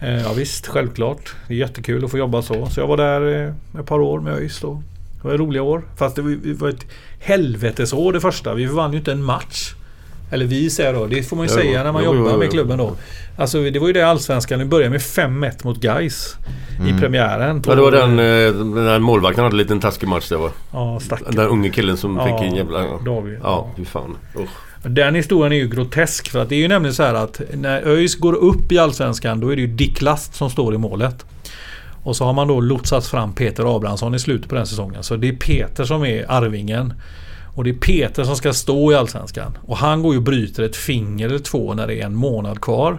Eh, 0.00 0.22
ja 0.22 0.32
visst, 0.36 0.66
självklart. 0.66 1.34
Det 1.48 1.54
är 1.54 1.58
jättekul 1.58 2.04
att 2.04 2.10
få 2.10 2.18
jobba 2.18 2.42
så. 2.42 2.66
Så 2.66 2.80
jag 2.80 2.86
var 2.86 2.96
där 2.96 3.46
eh, 3.74 3.80
ett 3.80 3.86
par 3.86 3.98
år 4.00 4.20
med 4.20 4.34
ÖIS 4.34 4.60
då. 4.60 4.82
Det 5.22 5.28
var 5.28 5.36
roliga 5.38 5.62
år. 5.62 5.82
Fast 5.96 6.16
det 6.16 6.22
var, 6.22 6.30
det 6.44 6.52
var 6.54 6.68
ett 6.68 6.86
helvetesår 7.20 8.12
det 8.12 8.20
första. 8.20 8.54
Vi 8.54 8.66
vann 8.66 8.92
ju 8.92 8.98
inte 8.98 9.12
en 9.12 9.22
match. 9.24 9.74
Eller 10.30 10.46
vi 10.46 10.70
säger 10.70 10.92
då. 10.94 11.06
Det 11.06 11.22
får 11.22 11.36
man 11.36 11.46
ju 11.46 11.52
Jo, 11.54 11.60
säga 11.60 11.84
när 11.84 11.92
man 11.92 12.04
jo, 12.04 12.10
jo, 12.12 12.18
jobbar 12.18 12.32
jo. 12.32 12.38
med 12.38 12.50
klubben 12.50 12.78
då. 12.78 12.92
Alltså 13.38 13.70
det 13.70 13.78
var 13.78 13.86
ju 13.86 13.92
det 13.92 14.02
Allsvenskan. 14.02 14.58
Vi 14.58 14.64
började 14.64 14.90
med 14.90 15.00
5-1 15.00 15.52
mot 15.64 15.80
Gais 15.80 16.36
Mm. 16.80 16.96
i 16.96 17.00
premiären. 17.00 17.62
Ja, 17.66 17.74
det 17.74 17.80
var 17.82 17.90
den, 17.90 18.10
eh, 18.18 18.52
den 18.74 18.74
där 18.84 18.98
målvakten 18.98 19.44
hade 19.44 19.54
en 19.54 19.58
liten 19.58 19.80
taskig 19.80 20.08
match 20.08 20.28
det 20.28 20.36
var. 20.36 20.50
Ja, 20.72 21.00
stackarn. 21.00 21.26
Den 21.26 21.36
där 21.36 21.46
unge 21.48 21.70
killen 21.70 21.96
som 21.96 22.16
Ja, 22.16 22.24
fick 22.38 22.48
en 22.48 22.54
jävla... 22.54 22.98
David. 23.04 23.38
Ja, 23.42 23.70
fy 23.76 23.84
fan. 23.84 24.16
Usch. 24.36 24.48
Den 24.82 25.14
historien 25.14 25.52
är 25.52 25.56
ju 25.56 25.68
grotesk. 25.68 26.28
För 26.30 26.38
att 26.42 26.48
det 26.48 26.54
är 26.54 26.58
ju 26.58 26.68
nämligen 26.68 26.94
så 26.94 27.02
här 27.02 27.14
att 27.14 27.40
när 27.54 27.82
ÖIS 27.88 28.14
går 28.16 28.32
upp 28.34 28.72
i 28.72 28.78
Allsvenskan 28.78 29.40
då 29.40 29.48
är 29.52 29.56
det 29.56 29.62
ju 29.62 29.68
Dick 29.68 30.02
Last 30.02 30.34
som 30.34 30.50
står 30.50 30.74
i 30.74 30.78
målet. 30.78 31.24
Och 32.02 32.16
så 32.16 32.24
har 32.24 32.32
man 32.32 32.48
då 32.48 32.60
lotsat 32.60 33.06
fram 33.06 33.32
Peter 33.32 33.76
Abrahamsson 33.76 34.14
i 34.14 34.18
slutet 34.18 34.48
på 34.48 34.54
den 34.54 34.66
säsongen. 34.66 35.02
Så 35.02 35.16
det 35.16 35.28
är 35.28 35.32
Peter 35.36 35.84
som 35.84 36.04
är 36.04 36.24
arvingen. 36.30 36.92
Och 37.58 37.64
det 37.64 37.70
är 37.70 37.74
Peter 37.74 38.24
som 38.24 38.36
ska 38.36 38.52
stå 38.52 38.92
i 38.92 38.94
Allsvenskan. 38.94 39.58
Och 39.62 39.76
han 39.76 40.02
går 40.02 40.12
ju 40.12 40.18
och 40.18 40.24
bryter 40.24 40.62
ett 40.62 40.76
finger 40.76 41.26
eller 41.26 41.38
två 41.38 41.74
när 41.74 41.86
det 41.86 42.00
är 42.00 42.04
en 42.04 42.14
månad 42.14 42.60
kvar. 42.60 42.98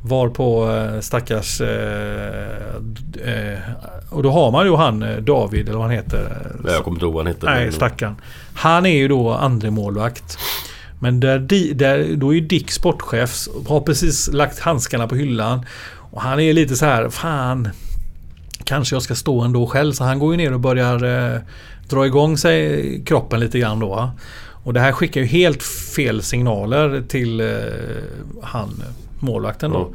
Varpå 0.00 0.70
eh, 0.70 1.00
stackars... 1.00 1.60
Eh, 1.60 2.66
eh, 3.24 3.58
och 4.10 4.22
då 4.22 4.30
har 4.30 4.52
man 4.52 4.66
ju 4.66 4.76
han 4.76 5.02
eh, 5.02 5.16
David 5.16 5.68
eller 5.68 5.78
vad 5.78 5.86
han 5.86 5.96
heter. 5.96 6.28
Ja, 6.64 6.72
Jag 6.72 6.84
kommer 6.84 6.96
inte 6.96 7.04
ihåg 7.04 7.14
vad 7.14 7.26
han 7.26 7.34
hette. 7.34 7.46
Nej, 7.46 7.72
stackarn. 7.72 8.16
Han 8.54 8.86
är 8.86 8.96
ju 8.96 9.08
då 9.08 9.32
andre 9.32 9.70
målvakt. 9.70 10.38
Men 11.00 11.20
där, 11.20 11.38
där, 11.74 12.16
då 12.16 12.30
är 12.30 12.34
ju 12.34 12.40
Dick 12.40 12.70
sportchef. 12.70 13.48
Har 13.68 13.80
precis 13.80 14.32
lagt 14.32 14.58
handskarna 14.58 15.08
på 15.08 15.14
hyllan. 15.14 15.66
Och 16.10 16.22
han 16.22 16.40
är 16.40 16.52
lite 16.52 16.76
så 16.76 16.84
här, 16.84 17.08
fan. 17.08 17.68
Kanske 18.64 18.94
jag 18.94 19.02
ska 19.02 19.14
stå 19.14 19.40
ändå 19.40 19.66
själv. 19.66 19.92
Så 19.92 20.04
han 20.04 20.18
går 20.18 20.32
ju 20.32 20.36
ner 20.36 20.52
och 20.52 20.60
börjar 20.60 21.04
eh, 21.34 21.40
dra 21.88 22.06
igång 22.06 22.36
sig 22.38 23.02
kroppen 23.06 23.40
lite 23.40 23.58
grann 23.58 23.78
då. 23.80 24.10
Och 24.64 24.72
det 24.74 24.80
här 24.80 24.92
skickar 24.92 25.20
ju 25.20 25.26
helt 25.26 25.62
fel 25.62 26.22
signaler 26.22 27.02
till 27.08 27.40
eh, 27.40 27.46
han, 28.42 28.82
målvakten 29.18 29.70
då. 29.70 29.94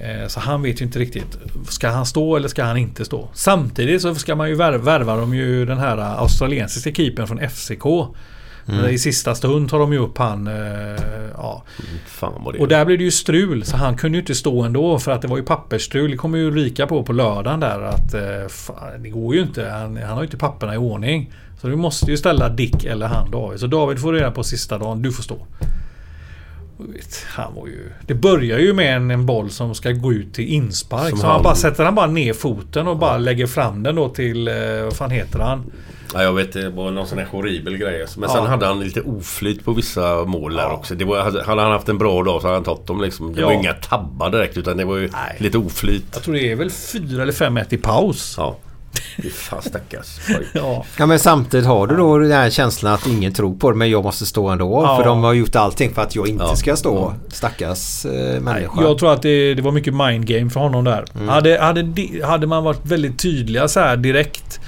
Eh, 0.00 0.26
Så 0.28 0.40
han 0.40 0.62
vet 0.62 0.80
ju 0.80 0.84
inte 0.84 0.98
riktigt. 0.98 1.38
Ska 1.68 1.88
han 1.88 2.06
stå 2.06 2.36
eller 2.36 2.48
ska 2.48 2.64
han 2.64 2.76
inte 2.76 3.04
stå? 3.04 3.28
Samtidigt 3.32 4.02
så 4.02 4.14
ska 4.14 4.34
man 4.36 4.48
ju 4.48 4.54
värva, 4.54 4.78
värva 4.78 5.16
de 5.16 5.34
ju 5.34 5.64
den 5.66 5.78
här 5.78 5.96
australiensiska 5.98 6.92
keepern 6.92 7.26
från 7.26 7.38
FCK. 7.50 7.84
Mm. 8.72 8.90
I 8.90 8.98
sista 8.98 9.34
stund 9.34 9.70
tar 9.70 9.78
de 9.78 9.92
ju 9.92 9.98
upp 9.98 10.18
han. 10.18 10.46
Eh, 10.46 10.54
ja. 11.36 11.62
Det 12.52 12.58
Och 12.58 12.68
där 12.68 12.84
blev 12.84 12.98
det 12.98 13.04
ju 13.04 13.10
strul 13.10 13.64
så 13.64 13.76
han 13.76 13.96
kunde 13.96 14.18
ju 14.18 14.22
inte 14.22 14.34
stå 14.34 14.62
ändå 14.62 14.98
för 14.98 15.12
att 15.12 15.22
det 15.22 15.28
var 15.28 15.36
ju 15.36 15.42
pappersstrul. 15.42 16.10
Det 16.10 16.16
kommer 16.16 16.38
ju 16.38 16.50
Rika 16.50 16.86
på 16.86 17.02
på 17.02 17.12
lördagen 17.12 17.60
där 17.60 17.80
att 17.82 18.14
eh, 18.14 18.48
fan, 18.48 19.02
det 19.02 19.08
går 19.08 19.34
ju 19.34 19.42
inte. 19.42 19.68
Han, 19.68 19.96
han 19.96 20.10
har 20.10 20.18
ju 20.18 20.24
inte 20.24 20.36
papperna 20.36 20.74
i 20.74 20.78
ordning. 20.78 21.32
Så 21.60 21.68
du 21.68 21.76
måste 21.76 22.10
ju 22.10 22.16
ställa 22.16 22.48
Dick 22.48 22.84
eller 22.84 23.06
han 23.06 23.30
David. 23.30 23.60
Så 23.60 23.66
David 23.66 24.00
får 24.00 24.12
reda 24.12 24.30
på 24.30 24.44
sista 24.44 24.78
dagen. 24.78 25.02
Du 25.02 25.12
får 25.12 25.22
stå. 25.22 25.46
Vet, 26.88 27.24
Han 27.28 27.54
var 27.54 27.66
ju, 27.66 27.92
det 28.06 28.14
börjar 28.14 28.58
ju 28.58 28.72
med 28.72 28.96
en, 28.96 29.10
en 29.10 29.26
boll 29.26 29.50
som 29.50 29.74
ska 29.74 29.90
gå 29.90 30.12
ut 30.12 30.34
till 30.34 30.44
inspark. 30.48 31.08
Som 31.10 31.18
så 31.18 31.26
han 31.26 31.34
han- 31.34 31.42
bara 31.42 31.54
sätter 31.54 31.84
han 31.84 31.94
bara 31.94 32.06
ner 32.06 32.32
foten 32.32 32.86
och 32.88 32.96
bara 32.98 33.18
lägger 33.18 33.46
fram 33.46 33.82
den 33.82 33.94
då 33.94 34.08
till, 34.08 34.48
eh, 34.48 34.54
vad 34.84 34.92
fan 34.96 35.10
heter 35.10 35.38
han? 35.38 35.72
Ja, 36.14 36.22
jag 36.22 36.32
vet, 36.32 36.52
det 36.52 36.70
var 36.70 36.90
någon 36.90 37.06
sån 37.06 37.18
här 37.18 37.26
horribel 37.26 37.76
grej. 37.76 38.06
Men 38.16 38.30
Ja. 38.30 38.36
sen 38.36 38.46
hade 38.46 38.66
han 38.66 38.80
lite 38.80 39.00
oflyt 39.00 39.64
på 39.64 39.72
vissa 39.72 40.24
mål 40.24 40.54
där 40.54 40.70
också. 40.72 40.94
Det 40.94 41.04
var, 41.04 41.42
hade 41.46 41.62
han 41.62 41.72
haft 41.72 41.88
en 41.88 41.98
bra 41.98 42.22
dag 42.22 42.40
så 42.40 42.46
hade 42.46 42.56
han 42.56 42.64
tagit 42.64 42.86
dem 42.86 43.00
liksom. 43.00 43.34
Det 43.34 43.40
Ja. 43.40 43.46
var 43.46 43.54
inga 43.54 43.72
tabbar 43.72 44.30
direkt 44.30 44.56
utan 44.56 44.76
det 44.76 44.84
var 44.84 44.96
ju 44.96 45.10
lite 45.38 45.58
oflyt. 45.58 46.04
Jag 46.12 46.22
tror 46.22 46.34
det 46.34 46.50
är 46.52 46.56
väl 46.56 46.70
4 46.70 47.22
eller 47.22 47.32
5-1 47.32 47.72
i 47.72 47.76
paus. 47.76 48.34
Ja. 48.38 48.56
Fan 49.32 49.62
stackars. 49.62 50.18
Ja. 50.52 50.84
Ja 50.98 51.06
men 51.06 51.18
samtidigt 51.18 51.66
har 51.66 51.86
du 51.86 51.96
då 51.96 52.18
den 52.18 52.32
här 52.32 52.50
känslan 52.50 52.94
att 52.94 53.06
ingen 53.06 53.32
tror 53.32 53.54
på 53.54 53.70
det 53.70 53.76
men 53.76 53.90
jag 53.90 54.04
måste 54.04 54.26
stå 54.26 54.48
ändå. 54.48 54.82
Ja. 54.84 54.96
För 54.96 55.04
de 55.04 55.24
har 55.24 55.32
gjort 55.32 55.56
allting 55.56 55.94
för 55.94 56.02
att 56.02 56.16
jag 56.16 56.28
inte 56.28 56.44
Ja. 56.44 56.56
ska 56.56 56.76
stå. 56.76 57.14
Stackars 57.28 58.04
eh, 58.06 58.40
människa. 58.40 58.82
Jag 58.82 58.98
tror 58.98 59.12
att 59.12 59.22
det, 59.22 59.54
det 59.54 59.62
var 59.62 59.72
mycket 59.72 59.94
mind 59.94 60.26
game 60.26 60.50
för 60.50 60.60
honom 60.60 60.84
där. 60.84 61.04
Mm. 61.14 61.28
Hade, 61.28 61.58
hade, 61.60 61.86
hade 62.26 62.46
man 62.46 62.64
varit 62.64 62.86
väldigt 62.86 63.18
tydliga 63.18 63.68
så 63.68 63.80
här 63.80 63.96
direkt 63.96 64.60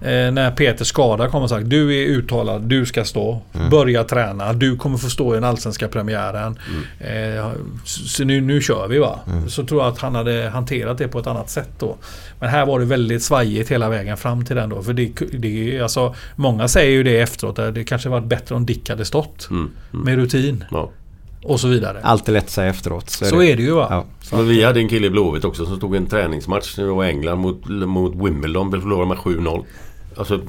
eh, 0.00 0.32
när 0.32 0.50
Peter 0.50 0.84
skada 0.84 1.28
kom 1.28 1.42
och 1.42 1.48
sagt 1.48 1.70
du 1.70 2.02
är 2.02 2.06
uttalad, 2.06 2.62
du 2.62 2.86
ska 2.86 3.04
stå. 3.04 3.40
Mm. 3.52 3.70
Börja 3.70 4.04
träna, 4.04 4.52
du 4.52 4.76
kommer 4.76 4.98
få 4.98 5.10
stå 5.10 5.32
i 5.32 5.34
den 5.34 5.44
allsvenska 5.44 5.88
premiären. 5.88 6.58
Eh, 7.00 7.50
så 7.84 8.18
så 8.18 8.24
nu, 8.24 8.40
nu 8.40 8.60
kör 8.60 8.88
vi 8.88 8.98
va. 8.98 9.18
Mm. 9.26 9.48
Så 9.48 9.66
tror 9.66 9.82
jag 9.82 9.92
att 9.92 9.98
han 9.98 10.14
hade 10.14 10.48
hanterat 10.48 10.98
det 10.98 11.08
på 11.08 11.18
ett 11.18 11.26
annat 11.26 11.50
sätt 11.50 11.70
då. 11.78 11.96
Men 12.40 12.48
här 12.48 12.66
var 12.66 12.78
det 12.78 12.84
väldigt 12.84 13.22
svajigt 13.22 13.70
hela 13.70 13.88
vägen 13.88 14.16
fram 14.16 14.44
till 14.44 14.56
den 14.56 14.68
då. 14.68 14.82
För 14.82 14.92
det, 14.92 15.12
det, 15.32 15.80
alltså, 15.80 16.14
många 16.36 16.68
säger 16.68 16.90
ju 16.90 17.02
det 17.02 17.20
efteråt. 17.20 17.58
att 17.58 17.74
Det 17.74 17.84
kanske 17.84 18.08
varit 18.08 18.24
bättre 18.24 18.54
om 18.54 18.66
Dick 18.66 18.90
hade 18.90 19.04
stått. 19.04 19.50
Mm. 19.50 19.70
Med 19.90 20.16
rutin. 20.16 20.64
Ja. 20.70 20.90
Och 21.42 21.60
så 21.60 21.68
vidare. 21.68 22.00
Allt 22.02 22.28
är 22.28 22.32
lätt 22.32 22.44
att 22.44 22.50
säga 22.50 22.68
efteråt. 22.68 23.10
Så 23.10 23.42
är 23.42 23.56
det 23.56 23.62
ju, 23.62 23.70
va? 23.70 23.86
Ja. 23.90 24.04
Men 24.36 24.48
vi 24.48 24.64
hade 24.64 24.80
en 24.80 24.88
kille 24.88 25.06
i 25.06 25.10
Blåvitt 25.10 25.44
också 25.44 25.66
som 25.66 25.80
tog 25.80 25.96
en 25.96 26.06
träningsmatch 26.06 26.78
vi 26.78 26.84
var 26.84 27.04
i 27.04 27.08
England 27.08 27.38
mot, 27.38 27.68
mot 27.68 28.14
Wimbledon. 28.14 28.70
Vi 28.70 28.80
förlorade 28.80 29.08
med 29.08 29.18
7-0. 29.18 29.64
Alltså 30.18 30.40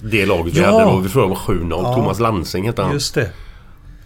det 0.00 0.26
laget 0.26 0.54
vi 0.54 0.60
Ja. 0.60 0.70
hade 0.70 0.84
då. 0.90 0.96
Vi 0.98 1.08
förlorade 1.08 1.34
med 1.34 1.38
7-0. 1.38 1.82
Ja. 1.82 1.94
Thomas 1.94 2.20
Lansing 2.20 2.66
hette 2.66 2.82
han. 2.82 2.92
Just 2.92 3.14
det. 3.14 3.30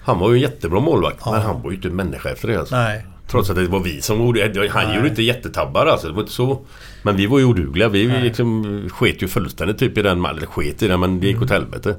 Han 0.03 0.19
var 0.19 0.31
ju 0.31 0.35
en 0.35 0.41
jättebra 0.41 0.81
målvakt. 0.81 1.19
Ja. 1.25 1.33
Men 1.33 1.43
han 1.43 1.63
var 1.63 1.71
ju 1.71 1.77
inte 1.77 1.89
en 1.89 1.97
människa 1.97 2.29
efter 2.31 2.49
det 2.49 2.59
alltså. 2.59 2.77
Nej. 2.77 3.07
Trots 3.31 3.51
att 3.51 3.57
det 3.57 3.67
var 3.67 3.81
vi 3.81 4.01
som 4.03 4.19
gjorde... 4.19 4.69
Han 4.71 4.95
gjorde 4.95 5.09
inte 5.09 5.23
jättetabbar 5.23 5.87
alltså. 5.87 6.07
Det 6.07 6.13
var 6.13 6.21
inte 6.21 6.33
så... 6.33 6.61
Men 7.03 7.17
vi 7.17 7.27
var 7.27 7.39
ju 7.39 7.45
odugliga. 7.45 7.89
Vi 7.89 8.07
Nej. 8.07 8.23
liksom 8.23 8.65
sket 8.93 9.23
ju 9.23 9.29
fullständigt 9.29 9.79
typ 9.79 9.99
i 9.99 10.03
den. 10.03 10.25
Eller 10.25 10.47
sket 10.47 10.83
i 10.83 10.89
den 10.89 11.01
men 11.01 11.21
det 11.21 11.27
gick 11.27 11.43
åt 11.43 11.51
helvete. 11.51 11.97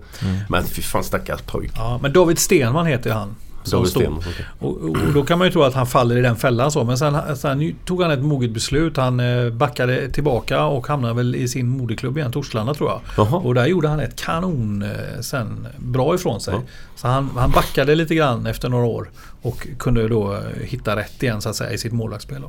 Men 0.49 0.63
fy 0.63 0.81
fan 0.81 1.03
stackars 1.03 1.41
pojk. 1.41 1.71
Ja, 1.75 1.99
men 2.01 2.13
David 2.13 2.39
Stenman 2.39 2.85
heter 2.85 3.11
han. 3.11 3.35
Som 3.63 3.85
stod. 3.85 4.03
Okej. 4.03 4.45
Och, 4.59 4.77
och, 4.77 4.97
då 5.13 5.23
kan 5.23 5.37
man 5.37 5.47
ju 5.47 5.51
tro 5.51 5.63
att 5.63 5.73
han 5.73 5.87
faller 5.87 6.17
i 6.17 6.21
den 6.21 6.35
fällan 6.35 6.71
så. 6.71 6.83
Men 6.83 6.97
sen, 6.97 7.37
sen 7.37 7.75
tog 7.85 8.01
han 8.01 8.11
ett 8.11 8.21
moget 8.21 8.51
beslut. 8.51 8.97
Han 8.97 9.19
eh, 9.19 9.49
backade 9.49 10.09
tillbaka 10.09 10.65
och 10.65 10.87
hamnade 10.87 11.13
väl 11.13 11.35
i 11.35 11.47
sin 11.47 11.67
moderklubb 11.67 12.17
igen, 12.17 12.31
Torslanda 12.31 12.73
tror 12.73 12.89
jag. 12.89 13.01
Jaha. 13.17 13.37
Och 13.37 13.55
där 13.55 13.65
gjorde 13.65 13.87
han 13.87 13.99
ett 13.99 14.15
kanon 14.15 14.83
eh, 14.83 15.21
sen 15.21 15.67
bra 15.77 16.15
ifrån 16.15 16.41
sig. 16.41 16.53
Ja. 16.53 16.61
Så 16.95 17.07
han, 17.07 17.29
han 17.35 17.51
backade 17.51 17.95
lite 17.95 18.15
grann 18.15 18.45
efter 18.45 18.69
några 18.69 18.85
år. 18.85 19.09
Och 19.41 19.67
kunde 19.79 20.07
då 20.07 20.33
eh, 20.33 20.39
hitta 20.63 20.95
rätt 20.95 21.23
igen 21.23 21.41
så 21.41 21.49
att 21.49 21.55
säga 21.55 21.71
i 21.71 21.77
sitt 21.77 21.93
målvaktsspel. 21.93 22.43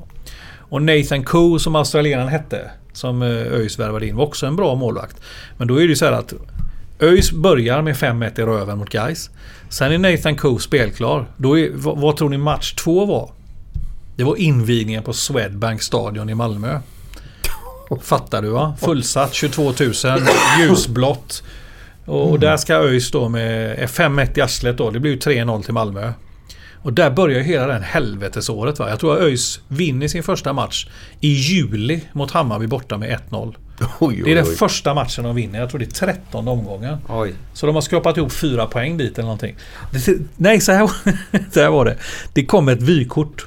Och 0.59 0.83
Nathan 0.83 1.25
Coe 1.25 1.59
som 1.59 1.77
australienaren 1.77 2.29
hette. 2.29 2.71
Som 2.93 3.23
ÖIS 3.23 3.79
värvade 3.79 4.07
in 4.07 4.17
var 4.17 4.25
också 4.25 4.47
en 4.47 4.57
bra 4.57 4.75
målvakt. 4.75 5.17
Men 5.57 5.69
då 5.69 5.77
är 5.77 5.81
det 5.81 5.89
ju 5.89 5.97
så 5.97 6.05
här 6.05 6.13
att 6.13 6.35
ÖIS 7.03 7.33
börjar 7.33 7.83
med 7.83 7.95
5-1 7.95 8.41
i 8.41 8.43
röven 8.43 8.79
mot 8.79 8.91
Gais. 8.91 9.31
Sen 9.69 9.93
är 9.93 9.99
Nathan 9.99 10.37
Coe 10.37 10.61
spelklar. 10.61 11.27
Då 11.37 11.59
är, 11.59 11.71
vad, 11.75 11.99
vad 11.99 12.17
tror 12.17 12.29
ni 12.29 12.39
match 12.39 12.75
två 12.75 13.07
var? 13.07 13.31
Det 14.17 14.25
var 14.25 14.37
invigningen 14.37 15.03
på 15.03 15.13
Swedbank 15.13 15.83
Stadion 15.83 16.31
i 16.31 16.35
Malmö. 16.35 16.79
Fattar 18.03 18.43
du 18.43 18.49
va? 18.49 18.75
Fullsatt 18.81 19.35
22 19.35 19.63
000, 19.63 19.73
ljusblått. 20.61 21.43
Och, 22.05 22.31
och 22.31 22.41
där 22.41 22.57
ska 22.57 22.75
ÖIS 22.75 23.11
då 23.11 23.29
med 23.29 23.79
5-1 23.79 24.39
i 24.39 24.41
arslet 24.41 24.79
då. 24.79 24.91
Det 24.91 25.01
blir 25.01 25.13
ju 25.13 25.19
3-0 25.19 25.63
till 25.63 25.75
Malmö. 25.75 26.13
Och 26.83 26.93
där 26.93 27.11
börjar 27.11 27.39
ju 27.39 27.45
hela 27.45 27.67
den 27.67 27.83
helvetesåret 27.83 28.79
va. 28.79 28.89
Jag 28.89 29.01
tror 29.01 29.15
att 29.15 29.21
ÖIS 29.21 29.61
vinner 29.69 30.09
sin 30.09 30.23
första 30.23 30.53
match 30.53 30.87
i 31.21 31.29
juli 31.29 32.01
mot 32.13 32.31
Hammarby 32.31 32.67
borta 32.67 32.99
med 32.99 33.21
1-0. 33.31 33.55
Oj, 33.99 34.23
Det 34.25 34.31
är 34.31 34.35
den 34.35 34.45
oj, 34.45 34.51
oj. 34.51 34.57
första 34.57 34.95
matchen 34.95 35.25
de 35.25 35.37
vinner. 35.37 35.61
Jag 35.61 35.71
tror 35.71 35.79
det 35.79 35.85
är 35.85 36.07
13 36.07 36.49
omgången. 36.49 36.97
Oj. 37.09 37.33
Så 37.55 37.67
de 37.67 37.75
har 37.75 37.83
skrapat 37.83 38.17
ihop 38.17 38.33
fyra 38.33 38.67
poäng 38.67 38.97
dit 38.97 39.13
eller 39.13 39.23
någonting. 39.23 39.57
Det, 39.91 40.19
nej, 40.37 40.61
så 40.61 40.73
här, 40.73 40.91
så 41.53 41.61
här 41.61 41.71
var 41.71 41.85
det. 41.85 41.97
Det 42.33 42.45
kom 42.45 42.69
ett 42.69 42.83
vykort 42.83 43.47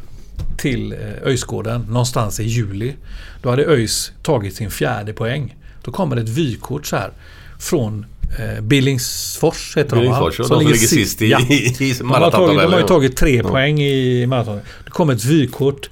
till 0.58 0.92
eh, 0.92 0.98
ÖIS-gården 1.28 1.82
någonstans 1.90 2.40
i 2.40 2.44
juli. 2.44 2.94
Då 3.42 3.50
hade 3.50 3.66
ÖIS 3.66 4.12
tagit 4.24 4.56
sin 4.56 4.72
fjärde 4.72 5.14
poäng. 5.14 5.56
Då 5.84 5.92
kommer 5.92 6.18
ett 6.18 6.30
vykort 6.30 6.86
så 6.88 6.96
här 6.96 7.12
från 7.60 8.06
eh, 8.40 8.62
Billingsfors 8.62 9.78
heter 9.78 9.96
Billingsfors, 9.96 10.38
de 10.38 10.44
ja, 10.44 10.50
va? 10.50 10.56
de 10.56 10.64
som 10.64 10.72
ligger 10.74 10.88
sist 10.88 11.22
i- 11.22 11.26
i- 11.26 11.76
i 11.90 11.94
de, 12.00 12.12
har 12.12 12.32
tagit, 12.32 12.60
de 12.60 12.72
har 12.74 12.80
ju 12.80 12.88
tagit 12.88 13.18
tre 13.18 13.36
Ja. 13.38 13.44
poäng 13.50 13.82
i 13.82 14.26
maraton. 14.26 14.60
Det 14.86 14.92
kom 14.92 15.10
ett 15.10 15.24
vykort 15.26 15.90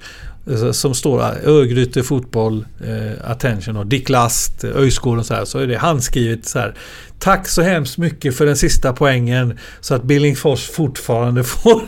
som 0.72 0.94
står 0.94 1.20
Örgryte 1.44 2.02
fotboll, 2.02 2.64
eh, 2.86 3.30
attention 3.30 3.76
och 3.76 3.86
Dick 3.86 4.08
Last, 4.08 4.64
eh, 4.64 4.70
ÖIS-gården 4.76 5.24
så 5.24 5.34
här. 5.34 5.44
Så 5.44 5.58
är 5.58 5.66
det 5.66 5.76
handskrivet 5.76 6.46
så 6.46 6.58
här. 6.58 6.74
Tack 7.18 7.48
så 7.48 7.62
hemskt 7.62 7.98
mycket 7.98 8.36
för 8.36 8.46
den 8.46 8.56
sista 8.56 8.92
poängen 8.92 9.58
så 9.80 9.94
att 9.94 10.02
Billingsfors 10.02 10.70
fortfarande 10.70 11.44
får 11.44 11.82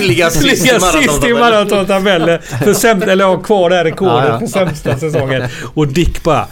Ligga 0.00 0.30
sist 0.30 0.44
ligga 0.44 0.80
sist 0.80 1.24
i 1.24 1.32
maratontabellen. 1.32 2.38
För 2.42 2.74
sämsta, 2.74 3.12
eller 3.12 3.24
ha 3.24 3.42
kvar 3.42 3.70
det 3.70 3.76
här 3.76 3.84
rekordet 3.84 4.14
Ja, 4.14 4.28
ja. 4.28 4.38
för 4.38 4.46
sämsta 4.46 4.98
säsongen. 4.98 5.48
Och 5.74 5.88
Dick 5.88 6.22
bara 6.22 6.46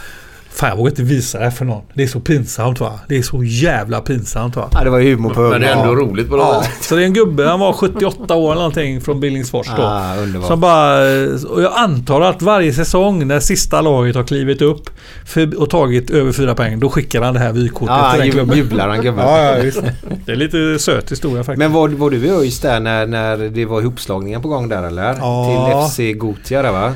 Fan 0.58 0.68
jag 0.68 0.76
vågar 0.76 0.90
inte 0.90 1.02
visa 1.02 1.38
det 1.38 1.44
här 1.44 1.50
för 1.50 1.64
någon. 1.64 1.82
Det 1.94 2.02
är 2.02 2.06
så 2.06 2.20
pinsamt 2.20 2.80
va. 2.80 3.00
Det 3.08 3.16
är 3.18 3.22
så 3.22 3.44
jävla 3.44 4.00
pinsamt 4.00 4.56
va. 4.56 4.68
Ja, 4.72 4.84
det 4.84 4.90
var 4.90 4.98
ju 4.98 5.14
humor 5.14 5.34
på 5.34 5.40
Men 5.40 5.60
det 5.60 5.66
är 5.68 5.76
ändå 5.76 5.94
roligt 5.96 6.28
på 6.30 6.36
något 6.36 6.46
Ja. 6.54 6.62
sätt. 6.62 6.84
Så 6.84 6.94
det 6.96 7.02
är 7.02 7.06
en 7.06 7.12
gubbe, 7.12 7.44
han 7.48 7.60
var 7.60 7.72
78 7.72 8.34
år 8.34 8.46
eller 8.52 8.60
någonting 8.60 9.00
från 9.00 9.20
Billingsfors 9.20 9.66
då. 9.76 9.82
Ah, 9.82 10.16
underbart. 10.16 10.48
Som 10.48 10.60
bara, 10.60 10.98
och 11.48 11.62
jag 11.62 11.72
antar 11.76 12.20
att 12.20 12.42
varje 12.42 12.72
säsong 12.72 13.26
när 13.26 13.40
sista 13.40 13.80
laget 13.80 14.16
har 14.16 14.22
klivit 14.22 14.62
upp 14.62 14.90
för, 15.26 15.60
och 15.60 15.70
tagit 15.70 16.10
över 16.10 16.32
fyra 16.32 16.54
poäng, 16.54 16.80
då 16.80 16.88
skickar 16.88 17.22
han 17.22 17.34
det 17.34 17.40
här 17.40 17.52
vykortet 17.52 17.96
Ja, 17.98 18.10
till 18.12 18.20
den 18.20 18.30
klubben. 18.30 18.56
jublar 18.58 18.88
han 18.88 19.00
gubben. 19.02 19.24
Ja, 19.28 19.56
ja. 19.58 19.72
Det 20.26 20.32
är 20.32 20.36
lite 20.36 20.78
söt 20.78 21.12
historia 21.12 21.44
faktiskt. 21.44 21.58
Men 21.58 21.72
var, 21.72 21.88
var 21.88 22.10
du 22.10 22.16
i 22.26 22.30
ÖIS 22.30 22.60
där 22.60 22.80
när, 22.80 23.06
när 23.06 23.36
det 23.36 23.64
var 23.64 23.80
ihopslagningar 23.80 24.40
på 24.40 24.48
gång 24.48 24.68
där 24.68 24.82
eller? 24.82 25.14
Ja. 25.18 25.90
Till 25.90 26.14
FC 26.14 26.18
Gotia 26.20 26.62
där 26.62 26.72
va? 26.72 26.92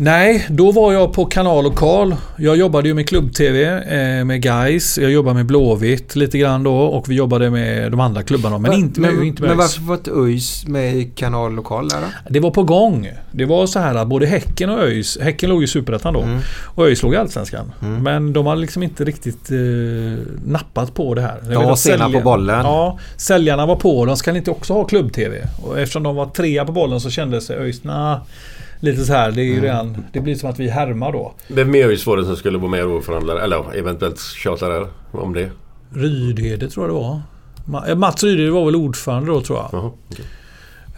Nej, 0.00 0.46
då 0.50 0.72
var 0.72 0.92
jag 0.92 1.12
på 1.12 1.24
Kanal 1.24 1.64
Lokal. 1.64 2.16
Jag 2.36 2.56
jobbade 2.56 2.88
ju 2.88 2.94
med 2.94 3.08
klubb-tv, 3.08 3.62
eh, 4.18 4.24
med 4.24 4.42
Guys. 4.42 4.98
Jag 4.98 5.10
jobbade 5.10 5.34
med 5.34 5.46
Blåvitt 5.46 6.16
lite 6.16 6.38
grann 6.38 6.62
då 6.62 6.76
och 6.76 7.10
vi 7.10 7.14
jobbade 7.14 7.50
med 7.50 7.90
de 7.90 8.00
andra 8.00 8.22
klubbarna. 8.22 8.58
Men 8.58 8.70
Va- 8.70 8.76
inte 8.76 9.00
men, 9.00 9.22
inte 9.24 9.42
med 9.42 9.48
men 9.48 9.58
varför 9.58 9.80
var 9.80 9.94
inte 9.94 10.10
ÖIS 10.10 10.66
med 10.66 10.96
i 10.96 11.04
Kanal 11.04 11.54
Lokal 11.54 11.88
där 11.88 11.96
då? 12.00 12.06
Det 12.30 12.40
var 12.40 12.50
på 12.50 12.62
gång. 12.62 13.10
Det 13.32 13.44
var 13.44 13.66
så 13.66 13.78
här 13.78 13.94
att 13.94 14.08
både 14.08 14.26
Häcken 14.26 14.70
och 14.70 14.78
ÖIS, 14.82 15.18
Häcken 15.20 15.50
låg 15.50 15.62
i 15.62 15.66
Superettan 15.66 16.14
då 16.14 16.20
Mm. 16.22 16.38
och 16.64 16.86
ÖIS 16.86 17.02
låg 17.02 17.14
i 17.14 17.16
Allsvenskan. 17.16 17.72
Men 17.80 18.32
de 18.32 18.46
har 18.46 18.56
liksom 18.56 18.82
inte 18.82 19.04
riktigt 19.04 19.50
eh, 19.50 19.56
nappat 20.46 20.94
på 20.94 21.14
det 21.14 21.20
här. 21.22 21.38
Jag 21.42 21.58
vet 21.58 21.68
var 21.68 21.76
sena 21.76 22.10
på 22.10 22.20
bollen. 22.20 22.60
Ja, 22.64 22.98
säljarna 23.16 23.66
var 23.66 23.76
på. 23.76 24.04
De 24.04 24.16
ska 24.16 24.36
inte 24.36 24.50
också 24.50 24.72
ha 24.72 24.84
klubb-tv. 24.84 25.48
Och 25.62 25.78
eftersom 25.78 26.02
de 26.02 26.16
var 26.16 26.26
trea 26.26 26.64
på 26.64 26.72
bollen 26.72 27.00
så 27.00 27.10
kändes 27.10 27.50
ÖIS, 27.50 27.84
nah, 27.84 28.16
lite 28.80 29.04
så 29.04 29.12
här. 29.12 29.30
Det 29.32 29.42
är 29.42 29.44
Mm. 29.44 29.54
ju 29.56 29.62
redan, 29.62 30.04
det 30.12 30.20
blir 30.20 30.34
som 30.34 30.50
att 30.50 30.58
vi 30.60 30.68
härmar 30.68 31.12
då. 31.12 31.34
Vem 31.48 31.70
mer 31.70 32.06
var 32.06 32.16
det 32.16 32.24
som 32.24 32.36
skulle 32.36 32.58
vara 32.58 32.70
med 32.70 32.84
och 32.84 33.04
förhandla? 33.04 33.42
Eller 33.42 33.76
eventuellt 33.76 34.20
tjata 34.20 34.68
där 34.68 34.86
om 35.10 35.34
det? 35.34 35.50
Rydhede 35.94 36.68
tror 36.70 36.86
jag 36.86 36.94
det 36.96 37.00
var. 37.00 37.20
Ma- 37.80 37.94
Mats 37.94 38.24
Rydhede 38.24 38.50
var 38.50 38.64
väl 38.64 38.76
ordförande 38.76 39.30
då 39.32 39.40
tror 39.40 39.58
jag. 39.58 39.68
Jaha, 39.72 39.90
okej. 40.10 40.24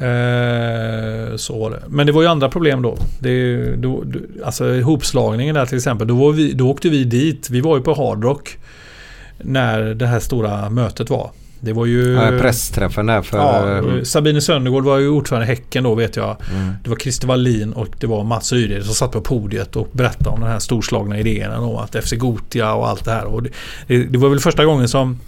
Eh, 0.01 1.37
så 1.37 1.59
var 1.61 1.71
det. 1.71 1.83
Men 1.89 2.07
det 2.07 2.13
var 2.13 2.23
ju 2.23 2.29
andra 2.29 2.49
problem 2.49 2.83
då. 2.83 2.97
Det, 3.21 3.57
då, 3.77 4.03
då 4.05 4.19
alltså 4.45 4.75
ihopslagningen 4.75 5.55
där 5.55 5.67
till 5.67 5.77
exempel. 5.77 6.07
Då, 6.09 6.15
var 6.15 6.33
vi, 6.33 6.53
då 6.53 6.71
åkte 6.71 6.89
vi 6.89 7.05
dit. 7.05 7.51
Vi 7.51 7.61
var 7.61 7.77
ju 7.77 7.83
på 7.83 7.95
Hard 7.95 8.25
Rock. 8.25 8.59
När 9.39 9.81
det 9.95 10.07
här 10.07 10.21
stora 10.21 10.71
mötet 10.71 11.11
var. 11.11 11.31
Det 11.61 11.73
var 11.73 11.87
ju... 11.87 12.13
Ja, 12.13 12.31
pressträffen 12.41 13.07
där 13.07 13.23
för... 13.23 13.39
Ja. 13.99 14.05
Sabine 14.05 14.41
Söndergård 14.41 14.85
var 14.85 14.99
ju 14.99 15.09
ordförande 15.09 15.47
i 15.47 15.49
Häcken 15.49 15.85
då 15.85 15.95
vet 15.95 16.17
jag. 16.17 16.37
Mm. 16.55 16.75
Det 16.85 16.91
var 16.91 16.97
Christer 16.97 17.27
Wallin 17.27 17.73
och 17.73 17.89
det 18.01 18.07
var 18.07 18.25
Mats 18.25 18.53
Rydhede 18.53 18.85
som 18.85 18.95
satt 18.95 19.13
på 19.13 19.21
podiet 19.21 19.77
och 19.77 19.89
berättade 19.93 20.31
om 20.31 20.41
den 20.41 20.51
här 20.51 20.59
storslagna 20.59 21.19
idén 21.19 21.51
och 21.51 21.85
att 21.85 22.05
FC 22.05 22.13
Gotia 22.13 22.75
och 22.75 22.89
allt 22.89 23.05
det 23.05 23.11
här. 23.11 23.25
Och 23.25 23.43
det, 23.43 23.51
det, 23.87 24.19
var 24.19 24.29
väl 24.29 24.41
första 24.41 24.65
gången 24.65 24.89
som 24.89 25.21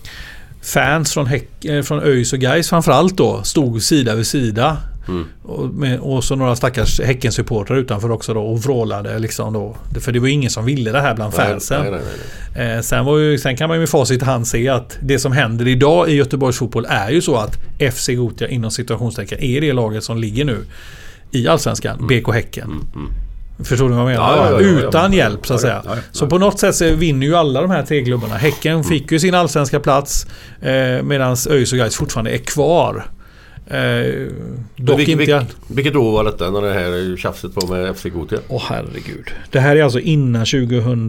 fans 0.62 1.12
från, 1.12 1.26
Häck, 1.26 1.64
eh, 1.64 1.82
från 1.82 2.02
ÖIS 2.02 2.32
och 2.32 2.38
Gais 2.38 2.68
framförallt 2.68 3.16
då 3.16 3.42
stod 3.42 3.82
sida 3.82 4.14
vid 4.14 4.26
sida. 4.26 4.76
Mm. 5.08 5.24
Och, 5.42 5.68
med, 5.68 6.00
och 6.00 6.24
så 6.24 6.36
några 6.36 6.56
stackars 6.56 7.00
Häckensupportrar 7.00 7.76
utanför 7.76 8.10
också 8.10 8.34
då 8.34 8.42
och 8.42 8.62
vrålade 8.62 9.18
liksom 9.18 9.52
då. 9.52 9.76
För 10.00 10.12
det 10.12 10.20
var 10.20 10.28
ingen 10.28 10.50
som 10.50 10.64
ville 10.64 10.92
det 10.92 11.00
här 11.00 11.14
bland 11.14 11.34
fansen. 11.34 11.80
Nej, 11.82 11.90
nej, 11.90 12.00
nej. 12.54 12.76
Eh, 12.76 12.80
sen, 12.80 13.04
var 13.04 13.18
ju, 13.18 13.38
sen 13.38 13.56
kan 13.56 13.68
man 13.68 13.76
ju 13.76 13.80
med 13.80 13.88
facit 13.88 14.22
i 14.22 14.24
hand 14.24 14.46
se 14.46 14.68
att 14.68 14.98
det 15.02 15.18
som 15.18 15.32
händer 15.32 15.68
idag 15.68 16.10
i 16.10 16.14
Göteborgs 16.14 16.58
fotboll 16.58 16.86
är 16.88 17.10
ju 17.10 17.20
så 17.20 17.36
att 17.36 17.58
FC 17.94 18.08
Gotia 18.08 18.48
inom 18.48 18.70
situationstecken 18.70 19.38
är 19.40 19.60
det 19.60 19.72
laget 19.72 20.04
som 20.04 20.18
ligger 20.18 20.44
nu 20.44 20.64
i 21.30 21.48
Allsvenskan, 21.48 22.06
BK 22.08 22.32
Häcken. 22.32 22.70
Förstår 23.64 23.88
du 23.88 23.94
vad 23.94 24.00
jag 24.00 24.08
menar? 24.08 24.36
Ja, 24.36 24.50
ja, 24.50 24.60
ja. 24.60 24.88
Utan 24.88 25.12
hjälp 25.12 25.46
så 25.46 25.54
att 25.54 25.60
säga. 25.60 25.82
Så 26.12 26.26
på 26.26 26.38
något 26.38 26.60
sätt 26.60 26.74
så 26.74 26.94
vinner 26.94 27.26
ju 27.26 27.36
alla 27.36 27.60
de 27.60 27.70
här 27.70 27.82
tre 27.82 28.04
klubbarna. 28.04 28.34
Häcken 28.34 28.84
fick 28.84 29.12
ju 29.12 29.20
sin 29.20 29.34
allsvenska 29.34 29.80
plats 29.80 30.26
eh, 30.60 31.02
medan 31.02 31.36
ÖIS 31.50 31.72
och 31.72 31.78
Gais 31.78 31.96
fortfarande 31.96 32.30
är 32.30 32.38
kvar. 32.38 33.06
Eh, 33.72 34.28
dock 34.76 34.98
vilket, 34.98 35.12
inte... 35.12 35.16
vilket, 35.16 35.56
vilket 35.66 35.96
år 35.96 36.12
var 36.12 36.24
detta 36.24 36.50
när 36.50 36.62
det 36.62 36.72
här 36.72 37.16
tjafset 37.16 37.50
var 37.54 37.76
med 37.76 37.96
FC 37.96 38.04
Gothia? 38.04 38.38
Åh 38.48 38.62
herregud. 38.68 39.30
Det 39.50 39.60
här 39.60 39.76
är 39.76 39.82
alltså 39.82 40.00
innan 40.00 40.44
2000... 40.44 41.08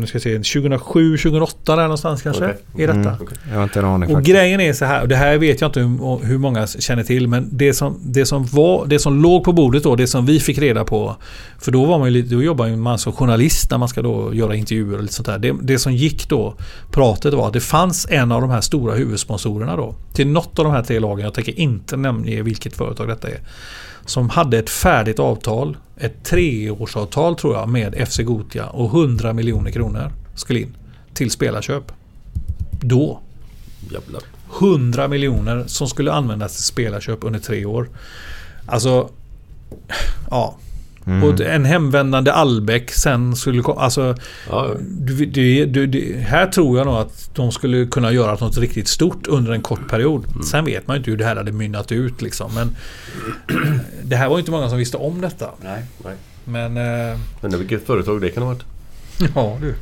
Nu 0.00 0.06
ska 0.06 0.16
jag 0.16 0.22
se. 0.22 0.60
2007, 0.60 1.16
2008 1.16 1.76
där 1.76 1.82
någonstans 1.82 2.22
kanske. 2.22 2.44
Okej. 2.44 2.84
Är 2.84 2.86
detta. 2.86 3.10
Mm. 3.10 3.18
Jag 3.50 3.56
har 3.56 3.62
inte 3.62 3.78
en 3.78 3.84
aning 3.84 4.08
Och 4.08 4.14
faktiskt. 4.14 4.36
grejen 4.36 4.60
är 4.60 4.72
så 4.72 4.84
här, 4.84 5.02
och 5.02 5.08
det 5.08 5.16
här 5.16 5.38
vet 5.38 5.60
jag 5.60 5.68
inte 5.68 5.80
hur, 5.80 6.24
hur 6.24 6.38
många 6.38 6.66
känner 6.66 7.02
till, 7.02 7.28
men 7.28 7.48
det 7.52 7.74
som, 7.74 8.00
det, 8.02 8.26
som 8.26 8.44
var, 8.44 8.86
det 8.86 8.98
som 8.98 9.22
låg 9.22 9.44
på 9.44 9.52
bordet 9.52 9.82
då, 9.82 9.96
det 9.96 10.06
som 10.06 10.26
vi 10.26 10.40
fick 10.40 10.58
reda 10.58 10.84
på, 10.84 11.16
för 11.58 11.72
då 11.72 11.84
var 11.84 11.98
man 11.98 12.08
ju 12.08 12.22
lite, 12.22 12.34
då 12.34 12.42
jobbar 12.42 12.66
ju 12.66 12.76
man 12.76 12.98
som 12.98 13.12
journalist 13.12 13.70
när 13.70 13.78
man 13.78 13.88
ska 13.88 14.02
då 14.02 14.34
göra 14.34 14.54
intervjuer 14.54 14.96
och 14.96 15.02
lite 15.02 15.14
sånt 15.14 15.26
där. 15.26 15.38
Det, 15.38 15.54
det 15.62 15.78
som 15.78 15.94
gick 15.94 16.28
då, 16.28 16.54
pratet 16.90 17.34
var 17.34 17.46
att 17.46 17.52
det 17.52 17.60
fanns 17.60 18.06
en 18.10 18.32
av 18.32 18.40
de 18.40 18.50
här 18.50 18.60
stora 18.60 18.94
huvudsponsorerna 18.94 19.76
då, 19.76 19.94
till 20.12 20.26
något 20.26 20.58
av 20.58 20.64
de 20.64 20.74
här 20.74 20.82
tre 20.82 20.98
lagen, 20.98 21.24
jag 21.24 21.34
tänker 21.34 21.60
inte 21.60 21.79
nämna 21.96 22.42
vilket 22.42 22.76
företag 22.76 23.08
detta 23.08 23.28
är, 23.28 23.40
som 24.06 24.28
hade 24.28 24.58
ett 24.58 24.70
färdigt 24.70 25.18
avtal, 25.18 25.76
ett 25.96 26.24
treårsavtal 26.24 27.36
tror 27.36 27.54
jag, 27.54 27.68
med 27.68 28.08
FC 28.08 28.18
Gotia 28.18 28.66
och 28.66 28.94
100 28.94 29.32
miljoner 29.32 29.70
kronor 29.70 30.12
skulle 30.34 30.60
in 30.60 30.76
till 31.14 31.30
spelarköp. 31.30 31.92
Då. 32.80 33.20
Jävlar. 33.90 34.22
100 34.60 35.08
miljoner 35.08 35.64
som 35.66 35.88
skulle 35.88 36.12
användas 36.12 36.54
till 36.54 36.64
spelarköp 36.64 37.18
under 37.24 37.40
tre 37.40 37.64
år. 37.64 37.88
Alltså, 38.66 39.10
ja. 40.30 40.56
Mm. 41.06 41.24
Och 41.24 41.40
en 41.40 41.64
hemvändande 41.64 42.32
Albeck 42.32 42.90
sen 42.90 43.36
skulle 43.36 43.62
komma. 43.62 43.80
Alltså, 43.80 44.14
det, 44.80 45.64
det, 45.66 46.16
här 46.20 46.46
tror 46.46 46.78
jag 46.78 46.86
nog 46.86 46.96
att 46.96 47.30
de 47.34 47.52
skulle 47.52 47.86
kunna 47.86 48.12
göra 48.12 48.36
något 48.40 48.58
riktigt 48.58 48.88
stort 48.88 49.26
under 49.26 49.52
en 49.52 49.62
kort 49.62 49.88
period. 49.88 50.24
Sen 50.44 50.64
vet 50.64 50.86
man 50.86 50.96
ju 50.96 50.98
inte 50.98 51.10
hur 51.10 51.18
det 51.18 51.24
här 51.24 51.36
hade 51.36 51.52
mynnat 51.52 51.92
ut 51.92 52.22
liksom. 52.22 52.54
Men 52.54 52.76
det 54.02 54.16
här 54.16 54.28
var 54.28 54.36
ju 54.36 54.40
inte 54.40 54.50
många 54.50 54.68
som 54.68 54.78
visste 54.78 54.96
om 54.96 55.20
detta. 55.20 55.50
Nej. 55.62 55.82
Nej. 56.04 56.14
Men... 56.44 56.76
Eh, 56.76 57.18
Men 57.40 57.58
vilket 57.58 57.86
företag 57.86 58.20
det 58.20 58.30
kan 58.30 58.42
ha 58.42 58.50
varit? 58.50 58.64
ja 59.34 59.58
du. 59.60 59.74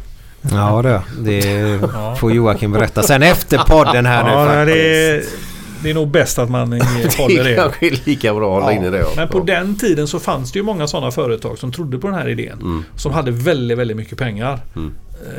Ja 0.51 0.83
det, 0.83 1.03
det 1.19 1.81
får 2.19 2.33
Joakim 2.33 2.73
berätta 2.73 3.03
sen 3.03 3.23
efter 3.23 3.59
podden 3.59 4.07
här 4.07 4.25
nu 4.25 4.31
Ja, 4.31 4.47
faktiskt. 4.47 5.58
Det, 5.83 5.91
är, 5.91 5.95
nog 5.95 6.09
bäst 6.09 6.39
att 6.39 6.51
man 6.51 6.73
håller 7.19 7.45
Det 7.45 7.51
det. 7.51 7.55
kanske 7.57 7.87
är 7.87 8.01
lika 8.07 8.35
bra 8.35 8.57
att 8.57 8.63
hålla 8.63 8.77
inne 8.77 8.91
det. 8.91 8.99
Ja. 8.99 9.09
Men 9.17 9.29
på 9.29 9.41
den 9.41 9.77
tiden 9.77 10.09
så 10.09 10.19
fanns 10.21 10.53
det 10.53 10.59
ju 10.59 10.63
många 10.63 10.87
sådana 10.87 11.11
företag 11.11 11.59
som 11.59 11.73
trodde 11.73 11.99
på 11.99 12.07
den 12.07 12.17
här 12.17 12.29
idén. 12.29 12.59
Mm. 12.61 12.85
Som 12.97 13.13
hade 13.13 13.31
väldigt, 13.31 13.79
väldigt 13.79 13.97
mycket 13.97 14.19
pengar. 14.19 14.61
Mm. 14.77 14.95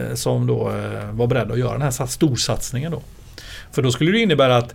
eh, 0.09 0.15
Som 0.15 0.47
då 0.47 0.69
eh, 0.69 1.11
var 1.11 1.27
beredda 1.27 1.53
att 1.53 1.59
göra 1.59 1.73
den 1.73 1.81
här 1.81 1.91
sats- 1.91 2.13
storsatsningen 2.13 2.91
då. 2.91 3.01
För 3.71 3.81
då 3.81 3.91
skulle 3.91 4.11
det 4.11 4.19
innebära 4.19 4.57
att 4.57 4.73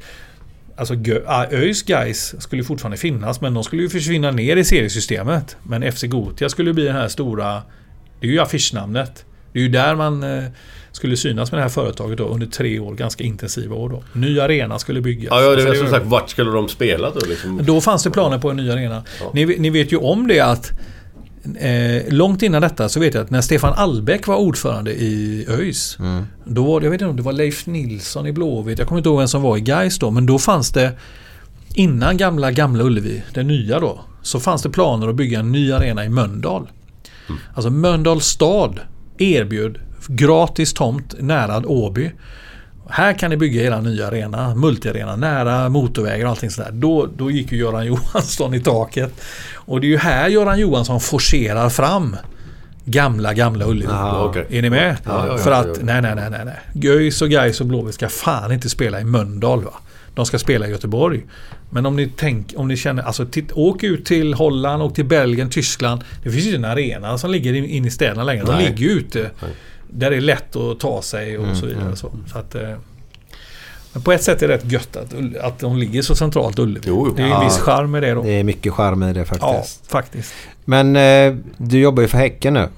Alltså 0.77 0.95
ah, 1.27 1.45
ÖIS 1.51 1.83
guys 1.83 2.35
skulle 2.43 2.65
fortfarande 2.65 2.97
finnas 2.97 3.41
men 3.41 3.55
de 3.55 3.65
skulle 3.65 3.83
ju 3.83 3.89
försvinna 3.89 4.31
ner 4.31 4.57
i 4.57 4.65
seriesystemet. 4.65 5.57
Men 5.63 5.93
FC 5.93 6.03
Gotia 6.05 6.49
skulle 6.49 6.73
bli 6.73 6.85
den 6.85 6.97
här 6.97 7.09
stora 7.09 7.63
Det 8.21 8.27
är 8.27 8.31
ju 8.31 8.41
affischnamnet. 8.41 9.25
Det 9.53 9.59
är 9.59 9.63
ju 9.63 9.69
där 9.69 9.95
man 9.95 10.23
eh, 10.23 10.45
skulle 10.97 11.17
synas 11.17 11.53
med 11.53 11.59
det 11.59 11.63
här 11.63 11.69
företaget 11.69 12.19
då 12.19 12.25
under 12.25 12.47
tre 12.47 12.79
år, 12.79 12.95
ganska 12.95 13.25
intensiva 13.25 13.75
år 13.75 13.89
då. 13.89 14.03
Ny 14.13 14.41
arena 14.41 14.79
skulle 14.79 15.01
byggas. 15.01 15.29
Ja, 15.31 15.43
ja, 15.43 15.57
det 15.57 15.63
är 15.63 15.75
som 15.75 15.91
sagt, 15.91 16.07
vart 16.07 16.31
skulle 16.31 16.51
de 16.51 16.69
spela 16.69 17.11
då? 17.11 17.21
Liksom? 17.29 17.61
då 17.63 17.81
fanns 17.81 18.03
det 18.03 18.11
planer 18.11 18.39
på 18.39 18.51
en 18.51 18.57
ny 18.57 18.71
arena. 18.71 19.03
Ni, 19.33 19.47
ni 19.47 19.71
vet 19.71 19.93
ju 19.93 19.97
om 19.97 20.29
det 20.29 20.41
att 20.41 20.73
eh, 21.59 22.13
långt 22.15 22.43
innan 22.43 22.63
detta 22.63 22.89
så 22.89 23.01
vet 23.01 23.15
jag 23.15 23.25
att 23.25 23.31
när 23.31 23.41
Stefan 23.41 23.73
Albeck 23.73 24.27
var 24.27 24.37
ordförande 24.37 24.93
i 24.93 25.47
ÖIS. 25.49 25.99
Då 26.45 26.65
var 26.65 26.81
det, 26.81 26.87
jag 26.87 26.91
vet 26.91 27.01
inte 27.01 27.11
om 27.11 27.17
det 27.17 27.23
var 27.23 27.33
Leif 27.33 27.67
Nilsson 27.67 28.27
i 28.27 28.33
Blåvitt. 28.33 28.79
Jag 28.79 28.89
kommer 28.89 28.99
inte 28.99 29.09
ihåg 29.09 29.19
vem 29.19 29.29
som 29.29 29.43
var 29.43 29.57
i 29.57 29.61
Gais 29.61 29.99
då. 29.99 30.11
Men 30.11 30.27
då 30.27 30.39
fanns 30.39 30.71
det 30.71 30.93
innan 31.75 32.17
gamla 32.17 32.51
Gamla 32.51 32.85
Ullevi, 32.85 33.23
den 33.35 33.47
nya 33.47 33.81
då. 33.81 34.01
Så 34.23 34.41
fanns 34.41 34.63
det 34.63 34.71
planer 34.71 35.09
att 35.09 35.17
bygga 35.17 35.41
en 35.41 35.53
ny 35.53 35.73
arena 35.73 36.05
i 36.05 36.09
Mölndal. 36.09 36.69
Alltså 37.55 37.71
Mölndals 37.71 38.25
stad 38.25 38.81
erbjöd 39.19 39.79
gratis 40.09 40.75
tomt 40.75 41.15
nära 41.19 41.69
Åby. 41.69 42.11
Här 42.89 43.13
kan 43.13 43.31
ni 43.31 43.37
bygga 43.37 43.63
era 43.63 43.81
nya 43.81 44.07
arena, 44.07 44.55
multiarena, 44.55 45.17
nära 45.17 45.69
motorvägar 45.69 46.25
och 46.25 46.31
allting 46.31 46.51
sådär. 46.51 46.71
Då, 46.73 47.09
då 47.17 47.31
gick 47.31 47.53
ju 47.53 47.59
Göran 47.59 47.87
Johansson 47.87 48.55
i 48.55 48.61
taket. 48.61 49.21
Och 49.55 49.81
det 49.81 49.87
är 49.87 49.89
ju 49.89 49.99
här 49.99 50.29
Göran 50.29 50.59
Johansson 50.59 51.01
forcerar 51.01 51.69
fram 51.69 52.17
gamla, 52.85 53.35
gamla 53.35 53.67
Ullevi. 53.67 53.93
Ja, 53.93 54.25
okej. 54.25 54.47
Är 54.51 54.63
ni 54.63 54.71
med? 54.71 54.97
Ja, 55.05 55.27
ja, 55.27 55.39
För 55.39 55.51
ja, 55.51 55.57
att, 55.57 55.83
nej, 55.83 56.03
nej, 56.03 56.15
nej, 56.15 56.31
nej, 56.31 56.45
nej. 56.45 56.59
Guis 56.73 57.23
och 57.23 57.31
Gais 57.31 57.61
och 57.61 57.67
Blåvitt 57.67 57.95
ska 57.95 58.09
fan 58.09 58.53
inte 58.53 58.69
spela 58.69 59.01
i 59.01 59.05
Mölndal 59.05 59.65
va. 59.65 59.75
De 60.15 60.27
ska 60.27 60.39
spela 60.39 60.67
i 60.67 60.71
Göteborg. 60.71 61.23
Men 61.71 61.87
om 61.87 61.97
ni, 61.97 62.13
tänk, 62.17 62.55
om 62.57 62.69
ni 62.69 62.77
känner, 62.77 63.03
alltså 63.03 63.27
titt, 63.27 63.53
åk 63.53 63.83
ut 63.83 64.05
till 64.05 64.35
Holland, 64.35 64.83
åk 64.83 64.95
till 64.95 65.05
Belgien, 65.05 65.51
Tyskland. 65.51 66.05
Det 66.23 66.31
finns 66.31 66.45
ju 66.45 66.55
en 66.55 66.65
arena 66.65 67.19
som 67.19 67.31
ligger 67.31 67.55
in, 67.55 67.65
in 67.65 67.85
i 67.85 67.91
städerna 67.91 68.25
längre. 68.25 68.45
De 68.45 68.53
Nej. 68.53 68.65
ligger 68.65 68.87
ju 68.87 68.91
ute. 68.91 69.31
Där 69.91 70.11
det 70.11 70.17
är 70.17 70.21
lätt 70.21 70.57
att 70.57 70.81
ta 70.81 71.03
sig 71.03 71.39
och 71.39 71.45
Mm, 71.45 71.57
så 71.57 71.67
vidare. 71.67 71.97
Så. 71.97 72.11
Så 72.33 72.39
att, 72.39 72.55
eh, 72.55 72.69
men 73.93 74.03
på 74.03 74.13
ett 74.13 74.23
sätt 74.23 74.43
är 74.43 74.49
det 74.49 74.55
rätt 74.55 74.73
gött 74.73 74.97
att, 74.97 75.15
att 75.45 75.59
de 75.59 75.77
ligger 75.77 76.03
så 76.03 76.15
centralt 76.15 76.59
Ullevi. 76.59 76.85
Jo, 76.89 77.05
jo. 77.09 77.15
Det 77.17 77.23
är 77.23 77.27
ju 77.27 77.33
en 77.33 77.39
Ja. 77.41 77.45
viss 77.45 77.59
charm 77.59 77.91
med 77.91 78.03
det 78.03 78.15
då. 78.15 78.23
Det 78.23 78.31
är 78.41 78.45
mycket 78.45 78.73
charm 78.73 79.03
i 79.03 79.13
det 79.13 79.19
Ja, 79.21 79.25
faktiskt. 79.25 79.91
faktiskt. 79.91 80.35
Men 80.65 80.97
eh, 80.97 81.35
du 81.57 81.79
jobbar 81.81 82.03
ju 82.03 82.09
för 82.09 82.19
Häcken 82.19 82.55
nu. 82.55 82.69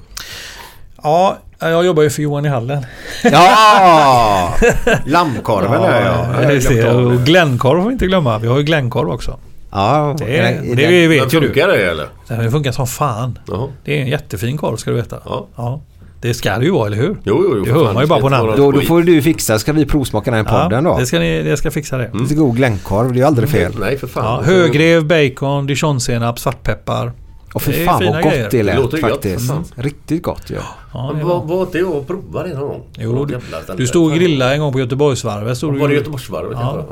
Ja, 1.03 1.39
jag 1.59 1.87
jobbar 1.87 2.03
ju 2.03 2.11
för 2.11 2.23
Johan 2.23 2.47
i 2.47 2.49
Hallen. 2.49 2.87
Ja! 3.23 4.55
Lammkorven 5.07 5.83
är 5.83 6.07
jag. 6.07 6.45
Ja, 6.45 6.49
det 6.49 6.61
ser 6.61 6.87
jag. 6.87 6.97
Och 7.07 7.13
Glenkorv 7.21 7.81
får 7.83 7.89
vi 7.89 7.93
inte 7.93 8.07
glömma. 8.07 8.39
Vi 8.39 8.47
har 8.49 8.59
ju 8.59 8.63
Glenkorv 8.65 9.11
också. 9.11 9.39
Ja, 9.71 10.15
Det, 10.19 10.25
nej, 10.25 10.61
det 10.63 10.75
den- 10.75 11.09
vet 11.09 11.35
ju 11.35 11.41
du. 11.41 11.47
Funkar 11.47 11.69
det 11.69 11.91
eller? 11.91 12.07
Det 12.29 12.51
funkar 12.51 12.73
som 12.73 12.87
fan. 12.87 13.39
Jaha. 13.47 13.69
Det 13.85 13.99
är 13.99 14.03
en 14.03 14.09
jättefin 14.09 14.57
korv 14.59 14.77
ska 14.77 14.91
du 14.91 14.97
veta. 14.97 15.19
Ja. 15.57 15.81
Det 16.27 16.35
ska 16.35 16.59
det 16.59 16.65
ju 16.65 16.71
vara, 16.71 16.87
eller 16.87 16.97
hur? 16.97 17.09
Jo, 17.09 17.19
jo, 17.25 17.55
jo. 17.57 17.65
Det 17.65 17.71
hör 17.73 17.85
man 17.85 17.95
ju 17.95 18.01
det 18.01 18.07
bara 18.07 18.21
på 18.21 18.27
inte 18.27 18.39
namnet. 18.39 18.57
Då, 18.57 18.73
då 18.73 18.81
får 18.81 19.03
du 19.03 19.23
fixa. 19.23 19.59
Ska 19.59 19.73
vi 19.73 19.87
provsmaka 19.87 20.31
den 20.31 20.47
här 20.47 20.63
podden 20.63 20.85
då? 20.85 20.99
det 20.99 21.07
ska 21.07 21.19
ni, 21.19 21.43
det 21.43 21.57
ska 21.57 21.71
fixa 21.71 21.99
det. 21.99 22.11
Lite 22.15 22.35
god 22.35 22.57
glänkkorv, 22.57 23.09
det 23.13 23.17
är 23.17 23.21
ju 23.21 23.27
aldrig 23.27 23.49
fel. 23.49 23.73
Nej, 23.81 23.99
för 23.99 24.07
fan. 24.07 24.25
Ja, 24.25 24.43
högrev, 24.43 25.05
bacon, 25.05 25.67
dijonsenap, 25.67 26.39
svartpeppar. 26.39 27.13
Och 27.55 27.63
för 27.63 27.73
Det 27.73 27.83
är 27.83 27.87
fan 27.87 28.05
vad 28.05 28.23
gott 28.23 28.33
grejer. 28.33 28.49
det 28.51 28.57
Det 28.57 28.63
lät 28.63 28.77
gott, 28.77 29.01
faktiskt. 29.01 29.49
fan. 29.49 29.65
Riktigt 29.75 30.23
gott 30.23 30.43
ja. 30.51 30.61
Ja, 30.93 31.13
det 31.19 31.25
var. 31.25 31.35
Vad 31.35 31.49
var 31.49 31.67
det 31.73 31.99
att 31.99 32.07
prova 32.07 32.43
det 32.43 32.55
någon 32.55 32.69
gång? 32.69 32.83
Jo, 32.99 33.25
du, 33.25 33.39
du 33.77 33.87
stod 33.87 34.11
och 34.11 34.19
grillade 34.19 34.55
en 34.55 34.61
gång 34.61 34.73
på 34.73 34.81
Göteborgsvarvet. 34.81 35.57
Stod 35.57 35.77
Var 35.79 35.89
det 35.89 35.95
Göteborgsvarvet? 35.95 36.59
Ja. 36.61 36.87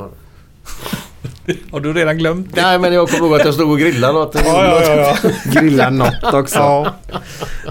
Har 1.71 1.81
du 1.81 1.93
redan 1.93 2.19
glömt 2.19 2.55
det? 2.55 2.63
Nej, 2.63 2.79
men 2.79 2.93
jag 2.93 3.09
kommer 3.09 3.27
ihåg 3.27 3.41
att 3.41 3.45
jag 3.45 3.55
stod 3.55 3.71
och 3.71 3.79
grillade 3.79 4.13
något. 4.13 4.35
Ja, 4.35 4.43
ja, 4.45 4.83
ja, 4.83 5.17
ja. 5.23 5.31
Grilla 5.61 5.91
något 5.91 6.35
också. 6.35 6.59
Ja. 6.59 6.95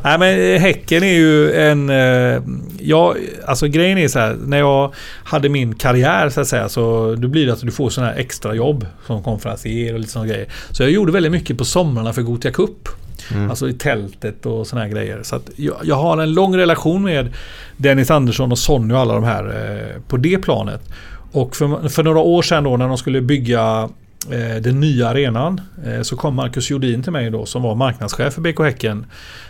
Nej 0.03 0.19
men 0.19 0.61
Häcken 0.61 1.03
är 1.03 1.13
ju 1.13 1.53
en... 1.53 1.89
Eh, 1.89 2.41
ja, 2.80 3.15
alltså 3.45 3.67
grejen 3.67 3.97
är 3.97 4.07
så 4.07 4.19
här. 4.19 4.38
När 4.45 4.57
jag 4.57 4.93
hade 5.23 5.49
min 5.49 5.75
karriär 5.75 6.30
så 6.30 6.41
att 6.41 6.47
säga. 6.47 6.69
Så 6.69 7.15
då 7.17 7.27
blir 7.27 7.45
det 7.45 7.53
att 7.53 7.61
du 7.61 7.71
får 7.71 7.89
sådana 7.89 8.11
här 8.11 8.19
extra 8.19 8.53
jobb 8.53 8.88
Som 9.07 9.23
konferencier 9.23 9.93
och 9.93 9.99
lite 9.99 10.11
sådana 10.11 10.30
grejer. 10.30 10.47
Så 10.71 10.84
jag 10.84 10.91
gjorde 10.91 11.11
väldigt 11.11 11.31
mycket 11.31 11.57
på 11.57 11.65
somrarna 11.65 12.13
för 12.13 12.21
Gotia 12.21 12.51
Cup. 12.51 12.89
Alltså 13.49 13.69
i 13.69 13.73
tältet 13.73 14.45
och 14.45 14.67
sådana 14.67 14.85
här 14.85 14.93
grejer. 14.93 15.19
Så 15.23 15.35
att 15.35 15.49
jag, 15.55 15.75
jag 15.84 15.95
har 15.95 16.21
en 16.21 16.34
lång 16.34 16.57
relation 16.57 17.03
med 17.03 17.34
Dennis 17.77 18.11
Andersson 18.11 18.51
och 18.51 18.59
Sonny 18.59 18.93
och 18.93 18.99
alla 18.99 19.13
de 19.13 19.23
här 19.23 19.45
eh, 19.45 20.01
på 20.07 20.17
det 20.17 20.38
planet. 20.38 20.81
Och 21.34 21.55
för, 21.55 21.89
för 21.89 22.03
några 22.03 22.19
år 22.19 22.41
sedan 22.41 22.64
då 22.64 22.77
när 22.77 22.88
de 22.88 22.97
skulle 22.97 23.22
bygga 23.22 23.89
eh, 24.31 24.61
den 24.61 24.80
nya 24.80 25.10
arenan 25.10 25.61
eh, 25.85 26.01
så 26.01 26.15
kom 26.15 26.35
Marcus 26.35 26.69
Jordin 26.72 27.03
till 27.03 27.11
mig 27.11 27.30
då 27.30 27.45
som 27.45 27.61
var 27.61 27.76
marknadschef 27.76 28.34
för 28.34 28.41
BK 28.41 28.60
Häcken. 28.60 29.05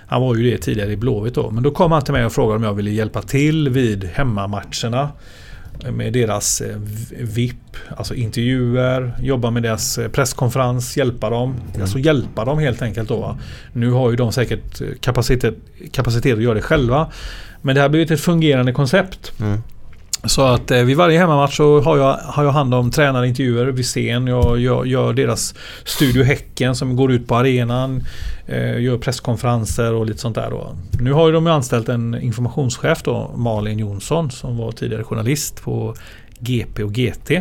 Han 0.08 0.22
var 0.22 0.36
ju 0.36 0.52
det 0.52 0.58
tidigare 0.58 0.92
i 0.92 0.98
Blåvitt 0.98 1.36
då. 1.36 1.50
Men 1.52 1.64
då 1.64 1.72
kom 1.72 1.92
han 1.92 2.02
till 2.02 2.14
mig 2.14 2.26
och 2.26 2.34
frågade 2.34 2.58
om 2.58 2.64
jag 2.64 2.74
ville 2.74 2.92
hjälpa 2.92 3.22
till 3.22 3.70
vid 3.70 4.04
hemmamatcherna. 4.14 5.10
eh, 5.86 5.92
Med 5.92 6.14
deras 6.14 6.62
eh, 6.62 6.78
VIP, 7.20 7.78
alltså 7.98 8.16
intervjuer, 8.16 9.14
jobba 9.22 9.50
med 9.52 9.64
deras 9.64 9.98
eh, 9.98 10.10
presskonferens, 10.10 10.98
hjälpa 10.98 11.30
dem. 11.30 11.56
Alltså 11.82 12.00
hjälpa 12.00 12.46
dem 12.46 12.60
helt 12.60 12.82
enkelt 12.82 13.10
då. 13.10 13.20
Va? 13.20 13.38
Nu 13.74 13.92
har 13.92 14.10
ju 14.10 14.16
de 14.16 14.32
säkert 14.32 14.82
kapacitet, 15.02 15.56
kapacitet 15.92 16.34
att 16.38 16.44
göra 16.44 16.54
det 16.54 16.62
själva. 16.62 17.12
Men 17.62 17.76
det 17.76 17.82
har 17.82 17.90
blivit 17.90 18.12
ett 18.12 18.22
fungerande 18.22 18.72
koncept. 18.74 19.32
Så 20.26 20.42
att 20.42 20.72
eh, 20.72 20.84
vid 20.84 20.98
varje 20.98 21.20
hemmamatch 21.20 21.58
så 21.58 21.82
har 21.82 21.98
jag, 21.98 22.14
har 22.14 22.44
jag 22.44 22.52
hand 22.52 22.74
om 22.74 22.92
tränarintervjuer 22.92 23.66
vid 23.66 23.86
scen. 23.86 24.28
Jag 24.28 24.60
gör, 24.60 24.86
gör 24.86 25.14
deras 25.14 25.56
Studio 25.84 26.24
Häcken 26.24 26.76
som 26.76 26.96
går 26.96 27.12
ut 27.12 27.28
på 27.28 27.36
arenan. 27.36 28.04
Eh, 28.48 28.82
gör 28.82 28.98
presskonferenser 28.98 29.94
och 29.94 30.06
lite 30.06 30.20
sånt 30.20 30.36
där 30.36 30.50
då. 30.50 30.76
Nu 31.00 31.14
har 31.14 31.28
ju 31.28 31.34
de 31.34 31.48
anställt 31.48 31.90
en 31.90 32.22
informationschef 32.22 33.04
då, 33.04 33.32
Malin 33.36 33.80
Jonsson, 33.80 34.32
som 34.32 34.58
var 34.58 34.72
tidigare 34.72 35.04
journalist 35.04 35.64
på 35.64 35.96
GP 36.40 36.84
och 36.84 36.94
GT. 36.94 37.32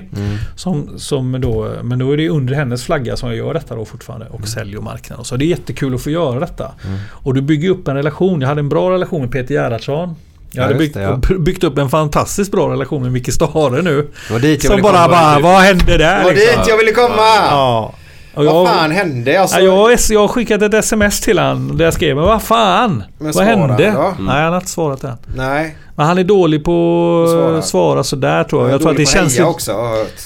Som, 0.57 0.99
som 0.99 1.41
då, 1.41 1.75
men 1.83 1.99
då 1.99 2.13
är 2.13 2.17
det 2.17 2.29
under 2.29 2.55
hennes 2.55 2.85
flagga 2.85 3.17
som 3.17 3.29
jag 3.29 3.39
gör 3.39 3.55
detta 3.55 3.75
då 3.75 3.85
fortfarande 3.85 4.27
och 4.27 4.49
säljer 4.49 4.81
marknaden. 4.81 5.25
Så 5.25 5.37
det 5.37 5.45
är 5.45 5.47
jättekul 5.47 5.95
att 5.95 6.03
få 6.03 6.11
göra 6.11 6.41
detta. 6.41 6.73
Och 7.11 7.35
du 7.35 7.43
bygger 7.43 7.71
upp 7.71 7.89
en 7.89 7.97
relation. 7.97 8.41
Jag 8.41 8.49
hade 8.49 8.61
en 8.61 8.69
bra 8.69 8.91
relation 8.91 9.21
med 9.21 9.33
Peter 9.33 9.55
Gerhardsson. 9.55 10.15
Jag 10.55 10.63
Ja, 10.63 10.67
hade 10.67 10.75
byggt, 10.79 10.95
det, 10.95 11.03
ja. 11.03 11.21
byggt 11.39 11.65
upp 11.65 11.79
en 11.79 11.91
fantastiskt 11.91 12.53
bra 12.53 12.73
relation 12.73 13.03
med 13.03 13.13
Micke 13.13 13.33
Stare 13.33 13.83
nu. 13.83 14.11
Det 14.29 14.33
var 14.33 14.41
dit 14.41 14.65
jag 14.65 14.71
Som 14.71 14.77
ville 14.77 14.83
bara, 14.83 15.05
komma. 15.05 15.09
bara 15.09 15.39
vad 15.39 15.61
hände 15.63 15.99
där? 15.99 16.19
Det 16.19 16.25
var 16.25 16.33
liksom? 16.33 16.59
dit 16.61 16.69
jag 16.69 16.77
ville 16.79 16.93
komma! 16.93 17.37
Ja. 17.51 17.95
Och 18.35 18.45
jag, 18.45 18.53
Vad 18.53 18.69
fan 18.69 18.91
hände? 18.91 19.41
Alltså, 19.41 19.61
ja, 19.61 19.91
jag, 19.91 19.99
jag 20.11 20.21
har 20.21 20.29
skickat 20.29 20.63
ett 20.63 20.75
sms 20.75 21.21
till 21.21 21.39
han 21.39 21.77
där 21.77 21.85
jag 21.85 21.95
skrev 21.95 22.17
men 22.17 22.25
vad 22.25 22.43
fan? 22.43 23.03
Men 23.19 23.33
vad 23.33 23.45
hände? 23.45 23.91
då? 23.97 24.15
Nej 24.25 24.43
han 24.43 24.53
har 24.53 24.57
inte 24.61 24.71
svarat 24.71 25.05
än. 25.05 25.17
Nej. 25.37 25.77
Men 25.97 26.07
han 26.07 26.19
är 26.19 26.25
dålig 26.25 26.65
på 26.65 27.27
Svara. 27.31 27.59
att 27.59 27.67
svara 27.67 28.05
sådär 28.05 28.45
tror 28.45 28.63
jag. 28.63 28.69
Jag 28.69 28.75
Jag 28.75 28.81
tror 28.81 28.91
att 28.91 28.97
det 28.97 29.03
dålig 29.03 29.07
på 29.15 29.19
känns 29.19 29.37
heja 29.37 29.49
också 29.49 29.73
har 29.73 29.83
jag 29.85 29.97
hört. 29.97 30.23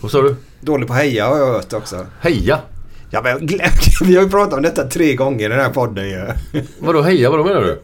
Vad 0.00 0.10
sa 0.10 0.22
du? 0.22 0.36
Dålig 0.60 0.88
på 0.88 0.94
heja 0.94 1.26
har 1.28 1.38
jag 1.38 1.46
hört 1.46 1.72
också. 1.72 2.06
Heja? 2.20 2.58
Ja, 3.10 3.20
men 3.22 3.38
glöm- 3.48 3.70
vi 4.04 4.16
har 4.16 4.22
ju 4.22 4.30
pratat 4.30 4.54
om 4.54 4.62
detta 4.62 4.84
tre 4.84 5.14
gånger 5.14 5.44
i 5.44 5.48
den 5.48 5.60
här 5.60 5.68
podden 5.70 6.08
ju. 6.08 6.26
Vadå 6.78 7.02
heja? 7.02 7.30
Vadå 7.30 7.44
menar 7.44 7.60
du? 7.60 7.82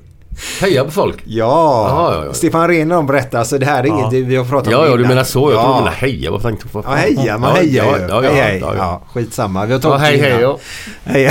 Heja 0.60 0.84
på 0.84 0.90
folk? 0.90 1.16
Ja. 1.24 1.44
Jaha, 1.90 2.14
ja, 2.14 2.24
ja. 2.26 2.32
Stefan 2.32 2.68
Rehn 2.68 2.90
har 2.90 3.02
berättat. 3.02 3.34
Alltså 3.34 3.58
det 3.58 3.66
här 3.66 3.82
är 3.84 3.86
Ja. 3.88 3.98
inget 3.98 4.10
det 4.10 4.20
vi 4.22 4.36
har 4.36 4.44
pratat 4.44 4.66
om 4.66 4.72
Ja, 4.72 4.86
ja, 4.86 4.96
du 4.96 5.04
menar 5.08 5.24
så. 5.24 5.50
Jag 5.50 5.52
ja. 5.58 5.62
tror 5.62 5.72
du 5.74 5.78
menar 5.78 5.90
heja. 5.92 6.30
Vad 6.30 6.42
tänkte 6.42 6.66
vad 6.72 6.84
Ja, 6.84 6.88
fan? 6.88 6.98
heja. 6.98 7.38
Man 7.38 7.50
ja, 7.50 7.56
hejar 7.62 7.84
ja, 7.84 7.96
ju. 7.98 8.02
Ja, 8.08 8.24
ja, 8.24 8.30
hej, 8.30 8.40
hej. 8.42 8.58
ja, 8.60 8.66
Ja, 8.76 8.76
ja. 8.78 9.02
skitsamma. 9.14 9.66
Vi 9.66 9.72
har 9.72 9.80
Ja, 9.80 9.82
tagit 9.90 10.00
hej, 10.00 10.16
det 10.16 10.22
hej. 10.22 10.30
innan. 10.32 10.42
Ja. 10.42 10.58
hej. 11.04 11.30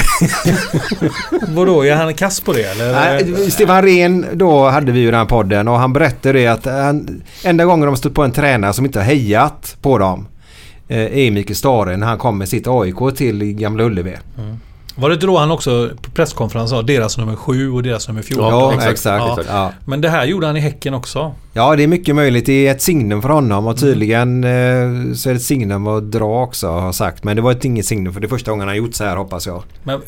Vadå, 1.48 1.86
är 1.86 1.96
han 1.96 2.14
kass 2.14 2.42
på 2.42 2.54
det 2.54 2.64
eller? 2.64 2.92
Nej, 2.94 3.52
Stefan 3.52 3.82
Rehn, 3.84 4.26
då 4.34 4.70
hade 4.70 4.92
vi 4.92 5.00
ju 5.00 5.12
den 5.12 5.20
här 5.20 5.26
podden 5.26 5.68
och 5.68 5.76
han 5.80 5.94
berättade 5.94 6.40
det 6.40 6.48
att 6.48 6.66
han, 6.66 7.22
enda 7.44 7.66
gången 7.66 7.86
de 7.86 7.96
stött 7.98 8.14
på 8.14 8.24
en 8.24 8.32
tränare 8.32 8.74
som 8.74 8.86
inte 8.86 9.00
har 9.00 9.06
hejat 9.06 9.78
på 9.82 9.98
dem 9.98 10.28
eh, 10.88 11.18
är 11.18 11.32
Mikael 11.32 11.56
Stare 11.56 11.98
när 11.98 12.08
han 12.08 12.18
kom 12.18 12.38
med 12.38 12.50
sitt 12.50 12.68
AIK 12.68 13.16
till 13.16 13.44
Gamla 13.54 13.84
Ullevi. 13.84 14.16
Var 14.96 15.10
det 15.10 15.14
inte 15.14 15.26
då 15.26 15.38
han 15.38 15.52
också 15.52 15.90
på 16.02 16.12
presskonferens 16.12 16.70
sa 16.70 16.82
deras 16.82 17.18
nummer 17.18 17.36
7 17.36 17.72
och 17.72 17.84
deras 17.84 18.08
nummer 18.08 18.22
14? 18.22 18.46
Ja, 18.46 18.90
exakt. 18.92 19.46
Ja. 19.48 19.72
Men 19.86 20.02
det 20.02 20.10
här 20.10 20.26
gjorde 20.26 20.48
han 20.48 20.58
i 20.58 20.60
Häcken 20.60 20.94
också. 20.94 21.32
Ja, 21.58 21.76
det 21.76 21.84
är 21.84 21.88
mycket 21.88 22.16
möjligt. 22.16 22.46
Det 22.46 22.68
är 22.68 22.72
ett 22.72 22.82
signum 22.82 23.22
för 23.22 23.30
honom 23.30 23.68
och 23.68 23.80
tydligen 23.80 24.44
eh, 24.44 24.50
så 25.16 25.30
är 25.30 25.34
det 25.34 25.38
ett 25.38 25.42
signum 25.42 25.88
att 25.88 26.12
dra 26.12 26.44
också 26.44 26.68
har 26.68 26.92
sagt. 26.92 27.24
Men 27.24 27.36
det 27.36 27.42
var 27.42 27.52
ett 27.52 27.66
inget 27.66 27.86
signum 27.86 28.14
för 28.14 28.22
det 28.22 28.28
är 28.28 28.30
första 28.30 28.52
gången 28.52 28.62
han 28.62 28.68
har 28.70 28.76
gjort 28.76 28.96
så 28.96 29.04
här 29.04 29.16
hoppas 29.16 29.48
jag. 29.48 29.64
Men 29.84 29.96
eh, 29.96 30.02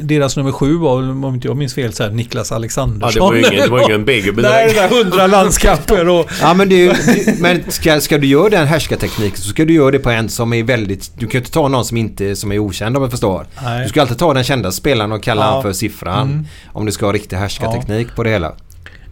deras 0.00 0.36
nummer 0.36 0.52
7 0.52 0.78
var, 0.78 0.96
om 0.98 1.34
inte 1.34 1.48
jag 1.48 1.56
minns 1.56 1.74
fel, 1.74 1.92
så 1.92 2.02
här, 2.02 2.10
Niklas 2.10 2.52
Alexandersson. 2.52 3.12
Ja, 3.14 3.30
det 3.32 3.40
var 3.42 3.50
ju 3.50 3.54
ingen, 3.54 3.64
det 3.64 3.70
var 3.70 3.90
ingen 3.90 4.32
Nej, 4.42 4.72
det 4.74 4.80
där 4.80 5.00
100 5.02 5.26
landskamper 5.26 6.08
och... 6.08 6.30
Ja 6.40 6.54
men, 6.54 6.68
det, 6.68 6.74
är 6.74 6.78
ju- 6.78 7.24
det, 7.24 7.40
men 7.40 7.70
ska, 7.70 8.00
ska 8.00 8.18
du 8.18 8.26
göra 8.26 8.48
den 8.48 8.66
härskartekniken 8.66 9.36
så 9.36 9.48
ska 9.48 9.64
du 9.64 9.74
göra 9.74 9.90
det 9.90 9.98
på 9.98 10.10
en 10.10 10.28
som 10.28 10.52
är 10.52 10.62
väldigt... 10.62 11.10
Du 11.14 11.26
kan 11.26 11.32
ju 11.32 11.38
inte 11.38 11.50
ta 11.50 11.68
någon 11.68 11.84
som 11.84 11.96
inte 11.96 12.36
som 12.36 12.52
är 12.52 12.58
okänd 12.58 12.96
om 12.96 13.02
jag 13.02 13.10
förstår. 13.10 13.46
Nej. 13.64 13.82
Du 13.82 13.88
ska 13.88 14.00
alltid 14.00 14.18
ta 14.18 14.25
den 14.34 14.44
kända 14.44 14.72
spelaren 14.72 15.12
och 15.12 15.22
kalla 15.22 15.44
Ja. 15.46 15.52
han 15.52 15.62
för 15.62 15.72
siffran. 15.72 16.28
Mm. 16.28 16.46
Om 16.72 16.86
du 16.86 16.92
ska 16.92 17.06
ha 17.06 17.12
riktig 17.12 17.36
härskarteknik 17.36 18.14
på 18.16 18.22
det 18.22 18.30
hela. 18.30 18.52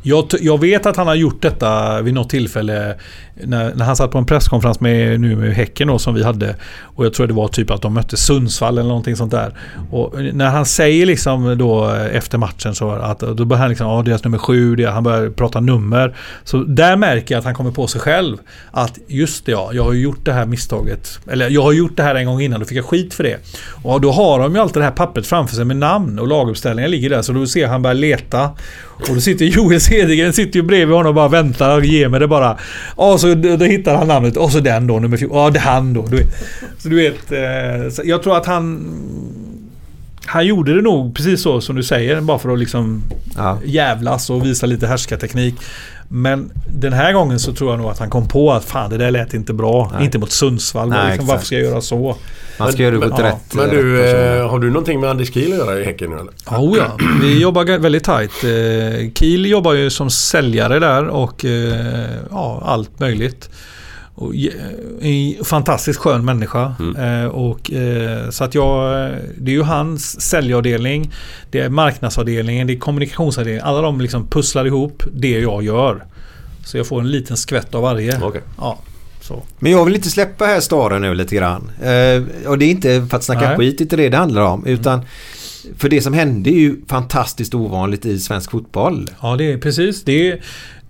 Jag, 0.07 0.24
jag 0.41 0.61
vet 0.61 0.86
att 0.86 0.97
han 0.97 1.07
har 1.07 1.15
gjort 1.15 1.43
detta 1.43 2.01
vid 2.03 2.15
något 2.15 2.31
tillfälle 2.31 2.95
när, 3.35 3.74
när 3.74 3.85
han 3.85 3.97
satt 3.97 4.11
på 4.11 4.19
en 4.19 4.27
presskonferens 4.27 4.81
med, 4.81 5.20
nu 5.20 5.36
med 5.36 5.55
Häcken 5.55 5.89
då, 5.89 5.98
som 5.98 6.15
vi 6.15 6.23
hade. 6.23 6.56
Och 6.82 7.05
jag 7.05 7.15
tror 7.15 7.27
det 7.27 7.35
var 7.35 7.48
typ 7.48 7.70
att 7.70 7.82
de 7.82 7.94
mötte 7.94 8.16
Sundsvall 8.16 8.78
eller 8.78 8.89
någonting 8.89 9.16
sånt 9.16 9.31
där. 9.31 9.55
Och 9.90 10.15
när 10.32 10.47
han 10.47 10.66
säger 10.66 11.06
liksom 11.06 11.59
då 11.59 11.90
eh, 11.90 12.16
efter 12.16 12.39
matchen 12.39 12.74
så 12.74 12.90
att 12.90 13.20
då 13.20 13.44
börjar 13.44 13.61
han 13.61 13.69
liksom, 13.69 13.86
ja 13.86 14.02
deras 14.02 14.24
nummer 14.24 14.39
sju, 14.39 14.77
det, 14.77 14.90
han 14.90 15.02
börjar 15.02 15.31
prata 15.31 15.61
nummer. 15.61 16.16
Så 16.44 16.56
där 16.56 16.97
märker 16.97 17.35
jag 17.35 17.39
att 17.39 17.44
han 17.44 17.55
kommer 17.55 17.70
på 17.70 17.86
sig 17.86 18.01
själv. 18.01 18.36
Att 18.70 18.98
just 19.09 19.47
det 19.47 19.52
ja, 19.52 19.70
jag 19.73 19.85
har 19.85 19.93
ju 19.93 20.02
gjort 20.02 20.24
det 20.24 20.32
här 20.32 20.47
misstaget. 20.47 21.19
Eller 21.31 21.51
jag 21.51 21.62
har 21.62 21.73
gjort 21.73 21.97
det 21.97 22.02
här 22.02 22.15
en 22.15 22.27
gång 22.27 22.40
innan, 22.40 22.61
då 22.61 22.66
fick 22.66 22.78
jag 22.78 22.85
skit 22.85 23.15
för 23.15 23.24
det. 23.24 23.39
Och 23.82 24.01
då 24.01 24.11
har 24.11 24.39
de 24.39 24.55
ju 24.55 24.61
alltid 24.61 24.81
det 24.81 24.85
här 24.85 24.93
pappret 24.93 25.27
framför 25.27 25.56
sig 25.56 25.65
med 25.65 25.77
namn 25.77 26.19
och 26.19 26.28
laguppställningar 26.28 26.89
ligger 26.89 27.11
där. 27.11 27.23
Så 27.23 27.32
då 27.32 27.47
ser 27.47 27.66
han 27.66 27.82
börja 27.82 27.94
leta. 27.94 28.51
Och 29.09 29.15
då 29.15 29.20
sitter 29.20 29.44
Joel 29.44 29.81
Cedergren 29.81 30.32
sitter 30.32 30.56
ju 30.56 30.62
bredvid 30.62 30.97
honom 30.97 31.09
och 31.09 31.15
bara 31.15 31.28
väntar 31.28 31.78
och 31.78 31.85
ger 31.85 32.09
mig 32.09 32.20
det 32.20 32.28
bara. 32.28 32.59
Och 32.94 33.20
så 33.28 33.34
då, 33.56 33.64
hittar 33.64 33.94
han 33.96 34.09
namnet. 34.09 34.36
Och 34.36 34.52
så 34.52 34.60
den 34.60 34.86
då, 34.86 34.98
nummer 34.98 35.16
14. 35.16 35.38
Ja, 35.38 35.51
det 35.51 35.59
är 35.59 35.62
han 35.62 35.92
då. 35.94 36.06
Du 36.06 36.16
vet. 36.16 36.26
Så 36.78 36.88
du 36.88 36.96
vet, 36.96 37.32
eh, 37.32 37.90
så 37.90 38.02
jag 38.05 38.22
tror 38.22 38.36
att 38.36 38.46
han... 38.46 38.94
Han 40.26 40.46
gjorde 40.46 40.74
det 40.74 40.82
nog 40.82 41.14
precis 41.16 41.42
så 41.42 41.60
som 41.60 41.76
du 41.76 41.82
säger, 41.82 42.20
bara 42.20 42.38
för 42.38 42.52
att 42.52 42.59
liksom 42.59 43.02
Ja. 43.36 43.59
jävlas 43.64 44.30
och 44.30 44.44
visa 44.46 44.66
lite 44.66 44.86
härskarteknik. 44.86 45.55
Men 46.16 46.51
den 46.66 46.93
här 46.93 47.12
gången 47.12 47.39
så 47.39 47.53
tror 47.53 47.70
jag 47.70 47.78
nog 47.78 47.91
att 47.91 47.99
han 47.99 48.11
kom 48.11 48.28
på 48.28 48.53
att 48.53 48.65
fan 48.65 48.91
det 48.91 48.97
där 48.97 49.11
lät 49.11 49.35
inte 49.35 49.53
bra. 49.53 49.91
Nej. 49.95 50.05
Inte 50.05 50.19
mot 50.19 50.32
Sundsvall. 50.32 50.89
Nej, 50.89 51.11
liksom, 51.11 51.27
varför 51.27 51.47
ska 51.47 51.55
jag 51.55 51.65
göra 51.65 51.81
så? 51.81 52.16
Man 52.59 52.73
ska 52.73 52.82
göra 52.82 52.99
det 52.99 53.07
ja. 53.19 53.24
rätt... 53.24 53.55
Men 53.55 53.65
rätt 53.65 53.70
du, 53.70 54.11
eh, 54.11 54.51
har 54.51 54.59
du 54.59 54.69
någonting 54.69 55.01
med 55.01 55.11
Anders 55.11 55.32
Kiel 55.32 55.53
att 55.53 55.59
göra 55.59 55.81
i 55.81 55.85
Häcken 55.85 56.11
nu 56.11 56.16
eller? 56.16 56.61
Oh 56.61 56.78
ja, 56.78 56.99
vi 57.20 57.41
jobbar 57.41 57.78
väldigt 57.78 58.05
tajt. 58.05 58.45
Eh, 58.45 59.12
Kiel 59.15 59.47
jobbar 59.47 59.73
ju 59.73 59.91
som 59.91 60.11
säljare 60.11 60.78
där 60.78 61.07
och 61.07 61.45
eh, 61.45 62.07
ja, 62.31 62.62
allt 62.65 63.01
möjligt. 63.01 63.51
Och, 64.16 64.35
ge- 64.35 64.53
en 65.39 65.45
fantastiskt 65.45 65.99
skön 65.99 66.24
människa. 66.24 66.74
Eh, 66.99 67.27
och, 67.27 67.73
eh, 67.73 68.31
så 68.31 68.45
att 68.45 68.55
jag, 68.55 69.11
det 69.39 69.51
är 69.51 69.55
ju 69.55 69.62
hans 69.62 70.20
säljavdelning, 70.20 71.11
det 71.51 71.61
är 71.61 71.69
marknadsavdelningen, 71.69 72.66
det 72.66 72.73
är 72.73 72.78
kommunikationsavdelningen. 72.78 73.66
Alla 73.66 73.81
de 73.81 74.01
liksom 74.01 74.27
pusslar 74.27 74.65
ihop 74.66 75.03
det 75.12 75.41
jag 75.41 75.62
gör. 75.65 76.05
Så 76.65 76.77
jag 76.77 76.86
får 76.86 77.01
en 77.01 77.11
liten 77.11 77.36
skvätt 77.36 77.74
av 77.74 77.82
varje. 77.82 78.20
Okej. 78.23 78.41
Ja, 78.59 78.78
så. 79.20 79.43
Men 79.59 79.73
jag 79.73 79.85
vill 79.85 79.95
inte 79.95 80.11
släppa 80.11 80.45
här 80.45 80.61
staren 80.61 81.03
nu 81.03 81.15
lite 81.15 81.36
grann. 81.36 81.70
Eh, 81.82 82.49
och 82.49 82.59
det 82.59 82.65
är 82.65 82.70
inte 82.70 83.07
för 83.11 83.16
att 83.16 83.24
snacka 83.24 83.49
Nej. 83.49 83.57
skit, 83.57 83.81
inte 83.81 83.97
det 83.97 84.09
det 84.09 84.16
handlar 84.16 84.43
om. 84.43 84.66
Utan 84.66 85.01
för 85.77 85.89
det 85.89 86.01
som 86.01 86.12
hände 86.12 86.51
är 86.51 86.59
ju 86.59 86.77
fantastiskt 86.89 87.55
ovanligt 87.55 88.07
i 88.07 88.19
svensk 88.19 88.51
fotboll. 88.51 89.09
Ja, 89.23 89.36
det 89.36 89.53
är 89.53 89.59
precis. 89.59 90.05
Det 90.05 90.28
är, 90.31 90.41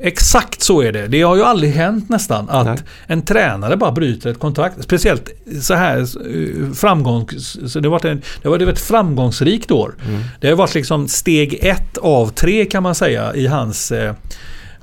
exakt 0.05 0.63
så 0.63 0.83
är 0.83 0.93
det. 0.93 1.07
Det 1.07 1.23
har 1.23 1.37
ju 1.37 1.43
aldrig 1.43 1.73
hänt 1.73 2.09
nästan 2.09 2.49
att 2.49 2.67
Nej. 2.67 2.79
en 3.07 3.23
tränare 3.23 3.77
bara 3.77 3.93
bryter 3.93 4.31
ett 4.31 4.39
kontrakt. 4.39 4.83
Speciellt 4.83 5.31
så 5.61 5.75
här 5.75 5.99
eh, 5.99 6.73
framgångs... 6.73 7.59
Så 7.73 7.81
det 7.81 7.89
har 7.89 7.91
varit, 7.91 8.05
en, 8.05 8.23
det 8.43 8.49
har 8.49 8.59
varit 8.59 8.69
ett 8.69 8.81
framgångsrikt 8.81 9.71
år. 9.71 9.95
Det 10.41 10.49
har 10.49 10.57
varit 10.57 10.75
liksom 10.75 11.09
steg 11.09 11.59
ett 11.63 11.99
av 11.99 12.29
tre 12.29 12.65
kan 12.65 12.83
man 12.83 12.95
säga 12.95 13.35
i 13.35 13.47
hans... 13.47 13.93
Eh, 13.93 14.15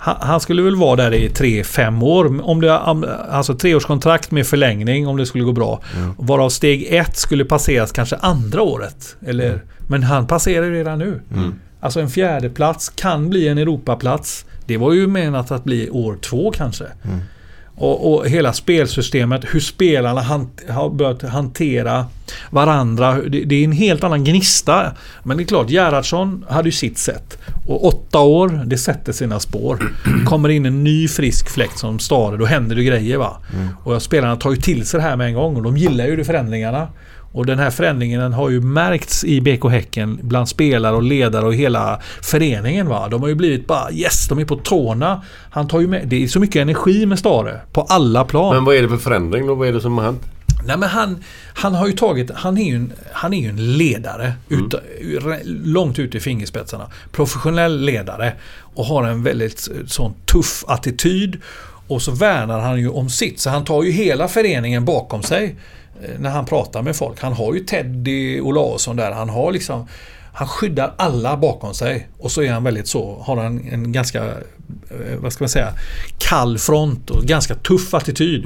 han, 0.03 0.39
skulle 0.39 0.61
väl 0.61 0.75
vara 0.75 0.95
där 0.95 1.13
i 1.13 1.29
tre, 1.29 1.63
fem 1.63 2.03
år. 2.03 2.41
Om 2.49 2.61
det, 2.61 2.79
alltså 2.79 3.55
treårskontrakt 3.55 4.31
med 4.31 4.47
förlängning 4.47 5.07
om 5.07 5.17
det 5.17 5.25
skulle 5.25 5.43
gå 5.43 5.51
bra. 5.51 5.81
Varav 6.17 6.49
steg 6.49 6.87
ett 6.89 7.17
skulle 7.17 7.45
passeras 7.45 7.91
kanske 7.91 8.15
andra 8.15 8.61
året. 8.61 9.15
Eller, 9.25 9.61
Men 9.87 10.03
han 10.03 10.27
passerar 10.27 10.65
ju 10.65 10.73
redan 10.73 10.99
nu. 10.99 11.21
Alltså 11.79 11.99
en 11.99 12.09
fjärde 12.09 12.49
plats 12.49 12.89
kan 12.89 13.29
bli 13.29 13.47
en 13.47 13.57
Europaplats. 13.57 14.45
Det 14.71 14.77
var 14.77 14.93
ju 14.93 15.07
menat 15.07 15.51
att 15.51 15.63
bli 15.63 15.89
år 15.89 16.17
två 16.21 16.51
kanske. 16.51 16.85
Och, 17.75 18.13
och 18.13 18.27
hela 18.27 18.53
spelsystemet, 18.53 19.45
hur 19.53 19.59
spelarna 19.59 20.21
hant, 20.21 20.61
har 20.69 20.89
börjat 20.89 21.21
hantera 21.21 22.05
varandra. 22.49 23.13
Det, 23.13 23.43
det 23.43 23.55
är 23.55 23.63
en 23.63 23.71
helt 23.71 24.03
annan 24.03 24.23
gnista. 24.23 24.91
Men 25.23 25.37
det 25.37 25.43
är 25.43 25.45
klart, 25.45 25.69
Gerhardsson 25.69 26.45
hade 26.49 26.67
ju 26.67 26.71
sitt 26.71 26.97
sätt. 26.97 27.37
Och 27.67 27.87
åtta 27.87 28.19
år, 28.19 28.61
det 28.65 28.77
sätter 28.77 29.13
sina 29.13 29.39
spår. 29.39 29.93
Kommer 30.25 30.49
in 30.49 30.65
en 30.65 30.83
ny 30.83 31.07
frisk 31.07 31.49
fläkt 31.49 31.79
som 31.79 31.99
Stare, 31.99 32.37
då 32.37 32.45
händer 32.45 32.75
det 32.75 32.83
grejer 32.83 33.17
va. 33.17 33.37
Och 33.83 34.01
spelarna 34.01 34.35
tar 34.35 34.51
ju 34.51 34.57
till 34.57 34.85
sig 34.85 34.99
det 34.99 35.03
här 35.03 35.15
med 35.15 35.27
en 35.27 35.33
gång 35.33 35.55
och 35.55 35.63
de 35.63 35.77
gillar 35.77 36.05
ju 36.05 36.15
de 36.15 36.23
förändringarna. 36.23 36.87
Och 37.31 37.45
den 37.45 37.59
här 37.59 37.71
förändringen 37.71 38.33
har 38.33 38.49
ju 38.49 38.61
märkts 38.61 39.23
i 39.23 39.41
BK 39.41 39.69
Häcken 39.69 40.19
bland 40.21 40.49
spelare 40.49 40.95
och 40.95 41.03
ledare 41.03 41.45
och 41.45 41.55
hela 41.55 41.99
föreningen. 42.21 42.87
Va? 42.87 43.07
De 43.07 43.21
har 43.21 43.29
ju 43.29 43.35
blivit 43.35 43.67
bara 43.67 43.91
yes, 43.91 44.27
de 44.27 44.39
är 44.39 44.45
på 44.45 44.55
tårna. 44.55 45.23
Han 45.51 45.67
tar 45.67 45.79
ju 45.79 45.87
med, 45.87 46.07
det 46.07 46.23
är 46.23 46.27
så 46.27 46.39
mycket 46.39 46.61
energi 46.61 47.05
med 47.05 47.19
Stare 47.19 47.61
på 47.71 47.81
alla 47.81 48.25
plan. 48.25 48.55
Men 48.55 48.65
vad 48.65 48.75
är 48.75 48.81
det 48.81 48.89
för 48.89 48.97
förändring 48.97 49.47
då? 49.47 49.55
Vad 49.55 49.67
är 49.67 49.73
det 49.73 49.81
som 49.81 49.97
har 49.97 50.05
hänt? 50.05 50.21
Nej, 50.65 50.77
men 50.77 50.89
han, 50.89 51.23
han 51.53 51.75
har 51.75 51.87
ju 51.87 51.93
tagit, 51.93 52.31
han 52.35 52.57
är 52.57 52.69
ju 52.69 52.75
en, 52.75 52.93
han 53.11 53.33
är 53.33 53.41
ju 53.41 53.49
en 53.49 53.77
ledare. 53.77 54.33
Ut, 54.49 54.73
långt 55.45 55.99
ut 55.99 56.15
i 56.15 56.19
fingerspetsarna. 56.19 56.87
Professionell 57.11 57.81
ledare. 57.81 58.33
Och 58.75 58.85
har 58.85 59.03
en 59.03 59.23
väldigt 59.23 59.69
sån 59.87 60.13
tuff 60.25 60.63
attityd. 60.67 61.37
Och 61.87 62.01
så 62.01 62.11
värnar 62.11 62.59
han 62.59 62.79
ju 62.79 62.89
om 62.89 63.09
sitt. 63.09 63.39
Så 63.39 63.49
han 63.49 63.65
tar 63.65 63.83
ju 63.83 63.91
hela 63.91 64.27
föreningen 64.27 64.85
bakom 64.85 65.23
sig. 65.23 65.55
Eh, 66.03 66.19
när 66.19 66.29
han 66.29 66.45
pratar 66.45 66.81
med 66.81 66.95
folk. 66.95 67.21
Han 67.21 67.33
har 67.33 67.53
ju 67.53 67.59
Teddy 67.59 68.41
Olausson 68.41 68.95
där. 68.95 69.11
Han 69.11 69.29
har 69.29 69.51
liksom 69.51 69.87
han 70.33 70.47
skyddar 70.47 70.93
alla 70.97 71.37
bakom 71.37 71.73
sig. 71.73 72.07
Och 72.19 72.31
så 72.31 72.41
är 72.41 72.51
han 72.51 72.63
väldigt 72.63 72.87
så, 72.87 73.21
har 73.21 73.37
han 73.37 73.67
en 73.71 73.91
ganska, 73.91 74.33
vad 75.19 75.33
ska 75.33 75.43
man 75.43 75.49
säga, 75.49 75.73
kall 76.17 76.57
front 76.57 77.09
och 77.09 77.23
ganska 77.23 77.55
tuff 77.55 77.93
attityd. 77.93 78.45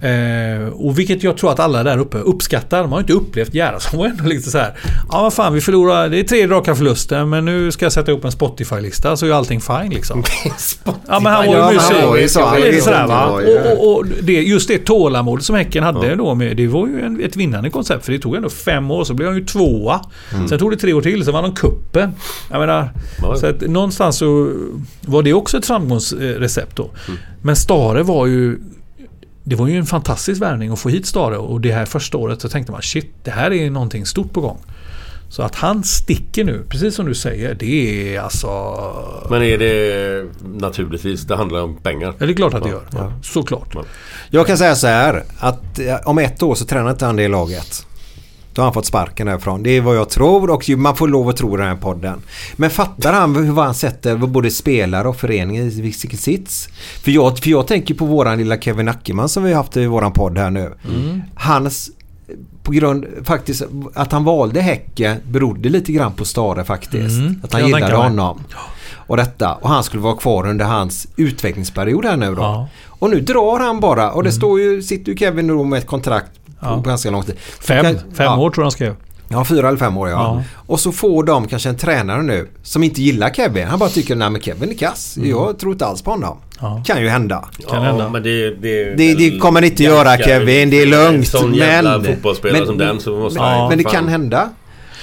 Eh, 0.00 0.68
och 0.72 0.98
vilket 0.98 1.22
jag 1.22 1.36
tror 1.36 1.50
att 1.52 1.60
alla 1.60 1.82
där 1.82 1.98
uppe 1.98 2.18
uppskattar. 2.18 2.82
De 2.82 2.92
har 2.92 3.00
inte 3.00 3.12
upplevt 3.12 3.54
Gerhardsson 3.54 3.98
var 3.98 4.06
ändå 4.06 4.24
lite 4.24 4.50
så 4.50 4.58
här. 4.58 4.72
Ja 5.12 5.22
vad 5.22 5.32
fan 5.34 5.54
vi 5.54 5.60
förlorar, 5.60 6.08
det 6.08 6.18
är 6.20 6.24
tre 6.24 6.46
raka 6.46 6.74
förluster 6.74 7.24
men 7.24 7.44
nu 7.44 7.72
ska 7.72 7.84
jag 7.84 7.92
sätta 7.92 8.12
upp 8.12 8.24
en 8.24 8.32
Spotify-lista 8.32 9.16
så 9.16 9.26
är 9.26 9.32
allting 9.32 9.60
fine 9.60 9.90
liksom. 9.90 10.22
ja 10.84 11.20
men 11.20 11.32
han 11.32 11.46
var 11.46 11.54
ju 11.54 11.58
Ja, 11.60 11.66
men 11.66 11.74
musik. 11.74 11.96
han 12.00 12.08
var 12.08 12.16
ju 12.16 12.28
så. 12.28 12.44
Han 12.44 12.56
Lite 12.56 12.70
vet 12.70 12.82
sådär, 12.84 13.02
inte 13.02 13.14
va? 13.14 13.28
vad 13.30 13.42
jag- 13.44 13.66
Och, 13.78 13.88
och, 13.88 13.96
och 13.98 14.06
det, 14.22 14.32
just 14.32 14.68
det 14.68 14.78
tålamod 14.84 15.42
som 15.42 15.56
Häcken 15.56 15.84
hade 15.84 16.14
då 16.14 16.34
med, 16.34 16.56
det 16.56 16.66
var 16.66 16.86
ju 16.86 17.00
en, 17.00 17.20
ett 17.24 17.36
vinnande 17.36 17.70
koncept. 17.70 18.04
För 18.04 18.12
det 18.12 18.18
tog 18.18 18.34
ändå 18.36 18.48
fem 18.48 18.90
år, 18.90 19.04
så 19.04 19.14
blev 19.14 19.28
han 19.28 19.38
ju 19.38 19.44
tvåa. 19.44 20.00
Sen 20.48 20.58
tog 20.58 20.70
det 20.70 20.76
tre 20.76 20.92
år 20.92 21.02
till, 21.02 21.24
sen 21.24 21.32
vann 21.32 21.42
de 21.44 21.54
kuppen. 21.54 22.10
Jag 22.50 22.60
menar, 22.60 22.90
Ja. 23.22 23.36
så 23.36 23.46
att 23.46 23.60
någonstans 23.60 24.16
så 24.16 24.52
var 25.00 25.22
det 25.22 25.32
också 25.32 25.41
ett 25.54 25.66
framgångsrecept 25.66 26.76
då. 26.76 26.90
Men 27.42 27.56
Stare 27.56 28.02
var 28.02 28.26
ju 28.26 28.58
det 29.44 29.56
var 29.56 29.66
ju 29.66 29.76
en 29.76 29.86
fantastisk 29.86 30.42
värvning 30.42 30.72
att 30.72 30.78
få 30.78 30.88
hit 30.88 31.06
Stare 31.06 31.36
och 31.36 31.60
det 31.60 31.72
här 31.72 31.84
första 31.84 32.18
året 32.18 32.40
så 32.40 32.48
tänkte 32.48 32.72
man 32.72 32.82
shit, 32.82 33.06
det 33.24 33.30
här 33.30 33.52
är 33.52 33.70
någonting 33.70 34.06
stort 34.06 34.32
på 34.32 34.40
gång. 34.40 34.58
Så 35.28 35.42
att 35.42 35.54
han 35.54 35.84
sticker 35.84 36.44
nu, 36.44 36.64
precis 36.68 36.94
som 36.94 37.06
du 37.06 37.14
säger, 37.14 37.54
det 37.54 38.16
är 38.16 38.20
alltså... 38.20 38.48
Men 39.30 39.42
är 39.42 39.58
det 39.58 40.26
naturligtvis, 40.44 41.22
det 41.22 41.36
handlar 41.36 41.62
om 41.62 41.76
pengar? 41.76 42.14
Ja, 42.18 42.26
det 42.26 42.32
är 42.32 42.36
klart 42.36 42.54
att 42.54 42.62
det 42.62 42.68
gör. 42.68 42.82
ja. 42.92 43.12
Såklart. 43.22 43.76
Jag 44.30 44.46
kan 44.46 44.58
säga 44.58 44.74
så 44.74 44.86
här 44.86 45.24
att 45.38 45.78
eh, 45.78 45.96
om 46.04 46.18
ett 46.18 46.42
år 46.42 46.54
så 46.54 46.64
tränar 46.64 46.90
inte 46.90 47.06
han 47.06 47.16
det 47.16 47.28
laget. 47.28 47.86
Då 48.54 48.62
har 48.62 48.64
han 48.66 48.74
fått 48.74 48.86
sparken 48.86 49.26
därifrån. 49.26 49.62
Det 49.62 49.70
är 49.70 49.80
vad 49.80 49.96
jag 49.96 50.08
tror 50.10 50.50
och 50.50 50.68
man 50.68 50.96
får 50.96 51.08
lov 51.08 51.28
att 51.28 51.36
tro 51.36 51.56
den 51.56 51.66
här 51.66 51.76
podden. 51.76 52.22
Men 52.56 52.70
fattar 52.70 53.12
han 53.12 53.36
hur 53.36 53.54
han 53.62 53.74
sätter 53.74 54.16
både 54.16 54.50
spelare 54.50 55.08
och 55.08 55.16
föreningen 55.16 55.68
i 55.68 55.80
vilken 55.80 56.18
sits? 56.18 56.68
För 57.02 57.10
jag, 57.10 57.38
för 57.38 57.50
jag 57.50 57.66
tänker 57.66 57.94
på 57.94 58.04
våran 58.04 58.38
lilla 58.38 58.58
Kevin 58.58 58.88
Ackerman 58.88 59.28
som 59.28 59.42
vi 59.42 59.50
har 59.52 59.56
haft 59.56 59.76
i 59.76 59.86
våran 59.86 60.12
podd 60.12 60.38
här 60.38 60.50
nu. 60.50 60.74
Hans 61.34 61.90
på 62.62 62.72
grund 62.72 63.06
faktiskt 63.24 63.62
att 63.94 64.12
han 64.12 64.24
valde 64.24 64.60
Häcken 64.60 65.16
berodde 65.30 65.68
lite 65.68 65.92
grann 65.92 66.12
på 66.12 66.24
Stare 66.24 66.64
faktiskt. 66.64 67.18
Mm, 67.20 67.40
Att 67.44 67.52
han 67.52 67.60
jag 67.60 67.68
gillade 67.68 67.86
tänker 67.86 68.06
mig. 68.06 68.06
Och 69.12 69.18
detta. 69.18 69.54
Och 69.54 69.68
han 69.68 69.84
skulle 69.84 70.02
vara 70.02 70.16
kvar 70.16 70.46
under 70.46 70.64
hans 70.64 71.08
utvecklingsperiod 71.16 72.04
här 72.04 72.16
nu 72.16 72.34
då. 72.34 72.42
Ja. 72.42 72.68
Och 72.88 73.10
nu 73.10 73.20
drar 73.20 73.58
han 73.60 73.80
bara 73.80 74.10
och 74.10 74.22
det 74.24 74.32
står 74.32 74.60
ju, 74.60 74.82
sitter 74.82 75.12
ju 75.12 75.18
Kevin 75.18 75.46
då 75.46 75.64
med 75.64 75.78
ett 75.78 75.86
kontrakt 75.86 76.30
på 76.44 76.52
Ja. 76.66 76.82
ganska 76.86 77.10
lång 77.10 77.22
tid. 77.22 77.34
Fem, 77.60 77.84
Kan- 77.84 77.94
fem 77.94 78.04
ja. 78.26 78.36
år 78.38 78.50
tror 78.50 78.62
jag 78.62 78.64
han 78.64 78.70
skrev. 78.70 78.96
Ja, 79.28 79.44
fyra 79.44 79.68
eller 79.68 79.78
fem 79.78 79.96
år 79.96 80.08
ja. 80.08 80.14
Ja. 80.16 80.42
Och 80.66 80.80
så 80.80 80.92
får 80.92 81.24
de 81.24 81.48
kanske 81.48 81.68
en 81.68 81.76
tränare 81.76 82.22
nu 82.22 82.48
som 82.62 82.82
inte 82.82 83.02
gillar 83.02 83.30
Kevin. 83.30 83.66
Han 83.66 83.78
bara 83.78 83.88
tycker 83.90 84.16
nej 84.16 84.30
men 84.30 84.40
Kevin 84.40 84.70
är 84.70 84.74
kass. 84.74 85.16
Jag 85.22 85.58
tror 85.58 85.72
inte 85.72 85.86
alls 85.86 86.02
på 86.02 86.10
honom. 86.10 86.36
Ja. 86.60 86.82
Kan 86.86 87.00
ju 87.02 87.08
hända. 87.08 87.44
Kan 87.68 87.82
ja, 87.82 87.88
hända. 87.90 88.08
men 88.08 88.22
det, 88.22 88.50
det, 88.50 88.94
Det- 88.94 89.14
det 89.14 89.38
kommer 89.38 89.62
inte 89.62 89.82
göra, 89.82 90.16
Kevin. 90.18 90.70
Det 90.70 90.82
är 90.82 90.86
lugnt, 90.86 91.16
En 91.34 91.40
sån 91.40 91.54
jävla 91.54 91.98
men- 91.98 92.06
fotbollsspelare 92.06 92.58
men- 92.58 92.66
som 92.66 92.78
den 92.78 93.00
så 93.00 93.10
måste 93.18 93.40
Men, 93.40 93.68
men 93.68 93.78
det 93.78 93.84
fan- 93.84 93.92
kan 93.92 94.08
hända. 94.08 94.48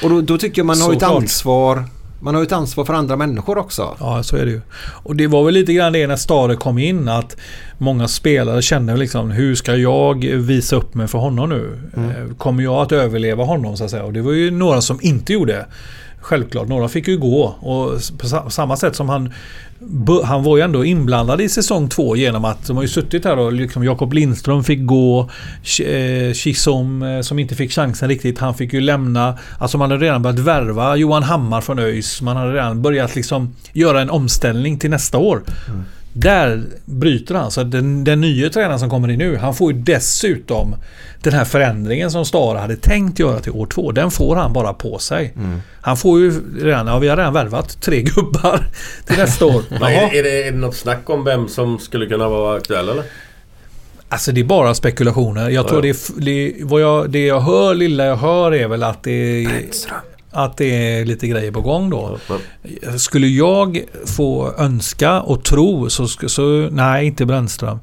Och 0.04 0.10
då, 0.10 0.22
då 0.22 0.38
tycker 0.38 0.60
jag 0.60 0.66
man 0.66 0.82
har 0.82 0.94
ett 0.94 1.00
Såklart. 1.02 1.22
ansvar. 1.22 1.84
Man 2.22 2.36
har 2.36 2.44
ett 2.44 2.52
ansvar 2.52 2.86
för 2.86 2.94
andra 2.94 3.16
människor 3.16 3.58
också. 3.58 3.96
Ja, 4.00 4.24
så 4.24 4.36
är 4.38 4.46
det 4.46 4.52
ju. 4.52 4.62
Och 5.04 5.16
det 5.16 5.28
var 5.28 5.44
väl 5.44 5.54
lite 5.54 5.74
grann 5.74 5.94
det 5.94 6.08
när 6.08 6.16
Stare 6.16 6.56
kom 6.56 6.78
in 6.78 7.08
att 7.10 7.38
många 7.78 8.08
spelare 8.08 8.62
kände 8.62 8.98
liksom 8.98 9.32
hur 9.32 9.56
ska 9.56 9.76
jag 9.76 10.26
visa 10.26 10.76
upp 10.76 10.94
mig 10.96 11.08
för 11.08 11.18
honom 11.20 11.50
nu? 11.50 11.80
Eh, 11.98 12.36
Kommer 12.38 12.64
jag 12.64 12.76
att 12.82 12.92
överleva 12.92 13.44
honom 13.44 13.78
så 13.78 13.84
att 13.84 13.92
säga? 13.92 14.04
Och 14.04 14.14
det 14.14 14.22
var 14.22 14.32
ju 14.32 14.52
några 14.52 14.82
som 14.82 15.00
inte 15.02 15.34
gjorde. 15.34 15.66
Självklart, 16.22 16.68
några 16.68 16.88
fick 16.88 17.08
ju 17.08 17.18
gå. 17.18 17.44
Och 17.60 18.02
på 18.18 18.50
samma 18.50 18.78
sätt 18.78 18.96
som 18.96 19.10
han... 19.10 19.34
Han 20.24 20.44
var 20.44 20.58
ju 20.58 20.64
ändå 20.64 20.86
inblandad 20.86 21.42
i 21.42 21.50
säsong 21.50 21.90
två 21.90 22.16
genom 22.16 22.46
att 22.46 22.68
de 22.68 22.78
har 22.78 22.84
ju 22.84 22.90
suttit 22.90 23.26
här 23.26 23.38
och 23.38 23.54
liksom 23.54 23.84
Jakob 23.84 24.14
Lindström 24.14 24.64
fick 24.64 24.86
gå. 24.86 25.30
Eh, 25.86 26.34
Chisom 26.34 27.04
eh, 27.04 27.22
som 27.22 27.40
inte 27.40 27.56
fick 27.56 27.72
chansen 27.72 28.10
riktigt. 28.10 28.40
Han 28.40 28.56
fick 28.56 28.74
ju 28.74 28.82
lämna. 28.82 29.38
Alltså 29.58 29.78
man 29.78 29.92
hade 29.92 30.06
redan 30.06 30.22
börjat 30.22 30.40
värva 30.40 30.96
Johan 30.96 31.24
Hammar 31.24 31.62
från 31.62 31.80
ÖIS. 31.80 32.22
Man 32.22 32.38
hade 32.38 32.54
redan 32.54 32.82
börjat 32.82 33.16
liksom 33.16 33.56
göra 33.74 34.02
en 34.02 34.10
omställning 34.10 34.80
till 34.80 34.90
nästa 34.90 35.18
år. 35.18 35.44
Mm. 35.68 35.84
Där 36.14 36.64
bryter 36.86 37.36
han. 37.36 37.52
Så 37.52 37.64
den, 37.64 38.04
den 38.04 38.22
nya 38.22 38.50
tränaren 38.50 38.80
som 38.80 38.90
kommer 38.90 39.10
in 39.10 39.20
nu, 39.20 39.38
han 39.38 39.56
får 39.56 39.72
ju 39.74 39.80
dessutom 39.80 40.76
den 41.22 41.34
här 41.34 41.46
förändringen 41.46 42.12
som 42.12 42.26
Stara 42.26 42.60
hade 42.60 42.76
tänkt 42.76 43.20
göra 43.20 43.40
till 43.40 43.52
år 43.52 43.66
två. 43.66 43.92
Den 43.92 44.12
får 44.12 44.36
han 44.36 44.54
bara 44.54 44.74
på 44.74 44.98
sig. 44.98 45.34
Han 45.82 45.98
får 45.98 46.20
ju 46.20 46.42
redan, 46.64 46.88
ja 46.88 47.00
vi 47.00 47.08
har 47.08 47.18
redan 47.18 47.34
värvat 47.34 47.82
tre 47.82 48.02
gubbar 48.16 48.68
till 49.06 49.18
nästa 49.18 49.46
år. 49.46 49.64
Är, 49.72 50.16
är, 50.16 50.24
det, 50.24 50.44
är 50.48 50.52
det 50.52 50.58
något 50.58 50.76
snack 50.76 51.10
om 51.10 51.24
vem 51.24 51.48
som 51.48 51.80
skulle 51.80 52.06
kunna 52.06 52.30
vara 52.30 52.58
aktuell 52.58 52.90
eller? 52.90 53.04
Alltså 54.12 54.32
det 54.32 54.42
är 54.42 54.46
bara 54.46 54.74
spekulationer. 54.74 55.50
Jag 55.50 55.52
Ja, 55.66 55.68
tror 55.70 55.86
ja. 55.86 55.94
det, 56.16 56.22
är, 56.22 56.22
det, 56.58 56.64
vad 56.64 56.82
jag, 56.82 57.10
det 57.10 57.26
jag 57.26 57.40
hör, 57.40 57.76
lilla 57.76 58.06
jag 58.06 58.16
hör 58.16 58.54
är 58.54 58.68
väl 58.68 58.84
att 58.84 59.04
det 59.04 59.12
är, 59.46 59.50
att 60.32 60.58
det 60.58 61.00
är 61.00 61.06
lite 61.06 61.28
grejer 61.28 61.52
på 61.52 61.62
gång 61.62 61.90
då. 61.90 62.18
Men, 62.30 63.00
Skulle 63.00 63.28
jag 63.28 63.82
få 64.06 64.54
önska 64.58 65.22
och 65.22 65.44
tro 65.44 65.90
så, 65.90 66.08
så 66.08 66.68
nej, 66.72 67.06
inte 67.06 67.26
Brännström. 67.26 67.80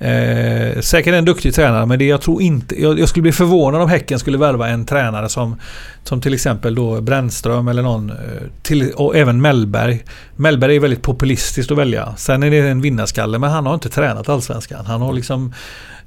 Eh, 0.00 0.80
säkert 0.80 1.14
en 1.14 1.24
duktig 1.24 1.54
tränare 1.54 1.86
men 1.86 1.98
det 1.98 2.04
jag 2.04 2.20
tror 2.20 2.42
inte... 2.42 2.82
Jag, 2.82 2.98
jag 2.98 3.08
skulle 3.08 3.22
bli 3.22 3.32
förvånad 3.32 3.82
om 3.82 3.88
Häcken 3.88 4.18
skulle 4.18 4.38
värva 4.38 4.68
en 4.68 4.86
tränare 4.86 5.28
som, 5.28 5.56
som 6.04 6.20
till 6.20 6.34
exempel 6.34 6.74
då 6.74 7.00
Brännström 7.00 7.68
eller 7.68 7.82
någon. 7.82 8.10
eh, 8.10 8.16
Till, 8.62 8.92
och 8.92 9.16
även 9.16 9.40
Mellberg. 9.40 10.04
Mellberg 10.36 10.76
är 10.76 10.80
väldigt 10.80 11.02
populistiskt 11.02 11.72
att 11.72 11.78
välja. 11.78 12.14
Sen 12.16 12.42
är 12.42 12.50
det 12.50 12.58
en 12.58 12.80
vinnarskalle 12.80 13.38
men 13.38 13.50
han 13.50 13.66
har 13.66 13.74
inte 13.74 13.88
tränat 13.88 14.28
Allsvenskan. 14.28 14.86
Han 14.86 15.00
har 15.02 15.12
liksom... 15.12 15.54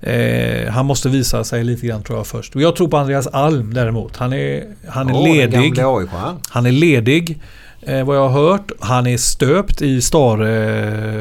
Eh, 0.02 0.72
han 0.72 0.86
måste 0.86 1.10
visa 1.10 1.44
sig 1.44 1.64
lite 1.64 1.88
grann 1.88 2.04
tror 2.04 2.20
jag 2.20 2.28
först. 2.28 2.56
Och 2.56 2.62
jag 2.62 2.76
tror 2.76 2.88
på 2.88 2.98
Andreas 2.98 3.28
Alm 3.28 3.74
däremot. 3.74 4.18
Han 4.18 4.34
är, 4.34 4.64
han 4.88 5.10
är 5.10 5.14
den 5.14 5.24
ledig. 5.24 5.80
Han 6.50 6.66
är 6.66 6.72
ledig. 6.72 7.42
Eh, 7.84 8.04
vad 8.06 8.18
jag 8.18 8.30
har 8.30 8.50
hört. 8.50 8.72
Han 8.80 9.08
är 9.08 9.18
stöpt 9.18 9.82
i 9.82 10.02
Stare, 10.02 10.50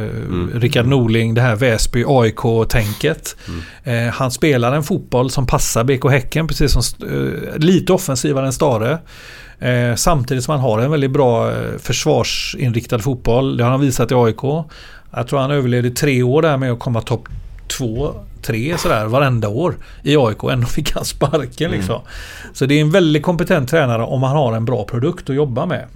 eh, 0.04 0.58
Rickard 0.58 0.86
Norling, 0.86 1.34
det 1.34 1.40
här 1.40 1.56
Väsby 1.56 2.04
AIK-tänket. 2.06 3.36
Eh, 3.84 4.12
han 4.12 4.30
spelar 4.30 4.72
en 4.72 4.82
fotboll 4.82 5.30
som 5.30 5.46
passar 5.46 5.84
BK 5.84 6.10
Häcken, 6.10 6.48
precis 6.48 6.72
som 6.72 7.08
eh, 7.08 7.58
lite 7.58 7.92
offensivare 7.92 8.46
än 8.46 8.52
Stare. 8.52 8.98
Eh, 9.58 9.94
samtidigt 9.94 10.44
som 10.44 10.52
han 10.52 10.60
har 10.60 10.78
en 10.78 10.90
väldigt 10.90 11.10
bra 11.10 11.50
eh, 11.50 11.78
försvarsinriktad 11.78 12.98
fotboll. 12.98 13.56
Det 13.56 13.64
har 13.64 13.70
han 13.70 13.80
visat 13.80 14.12
i 14.12 14.14
AIK. 14.14 14.42
Jag 15.12 15.28
tror 15.28 15.38
han 15.38 15.50
överlevde 15.50 15.90
tre 15.90 16.22
år 16.22 16.42
där 16.42 16.56
med 16.56 16.72
att 16.72 16.78
komma 16.78 17.00
topp 17.00 17.28
två, 17.78 18.14
tre 18.42 18.78
sådär 18.78 19.06
varenda 19.06 19.48
år 19.48 19.74
i 20.02 20.16
AIK. 20.16 20.42
Ändå 20.42 20.66
fick 20.66 20.94
han 20.94 21.04
sparken 21.04 21.70
liksom. 21.70 22.00
Så 22.52 22.66
det 22.66 22.74
är 22.74 22.80
en 22.80 22.90
väldigt 22.90 23.22
kompetent 23.22 23.70
tränare 23.70 24.02
om 24.02 24.22
han 24.22 24.36
har 24.36 24.56
en 24.56 24.64
bra 24.64 24.84
produkt 24.84 25.30
att 25.30 25.36
jobba 25.36 25.66
med. 25.66 25.86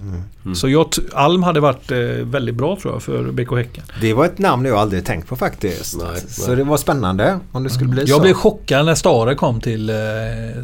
Så 0.55 0.69
jag, 0.69 0.89
Alm 1.13 1.43
hade 1.43 1.59
varit 1.59 1.91
eh, 1.91 1.97
väldigt 2.21 2.55
bra 2.55 2.77
tror 2.81 2.93
jag 2.93 3.03
för 3.03 3.31
BK 3.31 3.51
Häcken. 3.51 3.83
Det 4.01 4.13
var 4.13 4.25
ett 4.25 4.37
namn 4.37 4.65
jag 4.65 4.77
aldrig 4.77 5.05
tänkt 5.05 5.27
på 5.27 5.35
faktiskt. 5.35 5.97
Nej, 5.97 6.21
så 6.27 6.47
nej. 6.47 6.55
det 6.55 6.63
var 6.63 6.77
spännande 6.77 7.39
om 7.51 7.63
det 7.63 7.69
skulle 7.69 7.89
bli 7.89 8.07
så. 8.07 8.13
Jag 8.13 8.21
blev 8.21 8.33
chockad 8.33 8.85
när 8.85 8.95
Stare 8.95 9.35
kom 9.35 9.61
till 9.61 9.89
eh, 9.89 9.95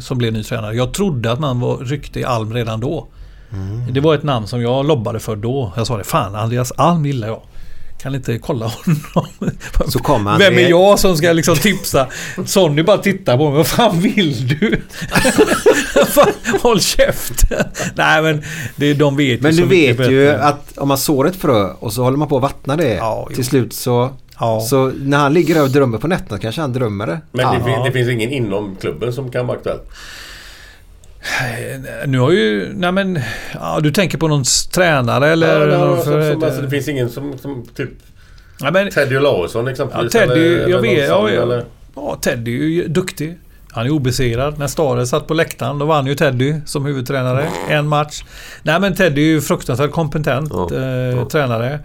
som 0.00 0.18
blev 0.18 0.32
ny 0.32 0.42
tränare. 0.42 0.74
Jag 0.74 0.94
trodde 0.94 1.32
att 1.32 1.40
man 1.40 1.60
var 1.60 1.76
ryckte 1.78 2.20
i 2.20 2.24
Alm 2.24 2.54
redan 2.54 2.80
då. 2.80 3.06
Det 3.90 4.00
var 4.00 4.14
ett 4.14 4.22
namn 4.22 4.46
som 4.46 4.62
jag 4.62 4.86
lobbade 4.86 5.20
för 5.20 5.36
då. 5.36 5.72
Jag 5.76 5.86
sa 5.86 5.96
det, 5.96 6.04
fan 6.04 6.34
Andreas 6.34 6.72
Alm 6.72 7.06
gillar 7.06 7.28
jag. 7.28 7.42
Kan 8.02 8.14
inte 8.14 8.38
kolla 8.38 8.66
honom. 8.66 9.00
Så 9.88 9.98
kom 9.98 10.26
han 10.26 10.38
Vem 10.38 10.54
är 10.58 10.68
jag 10.70 10.98
som 10.98 11.16
ska 11.16 11.32
liksom 11.32 11.56
tipsa? 11.56 12.06
Sonny 12.46 12.82
bara 12.82 12.98
tittar 12.98 13.36
på 13.38 13.44
mig. 13.48 13.56
Vad 13.56 13.66
fan 13.66 14.00
vill 14.00 14.48
du? 14.48 14.80
Fan, 16.06 16.28
Håll 16.62 16.80
käften. 16.80 17.64
Nej 17.94 18.22
men 18.22 18.42
det, 18.76 18.94
de 18.94 19.16
vet 19.16 19.40
Men 19.40 19.52
ju 19.52 19.56
du 19.56 19.62
så 19.62 19.68
mycket 19.68 20.00
vet 20.00 20.10
ju 20.10 20.30
att 20.30 20.78
om 20.78 20.88
man 20.88 20.98
sår 20.98 21.28
ett 21.28 21.36
frö 21.36 21.68
och 21.78 21.92
så 21.92 22.02
håller 22.02 22.16
man 22.18 22.28
på 22.28 22.36
att 22.36 22.42
vattna 22.42 22.76
det. 22.76 22.94
Ja, 22.94 23.28
till 23.34 23.44
slut 23.44 23.72
så, 23.72 24.10
Ja. 24.40 24.60
så 24.60 24.92
när 24.96 25.18
han 25.18 25.34
ligger 25.34 25.54
där 25.54 25.62
och 25.62 25.70
drömmer 25.70 25.98
på 25.98 26.08
nätterna 26.08 26.38
kanske 26.38 26.60
han 26.60 26.72
drömmer 26.72 27.06
det. 27.06 27.20
men 27.32 27.40
Ja. 27.46 27.52
det, 27.52 27.64
fin- 27.64 27.84
det 27.84 27.92
finns 27.92 28.08
ingen 28.08 28.30
inom 28.30 28.76
klubben 28.80 29.12
som 29.12 29.30
kan 29.30 29.46
vara 29.46 29.56
aktuell? 29.58 29.78
Nu 32.06 32.18
har 32.18 32.30
ju... 32.30 32.72
Nej 32.74 32.92
men... 32.92 33.20
Ja, 33.54 33.80
du 33.82 33.90
tänker 33.90 34.18
på 34.18 34.28
någon 34.28 34.44
tränare 34.74 35.28
eller? 35.28 35.68
Ja, 35.68 35.78
någon 35.78 36.02
som, 36.02 36.22
som, 36.32 36.42
alltså, 36.42 36.62
det 36.62 36.70
finns 36.70 36.88
ingen 36.88 37.10
som, 37.10 37.38
som 37.38 37.66
typ 37.76 37.90
ja, 38.60 38.70
men, 38.70 38.90
Teddy 38.90 39.16
Olausson 39.16 39.64
ja, 39.64 39.70
exempelvis? 39.70 40.12
Teddy, 40.12 40.32
eller, 40.32 40.68
jag 40.68 40.80
vet. 40.80 41.08
Ja, 41.08 41.14
sån, 41.14 41.32
ja. 41.34 41.42
eller? 41.42 41.64
ja, 41.94 42.18
Teddy 42.22 42.60
är 42.60 42.68
ju 42.68 42.88
duktig. 42.88 43.38
Han 43.70 43.86
är 43.86 43.90
obesegrad. 43.90 44.58
När 44.58 44.66
Stare 44.66 45.06
satt 45.06 45.26
på 45.26 45.34
läktaren 45.34 45.78
då 45.78 45.86
vann 45.86 46.06
ju 46.06 46.14
Teddy 46.14 46.54
som 46.66 46.84
huvudtränare 46.84 47.48
en 47.68 47.88
match. 47.88 48.24
Nej 48.62 48.80
men 48.80 48.94
Teddy 48.94 49.22
är 49.22 49.26
ju 49.26 49.40
fruktansvärt 49.40 49.90
kompetent 49.90 50.50
Ja, 50.52 50.68
eh, 50.74 50.82
ja. 50.82 51.28
tränare. 51.28 51.80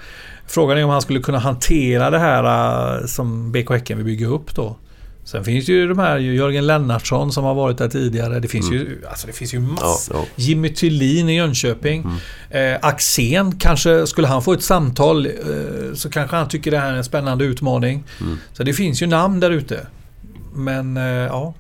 Frågan 0.48 0.78
är 0.78 0.84
om 0.84 0.90
han 0.90 1.02
skulle 1.02 1.20
kunna 1.20 1.40
hantera 1.40 2.10
det 2.10 2.20
här 2.20 2.44
eh, 2.96 3.06
som 3.06 3.52
BK 3.52 3.70
Häcken 3.70 3.98
vill 3.98 4.06
bygga 4.06 4.28
upp 4.28 4.56
då. 4.56 4.76
Sen 5.28 5.44
finns 5.44 5.68
ju 5.68 5.88
de 5.88 6.00
här 6.00 6.18
Jörgen 6.18 6.68
Lennartsson 6.68 7.32
som 7.32 7.44
har 7.44 7.54
varit 7.54 7.78
där 7.78 7.90
tidigare. 7.90 8.40
Det 8.40 8.48
finns 8.48 8.72
ju, 8.72 9.02
alltså 9.10 9.28
det 9.28 9.34
finns 9.34 9.54
ju 9.54 9.60
massor. 9.60 10.16
Ja, 10.16 10.22
ja. 10.22 10.26
Jimmy 10.36 10.70
Thulin 10.70 11.30
i 11.30 11.36
Jönköping. 11.36 12.06
Eh, 12.50 12.76
Axén, 12.82 13.60
kanske 13.60 14.08
skulle 14.08 14.28
han 14.28 14.44
få 14.44 14.54
ett 14.54 14.64
samtal 14.64 15.26
eh, 15.26 15.32
så 15.96 16.10
kanske 16.10 16.36
han 16.36 16.48
tycker 16.48 16.72
det 16.72 16.80
här 16.80 16.94
är 16.94 16.98
en 16.98 17.04
spännande 17.04 17.46
utmaning. 17.46 18.04
Så 18.54 18.64
det 18.64 18.74
finns 18.74 19.02
ju 19.02 19.08
namn 19.08 19.40
där 19.40 19.52
ute. 19.52 19.88
Men 20.54 20.98
eh, 20.98 21.04
ja. 21.04 21.54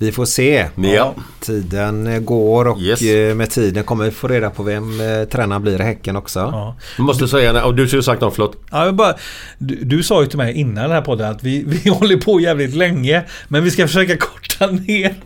Vi 0.00 0.12
får 0.12 0.24
se. 0.24 0.66
Ja. 0.76 1.14
Tiden 1.40 2.06
eh, 2.06 2.18
går 2.20 2.68
och 2.68 2.80
Yes. 2.80 3.02
eh, 3.02 3.34
med 3.34 3.50
tiden 3.50 3.84
kommer 3.84 4.04
vi 4.04 4.10
få 4.10 4.28
reda 4.28 4.50
på 4.50 4.62
vem 4.62 5.00
eh, 5.00 5.24
tränaren 5.28 5.62
blir 5.62 5.80
i 5.80 5.84
Häcken 5.84 6.16
också. 6.16 6.38
ja. 6.38 6.76
Jag 6.96 7.04
måste 7.04 7.28
säga, 7.28 7.64
och 7.64 7.74
du 7.74 7.86
skulle 7.88 8.02
sagt 8.02 8.20
något, 8.20 8.34
förlåt. 8.34 8.56
ja 8.70 8.84
jag 8.84 8.94
bara, 8.94 9.14
du, 9.58 9.74
du 9.74 10.02
sa 10.02 10.22
ju 10.22 10.28
till 10.28 10.38
mig 10.38 10.54
innan 10.54 10.74
den 10.82 10.92
här 10.92 11.00
podden 11.00 11.30
att 11.30 11.42
vi, 11.44 11.64
vi 11.84 11.90
håller 11.90 12.16
på 12.16 12.40
jävligt 12.40 12.74
länge. 12.74 13.22
Men 13.48 13.64
vi 13.64 13.70
ska 13.70 13.86
försöka 13.86 14.16
korta 14.16 14.66
ner. 14.66 15.14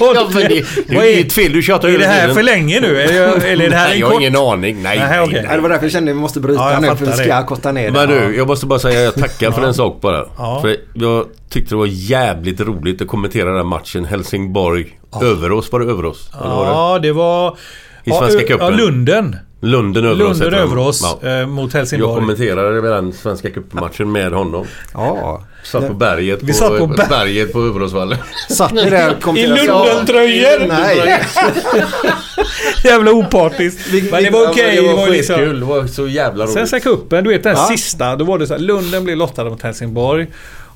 Ja, 0.00 0.28
men 0.34 0.42
det, 0.42 0.64
det 0.88 0.94
Vad 0.96 1.04
är 1.04 1.08
är, 1.12 1.16
ditt 1.16 1.32
fel, 1.32 1.52
du 1.52 1.62
tjatar 1.62 1.88
är 1.88 1.92
hela 1.92 2.04
det 2.04 2.10
här 2.10 2.20
tiden. 2.20 2.34
för 2.34 2.42
länge 2.42 2.80
nu? 2.80 3.00
Eller, 3.02 3.46
eller 3.46 3.64
är 3.66 3.70
det 3.70 3.76
här 3.76 3.84
Nej, 3.88 3.94
en 3.94 4.00
jag 4.00 4.06
har 4.10 4.20
ingen 4.20 4.36
aning. 4.36 4.82
Nej, 4.82 4.98
Nej, 4.98 5.08
nej, 5.10 5.20
okej. 5.20 5.42
nej. 5.46 5.56
Det 5.56 5.62
var 5.62 5.68
därför 5.68 5.84
jag 5.84 5.92
kände 5.92 6.10
att 6.10 6.16
vi 6.16 6.20
måste 6.20 6.40
bryta 6.40 6.72
Ja, 6.72 6.80
nu 6.80 6.96
för 6.96 7.06
vi 7.06 7.12
ska 7.12 7.36
det. 7.36 7.44
korta 7.48 7.72
ner 7.72 7.84
det. 7.84 7.92
Men 7.92 8.08
du, 8.08 8.36
jag 8.36 8.46
måste 8.46 8.66
bara 8.66 8.78
säga 8.78 9.00
jag 9.00 9.14
tackar 9.14 9.50
för 9.50 9.62
en 9.62 9.74
sak 9.74 10.00
bara. 10.00 10.26
Ja. 10.38 10.60
För 10.62 10.76
jag 10.94 11.26
tyckte 11.52 11.74
det 11.74 11.78
var 11.78 11.86
jävligt 11.90 12.60
roligt 12.60 13.02
att 13.02 13.08
kommentera 13.08 13.52
den 13.56 13.66
matchen. 13.66 14.06
Var 14.52 14.74
det 15.20 15.26
Överås? 15.26 15.72
Var 15.72 15.80
det? 15.80 16.70
Ja, 16.70 16.98
det 17.02 17.12
var... 17.12 17.56
I 18.04 18.10
Svenska 18.10 18.40
ja, 18.40 18.46
cupen. 18.46 18.66
Ja, 18.66 18.70
Lunden. 18.70 19.36
Lunden 19.64 20.04
Överås 20.04 20.38
Lunden. 20.40 20.60
Överås 20.60 21.18
Ja. 21.22 21.28
eh, 21.40 21.46
mot 21.46 21.72
Jag 21.74 21.78
Helsingborg. 21.80 22.14
kommenterade 22.20 22.80
väl 22.80 22.90
den 22.90 23.12
Svenska 23.12 23.50
cupmatchen 23.50 24.12
med 24.12 24.32
honom. 24.32 24.66
Ja. 24.94 25.44
Satt 25.64 25.88
på 25.88 25.94
berget 25.94 26.42
Vi 26.42 26.46
på, 26.46 26.52
satt 26.58 26.78
på 26.78 26.86
ber- 26.86 27.08
berget 27.08 27.52
på 27.52 27.60
Överåsvallen. 27.62 28.18
Satt 28.48 28.72
ni 28.72 28.90
där 28.90 29.14
och 29.16 29.22
kom 29.22 29.36
I? 29.36 29.46
Lundentröjor! 29.46 30.66
Nej. 30.68 31.20
Jävla 32.84 33.10
opartiskt. 33.12 33.80
Men 34.10 34.22
det 34.24 34.30
var 34.30 34.48
okej. 34.50 34.76
det 34.76 34.82
det 34.82 34.88
var 34.88 34.96
var 34.96 35.08
liksom... 35.08 35.36
skitkul. 35.36 35.60
Det 35.60 35.66
var 35.66 35.86
så 35.86 36.08
jävla 36.08 36.44
roligt. 36.44 36.54
Svenska 36.54 36.80
cupen, 36.80 37.24
du 37.24 37.30
vet 37.30 37.42
den 37.42 37.56
Ja. 37.56 37.66
sista. 37.66 38.16
Då 38.16 38.24
var 38.24 38.38
det 38.38 38.46
så 38.46 38.54
här, 38.54 38.60
Lunden 38.60 39.04
blev 39.04 39.16
lottade 39.16 39.50
mot 39.50 39.62
Helsingborg. 39.62 40.26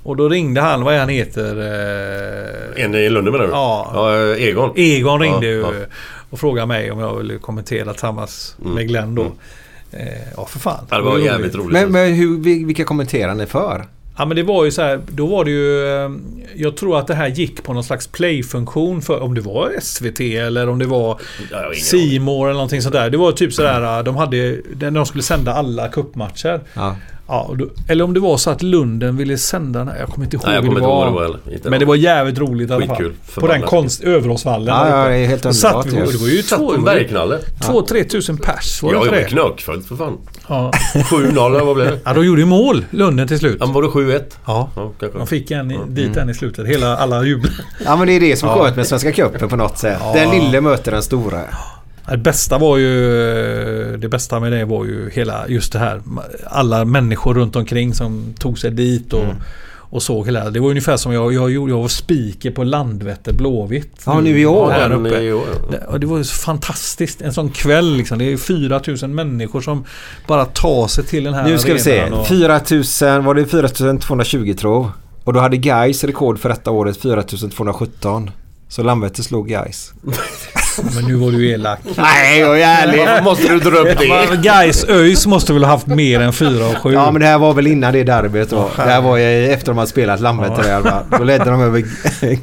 Och 0.07 0.16
då 0.16 0.28
ringde 0.28 0.61
han, 0.61 0.83
vad 0.85 0.95
är 0.95 0.99
han 0.99 1.09
heter? 1.09 1.57
Eh, 2.77 2.85
En 2.85 2.95
i 2.95 3.09
Lunden 3.11 3.33
menar 3.33 3.45
du? 3.47 3.51
Ja. 3.53 3.91
ja 3.95 4.37
Egon. 4.37 4.73
Egon 4.77 5.20
ringde 5.20 5.47
Ja, 5.47 5.53
ju 5.53 5.61
ja. 5.61 5.87
och 6.31 6.41
frågade 6.41 6.66
mig 6.66 6.91
om 6.91 6.99
jag 6.99 7.16
ville 7.16 7.39
kommentera 7.39 7.93
tillsammans 7.93 8.57
med 8.59 8.89
Glenn 8.89 9.15
då. 9.15 9.23
Eh, 9.93 10.07
ja, 10.37 10.47
för 10.47 10.59
fan. 10.59 10.87
Ja, 10.91 10.97
det 10.97 11.03
var 11.03 11.12
roligt. 11.12 11.24
jävligt 11.27 11.55
roligt. 11.55 11.73
Men, 11.73 11.93
men 11.93 12.12
hur, 12.15 12.39
vil- 12.39 12.66
vilka 12.66 12.85
kommenterar 12.85 13.35
ni 13.35 13.47
för? 13.47 13.85
Ja 14.19 14.24
men 14.24 14.37
det 14.37 14.43
var 14.43 14.65
ju 14.65 14.70
så 14.70 14.83
här, 14.83 15.01
då 15.09 15.27
var 15.27 15.45
det 15.45 15.51
ju... 15.51 15.87
eh, 16.05 16.11
Jag 16.55 16.77
tror 16.77 16.99
att 16.99 17.07
det 17.07 17.15
här 17.15 17.28
gick 17.28 17.62
på 17.62 17.73
någon 17.73 17.85
slags 17.85 18.07
playfunktion 18.07 19.03
för 19.03 19.23
om 19.23 19.35
det 19.35 19.41
var 19.41 19.73
SVT 19.81 20.20
eller 20.20 20.69
om 20.69 20.78
det 20.78 20.87
var 20.87 21.20
More 22.20 22.45
eller 22.51 22.55
någonting 22.55 22.83
sånt 22.83 22.93
där. 22.95 23.11
Det 23.11 23.16
var 23.16 23.33
typ 23.33 23.53
sådär, 23.53 24.03
de 24.03 24.16
hade... 24.16 24.57
När 24.81 24.91
de 24.91 25.07
skulle 25.07 25.23
sända 25.23 25.53
alla 25.53 25.89
cupmatcher. 25.89 26.61
Ja. 26.74 26.97
Ja, 27.28 27.51
då, 27.59 27.66
eller 27.89 28.05
om 28.05 28.15
det 28.15 28.20
var 28.20 28.36
så 28.36 28.51
att 28.51 28.62
Lunden 28.62 29.16
ville 29.16 29.39
sända 29.39 29.85
den 29.85 29.94
Jag 29.98 30.09
kommer 30.09 30.24
inte 30.27 30.36
ihåg 30.36 30.44
Nej, 30.47 30.55
jag 30.55 30.65
kommer 30.65 30.74
det 30.74 30.78
inte 30.85 30.89
var. 30.89 31.07
ihåg 31.07 31.39
det 31.55 31.61
var 31.65 31.70
Men 31.70 31.81
det 31.81 31.86
var 31.86 31.94
jävligt 31.94 32.39
roligt 32.39 32.70
i 32.70 32.73
alla 32.73 32.86
fall. 32.86 33.12
På 33.35 33.47
den 33.47 33.62
konst, 33.62 34.03
Överåsvallen. 34.05 34.66
Ja, 34.74 34.89
ja, 34.89 35.09
det 35.09 35.16
är 35.16 35.27
helt 35.27 35.47
underbart 35.47 35.86
vi. 35.86 35.90
Det 35.90 36.19
var 36.19 36.28
ju 36.28 36.43
två... 36.43 36.48
Satt 36.48 36.59
på 36.66 36.74
en 36.74 36.85
bergknalle. 36.85 37.39
Två, 37.66 37.82
tre 37.82 38.05
tusen 38.05 38.39
pers 38.39 38.82
var 38.82 38.90
det 38.90 38.97
Ja, 38.97 39.05
jag 39.05 39.11
var 39.12 39.19
det? 39.19 39.24
knökfullt 39.24 39.86
för 39.89 39.97
fan. 39.97 40.19
Ja. 40.48 40.70
7-0 40.94 41.47
eller 41.47 41.65
vad 41.65 41.77
blev 41.77 41.86
det? 41.90 42.01
ja, 42.05 42.15
de 42.15 42.27
gjorde 42.27 42.40
ju 42.40 42.47
mål, 42.47 42.85
Lunden 42.90 43.28
till 43.28 43.39
slut. 43.39 43.57
Ja, 43.61 43.66
var 43.66 43.82
det 43.82 43.89
7-1? 43.89 44.23
Ja. 44.47 44.70
Ja. 44.77 44.93
De 45.19 45.27
fick 45.27 45.51
en 45.51 45.70
i, 45.70 45.78
dit 45.89 46.16
en 46.16 46.31
i 46.31 46.35
slutet. 46.35 46.66
Hela, 46.66 46.97
alla 46.97 47.24
jublade. 47.24 47.55
Ja 47.85 47.97
men 47.97 48.07
det 48.07 48.12
är 48.12 48.20
det 48.20 48.36
som 48.36 48.48
Ja. 48.48 48.55
sköt 48.65 48.77
med 48.77 48.86
Svenska 48.86 49.12
cupen 49.12 49.48
på 49.48 49.57
något 49.57 49.78
sätt. 49.78 49.98
Ja. 50.01 50.12
Den 50.15 50.31
lille 50.31 50.61
möter 50.61 50.93
den 50.93 51.03
stora. 51.03 51.40
Det 52.11 52.16
bästa 52.16 52.59
var 52.59 52.77
ju... 52.77 53.97
Det 53.97 54.09
bästa 54.09 54.41
med 54.41 54.53
det 54.53 54.65
var 54.65 54.85
ju 54.85 55.11
hela 55.11 55.49
just 55.49 55.73
det 55.73 55.78
här. 55.78 56.01
Alla 56.47 56.85
människor 56.85 57.35
runt 57.35 57.57
omkring 57.57 57.95
som 57.95 58.35
tog 58.39 58.59
sig 58.59 58.70
dit 58.70 59.12
och, 59.12 59.24
och 59.91 60.03
såg 60.03 60.27
hela... 60.27 60.51
Det 60.51 60.61
var 60.61 60.69
ungefär 60.70 60.97
som 60.97 61.12
jag, 61.12 61.33
jag. 61.33 61.51
Jag 61.51 61.78
var 61.78 61.89
speaker 61.89 62.51
på 62.51 62.65
Landvetter 62.65 63.33
Blåvitt. 63.33 63.93
Ja, 64.07 64.20
nu 64.20 64.39
i 64.41 64.47
år. 64.47 64.69
Men 64.89 65.07
uppe. 65.07 65.19
i 65.20 65.33
år, 65.33 65.45
ja. 65.70 65.77
Det, 65.93 65.99
det 65.99 66.07
var 66.07 66.24
fantastiskt. 66.43 67.20
En 67.23 67.33
sån 67.33 67.49
kväll 67.49 67.97
liksom. 67.97 68.19
Det 68.19 68.33
är 68.33 68.37
4000 68.37 69.15
människor 69.15 69.61
som 69.61 69.85
bara 70.27 70.45
tar 70.45 70.87
sig 70.89 71.05
till 71.05 71.24
den 71.24 71.35
här 71.35 71.45
Nu 71.49 71.59
ska 71.59 71.73
vi 71.73 71.78
se. 71.78 72.01
arenan 72.01 72.19
och- 72.20 72.27
4000, 72.28 73.24
var 73.24 73.35
det 73.35 73.47
4220 73.47 74.55
tror 74.55 74.91
Och 75.24 75.33
då 75.33 75.41
hade 75.41 75.57
Gais 75.57 76.05
rekord 76.05 76.39
för 76.39 76.49
detta 76.49 76.70
året 76.70 76.97
4217. 76.97 78.31
Så 78.69 78.83
Landvetter 78.83 79.23
slog 79.23 79.49
Gais. 79.49 79.93
Men 80.94 81.05
nu 81.05 81.15
var 81.15 81.31
du 81.31 81.48
elak. 81.51 81.78
Nej, 81.97 82.39
jag 82.40 82.61
är 82.61 82.82
ärlig. 82.86 82.98
Varför 83.07 83.23
måste 83.24 83.48
du 83.48 83.59
dra 83.61 83.77
upp 83.78 83.98
det? 83.98 84.36
Guys 84.43 84.85
ÖIS 84.89 85.27
måste 85.27 85.53
väl 85.53 85.65
ha 85.65 85.70
haft 85.70 85.86
mer 85.86 86.20
än 86.20 86.32
4 86.32 86.66
och 86.66 86.77
7. 86.82 86.93
Ja 86.93 87.11
men 87.11 87.20
det 87.20 87.27
här 87.27 87.39
var 87.39 87.55
väl 87.55 87.66
innan 87.66 87.93
det 87.93 88.05
derbyt 88.05 88.51
då. 88.51 88.70
Det 88.77 88.82
här 88.82 89.01
var 89.01 89.16
ju 89.16 89.47
efter 89.53 89.66
de 89.66 89.78
hade 89.78 89.90
spelat 89.90 90.20
Landvetter 90.20 90.82
fall. 90.82 91.05
Då 91.19 91.24
ledde 91.24 91.44
de 91.44 91.61
över 91.61 91.85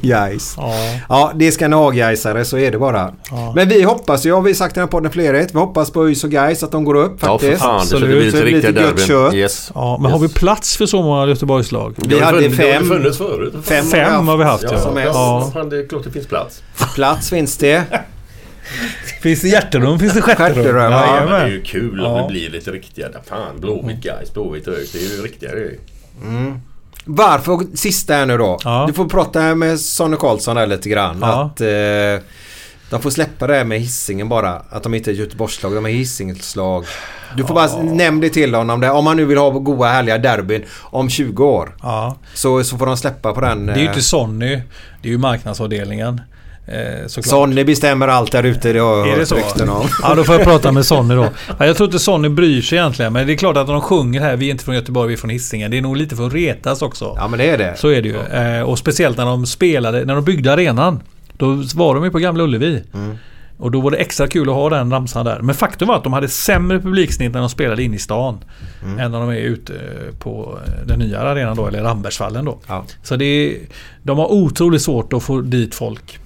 Gais. 0.06 0.54
Ja. 0.56 0.72
Ja, 1.08 1.32
det 1.34 1.52
ska 1.52 1.68
ni 1.68 1.76
ha 1.76 1.90
Gaisare, 1.90 2.44
så 2.44 2.58
är 2.58 2.70
det 2.72 2.78
bara. 2.78 3.12
Ja. 3.30 3.52
Men 3.56 3.68
vi 3.68 3.82
hoppas 3.82 4.26
ju, 4.26 4.32
har 4.32 4.40
vi 4.42 4.54
sagt 4.54 4.72
i 4.72 4.74
den 4.74 4.82
här 4.82 4.90
podden 4.90 5.12
flerhet, 5.12 5.54
vi 5.54 5.58
hoppas 5.58 5.90
på 5.90 6.04
ÖIS 6.06 6.24
och 6.24 6.30
Gais 6.30 6.62
att 6.62 6.72
de 6.72 6.84
går 6.84 6.94
upp 6.94 7.18
Ja, 7.20 7.38
för 7.38 7.46
faktiskt. 7.46 7.62
fan. 7.62 7.80
Absolut. 7.80 8.24
lite 8.24 8.36
det 8.36 8.42
blir 8.44 8.52
riktiga 8.54 8.70
lite 8.70 8.82
gött 8.82 8.98
kött. 9.00 9.08
derbyn. 9.08 9.38
Yes. 9.40 9.70
Ja, 9.74 9.98
men 10.02 10.12
har 10.12 10.18
vi 10.18 10.24
Yes. 10.24 10.34
plats 10.34 10.76
för 10.76 10.86
så 10.86 11.02
många 11.02 11.26
Göteborgslag? 11.26 11.94
Vi 11.96 12.20
hade 12.20 12.38
funnits- 12.38 12.56
Det 12.56 12.64
har 12.66 12.72
fem. 12.72 12.88
funnits 12.88 13.18
förut. 13.18 13.54
Fem, 13.64 13.84
Fem 13.86 14.28
har 14.28 14.36
vi 14.36 14.44
haft 14.44 14.62
ja. 14.62 14.68
Ja, 14.72 14.78
som 14.80 14.96
ja. 14.96 15.02
helst. 15.02 15.14
ja. 15.14 15.50
Fan, 15.54 15.68
det 15.68 15.78
är 15.78 15.88
klart 15.88 16.04
det 16.04 16.10
finns 16.10 16.26
plats. 16.26 16.62
Plats 16.94 17.30
finns 17.30 17.56
det. 17.56 17.82
Finns 19.22 19.40
det 19.40 19.48
hjärterum 19.48 19.98
finns 19.98 20.14
det 20.14 20.22
Stjärterum, 20.22 20.54
stjärterum. 20.54 20.92
ja. 20.92 21.16
Ja, 21.16 21.24
men 21.24 21.32
det 21.32 21.36
är 21.38 21.48
ju 21.48 21.62
kul 21.62 22.00
Ja. 22.02 22.20
att 22.20 22.28
det 22.28 22.32
blir 22.32 22.50
lite 22.50 22.70
riktiga. 22.70 23.06
Fan, 23.28 23.60
Blåvitt 23.60 24.00
guys, 24.02 24.32
Blåvitt 24.34 24.68
ÖIS. 24.68 24.92
Det 24.92 24.98
är 24.98 25.16
ju 25.16 25.22
riktiga 25.22 25.50
grejer. 25.52 25.78
Varför, 27.04 27.76
sista 27.76 28.14
här 28.14 28.26
nu 28.26 28.38
då. 28.38 28.58
Ja. 28.64 28.84
Du 28.86 28.92
får 28.92 29.08
prata 29.08 29.54
med 29.54 29.80
Sonny 29.80 30.16
Karlsson 30.16 30.56
där 30.56 30.66
lite 30.66 30.88
grann. 30.88 31.18
Ja. 31.20 31.42
Att 31.44 31.60
eh, 31.60 32.26
de 32.90 33.02
får 33.02 33.10
släppa 33.10 33.46
det 33.46 33.54
här 33.54 33.64
med 33.64 33.80
hissingen 33.80 34.28
bara. 34.28 34.52
Att 34.70 34.82
de 34.82 34.94
inte 34.94 35.10
är 35.10 35.12
ett 35.12 35.18
Göteborgslag, 35.18 35.74
de 35.74 35.86
är 35.86 35.90
hisingslag. 35.90 36.84
Du 37.36 37.44
får 37.44 37.54
bara 37.54 37.82
nämna 37.82 38.20
det 38.20 38.28
till 38.30 38.54
honom. 38.54 38.80
Där. 38.80 38.92
Om 38.92 39.04
man 39.04 39.16
nu 39.16 39.24
vill 39.24 39.38
ha 39.38 39.50
goa 39.50 39.88
härliga 39.88 40.18
derbyn 40.18 40.64
om 40.82 41.08
20 41.10 41.44
år. 41.44 41.76
Ja. 41.82 42.16
Så, 42.34 42.64
så 42.64 42.78
får 42.78 42.86
de 42.86 42.96
släppa 42.96 43.32
på 43.32 43.40
den. 43.40 43.66
Det 43.66 43.72
är 43.72 43.76
ju 43.76 43.82
eh, 43.84 43.88
inte 43.88 44.02
Sonny. 44.02 44.60
Det 45.02 45.08
är 45.08 45.12
ju 45.12 45.18
marknadsavdelningen. 45.18 46.20
Eh, 46.66 47.06
såklart. 47.06 47.30
Sonny 47.30 47.64
bestämmer 47.64 48.08
allt 48.08 48.32
där 48.32 48.42
ute. 48.42 48.72
Det 48.72 48.78
har 48.78 49.06
jag 49.06 49.16
hört 49.16 49.32
rykten 49.32 49.68
om. 49.68 49.88
Ja, 50.02 50.14
då 50.14 50.24
får 50.24 50.34
jag 50.34 50.44
prata 50.44 50.72
med 50.72 50.86
Sonny 50.86 51.14
då. 51.14 51.28
Ja, 51.58 51.66
jag 51.66 51.76
tror 51.76 51.86
inte 51.86 51.98
Sonny 51.98 52.28
bryr 52.28 52.62
sig 52.62 52.78
egentligen. 52.78 53.12
Men 53.12 53.26
det 53.26 53.32
är 53.32 53.36
klart 53.36 53.56
att 53.56 53.66
de 53.66 53.80
sjunger 53.80 54.20
här. 54.20 54.36
Vi 54.36 54.46
är 54.46 54.50
inte 54.50 54.64
från 54.64 54.74
Göteborg, 54.74 55.08
vi 55.08 55.14
är 55.14 55.18
från 55.18 55.30
Hisingen. 55.30 55.70
Det 55.70 55.78
är 55.78 55.82
nog 55.82 55.96
lite 55.96 56.16
för 56.16 56.26
att 56.26 56.34
retas 56.34 56.82
också. 56.82 57.14
Ja 57.16 57.28
men 57.28 57.38
det 57.38 57.50
är 57.50 57.58
det. 57.58 57.74
Så 57.76 57.88
är 57.88 58.02
det 58.02 58.08
ju. 58.08 58.18
Eh, 58.18 58.62
och 58.62 58.78
speciellt 58.78 59.16
när 59.16 59.24
de 59.24 59.46
spelade, 59.46 60.04
när 60.04 60.14
de 60.14 60.24
byggde 60.24 60.52
arenan. 60.52 61.00
Då 61.32 61.62
var 61.74 61.94
de 61.94 62.04
ju 62.04 62.10
på 62.10 62.18
Gamla 62.18 62.44
Ullevi. 62.44 62.82
Mm. 62.94 63.16
Och 63.58 63.70
då 63.70 63.80
var 63.80 63.90
det 63.90 63.96
extra 63.96 64.26
kul 64.26 64.48
att 64.48 64.54
ha 64.54 64.70
den 64.70 64.90
ramsan 64.90 65.24
där. 65.24 65.40
Men 65.40 65.54
faktum 65.54 65.88
var 65.88 65.96
att 65.96 66.04
de 66.04 66.12
hade 66.12 66.28
sämre 66.28 66.80
publiksnitt 66.80 67.32
när 67.32 67.40
de 67.40 67.48
spelade 67.48 67.82
in 67.82 67.94
i 67.94 67.98
stan. 67.98 68.44
Mm. 68.84 68.98
Än 68.98 69.10
när 69.10 69.20
de 69.20 69.28
är 69.28 69.36
ute 69.36 69.72
på 70.18 70.58
eh, 70.66 70.86
den 70.86 70.98
nya 70.98 71.20
arenan 71.20 71.56
då, 71.56 71.66
eller 71.66 71.82
Rambergsvallen 71.82 72.44
då. 72.44 72.58
Ja. 72.66 72.84
Så 73.02 73.16
det 73.16 73.24
är, 73.24 73.56
de 74.02 74.18
har 74.18 74.32
otroligt 74.32 74.82
svårt 74.82 75.12
att 75.12 75.22
få 75.22 75.40
dit 75.40 75.74
folk 75.74 76.18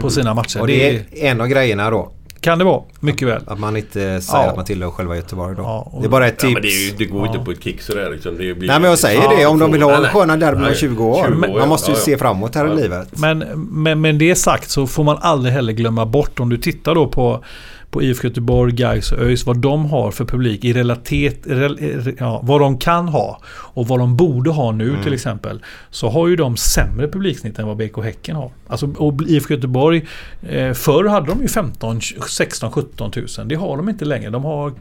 på 0.00 0.10
sina 0.10 0.34
matcher. 0.34 0.56
Mm. 0.56 0.60
Och 0.62 0.66
det 0.66 0.88
är 0.90 1.04
en 1.30 1.40
av 1.40 1.46
grejerna 1.46 1.90
då. 1.90 2.12
kan 2.40 2.58
det 2.58 2.64
vara, 2.64 2.82
mycket 3.00 3.28
väl. 3.28 3.42
Att 3.46 3.58
man 3.58 3.76
inte 3.76 4.20
säger 4.20 4.44
Ja. 4.44 4.50
att 4.50 4.56
man 4.56 4.64
tillhör 4.64 4.90
själva 4.90 5.16
Göteborg 5.16 5.56
då. 5.56 5.62
Ja, 5.62 5.88
och- 5.92 6.02
det 6.02 6.06
är 6.06 6.10
bara 6.10 6.26
ett 6.26 6.34
Ja, 6.42 6.48
tips. 6.48 6.52
men 6.54 6.62
det, 6.62 6.68
är 6.68 6.86
ju, 6.90 6.96
det 6.98 7.04
går 7.04 7.26
inte 7.26 7.38
på 7.38 7.50
ett 7.50 7.62
kick 7.64 7.80
sådär 7.82 8.10
liksom. 8.10 8.32
Det 8.38 8.54
blir, 8.54 8.68
Nej 8.68 8.80
men 8.80 8.90
jag 8.90 8.98
säger 8.98 9.22
Ja, 9.22 9.32
det 9.38 9.46
om 9.46 9.58
de 9.58 9.72
vill 9.72 9.82
ha 9.82 10.00
nej, 10.00 10.10
sköna 10.10 10.36
derbyn 10.36 10.60
om 10.62 10.66
Nej, 10.68 10.76
20 10.76 11.04
år. 11.04 11.14
20 11.24 11.32
år, 11.32 11.36
man 11.36 11.50
ja. 11.56 11.66
måste 11.66 11.90
ju 11.90 11.94
Ja, 11.94 12.00
ja. 12.00 12.04
se 12.04 12.18
framåt 12.18 12.54
här 12.54 12.66
Ja. 12.66 12.72
i 12.72 12.76
livet. 12.76 13.08
Men, 13.18 13.38
men, 13.56 14.00
men 14.00 14.18
det 14.18 14.34
sagt 14.34 14.70
så 14.70 14.86
får 14.86 15.04
man 15.04 15.18
aldrig 15.20 15.54
heller 15.54 15.72
glömma 15.72 16.06
bort 16.06 16.40
om 16.40 16.48
du 16.48 16.56
tittar 16.56 16.94
då 16.94 17.08
på 17.08 17.44
på 17.90 18.02
IFK 18.02 18.28
Göteborg, 18.28 18.72
Gais 18.72 19.12
och 19.12 19.18
ÖIS 19.18 19.46
vad 19.46 19.58
de 19.58 19.86
har 19.86 20.10
för 20.10 20.24
publik 20.24 20.64
i 20.64 20.72
relatet, 20.72 21.46
rel, 21.46 22.14
ja, 22.18 22.40
vad 22.44 22.60
de 22.60 22.78
kan 22.78 23.08
ha 23.08 23.40
och 23.48 23.88
vad 23.88 23.98
de 23.98 24.16
borde 24.16 24.50
ha 24.50 24.72
nu 24.72 24.88
Mm. 24.90 25.02
till 25.02 25.14
exempel. 25.14 25.60
Så 25.90 26.08
har 26.08 26.28
ju 26.28 26.36
de 26.36 26.56
sämre 26.56 27.08
publiksnitt 27.08 27.58
än 27.58 27.66
vad 27.66 27.76
BK 27.76 28.02
Häcken 28.02 28.36
har. 28.36 28.50
Alltså, 28.68 28.86
och 28.96 29.22
IFK 29.26 29.54
Göteborg, 29.54 30.06
eh, 30.48 30.72
förr 30.72 31.04
hade 31.04 31.26
de 31.26 31.42
ju 31.42 31.48
15, 31.48 32.00
16, 32.28 32.70
17 32.72 33.10
tusen. 33.10 33.48
Det 33.48 33.54
har 33.54 33.76
de 33.76 33.88
inte 33.88 34.04
längre. 34.04 34.30
De 34.30 34.44
har 34.44 34.68
eh, 34.68 34.74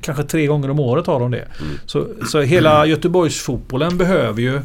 kanske 0.00 0.24
tre 0.24 0.46
gånger 0.46 0.70
om 0.70 0.80
året 0.80 1.06
har 1.06 1.20
de 1.20 1.30
det. 1.30 1.48
Så, 1.86 2.06
så 2.30 2.40
hela 2.40 2.86
Göteborgsfotbollen 2.86 3.98
behöver 3.98 4.42
ju 4.42 4.60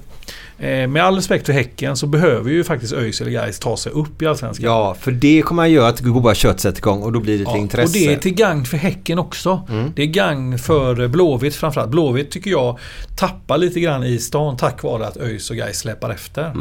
med 0.57 0.97
all 1.03 1.15
respekt 1.15 1.45
för 1.45 1.53
Häcken 1.53 1.97
så 1.97 2.07
behöver 2.07 2.51
ju 2.51 2.63
faktiskt 2.63 2.93
ÖIS 2.93 3.21
eller 3.21 3.31
Gais 3.31 3.59
ta 3.59 3.77
sig 3.77 3.91
upp 3.91 4.21
i 4.21 4.25
Allsvenskan. 4.25 4.65
Ja, 4.65 4.95
för 4.99 5.11
det 5.11 5.41
kommer 5.41 5.63
att 5.63 5.69
göra 5.69 5.87
att 5.87 5.99
goda 5.99 6.35
kött 6.35 6.59
sätter 6.59 6.77
igång 6.79 7.01
och 7.03 7.11
då 7.11 7.19
blir 7.19 7.37
det 7.37 7.43
Ja, 7.43 7.57
intresse. 7.57 7.83
och 7.87 7.93
det 8.07 8.13
är 8.13 8.17
till 8.17 8.33
gagn 8.33 8.65
för 8.65 8.77
Häcken 8.77 9.19
också. 9.19 9.61
Det 9.95 10.01
är 10.01 10.07
gagn 10.07 10.59
för 10.59 11.07
Blåvitt 11.07 11.55
framförallt. 11.55 11.91
Blåvitt 11.91 12.31
tycker 12.31 12.51
jag 12.51 12.79
tappar 13.17 13.57
lite 13.57 13.79
grann 13.79 14.03
i 14.03 14.19
stan 14.19 14.57
tack 14.57 14.83
vare 14.83 15.07
att 15.07 15.17
ÖIS 15.17 15.49
och 15.49 15.55
Gais 15.57 15.77
släpar 15.79 16.09
efter. 16.09 16.51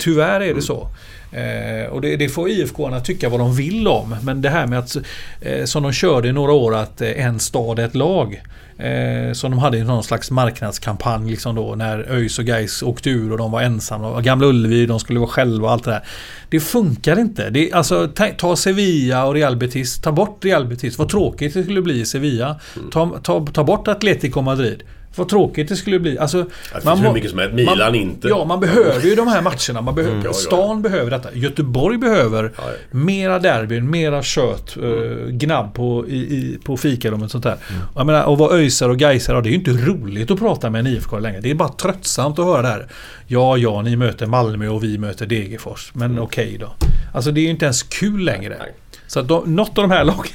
Tyvärr 0.00 0.40
är 0.40 0.54
det 0.54 0.62
så. 0.62 0.88
Eh, 1.32 1.90
och 1.92 2.00
det, 2.00 2.16
det 2.16 2.28
får 2.28 2.48
IFK-arna 2.50 3.00
tycka 3.00 3.28
vad 3.28 3.40
de 3.40 3.54
vill 3.56 3.88
om. 3.88 4.16
Men 4.22 4.42
det 4.42 4.48
här 4.50 4.66
med 4.66 4.78
att, 4.78 4.96
eh, 5.40 5.64
som 5.64 5.82
de 5.82 5.92
körde 5.92 6.28
i 6.28 6.32
några 6.32 6.52
år, 6.52 6.74
att 6.74 7.00
eh, 7.00 7.24
en 7.26 7.40
stad 7.40 7.78
ett 7.78 7.94
lag. 7.94 8.42
Eh, 8.78 9.32
som 9.32 9.50
de 9.50 9.60
hade 9.60 9.78
i 9.78 9.84
någon 9.84 10.04
slags 10.04 10.30
marknadskampanj 10.30 11.30
liksom 11.30 11.54
då 11.54 11.74
när 11.74 12.12
ÖIS 12.12 12.38
och 12.38 12.44
Gais 12.44 12.82
åkte 12.82 13.10
ur 13.10 13.32
och 13.32 13.38
de 13.38 13.50
var 13.50 13.62
ensamma. 13.62 14.08
Och 14.08 14.22
Gamla 14.22 14.46
Ullevi, 14.46 14.86
de 14.86 15.00
skulle 15.00 15.18
vara 15.18 15.30
själva 15.30 15.66
och 15.66 15.72
allt 15.72 15.84
det 15.84 15.90
där. 15.90 16.02
Det 16.48 16.60
funkar 16.60 17.18
inte. 17.18 17.50
Det, 17.50 17.72
alltså, 17.72 18.08
ta, 18.08 18.26
ta 18.26 18.56
Sevilla 18.56 19.24
och 19.24 19.34
Real 19.34 19.56
Betis. 19.56 19.98
Ta 19.98 20.12
bort 20.12 20.44
Real 20.44 20.66
Betis. 20.66 20.98
Vad 20.98 21.08
tråkigt 21.08 21.54
det 21.54 21.62
skulle 21.62 21.82
bli 21.82 22.00
i 22.00 22.06
Sevilla. 22.06 22.60
Ta, 22.92 23.18
ta, 23.22 23.46
ta 23.46 23.64
bort 23.64 23.88
Atletico 23.88 24.42
Madrid. 24.42 24.82
Vad 25.16 25.28
tråkigt 25.28 25.68
det 25.68 25.76
skulle 25.76 25.98
bli. 25.98 26.18
Alltså, 26.18 26.44
Det 26.74 26.80
finns 26.82 27.00
hur 27.00 27.12
mycket 27.12 27.30
som 27.30 27.38
helst. 27.38 27.54
Milan 27.54 27.78
man, 27.78 27.94
inte. 27.94 28.28
Ja, 28.28 28.44
man 28.44 28.60
behöver 28.60 29.06
ju 29.06 29.14
de 29.14 29.28
här 29.28 29.42
matcherna. 29.42 29.80
Man 29.80 29.94
behöver, 29.94 30.24
ja. 30.24 30.32
Stan 30.32 30.82
behöver 30.82 31.10
detta. 31.10 31.28
Göteborg 31.34 31.98
behöver 31.98 32.52
Ja, 32.56 32.62
mera 32.90 33.38
derbyn, 33.38 33.90
mera 33.90 34.22
kött, 34.22 34.76
eh, 34.76 35.26
gnabb 35.28 35.74
på, 35.74 36.04
i, 36.08 36.16
i, 36.16 36.58
på 36.64 36.76
fikarummet 36.76 37.24
och 37.24 37.30
sånt 37.30 37.44
där. 37.44 37.56
Och 37.94 38.00
Jag 38.00 38.06
menar, 38.06 38.24
och 38.24 38.38
vara 38.38 38.56
öisare 38.56 38.90
och 38.90 38.98
gaisare, 38.98 39.40
det 39.40 39.48
är 39.48 39.50
ju 39.50 39.56
inte 39.58 39.70
roligt 39.70 40.30
att 40.30 40.38
prata 40.38 40.70
med 40.70 40.78
en 40.78 40.86
IFK 40.86 41.18
längre. 41.18 41.40
Det 41.40 41.50
är 41.50 41.54
bara 41.54 41.68
tröttsamt 41.68 42.38
att 42.38 42.44
höra 42.44 42.62
det 42.62 42.68
här. 42.68 42.86
Ja, 43.26 43.56
ja, 43.56 43.82
ni 43.82 43.96
möter 43.96 44.26
Malmö 44.26 44.68
och 44.68 44.84
vi 44.84 44.98
möter 44.98 45.26
Degerfors. 45.26 45.90
Men 45.94 46.18
okej 46.18 46.56
då. 46.60 46.72
Alltså 47.14 47.30
det 47.30 47.40
är 47.40 47.42
ju 47.42 47.50
inte 47.50 47.64
ens 47.64 47.82
kul 47.82 48.24
längre. 48.24 48.56
Nej. 48.58 48.72
Så 49.06 49.20
att 49.20 49.28
de, 49.28 49.54
något 49.56 49.78
av 49.78 49.88
de 49.88 49.90
här 49.90 50.04
lagen 50.04 50.32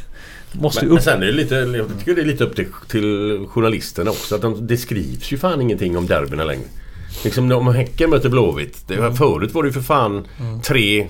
måste 0.54 0.80
Men, 0.80 0.86
ju 0.86 0.90
men 0.90 0.98
upp. 0.98 1.04
sen 1.04 1.22
är 1.24 1.26
det 1.26 1.32
lite, 1.32 1.56
jag 1.56 1.88
tycker 2.00 2.16
det 2.16 2.22
är 2.22 2.26
lite 2.26 2.44
upp 2.44 2.56
till, 2.56 2.66
till 2.88 3.46
journalisterna 3.50 4.12
också. 4.12 4.36
Att 4.36 4.42
de, 4.42 4.68
det 4.68 4.78
skrivs 4.78 5.32
ju 5.32 5.38
fan 5.38 5.62
ingenting 5.62 5.98
om 5.98 6.06
derbyna 6.08 6.44
längre. 6.44 6.66
Liksom 7.24 7.52
om 7.52 7.68
Häcken 7.68 8.10
möter 8.10 8.30
Blåvitt. 8.30 8.88
Det, 8.88 8.96
Mm. 8.96 9.16
Förut 9.16 9.54
var 9.54 9.64
det 9.64 9.68
ju 9.70 9.74
för 9.74 9.82
fan 9.82 10.28
tre 10.64 11.08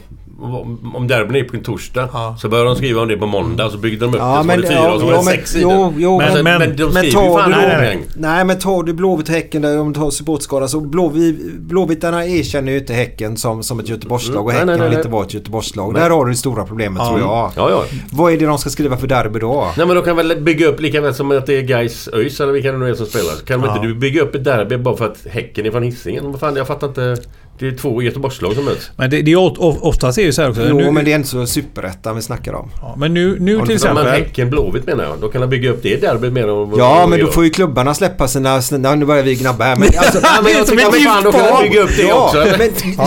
om 0.93 1.07
derbyn 1.07 1.35
är 1.35 1.43
på 1.43 1.55
en 1.57 1.63
torsdag 1.63 2.09
så 2.39 2.49
börjar 2.49 2.65
de 2.65 2.75
skriva 2.75 3.01
om 3.01 3.07
det 3.07 3.17
på 3.17 3.25
måndag 3.25 3.69
så 3.69 3.77
byggde 3.77 4.05
de 4.05 4.13
upp 4.15 4.21
Ja, 4.21 4.27
det 4.27 4.31
så 4.31 4.37
var 4.37 4.43
men, 4.43 4.61
det 4.61 4.67
fyra 4.67 4.77
ja, 4.79 4.93
och 4.93 4.99
så 4.99 5.05
var 5.05 5.13
ja, 5.13 5.19
det 5.19 5.25
men, 5.25 5.33
sex 5.33 5.51
sidor. 5.51 5.71
jo, 5.71 5.93
jo, 5.97 6.17
men, 6.17 6.43
men, 6.43 6.59
men, 6.59 6.75
de 6.75 6.83
men 6.83 6.93
skriver 6.93 7.23
ju 7.23 7.29
fan 7.37 7.51
nej, 7.51 7.95
gång. 7.95 8.05
nej 8.15 8.45
men 8.45 8.59
tar 8.59 8.83
du 8.83 8.93
Blåvitt 8.93 9.29
Häcken 9.29 9.61
där 9.61 9.79
om 9.79 9.93
du 9.93 9.99
tar 9.99 10.09
supportskada 10.09 10.67
så 10.67 10.79
Blåvitt, 10.79 11.53
Blåvittarna 11.59 12.25
erkänner 12.25 12.71
ju 12.71 12.77
inte 12.79 12.93
Häcken 12.93 13.37
som, 13.37 13.63
som 13.63 13.79
ett 13.79 13.89
Göteborgslag 13.89 14.45
och 14.45 14.51
Mm, 14.51 14.55
Häcken 14.55 14.67
nej, 14.67 14.77
nej, 14.77 14.83
vill 14.83 14.89
nej. 14.91 14.99
inte 14.99 15.09
vara 15.09 15.25
ett 15.25 15.33
Göteborgslag. 15.33 15.93
Nej. 15.93 16.01
Där 16.01 16.09
har 16.09 16.25
du 16.25 16.31
det 16.31 16.37
stora 16.37 16.65
problemet 16.65 17.07
tror 17.07 17.19
jag. 17.19 17.51
Ja, 17.55 17.69
ja. 17.69 17.83
Vad 18.11 18.33
är 18.33 18.37
det 18.37 18.45
de 18.45 18.57
ska 18.57 18.69
skriva 18.69 18.97
för 18.97 19.07
derby 19.07 19.39
då? 19.39 19.67
Nej 19.77 19.85
men 19.87 19.95
de 19.95 20.03
kan 20.05 20.15
väl 20.15 20.41
bygga 20.41 20.67
upp 20.67 20.79
lika 20.81 21.01
väl 21.01 21.13
som 21.13 21.31
att 21.31 21.45
det 21.45 21.57
är 21.57 21.61
Gais 21.61 22.09
ÖIS 22.13 22.39
eller 22.39 22.53
vilka 22.53 22.71
det 22.71 22.77
nu 22.77 22.89
är 22.89 22.93
som 22.93 23.05
spelar. 23.05 23.45
Kan 23.45 23.61
de 23.61 23.67
Ja. 23.67 23.75
inte 23.75 23.87
du 23.87 23.95
bygga 23.95 24.21
upp 24.21 24.35
ett 24.35 24.43
derby 24.43 24.77
bara 24.77 24.97
för 24.97 25.05
att 25.05 25.17
Häcken 25.29 25.65
är 25.65 25.71
från 25.71 25.83
Hisingen? 25.83 26.31
Vad 26.31 26.39
fan, 26.39 26.55
jag 26.55 26.67
fattar 26.67 26.87
inte. 26.87 27.17
Det 27.59 27.67
är 27.67 27.71
två 27.71 28.01
Göteborgslag 28.01 28.53
som 28.55 28.65
möts. 28.65 28.91
Men 28.95 29.09
det, 29.09 29.21
det 29.21 29.31
är 29.31 29.85
oftast 29.85 30.17
är 30.17 30.21
det 30.21 30.25
ju 30.25 30.33
så 30.33 30.41
här 30.41 30.49
också. 30.49 30.61
Jo, 30.69 30.75
nu, 30.77 30.91
men 30.91 31.05
det 31.05 31.11
är 31.11 31.15
inte 31.15 31.29
så 31.29 31.45
superettan 31.47 32.15
vi 32.15 32.21
snackar 32.21 32.53
om. 32.53 32.71
ja, 32.81 32.95
men 32.97 33.13
nu, 33.13 33.37
nu 33.39 33.51
till? 33.57 33.65
Men 33.65 33.69
exempel. 33.75 34.05
Häcken 34.05 34.49
Blåvitt 34.49 34.85
menar 34.85 35.03
jag. 35.03 35.19
Då 35.21 35.27
kan 35.27 35.41
de 35.41 35.47
bygga 35.49 35.69
upp 35.69 35.79
det 35.83 36.01
derbyt 36.01 36.33
mer 36.33 36.47
vad- 36.47 36.79
Ja, 36.79 37.07
men 37.07 37.19
då 37.19 37.27
får 37.27 37.43
ju 37.43 37.49
klubbarna 37.49 37.93
släppa 37.93 38.27
sina... 38.27 38.61
sina 38.61 38.95
nu 38.95 39.05
börjar 39.05 39.23
vi 39.23 39.35
gnabba 39.35 39.63
här. 39.63 39.75
Men, 39.75 39.87
alltså, 39.97 40.19
Ja, 40.23 40.29
men 40.43 40.51
jag 40.53 40.67
tycker 40.67 40.87
att 40.87 40.95
fan, 41.03 41.23
då 41.23 41.31
kan 41.31 41.45
de 41.45 41.63
bygga 41.63 41.81
upp 41.81 41.95
det 41.97 42.03
ja, 42.03 42.25
också? 42.25 42.37
Men, 42.37 42.57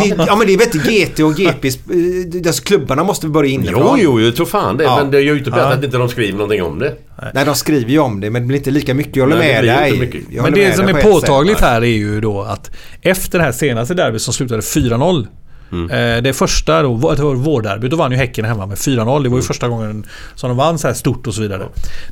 det, 0.02 0.24
ja, 0.26 0.36
men 0.36 0.46
det 0.46 0.52
är 0.52 0.58
väl 0.58 0.66
inte 0.74 0.78
GT 0.78 1.20
och 1.20 1.34
GPs... 1.34 1.76
eh, 1.76 2.46
Alltså, 2.46 2.62
klubbarna 2.62 3.04
måste 3.04 3.26
börja 3.28 3.50
Jo, 3.50 3.60
inifrån. 3.60 3.98
jo, 4.02 4.20
jag 4.20 4.36
tror 4.36 4.46
fan 4.46 4.76
det. 4.76 4.84
Ja. 4.84 4.96
Men 4.96 5.10
det 5.10 5.20
gör 5.20 5.32
ju 5.34 5.38
inte 5.38 5.50
Ja. 5.56 5.56
att 5.62 5.84
inte 5.84 5.96
de 5.98 6.08
skriver 6.08 6.32
någonting 6.38 6.62
om 6.62 6.78
det. 6.78 6.94
Nej, 7.34 7.44
de 7.44 7.54
skriver 7.54 7.90
ju 7.90 7.98
om 7.98 8.20
det, 8.20 8.30
men 8.30 8.42
det 8.42 8.46
blir 8.48 8.58
inte 8.58 8.70
lika 8.70 8.94
mycket. 8.94 9.16
Jag 9.16 9.24
håller 9.24 9.36
Nej, 9.38 9.54
med 9.54 9.64
dig. 9.64 9.88
inte 9.88 10.00
mycket. 10.06 10.20
Jag 10.30 10.42
Men 10.42 10.52
det 10.52 10.76
som 10.76 10.88
är 10.88 11.02
påtagligt 11.02 11.58
sätt. 11.58 11.66
här 11.68 11.82
är 11.82 11.86
ju 11.86 12.20
då 12.20 12.42
att 12.42 12.70
efter 13.02 13.38
det 13.38 13.44
här 13.44 13.52
senaste 13.52 13.94
derbyt 13.94 14.22
som 14.22 14.34
slutade 14.34 14.60
4-0. 14.62 15.26
Mm. 15.72 15.90
Eh, 16.16 16.22
det 16.22 16.32
första 16.32 16.82
då, 16.82 17.14
det 17.14 17.22
var 17.22 17.34
vårderbyt, 17.34 17.90
då 17.90 17.96
vann 17.96 18.10
ju 18.12 18.16
Häcken 18.16 18.44
hemma 18.44 18.66
med 18.66 18.78
4-0. 18.78 19.04
Det 19.04 19.04
var 19.04 19.20
ju 19.22 19.28
Mm. 19.28 19.42
första 19.42 19.68
gången 19.68 20.06
som 20.34 20.48
de 20.48 20.56
vann 20.56 20.78
så 20.78 20.86
här 20.86 20.94
stort 20.94 21.26
och 21.26 21.34
så 21.34 21.42
vidare. 21.42 21.62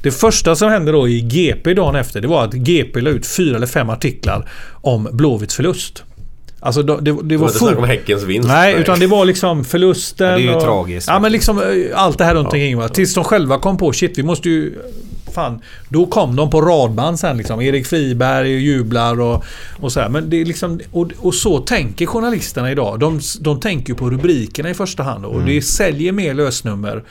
Det 0.03 0.11
första 0.11 0.57
som 0.57 0.69
hände 0.71 0.93
då 0.93 1.09
i 1.09 1.21
GP 1.21 1.75
dagen 1.75 1.97
efter, 1.97 2.21
det 2.21 2.29
var 2.29 2.45
att 2.45 2.53
GP 2.55 3.01
la 3.01 3.11
ut 3.11 3.27
fyra 3.27 3.57
eller 3.57 3.67
fem 3.67 3.91
artiklar 3.91 4.49
om 4.73 5.09
Blåvitts 5.13 5.57
förlust. 5.57 6.05
Alltså 6.63 6.83
det, 6.83 6.97
det, 6.97 7.01
det 7.01 7.23
Det 7.23 7.37
var 7.37 7.41
var 7.41 7.47
inte 7.49 7.59
snack 7.59 7.79
om. 7.79 7.85
Häckens 7.85 8.23
vinst. 8.23 8.49
Nej, 8.49 8.75
utan 8.75 8.99
det 9.01 9.07
var 9.07 9.25
liksom 9.25 9.65
förlusten. 9.65 10.27
Ja, 10.29 10.35
det 10.37 10.43
är 10.43 10.45
ju 10.45 10.55
och, 10.55 10.63
tragiskt. 10.63 11.09
Ja, 11.09 11.19
men 11.19 11.33
liksom 11.33 11.59
eh, 11.59 11.65
allt 11.95 12.19
det 12.19 12.25
här 12.25 12.35
runt 12.35 12.47
omkring. 12.47 12.77
Va? 12.79 12.89
Tills 12.89 13.15
de 13.15 13.25
själva 13.25 13.59
kom 13.59 13.77
på 13.77 13.93
shit, 13.93 14.19
vi 14.19 14.23
måste 14.23 14.49
ju... 14.49 14.79
Fan, 15.35 15.61
då 15.89 16.07
kom 16.07 16.37
de 16.37 16.51
på 16.51 16.61
radband 16.61 17.21
sen 17.21 17.37
liksom. 17.37 17.61
Erik 17.61 17.87
Friberg 17.87 18.51
jublar 18.51 19.21
och, 19.21 19.45
och 19.81 19.93
så 19.93 20.01
här. 20.01 20.09
Men 20.09 20.31
det 20.31 20.41
är 20.41 20.45
liksom, 20.45 20.81
och, 20.93 21.11
och 21.19 21.35
så 21.35 21.59
tänker 21.59 22.07
journalisterna 22.07 22.71
idag. 22.71 23.01
De, 23.01 23.21
de 23.41 23.61
tänker 23.61 23.89
ju 23.89 23.95
på 23.95 24.11
rubrikerna 24.11 24.71
i 24.71 24.75
första 24.75 25.03
hand. 25.03 25.25
Och 25.25 25.41
det 25.43 25.63
säljer 25.63 26.13
mer 26.13 26.35
lösnummer 26.35 27.03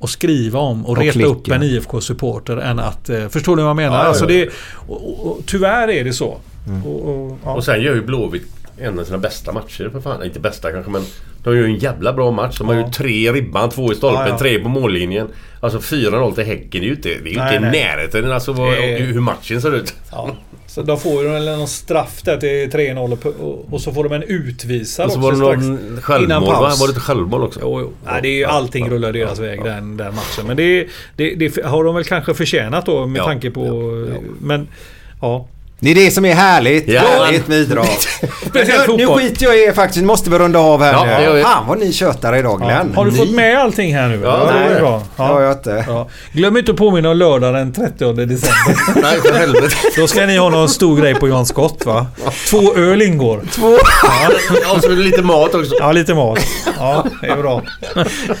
att 0.00 0.10
skriva 0.10 0.58
om 0.58 0.84
och, 0.84 0.90
Och 0.90 0.98
reta 0.98 1.12
klicka. 1.12 1.28
upp 1.28 1.50
en 1.50 1.62
IFK-supporter 1.62 2.56
än 2.56 2.78
att... 2.78 3.08
eh, 3.10 3.28
Förstår 3.28 3.56
du 3.56 3.62
vad 3.62 3.68
jag 3.68 3.76
menar? 3.76 3.96
Ja, 3.96 4.02
ja, 4.02 4.08
Alltså 4.08 4.24
ja. 4.24 4.28
det, 4.28 4.48
och, 4.88 5.08
och, 5.10 5.26
och, 5.26 5.38
tyvärr 5.46 5.88
är 5.90 6.04
det 6.04 6.12
så. 6.12 6.38
Och, 6.84 7.08
och, 7.08 7.38
ja. 7.44 7.54
Och 7.54 7.64
sen 7.64 7.82
gör 7.82 7.94
ju 7.94 8.02
Blåvitt 8.02 8.46
en 8.78 8.98
av 8.98 9.04
sina 9.04 9.18
bästa 9.18 9.52
matcher 9.52 9.88
för 9.92 10.00
fan. 10.00 10.24
Inte 10.24 10.40
bästa 10.40 10.72
kanske 10.72 10.90
men 10.90 11.02
de 11.42 11.56
gör 11.56 11.66
ju 11.66 11.72
en 11.74 11.78
jävla 11.78 12.12
bra 12.12 12.30
match. 12.30 12.58
De 12.58 12.68
har 12.68 12.74
ju 12.74 12.84
tre 12.90 13.28
i 13.28 13.32
ribban, 13.32 13.70
två 13.70 13.92
i 13.92 13.94
stolpen, 13.94 14.22
Ja, 14.22 14.28
ja. 14.28 14.38
tre 14.38 14.58
på 14.58 14.68
mållinjen. 14.68 15.28
Alltså 15.60 15.78
4-0 15.78 16.34
till 16.34 16.44
Häcken 16.44 16.70
det 16.70 16.78
är 16.78 16.82
ju 16.88 16.94
inte, 16.94 17.08
det 17.08 17.14
är 17.14 17.32
ju 17.32 17.36
Nej, 17.38 17.56
inte 17.56 17.68
i 17.68 17.70
närheten 17.70 18.32
alltså 18.32 18.52
vad, 18.52 18.72
Det 18.72 18.96
hur 18.96 19.20
matchen 19.20 19.62
ser 19.62 19.74
ut. 19.74 19.94
Ja. 20.10 20.36
Så 20.66 20.82
då 20.82 20.96
får 20.96 21.22
ju 21.22 21.28
de 21.28 21.44
någon 21.44 21.68
straff 21.68 22.22
där 22.22 22.36
till 22.36 22.70
3-0 22.70 23.66
och, 23.70 23.80
så 23.80 23.92
får 23.92 24.04
de 24.04 24.12
en 24.12 24.22
utvisad 24.22 25.06
Och 25.06 25.12
så 25.12 25.18
också 25.18 25.30
var 25.30 25.32
det 25.56 25.62
strax 25.62 25.62
någon 25.66 25.86
innan 25.88 26.02
självmål 26.02 26.40
va? 26.40 26.54
paus. 26.54 26.80
Var 26.80 26.86
det 26.86 26.90
inte 26.90 27.00
självmål 27.00 27.42
också? 27.42 27.60
Jo, 27.62 27.80
jo. 27.80 27.92
Nej, 28.04 28.22
det 28.22 28.28
är 28.28 28.36
ju 28.36 28.44
allting 28.44 28.90
rullar 28.90 29.12
deras 29.12 29.38
väg 29.38 29.64
den, 29.64 29.96
den 29.96 30.14
matchen. 30.14 30.46
Men 30.46 30.56
det, 30.56 30.86
det, 31.16 31.34
det 31.34 31.64
har 31.64 31.84
de 31.84 31.94
väl 31.94 32.04
kanske 32.04 32.34
förtjänat 32.34 32.86
då 32.86 33.06
med 33.06 33.20
Ja, 33.20 33.24
tanke 33.24 33.50
på... 33.50 33.62
Men 34.40 34.68
ja. 35.20 35.46
Det 35.84 35.90
är 35.90 35.94
det 35.94 36.10
som 36.10 36.24
är 36.24 36.34
härligt. 36.34 36.88
Ja. 36.88 37.30
Ett 37.32 37.46
bidrag. 37.46 37.86
Speciellt 38.46 38.88
nu, 38.88 38.96
nu 38.96 39.06
skiter 39.06 39.46
jag 39.46 39.58
i 39.58 39.62
er 39.62 39.72
faktiskt. 39.72 40.00
Nu 40.00 40.06
måste 40.06 40.30
vi 40.30 40.38
runda 40.38 40.58
av 40.58 40.82
här 40.82 40.92
Ja, 40.92 41.32
nu. 41.32 41.42
Fan 41.42 41.66
vad 41.68 41.78
ni 41.78 41.92
tjötar 41.92 42.36
idag 42.36 42.60
Glenn. 42.60 42.92
Har 42.96 43.04
du 43.04 43.10
ni? 43.10 43.16
fått 43.16 43.30
med 43.30 43.58
allting 43.58 43.94
här 43.94 44.08
nu? 44.08 44.20
Ja, 44.24 44.50
det 44.52 44.58
är 44.58 44.70
nej. 44.70 44.80
bra. 44.80 45.02
Det 45.16 45.22
har 45.22 45.40
jag 45.40 45.52
inte. 45.52 45.84
Ja. 45.88 46.08
Glöm 46.32 46.56
inte 46.56 46.70
att 46.70 46.76
påminna 46.76 47.10
om 47.10 47.16
lördag 47.16 47.54
den 47.54 47.72
30 47.72 48.12
december. 48.12 48.32
Nej 49.02 49.20
för 49.20 49.38
helvete. 49.38 49.76
Då 49.96 50.06
ska 50.06 50.26
ni 50.26 50.36
ha 50.36 50.48
någon 50.48 50.68
stor 50.68 50.96
grej 50.96 51.14
på 51.14 51.28
Jan 51.28 51.46
Scott 51.46 51.86
va? 51.86 52.06
Två 52.50 52.74
öl 52.74 53.02
ingår. 53.02 53.38
Och 53.38 54.82
så 54.82 54.90
är 54.90 54.96
det 54.96 55.02
lite 55.02 55.22
mat 55.22 55.54
också. 55.54 55.74
Ja, 55.80 55.92
lite 55.92 56.14
mat. 56.14 56.38
Ja, 56.78 57.06
det 57.20 57.26
är 57.26 57.36
bra. 57.36 57.62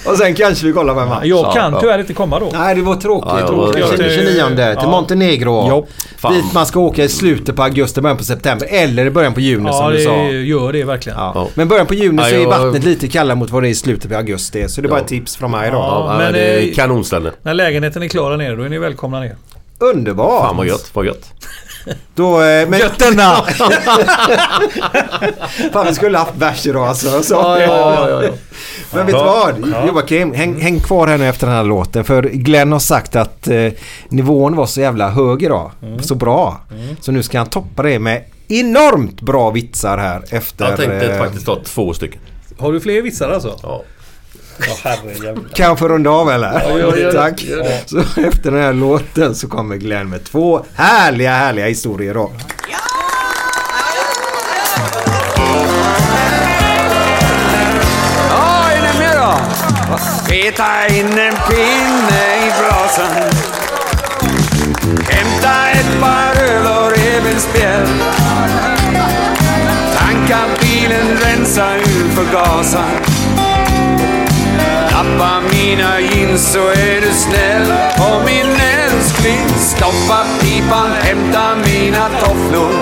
Och 0.06 0.16
sen 0.18 0.34
kanske 0.34 0.66
vi 0.66 0.72
kollar 0.72 0.94
på 0.94 1.00
en 1.00 1.08
match. 1.08 1.24
Jag 1.24 1.52
kan 1.54 1.72
ja. 1.72 1.80
tyvärr 1.80 1.98
inte 1.98 2.14
komma 2.14 2.40
då. 2.40 2.50
Nej, 2.52 2.74
det 2.74 2.82
var 2.82 2.94
tråkigt. 2.94 3.30
Ja, 3.32 3.40
ja, 3.40 3.46
tråkigt. 3.46 3.96
det 3.96 4.02
var- 4.02 4.14
29 4.14 4.56
till 4.56 4.78
Ja. 4.82 4.90
Montenegro. 4.90 5.68
Ja. 6.22 6.30
Dit 6.30 6.52
man 6.52 6.66
ska 6.66 6.80
åka 6.80 7.04
i 7.04 7.08
slutet 7.08 7.33
på 7.42 7.62
augusti, 7.62 8.00
början 8.00 8.16
på 8.16 8.24
september. 8.24 8.66
Eller 8.70 9.06
i 9.06 9.10
början 9.10 9.34
på 9.34 9.40
juni 9.40 9.64
Ja, 9.66 9.72
som 9.72 9.90
du 9.90 9.96
det 9.96 10.04
sa. 10.04 10.24
gör 10.30 10.72
det 10.72 10.84
verkligen. 10.84 11.18
Ja. 11.18 11.32
Ja. 11.34 11.48
Men 11.54 11.68
början 11.68 11.86
på 11.86 11.94
juni 11.94 12.22
Ja, 12.22 12.28
så 12.28 12.34
är 12.34 12.40
jag- 12.40 12.48
vattnet 12.48 12.84
lite 12.84 13.08
kallare 13.08 13.36
mot 13.36 13.50
vad 13.50 13.62
det 13.62 13.68
är 13.68 13.70
i 13.70 13.74
slutet 13.74 14.10
på 14.10 14.16
augusti. 14.16 14.68
Så 14.68 14.80
det 14.80 14.86
är 14.86 14.90
bara 14.90 14.98
Ja. 15.00 15.02
ett 15.04 15.08
tips 15.08 15.36
från 15.36 15.50
mig. 15.50 15.68
Ja. 15.72 15.76
Ja, 15.76 16.08
men 16.08 16.24
men, 16.24 16.32
det 16.32 16.40
är 16.40 16.68
eh, 16.68 16.74
kanonställe. 16.74 17.30
När 17.42 17.54
lägenheten 17.54 18.02
är 18.02 18.08
klar 18.08 18.30
där 18.30 18.36
nere, 18.36 18.56
då 18.56 18.62
är 18.62 18.68
ni 18.68 18.78
välkomna 18.78 19.20
ner. 19.20 19.36
Underbart! 19.78 20.42
Fan 20.42 20.56
vad 20.56 20.66
gött, 20.66 20.90
vad 20.92 21.06
gött. 21.06 21.30
Då, 22.14 22.42
eh, 22.42 22.68
men, 22.68 22.78
Götterna! 22.78 23.34
fan 25.72 25.86
vi 25.86 25.94
skulle 25.94 26.18
haft 26.18 26.34
bärs 26.34 26.66
idag 26.66 26.88
alltså. 26.88 27.22
Så. 27.22 27.34
Ja, 27.34 27.60
ja, 27.60 28.10
ja, 28.10 28.24
ja. 28.24 28.30
Men 28.92 29.06
vet 29.06 29.14
du 29.14 29.20
vad? 29.22 29.74
Joakim, 29.88 30.32
häng, 30.34 30.60
häng 30.60 30.80
kvar 30.80 31.06
här 31.06 31.18
nu 31.18 31.28
efter 31.28 31.46
den 31.46 31.56
här 31.56 31.64
låten. 31.64 32.04
För 32.04 32.22
Glenn 32.22 32.72
har 32.72 32.78
sagt 32.78 33.16
att 33.16 33.48
eh, 33.48 33.72
nivån 34.08 34.56
var 34.56 34.66
så 34.66 34.80
jävla 34.80 35.10
hög 35.10 35.42
idag. 35.42 35.70
Mm. 35.82 36.02
Så 36.02 36.14
bra. 36.14 36.60
Så 37.00 37.12
nu 37.12 37.22
ska 37.22 37.38
han 37.38 37.46
toppa 37.46 37.82
det 37.82 37.98
med 37.98 38.24
enormt 38.48 39.20
bra 39.20 39.50
vitsar 39.50 39.98
här 39.98 40.22
efter... 40.30 40.68
Jag 40.68 40.76
tänkte 40.76 41.12
eh, 41.12 41.18
faktiskt 41.18 41.46
ta 41.46 41.60
två 41.64 41.94
stycken. 41.94 42.20
Har 42.58 42.72
du 42.72 42.80
fler 42.80 43.02
vitsar 43.02 43.30
alltså? 43.30 43.58
Ja. 43.62 43.82
Ja, 44.58 44.96
jag 45.56 45.78
få 45.78 45.88
runda 45.88 46.10
av 46.10 46.30
eller? 46.30 46.52
Ja, 46.52 46.78
gör 46.78 46.96
det, 46.96 47.12
Tack. 47.12 47.44
Så 47.86 47.98
efter 48.00 48.50
den 48.50 48.60
här 48.62 48.72
låten 48.72 49.34
så 49.34 49.48
kommer 49.48 49.76
Glenn 49.76 50.10
med 50.10 50.24
två 50.24 50.64
härliga, 50.74 51.30
härliga 51.32 51.66
historier 51.66 52.14
då. 52.14 52.32
Ja, 58.30 58.70
är 58.70 58.82
ni 58.82 58.98
med 58.98 59.16
då? 59.18 59.34
Peta 60.28 60.86
in 60.88 61.06
en 61.18 61.36
pinne 61.48 62.46
i 62.46 62.52
brasan. 62.60 63.32
Hämta 65.08 65.70
ett 65.70 66.00
par 66.00 66.42
öl 66.42 66.66
och 66.66 66.90
revbensspjäll. 66.96 67.88
Tanka 69.98 70.38
bilen, 70.60 71.06
rensa 71.20 71.76
ur 71.76 72.08
förgasaren. 72.08 73.13
Tappa 75.04 75.40
mina 75.52 76.00
jeans 76.00 76.52
så 76.52 76.68
är 76.68 77.00
du 77.00 77.12
snäll. 77.12 77.72
Och 77.98 78.24
min 78.24 78.56
älskling, 78.60 79.48
stoppa 79.58 80.24
pipan, 80.40 80.90
hämta 81.02 81.54
mina 81.54 82.08
tofflor. 82.20 82.72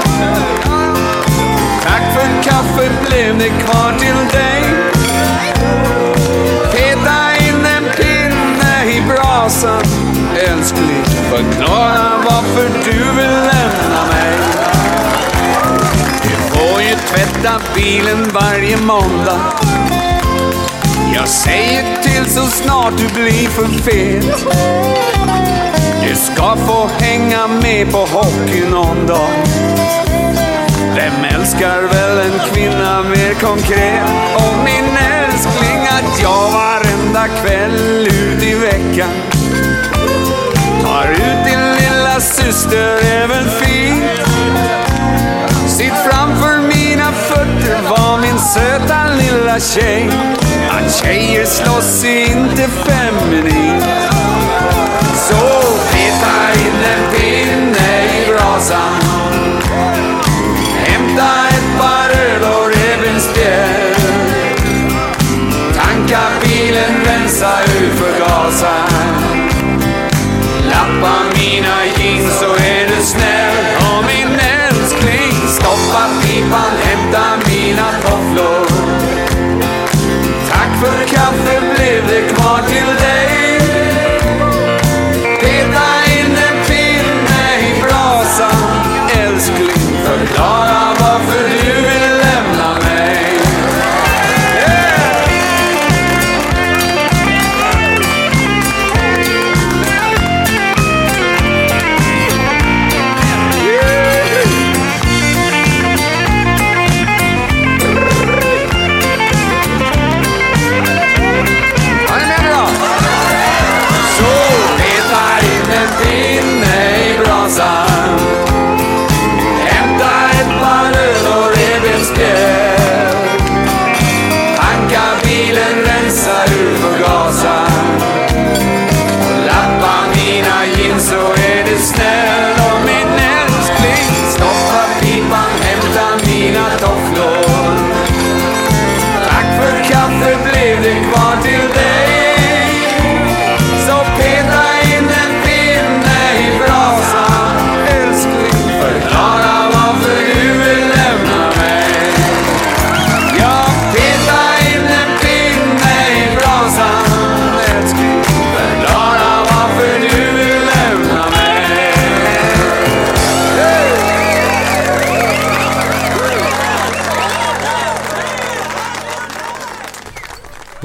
Tack 1.83 2.02
för 2.15 2.42
kaffet, 2.42 2.92
blev 3.09 3.39
det 3.39 3.49
kvar 3.49 3.99
till 3.99 4.39
dig? 4.39 4.62
Peta 6.73 7.47
in 7.49 7.67
en 7.67 7.84
pinne 7.97 8.84
i 8.97 9.02
brasan 9.09 9.83
Älskling, 10.36 11.05
förklara 11.05 12.10
varför 12.25 12.68
du 12.84 12.99
vill 12.99 13.31
lämna 13.31 14.07
mig 14.12 14.39
Du 16.23 16.59
får 16.59 16.83
ju 16.83 16.94
tvätta 16.94 17.60
bilen 17.75 18.31
varje 18.33 18.76
måndag 18.76 19.41
jag 21.15 21.29
säger 21.29 22.03
till 22.03 22.31
så 22.31 22.47
snart 22.47 22.93
du 22.99 23.23
blir 23.23 23.49
för 23.49 23.67
fet 23.67 24.47
Du 26.09 26.17
ska 26.17 26.57
få 26.57 26.91
hänga 27.01 27.47
med 27.47 27.93
på 27.93 27.99
hockey 27.99 28.71
någon 28.71 29.07
dag 29.07 29.29
vem 30.97 31.25
älskar 31.25 31.83
väl 31.83 32.19
en 32.19 32.39
kvinna 32.53 33.03
mer 33.03 33.35
konkret? 33.35 34.11
Och 34.35 34.65
min 34.65 34.97
älskling 34.97 35.81
att 35.89 36.23
jag 36.23 36.51
varenda 36.53 37.29
kväll 37.29 38.07
ut 38.07 38.43
i 38.43 38.55
veckan 38.55 39.11
tar 40.83 41.11
ut 41.13 41.45
din 41.47 41.73
lilla 41.75 42.21
syster 42.21 42.99
är 43.15 43.27
väl 43.27 43.49
fint? 43.49 44.29
Sitt 45.67 45.95
framför 46.11 46.52
söta 48.43 49.05
lilla 49.15 49.61
tjej. 49.61 50.11
Att 50.71 50.95
tjejer 50.95 51.45
slåss 51.45 52.05
är 52.05 52.31
inte 52.31 52.69
feminint 52.69 54.12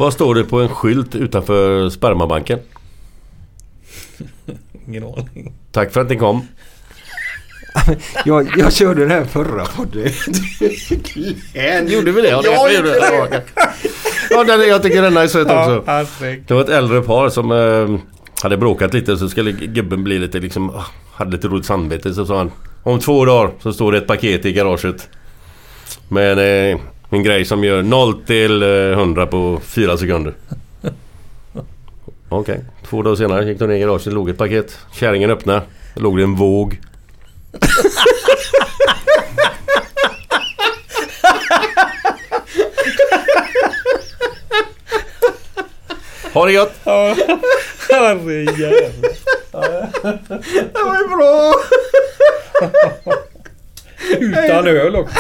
Vad 0.08 0.14
står 0.14 0.36
det 0.36 0.44
på 0.44 0.62
en 0.62 0.70
skylt 0.70 1.16
utanför 1.16 1.90
spermabanken? 1.90 2.60
Ingen 4.88 5.04
aning. 5.04 5.54
Tack 5.72 5.94
för 5.94 6.02
att 6.02 6.10
ni 6.10 6.16
kom. 6.16 6.48
Jag, 8.26 8.58
jag 8.58 8.74
körde 8.74 9.02
den 9.02 9.12
här 9.12 9.26
förra 9.26 9.66
podden. 9.66 10.10
Gjorde 11.88 12.12
vi 12.12 12.22
det? 12.22 12.30
Ja, 12.30 12.42
det 12.42 12.48
jag 12.48 12.74
gjorde 12.74 12.90
det. 12.90 13.44
Ja, 14.30 14.44
den, 14.44 14.68
jag 14.68 14.84
tycker 14.84 15.02
den 15.02 15.18
är 15.18 15.28
söt 15.28 15.48
också. 15.48 15.84
Det 16.48 16.54
var 16.54 16.62
ett 16.62 16.70
äldre 16.70 17.02
par 17.02 17.30
som 17.30 17.52
eh, 17.52 18.00
hade 18.44 18.58
bråkat 18.58 18.94
lite 18.94 19.18
så 19.18 19.30
skulle 19.30 19.52
gubben 19.52 20.04
bli 20.04 20.20
lite 20.20 20.40
liksom... 20.40 20.70
ah, 20.70 20.86
hade 21.14 21.32
lite 21.32 21.48
roligt 21.48 21.66
samvete 21.66 22.14
så 22.14 22.26
sa 22.26 22.38
han 22.38 22.52
Om 22.84 23.00
två 23.00 23.26
dagar 23.26 23.52
så 23.60 23.74
står 23.74 23.92
det 23.92 23.98
ett 23.98 24.08
paket 24.08 24.46
i 24.46 24.54
garaget. 24.54 25.10
Med 26.10 26.72
eh, 26.72 26.80
en 27.10 27.24
grej 27.24 27.46
som 27.46 27.64
gör 27.64 27.82
0 27.82 28.24
till 28.26 28.64
eh, 28.64 28.70
100 28.70 29.28
på 29.28 29.60
4 29.64 29.98
sekunder. 29.98 30.34
Okej, 32.30 32.64
två 32.90 33.02
dagar 33.02 33.16
senare 33.16 33.46
gick 33.46 33.60
de 33.60 33.68
ner 33.68 33.76
i 33.76 33.80
garaget, 33.80 34.06
det 34.06 34.12
låg 34.12 34.30
ett 34.30 34.38
paket. 34.38 34.78
Kärringen 34.94 35.30
öppnade, 35.30 35.62
det 35.96 36.02
låg 36.02 36.18
det 36.18 36.24
en 36.24 36.36
våg. 36.36 36.80
Ha 46.34 46.46
det 46.46 46.54
gott! 46.54 46.74
Herrejävlar. 47.90 48.92
Det 50.74 50.84
var 50.86 50.98
ju 50.98 51.08
bra! 51.08 51.54
Utan 54.20 54.68
öl 54.68 54.96
också. 54.96 55.16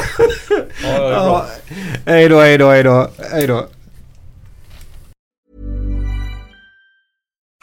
Ja. 0.84 1.46
Hej 2.06 2.30
då, 2.30 2.40
hej 2.40 2.58
då, 2.58 2.70
hej 2.70 2.84
då. 2.84 3.08
Hej 3.32 3.48
då. 3.48 3.66